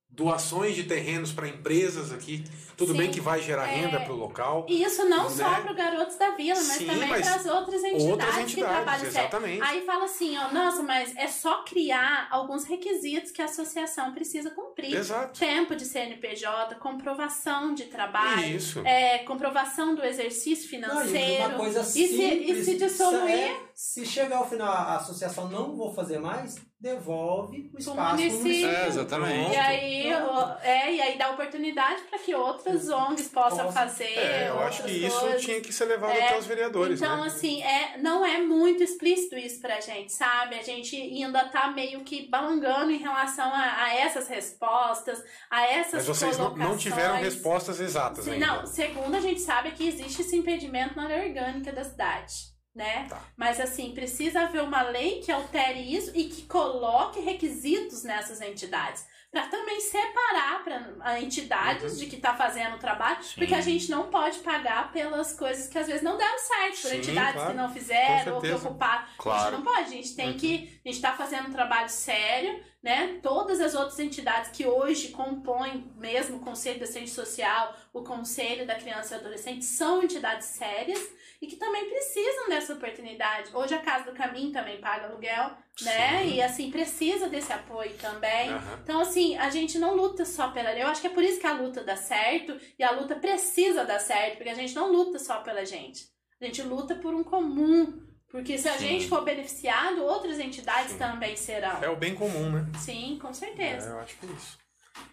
doações 0.10 0.76
de 0.76 0.84
terrenos 0.84 1.32
para 1.32 1.48
empresas 1.48 2.11
aqui. 2.11 2.44
Tudo 2.76 2.91
Sim, 2.91 2.98
bem 2.98 3.11
que 3.11 3.22
vai 3.22 3.40
gerar 3.41 3.68
é. 3.68 3.76
renda 3.76 3.99
para 3.99 4.11
o 4.14 4.15
local. 4.15 4.65
E 4.68 4.84
isso 4.84 5.06
não 5.06 5.30
só 5.30 5.49
Né? 5.49 5.61
para 5.61 5.74
Garotos 5.74 6.15
da 6.18 6.32
Vila, 6.32 6.56
mas 6.56 6.78
Sim, 6.78 6.88
também 6.88 7.07
para 7.07 7.36
as 7.36 7.45
outras 7.45 7.84
entidades, 7.84 8.06
Outras 8.11 8.36
que 8.36 8.41
entidades, 8.41 8.76
trabalham 8.76 8.99
sério. 9.11 9.19
exatamente. 9.19 9.61
Aí 9.64 9.86
fala 9.86 10.06
assim, 10.06 10.38
ó, 10.38 10.52
nossa, 10.52 10.82
mas 10.82 11.15
é 11.15 11.28
só 11.28 11.64
criar 11.64 12.28
alguns 12.32 12.64
requisitos 12.65 13.32
que 13.32 13.41
a 13.44 13.45
associação 13.45 14.11
precisa 14.11 14.49
cumprir. 14.49 14.95
Exato. 14.95 15.40
Tempo 15.40 15.76
de 15.76 15.86
CNPJ, 15.86 16.76
comprovação 16.76 17.74
de 17.76 17.84
trabalho, 17.86 18.56
Isso. 18.56 18.80
é, 18.86 19.19
comprovação 19.19 19.94
do 19.94 20.03
exercício 20.03 20.80
Não, 20.80 20.88
e 21.03 21.07
financeiro. 21.07 21.45
uma 21.45 21.57
coisa 21.57 21.82
e, 21.82 21.84
se, 21.84 21.99
e 22.03 22.07
simples, 22.07 22.65
se 22.65 22.78
dissolver, 22.78 23.52
é, 23.52 23.66
se 23.80 24.04
chegar 24.08 24.38
ao 24.38 24.49
final 24.49 24.68
a 24.74 24.95
associação 24.95 25.48
não 25.49 25.76
vou 25.78 25.94
fazer 25.94 26.18
mais, 26.18 26.56
devolve 26.82 27.70
o 27.74 27.78
espaço 27.78 27.95
pro 27.95 28.04
município. 28.18 28.40
município. 28.40 28.70
É, 28.70 28.88
exatamente. 28.88 29.52
E 29.54 29.58
aí, 29.58 30.14
o- 30.16 30.58
é, 30.64 30.94
e 30.95 31.02
aí 31.02 31.18
dá 31.18 31.30
oportunidade 31.30 32.02
para 32.10 32.18
que 32.18 32.34
outras 32.34 32.90
ONGs 32.90 33.28
possam 33.30 33.66
Possa- 33.66 33.72
fazer. 33.80 34.06
É, 34.18 34.49
eu 34.49 34.60
acho 34.62 34.82
outras 34.82 34.98
que 34.98 35.06
isso 35.06 35.20
coisas. 35.20 35.41
tinha 35.44 35.62
que 35.62 35.72
ser 35.72 35.86
levado 35.86 36.12
É, 36.12 36.26
até 36.26 36.40
os 36.40 36.48
vereadores, 36.48 36.99
Então, 36.99 37.22
né? 37.22 37.28
assim, 37.28 37.62
é, 37.62 37.99
não 37.99 38.26
é 38.26 38.40
muito 38.41 38.82
explícito 38.82 39.36
isso 39.38 39.62
pra 39.62 39.80
gente, 39.80 40.12
sabe? 40.12 40.56
A 40.56 40.64
gente 40.64 40.95
ainda 40.95 41.48
tá 41.48 41.68
meio 41.70 42.04
que 42.04 42.28
balangando 42.32 42.90
em 42.91 42.98
relação 42.98 43.45
a, 43.54 43.84
a 43.84 43.94
essas 43.95 44.28
respostas, 44.28 45.24
a 45.52 45.64
essas 45.68 45.94
Mas 45.94 46.08
vocês 46.08 46.36
não, 46.40 46.56
não 46.58 46.76
tiveram 46.76 47.18
respostas 47.18 47.80
exatas 47.80 48.26
Sim, 48.26 48.32
ainda. 48.32 48.45
não, 48.48 48.66
segundo 48.66 49.16
a 49.16 49.20
gente 49.22 49.40
sabe 49.41 49.70
que 49.72 49.88
existe 49.88 50.22
esse 50.24 50.36
impedimento 50.36 50.95
na 50.95 51.08
lei 51.08 51.28
orgânica 51.30 51.72
da 51.72 51.84
cidade, 51.84 52.34
né? 52.78 53.08
Tá. 53.10 53.20
Mas 53.36 53.60
assim, 53.60 53.91
precisa 53.94 54.41
haver 54.41 54.62
uma 54.62 54.84
lei 54.84 55.20
que 55.20 55.32
altere 55.32 55.80
isso 55.94 56.12
e 56.16 56.26
que 56.26 56.44
coloque 56.44 57.20
requisitos 57.20 58.04
nessas 58.04 58.40
entidades. 58.40 59.06
Pra 59.30 59.45
também 59.48 59.82
separar 59.82 60.64
para 60.64 61.20
entidades 61.20 61.94
Uhum. 61.94 61.99
de 61.99 62.06
que 62.06 62.18
tá 62.18 62.34
fazendo 62.34 62.76
o 62.76 62.80
trabalho, 62.80 63.22
Sim. 63.22 63.34
porque 63.36 63.54
a 63.54 63.60
gente 63.62 63.91
não 63.91 64.10
pode 64.10 64.40
pagar 64.40 64.91
pelas 64.94 65.34
coisas 65.34 65.68
que 65.68 65.78
às 65.78 65.86
vezes 65.86 66.02
não 66.02 66.16
deram 66.18 66.40
certo, 66.40 66.82
por 66.82 66.90
Sim, 66.91 66.98
entidades 66.98 67.34
claro. 67.34 67.52
que 67.52 67.58
não 67.58 67.70
fizeram 67.74 68.36
ou 68.36 68.41
que 68.41 68.52
ocuparam. 68.52 69.04
A 69.04 69.08
Claro. 69.18 69.44
gente 69.58 69.66
não 69.66 69.74
pode, 69.74 69.82
a 69.86 69.91
gente 69.91 70.16
tem 70.16 70.28
Uhum. 70.32 70.38
que. 70.38 70.80
A 70.86 70.90
gente 70.90 71.02
tá 71.02 71.14
fazendo 71.14 71.49
um 71.49 71.52
trabalho 71.52 71.90
sério, 71.90 72.64
né? 72.82 73.20
Todas 73.22 73.60
as 73.60 73.76
outras 73.76 73.99
entidades 73.99 74.49
que 74.52 74.66
hoje 74.66 75.10
compõem 75.10 75.91
mesmo 75.98 76.38
o 76.38 76.40
Conselho 76.40 76.78
da 76.80 76.86
Assistência 76.86 77.14
Social, 77.26 77.76
o 77.94 78.04
Conselho 78.04 78.66
da 78.66 78.76
Criança 78.76 79.16
e 79.16 79.18
Adolescente, 79.20 79.66
são 79.66 80.02
entidades 80.02 80.48
sérias 80.48 81.02
e 81.41 81.47
que 81.47 81.55
também 81.55 81.89
precisam 81.89 82.49
dessa 82.49 82.73
oportunidade. 82.73 83.49
Hoje 83.53 83.73
a 83.76 83.80
Casa 83.80 84.05
do 84.11 84.18
Caminho 84.18 84.51
também 84.51 84.80
paga 84.80 85.07
aluguel, 85.07 85.51
né? 85.81 86.23
Sim. 86.23 86.34
E 86.34 86.41
assim, 86.41 86.72
precisa 86.72 87.30
desse 87.30 87.53
apoio 87.53 87.93
também. 87.97 88.49
Aham. 88.49 88.80
Então, 88.84 88.99
assim, 88.99 89.38
a 89.38 89.49
gente 89.49 89.77
não 89.77 89.95
luta 89.95 90.26
só 90.26 90.49
pela. 90.49 90.73
Eu 90.73 90.88
acho 90.88 91.01
que 91.01 91.07
é 91.07 91.11
por 91.11 91.23
isso 91.23 91.39
que 91.39 91.47
a 91.47 91.53
luta 91.53 91.84
dá 91.84 91.95
certo 91.95 92.59
e 92.77 92.84
a 92.84 92.91
luta 92.91 93.15
precisa 93.15 93.85
dar 93.85 93.99
certo, 93.99 94.38
porque 94.38 94.49
a 94.49 94.55
gente 94.55 94.73
não 94.76 94.91
luta 94.91 95.19
só 95.19 95.39
pela 95.41 95.65
gente. 95.65 96.05
A 96.41 96.45
gente 96.45 96.61
luta 96.61 96.95
por 96.95 97.14
um 97.14 97.23
comum. 97.23 98.05
Porque 98.30 98.57
se 98.57 98.68
a 98.68 98.73
Sim. 98.73 98.88
gente 98.89 99.07
for 99.07 99.23
beneficiado, 99.23 100.03
outras 100.03 100.38
entidades 100.38 100.91
Sim. 100.91 100.97
também 100.97 101.35
serão. 101.38 101.81
É 101.81 101.89
o 101.89 101.95
bem 101.95 102.14
comum, 102.14 102.51
né? 102.51 102.65
Sim, 102.77 103.18
com 103.22 103.30
É, 103.30 103.34
certeza. 103.34 103.89
eu 103.89 103.99
acho 103.99 104.18
que 104.18 104.26
é 104.26 104.30
isso. 104.30 104.57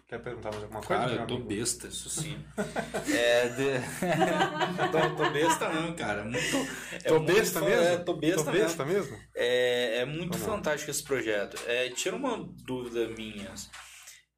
Quer 0.07 0.19
perguntar 0.19 0.51
mais 0.51 0.63
alguma 0.63 0.81
coisa? 0.81 1.01
Cara, 1.03 1.13
eu 1.13 1.27
tô 1.27 1.33
amigo? 1.35 1.49
besta, 1.49 1.87
isso 1.87 2.09
sim. 2.09 2.37
é, 3.11 3.47
de... 3.49 3.65
tô, 4.91 5.23
tô 5.23 5.29
besta 5.31 5.69
não, 5.69 5.95
cara. 5.95 6.23
Muito, 6.23 6.57
é 6.91 6.99
Tô 6.99 7.19
muito 7.19 7.33
besta 7.33 7.61
mesmo? 7.61 7.83
É, 7.83 7.97
tô 7.97 8.13
besta, 8.13 8.43
Tô 8.43 8.51
mesmo. 8.51 8.65
besta 8.67 8.85
mesmo? 8.85 9.19
É, 9.35 9.97
é 10.01 10.05
muito 10.05 10.33
Vamos 10.37 10.47
lá. 10.47 10.55
fantástico 10.57 10.91
esse 10.91 11.03
projeto. 11.03 11.57
É, 11.65 11.89
tira 11.89 12.15
uma 12.15 12.37
dúvida 12.65 13.07
minha. 13.09 13.51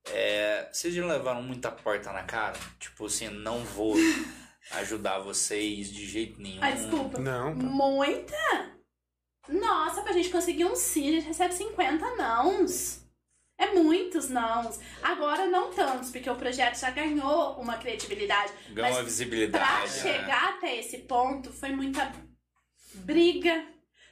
É, 0.10 0.69
vocês 0.72 0.94
já 0.94 1.06
levaram 1.06 1.44
muita 1.44 1.69
porta 1.69 2.14
na 2.14 2.24
cara? 2.24 2.57
Tipo 2.80 3.07
assim, 3.07 3.28
não 3.28 3.60
vou 3.65 3.95
ajudar 4.72 5.19
vocês 5.19 5.91
de 5.91 6.06
jeito 6.06 6.41
nenhum. 6.41 6.64
Ah, 6.64 6.72
desculpa. 6.72 7.19
Não. 7.19 7.57
tá. 7.57 7.64
Muita? 7.65 8.78
Nossa, 9.49 10.02
pra 10.02 10.14
gente 10.14 10.30
conseguir 10.30 10.65
um 10.65 10.76
sim, 10.76 11.10
a 11.10 11.11
gente 11.11 11.28
recebe 11.28 11.53
50 11.53 12.15
nãos. 12.15 13.06
É 13.58 13.74
muitos 13.74 14.30
nãos. 14.30 14.80
Agora 15.02 15.48
não 15.48 15.74
tantos, 15.74 16.12
porque 16.12 16.30
o 16.30 16.36
projeto 16.36 16.80
já 16.80 16.92
ganhou 16.92 17.54
uma 17.60 17.78
credibilidade. 17.78 18.52
Ganha 18.70 18.92
uma 18.92 19.04
visibilidade. 19.04 19.64
Pra 19.64 19.80
né? 19.82 19.88
chegar 19.88 20.50
até 20.50 20.78
esse 20.78 21.00
ponto, 21.00 21.52
foi 21.52 21.72
muita 21.72 22.12
briga, 22.94 23.66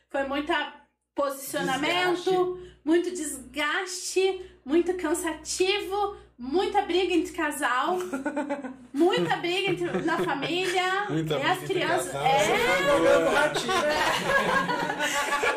foi 0.10 0.24
muita 0.24 0.86
posicionamento, 1.14 2.60
muito 2.84 3.12
desgaste, 3.12 4.60
muito 4.66 4.96
cansativo, 4.96 6.18
muita 6.38 6.82
briga 6.82 7.14
entre 7.14 7.34
casal, 7.34 7.98
muita 8.94 9.36
briga 9.38 9.72
entre, 9.72 10.02
na 10.03 10.18
família, 10.24 11.06
Muita 11.10 11.38
e 11.40 11.41
as 11.44 11.60
crianças. 11.60 12.12
casal. 12.12 12.26
É, 12.26 13.20
do 13.20 13.36
ratinho. 13.36 13.74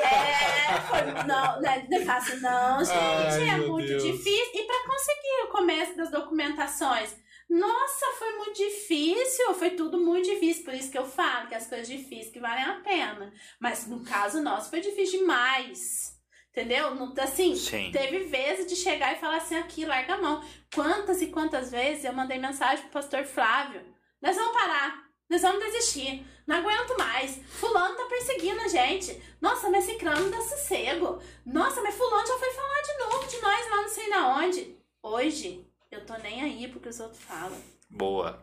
é, 0.03 0.81
foi, 0.89 1.03
não, 1.27 1.61
não 1.61 1.69
é, 1.71 1.87
não 1.91 1.99
é 1.99 2.05
fácil 2.05 2.41
não, 2.41 2.79
gente, 2.85 2.97
Ai, 2.97 3.49
é 3.51 3.57
muito 3.57 3.87
Deus. 3.89 4.03
difícil. 4.03 4.51
E 4.55 4.63
pra 4.65 4.77
conseguir 4.87 5.45
o 5.45 5.49
começo 5.51 5.97
das 5.97 6.11
documentações, 6.11 7.15
nossa, 7.49 8.07
foi 8.19 8.37
muito 8.37 8.57
difícil, 8.57 9.55
foi 9.55 9.71
tudo 9.71 9.99
muito 9.99 10.29
difícil, 10.29 10.65
por 10.65 10.75
isso 10.75 10.91
que 10.91 10.99
eu 10.99 11.07
falo 11.07 11.49
que 11.49 11.55
as 11.55 11.67
coisas 11.67 11.89
difíceis 11.89 12.31
que 12.31 12.41
valem 12.41 12.65
a 12.65 12.75
pena. 12.81 13.33
Mas 13.59 13.87
no 13.87 14.05
caso 14.05 14.43
nosso 14.43 14.69
foi 14.71 14.81
difícil 14.81 15.21
demais. 15.21 16.18
Entendeu? 16.59 17.13
Assim, 17.23 17.55
Sim. 17.55 17.91
teve 17.93 18.25
vezes 18.25 18.67
de 18.67 18.75
chegar 18.75 19.13
e 19.13 19.21
falar 19.21 19.37
assim, 19.37 19.57
aqui, 19.57 19.85
larga 19.85 20.15
a 20.15 20.19
mão. 20.19 20.45
Quantas 20.75 21.23
e 21.23 21.29
quantas 21.29 21.71
vezes 21.71 22.05
eu 22.05 22.13
mandei 22.13 22.37
mensagem 22.39 22.83
pro 22.85 22.93
pastor 22.95 23.25
Flávio. 23.25 23.81
Nós 24.21 24.35
vamos 24.35 24.53
parar. 24.53 25.05
Nós 25.31 25.41
vamos 25.43 25.63
desistir. 25.65 26.27
Não 26.49 26.57
aguento 26.57 26.99
mais. 26.99 27.37
Fulano 27.47 27.95
tá 27.95 28.07
perseguindo 28.07 28.61
a 28.61 28.67
gente. 28.67 29.23
Nossa, 29.41 29.71
mas 29.71 29.85
Ciclano 29.85 30.23
não 30.23 30.31
dá 30.31 30.41
sossego. 30.41 31.23
Nossa, 31.47 31.81
mas 31.81 31.95
Fulano 31.95 32.27
já 32.27 32.39
foi 32.39 32.51
falar 32.51 32.83
de 32.83 32.99
novo 32.99 33.27
de 33.29 33.41
nós 33.41 33.71
lá 33.71 33.77
não 33.77 33.89
sei 33.89 34.09
na 34.09 34.37
onde. 34.39 34.77
Hoje, 35.01 35.65
eu 35.93 36.05
tô 36.05 36.15
nem 36.17 36.43
aí 36.43 36.67
porque 36.69 36.89
os 36.89 36.99
outros 36.99 37.23
falam. 37.23 37.63
Boa. 37.89 38.43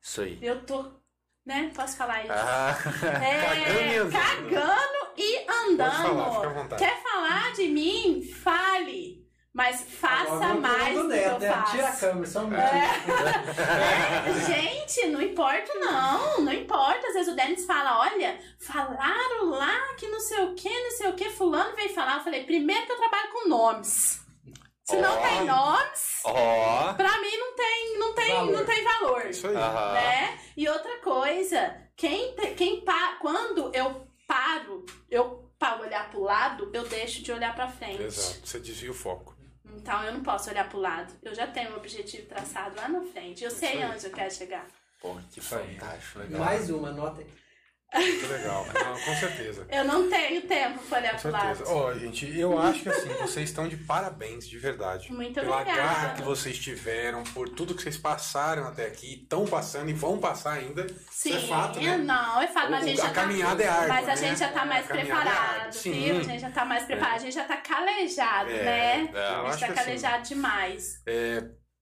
Isso 0.00 0.20
aí. 0.20 0.38
Eu 0.40 0.64
tô, 0.64 0.84
né? 1.44 1.72
Posso 1.74 1.96
falar 1.96 2.22
isso? 2.22 2.32
Ah, 2.32 2.76
Cagando 3.00 3.24
É, 3.24 3.96
andando. 3.96 4.12
cagando 4.12 4.99
e 5.22 5.44
Pode 5.44 5.76
falar, 5.76 5.90
fica 5.90 6.08
à 6.08 6.34
andando. 6.40 6.54
vontade. 6.54 6.84
Quer 6.84 7.02
falar 7.02 7.52
de 7.52 7.68
mim? 7.68 8.22
Fale. 8.42 9.20
Mas 9.52 9.82
faça 9.82 10.54
mais 10.54 10.94
do 10.94 11.02
que 11.02 11.08
neto, 11.08 11.32
eu 11.32 11.38
né? 11.40 11.52
faço. 11.52 11.72
Tira 11.72 11.88
a 11.88 11.92
câmera, 11.96 12.26
só 12.26 12.40
um 12.40 12.46
minuto. 12.46 12.62
É, 12.62 14.46
gente, 14.46 15.06
não 15.08 15.20
importa 15.20 15.74
não, 15.74 16.40
não 16.42 16.52
importa. 16.52 17.06
Às 17.08 17.14
vezes 17.14 17.32
o 17.32 17.36
Denis 17.36 17.66
fala, 17.66 17.98
olha, 18.00 18.38
falaram 18.60 19.50
lá 19.50 19.94
que 19.98 20.06
não 20.08 20.20
sei 20.20 20.40
o 20.44 20.54
que, 20.54 20.68
não 20.68 20.90
sei 20.92 21.08
o 21.08 21.14
que, 21.14 21.30
fulano 21.30 21.74
veio 21.74 21.92
falar. 21.92 22.18
Eu 22.18 22.24
falei, 22.24 22.44
primeiro 22.44 22.86
que 22.86 22.92
eu 22.92 22.96
trabalho 22.98 23.28
com 23.32 23.48
nomes. 23.48 24.20
Se 24.84 24.96
não 24.96 25.12
Ó. 25.18 25.22
tem 25.22 25.44
nomes, 25.44 26.20
Ó. 26.24 26.92
pra 26.94 27.18
mim 27.20 27.36
não 27.36 27.54
tem, 27.54 27.98
não 27.98 28.14
tem, 28.14 28.34
Valor. 28.34 28.52
não 28.52 28.64
tem 28.64 28.84
valor. 28.84 29.26
Isso 29.26 29.46
aí. 29.46 29.54
Né? 29.54 30.38
E 30.56 30.68
outra 30.68 30.96
coisa, 30.98 31.76
quem, 31.96 32.34
te- 32.34 32.54
quem 32.54 32.80
pa, 32.84 33.16
quando 33.20 33.70
eu 33.74 34.06
paro, 34.30 34.86
eu 35.10 35.50
para 35.58 35.82
olhar 35.82 36.08
pro 36.08 36.22
lado, 36.22 36.70
eu 36.72 36.88
deixo 36.88 37.20
de 37.20 37.32
olhar 37.32 37.52
pra 37.52 37.68
frente. 37.68 38.02
Exato. 38.02 38.46
Você 38.46 38.60
desvia 38.60 38.92
o 38.92 38.94
foco. 38.94 39.36
Então 39.74 40.02
eu 40.04 40.12
não 40.14 40.22
posso 40.22 40.48
olhar 40.48 40.68
pro 40.68 40.78
lado. 40.78 41.12
Eu 41.20 41.34
já 41.34 41.48
tenho 41.48 41.72
um 41.72 41.76
objetivo 41.76 42.26
traçado 42.28 42.76
lá 42.76 42.88
na 42.88 43.02
frente. 43.02 43.42
Eu 43.42 43.50
sei 43.50 43.82
aí. 43.82 43.90
onde 43.90 44.06
eu 44.06 44.12
quero 44.12 44.32
chegar. 44.32 44.66
Pô, 45.00 45.16
que 45.30 45.40
Isso 45.40 45.48
fantástico. 45.48 46.20
Legal. 46.20 46.44
Mais 46.44 46.70
uma, 46.70 46.88
anota 46.88 47.20
aí. 47.20 47.26
Muito 47.92 48.26
legal. 48.28 48.66
Não, 48.72 49.00
com 49.00 49.14
certeza. 49.16 49.66
Eu 49.68 49.84
não 49.84 50.08
tenho 50.08 50.42
tempo 50.42 50.78
pra 50.88 50.98
olhar 50.98 51.20
pro 51.20 51.30
lado. 51.30 51.64
Ó, 51.66 51.92
gente, 51.94 52.38
eu 52.38 52.58
acho 52.58 52.82
que 52.82 52.88
assim, 52.88 53.08
vocês 53.14 53.48
estão 53.48 53.66
de 53.68 53.76
parabéns, 53.76 54.46
de 54.48 54.58
verdade. 54.58 55.12
Muito 55.12 55.34
Pela 55.40 55.60
obrigada. 55.60 55.82
garra 55.82 56.14
que 56.14 56.22
vocês 56.22 56.58
tiveram, 56.58 57.24
por 57.24 57.48
tudo 57.48 57.74
que 57.74 57.82
vocês 57.82 57.96
passaram 57.98 58.66
até 58.68 58.86
aqui, 58.86 59.20
estão 59.22 59.44
passando 59.44 59.90
e 59.90 59.92
vão 59.92 60.18
passar 60.18 60.52
ainda. 60.52 60.86
Sim, 61.10 61.36
Isso 61.36 61.46
é 61.46 61.48
fato, 61.48 61.80
né? 61.80 61.96
não, 61.98 62.40
é 62.40 62.46
fato, 62.46 62.70
mas 62.70 62.80
a 62.82 62.84
O- 62.84 62.88
gente 62.88 63.00
a 63.00 63.04
já 63.06 63.10
caminhada 63.12 63.56
tá, 63.56 63.64
é 63.64 63.68
árdua, 63.68 63.88
Mas 63.88 64.04
a 64.04 64.06
né? 64.08 64.16
gente 64.16 64.38
já 64.38 64.48
tá 64.52 64.62
É, 64.62 64.64
mais 64.66 64.84
é 64.84 64.88
preparado, 64.92 65.54
árdua. 65.60 65.72
Sim. 65.72 65.92
viu? 65.92 66.16
A 66.18 66.22
gente 66.22 66.40
já 66.40 66.50
tá 66.50 66.64
mais 66.64 66.84
preparado, 66.84 67.14
a 67.16 67.18
gente 67.18 67.34
já 67.34 67.44
tá 67.44 67.56
calejado, 67.56 68.50
É, 68.50 68.62
né? 68.62 69.10
é, 69.12 69.18
a 69.18 69.50
gente 69.50 69.60
tá 69.60 69.66
que 69.66 69.72
assim, 69.72 69.74
calejado 69.74 70.28
demais. 70.28 70.94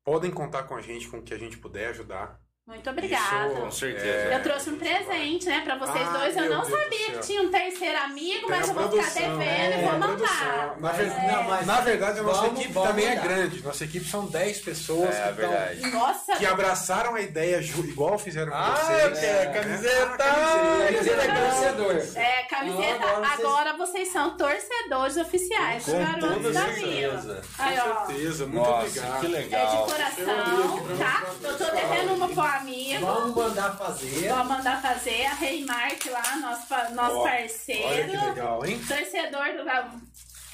podem 0.05 0.30
contar 0.30 0.62
com 0.62 0.74
a 0.74 0.80
gente, 0.80 1.06
com 1.09 1.18
o 1.18 1.22
que 1.22 1.35
a 1.35 1.39
gente 1.39 1.59
puder 1.59 1.89
ajudar. 1.89 2.39
Muito 2.69 2.90
obrigada. 2.90 3.47
Isso, 3.47 3.57
Com 3.62 3.70
certeza. 3.70 4.28
Eu 4.35 4.43
trouxe 4.43 4.69
um 4.69 4.77
presente, 4.78 5.47
né, 5.47 5.62
pra 5.65 5.77
vocês 5.78 6.07
Ai, 6.07 6.19
dois. 6.20 6.36
Eu 6.36 6.51
não 6.55 6.61
Deus 6.66 6.78
sabia 6.78 7.07
que 7.12 7.19
tinha 7.27 7.40
um 7.40 7.51
terceiro 7.51 7.99
amigo, 7.99 8.40
Tem 8.47 8.51
mas 8.51 8.69
eu 8.69 8.74
vou 8.74 8.90
ficar 8.90 9.11
devendo 9.15 9.43
é, 9.43 9.78
e 9.81 9.85
vou 9.89 9.99
mandar. 9.99 10.77
Na, 10.78 10.93
É. 10.93 11.32
Não, 11.32 11.43
mas- 11.45 11.66
na 11.66 11.81
verdade, 11.81 12.20
a 12.20 12.23
nossa 12.23 12.43
Vamos- 12.43 12.59
equipe 12.61 12.74
vamos 12.74 12.89
também 12.90 13.07
é 13.09 13.16
grande. 13.16 13.62
Nossa 13.65 13.85
equipe 13.85 14.05
são 14.07 14.27
10 14.27 14.59
pessoas 14.61 15.15
É, 15.16 15.28
que, 15.32 15.40
tão- 15.40 15.49
verdade. 15.49 15.90
Nossa, 15.90 16.36
que 16.36 16.45
abraçaram 16.45 17.15
a 17.15 17.20
ideia 17.23 17.59
igual 17.62 18.19
fizeram 18.19 18.53
com 18.53 18.59
Ah, 18.59 18.74
vocês. 18.74 19.03
eu 19.03 19.12
quero 19.12 19.49
né? 19.51 19.61
camiseta! 19.61 20.24
Ah, 20.24 20.85
camiseta. 20.86 21.23
É 21.23 21.51
torcedor. 21.51 22.23
é, 22.23 22.43
camiseta. 22.43 23.05
Agora 23.07 23.27
Agora, 23.32 23.73
vocês- 23.73 23.89
vocês... 23.89 24.12
são 24.12 24.36
torcedores 24.36 25.16
oficiais 25.16 25.85
Com 25.86 25.99
garotos 25.99 26.28
toda 26.43 26.53
da 26.53 26.61
certeza. 26.66 26.85
vila. 26.86 27.43
Com 27.57 28.07
certeza, 28.07 28.47
muito 28.47 28.59
Nossa, 28.69 28.86
obrigado. 28.86 29.20
que 29.20 29.27
É 29.27 29.28
legal. 29.31 29.66
de 29.66 29.74
Eu 29.77 29.82
abri 29.82 29.93
coração, 29.93 30.97
tá? 30.99 31.24
Eu 31.49 31.57
tô 31.57 31.65
devendo 31.65 32.15
uma 32.15 32.28
pro 32.28 32.57
amigo. 32.59 33.06
Vamos 33.06 33.35
mandar 33.36 33.76
fazer. 33.76 34.28
Vou 34.35 34.44
mandar 34.44 34.82
fazer 34.82 35.24
a 35.26 35.35
Reimart 35.35 36.06
lá, 36.06 36.36
nosso, 36.36 36.94
nosso 36.94 37.16
Ó, 37.16 37.22
parceiro. 37.22 37.86
Olha 37.89 38.09
que 38.09 38.16
legal, 38.26 38.66
hein? 38.66 38.80
Torcedor 38.86 39.47
do. 39.56 39.64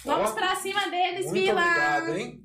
Vamos 0.04 0.30
Ó, 0.30 0.34
pra 0.34 0.56
cima 0.56 0.88
deles, 0.90 1.26
Muito 1.26 1.32
Vila! 1.40 1.60
obrigado, 1.62 2.16
hein? 2.16 2.42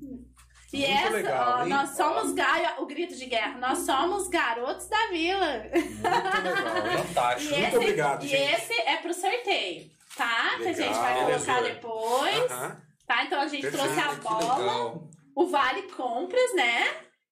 E 0.72 0.78
Muito 0.78 0.92
essa, 0.98 1.10
legal, 1.10 1.58
ó, 1.62 1.64
nós 1.66 1.90
somos 1.96 2.32
Gaia, 2.32 2.74
o 2.78 2.86
grito 2.86 3.16
de 3.16 3.26
guerra, 3.26 3.58
nós 3.58 3.78
somos 3.80 4.28
garotos 4.28 4.86
da 4.86 5.08
vila. 5.08 5.64
Muito 5.74 6.02
legal? 6.02 7.04
Fantástico. 7.06 7.54
E 7.54 7.56
Muito 7.58 7.66
esse, 7.68 7.76
obrigado, 7.76 8.24
e 8.24 8.28
gente. 8.28 8.52
esse 8.54 8.80
é 8.82 8.96
pro 8.98 9.12
sorteio, 9.12 9.90
tá? 10.16 10.50
que 10.58 10.68
a 10.68 10.72
gente 10.72 10.78
Legal. 10.86 11.02
vai 11.02 11.24
colocar 11.24 11.62
depois. 11.62 12.50
Aham. 12.52 12.80
Tá? 13.06 13.24
Então 13.24 13.40
a 13.40 13.48
gente 13.48 13.62
Perfeito, 13.62 13.84
trouxe 13.84 14.00
a 14.00 14.12
bola, 14.14 14.56
legal. 14.58 15.08
o 15.34 15.46
vale 15.48 15.82
compras, 15.82 16.54
né? 16.54 16.88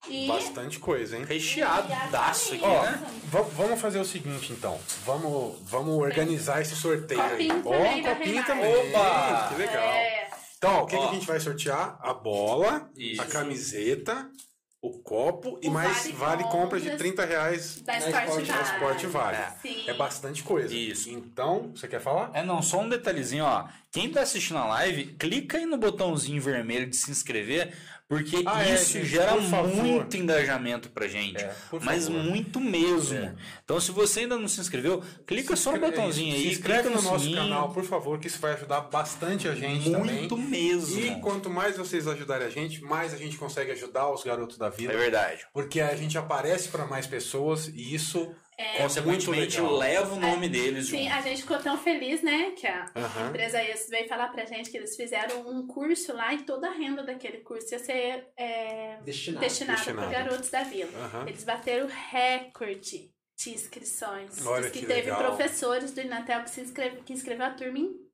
E. 0.07 0.27
Bastante 0.27 0.79
coisa, 0.79 1.17
hein? 1.17 1.25
Recheado, 1.25 1.89
e 1.89 1.93
a 1.93 2.05
daço 2.07 2.53
aqui, 2.53 2.61
camisa. 2.61 2.91
né? 2.91 3.07
Va- 3.25 3.41
vamos 3.41 3.81
fazer 3.81 3.99
o 3.99 4.05
seguinte, 4.05 4.53
então. 4.53 4.79
Vamos, 5.05 5.57
vamos 5.63 5.95
organizar 5.97 6.61
esse 6.61 6.75
sorteio 6.75 7.21
aí. 7.21 7.47
Copinho 7.49 7.63
Ó, 7.65 7.71
também 7.73 8.01
da 8.01 8.15
copinho 8.15 8.45
também. 8.45 8.75
Opa! 8.89 9.47
Que 9.49 9.55
legal. 9.61 9.83
É, 9.89 10.29
Então, 10.57 10.73
ó, 10.75 10.83
o 10.83 10.85
que, 10.85 10.95
que 10.97 11.03
Ó. 11.03 11.09
a 11.09 11.13
gente 11.13 11.27
vai 11.27 11.39
sortear? 11.39 11.97
A 12.01 12.13
bola, 12.13 12.89
Isso. 12.95 13.21
a 13.21 13.25
camiseta, 13.25 14.29
o 14.81 14.99
copo 14.99 15.59
e 15.61 15.67
O 15.67 15.71
mais 15.71 16.03
vale 16.07 16.13
vale 16.13 16.43
compra 16.45 16.79
de 16.79 16.85
compras 16.89 16.97
30 17.01 17.25
reais 17.25 17.81
da 17.81 17.93
Na 17.99 17.99
Sport 17.99 19.03
Vale. 19.03 19.37
Vale. 19.37 19.37
Sim. 19.61 19.83
É 19.89 19.93
bastante 19.93 20.43
coisa. 20.43 20.73
Isso. 20.73 21.09
Então, 21.09 21.71
você 21.75 21.87
quer 21.87 21.99
falar? 21.99 22.31
É, 22.33 22.41
não, 22.43 22.61
só 22.61 22.79
um 22.79 22.87
detalhezinho, 22.89 23.43
ó. 23.43 23.67
Quem 23.91 24.09
tá 24.09 24.21
assistindo 24.21 24.57
a 24.57 24.65
live, 24.67 25.07
clica 25.19 25.57
aí 25.57 25.65
no 25.65 25.77
botãozinho 25.77 26.41
vermelho 26.41 26.87
de 26.89 26.95
se 26.95 27.11
inscrever, 27.11 27.73
porque 28.09 28.41
Ah, 28.45 28.67
é, 28.67 28.73
isso 28.73 28.93
gente, 28.93 29.05
gera 29.05 29.35
muito 29.37 30.17
engajamento 30.17 30.89
pra 30.89 31.07
gente. 31.07 31.37
É, 31.41 31.55
mas 31.83 32.07
favor. 32.07 32.23
muito 32.23 32.59
mesmo. 32.59 33.17
É. 33.19 33.35
Então, 33.63 33.79
se 33.79 33.91
você 33.91 34.21
ainda 34.21 34.35
não 34.35 34.47
se 34.47 34.59
inscreveu, 34.59 35.01
clica 35.27 35.55
Se 35.55 35.61
só 35.63 35.71
no 35.73 35.79
botãozinho 35.79 36.33
aí, 36.35 36.41
Se 36.41 36.47
inscreve 36.53 36.81
clica 36.89 36.95
no 36.97 37.01
nosso 37.03 37.23
sininho. 37.23 37.37
canal, 37.43 37.71
por 37.71 37.83
favor, 37.85 38.19
que 38.19 38.25
isso 38.27 38.39
vai 38.39 38.53
ajudar 38.53 38.81
bastante 38.81 39.47
a 39.47 39.53
gente 39.53 39.89
Muito 39.91 40.35
também. 40.35 40.49
mesmo. 40.49 40.99
E 40.99 41.21
quanto 41.21 41.49
mais 41.51 41.77
vocês 41.77 42.07
ajudarem 42.07 42.47
a 42.47 42.49
gente, 42.49 42.83
mais 42.83 43.13
a 43.13 43.17
gente 43.17 43.37
consegue 43.37 43.71
ajudar 43.71 44.11
os 44.11 44.23
garotos 44.23 44.57
da 44.57 44.67
É 44.67 44.71
vida. 44.71 44.97
verdade. 44.97 45.45
Porque 45.53 45.79
a 45.79 45.95
gente 45.95 46.17
aparece 46.17 46.69
para 46.69 46.85
mais 46.87 47.05
pessoas 47.05 47.67
e 47.67 47.93
isso 47.93 48.27
é, 48.61 48.77
Consequentemente, 48.81 49.61
leva 49.61 50.13
o 50.15 50.19
nome 50.19 50.49
deles 50.49 50.87
Sim, 50.89 51.03
junto. 51.03 51.13
a 51.13 51.21
gente 51.21 51.41
ficou 51.43 51.57
tão 51.59 51.77
feliz, 51.77 52.21
né? 52.21 52.51
Que 52.57 52.67
a 52.67 52.85
Aham. 52.93 53.29
empresa 53.29 53.63
IES 53.63 53.87
veio 53.89 54.07
falar 54.09 54.27
pra 54.27 54.43
gente 54.43 54.69
que 54.69 54.75
eles 54.77 54.95
fizeram 54.97 55.49
um 55.49 55.65
curso 55.65 56.11
lá 56.13 56.33
e 56.33 56.39
toda 56.43 56.67
a 56.67 56.73
renda 56.73 57.01
daquele 57.03 57.37
curso 57.37 57.73
ia 57.73 57.79
ser 57.79 58.27
é, 58.35 58.97
Destinado. 59.03 59.45
destinada 59.45 59.77
Destinado. 59.77 60.09
para 60.09 60.23
garotos 60.23 60.49
da 60.49 60.63
vila. 60.63 60.91
Aham. 61.05 61.25
Eles 61.27 61.43
bateram 61.45 61.87
recorde 61.87 63.11
de 63.37 63.49
inscrições. 63.51 64.45
Olha 64.45 64.63
Diz 64.63 64.71
que, 64.71 64.79
que 64.79 64.85
teve 64.85 65.01
legal. 65.03 65.19
professores 65.25 65.91
do 65.93 66.01
Inatel 66.01 66.43
que 66.43 66.49
se 66.49 66.59
inscreve, 66.61 67.01
que 67.03 67.13
inscreveu 67.13 67.45
a 67.45 67.51
turma 67.51 67.79
inteira. 67.79 68.08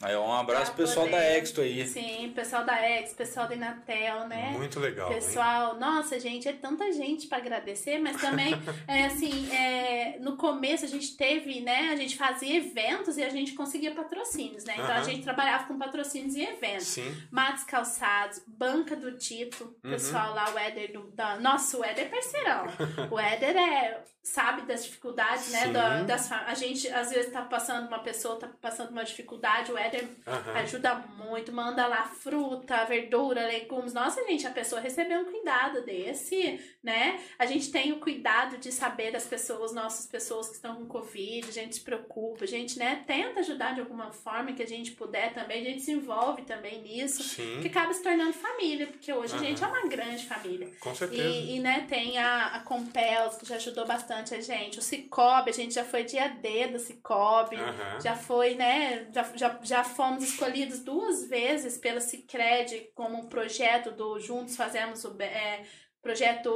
Aí, 0.00 0.16
um 0.16 0.32
abraço 0.32 0.72
pessoal 0.74 1.06
da 1.06 1.16
poder- 1.16 1.36
Exto 1.38 1.62
aí. 1.62 1.84
Sim, 1.88 2.32
pessoal 2.32 2.64
da 2.64 2.88
Ex, 2.88 3.12
pessoal 3.12 3.48
do 3.48 3.54
Inatel, 3.54 4.28
né? 4.28 4.52
Muito 4.56 4.78
legal. 4.78 5.08
hein? 5.08 5.14
Pessoal, 5.16 5.74
nossa, 5.80 6.20
gente, 6.20 6.46
é 6.48 6.52
tanta 6.52 6.92
gente 6.92 7.26
para 7.26 7.38
agradecer, 7.38 7.98
mas 7.98 8.20
também, 8.20 8.54
é, 8.86 9.06
assim, 9.06 9.52
é, 9.52 10.16
no 10.20 10.36
começo 10.36 10.84
a 10.84 10.88
gente 10.88 11.16
teve, 11.16 11.60
né, 11.60 11.90
a 11.92 11.96
gente 11.96 12.16
fazia 12.16 12.56
eventos 12.56 13.18
e 13.18 13.24
a 13.24 13.30
gente 13.30 13.54
conseguia 13.54 13.92
patrocínios, 13.92 14.62
né? 14.64 14.74
Então 14.74 14.86
a 14.86 14.94
Aham. 14.98 15.04
gente 15.04 15.24
trabalhava 15.24 15.64
com 15.64 15.76
patrocínios 15.76 16.36
e 16.36 16.42
eventos. 16.44 16.86
Sim. 16.86 17.12
Matos 17.28 17.64
Calçados, 17.64 18.40
Banca 18.46 18.94
do 18.94 19.16
Tito, 19.18 19.74
Uhum. 19.82 19.90
pessoal 19.90 20.34
lá, 20.34 20.54
o 20.54 20.58
Éder, 20.58 20.92
do, 20.92 21.10
da, 21.10 21.40
nossa, 21.40 21.76
o 21.78 21.84
Éder 21.84 22.06
é 22.06 22.08
parceirão. 22.08 22.64
o 23.10 23.18
Éder 23.18 23.56
é, 23.56 24.04
sabe 24.22 24.62
das 24.62 24.84
dificuldades, 24.84 25.50
né? 25.50 25.66
Da- 25.68 26.02
das, 26.04 26.30
a 26.30 26.54
gente, 26.54 26.86
às 26.88 27.10
vezes, 27.10 27.32
tá 27.32 27.42
passando, 27.42 27.88
uma 27.88 27.98
pessoa 27.98 28.38
tá 28.38 28.48
passando 28.60 28.90
uma 28.90 29.02
dificuldade, 29.02 29.31
o 29.36 29.78
Éder 29.78 30.08
Aham. 30.26 30.52
Ajuda 30.54 30.94
muito, 31.16 31.52
manda 31.52 31.86
lá 31.86 32.04
fruta, 32.04 32.84
verdura, 32.84 33.46
legumes. 33.46 33.92
Nossa, 33.92 34.22
gente, 34.24 34.46
a 34.46 34.50
pessoa 34.50 34.80
recebeu 34.80 35.20
um 35.20 35.24
cuidado 35.24 35.82
desse, 35.84 36.60
né? 36.82 37.20
A 37.38 37.46
gente 37.46 37.70
tem 37.70 37.92
o 37.92 38.00
cuidado 38.00 38.58
de 38.58 38.70
saber 38.72 39.10
das 39.10 39.24
pessoas, 39.24 39.72
nossas 39.72 40.06
pessoas 40.06 40.48
que 40.48 40.54
estão 40.54 40.76
com 40.76 40.86
Covid, 40.86 41.48
a 41.48 41.52
gente 41.52 41.76
se 41.76 41.80
preocupa, 41.80 42.44
a 42.44 42.46
gente, 42.48 42.78
né, 42.78 43.02
tenta 43.06 43.40
ajudar 43.40 43.74
de 43.74 43.80
alguma 43.80 44.12
forma 44.12 44.52
que 44.52 44.62
a 44.62 44.66
gente 44.66 44.92
puder 44.92 45.32
também, 45.32 45.62
a 45.62 45.70
gente 45.70 45.82
se 45.82 45.92
envolve 45.92 46.42
também 46.42 46.82
nisso, 46.82 47.22
Sim. 47.22 47.60
que 47.60 47.68
acaba 47.68 47.92
se 47.92 48.02
tornando 48.02 48.32
família, 48.32 48.86
porque 48.86 49.12
hoje 49.12 49.34
a 49.34 49.36
Aham. 49.36 49.44
gente 49.46 49.64
é 49.64 49.66
uma 49.66 49.82
grande 49.88 50.26
família. 50.26 50.70
Com 50.80 50.94
certeza. 50.94 51.22
E, 51.22 51.56
e, 51.56 51.60
né, 51.60 51.86
tem 51.88 52.18
a, 52.18 52.46
a 52.56 52.60
Compels, 52.60 53.36
que 53.36 53.46
já 53.46 53.56
ajudou 53.56 53.86
bastante 53.86 54.34
a 54.34 54.40
gente. 54.40 54.78
O 54.78 54.82
Cicobi, 54.82 55.50
a 55.50 55.52
gente 55.52 55.74
já 55.74 55.84
foi 55.84 56.04
dia 56.04 56.28
D 56.28 56.68
do 56.68 56.78
Cicobi. 56.78 57.56
Aham. 57.56 58.00
Já 58.00 58.14
foi, 58.14 58.54
né? 58.54 59.06
Já, 59.12 59.21
já, 59.34 59.58
já 59.62 59.84
fomos 59.84 60.24
escolhidos 60.24 60.80
duas 60.80 61.26
vezes 61.28 61.76
pela 61.78 62.00
Cicred 62.00 62.90
como 62.94 63.18
um 63.18 63.26
projeto 63.28 63.90
do 63.90 64.18
Juntos 64.20 64.56
Fazemos 64.56 65.04
o 65.04 65.16
é, 65.22 65.64
projeto 66.00 66.50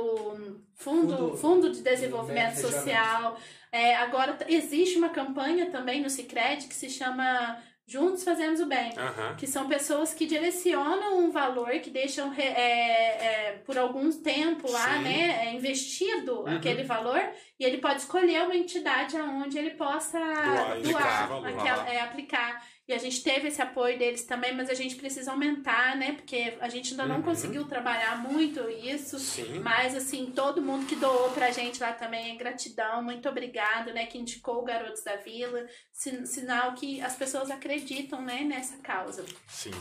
Fundo, 0.75 1.17
Fundo- 1.17 1.37
Fundo 1.37 1.73
de 1.73 1.81
Desenvolvimento. 1.83 2.57
Social. 2.57 3.39
É, 3.73 3.95
agora 3.97 4.39
existe 4.49 4.97
uma 4.97 5.09
campanha 5.11 5.71
também 5.71 6.01
no 6.01 6.09
Cicred 6.11 6.67
que 6.67 6.75
se 6.75 6.89
chama 6.89 7.63
Juntos 7.89 8.25
Fazemos 8.25 8.59
o 8.61 8.67
Bem. 8.67 8.91
Que 9.39 9.47
são 9.47 9.69
pessoas 9.69 10.13
que 10.13 10.27
direcionam 10.27 11.19
um 11.21 11.31
valor, 11.31 11.71
que 11.79 11.89
deixam 11.89 12.33
é, 12.35 12.43
é, 12.43 13.53
por 13.65 13.79
algum 13.79 14.11
tempo 14.11 14.69
lá, 14.71 14.95
Sim. 14.97 15.03
né, 15.05 15.47
é, 15.47 15.55
investido 15.55 16.41
Uhum. 16.41 16.57
aquele 16.57 16.83
valor, 16.83 17.23
e 17.61 17.65
ele 17.65 17.79
pode 17.79 18.01
escolher 18.01 18.43
uma 18.43 18.57
entidade 18.57 19.17
aonde 19.17 19.57
ele 19.57 19.71
possa 19.71 20.19
Doar, 20.19 20.35
doar, 20.35 20.73
aplicar 20.79 21.27
valor. 21.29 21.47
aquela- 21.49 21.89
é, 21.89 22.01
aplicar. 22.01 22.67
E 22.89 22.93
a 22.95 22.99
gente 22.99 23.21
teve 23.23 23.49
esse 23.49 23.61
apoio 23.61 23.99
deles 23.99 24.25
também, 24.25 24.55
mas 24.55 24.71
a 24.71 24.75
gente 24.75 24.95
precisa 24.95 25.33
aumentar, 25.33 25.97
né? 25.97 26.13
Porque 26.13 26.57
a 26.61 26.69
gente 26.69 26.93
ainda 26.93 27.05
não 27.05 27.17
Uhum. 27.17 27.23
conseguiu 27.23 27.65
trabalhar 27.67 28.17
muito 28.23 28.61
isso. 28.71 29.19
Sim. 29.19 29.59
Mas, 29.59 29.93
assim, 29.97 30.27
todo 30.35 30.63
mundo 30.63 30.87
que 30.87 30.95
doou 30.95 31.31
pra 31.31 31.51
gente 31.51 31.81
lá 31.81 31.93
também 31.93 32.31
é 32.33 32.37
gratidão. 32.37 33.03
Muito 33.03 33.29
obrigado, 33.29 33.93
né? 33.93 34.07
Que 34.07 34.19
indicou 34.19 34.59
o 34.61 34.65
Garotos 34.65 35.03
da 35.03 35.17
Vila. 35.17 35.67
Sin- 35.93 36.25
Sinal 36.27 36.75
que 36.75 37.01
as 37.01 37.17
pessoas 37.17 37.51
acreditam, 37.51 38.23
né? 38.23 38.43
Nessa 38.43 38.77
causa. 38.77 39.25
Sim. 39.49 39.73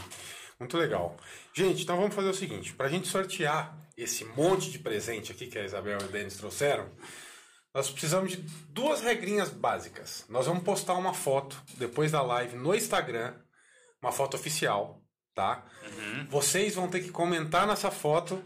Muito 0.59 0.75
legal. 0.77 1.15
Gente, 1.53 1.83
então 1.83 1.97
vamos 1.97 2.15
fazer 2.15 2.29
o 2.29 2.33
seguinte: 2.33 2.73
pra 2.73 2.87
gente 2.87 3.07
sortear 3.07 3.77
esse 3.95 4.25
monte 4.25 4.71
de 4.71 4.79
presente 4.79 5.31
aqui 5.31 5.45
que 5.47 5.59
a 5.59 5.63
Isabel 5.63 5.99
e 6.01 6.03
o 6.05 6.07
Denis 6.07 6.37
trouxeram, 6.37 6.89
nós 7.75 7.91
precisamos 7.91 8.31
de 8.31 8.37
duas 8.69 9.01
regrinhas 9.01 9.49
básicas. 9.49 10.23
Nós 10.29 10.45
vamos 10.47 10.63
postar 10.63 10.93
uma 10.93 11.13
foto 11.13 11.61
depois 11.77 12.09
da 12.09 12.21
live 12.21 12.55
no 12.55 12.73
Instagram, 12.73 13.33
uma 14.01 14.13
foto 14.13 14.35
oficial, 14.35 15.01
tá? 15.33 15.65
Vocês 16.29 16.73
vão 16.73 16.87
ter 16.87 17.01
que 17.01 17.09
comentar 17.11 17.67
nessa 17.67 17.91
foto. 17.91 18.41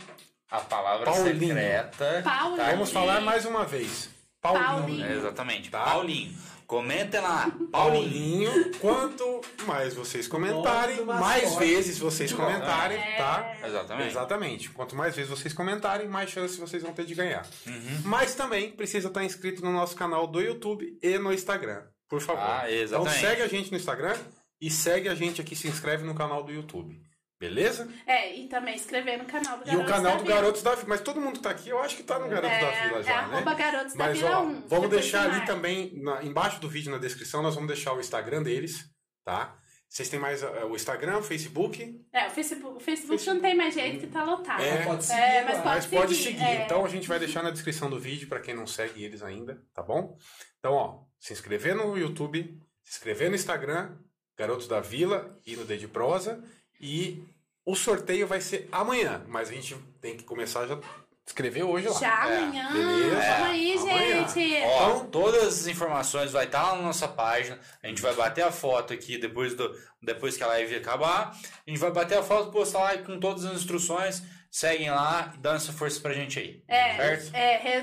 A 0.49 0.61
palavra 0.61 1.06
Paulinho. 1.06 1.39
secreta. 1.39 2.23
Paulinho. 2.23 2.57
tá 2.57 2.72
Vamos 2.72 2.89
falar 2.89 3.22
mais 3.22 3.45
uma 3.45 3.65
vez. 3.65 4.10
Paulinho. 4.41 4.65
Paulinho. 4.65 5.06
É, 5.06 5.14
exatamente. 5.14 5.69
Tá. 5.69 5.84
Paulinho. 5.84 6.35
Comentem 6.69 7.19
lá. 7.19 7.49
Paulinho. 7.71 8.47
Paulinho. 8.51 8.71
Quanto 8.79 9.41
mais 9.65 9.95
vocês 9.95 10.27
comentarem, 10.27 11.03
mais 11.03 11.41
mascote. 11.45 11.65
vezes 11.65 11.97
vocês 11.97 12.31
comentarem, 12.31 12.95
É. 12.95 13.17
tá? 13.17 13.57
Exatamente. 13.65 14.07
Exatamente. 14.09 14.69
Quanto 14.69 14.95
mais 14.95 15.15
vezes 15.15 15.31
vocês 15.31 15.51
comentarem, 15.51 16.07
mais 16.07 16.29
chance 16.29 16.59
vocês 16.59 16.83
vão 16.83 16.93
ter 16.93 17.05
de 17.05 17.15
ganhar. 17.15 17.43
Uhum. 17.65 18.01
Mas 18.05 18.35
também 18.35 18.69
precisa 18.71 19.07
estar 19.07 19.23
inscrito 19.23 19.65
no 19.65 19.71
nosso 19.73 19.95
canal 19.95 20.27
do 20.27 20.39
YouTube 20.39 20.95
e 21.01 21.17
no 21.17 21.33
Instagram. 21.33 21.81
Por 22.07 22.21
favor. 22.21 22.43
Ah, 22.43 22.71
exatamente. 22.71 23.17
Então 23.17 23.29
segue 23.29 23.41
a 23.41 23.47
gente 23.47 23.71
no 23.71 23.77
Instagram 23.77 24.15
e 24.61 24.69
segue 24.69 25.09
a 25.09 25.15
gente 25.15 25.41
aqui, 25.41 25.55
se 25.55 25.67
inscreve 25.67 26.03
no 26.05 26.13
canal 26.13 26.43
do 26.43 26.51
YouTube. 26.51 27.01
Beleza? 27.39 27.87
É, 28.05 28.35
e 28.35 28.49
também 28.49 28.75
escrever 28.75 29.17
no 29.17 29.23
canal 29.25 29.59
do 29.59 29.63
E 29.63 29.75
o 29.75 29.77
Garotos 29.79 29.91
canal 29.93 30.11
da 30.17 30.23
do. 30.23 30.27
Garotos 30.27 30.61
da 30.61 30.75
Vila. 30.75 30.85
Mas 30.89 31.01
todo 31.01 31.21
mundo 31.21 31.37
que 31.37 31.43
tá 31.43 31.51
aqui, 31.51 31.69
eu 31.69 31.79
acho 31.79 31.95
que 31.95 32.03
tá 32.03 32.19
no 32.19 32.27
Garotos 32.27 32.57
é, 32.57 32.59
da 32.59 32.71
Vila 32.83 33.03
já, 33.03 33.21
é 33.23 33.27
né? 33.45 33.55
Garotos 33.55 33.93
da 33.93 34.05
Mas 34.05 34.17
Vila 34.17 34.39
ó, 34.39 34.43
1. 34.43 34.67
vamos 34.67 34.89
deixar 34.89 35.29
ali 35.31 35.45
também, 35.45 35.93
na- 36.01 36.21
embaixo 36.23 36.59
do 36.59 36.67
vídeo 36.67 36.91
na 36.91 36.97
descrição, 36.97 37.41
nós 37.41 37.55
vamos 37.55 37.69
deixar 37.69 37.93
o 37.93 37.99
Instagram 38.01 38.43
deles, 38.43 38.83
tá? 39.23 39.55
Vocês 39.87 40.07
têm 40.09 40.19
mais 40.19 40.43
uh, 40.43 40.47
o 40.69 40.75
Instagram, 40.75 41.17
o 41.17 41.23
Facebook? 41.23 41.99
É, 42.13 42.27
o 42.27 42.29
Facebook, 42.29 42.75
o 42.75 42.79
Facebook 42.79 43.25
não 43.25 43.39
tem 43.39 43.55
mais 43.55 43.73
jeito 43.73 43.99
que 44.01 44.07
tá 44.07 44.23
lotado. 44.23 44.61
É. 44.61 44.83
Pode 44.83 45.03
seguir 45.05 45.19
É, 45.19 45.43
mas 45.45 45.53
pode 45.57 45.65
Mas 45.65 45.85
pode 45.87 46.15
seguir, 46.15 46.37
seguir. 46.39 46.43
é. 46.45 46.65
Então 46.65 46.85
a 46.85 46.89
gente 46.89 47.07
vai 47.07 47.17
deixar 47.17 47.41
na 47.41 47.49
descrição 47.49 47.89
do 47.89 47.97
vídeo 47.97 48.27
para 48.27 48.39
quem 48.39 48.53
não 48.53 48.67
segue 48.67 49.03
eles 49.03 49.23
ainda, 49.23 49.63
tá 49.73 49.81
bom? 49.81 50.15
Então, 50.59 50.73
ó, 50.73 50.99
se 51.19 51.33
inscrever 51.33 51.73
no 51.73 51.97
YouTube, 51.97 52.59
se 52.83 52.91
inscrever 52.97 53.29
no 53.29 53.35
Instagram, 53.35 53.97
Garotos 54.37 54.67
da 54.67 54.79
Vila 54.79 55.35
e 55.47 55.55
no 55.55 55.65
Dedo 55.65 55.79
de 55.79 55.87
Prosa. 55.87 56.43
E 56.80 57.23
o 57.65 57.76
sorteio 57.76 58.27
vai 58.27 58.41
ser 58.41 58.68
amanhã, 58.72 59.23
mas 59.27 59.49
a 59.49 59.53
gente 59.53 59.76
tem 60.01 60.15
que 60.18 60.23
começar 60.23 60.65
já 60.65 60.76
a 60.76 60.80
escrever 61.27 61.64
hoje 61.64 61.88
lá. 61.88 61.99
Já 61.99 62.30
É, 62.30 62.38
amanhã. 62.38 62.72
beleza. 62.73 63.15
Vamos 63.15 63.49
aí, 63.49 63.77
Amanhã. 63.77 64.27
gente. 64.27 64.64
Ó, 64.64 64.89
Então- 64.89 65.06
todas 65.07 65.43
as 65.43 65.68
informações 65.68 66.31
vai 66.31 66.45
estar 66.45 66.64
lá 66.64 66.76
na 66.76 66.81
nossa 66.84 67.07
página. 67.07 67.60
A 67.84 67.88
gente 67.88 68.01
vai 68.01 68.14
bater 68.15 68.43
a 68.43 68.51
foto 68.51 68.93
aqui 68.93 69.18
depois, 69.18 69.53
do, 69.53 69.76
depois 70.01 70.35
que 70.38 70.43
a 70.43 70.47
live 70.47 70.76
acabar. 70.76 71.38
A 71.68 71.69
gente 71.69 71.80
vai 71.80 71.91
bater 71.91 72.18
a 72.18 72.23
foto, 72.23 72.51
postar 72.51 72.80
lá 72.80 72.97
com 72.97 73.19
todas 73.19 73.45
as 73.45 73.53
instruções. 73.57 74.23
Seguem 74.51 74.89
lá 74.89 75.31
e 75.35 75.38
dão 75.38 75.53
essa 75.53 75.71
força 75.71 75.99
pra 76.01 76.11
gente 76.11 76.39
aí. 76.39 76.59
É, 76.67 76.95
Certo? 76.95 77.35
é, 77.35 77.77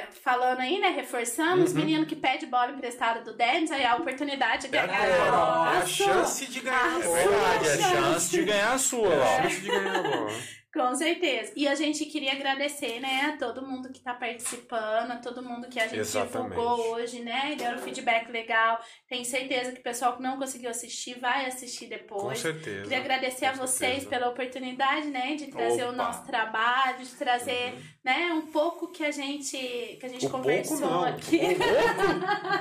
é, 0.00 0.08
falando 0.24 0.60
aí, 0.60 0.78
né? 0.80 0.88
Reforçando, 0.88 1.58
Uhum. 1.58 1.64
os 1.64 1.74
meninos 1.74 2.08
que 2.08 2.16
pedem 2.16 2.48
bola 2.48 2.72
emprestada 2.72 3.20
do 3.20 3.36
Denis, 3.36 3.70
aí 3.70 3.84
a 3.84 3.96
oportunidade 3.96 4.68
de 4.68 4.76
É 4.76 4.86
ganhar. 4.86 5.04
é 5.06 5.76
a 5.78 5.86
chance 5.86 6.46
de 6.46 6.60
ganhar 6.60 6.78
a 6.78 6.96
Ah, 6.96 7.00
É 7.00 7.02
bola. 7.04 7.16
verdade, 7.16 7.68
é 7.68 7.72
a 7.72 7.76
chance. 7.90 8.30
de 8.30 8.42
ganhar 8.44 8.72
a 8.72 8.78
sua, 8.78 9.12
É 9.14 9.22
a 9.22 9.42
chance 9.42 9.60
de 9.60 9.68
ganhar 9.68 9.96
a 9.96 10.02
bola. 10.02 10.30
Com 10.72 10.94
certeza. 10.94 11.52
E 11.56 11.66
a 11.66 11.74
gente 11.74 12.04
queria 12.04 12.30
agradecer, 12.32 13.00
né, 13.00 13.32
a 13.34 13.36
todo 13.36 13.66
mundo 13.66 13.90
que 13.90 14.00
tá 14.00 14.14
participando, 14.14 15.10
a 15.10 15.16
todo 15.16 15.42
mundo 15.42 15.68
que 15.68 15.80
a 15.80 15.86
gente 15.88 15.98
Exatamente. 15.98 16.50
divulgou 16.50 16.92
hoje, 16.92 17.20
né, 17.20 17.52
e 17.52 17.56
deram 17.56 17.78
um 17.78 17.82
feedback 17.82 18.30
legal. 18.30 18.80
Tenho 19.08 19.24
certeza 19.24 19.72
que 19.72 19.80
o 19.80 19.82
pessoal 19.82 20.16
que 20.16 20.22
não 20.22 20.38
conseguiu 20.38 20.70
assistir 20.70 21.18
vai 21.18 21.46
assistir 21.46 21.86
Com 21.86 21.90
depois. 21.90 22.38
certeza. 22.38 22.82
Queria 22.84 22.98
agradecer 22.98 23.46
a 23.46 23.50
Com 23.52 23.58
vocês 23.58 23.78
certeza. 24.04 24.08
pela 24.10 24.28
oportunidade, 24.28 25.08
né, 25.08 25.34
de 25.34 25.48
trazer 25.48 25.82
o 25.82 25.88
Opa. 25.88 25.96
nosso 25.96 26.24
trabalho, 26.24 26.98
de 27.04 27.10
trazer, 27.16 27.74
Uhum. 27.74 27.82
Né, 28.02 28.32
um 28.32 28.46
pouco 28.46 28.88
que 28.90 29.04
a 29.04 29.10
gente 29.10 29.56
que 29.58 30.06
a 30.06 30.08
gente 30.08 30.24
Um 30.26 30.30
pouco 30.30 30.44
conversou 30.44 30.80
não. 30.80 31.04
aqui. 31.04 31.38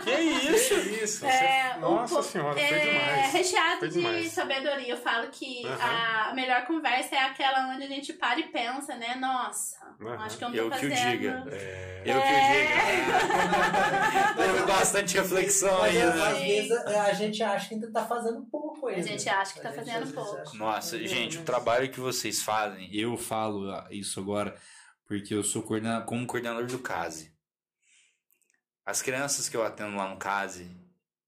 Que 0.04 0.12
isso? 0.20 0.76
Que 0.82 0.90
isso? 1.04 1.26
É, 1.26 1.74
você- 1.74 1.78
um 1.78 1.82
Nossa 1.92 2.14
pouco- 2.16 2.30
senhora, 2.30 2.54
foi 2.54 2.62
é, 2.64 2.80
demais. 2.80 3.34
recheado 3.34 3.80
Foi 3.80 3.88
de 3.88 3.94
demais. 3.96 4.32
sabedoria. 4.32 4.90
Eu 4.90 4.98
falo 4.98 5.28
que 5.30 5.66
Aham. 5.66 6.30
a 6.30 6.34
melhor 6.34 6.66
conversa 6.66 7.16
é 7.16 7.20
aquela 7.20 7.70
onde 7.74 7.84
a 7.84 7.88
gente 7.88 8.12
para 8.14 8.40
e 8.40 8.44
pensa, 8.50 8.96
né? 8.98 9.16
Nossa, 9.16 9.78
Aham. 10.02 10.18
acho 10.24 10.38
que 10.38 10.44
eu 10.44 10.50
não 10.50 10.56
tô 10.58 10.64
Eu 10.64 10.70
que 10.72 10.86
o 10.88 10.90
fazendo. 10.90 11.12
diga. 11.12 11.44
É, 11.52 12.02
Eu 12.06 12.22
que 12.22 12.28
diga. 12.28 12.40
Teve 14.54 14.66
bastante 14.66 15.18
reflexão 15.18 15.82
aí, 15.84 16.02
às 16.02 16.16
né? 16.16 16.34
vezes 16.34 16.72
a, 16.86 17.14
gente 17.14 17.42
acha 17.44 17.68
que 17.70 17.74
ainda 17.76 17.92
tá 17.92 18.06
fazendo 18.06 18.42
pouco 18.52 18.88
ainda. 18.88 19.00
A 19.02 19.04
gente 19.04 19.30
acha 19.30 19.54
que 19.54 19.62
tá 19.62 19.72
fazendo 19.72 20.14
pouco. 20.14 20.38
acha- 20.38 20.58
Nossa, 20.58 20.98
gente, 21.08 21.38
o 21.38 21.44
trabalho 21.44 21.90
que 21.90 22.00
vocês 22.00 22.42
fazem, 22.42 22.90
eu 22.94 23.16
falo 23.18 23.70
isso 23.90 24.20
agora 24.20 24.56
porque 25.10 25.34
eu 25.34 25.44
sou 25.44 25.64
coordena- 25.64 26.02
como 26.02 26.26
coordenador 26.28 26.68
do 26.68 26.78
CASE. 26.80 27.34
As 28.86 29.02
crianças 29.02 29.50
que 29.50 29.58
eu 29.58 29.64
atendo 29.64 29.98
lá 29.98 30.08
no 30.08 30.18
CASE, 30.18 30.70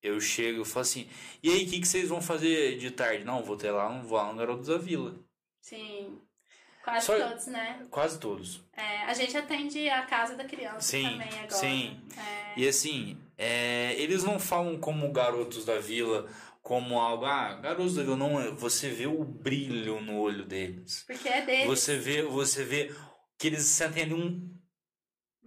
eu 0.01 0.19
chego 0.21 0.61
e 0.61 0.65
falo 0.65 0.81
assim: 0.81 1.09
e 1.43 1.49
aí, 1.49 1.65
o 1.65 1.69
que, 1.69 1.79
que 1.81 1.87
vocês 1.87 2.09
vão 2.09 2.21
fazer 2.21 2.77
de 2.77 2.91
tarde? 2.91 3.23
Não, 3.23 3.43
vou 3.43 3.57
ter 3.57 3.71
lá, 3.71 3.89
um- 3.89 4.03
vou 4.03 4.17
lá 4.17 4.31
no 4.31 4.37
Garoto 4.37 4.63
da 4.63 4.77
Vila. 4.77 5.15
Sim. 5.61 6.19
Quase 6.83 7.05
Só- 7.05 7.29
todos, 7.29 7.45
né? 7.47 7.85
Quase 7.91 8.19
todos. 8.19 8.61
É, 8.73 9.03
a 9.03 9.13
gente 9.13 9.37
atende 9.37 9.87
a 9.89 10.03
casa 10.05 10.35
da 10.35 10.45
criança 10.45 10.81
Sim, 10.81 11.03
também 11.03 11.27
agora. 11.33 11.49
sim. 11.51 12.01
É, 12.17 12.59
E 12.59 12.67
assim, 12.67 13.17
é, 13.37 13.93
eles 14.01 14.23
não 14.23 14.39
falam 14.39 14.79
como 14.79 15.11
garotos 15.11 15.63
da 15.63 15.77
vila, 15.79 16.27
como 16.63 16.99
algo, 16.99 17.23
ah, 17.25 17.53
garotos 17.53 17.95
da 17.95 18.01
vila, 18.03 18.17
não, 18.17 18.55
você 18.55 18.89
vê 18.89 19.05
o 19.05 19.23
brilho 19.23 20.01
no 20.01 20.17
olho 20.19 20.43
deles. 20.43 21.03
porque 21.05 21.29
é 21.29 21.41
deles. 21.45 21.67
Você 21.67 21.97
vê, 21.97 22.23
você 22.23 22.63
vê 22.63 22.91
que 23.41 23.47
eles 23.47 23.63
sentem 23.63 24.03
ali 24.03 24.13
um, 24.13 24.55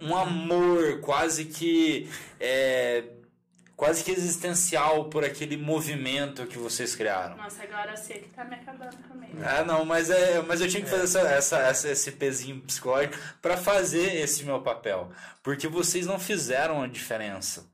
um 0.01 0.17
amor 0.17 1.01
quase 1.01 1.45
que 1.45 2.11
é, 2.41 3.05
quase 3.77 4.03
que 4.03 4.11
existencial 4.11 5.09
por 5.09 5.25
aquele 5.25 5.57
movimento 5.57 6.45
que 6.47 6.59
vocês 6.59 6.97
criaram. 6.97 7.37
Nossa, 7.37 7.63
agora 7.63 7.93
eu 7.93 7.97
sei 7.97 8.19
que 8.19 8.29
tá 8.31 8.45
me 8.45 8.57
acabando 8.57 8.97
comigo. 9.09 9.33
Ah, 9.45 9.63
não, 9.65 9.85
mas 9.85 10.11
é, 10.11 10.43
mas 10.43 10.61
eu 10.61 10.69
tinha 10.69 10.83
que 10.83 10.91
fazer 10.91 11.05
essa, 11.05 11.21
essa, 11.21 11.59
essa- 11.59 11.89
esse 11.91 12.13
pezinho 12.13 12.61
psicológico 12.63 13.17
para 13.41 13.57
fazer 13.57 14.17
esse 14.17 14.43
meu 14.45 14.61
papel, 14.61 15.13
porque 15.43 15.69
vocês 15.69 16.05
não 16.07 16.19
fizeram 16.19 16.83
a 16.83 16.87
diferença. 16.89 17.71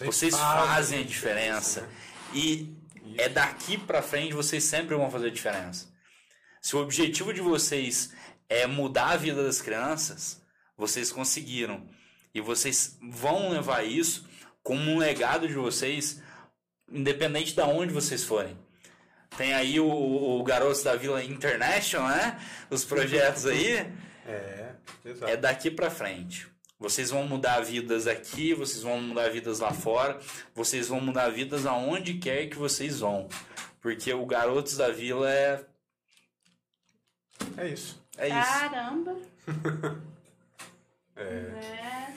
Vocês 0.00 0.34
fazem 0.36 1.00
a 1.00 1.04
diferença. 1.04 1.80
né? 1.80 1.88
E 2.34 2.76
é 3.16 3.28
daqui 3.28 3.76
pra 3.78 4.02
frente 4.02 4.34
vocês 4.34 4.62
sempre 4.62 4.94
vão 4.94 5.10
fazer 5.10 5.28
a 5.28 5.30
diferença. 5.32 5.88
Se 6.60 6.76
o 6.76 6.80
objetivo 6.82 7.32
de 7.32 7.40
vocês 7.40 8.12
é 8.48 8.66
mudar 8.66 9.10
a 9.10 9.16
vida 9.16 9.42
das 9.44 9.60
crianças, 9.60 10.40
vocês 10.76 11.12
conseguiram. 11.12 11.86
E 12.34 12.40
vocês 12.40 12.98
vão 13.02 13.50
levar 13.50 13.84
isso 13.84 14.26
como 14.62 14.90
um 14.90 14.98
legado 14.98 15.48
de 15.48 15.54
vocês, 15.54 16.22
independente 16.90 17.54
de 17.54 17.62
onde 17.62 17.92
vocês 17.92 18.24
forem. 18.24 18.56
Tem 19.36 19.54
aí 19.54 19.78
o, 19.78 19.88
o 19.88 20.42
Garotos 20.42 20.82
da 20.82 20.96
Vila 20.96 21.22
International, 21.22 22.08
né? 22.08 22.40
Os 22.70 22.84
projetos 22.84 23.46
aí. 23.46 23.86
É, 24.30 24.74
exato. 25.06 25.32
É 25.32 25.38
daqui 25.38 25.70
pra 25.70 25.88
frente. 25.88 26.46
Vocês 26.78 27.08
vão 27.08 27.26
mudar 27.26 27.60
vidas 27.60 28.06
aqui, 28.06 28.52
vocês 28.52 28.82
vão 28.82 29.00
mudar 29.00 29.30
vidas 29.30 29.60
lá 29.60 29.72
fora, 29.72 30.20
vocês 30.54 30.88
vão 30.88 31.00
mudar 31.00 31.30
vidas 31.30 31.64
aonde 31.64 32.18
quer 32.18 32.46
que 32.48 32.56
vocês 32.56 33.00
vão. 33.00 33.26
Porque 33.80 34.12
o 34.12 34.26
Garotos 34.26 34.76
da 34.76 34.90
Vila 34.90 35.30
é, 35.32 35.64
É 37.56 37.68
isso. 37.68 38.00
É 38.18 38.28
isso. 38.28 38.58
Caramba. 38.60 39.16
É, 41.16 42.14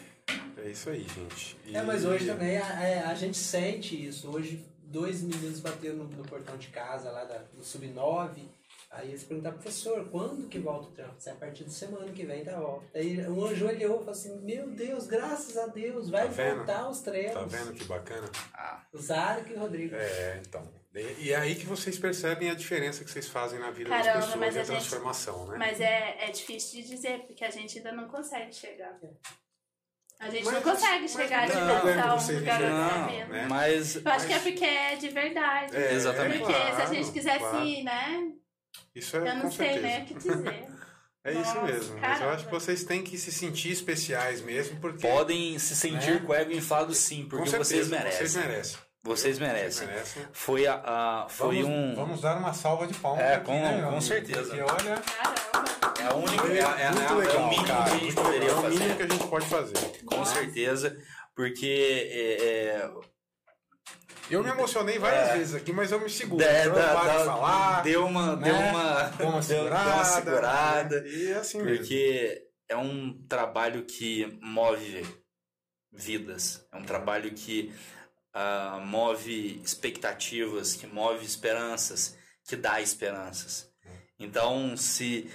É. 0.57 0.61
é 0.61 0.69
isso 0.69 0.89
aí, 0.89 1.03
gente. 1.07 1.57
E- 1.65 1.75
É, 1.75 1.81
mas 1.81 2.05
hoje 2.05 2.27
também 2.27 2.57
a, 2.57 2.65
a- 2.65 3.09
a 3.09 3.15
gente 3.15 3.37
sente 3.37 4.07
isso. 4.07 4.29
Hoje, 4.29 4.63
dois 4.83 5.23
meninos 5.23 5.59
bateram 5.59 5.95
no, 5.97 6.03
no 6.03 6.23
portão 6.23 6.55
de 6.57 6.67
casa 6.67 7.09
lá 7.09 7.23
da, 7.23 7.39
do 7.39 7.63
Sub-9. 7.63 8.47
Aí 8.91 9.07
eles 9.09 9.23
perguntaram, 9.23 9.55
professor, 9.57 10.05
quando 10.09 10.47
que 10.49 10.59
volta 10.59 10.87
o 10.87 10.91
trampo? 10.91 11.15
É 11.25 11.31
a 11.31 11.35
partir 11.35 11.63
de 11.63 11.71
semana 11.73 12.11
que 12.11 12.25
vem 12.25 12.43
tá 12.43 12.59
volta. 12.59 12.85
Aí 12.93 13.25
um 13.27 13.43
anjo 13.45 13.65
olhou 13.65 13.95
e 13.95 13.99
falou 13.99 14.09
assim, 14.11 14.37
meu 14.41 14.69
Deus, 14.69 15.07
graças 15.07 15.57
a 15.57 15.65
Deus, 15.67 16.09
vai 16.09 16.27
Tá 16.29 16.53
voltar 16.53 16.89
os 16.89 16.99
treinos. 16.99 17.33
Tá 17.33 17.43
vendo 17.45 17.73
que 17.73 17.85
bacana? 17.85 18.29
Ah, 18.53 18.83
O 18.93 18.97
Zarek 18.99 19.49
e 19.49 19.55
o 19.55 19.59
Rodrigo. 19.59 19.95
É, 19.95 20.41
então. 20.45 20.61
E 20.93 21.27
e 21.27 21.31
é 21.31 21.38
aí 21.38 21.55
que 21.55 21.65
vocês 21.65 21.97
percebem 21.97 22.49
a 22.49 22.53
diferença 22.53 23.03
que 23.05 23.09
vocês 23.11 23.27
fazem 23.27 23.59
na 23.59 23.72
vida 23.72 23.89
Caramba, 23.89 24.13
das 24.13 24.26
pessoas 24.26 24.41
e 24.41 24.43
a 24.43 24.47
a 24.47 24.51
gente- 24.65 24.65
transformação, 24.65 25.47
né? 25.47 25.57
Mas 25.57 25.80
é, 25.80 26.18
é 26.27 26.31
difícil 26.31 26.81
de 26.81 26.88
dizer, 26.89 27.19
porque 27.27 27.45
a 27.45 27.49
gente 27.49 27.77
ainda 27.77 27.91
não 27.93 28.07
consegue 28.09 28.53
chegar. 28.53 28.99
A 30.19 30.30
gente 30.30 30.43
Mas- 30.45 30.53
não 30.53 30.61
consegue 30.61 31.01
mas 31.01 31.11
chegar 31.13 31.47
não 31.47 31.55
de 31.55 31.61
um 31.61 31.65
da 31.65 32.59
não, 32.59 33.27
né? 33.30 33.45
mas 33.49 33.95
Eu 33.95 34.11
acho 34.11 34.27
que 34.27 34.34
é 34.34 34.39
porque 34.39 34.65
é 34.65 34.95
de 34.95 35.09
verdade. 35.09 35.76
É, 35.76 35.93
Exatamente. 35.93 36.39
Porque 36.39 36.53
se 36.53 36.59
a 36.59 36.72
claro, 36.76 36.93
gente 36.93 37.11
quisesse, 37.11 37.39
claro. 37.39 37.84
né? 37.84 38.31
Isso 38.93 39.18
é 39.18 39.19
Eu 39.19 39.35
não 39.35 39.51
sei 39.51 39.68
certeza. 39.73 39.81
né 39.88 40.01
o 40.01 40.05
que 40.05 40.13
dizer. 40.13 40.68
É 41.23 41.31
isso 41.34 41.39
Nossa, 41.53 41.61
mesmo. 41.61 41.93
Mas 41.99 42.03
eu 42.03 42.18
caramba. 42.18 42.31
acho 42.34 42.45
que 42.45 42.51
vocês 42.51 42.84
têm 42.84 43.03
que 43.03 43.15
se 43.15 43.31
sentir 43.31 43.69
especiais 43.72 44.41
mesmo, 44.41 44.80
porque. 44.80 45.07
podem 45.07 45.59
se 45.59 45.76
sentir 45.76 46.15
Né? 46.15 46.19
com 46.26 46.31
o 46.31 46.34
ego 46.35 46.51
inflado 46.51 46.95
sim, 46.95 47.23
com 47.26 47.30
porque 47.38 47.49
certeza, 47.51 47.69
vocês 47.76 47.88
merecem. 47.89 48.18
Vocês 48.27 48.35
merecem. 48.35 48.77
Vocês 49.03 49.39
merecem. 49.39 49.87
merecem. 49.87 50.23
Foi 50.31 50.67
a, 50.67 50.75
a- 50.75 51.27
foi 51.29 51.63
vamos, 51.63 51.69
um 51.77 51.95
Vamos 51.95 52.21
dar 52.21 52.37
uma 52.37 52.53
salva 52.53 52.85
de 52.85 52.93
palmas. 52.93 53.23
É, 53.23 53.33
aqui, 53.35 53.45
com- 53.45 53.53
né, 53.59 53.81
com 53.89 54.01
certeza. 54.01 54.43
Porque 54.55 54.61
olha. 54.61 55.01
É 55.99 56.03
a 56.07 56.13
única 56.15 56.47
é, 56.47 56.57
é, 56.59 56.85
é, 56.85 56.91
muito 56.91 57.11
é 57.11 57.15
legal, 57.15 57.43
o 57.45 57.49
mínimo 57.49 57.67
cara. 57.67 57.83
que 57.83 57.95
a 57.95 57.97
gente 57.99 58.15
poderia 58.15 58.39
legal. 58.39 58.55
É 58.55 58.59
o 58.59 58.61
fazer. 58.63 58.79
mínimo 58.79 58.95
que 58.97 59.03
a 59.03 59.07
gente 59.07 59.27
pode 59.27 59.45
fazer. 59.47 60.01
Com 60.05 60.25
certeza, 60.25 60.97
porque 61.35 62.09
é, 62.11 62.45
é, 62.45 62.91
Eu 64.29 64.43
me 64.43 64.49
emocionei 64.49 64.97
várias 64.99 65.29
É. 65.29 65.37
vezes 65.37 65.55
aqui, 65.55 65.73
mas 65.73 65.91
eu 65.91 65.99
me 65.99 66.09
seguro. 66.09 66.43
É, 66.43 66.67
eu 66.67 66.73
paro 66.73 67.07
dá- 67.07 67.17
de 67.17 67.25
falar. 67.25 67.81
deu 67.81 68.05
uma 68.05 68.35
né? 68.35 68.43
deu 68.51 68.55
uma 68.55 69.03
Deu 69.09 69.27
uma 69.27 69.31
deu- 69.41 69.41
deu 69.41 69.41
segurada. 69.43 69.89
uma 69.95 70.03
segurada, 70.05 71.01
né? 71.01 71.09
E 71.09 71.33
assim 71.33 71.57
mesmo. 71.61 71.77
porque 71.77 72.41
é 72.69 72.77
um 72.77 73.19
trabalho 73.27 73.83
que 73.83 74.39
move 74.41 75.05
vidas, 75.91 76.65
é 76.71 76.77
um 76.77 76.83
trabalho 76.83 77.31
que 77.33 77.73
ah, 78.33 78.79
move 78.85 79.61
expectativas, 79.63 80.75
que 80.75 80.87
move 80.87 81.25
esperanças, 81.25 82.17
que 82.45 82.55
dá 82.55 82.81
esperanças. 82.81 83.69
Então, 84.19 84.77
se 84.77 85.29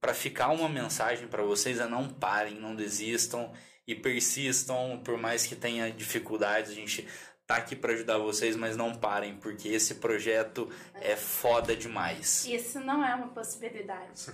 para 0.00 0.14
ficar 0.14 0.48
uma 0.48 0.68
mensagem 0.68 1.28
para 1.28 1.44
vocês 1.44 1.78
é 1.78 1.86
não 1.86 2.08
parem, 2.08 2.54
não 2.54 2.74
desistam 2.74 3.52
e 3.86 3.94
persistam, 3.94 5.00
por 5.04 5.16
mais 5.16 5.46
que 5.46 5.54
tenha 5.54 5.92
dificuldades, 5.92 6.72
a 6.72 6.74
gente 6.74 7.06
tá 7.46 7.56
aqui 7.56 7.74
para 7.76 7.92
ajudar 7.92 8.18
vocês, 8.18 8.56
mas 8.56 8.76
não 8.76 8.94
parem, 8.94 9.34
porque 9.36 9.68
esse 9.68 9.96
projeto 9.96 10.70
é 11.00 11.16
foda 11.16 11.76
demais. 11.76 12.46
Isso 12.46 12.80
não 12.80 13.04
é 13.04 13.14
uma 13.14 13.28
possibilidade. 13.28 14.06
É 14.06 14.14
isso 14.14 14.30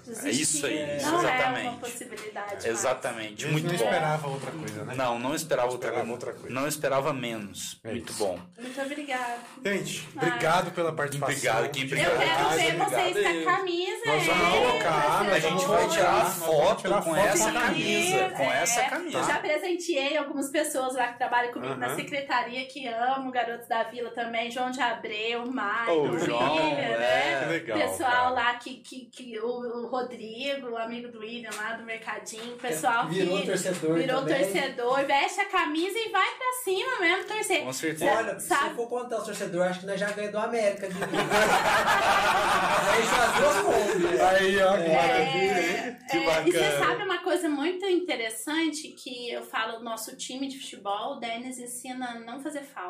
aí, 0.67 0.75
Desistir 0.77 0.97
isso 0.97 1.11
não 1.11 1.19
é 1.29 1.35
exatamente. 1.35 1.69
uma 1.69 1.79
possibilidade. 1.79 2.53
mais. 2.53 2.65
Exatamente, 2.65 3.43
gente 3.43 3.53
muito 3.53 3.67
não 3.67 3.77
bom. 3.77 3.85
esperava 3.85 4.29
outra 4.29 4.51
coisa, 4.53 4.85
né? 4.85 4.95
Não, 4.95 5.19
não 5.19 5.35
esperava, 5.35 5.69
Esperava 5.69 5.99
outra, 6.01 6.13
outra 6.13 6.33
coisa. 6.35 6.55
Não 6.55 6.69
esperava 6.69 7.13
menos. 7.13 7.81
É 7.83 7.91
muito 7.91 8.11
isso. 8.13 8.19
bom. 8.25 8.39
Muito 8.59 8.81
obrigada. 8.81 9.39
Gente, 9.65 10.09
obrigado 10.15 10.71
pela 10.73 10.93
participação. 10.93 11.35
Obrigado, 11.35 11.71
quem 11.71 11.83
Eu 11.83 11.89
Obrigado. 11.89 12.19
quero 12.19 12.31
Ah, 12.31 12.49
ver 12.49 12.67
obrigado 12.67 12.91
vocês 12.91 13.15
com 13.27 13.33
eu. 13.33 13.49
a 13.49 13.57
camisa. 13.57 14.07
Nós 14.07 14.27
vamos 14.27 14.45
é, 14.47 14.51
colocar, 14.51 15.21
A 15.23 15.39
gente 15.41 15.65
vai 15.67 15.89
tirar 15.89 16.25
foto 16.27 16.83
tirar 16.83 17.03
com 17.03 17.15
foto 17.15 17.27
essa 17.27 17.53
com 17.53 17.61
camisa. 17.61 18.31
Com 18.37 18.43
É, 18.43 18.63
essa 18.63 18.85
camisa. 18.85 19.23
Já 19.25 19.39
presenteei 19.39 20.17
algumas 20.17 20.51
pessoas 20.51 20.95
lá 20.95 21.09
que 21.09 21.19
trabalham 21.19 21.53
comigo 21.53 21.75
na 21.75 21.87
Aham. 21.87 21.97
secretaria 21.97 22.67
que 22.67 22.87
amo, 22.99 23.31
Garotos 23.31 23.67
da 23.69 23.85
Vila 23.85 24.11
também, 24.11 24.51
João 24.51 24.71
de 24.71 24.81
Abreu, 24.81 25.47
Maicon, 25.51 25.93
Ô, 25.93 26.03
William, 26.03 26.19
João, 26.19 26.57
né? 26.57 26.93
é. 26.93 27.41
Que 27.45 27.51
legal, 27.53 27.79
pessoal 27.79 28.11
cara. 28.11 28.31
lá 28.31 28.55
que, 28.55 28.75
que, 28.77 29.07
que 29.07 29.39
o, 29.41 29.47
o 29.47 29.87
Rodrigo, 29.89 30.71
o 30.71 30.77
amigo 30.77 31.09
do 31.13 31.21
William 31.21 31.51
lá 31.57 31.75
do 31.75 31.85
Mercadinho, 31.85 32.57
pessoal 32.57 33.07
Virou 33.09 33.41
que 33.41 33.47
torcedor 33.47 33.95
virou 33.95 34.21
também. 34.23 34.43
torcedor, 34.43 35.05
veste 35.07 35.41
a 35.41 35.45
camisa 35.47 35.99
e 35.99 36.09
vai 36.11 36.31
pra 36.37 36.53
cima 36.65 37.01
mesmo 37.01 37.25
torcer. 37.25 37.63
Com 37.65 37.73
certeza. 37.73 38.13
Olha, 38.13 38.39
se 38.41 38.49
Sabe- 38.49 38.71
eu 38.71 38.75
for 38.77 38.89
contar 38.89 39.19
os 39.19 39.25
torcedores, 39.25 39.71
acho 39.71 39.81
que 39.81 39.87
nós 39.87 40.01
já 40.01 40.11
ganhamos 40.11 40.33
do 40.33 40.39
América. 40.39 40.89
De... 40.89 40.95
a 41.03 42.97
gente 42.97 43.09
faz 43.09 43.33
duas 43.39 43.57
contas. 43.61 44.21
Aí, 44.21 44.63
ó, 44.63 44.73
que 44.77 44.83
É. 44.83 44.95
maravilha, 44.95 45.87
hein? 45.89 45.97
Que 46.11 46.17
É, 46.17 46.21
e 46.21 46.53
você 46.53 46.59
bacana. 46.59 46.87
sabe 46.87 47.03
uma 47.05 47.19
coisa 47.19 47.49
muito 47.49 47.85
interessante 47.87 48.89
que 48.89 49.31
eu 49.31 49.43
falo, 49.43 49.81
nosso 49.81 50.17
time 50.17 50.49
de 50.49 50.59
futebol, 50.59 51.13
o 51.17 51.21
Denis 51.21 51.59
ensina 51.59 52.11
a 52.11 52.15
não 52.21 52.41
fazer 52.41 52.63
falta, 52.63 52.88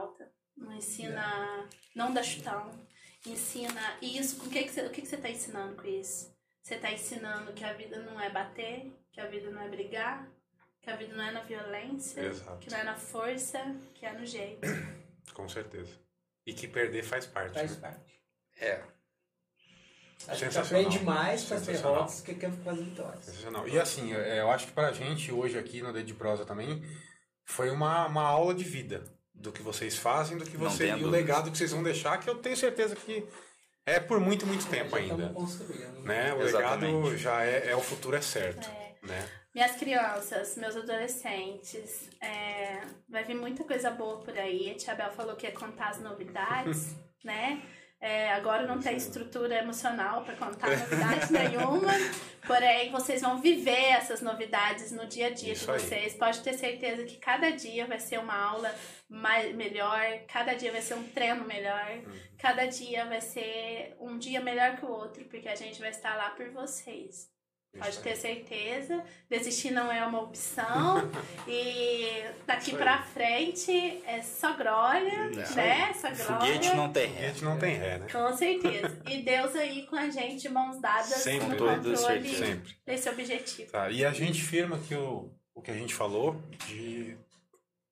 não 0.57 0.73
ensina 0.73 1.69
não 1.95 2.13
dar 2.13 2.23
chutão, 2.23 2.71
ensina 3.27 3.99
isso. 4.03 4.45
O 4.45 4.51
que, 4.51 4.65
que, 4.65 4.71
você, 4.71 4.87
o 4.87 4.91
que, 4.91 5.03
que 5.03 5.09
você 5.09 5.17
tá 5.17 5.31
ensinando 5.31 5.77
com 5.77 5.87
isso? 5.87 6.37
Você 6.63 6.77
tá 6.77 6.93
ensinando 6.93 7.53
que 7.53 7.65
a 7.65 7.73
vida 7.73 8.01
não 8.03 8.21
é 8.21 8.31
bater, 8.31 8.93
que 9.11 9.21
a 9.21 9.27
vida 9.27 9.51
não 9.51 9.63
é 9.63 9.69
brigar, 9.69 10.29
que 10.83 10.91
a 10.91 10.97
vida 10.97 11.15
não 11.15 11.25
é 11.25 11.31
na 11.31 11.41
violência, 11.41 12.21
Exato. 12.21 12.59
que 12.59 12.71
não 12.71 12.79
é 12.79 12.85
na 12.85 12.97
força, 12.97 13.59
que 13.95 14.05
é 14.05 14.13
no 14.13 14.27
jeito. 14.27 14.61
Com 15.33 15.49
certeza. 15.49 15.93
E 16.47 16.53
que 16.53 16.67
perder 16.67 17.03
faz 17.03 17.27
parte. 17.27 17.55
Faz 17.55 17.77
né? 17.77 17.81
parte. 17.81 18.23
É. 18.59 18.83
A 20.27 20.35
gente 20.35 20.53
Sensacional. 20.53 20.87
aprende 20.87 21.05
mais 21.05 21.45
com 21.45 21.55
as 21.55 21.61
Sensacional. 21.61 21.95
derrotas 21.95 22.21
que 22.21 22.35
com 22.35 22.71
as 22.71 22.79
vitórias. 22.79 23.25
Sensacional. 23.25 23.69
E 23.69 23.79
assim, 23.79 24.13
é, 24.15 24.41
eu 24.41 24.51
acho 24.51 24.67
que 24.67 24.73
pra 24.73 24.93
gente 24.93 25.31
hoje 25.31 25.59
aqui 25.59 25.81
no 25.81 25.93
Dedo 25.93 26.07
de 26.07 26.15
Prosa 26.15 26.45
também 26.45 26.83
foi 27.45 27.71
uma, 27.71 28.07
uma 28.07 28.23
aula 28.23 28.55
de 28.55 28.65
vida 28.65 29.05
do 29.39 29.53
que 29.53 29.63
vocês 29.63 29.97
fazem, 29.97 30.37
do 30.37 30.45
que 30.45 30.59
tenha 30.77 30.97
e 30.97 31.05
o 31.05 31.09
legado 31.09 31.51
que 31.51 31.59
vocês 31.59 31.71
vão 31.71 31.83
deixar, 31.83 32.19
que 32.19 32.29
eu 32.29 32.37
tenho 32.37 32.57
certeza 32.57 32.97
que 32.97 33.27
é 33.87 33.99
por 33.99 34.21
muito, 34.21 34.47
muito 34.47 34.67
tempo 34.69 34.91
Já 34.91 34.97
ainda. 34.97 35.27
estamos 35.27 35.35
construindo. 35.35 36.03
Né? 36.03 36.35
O 36.35 36.43
Exatamente. 36.43 36.93
legado 36.95 37.17
já 37.17 37.45
é, 37.45 37.71
é 37.71 37.77
o 37.77 37.81
futuro 37.81 38.17
é 38.17 38.21
certo. 38.21 38.69
Né? 39.03 39.29
Minhas 39.55 39.77
crianças, 39.77 40.57
meus 40.57 40.77
adolescentes, 40.77 42.11
é, 42.21 42.83
vai 43.09 43.25
vir 43.25 43.35
muita 43.35 43.65
coisa 43.65 43.91
boa 43.91 44.21
por 44.21 44.37
aí. 44.39 44.71
A 44.71 44.75
Tia 44.75 44.95
Bel 44.95 45.11
falou 45.13 45.37
que 45.37 45.47
ia 45.47 45.53
contar 45.53 45.89
as 45.89 46.01
novidades, 46.01 46.95
né? 47.25 47.63
É, 48.01 48.33
agora 48.33 48.65
não 48.65 48.81
tem 48.81 48.97
estrutura 48.97 49.59
emocional 49.59 50.23
para 50.23 50.37
contar 50.37 50.69
novidade 50.71 51.33
nenhuma, 51.35 51.93
porém 52.47 52.93
vocês 52.93 53.21
vão 53.23 53.41
viver 53.41 53.87
essas 53.91 54.21
novidades 54.23 54.93
no 54.93 55.05
dia 55.07 55.27
a 55.27 55.31
dia 55.31 55.53
Isso 55.53 55.65
de 55.67 55.73
aí. 55.73 55.81
vocês. 55.81 56.15
Pode 56.15 56.41
ter 56.41 56.55
certeza 56.55 57.03
que 57.05 57.17
cada 57.17 57.51
dia 57.51 57.87
vai 57.87 57.99
ser 57.99 58.19
uma 58.21 58.37
aula 58.37 58.73
mais, 59.09 59.53
melhor, 59.57 60.01
cada 60.33 60.55
dia 60.55 60.71
vai 60.71 60.81
ser 60.81 60.95
um 60.95 61.03
treino 61.09 61.45
melhor, 61.45 61.89
Uhum. 62.07 62.19
cada 62.39 62.67
dia 62.67 63.05
vai 63.07 63.21
ser 63.21 63.97
um 63.99 64.17
dia 64.17 64.41
melhor 64.41 64.77
que 64.77 64.85
o 64.85 64.91
outro, 64.91 65.25
porque 65.25 65.49
a 65.49 65.57
gente 65.57 65.81
vai 65.81 65.91
estar 65.91 66.15
lá 66.15 66.31
por 66.31 66.49
vocês. 66.53 67.29
Pode 67.77 67.99
ter 67.99 68.17
certeza. 68.17 69.05
Desistir 69.29 69.71
não 69.71 69.93
é 69.93 70.05
uma 70.05 70.21
opção. 70.23 71.11
e 71.47 72.25
daqui 72.47 72.75
pra 72.75 73.03
frente 73.03 74.03
é 74.07 74.23
só 74.23 74.55
glória, 74.57 75.31
Isso 75.31 75.55
né? 75.55 75.93
Só 75.95 76.09
glória. 76.09 76.25
Foguete 76.25 76.75
não 76.75 76.93
tem 76.93 77.05
A 77.07 77.15
ré. 77.15 77.29
gente 77.29 77.45
não 77.45 77.59
tem 77.59 77.75
ré, 77.77 77.99
né? 77.99 78.07
Com 78.11 78.37
certeza. 78.37 79.01
E 79.07 79.23
Deus 79.23 79.55
aí 79.55 79.87
com 79.87 79.97
a 79.97 80.09
gente, 80.11 80.43
de 80.43 80.49
mãos 80.49 80.81
dadas, 80.81 81.09
Sempre, 81.09 81.49
no 81.49 81.57
controle. 81.57 82.37
Sempre. 82.37 82.77
desse 82.87 83.09
objetivo. 83.09 83.71
Tá, 83.71 83.91
e 83.91 84.05
a 84.05 84.13
gente 84.13 84.43
firma 84.43 84.79
que 84.79 84.95
o, 84.95 85.31
o 85.55 85.63
que 85.63 85.71
a 85.71 85.75
gente 85.75 85.95
falou 85.95 86.41
de 86.67 87.17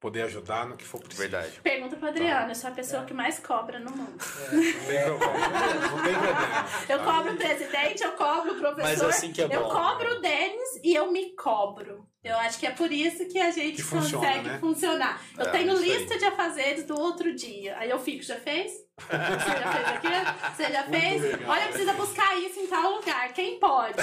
poder 0.07 0.23
ajudar 0.23 0.67
no 0.67 0.77
que 0.77 0.85
for 0.85 1.01
preciso. 1.01 1.21
Verdade. 1.29 1.61
Pergunta 1.65 1.97
pro 1.97 2.07
Adriano, 2.09 2.51
eu 2.51 2.55
sou 2.55 2.71
a 2.71 2.73
pessoa 2.73 3.05
que 3.05 3.13
mais 3.13 3.41
cobra 3.41 3.81
no 3.81 3.91
mundo. 3.91 4.17
Não 4.53 4.61
tem 4.63 4.73
problema. 4.73 5.19
Não 5.19 6.03
tem 6.05 6.15
problema. 6.15 6.67
Eu 6.89 6.99
cobro 7.01 7.33
o 7.33 7.37
presidente, 7.37 8.03
eu 8.05 8.13
cobro 8.13 8.53
o 8.53 8.59
professor, 8.61 8.83
Mas 8.89 9.03
assim 9.03 9.33
que 9.33 9.43
é 9.43 9.47
eu 9.47 9.65
bom. 9.65 9.69
cobro 9.69 10.17
o 10.17 10.21
Denis 10.21 10.81
e 10.85 10.95
eu 10.95 11.11
me 11.11 11.35
cobro. 11.35 12.07
Eu 12.23 12.37
acho 12.39 12.59
que 12.61 12.67
é 12.67 12.71
por 12.71 12.93
isso 12.93 13.27
que 13.27 13.39
a 13.39 13.51
gente 13.51 13.77
Que 13.77 13.83
funciona, 13.83 14.27
consegue 14.27 14.49
né? 14.49 14.59
funcionar. 14.61 15.21
Eu 15.37 15.47
É, 15.47 15.51
tenho 15.51 15.73
isso 15.75 15.83
aí. 15.83 15.99
lista 15.99 16.19
de 16.19 16.25
afazeres 16.25 16.85
do 16.85 16.97
outro 16.99 17.35
dia. 17.35 17.77
Aí 17.79 17.91
eu 17.91 17.99
fico, 17.99 18.23
já 18.23 18.37
fez? 18.37 18.73
Você 18.99 19.13
já 19.59 19.73
fez 19.73 19.89
aqui? 19.89 20.09
Você 20.57 20.73
já 20.73 20.83
fez? 20.85 21.23
legal. 21.23 21.51
Olha, 21.51 21.67
precisa 21.69 21.93
buscar 21.93 22.37
isso 22.39 22.61
em 22.61 22.67
tal 22.67 22.93
lugar. 22.97 23.29
Quem 23.35 23.59
pode? 23.61 23.95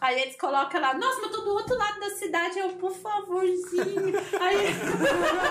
Aí 0.00 0.20
eles 0.22 0.36
colocam 0.36 0.80
lá, 0.80 0.94
nossa, 0.94 1.16
mas 1.20 1.24
eu 1.32 1.38
tô 1.38 1.40
do 1.42 1.50
outro 1.54 1.76
lado 1.76 1.98
da 1.98 2.10
cidade. 2.10 2.58
Eu, 2.58 2.68
por 2.70 2.92
favorzinho. 2.92 4.14
Aí. 4.40 4.68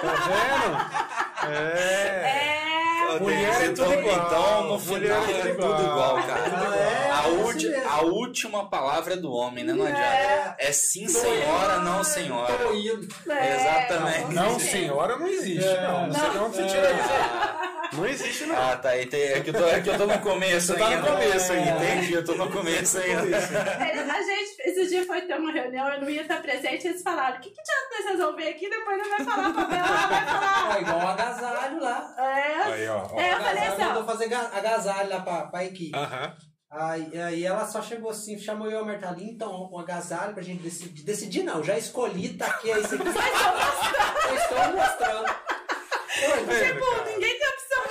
Tá 0.08 1.48
vendo? 1.48 1.54
É. 1.54 3.14
É. 3.16 3.20
Mulher 3.20 3.64
é 3.64 3.70
tudo 3.70 3.94
igual. 3.94 4.26
Então, 4.28 4.64
no 4.64 4.80
Mulher 4.80 5.22
final 5.22 5.46
é 5.46 5.50
é 5.50 5.54
tudo 5.54 5.82
igual. 5.84 6.16
cara. 6.24 6.44
Ah, 6.46 6.76
é? 6.78 7.12
A, 7.12 7.24
É 7.24 7.28
ulti- 7.32 7.68
assim 7.76 7.88
a 7.88 8.02
última 8.02 8.70
palavra 8.70 9.14
é 9.14 9.18
do 9.18 9.32
homem, 9.32 9.64
né? 9.64 9.74
Não 9.74 9.86
adianta. 9.86 10.06
É. 10.06 10.56
É 10.60 10.72
sim, 10.72 11.08
senhora, 11.08 11.80
não, 11.80 12.04
senhora. 12.04 12.54
Tô 12.54 12.74
indo. 12.74 13.08
É, 13.30 13.56
Exatamente. 13.56 14.34
Não, 14.36 14.60
senhora, 14.60 15.18
não 15.18 15.28
existe. 15.28 15.68
É. 15.68 15.82
Não, 15.88 16.08
você 16.12 16.28
não 16.38 16.54
se 16.54 16.66
tira 16.68 16.92
isso. 16.92 17.96
Não 17.98 18.06
existe, 18.06 18.46
não. 18.46 18.56
Ah, 18.72 18.77
tá. 18.78 18.90
aí 18.90 19.06
tem- 19.06 19.22
É 19.34 19.40
que 19.42 19.50
eu 19.50 19.54
tô, 19.54 19.68
é 19.68 19.82
que 19.82 19.90
eu 19.90 19.98
tô 19.98 20.06
no 20.08 20.20
começo 20.20 20.68
Você 20.74 20.80
tá 20.80 20.88
ainda. 20.88 21.02
no 21.02 21.08
começo 21.18 21.52
ainda. 21.54 21.72
Entendi, 21.86 22.14
eu 22.14 22.24
tô 22.26 22.36
no 22.36 22.52
começo 22.52 22.98
ainda. 22.98 23.38
É, 23.38 24.00
A 24.00 24.22
gente, 24.22 24.62
esse 24.66 24.88
dia 24.88 25.06
foi 25.06 25.22
ter 25.22 25.36
uma 25.40 25.52
reunião, 25.52 25.88
eu 25.94 26.02
não 26.02 26.10
ia 26.10 26.22
estar 26.22 26.42
presente, 26.42 26.88
eles 26.88 27.02
falaram, 27.02 27.38
o 27.38 27.42
que, 27.42 27.50
que 27.52 27.60
adianta 27.62 27.96
nós 28.04 28.12
resolver 28.12 28.48
aqui, 28.50 28.70
depois 28.70 28.98
não 28.98 29.10
vai 29.10 29.24
falar 29.26 29.54
pra 29.54 29.78
ela, 29.78 30.08
vai 30.08 30.26
falar. 30.26 30.78
É 30.78 30.82
igual 30.82 30.98
o 31.00 31.08
agasalho 31.08 31.80
lá. 31.82 32.16
É, 32.18 32.62
Aí, 32.64 32.88
ó. 32.90 33.08
ó. 33.12 33.20
É, 33.20 33.34
eu 33.34 33.38
falei 33.38 33.52
agasalho 33.52 33.74
assim, 33.74 33.84
mandou 33.84 34.06
fazer 34.06 34.28
ga- 34.28 34.52
agasalho 34.54 35.10
lá 35.10 35.20
pra, 35.22 35.42
pra 35.48 35.66
equipe. 35.66 35.98
Aham. 35.98 36.36
Aí, 36.70 37.18
aí 37.22 37.46
ela 37.46 37.66
só 37.66 37.82
chegou 37.82 38.12
assim, 38.12 38.38
chamou 38.38 38.70
eu 38.70 38.80
e 38.80 38.82
a 38.82 38.86
Martalinha, 38.86 39.32
então, 39.32 39.70
um 39.72 39.80
agasalho 39.80 40.34
pra 40.34 40.44
gente 40.44 40.62
decidir. 40.62 41.02
Decidir 41.04 41.44
não, 41.44 41.64
já 41.64 41.78
escolhi, 41.78 42.34
tá 42.34 42.46
aqui, 42.48 42.70
aí 42.72 42.82
você 42.82 42.96
Eu 43.00 44.36
estou 44.36 44.74
mostrando. 44.76 45.30
Oi, 45.30 46.44
Vendo, 46.46 46.74
tipo, 46.80 47.04
ninguém 47.10 47.40
tem 47.40 47.48
opção. 47.48 47.84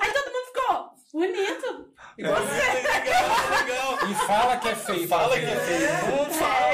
Aí 0.00 0.12
todo 0.12 0.32
mundo 0.32 0.46
ficou, 0.46 0.90
bonito. 1.14 1.88
igual 2.18 2.42
legal, 2.42 3.66
legal. 3.66 4.10
E 4.10 4.14
fala 4.26 4.56
que 4.56 4.68
é 4.68 4.74
feio. 4.74 5.08
Fala 5.08 5.38
que 5.38 5.46
é 5.46 5.56
feio. 5.56 6.16
Não 6.16 6.24
fala, 6.30 6.54
É, 6.54 6.73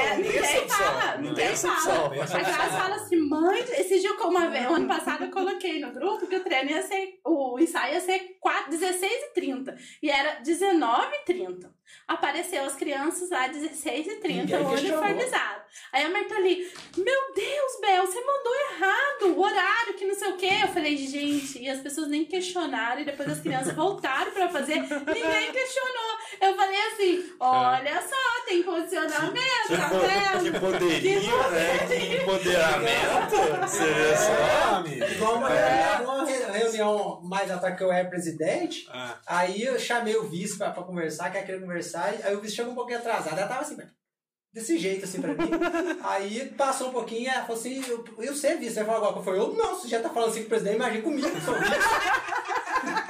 ninguém 0.53 0.65
exceção. 0.65 0.85
fala, 0.85 1.15
Não 1.15 1.21
ninguém 1.29 1.47
tem 1.47 1.55
fala. 1.55 2.05
A 2.05 2.25
Graça 2.43 2.77
fala 2.77 2.95
assim, 2.95 3.17
mãe, 3.17 3.59
esse 3.59 3.99
dia 3.99 4.09
eu 4.09 4.27
uma 4.27 4.49
vez, 4.49 4.65
ano 4.65 4.87
passado 4.87 5.23
eu 5.25 5.31
coloquei 5.31 5.79
no 5.79 5.91
grupo 5.91 6.27
que 6.27 6.35
o 6.35 6.43
treino 6.43 6.69
ia 6.71 6.81
ser, 6.83 7.19
o 7.25 7.59
ensaio 7.59 7.95
ia 7.95 8.01
ser 8.01 8.37
4, 8.39 8.69
16 8.71 9.11
e 9.11 9.33
30. 9.33 9.75
E 10.01 10.09
era 10.09 10.39
19 10.41 11.07
e 11.15 11.25
30. 11.25 11.71
Apareceu 12.07 12.63
as 12.63 12.75
crianças 12.75 13.29
lá, 13.29 13.47
16 13.47 14.07
e 14.07 14.15
30, 14.15 14.27
Ninguém 14.57 14.69
questionou. 14.69 15.01
uniformizado. 15.03 15.61
Aí 15.91 16.03
a 16.05 16.09
Marta 16.09 16.35
ali, 16.35 16.69
meu 16.97 17.33
Deus, 17.33 17.79
Bel, 17.81 18.05
você 18.05 18.19
mandou 18.21 18.53
errado 18.71 19.35
o 19.35 19.41
horário, 19.41 19.93
que 19.95 20.05
não 20.05 20.15
sei 20.15 20.29
o 20.29 20.37
quê. 20.37 20.49
Eu 20.61 20.67
falei, 20.69 20.95
gente, 20.97 21.59
e 21.61 21.69
as 21.69 21.79
pessoas 21.81 22.07
nem 22.07 22.25
questionaram, 22.25 23.01
e 23.01 23.05
depois 23.05 23.29
as 23.29 23.39
crianças 23.39 23.73
voltaram 23.75 24.31
pra 24.31 24.49
fazer, 24.49 24.75
ninguém 24.79 25.51
questionou. 25.51 26.11
Eu 26.41 26.55
falei 26.55 26.81
assim, 26.87 27.33
olha 27.39 28.01
só, 28.01 28.45
tem 28.45 28.63
posicionamento, 28.63 29.67
tá 29.69 29.87
vendo? 29.87 30.40
Que 30.41 30.59
poderio, 30.59 31.49
né? 31.51 31.77
Que 31.87 32.17
empoderamento. 32.17 33.35
Você 33.67 33.85
vê 33.93 34.09
É, 34.11 34.15
só. 34.17 34.75
amigo. 34.75 35.05
Igual 35.05 35.35
uma, 35.35 35.49
uma 35.49 36.25
re- 36.25 36.59
reunião 36.59 37.21
mais 37.23 37.49
atrás 37.51 37.75
que 37.77 37.83
eu 37.83 37.91
era 37.91 38.07
presidente, 38.09 38.87
Ah, 38.91 39.17
aí 39.25 39.63
eu 39.63 39.79
chamei 39.79 40.15
o 40.15 40.23
vice 40.29 40.57
pra, 40.57 40.71
pra 40.71 40.83
conversar, 40.83 41.29
que 41.31 41.37
ia 41.37 41.43
querer 41.43 41.61
conversar, 41.61 42.13
aí 42.23 42.35
o 42.35 42.41
vice 42.41 42.55
chegou 42.55 42.71
um 42.71 42.75
pouquinho 42.75 42.99
atrasado, 42.99 43.37
ela 43.37 43.47
tava 43.47 43.61
assim, 43.61 43.77
desse 44.53 44.77
jeito 44.77 45.05
assim 45.05 45.21
pra 45.21 45.33
mim. 45.33 45.49
aí 46.03 46.45
passou 46.57 46.89
um 46.89 46.91
pouquinho, 46.91 47.29
ela 47.29 47.41
falou 47.41 47.57
assim, 47.57 47.83
eu, 47.87 48.03
eu 48.17 48.35
sei 48.35 48.57
vice, 48.57 48.73
você 48.75 48.83
falou 48.83 48.97
agora 48.97 49.13
que 49.13 49.19
eu 49.19 49.23
falei, 49.23 49.39
eu 49.39 49.53
não, 49.53 49.75
você 49.75 49.87
já 49.87 49.99
tá 50.01 50.09
falando 50.09 50.29
assim 50.29 50.39
com 50.41 50.45
o 50.47 50.49
presidente, 50.49 50.75
imagina 50.75 51.01
comigo, 51.03 51.29
que 51.31 51.41
sou. 51.41 51.55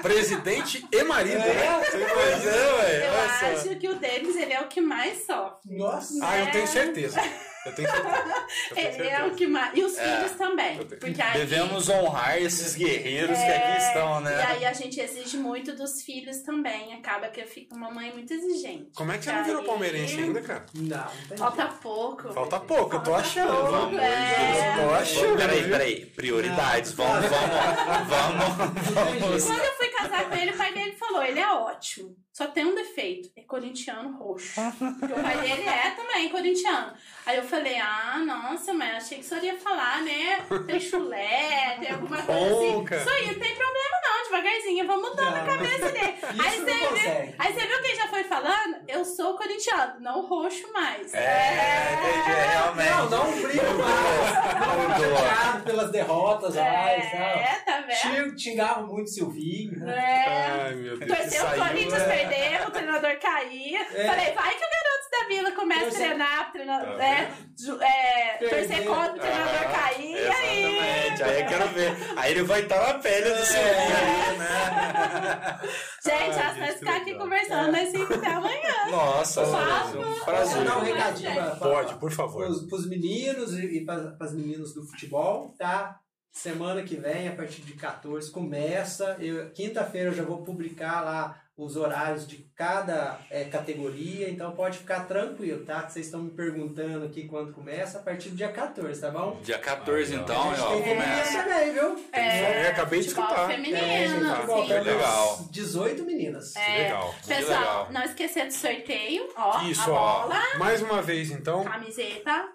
Presidente 0.01 0.85
e 0.91 1.03
marido, 1.03 1.37
né? 1.37 1.79
Você 1.79 1.97
Pois 1.97 2.43
imagina? 2.43 2.51
é, 2.51 2.73
ué. 2.73 3.07
Eu 3.07 3.13
olha 3.13 3.29
só. 3.39 3.45
acho 3.69 3.75
que 3.79 3.87
o 3.87 3.95
Denis, 3.95 4.35
ele 4.35 4.53
é 4.53 4.61
o 4.61 4.67
que 4.67 4.81
mais 4.81 5.25
sofre. 5.25 5.77
Nossa. 5.77 6.13
Ah, 6.23 6.39
eu 6.39 6.51
tenho 6.51 6.67
certeza. 6.67 7.21
Eu 7.65 7.71
tenho 7.75 7.89
certeza. 7.91 8.45
Eu 8.69 8.75
tenho 8.75 8.87
Ele 8.87 8.87
é 8.87 9.09
certeza. 9.09 9.25
o 9.27 9.35
que 9.35 9.47
mais. 9.47 9.77
E 9.77 9.83
os 9.83 9.97
É. 9.97 10.03
filhos 10.17 10.31
também. 10.37 10.77
Porque 10.77 11.21
aí, 11.21 11.33
Devemos 11.39 11.89
honrar 11.89 12.37
esses 12.41 12.75
guerreiros 12.75 13.37
que 13.37 13.43
aqui 13.51 13.77
estão, 13.83 14.19
E 14.19 14.23
né? 14.23 14.43
aí 14.47 14.65
a 14.65 14.73
gente 14.73 14.99
exige 14.99 15.37
muito 15.37 15.75
dos 15.75 16.01
filhos 16.01 16.39
também. 16.41 16.93
Acaba 16.95 17.27
que 17.27 17.39
eu 17.41 17.47
fico 17.47 17.75
uma 17.75 17.91
mãe 17.91 18.11
muito 18.13 18.33
exigente. 18.33 18.89
Como 18.95 19.11
é 19.11 19.17
que 19.17 19.25
você 19.25 19.31
não 19.31 19.43
virou 19.43 19.61
Aí- 19.61 19.67
palmeirense 19.67 20.15
ainda, 20.19 20.41
cara? 20.41 20.65
Não, 20.73 21.07
não 21.29 21.37
Falta 21.37 21.65
pouco. 21.67 22.33
Falta 22.33 22.59
pouco, 22.59 22.95
eu 22.95 23.03
tô 23.03 23.13
achando. 23.15 23.53
pouco, 23.69 23.97
é. 23.97 24.77
Eu 24.81 24.87
tô 24.87 24.93
achando. 24.95 25.37
Peraí, 25.37 25.69
peraí. 25.69 26.05
Prioridades. 26.07 26.93
Vamos, 26.93 27.25
vamos, 27.29 28.07
vamos, 28.07 28.89
vamos. 29.19 29.43
Quando 29.45 29.63
eu 29.63 29.73
fui 29.73 29.87
casar 29.89 30.29
com 30.29 30.35
ele, 30.35 30.51
o 30.51 30.57
pai 30.57 30.73
dele 30.73 30.93
falou: 30.97 31.23
ele 31.23 31.39
é 31.39 31.47
ótimo. 31.51 32.15
Só 32.33 32.47
tem 32.47 32.65
um 32.65 32.73
defeito, 32.73 33.29
é 33.35 33.41
corintiano 33.41 34.17
roxo. 34.17 34.61
Porque 34.99 35.13
o 35.13 35.21
pai 35.21 35.37
dele 35.41 35.67
é 35.67 35.91
também 35.91 36.29
corintiano. 36.29 36.93
Aí 37.25 37.35
eu 37.37 37.43
falei, 37.43 37.77
ah, 37.77 38.19
nossa, 38.25 38.73
mas 38.73 39.03
achei 39.03 39.17
que 39.19 39.25
o 39.25 39.27
senhor 39.27 39.43
ia 39.43 39.57
falar, 39.59 40.01
né? 40.01 40.39
Tem 40.65 40.79
chulé, 40.79 41.77
tem 41.81 41.91
alguma 41.91 42.21
coisa 42.21 42.31
assim. 42.41 42.83
Isso 42.83 43.09
aí 43.09 43.27
não 43.27 43.33
tem 43.33 43.55
problema 43.55 43.97
não, 44.01 44.23
devagarzinho, 44.23 44.83
eu 44.83 44.87
vou 44.87 45.01
mudando 45.01 45.35
a 45.35 45.39
Não. 45.39 45.45
cabeça 45.45 45.91
dele. 45.91 46.15
Isso 46.17 46.41
Aí 46.41 46.59
não 46.59 46.65
você, 46.65 46.73
viu, 46.73 47.35
aí 47.37 47.53
você 47.53 47.67
viu 47.67 47.81
quem 47.81 47.95
já 47.95 48.07
foi 48.07 48.23
falando? 48.23 48.75
Eu 48.87 49.03
sou 49.03 49.35
corintiano, 49.37 49.99
não 49.99 50.21
roxo 50.25 50.71
mais. 50.71 51.13
É, 51.13 51.93
entendi, 51.93 52.31
é, 52.31 52.45
realmente. 52.51 52.89
Não, 52.89 53.09
não 53.09 53.41
briga 53.41 53.73
mais. 53.73 54.67
Não 54.67 54.81
Mudou. 54.89 55.17
chateado 55.17 55.63
pelas 55.63 55.91
derrotas 55.91 56.55
mais, 56.55 57.03
sabe? 57.11 57.17
É, 57.17 57.61
tá 57.65 57.70
vendo? 57.70 57.70
Xing- 57.95 58.37
Xingava 58.37 58.81
muito 58.87 59.07
o 59.07 59.11
Silvinho. 59.11 59.79
né? 59.79 59.95
É. 59.95 60.27
Ai, 60.67 60.75
meu 60.75 60.97
Deus. 60.99 61.11
Torceu 61.17 61.45
o 61.45 61.55
Corinthians 61.67 62.01
é. 62.01 62.05
perder, 62.25 62.67
o 62.67 62.71
treinador 62.71 63.19
caía. 63.19 63.79
É. 63.93 64.05
Falei, 64.07 64.33
vai 64.33 64.55
que 64.55 64.63
o 64.65 64.69
garoto 64.69 65.11
da 65.11 65.27
Vila 65.27 65.51
começa 65.51 65.87
a 65.87 65.91
treinar, 65.91 66.49
o 66.49 66.51
treinador, 66.51 66.97
Tá 66.97 67.03
é, 67.05 67.31
ju- 67.59 67.81
é, 67.81 68.37
torcer 68.49 68.85
contra 68.85 69.13
o 69.15 69.19
treinador 69.19 69.61
Ah, 69.65 69.71
cair, 69.71 70.15
e 70.15 70.27
aí? 70.27 70.63
Exatamente. 70.65 71.23
Aí 71.23 71.41
eu 71.41 71.47
quero 71.47 71.67
ver. 71.69 71.93
Aí 72.17 72.31
ele 72.31 72.43
vai 72.43 72.61
estar 72.61 72.93
na 72.93 72.99
pele 72.99 73.29
do 73.29 73.45
seu 73.45 73.61
ali, 73.61 74.37
né? 74.37 75.59
Gente, 76.03 76.35
vamos 76.35 76.55
gente, 76.67 76.79
ficar 76.79 76.95
aqui 76.97 77.05
legal. 77.11 77.21
conversando 77.21 77.75
às 77.75 77.89
5 77.89 78.17
da 78.17 78.39
manhã. 78.41 78.73
Nossa, 78.89 79.43
um 79.45 80.25
prazer. 80.25 80.63
dar 80.63 80.77
um 80.77 80.81
recadinho 80.83 81.55
Pode, 81.59 81.93
por 81.95 82.11
favor. 82.11 82.45
pros, 82.45 82.63
pros 82.67 82.89
meninos 82.89 83.53
e, 83.53 83.77
e 83.77 83.85
para 83.85 84.15
as 84.19 84.33
meninas 84.33 84.73
do 84.73 84.83
futebol, 84.87 85.53
tá? 85.59 85.99
Semana 86.31 86.81
que 86.83 86.95
vem, 86.95 87.27
a 87.27 87.33
partir 87.35 87.61
de 87.61 87.73
14, 87.73 88.31
começa. 88.31 89.17
Eu- 89.19 89.49
Quinta-feira 89.51 90.09
eu 90.09 90.13
já 90.15 90.23
vou 90.23 90.43
publicar 90.43 91.01
lá 91.01 91.37
os 91.57 91.75
horários 91.75 92.25
de 92.25 92.37
cada 92.55 93.19
é, 93.29 93.43
categoria, 93.43 94.29
então 94.29 94.51
pode 94.55 94.79
ficar 94.79 95.01
tranquilo, 95.01 95.63
tá? 95.65 95.87
Vocês 95.87 96.05
estão 96.07 96.23
me 96.23 96.31
perguntando 96.31 97.05
aqui 97.05 97.27
quando 97.27 97.51
começa, 97.53 97.99
a 97.99 98.01
partir 98.01 98.29
do 98.29 98.35
dia 98.37 98.47
14, 98.51 98.99
tá 99.01 99.11
bom? 99.11 99.39
Dia 99.43 99.59
14, 99.59 100.13
Aí, 100.13 100.19
ó. 100.19 100.23
então, 100.23 100.49
gente 100.55 100.59
ó, 100.61 100.69
feminino 100.71 100.95
começa. 101.01 101.43
também, 101.43 101.73
viu? 101.73 102.05
É, 102.13 102.67
acabei 102.69 102.99
de 103.01 103.09
futebol 103.09 103.27
escutar. 103.29 103.47
feminino, 103.49 103.77
É, 103.77 104.07
futebol 104.07 104.59
assim. 104.59 104.67
feminino, 104.69 104.95
Legal. 104.97 105.47
18 105.51 106.03
meninas. 106.05 106.53
Que 106.53 106.59
É, 106.59 106.77
legal. 106.83 107.15
Pessoal, 107.27 107.59
legal. 107.59 107.87
não 107.91 108.03
esquecer 108.03 108.47
do 108.47 108.53
sorteio, 108.53 109.29
ó, 109.35 109.61
Isso, 109.63 109.91
a 109.91 109.93
ó. 109.93 110.21
bola, 110.23 110.41
Mais 110.57 110.81
uma 110.81 111.01
vez, 111.01 111.29
então. 111.29 111.63
camiseta. 111.63 112.49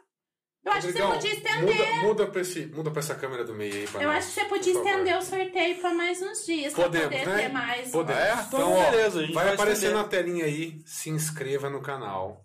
Eu 0.66 0.72
acho 0.72 0.88
que 0.88 0.92
você 0.94 0.98
Rodrigão, 1.00 1.12
podia 1.12 1.32
estender. 1.32 1.86
Muda, 1.86 2.02
muda, 2.08 2.26
pra 2.26 2.40
esse, 2.40 2.66
muda 2.66 2.90
pra 2.90 2.98
essa 2.98 3.14
câmera 3.14 3.44
do 3.44 3.54
meio 3.54 3.72
aí 3.72 3.86
pra 3.86 4.02
Eu 4.02 4.08
nós, 4.08 4.18
acho 4.18 4.34
que 4.34 4.40
você 4.40 4.44
podia 4.48 4.72
por 4.72 4.82
favor. 4.82 4.90
estender 4.90 5.16
o 5.16 5.22
sorteio 5.22 5.78
pra 5.80 5.94
mais 5.94 6.20
uns 6.22 6.44
dias, 6.44 6.74
Podemos, 6.74 7.06
pra 7.08 7.18
poder 7.20 7.30
né? 7.30 7.42
ter 7.42 7.48
mais. 7.52 7.90
Podemos. 7.92 8.20
É? 8.20 8.32
Então, 8.32 8.44
Então, 8.46 8.72
ó, 8.72 8.90
beleza, 8.90 9.18
a 9.20 9.22
gente 9.22 9.32
vai 9.34 9.44
vai 9.44 9.54
aparecer 9.54 9.86
estender. 9.86 9.96
na 10.02 10.04
telinha 10.08 10.44
aí. 10.44 10.82
Se 10.84 11.08
inscreva 11.08 11.70
no 11.70 11.80
canal. 11.80 12.44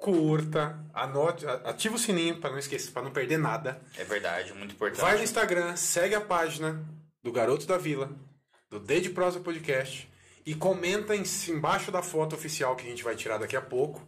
Curta, 0.00 0.82
anote, 0.94 1.46
ativa 1.46 1.94
o 1.96 1.98
sininho 1.98 2.40
pra 2.40 2.48
não 2.50 2.58
esquecer, 2.58 2.90
para 2.90 3.02
não 3.02 3.10
perder 3.10 3.36
nada. 3.36 3.82
É 3.98 4.04
verdade, 4.04 4.54
muito 4.54 4.74
importante. 4.74 5.02
Vai 5.02 5.18
no 5.18 5.22
Instagram, 5.22 5.76
segue 5.76 6.14
a 6.14 6.20
página 6.22 6.82
do 7.22 7.30
Garoto 7.30 7.66
da 7.66 7.76
Vila, 7.76 8.10
do 8.70 8.80
D 8.80 8.98
de 9.02 9.10
Prosa 9.10 9.40
Podcast 9.40 10.10
e 10.46 10.54
comenta 10.54 11.14
em, 11.14 11.22
embaixo 11.48 11.92
da 11.92 12.00
foto 12.00 12.34
oficial 12.34 12.74
que 12.76 12.86
a 12.86 12.88
gente 12.88 13.04
vai 13.04 13.14
tirar 13.14 13.36
daqui 13.36 13.54
a 13.56 13.60
pouco. 13.60 14.00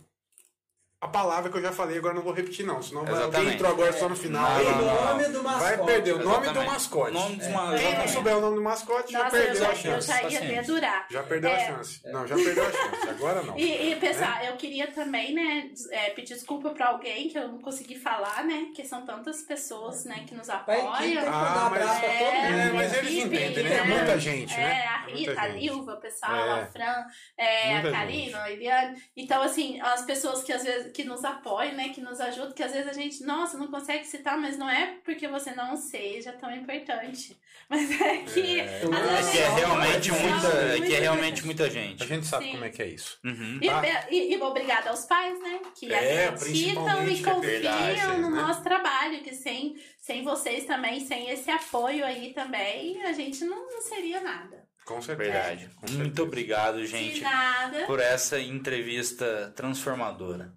A 1.03 1.09
palavra 1.09 1.51
que 1.51 1.59
eu 1.59 1.63
já 1.63 1.73
falei, 1.73 1.99
agora 1.99 2.15
não 2.15 2.23
vou 2.23 2.33
repetir 2.33 2.65
não, 2.65 2.81
senão 2.81 3.03
vai- 3.05 3.15
alguém 3.15 3.27
Exatamente. 3.29 3.55
entrou 3.57 3.71
agora 3.73 3.93
só 3.93 4.09
no 4.09 4.15
final. 4.15 4.49
Não, 4.49 4.65
não, 4.71 4.85
não. 4.95 5.05
nome 5.07 5.25
do 5.31 5.43
mascote. 5.43 5.65
Vai 5.77 5.85
perder 5.85 6.13
o 6.13 6.19
nome 6.19 6.29
do 6.37 6.43
Exatamente. 6.45 6.71
mascote. 6.71 7.13
Nome 7.13 7.37
dos 7.37 7.45
Quem 7.47 7.55
ma- 7.57 7.67
não 7.67 7.75
exatamente. 7.75 8.11
souber 8.13 8.37
o 8.37 8.41
nome 8.41 8.55
do 8.57 8.63
mascote, 8.63 9.13
já 9.13 9.25
Nossa, 9.25 9.37
eu 9.37 9.43
perdeu 9.43 9.61
já, 9.63 9.67
a 9.67 9.71
eu 9.73 9.77
chance. 9.77 10.07
já 10.07 10.15
ia 10.15 10.23
paciência. 10.23 10.63
dedurar. 10.63 11.07
Já 11.11 11.23
perdeu 11.25 11.51
a 11.51 11.55
É. 11.55 11.67
chance. 11.67 12.01
Não, 12.05 12.25
já 12.29 12.37
perdeu 12.37 12.65
a 12.65 12.71
chance. 12.71 13.09
Agora 13.11 13.43
não. 13.43 13.59
E, 13.59 13.91
e 13.91 13.97
pessoal, 13.97 14.45
eu 14.45 14.57
queria 14.57 14.87
também, 14.93 15.35
né, 15.35 15.71
é, 15.91 16.11
pedir 16.11 16.35
desculpa 16.35 16.71
pra 16.71 16.91
alguém 16.91 17.29
que 17.29 17.37
eu 17.37 17.49
não 17.49 17.59
consegui 17.61 17.99
falar, 17.99 18.45
né? 18.45 18.67
Que 18.73 18.85
são 18.85 19.05
tantas 19.05 19.43
pessoas, 19.43 20.05
né, 20.05 20.25
que 20.29 20.37
nos 20.37 20.47
tem 20.47 20.55
que 20.57 20.63
apoiam. 20.71 20.89
Ah, 21.27 21.69
mas- 21.69 21.83
pra 21.83 21.95
todo 21.97 22.05
É, 22.07 22.49
mundo. 22.49 22.61
É, 22.61 22.73
mas 22.75 22.95
eles 22.95 23.11
equipe, 23.13 23.37
entendem, 23.37 23.65
né? 23.65 23.75
É 23.75 23.85
né? 23.85 23.97
muita 23.97 24.21
gente, 24.21 24.57
né? 24.57 24.83
É, 24.85 24.87
a 24.87 25.03
Muita 25.03 25.19
Rita, 25.33 25.41
a. 25.43 25.49
Lilva, 25.49 25.95
o 25.95 26.01
pessoal, 26.01 26.33
É. 26.33 26.63
a 26.63 26.67
Fran, 26.67 27.05
é, 27.37 27.77
a 27.77 27.91
Karina, 27.91 28.43
a 28.45 28.53
Eliane. 28.53 29.03
Então, 29.17 29.43
assim, 29.43 29.81
as 29.81 30.03
pessoas 30.03 30.45
que 30.45 30.53
às 30.53 30.63
vezes 30.63 30.92
que 30.93 31.05
nos 31.05 31.25
apoiam, 31.25 31.75
né, 31.75 31.89
que 31.91 32.01
nos 32.01 32.21
ajudam, 32.21 32.53
que 32.53 32.63
às 32.63 32.73
vezes 32.73 32.89
a 32.89 32.93
gente, 32.93 33.25
nossa, 33.25 33.57
não 33.59 33.69
consegue 33.69 34.05
citar, 34.05 34.39
mas 34.39 34.57
não 34.59 34.69
é 34.69 34.99
porque 35.05 35.27
você 35.29 35.53
não 35.55 35.77
seja 35.77 36.33
tão 36.33 36.55
importante. 36.55 37.37
Mas 37.69 37.91
é 38.01 38.19
que. 38.19 38.61
É. 38.61 38.65
É 38.65 38.81
vezes 38.81 39.29
É 39.29 39.33
que 39.33 39.39
é 39.39 39.47
gente- 39.47 39.61
realmente 39.61 40.11
Não, 40.11 40.21
muita, 40.21 40.47
é 40.49 40.81
que 40.81 40.95
é 40.95 41.01
realmente 41.01 41.47
muita 41.47 41.65
A 41.65 41.69
gente. 41.71 42.07
gente 42.07 42.27
sabe 42.27 42.45
Sim. 42.47 42.51
como 42.53 42.65
é 42.65 42.69
que 42.71 42.83
é 42.83 42.87
isso. 42.89 43.19
Uhum. 43.25 43.59
E, 43.63 43.67
Tá. 43.67 44.07
e, 44.11 44.35
e 44.35 44.43
obrigada 44.43 44.91
aos 44.91 45.07
pais, 45.07 45.41
né? 45.41 45.61
Que 45.75 45.91
É, 45.93 46.29
acreditam 46.29 47.09
e 47.09 47.15
que 47.17 47.23
confiam 47.23 47.73
acreditam, 47.73 48.19
no 48.21 48.31
né? 48.31 48.43
nosso 48.43 48.63
trabalho, 48.63 49.23
que 49.23 49.35
sem, 49.35 49.77
sem 49.99 50.23
vocês 50.23 50.65
também, 50.67 51.01
sem 51.01 51.31
esse 51.31 51.51
apoio 51.51 52.05
aí 52.05 52.35
também, 52.35 53.03
a 53.05 53.13
gente 53.13 53.43
não, 53.45 53.71
não 53.71 53.81
seria 53.81 54.21
nada. 54.21 54.67
Com 54.85 55.01
certeza. 55.01 55.31
Verdade. 55.33 55.67
Com 55.77 55.87
certeza. 55.87 55.99
Muito 55.99 56.23
obrigado, 56.23 56.77
De 56.79 56.87
gente, 56.89 57.21
nada. 57.23 57.87
por 57.87 58.01
essa 58.01 58.39
entrevista 58.41 59.51
transformadora. 59.57 60.53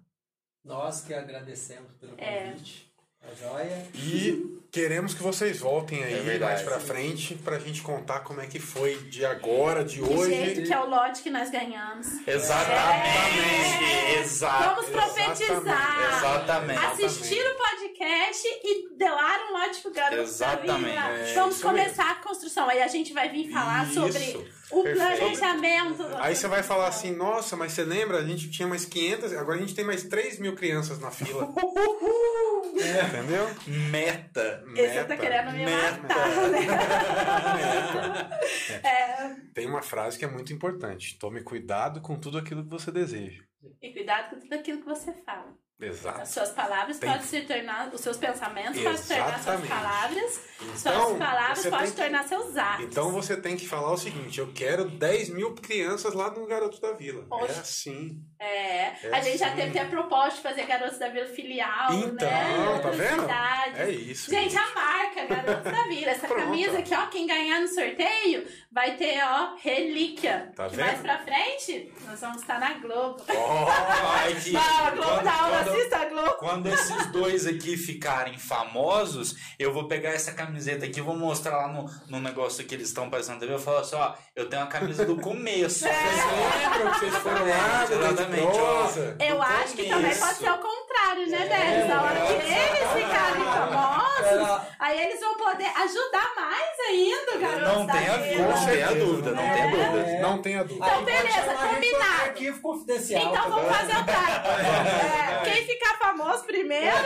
Nós 0.66 1.00
que 1.00 1.14
agradecemos 1.14 1.92
pelo 2.00 2.14
É. 2.18 2.50
convite. 2.50 2.86
A 3.22 3.34
joia. 3.34 3.86
E 3.94 4.60
queremos 4.70 5.12
que 5.12 5.20
vocês 5.22 5.58
voltem 5.58 6.04
aí 6.04 6.14
É 6.14 6.22
verdade. 6.22 6.52
mais 6.52 6.62
pra 6.62 6.78
frente 6.78 7.34
pra 7.34 7.58
gente 7.58 7.82
contar 7.82 8.20
como 8.20 8.40
é 8.40 8.46
que 8.46 8.60
foi 8.60 8.94
de 9.08 9.24
agora, 9.26 9.82
de 9.84 9.96
Que 10.00 10.02
hoje. 10.12 10.30
jeito 10.32 10.62
que 10.64 10.72
é 10.72 10.78
o 10.78 10.88
lote 10.88 11.22
que 11.22 11.30
nós 11.30 11.50
ganhamos. 11.50 12.06
Exatamente. 12.26 14.18
Exato. 14.20 14.74
Vamos 14.76 14.90
profetizar. 14.90 16.16
Exatamente. 16.18 16.86
Assistir 16.86 17.40
o 17.44 17.54
podcast 17.56 18.46
e 18.64 18.96
doar 18.96 19.40
um 19.48 19.52
lote 19.58 19.80
pro 19.82 19.92
garoto 19.92 20.22
Exatamente. 20.22 20.96
É, 20.96 21.34
Vamos 21.34 21.60
começar 21.60 22.10
a 22.10 22.14
construção. 22.16 22.68
Aí 22.68 22.80
a 22.80 22.88
gente 22.88 23.12
vai 23.12 23.28
vir 23.28 23.50
falar 23.50 23.86
Isso. 23.86 23.94
sobre 23.94 24.50
o 24.70 24.82
planejamento. 24.82 26.04
Aí 26.18 26.34
você 26.34 26.48
vai 26.48 26.62
falar 26.62 26.88
assim, 26.88 27.14
nossa, 27.14 27.56
mas 27.56 27.72
você 27.72 27.84
lembra? 27.84 28.18
A 28.18 28.24
gente 28.24 28.50
tinha 28.50 28.66
mais 28.66 28.84
500, 28.84 29.32
agora 29.34 29.56
a 29.56 29.60
gente 29.60 29.74
tem 29.74 29.84
mais 29.84 30.02
3 30.04 30.38
mil 30.38 30.54
crianças 30.54 30.98
na 30.98 31.10
fila. 31.10 31.48
Entendeu? 32.76 33.46
Meta. 33.90 34.64
Esse 34.76 34.94
tá 34.94 35.08
Meta. 35.08 35.16
querendo 35.16 35.52
me 35.52 35.64
Meta. 35.64 36.02
matar, 36.02 36.48
né? 36.50 36.60
Meta. 37.56 38.88
É, 38.88 39.34
Tem 39.54 39.66
uma 39.66 39.82
frase 39.82 40.18
que 40.18 40.24
é 40.24 40.28
muito 40.28 40.52
importante. 40.52 41.18
Tome 41.18 41.42
cuidado 41.42 42.00
com 42.00 42.18
tudo 42.18 42.38
aquilo 42.38 42.62
que 42.64 42.70
você 42.70 42.90
deseja. 42.90 43.42
e 43.82 43.92
cuidado 43.92 44.30
com 44.30 44.40
tudo 44.40 44.52
aquilo 44.54 44.80
que 44.80 44.86
você 44.86 45.12
fala. 45.24 45.54
Exato. 45.78 46.22
As 46.22 46.30
suas 46.30 46.50
palavras 46.52 46.98
Tem- 46.98 47.10
podem 47.10 47.26
se 47.26 47.42
tornar, 47.42 47.90
os 47.92 48.00
seus 48.00 48.16
pensamentos 48.16 48.80
podem 48.80 48.96
se 48.96 49.08
tornar 49.08 49.42
suas 49.42 49.68
palavras, 49.68 50.40
Então, 50.58 50.76
suas 51.06 51.18
palavras 51.18 51.66
podem 51.66 51.86
se 51.88 51.92
tornar 51.96 52.24
seus 52.26 52.56
atos. 52.56 52.84
Então 52.86 53.10
você 53.12 53.36
tem 53.38 53.56
que 53.58 53.68
falar 53.68 53.92
o 53.92 53.96
seguinte: 53.98 54.40
eu 54.40 54.50
quero 54.54 54.88
10 54.88 55.28
mil 55.28 55.54
crianças 55.54 56.14
lá 56.14 56.30
no 56.30 56.46
Garoto 56.46 56.80
da 56.80 56.92
Vila. 56.92 57.26
Oxe. 57.30 57.52
É 57.52 57.60
assim. 57.60 58.22
É, 58.38 58.82
É 59.06 59.10
a 59.12 59.20
gente 59.20 59.36
já 59.36 59.48
assim. 59.48 59.56
teve 59.56 59.68
até 59.70 59.80
a 59.80 59.86
proposta 59.90 60.36
de 60.36 60.42
fazer 60.42 60.64
Garotos 60.66 60.98
da 60.98 61.08
Vila 61.10 61.26
filial, 61.26 61.92
Então, 61.92 62.26
né? 62.28 62.78
tá 62.82 62.90
vendo? 62.90 63.78
É 63.78 63.90
isso. 63.90 64.30
Gente, 64.30 64.56
a 64.56 64.74
marca 64.74 65.26
Garotos 65.26 65.72
da 65.72 65.82
Vila. 65.88 66.10
Essa 66.10 66.26
Pronto. 66.26 66.42
camisa 66.42 66.78
aqui, 66.78 66.94
ó, 66.94 67.06
quem 67.08 67.26
ganhar 67.26 67.60
no 67.60 67.68
sorteio 67.68 68.48
vai 68.76 68.94
ter, 68.94 69.22
ó, 69.24 69.54
relíquia. 69.58 70.52
Tá 70.54 70.68
que 70.68 70.76
vendo? 70.76 70.86
mais 70.86 71.00
pra 71.00 71.18
frente, 71.20 71.90
nós 72.06 72.20
vamos 72.20 72.42
estar 72.42 72.60
na 72.60 72.74
Globo. 72.74 73.24
Ó, 73.34 73.66
Ai, 74.22 74.34
que- 74.34 74.54
a 74.54 74.90
Globo 74.90 75.08
quando- 75.12 75.24
da 75.24 75.32
aula, 75.32 75.56
quando- 75.64 75.70
assista 75.78 75.96
a 75.96 76.04
Globo. 76.04 76.32
Quando 76.34 76.66
esses 76.68 77.06
dois 77.06 77.46
aqui 77.46 77.74
ficarem 77.78 78.36
famosos, 78.38 79.34
eu 79.58 79.72
vou 79.72 79.88
pegar 79.88 80.10
essa 80.10 80.32
camiseta 80.32 80.84
aqui 80.84 80.98
e 80.98 81.02
vou 81.02 81.16
mostrar 81.16 81.56
lá 81.56 81.68
no, 81.68 81.90
no 82.08 82.20
negócio 82.20 82.66
que 82.66 82.74
eles 82.74 82.88
estão 82.88 83.08
passando 83.08 83.40
TV. 83.40 83.54
Eu 83.54 83.58
falo 83.58 83.78
assim, 83.78 83.96
ó, 83.96 84.12
eu 84.36 84.46
tenho 84.50 84.62
a 84.62 84.66
camisa 84.66 85.06
do 85.06 85.16
começo. 85.16 85.78
vocês 85.80 85.94
lembram 85.94 86.92
que 86.92 86.98
vocês 87.00 87.16
foram 87.16 87.48
lá 87.48 87.84
Exatamente, 87.90 88.58
ó. 88.58 89.24
Eu 89.24 89.40
acho 89.42 89.72
que 89.74 89.84
também 89.84 90.02
começo. 90.02 90.20
pode 90.20 90.34
ser 90.38 90.50
o 90.50 90.58
contrário, 90.58 91.30
né, 91.30 91.38
Denis? 91.38 91.88
Na 91.88 92.02
hora 92.02 92.20
que 92.26 92.32
eles 92.34 93.04
ficarem 93.06 93.42
famosos, 93.44 94.66
Aí 94.78 95.00
eles 95.00 95.20
vão 95.20 95.36
poder 95.36 95.64
ajudar 95.66 96.32
mais 96.36 96.78
ainda, 96.88 97.38
garoto. 97.38 97.78
Não 97.78 97.86
tenha 97.86 98.16
dúvida, 98.18 98.65
não 98.66 98.72
tenha 98.72 98.94
dúvida, 98.94 99.30
não 99.30 99.42
tenha 99.42 99.70
dúvida. 99.70 100.10
É. 100.10 100.20
Não 100.20 100.42
tenha 100.42 100.64
dúvida. 100.64 100.86
Então, 100.86 101.04
beleza, 101.04 101.54
combinado. 101.54 102.22
Arquivo 102.22 102.60
confidencial. 102.60 103.22
Então 103.22 103.42
tá 103.42 103.48
vamos 103.48 103.76
fazer 103.76 103.96
o 103.96 104.04
trato. 104.04 104.46
É, 105.36 105.50
quem 105.50 105.66
ficar 105.66 105.98
famoso 105.98 106.44
primeiro 106.44 106.86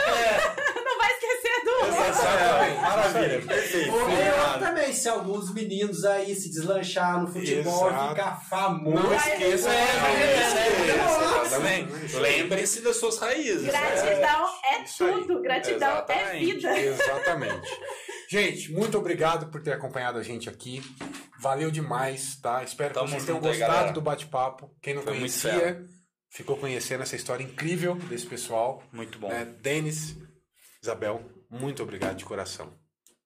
não 0.85 0.99
vai 0.99 1.13
esquecer 1.13 1.65
do 1.65 1.71
outro. 1.71 2.81
Maravilha, 2.81 3.43
perfeito. 3.43 3.93
Ou 3.93 4.59
também, 4.59 4.93
se 4.93 5.09
alguns 5.09 5.53
meninos 5.53 6.05
aí 6.05 6.35
se 6.35 6.51
deslanchar 6.51 7.21
no 7.21 7.27
futebol, 7.27 7.89
Exato. 7.89 8.09
ficar 8.11 8.41
famoso. 8.49 9.03
Não 9.03 9.15
esqueça. 9.15 9.71
É, 9.71 9.85
é. 12.15 12.19
Lembre-se 12.19 12.81
das 12.81 12.97
suas 12.97 13.19
raízes. 13.19 13.67
Gratidão 13.67 14.49
é 14.65 14.85
tudo. 14.97 15.43
Gratidão 15.43 16.05
é 16.09 16.39
vida. 16.39 16.79
Exatamente. 16.79 17.69
Gente, 18.29 18.73
muito 18.73 18.97
obrigado 18.97 19.51
por 19.51 19.61
ter 19.63 19.73
acompanhado 19.73 20.19
a 20.19 20.23
gente 20.23 20.49
aqui. 20.49 20.83
Valeu 21.41 21.71
demais, 21.71 22.37
tá? 22.37 22.63
Espero 22.63 22.93
Tamo 22.93 23.07
que 23.07 23.13
vocês 23.13 23.25
tenham 23.25 23.39
aí, 23.39 23.43
gostado 23.43 23.73
galera. 23.73 23.93
do 23.93 24.01
bate-papo. 24.03 24.71
Quem 24.83 24.95
não 24.95 25.03
Foi 25.03 25.15
conhecia, 25.15 25.85
ficou 26.29 26.57
conhecendo 26.57 27.03
essa 27.03 27.17
história 27.17 27.43
incrível 27.43 27.95
desse 27.95 28.27
pessoal. 28.27 28.83
Muito 28.93 29.19
bom. 29.19 29.29
Né? 29.29 29.47
Denis, 29.61 30.17
Isabel, 30.83 31.25
muito 31.49 31.83
obrigado 31.83 32.17
de 32.17 32.27
coração. 32.27 32.73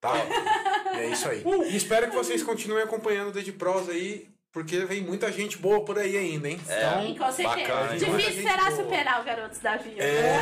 Tá? 0.01 0.13
e 0.95 0.99
é 0.99 1.11
isso 1.11 1.29
aí. 1.29 1.43
E 1.71 1.77
espero 1.77 2.09
que 2.09 2.15
vocês 2.15 2.43
continuem 2.43 2.85
acompanhando 2.85 3.31
o 3.31 3.33
Dead 3.33 3.53
Pros 3.53 3.89
aí, 3.89 4.29
porque 4.55 4.85
vem 4.85 5.03
muita 5.03 5.33
gente 5.33 5.59
boa 5.59 5.85
por 5.85 5.99
aí 5.99 6.17
ainda, 6.17 6.49
hein? 6.49 6.61
É. 6.69 7.01
Sim, 7.03 7.17
com 7.19 7.33
certeza. 7.33 7.73
Bacana, 7.75 7.99
Difícil 7.99 8.43
será 8.43 8.71
boa. 8.71 8.77
superar 8.77 9.21
o 9.21 9.25
Garotos 9.25 9.59
da 9.59 9.77
Vida. 9.77 10.03
É, 10.03 10.33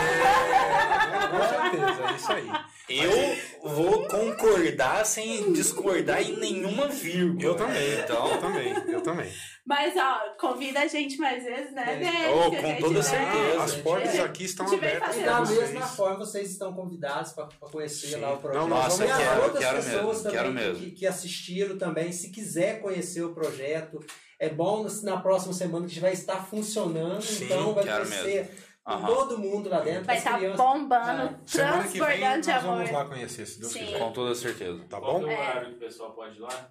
com 1.30 1.48
certeza, 1.48 2.10
é 2.10 2.14
isso 2.16 2.32
aí. 2.32 2.50
Eu 2.90 3.70
vou 3.70 4.06
concordar 4.08 5.06
sem 5.06 5.50
discordar 5.54 6.20
em 6.20 6.36
nenhuma 6.36 6.88
vírgula. 6.88 7.42
Eu 7.42 7.54
também, 7.54 7.88
eu 7.90 8.00
Então, 8.00 8.38
também, 8.38 8.74
eu 8.88 9.00
também. 9.00 9.32
Mas, 9.64 9.94
ó, 9.96 10.34
convida 10.40 10.80
a 10.80 10.86
gente 10.88 11.18
mais 11.18 11.44
vezes, 11.44 11.72
né, 11.72 11.84
É. 11.94 11.96
Denis? 11.96 12.28
Oh, 12.34 12.50
com 12.50 12.80
toda 12.80 12.94
né, 12.98 13.02
certeza. 13.02 13.62
As 13.62 13.74
portas 13.76 14.14
É. 14.16 14.20
aqui 14.22 14.44
estão 14.44 14.66
abertas 14.66 15.16
E 15.16 15.22
da 15.22 15.40
mesma 15.40 15.86
forma, 15.86 16.16
vocês 16.18 16.50
estão 16.50 16.72
convidados 16.72 17.32
para 17.32 17.46
conhecer 17.60 18.08
Sim. 18.08 18.16
lá 18.20 18.32
o 18.34 18.38
projeto. 18.38 18.60
Não, 18.60 18.68
Nossa, 18.68 19.04
e 19.06 19.10
as 19.10 19.16
quero, 19.18 19.42
outras 19.44 19.64
quero 19.64 19.76
pessoas 19.76 19.96
mesmo, 20.04 20.22
também 20.24 20.32
quero 20.32 20.48
que- 20.48 20.54
mesmo. 20.54 20.84
Que, 20.84 20.90
que 20.90 21.06
assistiram 21.06 21.78
também, 21.78 22.10
se 22.10 22.30
quiser 22.30 22.80
conhecer 22.80 23.22
o 23.22 23.32
projeto, 23.32 24.04
é 24.38 24.48
bom 24.48 24.88
se 24.88 25.04
na 25.04 25.20
próxima 25.20 25.52
semana 25.54 25.86
que 25.86 26.00
vai 26.00 26.12
estar 26.12 26.44
funcionando, 26.44 27.22
Sim, 27.22 27.44
então 27.44 27.72
vai 27.72 27.84
quero 27.84 28.04
crescer 28.04 28.50
com 28.84 28.90
Aham. 28.94 29.06
todo 29.06 29.38
mundo 29.38 29.68
lá 29.70 29.78
dentro. 29.78 30.04
Vai 30.04 30.18
estar 30.18 30.38
crianças. 30.38 30.56
bombando, 30.58 31.28
vem 31.28 31.38
transbordando 31.46 32.20
nós 32.36 32.44
de 32.44 32.50
amor. 32.50 32.76
vamos 32.78 32.90
lá 32.90 33.04
conhecer, 33.04 33.46
se 33.46 33.60
Deus 33.60 33.72
Sim. 33.72 33.84
quiser. 33.86 33.98
com 34.00 34.12
toda 34.12 34.34
certeza. 34.34 34.84
Tá 34.90 34.98
Qual 34.98 35.20
bom? 35.20 35.20
que 35.20 35.24
é 35.26 35.28
o 35.28 35.30
É. 35.30 35.38
horário 35.40 35.68
que 35.68 35.74
o 35.76 35.78
pessoal 35.78 36.10
pode 36.14 36.36
ir 36.36 36.40
lá 36.40 36.68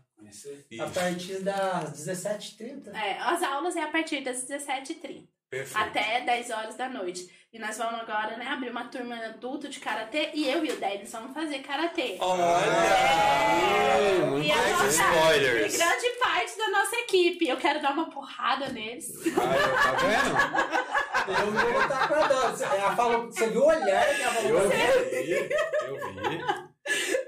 A 0.79 0.87
partir 0.89 1.39
das 1.41 2.05
17h30. 2.07 2.93
É, 2.95 3.17
as 3.19 3.43
aulas 3.43 3.75
é 3.75 3.81
a 3.83 3.87
partir 3.89 4.21
das 4.21 4.45
17h30 4.47 5.27
Perfeito. 5.49 5.77
até 5.77 6.21
10 6.21 6.49
horas 6.51 6.75
da 6.75 6.87
noite. 6.89 7.27
E 7.53 7.59
nós 7.59 7.77
vamos 7.77 7.99
agora, 7.99 8.37
né, 8.37 8.47
abrir 8.47 8.69
uma 8.69 8.85
turma 8.85 9.13
adulto 9.17 9.67
de 9.67 9.79
karatê 9.81 10.31
e 10.33 10.47
eu 10.49 10.63
e 10.63 10.71
o 10.71 10.79
Denis 10.79 11.11
vamos 11.11 11.33
fazer 11.33 11.59
karatê. 11.59 12.15
Olha! 12.21 12.45
Muito 14.27 14.47
E 14.47 14.51
a 14.51 14.55
nossa- 14.69 14.87
spoilers. 14.87 15.73
E 15.73 15.77
grande 15.77 16.09
parte 16.21 16.57
da 16.57 16.69
nossa 16.69 16.95
equipe. 16.95 17.47
Eu 17.49 17.57
quero 17.57 17.81
dar 17.81 17.91
uma 17.91 18.09
porrada 18.09 18.69
neles. 18.69 19.11
Ai, 19.25 19.33
tá 19.83 19.91
vendo? 21.27 21.37
Eu 21.41 21.51
vou 21.51 21.81
estar 21.81 22.03
acordando. 22.05 22.63
Ela 22.63 22.95
falou, 22.95 23.25
você 23.25 23.49
viu 23.49 23.61
o 23.63 23.67
olhar 23.67 24.15
que 24.15 24.21
ela 24.21 24.33
falou? 24.33 24.59
Eu 24.61 24.69
vi, 25.09 25.31
eu 25.31 25.95
vi. 26.29 27.20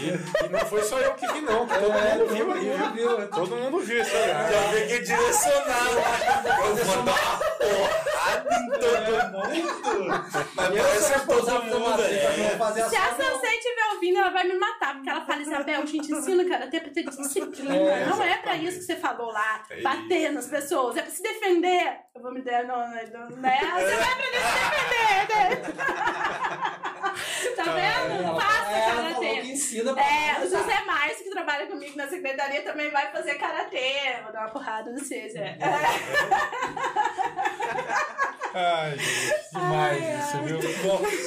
E 0.00 0.48
não 0.50 0.60
foi 0.60 0.82
só 0.82 0.98
eu 0.98 1.14
que 1.14 1.26
vi, 1.32 1.40
não. 1.42 1.66
Todo 1.66 1.92
É, 1.92 2.14
mundo 2.14 2.26
viu 2.34 2.46
todo 2.46 2.58
aí, 2.58 2.64
mundo 2.64 2.94
viu? 2.94 3.16
viu. 3.18 3.28
Todo 3.28 3.56
mundo 3.56 3.78
viu 3.80 4.00
esse 4.00 4.16
olhar. 4.16 4.52
Já 4.52 4.60
vi 4.72 4.86
que 4.86 4.98
direcionar 5.00 5.88
lá. 5.94 6.68
Eu 6.68 6.76
vou 6.84 7.02
dar 7.02 7.49
porrada 7.60 8.54
em 8.54 8.70
todo 8.70 9.32
mundo. 9.32 9.70
Mas 10.54 10.76
Eu 10.76 10.82
parece 10.82 11.12
que 11.12 11.26
todo 11.26 11.62
mundo 11.62 12.02
é. 12.02 12.56
fazer 12.56 12.88
Se 12.88 12.96
a. 12.96 13.00
Sansei 13.10 13.58
estiver 13.58 13.86
ouvindo, 13.94 14.18
ela 14.18 14.30
vai 14.30 14.44
me 14.44 14.54
matar. 14.58 14.94
Porque 14.94 15.10
ela 15.10 15.24
fala, 15.24 15.42
Isabel, 15.42 15.82
a 15.82 15.86
gente 15.86 16.12
ensina 16.12 16.44
karatê 16.44 16.80
pra 16.80 16.90
ter 16.90 17.04
disciplina. 17.04 17.74
É, 17.74 18.06
não 18.06 18.22
é 18.22 18.36
pra 18.38 18.56
isso 18.56 18.78
que 18.78 18.84
você 18.84 18.96
falou 18.96 19.30
lá. 19.32 19.62
É 19.70 19.80
bater 19.82 20.32
nas 20.32 20.46
pessoas. 20.46 20.96
É 20.96 21.02
pra 21.02 21.10
se 21.10 21.22
defender. 21.22 21.98
Eu 22.14 22.22
vou 22.22 22.32
me 22.32 22.42
der, 22.42 22.66
não, 22.66 22.78
não, 22.78 22.86
não, 22.86 23.36
né? 23.36 23.58
Você 23.60 23.96
vai 23.96 24.12
aprender 24.12 24.38
a 24.38 24.42
se 24.42 24.54
defender, 24.70 25.28
né? 25.28 25.46
tá 27.56 27.64
vendo? 27.64 28.24
Falou 28.24 28.40
que 28.40 28.96
karatê. 28.96 29.40
ensina 29.42 29.92
pra 29.92 30.02
É, 30.02 30.38
o. 30.38 30.42
José 30.48 30.84
Márcio, 30.86 31.24
que 31.24 31.30
trabalha 31.30 31.66
comigo 31.66 31.96
na 31.96 32.08
secretaria, 32.08 32.62
também 32.62 32.90
vai 32.90 33.10
fazer 33.12 33.34
karatê. 33.34 34.20
Vou 34.22 34.32
dar 34.32 34.40
uma 34.42 34.50
porrada 34.50 34.90
no 34.90 34.98
vocês, 34.98 35.34
é. 35.34 35.56
Ai, 38.52 38.98
gente, 38.98 39.50
demais 39.52 40.24
isso, 40.28 40.42
viu? 40.42 40.60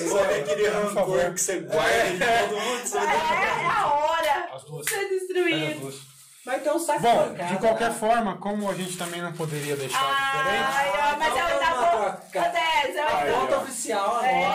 Sabe 0.09 0.33
aquele 0.41 0.69
Por 0.69 0.93
favor. 0.93 1.17
rancor 1.19 1.33
que 1.33 1.41
você 1.41 1.59
guarda 1.61 2.07
em 2.07 2.19
todo 2.19 2.59
mundo? 2.61 2.81
Você 2.85 2.97
É, 2.97 3.01
é 3.01 3.65
a 3.69 3.87
hora 3.93 4.49
As 4.53 4.63
duas. 4.65 4.85
de 4.85 4.91
ser 4.91 4.97
Pega 4.99 5.15
as 5.15 5.21
destruído. 5.21 5.79
duas. 5.79 6.12
Vai 6.45 6.59
ter 6.59 6.71
um 6.71 6.79
saco 6.79 6.99
Bom, 6.99 7.33
de 7.33 7.57
qualquer 7.57 7.89
né? 7.89 7.95
forma, 7.97 8.37
como 8.37 8.69
a 8.69 8.73
gente 8.73 8.97
também 8.97 9.21
não 9.21 9.31
poderia 9.31 9.77
deixar 9.77 9.97
diferente. 9.97 10.65
Ai, 10.73 10.89
ó, 10.89 11.17
mas 11.17 11.37
eu 11.37 11.43
Então, 11.55 11.83
Ô, 11.83 12.31
cara. 12.33 12.49
Dez, 12.49 12.95
eu 12.95 13.03
A 13.07 13.39
conta 13.39 13.57
oficial 13.59 14.09
agora. 14.17 14.27
É. 14.27 14.45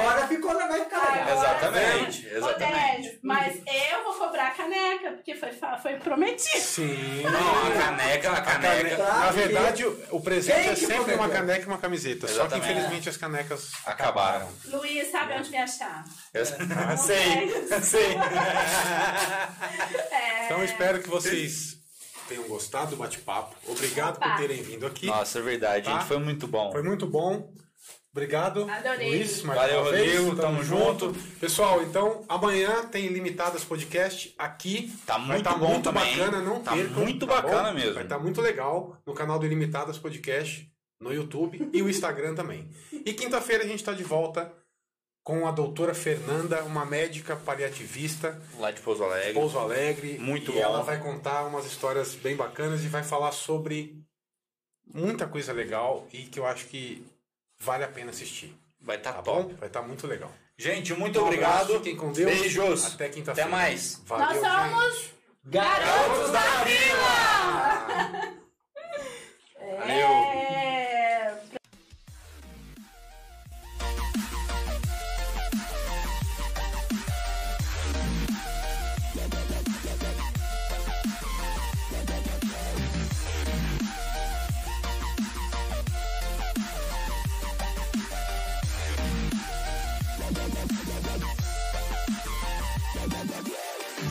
Agora 0.00 0.26
ficou, 0.26 0.52
vai 0.54 0.80
ficar 0.84 0.98
legal. 0.98 1.28
Agora 1.28 1.32
Exatamente, 1.38 2.26
Ô, 2.26 2.36
exatamente. 2.38 3.02
Dez, 3.08 3.18
mas 3.22 3.56
eu 3.66 4.04
vou 4.04 4.14
cobrar 4.14 4.48
a 4.48 4.50
caneca, 4.50 5.10
porque 5.12 5.34
foi, 5.36 5.50
foi 5.80 5.94
prometido. 5.98 6.60
Sim. 6.64 7.22
Não, 7.22 7.66
a 7.66 7.70
caneca, 7.84 8.32
a 8.32 8.40
caneca. 8.40 8.96
Na 8.98 9.30
verdade, 9.30 9.86
o- 9.86 10.04
o 10.10 10.20
presente 10.20 10.56
Quem 10.60 10.70
é 10.72 10.74
sempre 10.74 11.14
uma 11.14 11.28
caneca 11.28 11.62
e 11.62 11.66
uma 11.66 11.78
camiseta. 11.78 12.26
Só 12.26 12.32
que 12.34 12.40
Exatamente. 12.54 12.70
infelizmente 12.72 13.08
as 13.08 13.16
canecas 13.16 13.70
Acabaram. 13.86 14.48
Luiz, 14.66 15.10
sabe 15.10 15.34
onde 15.34 15.50
me 15.50 15.56
achar? 15.58 16.04
Eu 16.34 16.44
sei, 16.96 17.52
sei. 17.82 18.18
É, 20.10 20.44
Então 20.46 20.64
espero 20.64 21.00
que 21.02 21.08
vocês 21.30 21.78
tenham 22.28 22.44
gostado 22.48 22.90
do 22.90 22.96
bate-papo. 22.96 23.54
Obrigado 23.66 24.18
por 24.18 24.26
Opa. 24.26 24.36
terem 24.36 24.62
vindo 24.62 24.86
aqui. 24.86 25.06
Nossa, 25.06 25.38
é 25.38 25.42
verdade, 25.42 25.84
Tá? 25.86 25.92
gente. 25.98 26.06
Foi 26.08 26.18
muito 26.18 26.46
bom. 26.46 26.70
Foi 26.72 26.82
muito 26.82 27.06
bom. 27.06 27.52
Obrigado, 28.10 28.68
Adorei. 28.68 29.10
Luiz. 29.10 29.42
mais 29.42 29.60
Valeu, 29.60 29.82
uma 29.82 29.90
vez. 29.92 30.18
Rodrigo. 30.18 30.36
Tamo 30.40 30.64
junto. 30.64 31.14
Pessoal, 31.38 31.82
então 31.82 32.24
amanhã 32.28 32.84
tem 32.86 33.06
Limitadas 33.08 33.62
Podcast 33.64 34.34
aqui. 34.36 34.92
Tá 35.06 35.18
Vai 35.18 35.26
muito 35.26 35.44
tá 35.44 35.54
bom 35.54 35.68
muito 35.68 35.84
também. 35.84 36.16
bacana, 36.16 36.40
não 36.42 36.60
Tá 36.62 36.72
percam, 36.72 37.02
muito 37.02 37.26
tá 37.26 37.34
bacana 37.42 37.68
bom? 37.68 37.74
mesmo. 37.74 37.94
Vai 37.94 38.02
estar 38.04 38.18
muito 38.18 38.40
legal 38.40 39.00
no 39.06 39.14
canal 39.14 39.38
do 39.38 39.46
Ilimitadas 39.46 39.98
Podcast, 39.98 40.68
no 40.98 41.12
YouTube 41.12 41.70
e 41.72 41.80
o 41.82 41.88
Instagram 41.88 42.34
também. 42.34 42.68
E 42.92 43.12
quinta-feira 43.12 43.62
a 43.62 43.66
gente 43.66 43.78
está 43.80 43.92
de 43.92 44.02
volta 44.02 44.52
com 45.28 45.46
a 45.46 45.50
doutora 45.50 45.92
Fernanda, 45.94 46.64
uma 46.64 46.86
médica 46.86 47.36
paliativista, 47.36 48.40
Lá 48.58 48.70
de 48.70 48.80
Pouso 48.80 49.04
Alegre. 49.04 49.34
Pouso 49.34 49.58
Alegre. 49.58 50.16
Muito 50.18 50.50
e 50.50 50.54
bom. 50.54 50.58
ela 50.60 50.82
vai 50.82 50.98
contar 50.98 51.44
umas 51.44 51.66
histórias 51.66 52.14
bem 52.14 52.34
bacanas 52.34 52.82
e 52.82 52.88
vai 52.88 53.02
falar 53.02 53.30
sobre 53.32 53.94
muita 54.94 55.26
coisa 55.26 55.52
legal 55.52 56.08
e 56.14 56.22
que 56.22 56.40
eu 56.40 56.46
acho 56.46 56.64
que 56.64 57.04
vale 57.60 57.84
a 57.84 57.88
pena 57.88 58.08
assistir. 58.08 58.56
Vai 58.80 58.96
estar 58.96 59.12
Tá 59.12 59.20
top. 59.22 59.48
bom? 59.50 59.54
Vai 59.56 59.68
estar 59.68 59.82
muito 59.82 60.06
legal. 60.06 60.32
Gente, 60.56 60.94
muito 60.94 61.20
Um 61.20 61.24
obrigado. 61.26 61.74
Fiquem 61.74 61.94
com 61.94 62.10
Deus. 62.10 62.32
Beijos. 62.32 62.94
Até 62.94 63.10
quinta-feira. 63.10 63.50
Até 63.50 63.54
mais. 63.54 64.00
Valeu, 64.06 64.40
Nós 64.42 64.70
somos 64.70 64.94
gente. 64.94 65.14
Garotos 65.44 66.30
da 66.32 66.40
Vila! 66.64 67.86
Vila! 67.90 68.34
Valeu. 69.78 70.08
É. 70.08 70.77